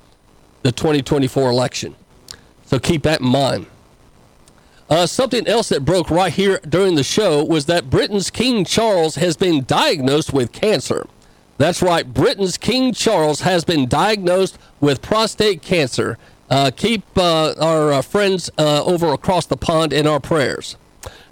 the 0.63 0.71
2024 0.71 1.49
election. 1.49 1.95
So 2.65 2.79
keep 2.79 3.03
that 3.03 3.21
in 3.21 3.27
mind. 3.27 3.67
Uh, 4.91 5.07
something 5.07 5.47
else 5.47 5.69
that 5.69 5.85
broke 5.85 6.11
right 6.11 6.33
here 6.33 6.59
during 6.67 6.95
the 6.95 7.03
show 7.03 7.41
was 7.41 7.65
that 7.65 7.89
Britain's 7.89 8.29
King 8.29 8.65
Charles 8.65 9.15
has 9.15 9.37
been 9.37 9.63
diagnosed 9.63 10.33
with 10.33 10.51
cancer. 10.51 11.07
That's 11.57 11.81
right, 11.81 12.13
Britain's 12.13 12.57
King 12.57 12.93
Charles 12.93 13.39
has 13.41 13.63
been 13.63 13.87
diagnosed 13.87 14.59
with 14.81 15.01
prostate 15.01 15.61
cancer. 15.61 16.17
Uh, 16.49 16.71
keep 16.75 17.03
uh, 17.15 17.53
our 17.53 17.93
uh, 17.93 18.01
friends 18.01 18.49
uh, 18.57 18.83
over 18.83 19.13
across 19.13 19.45
the 19.45 19.55
pond 19.55 19.93
in 19.93 20.05
our 20.05 20.19
prayers. 20.19 20.75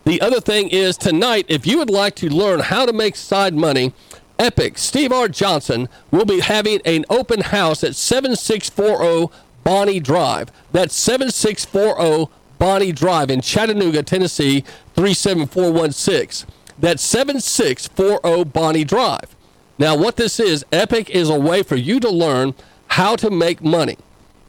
The 0.05 0.21
other 0.21 0.39
thing 0.39 0.69
is 0.69 0.95
tonight, 0.95 1.45
if 1.49 1.67
you 1.67 1.79
would 1.79 1.89
like 1.89 2.15
to 2.15 2.29
learn 2.29 2.61
how 2.61 2.85
to 2.85 2.93
make 2.93 3.17
side 3.17 3.53
money, 3.53 3.91
Epic 4.39 4.77
Steve 4.77 5.11
R. 5.11 5.27
Johnson 5.27 5.89
will 6.11 6.23
be 6.23 6.39
having 6.39 6.79
an 6.85 7.03
open 7.09 7.41
house 7.41 7.83
at 7.83 7.97
7640 7.97 9.35
Bonnie 9.65 9.99
Drive. 9.99 10.49
That's 10.71 10.95
7640 10.95 12.31
Bonnie 12.59 12.91
Drive 12.91 13.31
in 13.31 13.41
Chattanooga, 13.41 14.03
Tennessee 14.03 14.63
37416. 14.95 16.47
That's 16.77 17.01
7640 17.03 18.43
Bonnie 18.51 18.83
Drive. 18.83 19.35
Now, 19.77 19.95
what 19.97 20.17
this 20.17 20.39
is, 20.39 20.65
Epic 20.71 21.09
is 21.09 21.29
a 21.29 21.39
way 21.39 21.63
for 21.63 21.77
you 21.77 21.99
to 22.01 22.09
learn 22.09 22.53
how 22.87 23.15
to 23.15 23.31
make 23.31 23.63
money. 23.63 23.97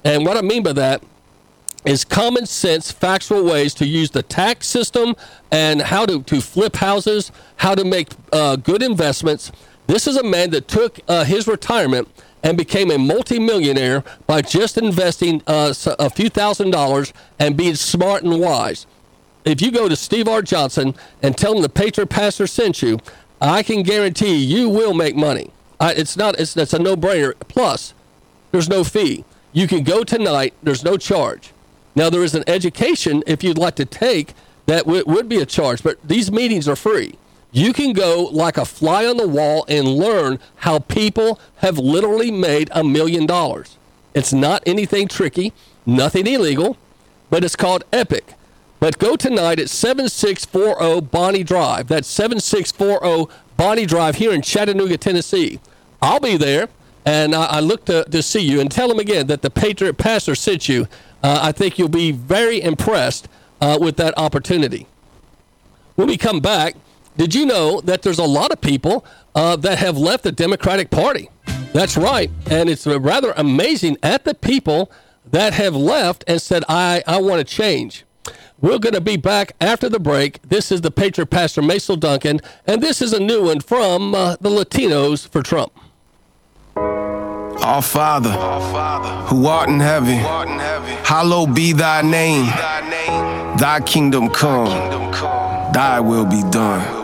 And 0.05 0.27
what 0.27 0.37
I 0.37 0.43
mean 0.43 0.63
by 0.63 0.73
that 0.73 1.03
is 1.85 2.05
common 2.05 2.47
sense, 2.47 2.91
factual 2.91 3.45
ways 3.45 3.73
to 3.75 3.87
use 3.87 4.11
the 4.11 4.23
tax 4.23 4.67
system 4.67 5.15
and 5.51 5.81
how 5.81 6.05
to, 6.05 6.23
to 6.25 6.41
flip 6.41 6.77
houses, 6.77 7.31
how 7.57 7.75
to 7.75 7.85
make 7.85 8.09
uh, 8.33 8.57
good 8.57 8.83
investments. 8.83 9.53
This 9.87 10.07
is 10.07 10.17
a 10.17 10.23
man 10.23 10.51
that 10.51 10.69
took 10.69 10.99
uh, 11.09 11.25
his 11.25 11.47
retirement 11.47 12.09
and 12.43 12.57
became 12.57 12.91
a 12.91 12.99
multimillionaire 12.99 14.03
by 14.27 14.43
just 14.43 14.79
investing 14.79 15.43
uh, 15.47 15.75
a 15.99 16.11
few 16.11 16.29
thousand 16.29 16.71
dollars 16.71 17.13
and 17.39 17.57
being 17.57 17.75
smart 17.75 18.23
and 18.23 18.41
wise. 18.41 18.87
If 19.45 19.63
you 19.63 19.71
go 19.71 19.89
to 19.89 19.97
Steve 19.97 20.29
R. 20.29 20.43
Johnson 20.43 20.95
and 21.23 21.37
tell 21.37 21.55
him 21.55 21.63
the 21.63 21.69
Patriot 21.69 22.09
Pastor 22.09 22.47
sent 22.47 22.83
you, 22.83 22.99
I 23.41 23.63
can 23.63 23.83
guarantee 23.83 24.37
you 24.37 24.69
will 24.69 24.95
make 24.95 25.17
money. 25.17 25.51
I, 25.79 25.93
it's 25.95 26.17
not. 26.17 26.39
It's, 26.39 26.57
it's 26.57 26.75
a 26.75 26.79
no-brainer. 26.79 27.35
Plus, 27.49 27.95
there's 28.53 28.69
no 28.69 28.85
fee. 28.85 29.25
You 29.53 29.67
can 29.67 29.83
go 29.83 30.05
tonight. 30.05 30.55
There's 30.63 30.85
no 30.85 30.97
charge. 30.97 31.53
Now 31.95 32.11
there 32.11 32.23
is 32.23 32.35
an 32.35 32.45
education 32.47 33.23
if 33.27 33.43
you'd 33.43 33.59
like 33.59 33.77
to 33.77 33.85
take 33.85 34.35
that 34.67 34.85
w- 34.85 35.05
would 35.07 35.29
be 35.29 35.41
a 35.41 35.47
charge, 35.47 35.83
but 35.83 35.97
these 36.07 36.31
meetings 36.31 36.69
are 36.69 36.77
free. 36.77 37.15
You 37.53 37.73
can 37.73 37.93
go 37.93 38.29
like 38.31 38.57
a 38.57 38.65
fly 38.65 39.07
on 39.07 39.17
the 39.17 39.27
wall 39.27 39.65
and 39.69 39.89
learn 39.89 40.39
how 40.57 40.79
people 40.79 41.41
have 41.57 41.79
literally 41.79 42.31
made 42.31 42.71
a 42.73 42.85
million 42.85 43.27
dollars. 43.27 43.77
It's 44.15 44.33
not 44.33 44.63
anything 44.67 45.09
tricky, 45.09 45.53
nothing 45.85 46.27
illegal, 46.27 46.77
but 47.29 47.45
it's 47.45 47.57
called 47.57 47.85
Epic. 47.93 48.35
But 48.79 48.99
go 48.99 49.17
tonight 49.17 49.59
at 49.59 49.69
7640 49.69 51.03
Bonnie 51.09 51.45
Drive. 51.45 51.89
That's 51.89 52.09
7640 52.09 53.33
Bonnie 53.57 53.87
Drive 53.87 54.17
here 54.17 54.33
in 54.33 54.43
Chattanooga, 54.43 54.97
Tennessee. 54.97 55.61
I'll 56.01 56.21
be 56.21 56.37
there, 56.37 56.69
and 57.05 57.35
I, 57.35 57.45
I 57.47 57.61
look 57.61 57.85
to, 57.87 58.05
to 58.05 58.23
see 58.23 58.41
you. 58.41 58.61
And 58.61 58.71
tell 58.71 58.89
them 58.89 58.99
again 58.99 59.27
that 59.27 59.43
the 59.43 59.51
Patriot 59.51 59.95
Pastor 59.95 60.35
sent 60.35 60.69
you. 60.69 60.89
Uh, 61.23 61.41
I 61.43 61.53
think 61.53 61.79
you'll 61.79 61.89
be 61.89 62.13
very 62.13 62.63
impressed 62.63 63.29
uh, 63.61 63.77
with 63.79 63.97
that 63.99 64.17
opportunity. 64.17 64.87
When 65.97 66.09
we 66.09 66.17
come 66.17 66.41
back, 66.41 66.77
did 67.21 67.35
you 67.35 67.45
know 67.45 67.83
that 67.83 68.01
there's 68.01 68.19
a 68.19 68.25
lot 68.25 68.51
of 68.51 68.63
people 68.63 69.05
uh, 69.35 69.55
that 69.55 69.77
have 69.77 69.99
left 69.99 70.25
the 70.25 70.33
Democratic 70.33 70.89
Party? 70.89 71.29
That's 71.75 71.99
right. 71.99 72.31
And 72.51 72.71
it's 72.71 72.87
rather 72.87 73.35
amazing 73.37 73.99
at 74.03 74.25
the 74.25 74.33
people 74.33 74.91
that 75.31 75.53
have 75.53 75.77
left 75.77 76.25
and 76.27 76.41
said, 76.41 76.65
I, 76.67 77.03
I 77.07 77.21
want 77.21 77.41
to 77.41 77.45
change. 77.45 78.07
We're 78.63 78.79
going 78.79 78.95
to 78.95 79.03
be 79.03 79.19
back 79.19 79.53
after 79.61 79.91
the 79.91 80.01
break. 80.01 80.41
This 80.49 80.73
is 80.73 80.81
the 80.81 80.91
Patriot 80.91 81.27
Pastor 81.27 81.61
Mason 81.61 82.01
Duncan, 82.01 82.41
and 82.67 82.83
this 82.83 83.03
is 83.03 83.13
a 83.13 83.21
new 83.21 83.45
one 83.45 83.61
from 83.61 84.15
uh, 84.15 84.37
the 84.41 84.49
Latinos 84.49 85.29
for 85.29 85.43
Trump. 85.43 85.73
Our 86.75 87.83
Father, 87.83 88.33
who 89.27 89.45
art 89.47 89.69
in 89.69 89.81
heaven, 89.81 90.17
hallowed 91.05 91.55
be 91.55 91.75
thy 91.75 92.01
name. 92.01 92.47
Thy 93.59 93.83
kingdom 93.85 94.31
come, 94.31 94.69
thy 95.75 96.01
will 96.01 96.25
be 96.25 96.43
done 96.51 97.00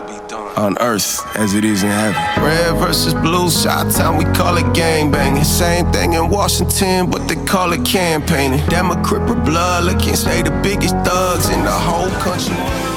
on 0.57 0.77
earth 0.79 1.23
as 1.35 1.53
it 1.53 1.63
is 1.63 1.83
in 1.83 1.89
heaven. 1.89 2.43
Red 2.43 2.77
versus 2.77 3.13
blue, 3.13 3.49
shot 3.49 3.91
town, 3.93 4.17
we 4.17 4.25
call 4.33 4.57
it 4.57 4.73
gang 4.73 5.11
banging. 5.11 5.43
Same 5.43 5.91
thing 5.91 6.13
in 6.13 6.29
Washington, 6.29 7.09
but 7.09 7.27
they 7.27 7.35
call 7.45 7.73
it 7.73 7.85
campaigning. 7.85 8.65
Democrat 8.67 9.29
with 9.29 9.45
blood, 9.45 9.85
look 9.85 9.99
can't 9.99 10.17
say 10.17 10.41
the 10.41 10.51
biggest 10.63 10.95
thugs 11.05 11.49
in 11.49 11.63
the 11.63 11.71
whole 11.71 12.09
country. 12.21 12.96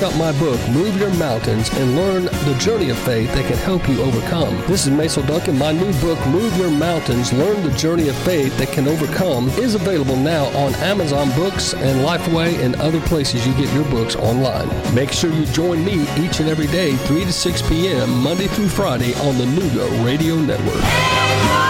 Check 0.00 0.12
out 0.14 0.18
my 0.18 0.32
book, 0.38 0.58
Move 0.70 0.96
Your 0.96 1.12
Mountains, 1.16 1.68
and 1.74 1.94
learn 1.94 2.24
the 2.24 2.56
journey 2.58 2.88
of 2.88 2.98
faith 3.00 3.30
that 3.34 3.44
can 3.44 3.58
help 3.58 3.86
you 3.86 4.00
overcome. 4.00 4.56
This 4.66 4.86
is 4.86 4.90
Mason 4.90 5.26
Duncan. 5.26 5.58
My 5.58 5.72
new 5.72 5.92
book, 6.00 6.18
Move 6.28 6.56
Your 6.56 6.70
Mountains, 6.70 7.34
Learn 7.34 7.62
the 7.62 7.70
Journey 7.72 8.08
of 8.08 8.16
Faith 8.20 8.56
That 8.56 8.72
Can 8.72 8.88
Overcome, 8.88 9.50
is 9.58 9.74
available 9.74 10.16
now 10.16 10.46
on 10.56 10.74
Amazon 10.76 11.28
Books 11.32 11.74
and 11.74 12.00
Lifeway 12.00 12.64
and 12.64 12.76
other 12.76 13.00
places 13.00 13.46
you 13.46 13.52
get 13.56 13.70
your 13.74 13.84
books 13.90 14.16
online. 14.16 14.70
Make 14.94 15.12
sure 15.12 15.30
you 15.30 15.44
join 15.44 15.84
me 15.84 16.04
each 16.16 16.40
and 16.40 16.48
every 16.48 16.68
day, 16.68 16.96
3 16.96 17.26
to 17.26 17.32
6 17.32 17.68
p.m., 17.68 18.22
Monday 18.22 18.46
through 18.46 18.70
Friday 18.70 19.12
on 19.16 19.36
the 19.36 19.44
Nooga 19.44 20.02
Radio 20.02 20.36
Network. 20.36 21.69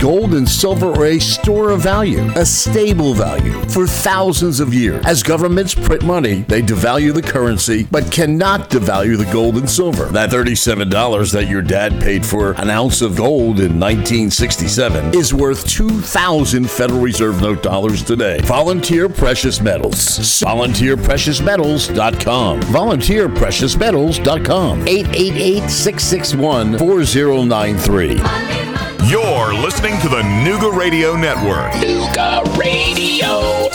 Gold 0.00 0.34
and 0.34 0.48
silver 0.48 0.92
are 0.92 1.06
a 1.06 1.18
store 1.18 1.70
of 1.70 1.80
value, 1.80 2.20
a 2.36 2.44
stable 2.44 3.14
value 3.14 3.58
for 3.70 3.86
thousands 3.86 4.60
of 4.60 4.74
years. 4.74 5.02
As 5.06 5.22
governments 5.22 5.74
print 5.74 6.04
money, 6.04 6.42
they 6.48 6.60
devalue 6.60 7.14
the 7.14 7.22
currency, 7.22 7.84
but 7.90 8.12
cannot 8.12 8.68
devalue 8.68 9.16
the 9.16 9.24
gold 9.32 9.56
and 9.56 9.66
silver. 9.68 10.04
That 10.06 10.28
$37 10.30 11.32
that 11.32 11.48
your 11.48 11.62
dad 11.62 11.98
paid 12.00 12.26
for 12.26 12.52
an 12.52 12.68
ounce 12.68 13.00
of 13.00 13.16
gold 13.16 13.58
in 13.58 13.80
1967 13.80 15.14
is 15.14 15.32
worth 15.32 15.66
2,000 15.66 16.70
Federal 16.70 17.00
Reserve 17.00 17.40
note 17.40 17.62
dollars 17.62 18.02
today. 18.02 18.38
Volunteer 18.42 19.08
Precious 19.08 19.62
Metals. 19.62 19.94
VolunteerPreciousMetals.com. 19.96 22.60
VolunteerPreciousMetals.com. 22.60 24.86
888 24.86 25.70
661 25.70 26.76
4093. 26.78 28.75
You're 29.08 29.54
listening 29.54 30.00
to 30.00 30.08
the 30.08 30.20
Nooga 30.20 30.76
Radio 30.76 31.14
Network. 31.14 31.70
Nooga 31.74 32.42
Radio. 32.58 33.70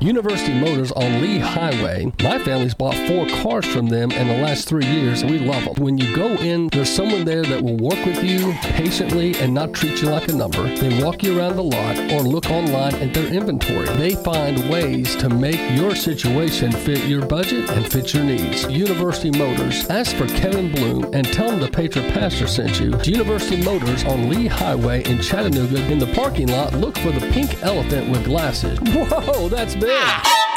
University 0.01 0.53
Motors 0.53 0.93
on 0.93 1.21
Lee 1.21 1.39
Highway. 1.39 2.11
My 2.23 2.39
family's 2.39 2.73
bought 2.73 2.95
four 3.05 3.27
cars 3.27 3.65
from 3.65 3.87
them 3.87 4.11
in 4.11 4.27
the 4.29 4.37
last 4.37 4.65
three 4.65 4.85
years, 4.85 5.21
and 5.21 5.29
we 5.29 5.39
love 5.39 5.65
them. 5.65 5.73
When 5.83 5.97
you 5.97 6.15
go 6.15 6.27
in, 6.35 6.69
there's 6.69 6.89
someone 6.89 7.25
there 7.25 7.43
that 7.43 7.61
will 7.61 7.75
work 7.75 8.05
with 8.05 8.23
you 8.23 8.53
patiently 8.61 9.35
and 9.35 9.53
not 9.53 9.73
treat 9.73 10.01
you 10.01 10.07
like 10.07 10.29
a 10.29 10.33
number. 10.33 10.73
They 10.77 11.03
walk 11.03 11.21
you 11.21 11.37
around 11.37 11.57
the 11.57 11.63
lot 11.63 11.97
or 12.13 12.21
look 12.21 12.49
online 12.49 12.95
at 12.95 13.13
their 13.13 13.27
inventory. 13.27 13.87
They 13.97 14.15
find 14.15 14.69
ways 14.69 15.17
to 15.17 15.27
make 15.27 15.59
your 15.77 15.95
situation 15.95 16.71
fit 16.71 17.03
your 17.03 17.25
budget 17.25 17.69
and 17.69 17.85
fit 17.91 18.13
your 18.13 18.23
needs. 18.23 18.63
University 18.71 19.37
Motors. 19.37 19.85
Ask 19.89 20.15
for 20.15 20.27
Kevin 20.27 20.71
Bloom 20.71 21.13
and 21.13 21.25
tell 21.33 21.51
him 21.51 21.59
the 21.59 21.69
Patriot 21.69 22.13
Pastor 22.13 22.47
sent 22.47 22.79
you. 22.79 22.97
University 23.03 23.61
Motors 23.61 24.05
on 24.05 24.29
Lee 24.29 24.47
Highway 24.47 25.03
in 25.03 25.21
Chattanooga. 25.21 25.85
In 25.91 25.99
the 25.99 26.11
parking 26.13 26.47
lot, 26.47 26.73
look 26.73 26.97
for 26.99 27.11
the 27.11 27.29
pink 27.31 27.61
elephant 27.63 28.09
with 28.09 28.23
glasses. 28.23 28.79
Whoa, 28.93 29.49
that's 29.49 29.75
big. 29.75 29.88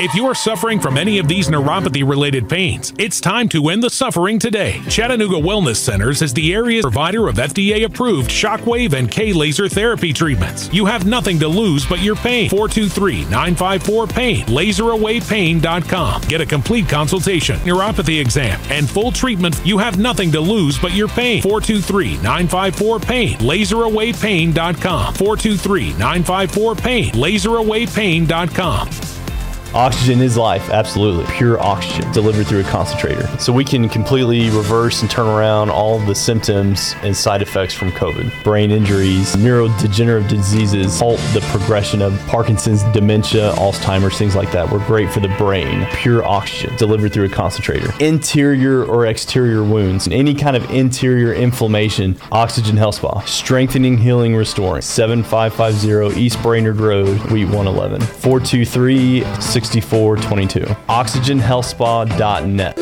If 0.04 0.16
you 0.16 0.26
are 0.26 0.34
suffering 0.34 0.80
from 0.80 0.98
any 0.98 1.18
of 1.18 1.28
these 1.28 1.46
neuropathy 1.48 2.08
related 2.08 2.48
pains, 2.48 2.92
it's 2.98 3.20
time 3.20 3.48
to 3.50 3.68
end 3.68 3.84
the 3.84 3.90
suffering 3.90 4.40
today. 4.40 4.82
Chattanooga 4.88 5.36
Wellness 5.36 5.76
Centers 5.76 6.22
is 6.22 6.34
the 6.34 6.52
area's 6.52 6.82
provider 6.82 7.28
of 7.28 7.36
FDA 7.36 7.84
approved 7.84 8.28
shockwave 8.28 8.94
and 8.94 9.08
K 9.08 9.32
laser 9.32 9.68
therapy 9.68 10.12
treatments. 10.12 10.68
You 10.72 10.86
have 10.86 11.06
nothing 11.06 11.38
to 11.38 11.46
lose 11.46 11.86
but 11.86 12.00
your 12.00 12.16
pain. 12.16 12.50
423 12.50 13.30
954 13.30 14.06
PAIN, 14.08 14.46
laserawaypain.com. 14.46 16.22
Get 16.22 16.40
a 16.40 16.46
complete 16.46 16.88
consultation, 16.88 17.58
neuropathy 17.60 18.20
exam, 18.20 18.60
and 18.70 18.90
full 18.90 19.12
treatment. 19.12 19.60
You 19.64 19.78
have 19.78 20.00
nothing 20.00 20.32
to 20.32 20.40
lose 20.40 20.80
but 20.80 20.92
your 20.92 21.08
pain. 21.08 21.42
423 21.42 22.16
954 22.16 22.98
PAIN, 22.98 23.38
laserawaypain.com. 23.38 25.14
423 25.14 25.90
954 25.92 26.74
PAIN, 26.74 27.12
laserawaypain.com. 27.12 29.11
Oxygen 29.74 30.20
is 30.20 30.36
life, 30.36 30.68
absolutely. 30.68 31.24
Pure 31.32 31.58
oxygen 31.58 32.10
delivered 32.12 32.46
through 32.46 32.60
a 32.60 32.64
concentrator. 32.64 33.26
So 33.38 33.54
we 33.54 33.64
can 33.64 33.88
completely 33.88 34.50
reverse 34.50 35.00
and 35.00 35.10
turn 35.10 35.26
around 35.26 35.70
all 35.70 35.98
the 35.98 36.14
symptoms 36.14 36.94
and 37.02 37.16
side 37.16 37.40
effects 37.40 37.72
from 37.72 37.90
COVID. 37.92 38.44
Brain 38.44 38.70
injuries, 38.70 39.34
neurodegenerative 39.34 40.28
diseases, 40.28 41.00
halt 41.00 41.18
the 41.32 41.40
progression 41.50 42.02
of 42.02 42.18
Parkinson's, 42.26 42.82
dementia, 42.92 43.52
Alzheimer's, 43.52 44.18
things 44.18 44.36
like 44.36 44.52
that. 44.52 44.70
We're 44.70 44.86
great 44.86 45.10
for 45.10 45.20
the 45.20 45.34
brain. 45.38 45.86
Pure 45.92 46.22
oxygen 46.24 46.76
delivered 46.76 47.14
through 47.14 47.24
a 47.24 47.30
concentrator. 47.30 47.94
Interior 47.98 48.84
or 48.84 49.06
exterior 49.06 49.64
wounds, 49.64 50.06
any 50.08 50.34
kind 50.34 50.54
of 50.54 50.70
interior 50.70 51.32
inflammation, 51.32 52.18
Oxygen 52.30 52.76
Health 52.76 52.96
Spa. 52.96 53.20
Strengthening, 53.20 53.96
healing, 53.96 54.36
restoring. 54.36 54.82
7550 54.82 56.20
East 56.20 56.42
Brainerd 56.42 56.76
Road, 56.76 57.18
Suite 57.28 57.48
111. 57.48 58.02
423 58.02 59.24
6422. 59.64 60.60
OxygenHealthSpa.net. 60.88 62.78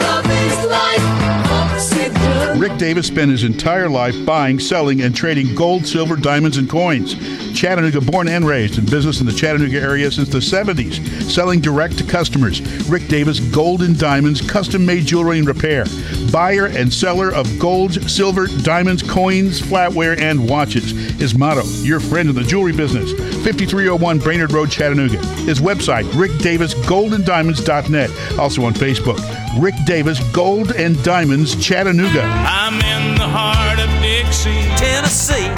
Rick 2.60 2.76
Davis 2.78 3.06
spent 3.06 3.30
his 3.30 3.44
entire 3.44 3.88
life 3.88 4.14
buying, 4.26 4.60
selling, 4.60 5.00
and 5.00 5.16
trading 5.16 5.54
gold, 5.54 5.86
silver, 5.86 6.16
diamonds, 6.16 6.58
and 6.58 6.68
coins. 6.68 7.14
Chattanooga 7.54 8.00
born 8.00 8.28
and 8.28 8.46
raised 8.46 8.78
in 8.78 8.84
business 8.84 9.20
in 9.20 9.26
the 9.26 9.32
Chattanooga 9.32 9.80
area 9.80 10.10
since 10.10 10.28
the 10.28 10.38
70s, 10.38 11.22
selling 11.30 11.60
direct 11.60 11.96
to 11.98 12.04
customers. 12.04 12.60
Rick 12.88 13.08
Davis 13.08 13.40
Gold 13.40 13.82
and 13.82 13.98
Diamonds, 13.98 14.40
custom 14.40 14.84
made 14.84 15.06
jewelry 15.06 15.38
and 15.38 15.48
repair. 15.48 15.84
Buyer 16.30 16.66
and 16.66 16.92
seller 16.92 17.32
of 17.32 17.58
gold, 17.58 17.94
silver, 18.10 18.46
diamonds, 18.62 19.02
coins, 19.02 19.60
flatware, 19.60 20.18
and 20.20 20.48
watches. 20.48 20.90
His 21.18 21.34
motto, 21.36 21.64
your 21.82 22.00
friend 22.00 22.28
in 22.28 22.34
the 22.34 22.44
jewelry 22.44 22.72
business. 22.72 23.10
5301 23.42 24.18
Brainerd 24.18 24.52
Road, 24.52 24.70
Chattanooga. 24.70 25.18
His 25.44 25.60
website, 25.60 26.04
rickdavisgoldanddiamonds.net. 26.12 28.10
Also 28.38 28.62
on 28.64 28.74
Facebook, 28.74 29.18
Rick 29.60 29.74
Davis 29.86 30.20
Gold 30.32 30.72
and 30.72 31.02
Diamonds, 31.02 31.56
Chattanooga. 31.56 32.22
I'm 32.22 32.74
in 32.74 33.14
the 33.16 33.26
heart 33.26 33.78
of 33.80 33.88
Dixie, 34.02 34.68
Tennessee. 34.76 35.48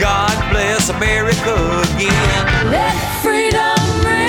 God 0.00 0.32
bless 0.50 0.88
America 0.88 1.54
again. 1.94 2.70
Let 2.70 2.94
freedom 3.22 3.78
ring. 4.04 4.28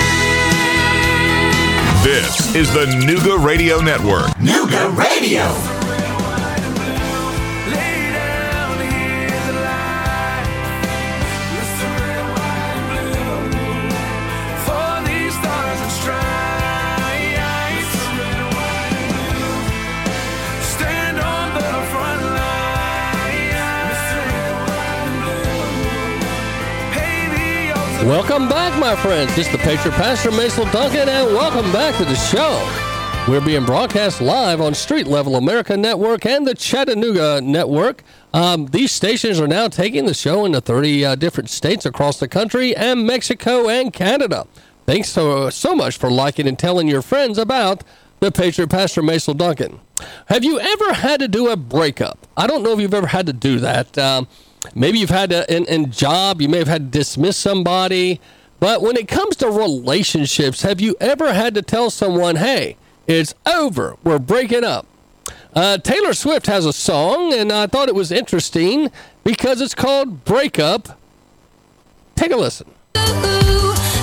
This 2.04 2.54
is 2.54 2.70
the 2.72 2.84
Nooga 3.06 3.38
Radio 3.44 3.80
Network. 3.80 4.26
Nooga 4.36 4.94
Radio. 4.96 5.73
Welcome 28.04 28.50
back, 28.50 28.78
my 28.78 28.94
friends. 28.96 29.34
This 29.34 29.46
is 29.46 29.52
the 29.52 29.58
Patriot 29.58 29.94
Pastor 29.94 30.30
Mason 30.30 30.70
Duncan, 30.70 31.08
and 31.08 31.28
welcome 31.28 31.72
back 31.72 31.96
to 31.96 32.04
the 32.04 32.14
show. 32.14 32.60
We're 33.26 33.40
being 33.40 33.64
broadcast 33.64 34.20
live 34.20 34.60
on 34.60 34.74
Street 34.74 35.06
Level 35.06 35.36
America 35.36 35.74
Network 35.74 36.26
and 36.26 36.46
the 36.46 36.54
Chattanooga 36.54 37.40
Network. 37.40 38.02
Um, 38.34 38.66
these 38.66 38.92
stations 38.92 39.40
are 39.40 39.48
now 39.48 39.68
taking 39.68 40.04
the 40.04 40.12
show 40.12 40.44
into 40.44 40.60
30 40.60 41.02
uh, 41.02 41.14
different 41.14 41.48
states 41.48 41.86
across 41.86 42.20
the 42.20 42.28
country 42.28 42.76
and 42.76 43.06
Mexico 43.06 43.70
and 43.70 43.90
Canada. 43.90 44.46
Thanks 44.84 45.08
so, 45.08 45.48
so 45.48 45.74
much 45.74 45.96
for 45.96 46.10
liking 46.10 46.46
and 46.46 46.58
telling 46.58 46.88
your 46.88 47.00
friends 47.00 47.38
about 47.38 47.84
the 48.20 48.30
Patriot 48.30 48.68
Pastor 48.68 49.00
Mason 49.00 49.38
Duncan. 49.38 49.80
Have 50.26 50.44
you 50.44 50.60
ever 50.60 50.92
had 50.92 51.20
to 51.20 51.28
do 51.28 51.48
a 51.48 51.56
breakup? 51.56 52.26
I 52.36 52.46
don't 52.46 52.62
know 52.62 52.72
if 52.74 52.80
you've 52.80 52.92
ever 52.92 53.06
had 53.06 53.24
to 53.28 53.32
do 53.32 53.60
that. 53.60 53.96
Um, 53.96 54.28
maybe 54.74 54.98
you've 54.98 55.10
had 55.10 55.30
to, 55.30 55.54
in, 55.54 55.64
in 55.66 55.90
job, 55.90 56.40
you 56.40 56.48
may 56.48 56.58
have 56.58 56.68
had 56.68 56.92
to 56.92 56.98
dismiss 56.98 57.36
somebody. 57.36 58.20
But 58.60 58.82
when 58.82 58.96
it 58.96 59.08
comes 59.08 59.36
to 59.36 59.50
relationships, 59.50 60.62
have 60.62 60.80
you 60.80 60.96
ever 61.00 61.34
had 61.34 61.54
to 61.54 61.62
tell 61.62 61.90
someone, 61.90 62.36
hey, 62.36 62.76
it's 63.06 63.34
over, 63.46 63.96
we're 64.04 64.18
breaking 64.18 64.64
up? 64.64 64.86
Uh, 65.54 65.78
Taylor 65.78 66.14
Swift 66.14 66.46
has 66.46 66.66
a 66.66 66.72
song, 66.72 67.32
and 67.32 67.52
I 67.52 67.66
thought 67.66 67.88
it 67.88 67.94
was 67.94 68.10
interesting 68.10 68.90
because 69.22 69.60
it's 69.60 69.74
called 69.74 70.24
Breakup. 70.24 70.98
Take 72.16 72.32
a 72.32 72.36
listen. 72.36 72.70
This 72.94 73.04
time, 73.10 73.93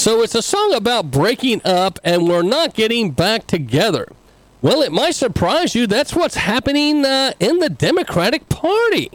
So 0.00 0.22
it's 0.22 0.34
a 0.34 0.40
song 0.40 0.72
about 0.72 1.10
breaking 1.10 1.60
up 1.62 1.98
and 2.02 2.26
we're 2.26 2.40
not 2.40 2.72
getting 2.72 3.10
back 3.10 3.46
together. 3.46 4.10
Well, 4.62 4.80
it 4.80 4.92
might 4.92 5.14
surprise 5.14 5.74
you. 5.74 5.86
That's 5.86 6.14
what's 6.14 6.36
happening 6.36 7.04
uh, 7.04 7.34
in 7.38 7.58
the 7.58 7.68
Democratic 7.68 8.48
Party. 8.48 9.10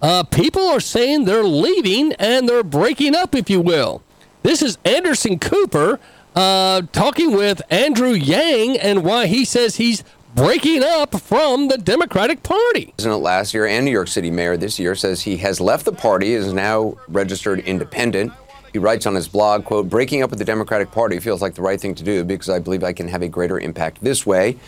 Uh, 0.00 0.22
people 0.22 0.62
are 0.68 0.78
saying 0.78 1.24
they're 1.24 1.42
leaving 1.42 2.12
and 2.20 2.48
they're 2.48 2.62
breaking 2.62 3.16
up, 3.16 3.34
if 3.34 3.50
you 3.50 3.60
will. 3.60 4.00
This 4.44 4.62
is 4.62 4.78
Anderson 4.84 5.40
Cooper 5.40 5.98
uh, 6.36 6.82
talking 6.92 7.32
with 7.32 7.60
Andrew 7.68 8.12
Yang 8.12 8.78
and 8.78 9.02
why 9.02 9.26
he 9.26 9.44
says 9.44 9.74
he's 9.74 10.04
breaking 10.36 10.84
up 10.84 11.20
from 11.20 11.66
the 11.66 11.78
Democratic 11.78 12.44
Party. 12.44 12.92
President 12.96 13.22
last 13.22 13.54
year 13.54 13.66
and 13.66 13.84
New 13.84 13.90
York 13.90 14.06
City 14.06 14.30
mayor 14.30 14.56
this 14.56 14.78
year 14.78 14.94
says 14.94 15.22
he 15.22 15.38
has 15.38 15.60
left 15.60 15.84
the 15.84 15.92
party, 15.92 16.34
is 16.34 16.52
now 16.52 16.96
registered 17.08 17.58
independent. 17.58 18.32
He 18.72 18.78
writes 18.78 19.06
on 19.06 19.14
his 19.14 19.28
blog, 19.28 19.64
quote, 19.64 19.88
breaking 19.88 20.22
up 20.22 20.30
with 20.30 20.38
the 20.38 20.44
Democratic 20.44 20.90
Party 20.90 21.18
feels 21.20 21.40
like 21.40 21.54
the 21.54 21.62
right 21.62 21.80
thing 21.80 21.94
to 21.94 22.04
do 22.04 22.24
because 22.24 22.48
I 22.48 22.58
believe 22.58 22.84
I 22.84 22.92
can 22.92 23.08
have 23.08 23.22
a 23.22 23.28
greater 23.28 23.58
impact 23.58 24.02
this 24.02 24.26
way. 24.26 24.58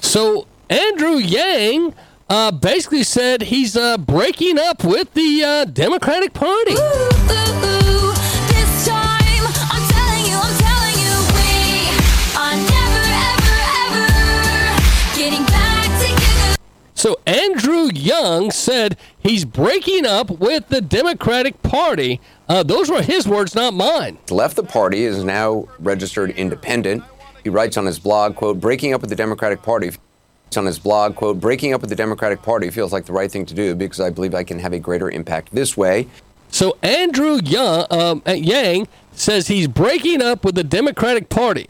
So 0.00 0.46
Andrew 0.68 1.16
Yang 1.16 1.94
uh, 2.28 2.52
basically 2.52 3.02
said 3.02 3.42
he's 3.42 3.76
uh, 3.76 3.98
breaking 3.98 4.58
up 4.58 4.84
with 4.84 5.12
the 5.14 5.42
uh, 5.42 5.64
Democratic 5.64 6.34
Party. 6.34 6.74
This 6.74 6.84
time, 8.86 9.44
I'm 9.72 9.88
telling 9.88 10.26
you, 10.26 10.36
I'm 10.36 10.58
telling 10.58 10.98
you, 11.00 11.14
we 11.34 11.88
are 12.36 12.54
never, 12.54 13.04
ever, 13.32 13.58
ever 13.88 14.06
getting 15.16 15.44
back 15.46 15.88
together. 16.00 16.56
So 16.94 17.16
Andrew 17.26 17.88
Young 17.94 18.50
said 18.50 18.98
he's 19.18 19.46
breaking 19.46 20.04
up 20.04 20.30
with 20.30 20.68
the 20.68 20.82
Democratic 20.82 21.62
Party. 21.62 22.20
Uh, 22.48 22.62
those 22.62 22.90
were 22.90 23.02
his 23.02 23.28
words, 23.28 23.54
not 23.54 23.74
mine. 23.74 24.16
Left 24.30 24.56
the 24.56 24.62
party, 24.62 25.04
is 25.04 25.22
now 25.22 25.68
registered 25.78 26.30
independent. 26.30 27.02
He 27.44 27.50
writes 27.50 27.76
on 27.76 27.84
his 27.84 27.98
blog, 27.98 28.36
quote, 28.36 28.60
breaking 28.60 28.94
up 28.94 29.00
with 29.00 29.10
the 29.10 29.16
Democratic 29.16 29.62
Party. 29.62 29.90
On 30.56 30.64
his 30.64 30.78
blog, 30.78 31.14
quote, 31.14 31.38
breaking 31.38 31.74
up 31.74 31.82
with 31.82 31.90
the 31.90 31.96
Democratic 31.96 32.40
Party 32.40 32.70
feels 32.70 32.90
like 32.90 33.04
the 33.04 33.12
right 33.12 33.30
thing 33.30 33.44
to 33.44 33.54
do 33.54 33.74
because 33.74 34.00
I 34.00 34.08
believe 34.08 34.34
I 34.34 34.44
can 34.44 34.58
have 34.58 34.72
a 34.72 34.78
greater 34.78 35.10
impact 35.10 35.54
this 35.54 35.76
way. 35.76 36.08
So 36.50 36.78
Andrew 36.82 37.38
Young, 37.44 37.86
um, 37.90 38.22
uh, 38.26 38.32
Yang 38.32 38.88
says 39.12 39.48
he's 39.48 39.68
breaking 39.68 40.22
up 40.22 40.46
with 40.46 40.54
the 40.54 40.64
Democratic 40.64 41.28
Party. 41.28 41.68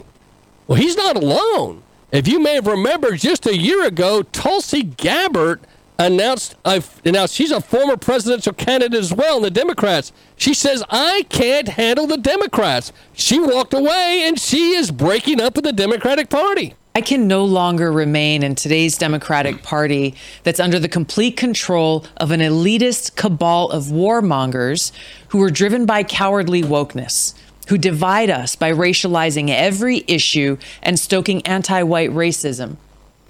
Well, 0.67 0.77
he's 0.77 0.95
not 0.95 1.17
alone. 1.17 1.83
If 2.13 2.27
you 2.27 2.39
may 2.39 2.55
have 2.55 2.67
remembered, 2.67 3.19
just 3.19 3.45
a 3.45 3.55
year 3.55 3.85
ago, 3.85 4.23
Tulsi 4.23 4.83
Gabbard 4.83 5.59
announced 5.99 6.55
uh, 6.63 6.79
announced 7.05 7.35
she's 7.35 7.51
a 7.51 7.61
former 7.61 7.97
presidential 7.97 8.53
candidate 8.53 8.97
as 8.97 9.13
well 9.13 9.37
in 9.37 9.43
the 9.43 9.51
Democrats. 9.51 10.11
She 10.37 10.53
says 10.53 10.83
I 10.89 11.25
can't 11.29 11.67
handle 11.67 12.07
the 12.07 12.17
Democrats. 12.17 12.91
She 13.13 13.39
walked 13.39 13.73
away 13.73 14.23
and 14.25 14.39
she 14.39 14.71
is 14.71 14.89
breaking 14.89 15.41
up 15.41 15.55
with 15.55 15.65
the 15.65 15.73
Democratic 15.73 16.29
Party. 16.29 16.73
I 16.95 17.01
can 17.01 17.27
no 17.27 17.45
longer 17.45 17.91
remain 17.91 18.41
in 18.41 18.55
today's 18.55 18.97
Democratic 18.97 19.61
Party 19.61 20.15
that's 20.43 20.59
under 20.59 20.79
the 20.79 20.89
complete 20.89 21.37
control 21.37 22.05
of 22.17 22.31
an 22.31 22.39
elitist 22.39 23.15
cabal 23.15 23.69
of 23.69 23.85
warmongers 23.85 24.91
who 25.29 25.41
are 25.43 25.51
driven 25.51 25.85
by 25.85 26.03
cowardly 26.03 26.63
wokeness, 26.63 27.35
who 27.67 27.77
divide 27.77 28.29
us 28.29 28.55
by 28.55 28.71
racializing 28.71 29.49
every 29.49 30.03
issue 30.07 30.57
and 30.81 30.99
stoking 30.99 31.45
anti 31.45 31.83
white 31.83 32.09
racism, 32.09 32.77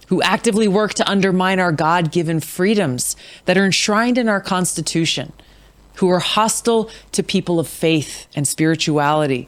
who 0.10 0.22
actively 0.24 0.68
work 0.68 0.94
to 0.96 1.10
undermine 1.10 1.60
our 1.60 1.72
God 1.72 2.12
given 2.12 2.40
freedoms 2.40 3.16
that 3.46 3.58
are 3.58 3.66
enshrined 3.66 4.18
in 4.18 4.28
our 4.28 4.42
Constitution, 4.42 5.32
who 5.96 6.10
are 6.10 6.20
hostile 6.20 6.90
to 7.12 7.24
people 7.24 7.60
of 7.60 7.68
faith 7.68 8.28
and 8.36 8.48
spirituality. 8.48 9.48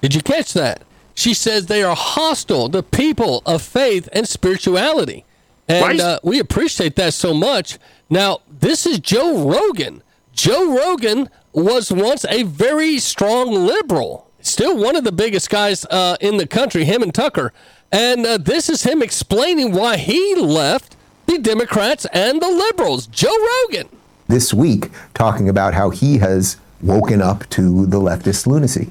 Did 0.00 0.14
you 0.14 0.22
catch 0.22 0.52
that? 0.54 0.82
She 1.14 1.34
says 1.34 1.66
they 1.66 1.82
are 1.82 1.96
hostile 1.96 2.70
to 2.70 2.82
people 2.82 3.42
of 3.44 3.60
faith 3.60 4.08
and 4.12 4.26
spirituality. 4.26 5.24
And 5.68 6.00
uh, 6.00 6.20
we 6.22 6.38
appreciate 6.38 6.96
that 6.96 7.14
so 7.14 7.34
much. 7.34 7.78
Now, 8.08 8.40
this 8.48 8.86
is 8.86 8.98
Joe 8.98 9.48
Rogan. 9.48 10.02
Joe 10.32 10.76
Rogan 10.76 11.28
was 11.52 11.92
once 11.92 12.24
a 12.28 12.44
very 12.44 12.98
strong 12.98 13.52
liberal, 13.52 14.30
still 14.40 14.76
one 14.76 14.96
of 14.96 15.04
the 15.04 15.12
biggest 15.12 15.50
guys 15.50 15.84
uh, 15.86 16.16
in 16.20 16.36
the 16.36 16.46
country, 16.46 16.84
him 16.84 17.02
and 17.02 17.14
Tucker. 17.14 17.52
And 17.92 18.24
uh, 18.26 18.38
this 18.38 18.68
is 18.68 18.82
him 18.84 19.02
explaining 19.02 19.72
why 19.72 19.96
he 19.98 20.34
left 20.34 20.96
the 21.26 21.38
Democrats 21.38 22.06
and 22.12 22.40
the 22.40 22.48
liberals. 22.48 23.06
Joe 23.06 23.34
Rogan. 23.68 23.88
this 24.28 24.54
week 24.54 24.88
talking 25.14 25.48
about 25.48 25.74
how 25.74 25.90
he 25.90 26.18
has 26.18 26.56
woken 26.80 27.20
up 27.20 27.48
to 27.50 27.84
the 27.86 27.98
leftist 28.00 28.46
lunacy. 28.46 28.90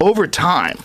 over 0.00 0.26
time, 0.26 0.76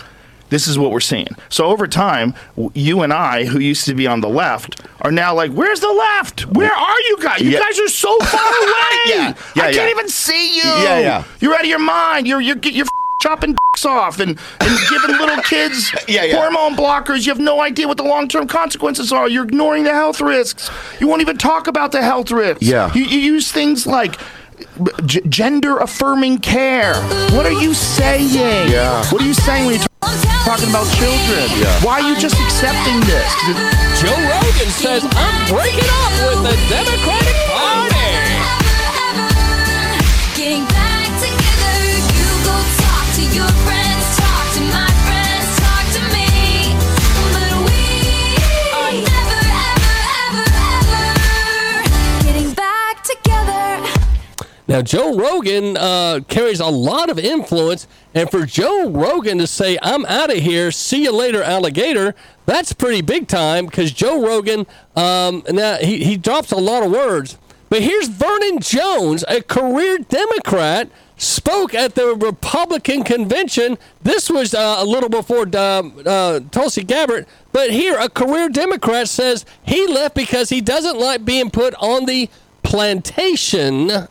this 0.50 0.68
is 0.68 0.78
what 0.78 0.92
we're 0.92 1.00
seeing. 1.00 1.28
So 1.50 1.66
over 1.66 1.88
time, 1.88 2.36
you 2.76 3.02
and 3.02 3.12
I, 3.12 3.46
who 3.46 3.58
used 3.60 3.86
to 3.86 3.96
be 3.96 4.06
on 4.06 4.22
the 4.22 4.30
left, 4.30 4.82
are 5.02 5.12
now 5.12 5.34
like, 5.34 5.52
"Where's 5.52 5.80
the 5.80 5.92
left? 5.92 6.46
Where 6.48 6.72
are 6.72 7.00
you 7.02 7.18
guys? 7.22 7.42
You 7.42 7.50
Yeah. 7.52 7.60
guys 7.60 7.80
are 7.80 7.88
so 7.88 8.16
far 8.20 8.40
away. 8.64 9.00
Yeah, 9.08 9.34
yeah, 9.56 9.64
I 9.64 9.74
can't 9.74 9.90
even 9.90 10.08
see 10.10 10.56
you. 10.58 10.64
Yeah, 10.64 11.00
yeah. 11.00 11.24
You're 11.40 11.56
out 11.56 11.62
of 11.62 11.68
your 11.68 11.80
mind. 11.80 12.28
You're 12.28 12.42
you're 12.42 12.58
you're 12.58 12.86
chopping 13.24 13.52
dicks 13.72 13.86
off 13.86 14.20
and, 14.20 14.38
and 14.60 14.80
giving 14.90 15.16
little 15.18 15.42
kids 15.54 15.92
Yeah, 16.08 16.24
yeah. 16.26 16.36
hormone 16.36 16.76
blockers. 16.76 17.26
You 17.26 17.32
have 17.32 17.40
no 17.40 17.62
idea 17.62 17.88
what 17.88 17.98
the 17.98 18.04
long 18.04 18.28
term 18.28 18.48
consequences 18.48 19.12
are. 19.14 19.30
You're 19.30 19.46
ignoring 19.46 19.84
the 19.84 19.94
health 19.94 20.20
risks. 20.22 20.70
You 21.00 21.08
won't 21.08 21.22
even 21.22 21.38
talk 21.38 21.68
about 21.68 21.92
the 21.94 22.02
health 22.02 22.32
risks. 22.32 22.62
Yeah. 22.64 22.94
You, 22.94 23.04
you 23.06 23.20
use 23.20 23.52
things 23.52 23.88
like. 23.88 24.20
G- 25.06 25.22
gender 25.28 25.78
affirming 25.78 26.38
care. 26.40 26.94
What 27.36 27.46
are 27.46 27.52
you 27.52 27.74
saying? 27.74 28.30
Yeah. 28.72 29.04
What 29.12 29.22
are 29.22 29.26
you 29.26 29.34
saying 29.34 29.66
when 29.66 29.76
you're 29.76 29.88
talking 30.46 30.70
about 30.70 30.88
children? 30.96 31.46
Yeah. 31.60 31.84
Why 31.84 32.00
are 32.02 32.08
you 32.10 32.16
just 32.18 32.40
accepting 32.40 33.00
this? 33.02 33.28
Joe 34.00 34.14
Rogan 34.16 34.70
says, 34.72 35.04
I'm 35.04 35.36
breaking 35.52 35.90
up 35.90 36.14
with 36.30 36.40
the 36.48 36.56
Democratic 36.70 37.36
Now, 54.66 54.82
Joe 54.82 55.18
Rogan 55.18 55.76
uh, 55.76 56.22
carries 56.30 56.62
a 56.62 56.68
lot 56.68 57.10
of 57.10 57.20
influence, 57.20 57.86
and 58.14 58.32
for 58.32 58.46
Joe 58.46 58.90
Rogan 58.90 59.38
to 59.40 59.48
say, 59.48 59.78
I'm 59.82 60.06
out 60.06 60.32
of 60.32 60.38
here, 60.38 60.72
see 60.72 61.04
you 61.04 61.12
later, 61.12 61.44
alligator, 61.44 62.16
that's 62.46 62.72
pretty 62.72 63.02
big 63.02 63.28
time 63.28 63.66
because 63.66 63.92
Joe 63.92 64.26
Rogan, 64.26 64.66
um, 64.96 65.44
now 65.50 65.78
he, 65.78 66.06
he 66.06 66.16
drops 66.16 66.52
a 66.52 66.58
lot 66.58 66.84
of 66.84 66.92
words. 66.92 67.38
But 67.70 67.82
here's 67.82 68.08
Vernon 68.08 68.60
Jones, 68.60 69.26
a 69.28 69.42
career 69.42 69.98
Democrat, 69.98 70.90
spoke 71.18 71.74
at 71.74 71.96
the 71.96 72.16
Republican 72.16 73.04
convention. 73.04 73.78
This 74.02 74.30
was 74.30 74.54
uh, 74.54 74.76
a 74.80 74.86
little 74.86 75.10
before 75.10 75.46
uh, 75.54 75.82
uh, 76.06 76.40
Tulsi 76.52 76.84
Gabbard, 76.84 77.26
but 77.52 77.72
here 77.72 77.98
a 78.00 78.10
career 78.10 78.48
Democrat 78.48 79.10
says 79.10 79.46
he 79.64 79.88
left 79.88 80.16
because 80.16 80.50
he 80.50 80.62
doesn't 80.62 80.98
like 80.98 81.26
being 81.26 81.50
put 81.50 81.74
on 81.76 82.06
the 82.06 82.30
plantation 82.64 84.08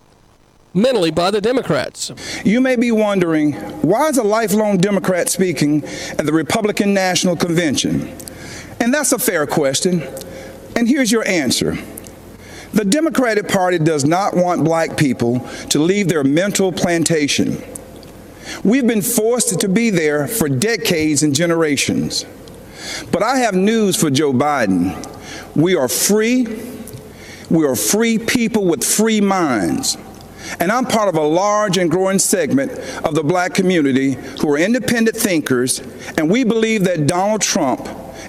mentally 0.74 1.10
by 1.10 1.30
the 1.30 1.40
Democrats. 1.40 2.12
You 2.44 2.60
may 2.60 2.76
be 2.76 2.92
wondering 2.92 3.52
why 3.82 4.08
is 4.08 4.18
a 4.18 4.22
lifelong 4.22 4.78
Democrat 4.78 5.28
speaking 5.28 5.84
at 6.18 6.26
the 6.26 6.32
Republican 6.32 6.94
National 6.94 7.36
Convention? 7.36 8.16
And 8.80 8.92
that's 8.92 9.12
a 9.12 9.18
fair 9.18 9.46
question. 9.46 10.02
And 10.76 10.88
here's 10.88 11.12
your 11.12 11.26
answer. 11.26 11.76
The 12.72 12.84
Democratic 12.84 13.48
Party 13.48 13.78
does 13.78 14.04
not 14.04 14.34
want 14.34 14.64
black 14.64 14.96
people 14.96 15.40
to 15.68 15.78
leave 15.78 16.08
their 16.08 16.24
mental 16.24 16.72
plantation. 16.72 17.62
We've 18.64 18.86
been 18.86 19.02
forced 19.02 19.60
to 19.60 19.68
be 19.68 19.90
there 19.90 20.26
for 20.26 20.48
decades 20.48 21.22
and 21.22 21.34
generations. 21.34 22.24
But 23.12 23.22
I 23.22 23.38
have 23.38 23.54
news 23.54 23.96
for 23.96 24.10
Joe 24.10 24.32
Biden. 24.32 24.96
We 25.54 25.76
are 25.76 25.88
free. 25.88 26.46
We 27.50 27.66
are 27.66 27.76
free 27.76 28.18
people 28.18 28.64
with 28.64 28.82
free 28.82 29.20
minds. 29.20 29.98
And 30.60 30.70
I'm 30.70 30.84
part 30.84 31.08
of 31.08 31.16
a 31.16 31.22
large 31.22 31.78
and 31.78 31.90
growing 31.90 32.18
segment 32.18 32.72
of 33.04 33.14
the 33.14 33.22
black 33.22 33.54
community 33.54 34.12
who 34.40 34.52
are 34.52 34.58
independent 34.58 35.16
thinkers, 35.16 35.80
and 36.16 36.30
we 36.30 36.44
believe 36.44 36.84
that 36.84 37.06
Donald 37.06 37.40
Trump 37.42 37.80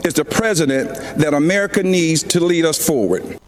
is 0.06 0.14
the 0.14 0.26
president 0.26 0.90
that 1.18 1.34
America 1.34 1.84
needs 1.84 2.24
to 2.24 2.40
lead 2.40 2.66
us 2.66 2.86
forward. 2.86 3.40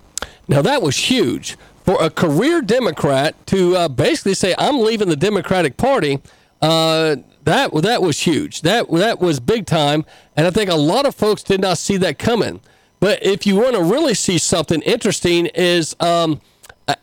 Now, 0.48 0.62
that 0.62 0.82
was 0.82 0.95
huge 0.98 1.58
for 1.84 2.02
a 2.02 2.10
career 2.10 2.62
Democrat 2.62 3.36
to 3.48 3.76
uh, 3.76 3.88
basically 3.88 4.34
say, 4.34 4.56
I'm 4.58 4.80
leaving 4.80 5.10
the 5.10 5.16
Democratic 5.16 5.78
Party. 5.78 6.22
Uh, 6.62 7.18
that, 7.44 7.72
that 7.74 8.02
was 8.02 8.20
huge. 8.20 8.62
That, 8.62 8.92
that 8.92 9.20
was 9.20 9.40
big 9.40 9.66
time. 9.66 10.06
And 10.36 10.48
I 10.48 10.52
think 10.52 10.70
a 10.70 10.76
lot 10.76 11.06
of 11.06 11.14
folks 11.14 11.44
did 11.44 11.62
not 11.62 11.78
see 11.78 11.98
that 11.98 12.18
coming. 12.18 12.60
But 13.00 13.24
if 13.24 13.45
you 13.45 13.56
want 13.56 13.76
to 13.76 13.84
really 13.84 14.16
see 14.16 14.38
something 14.38 14.82
interesting, 14.82 15.48
is 15.48 15.95
um, 16.00 16.42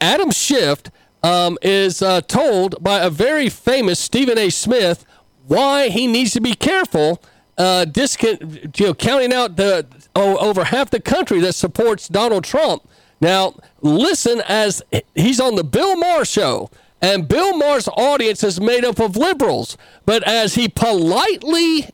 Adam 0.01 0.31
Schiff 0.31 0.83
um, 1.23 1.59
is 1.63 2.03
uh, 2.03 2.21
told 2.23 2.83
by 2.83 3.01
a 3.01 3.11
very 3.11 3.49
famous 3.49 3.99
Stephen 4.01 4.39
A. 4.39 4.51
Smith 4.51 5.05
why 5.47 5.89
he 5.89 6.07
needs 6.07 6.33
to 6.33 6.41
be 6.41 6.55
careful, 6.55 7.23
uh, 7.59 7.85
discount, 7.85 8.79
you 8.79 8.87
know, 8.87 8.95
counting 8.95 9.33
out 9.33 9.57
the 9.57 9.87
oh, 10.15 10.37
over 10.39 10.65
half 10.65 10.91
the 10.91 11.01
country 11.01 11.41
that 11.41 11.55
supports 11.55 12.09
Donald 12.09 12.45
Trump. 12.45 12.89
Now, 13.21 13.55
listen 13.81 14.43
as 14.49 14.83
he's 15.15 15.41
on 15.41 15.55
the 15.55 15.65
Bill 15.65 15.97
Maher 15.97 16.25
show, 16.25 16.71
and 17.01 17.29
Bill 17.29 17.57
Maher's 17.57 17.89
audience 17.89 18.43
is 18.45 18.61
made 18.61 18.85
up 18.85 19.01
of 19.01 19.17
liberals. 19.17 19.77
But 20.07 20.23
as 20.25 20.55
he 20.55 20.69
politely 20.69 21.89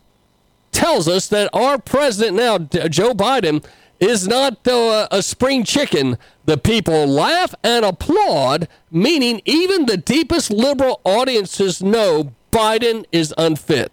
tells 0.72 1.08
us 1.08 1.28
that 1.28 1.50
our 1.52 1.78
president 1.78 2.36
now, 2.36 2.58
Joe 2.58 3.12
Biden, 3.14 3.64
is 4.00 4.28
not 4.28 4.66
uh, 4.66 5.08
a 5.10 5.22
spring 5.22 5.64
chicken, 5.64 6.18
the 6.44 6.56
people 6.56 7.06
laugh 7.06 7.54
and 7.62 7.84
applaud, 7.84 8.68
meaning 8.90 9.40
even 9.44 9.86
the 9.86 9.96
deepest 9.96 10.50
liberal 10.50 11.00
audiences 11.04 11.82
know 11.82 12.32
Biden 12.52 13.04
is 13.12 13.34
unfit. 13.36 13.92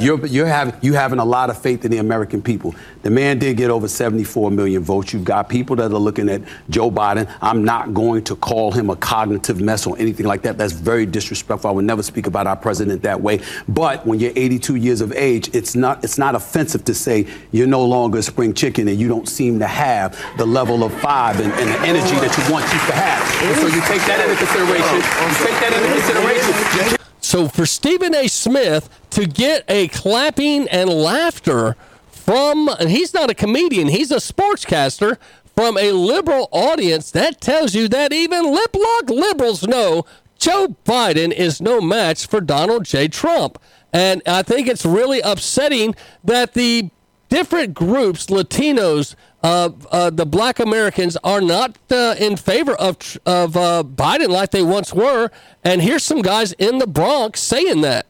You're, 0.00 0.24
you're 0.26 0.46
having, 0.46 0.74
you 0.80 0.94
having 0.94 1.18
a 1.18 1.24
lot 1.24 1.50
of 1.50 1.60
faith 1.60 1.84
in 1.84 1.90
the 1.90 1.98
American 1.98 2.40
people. 2.40 2.74
The 3.02 3.10
man 3.10 3.38
did 3.40 3.56
get 3.56 3.70
over 3.70 3.88
74 3.88 4.50
million 4.52 4.82
votes. 4.82 5.12
You've 5.12 5.24
got 5.24 5.48
people 5.48 5.74
that 5.76 5.90
are 5.90 5.98
looking 5.98 6.28
at 6.28 6.42
Joe 6.70 6.90
Biden. 6.90 7.32
I'm 7.40 7.64
not 7.64 7.92
going 7.92 8.22
to 8.24 8.36
call 8.36 8.70
him 8.70 8.90
a 8.90 8.96
cognitive 8.96 9.60
mess 9.60 9.86
or 9.86 9.98
anything 9.98 10.24
like 10.26 10.42
that. 10.42 10.56
That's 10.56 10.72
very 10.72 11.04
disrespectful. 11.04 11.68
I 11.68 11.72
would 11.72 11.84
never 11.84 12.02
speak 12.02 12.28
about 12.28 12.46
our 12.46 12.56
president 12.56 13.02
that 13.02 13.20
way. 13.20 13.40
But 13.68 14.06
when 14.06 14.20
you're 14.20 14.32
82 14.36 14.76
years 14.76 15.00
of 15.00 15.12
age, 15.12 15.52
it's 15.52 15.74
not, 15.74 16.04
it's 16.04 16.18
not 16.18 16.36
offensive 16.36 16.84
to 16.84 16.94
say 16.94 17.26
you're 17.50 17.66
no 17.66 17.84
longer 17.84 18.18
a 18.18 18.22
spring 18.22 18.54
chicken 18.54 18.86
and 18.86 19.00
you 19.00 19.08
don't 19.08 19.28
seem 19.28 19.58
to 19.58 19.66
have 19.66 20.16
the 20.38 20.46
level 20.46 20.84
of 20.84 20.92
five 21.00 21.40
and, 21.40 21.52
and 21.54 21.68
the 21.68 21.80
energy 21.80 22.14
that 22.16 22.36
you 22.38 22.52
want 22.52 22.64
used 22.72 22.86
to 22.86 22.94
have. 22.94 23.22
And 23.42 23.56
so 23.56 23.66
you 23.66 23.82
take 23.82 24.02
that 24.06 24.20
into 24.22 24.36
consideration. 24.36 24.96
You 24.96 25.34
take 25.44 25.58
that 25.60 25.72
into 25.74 25.92
consideration. 25.92 27.01
So 27.32 27.48
for 27.48 27.64
Stephen 27.64 28.14
A. 28.14 28.28
Smith 28.28 28.90
to 29.08 29.24
get 29.24 29.64
a 29.66 29.88
clapping 29.88 30.68
and 30.68 30.90
laughter 30.90 31.76
from, 32.10 32.68
and 32.68 32.90
he's 32.90 33.14
not 33.14 33.30
a 33.30 33.34
comedian, 33.34 33.88
he's 33.88 34.10
a 34.10 34.16
sportscaster, 34.16 35.16
from 35.56 35.78
a 35.78 35.92
liberal 35.92 36.50
audience, 36.52 37.10
that 37.12 37.40
tells 37.40 37.74
you 37.74 37.88
that 37.88 38.12
even 38.12 38.52
lip 38.52 38.76
lock 38.76 39.08
liberals 39.08 39.66
know 39.66 40.04
Joe 40.38 40.76
Biden 40.84 41.32
is 41.32 41.62
no 41.62 41.80
match 41.80 42.26
for 42.26 42.42
Donald 42.42 42.84
J. 42.84 43.08
Trump. 43.08 43.58
And 43.94 44.20
I 44.26 44.42
think 44.42 44.68
it's 44.68 44.84
really 44.84 45.22
upsetting 45.22 45.94
that 46.22 46.52
the 46.52 46.90
different 47.32 47.72
groups, 47.72 48.26
Latinos, 48.26 49.14
uh, 49.42 49.70
uh, 49.90 50.10
the 50.10 50.26
black 50.26 50.58
Americans, 50.58 51.16
are 51.24 51.40
not 51.40 51.78
uh, 51.90 52.14
in 52.18 52.36
favor 52.36 52.74
of, 52.74 53.18
of 53.24 53.56
uh, 53.56 53.82
Biden 53.82 54.28
like 54.28 54.50
they 54.50 54.62
once 54.62 54.92
were. 54.92 55.30
And 55.64 55.80
here's 55.80 56.02
some 56.02 56.20
guys 56.20 56.52
in 56.52 56.76
the 56.76 56.86
Bronx 56.86 57.40
saying 57.40 57.80
that. 57.80 58.04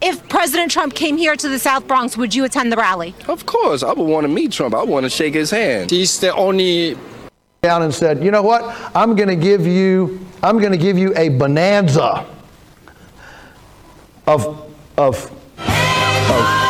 If 0.00 0.28
President 0.28 0.70
Trump 0.70 0.94
came 0.94 1.16
here 1.16 1.34
to 1.34 1.48
the 1.48 1.58
South 1.58 1.88
Bronx, 1.88 2.16
would 2.16 2.32
you 2.32 2.44
attend 2.44 2.70
the 2.70 2.76
rally? 2.76 3.12
Of 3.26 3.44
course, 3.44 3.82
I 3.82 3.92
would 3.92 4.06
want 4.06 4.22
to 4.22 4.28
meet 4.28 4.52
Trump. 4.52 4.76
I 4.76 4.84
want 4.84 5.02
to 5.02 5.10
shake 5.10 5.34
his 5.34 5.50
hand. 5.50 5.90
He's 5.90 6.20
the 6.20 6.32
only 6.32 6.96
down 7.62 7.82
and 7.82 7.92
said, 7.92 8.22
"You 8.22 8.30
know 8.30 8.42
what? 8.42 8.62
I'm 8.94 9.16
going 9.16 9.28
to 9.28 9.36
give 9.36 9.66
you 9.66 10.24
I'm 10.44 10.58
going 10.58 10.72
to 10.72 10.78
give 10.78 10.96
you 10.96 11.12
a 11.16 11.28
bonanza 11.30 12.24
of 14.28 14.70
of 14.96 15.30
of, 15.58 16.30
a 16.30 16.69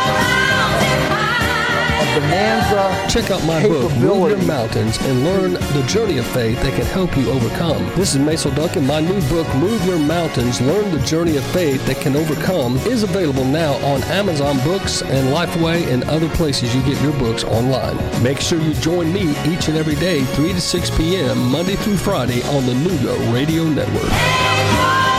bonanza 2.13 3.07
Check 3.09 3.29
out 3.29 3.43
my 3.45 3.61
book, 3.67 3.91
Move 3.97 4.29
Your 4.29 4.41
Mountains, 4.43 4.97
and 5.01 5.23
learn 5.23 5.53
the 5.53 5.83
journey 5.87 6.17
of 6.17 6.25
faith 6.27 6.61
that 6.61 6.73
can 6.73 6.85
help 6.85 7.17
you 7.17 7.29
overcome. 7.29 7.85
This 7.95 8.15
is 8.15 8.19
Mason 8.19 8.55
Duncan. 8.55 8.87
My 8.87 9.01
new 9.01 9.21
book, 9.27 9.47
Move 9.55 9.85
Your 9.85 9.99
Mountains, 9.99 10.61
Learn 10.61 10.91
the 10.91 10.99
Journey 11.05 11.35
of 11.37 11.43
Faith 11.47 11.85
That 11.87 11.99
Can 11.99 12.15
Overcome, 12.15 12.77
is 12.87 13.03
available 13.03 13.43
now 13.43 13.73
on 13.85 14.01
Amazon 14.03 14.57
Books 14.63 15.01
and 15.01 15.33
Lifeway 15.35 15.85
and 15.91 16.03
other 16.05 16.29
places 16.29 16.73
you 16.73 16.81
get 16.83 17.01
your 17.01 17.17
books 17.19 17.43
online. 17.43 17.97
Make 18.23 18.39
sure 18.39 18.59
you 18.61 18.73
join 18.75 19.11
me 19.11 19.31
each 19.45 19.67
and 19.67 19.77
every 19.77 19.95
day, 19.95 20.23
3 20.23 20.53
to 20.53 20.61
6 20.61 20.89
p.m., 20.91 21.51
Monday 21.51 21.75
through 21.75 21.97
Friday 21.97 22.41
on 22.43 22.65
the 22.65 22.73
Nooga 22.73 23.33
Radio 23.33 23.65
Network. 23.65 25.10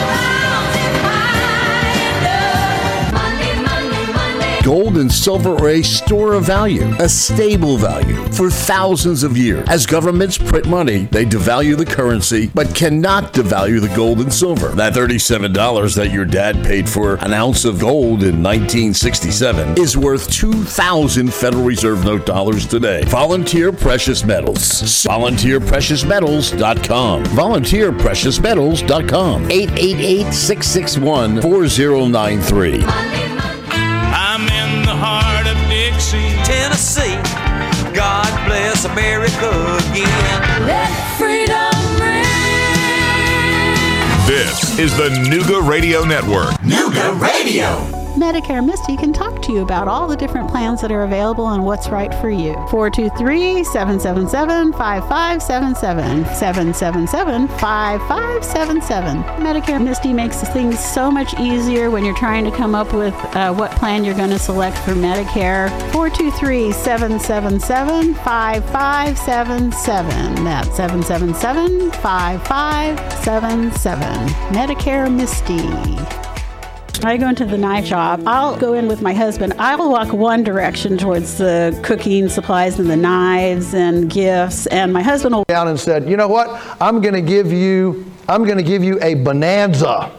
Gold 4.73 4.97
and 4.97 5.13
silver 5.13 5.53
are 5.57 5.69
a 5.69 5.83
store 5.83 6.33
of 6.33 6.47
value, 6.47 6.91
a 6.99 7.07
stable 7.07 7.77
value 7.77 8.25
for 8.33 8.49
thousands 8.49 9.23
of 9.23 9.37
years. 9.37 9.69
As 9.69 9.85
governments 9.85 10.39
print 10.39 10.67
money, 10.67 11.05
they 11.11 11.27
devalue 11.27 11.77
the 11.77 11.85
currency, 11.85 12.51
but 12.55 12.75
cannot 12.75 13.35
devalue 13.35 13.83
the 13.83 13.95
gold 13.95 14.21
and 14.21 14.33
silver. 14.33 14.69
That 14.69 14.95
$37 14.95 15.95
that 15.97 16.11
your 16.11 16.25
dad 16.25 16.65
paid 16.65 16.89
for 16.89 17.17
an 17.17 17.35
ounce 17.35 17.67
of 17.67 17.81
gold 17.81 18.23
in 18.23 18.43
1967 18.43 19.79
is 19.79 19.95
worth 19.95 20.31
2,000 20.31 21.35
Federal 21.35 21.65
Reserve 21.65 22.07
note 22.07 22.25
dollars 22.25 22.67
today. 22.67 23.05
Volunteer 23.05 23.73
Precious 23.73 24.25
Metals. 24.25 24.59
VolunteerPreciousMetals.com. 25.05 27.25
VolunteerPreciousMetals.com. 27.25 29.51
888 29.51 30.33
661 30.33 31.43
4093. 31.43 32.85
Dixie, 35.93 36.33
Tennessee. 36.45 37.17
God 37.93 38.47
bless 38.47 38.85
America 38.87 39.51
again. 39.91 40.67
Let 40.67 40.91
freedom 41.19 42.01
ring. 42.01 42.23
This 44.27 44.79
is 44.79 44.97
the 44.97 45.11
Nooga 45.11 45.67
Radio 45.67 46.05
Network. 46.05 46.51
Nooga 46.63 47.21
Radio. 47.21 48.02
Medicare 48.17 48.65
Misty 48.65 48.97
can 48.97 49.13
talk 49.13 49.43
to 49.43 49.53
you 49.53 49.61
about 49.63 49.89
all 49.89 50.07
the 50.07 50.17
different 50.17 50.49
plans 50.51 50.81
that 50.83 50.93
are 50.93 51.05
available 51.05 51.49
and 51.49 51.65
what's 51.65 51.89
right 51.89 52.15
for 52.17 52.29
you. 52.29 52.53
423 52.69 53.65
777 53.65 54.73
5577. 54.73 56.27
777 56.27 57.49
5577. 57.49 59.23
Medicare 59.43 59.83
Misty 59.83 60.13
makes 60.13 60.43
things 60.53 60.79
so 60.79 61.11
much 61.11 61.33
easier 61.41 61.91
when 61.91 62.05
you're 62.05 62.15
trying 62.15 62.45
to 62.45 62.51
come 62.51 62.75
up 62.75 62.93
with 62.93 63.15
uh, 63.35 63.51
what 63.55 63.71
plan 63.73 64.05
you're 64.05 64.15
going 64.15 64.29
to 64.29 64.39
select 64.39 64.77
for 64.79 64.93
Medicare. 64.93 65.71
423 65.93 66.71
777 66.73 68.13
5577. 68.15 70.45
That's 70.45 70.77
777 70.77 71.91
5577. 71.93 74.29
Medicare 74.53 75.11
Misty. 75.11 76.32
I 77.05 77.17
go 77.17 77.29
into 77.29 77.45
the 77.45 77.59
knife 77.59 77.87
shop. 77.87 78.21
I'll 78.27 78.57
go 78.57 78.75
in 78.75 78.87
with 78.87 79.03
my 79.03 79.13
husband. 79.13 79.55
I'll 79.59 79.91
walk 79.91 80.13
one 80.13 80.45
direction 80.45 80.97
towards 80.97 81.39
the 81.39 81.79
cooking 81.83 82.29
supplies 82.29 82.79
and 82.79 82.89
the 82.89 82.97
knives 82.97 83.75
and 83.75 84.09
gifts, 84.09 84.67
and 84.69 84.93
my 84.93 85.03
husband 85.03 85.35
will 85.35 85.45
down 85.49 85.69
and 85.69 85.79
said, 85.79 86.09
"You 86.09 86.17
know 86.17 86.29
what? 86.29 86.49
I'm 86.81 87.01
going 87.01 87.15
to 87.15 87.21
give 87.21 87.53
you 87.53 88.05
I'm 88.29 88.45
going 88.45 88.57
to 88.57 88.63
give 88.63 88.85
you 88.85 88.99
a 89.03 89.15
bonanza 89.15 90.11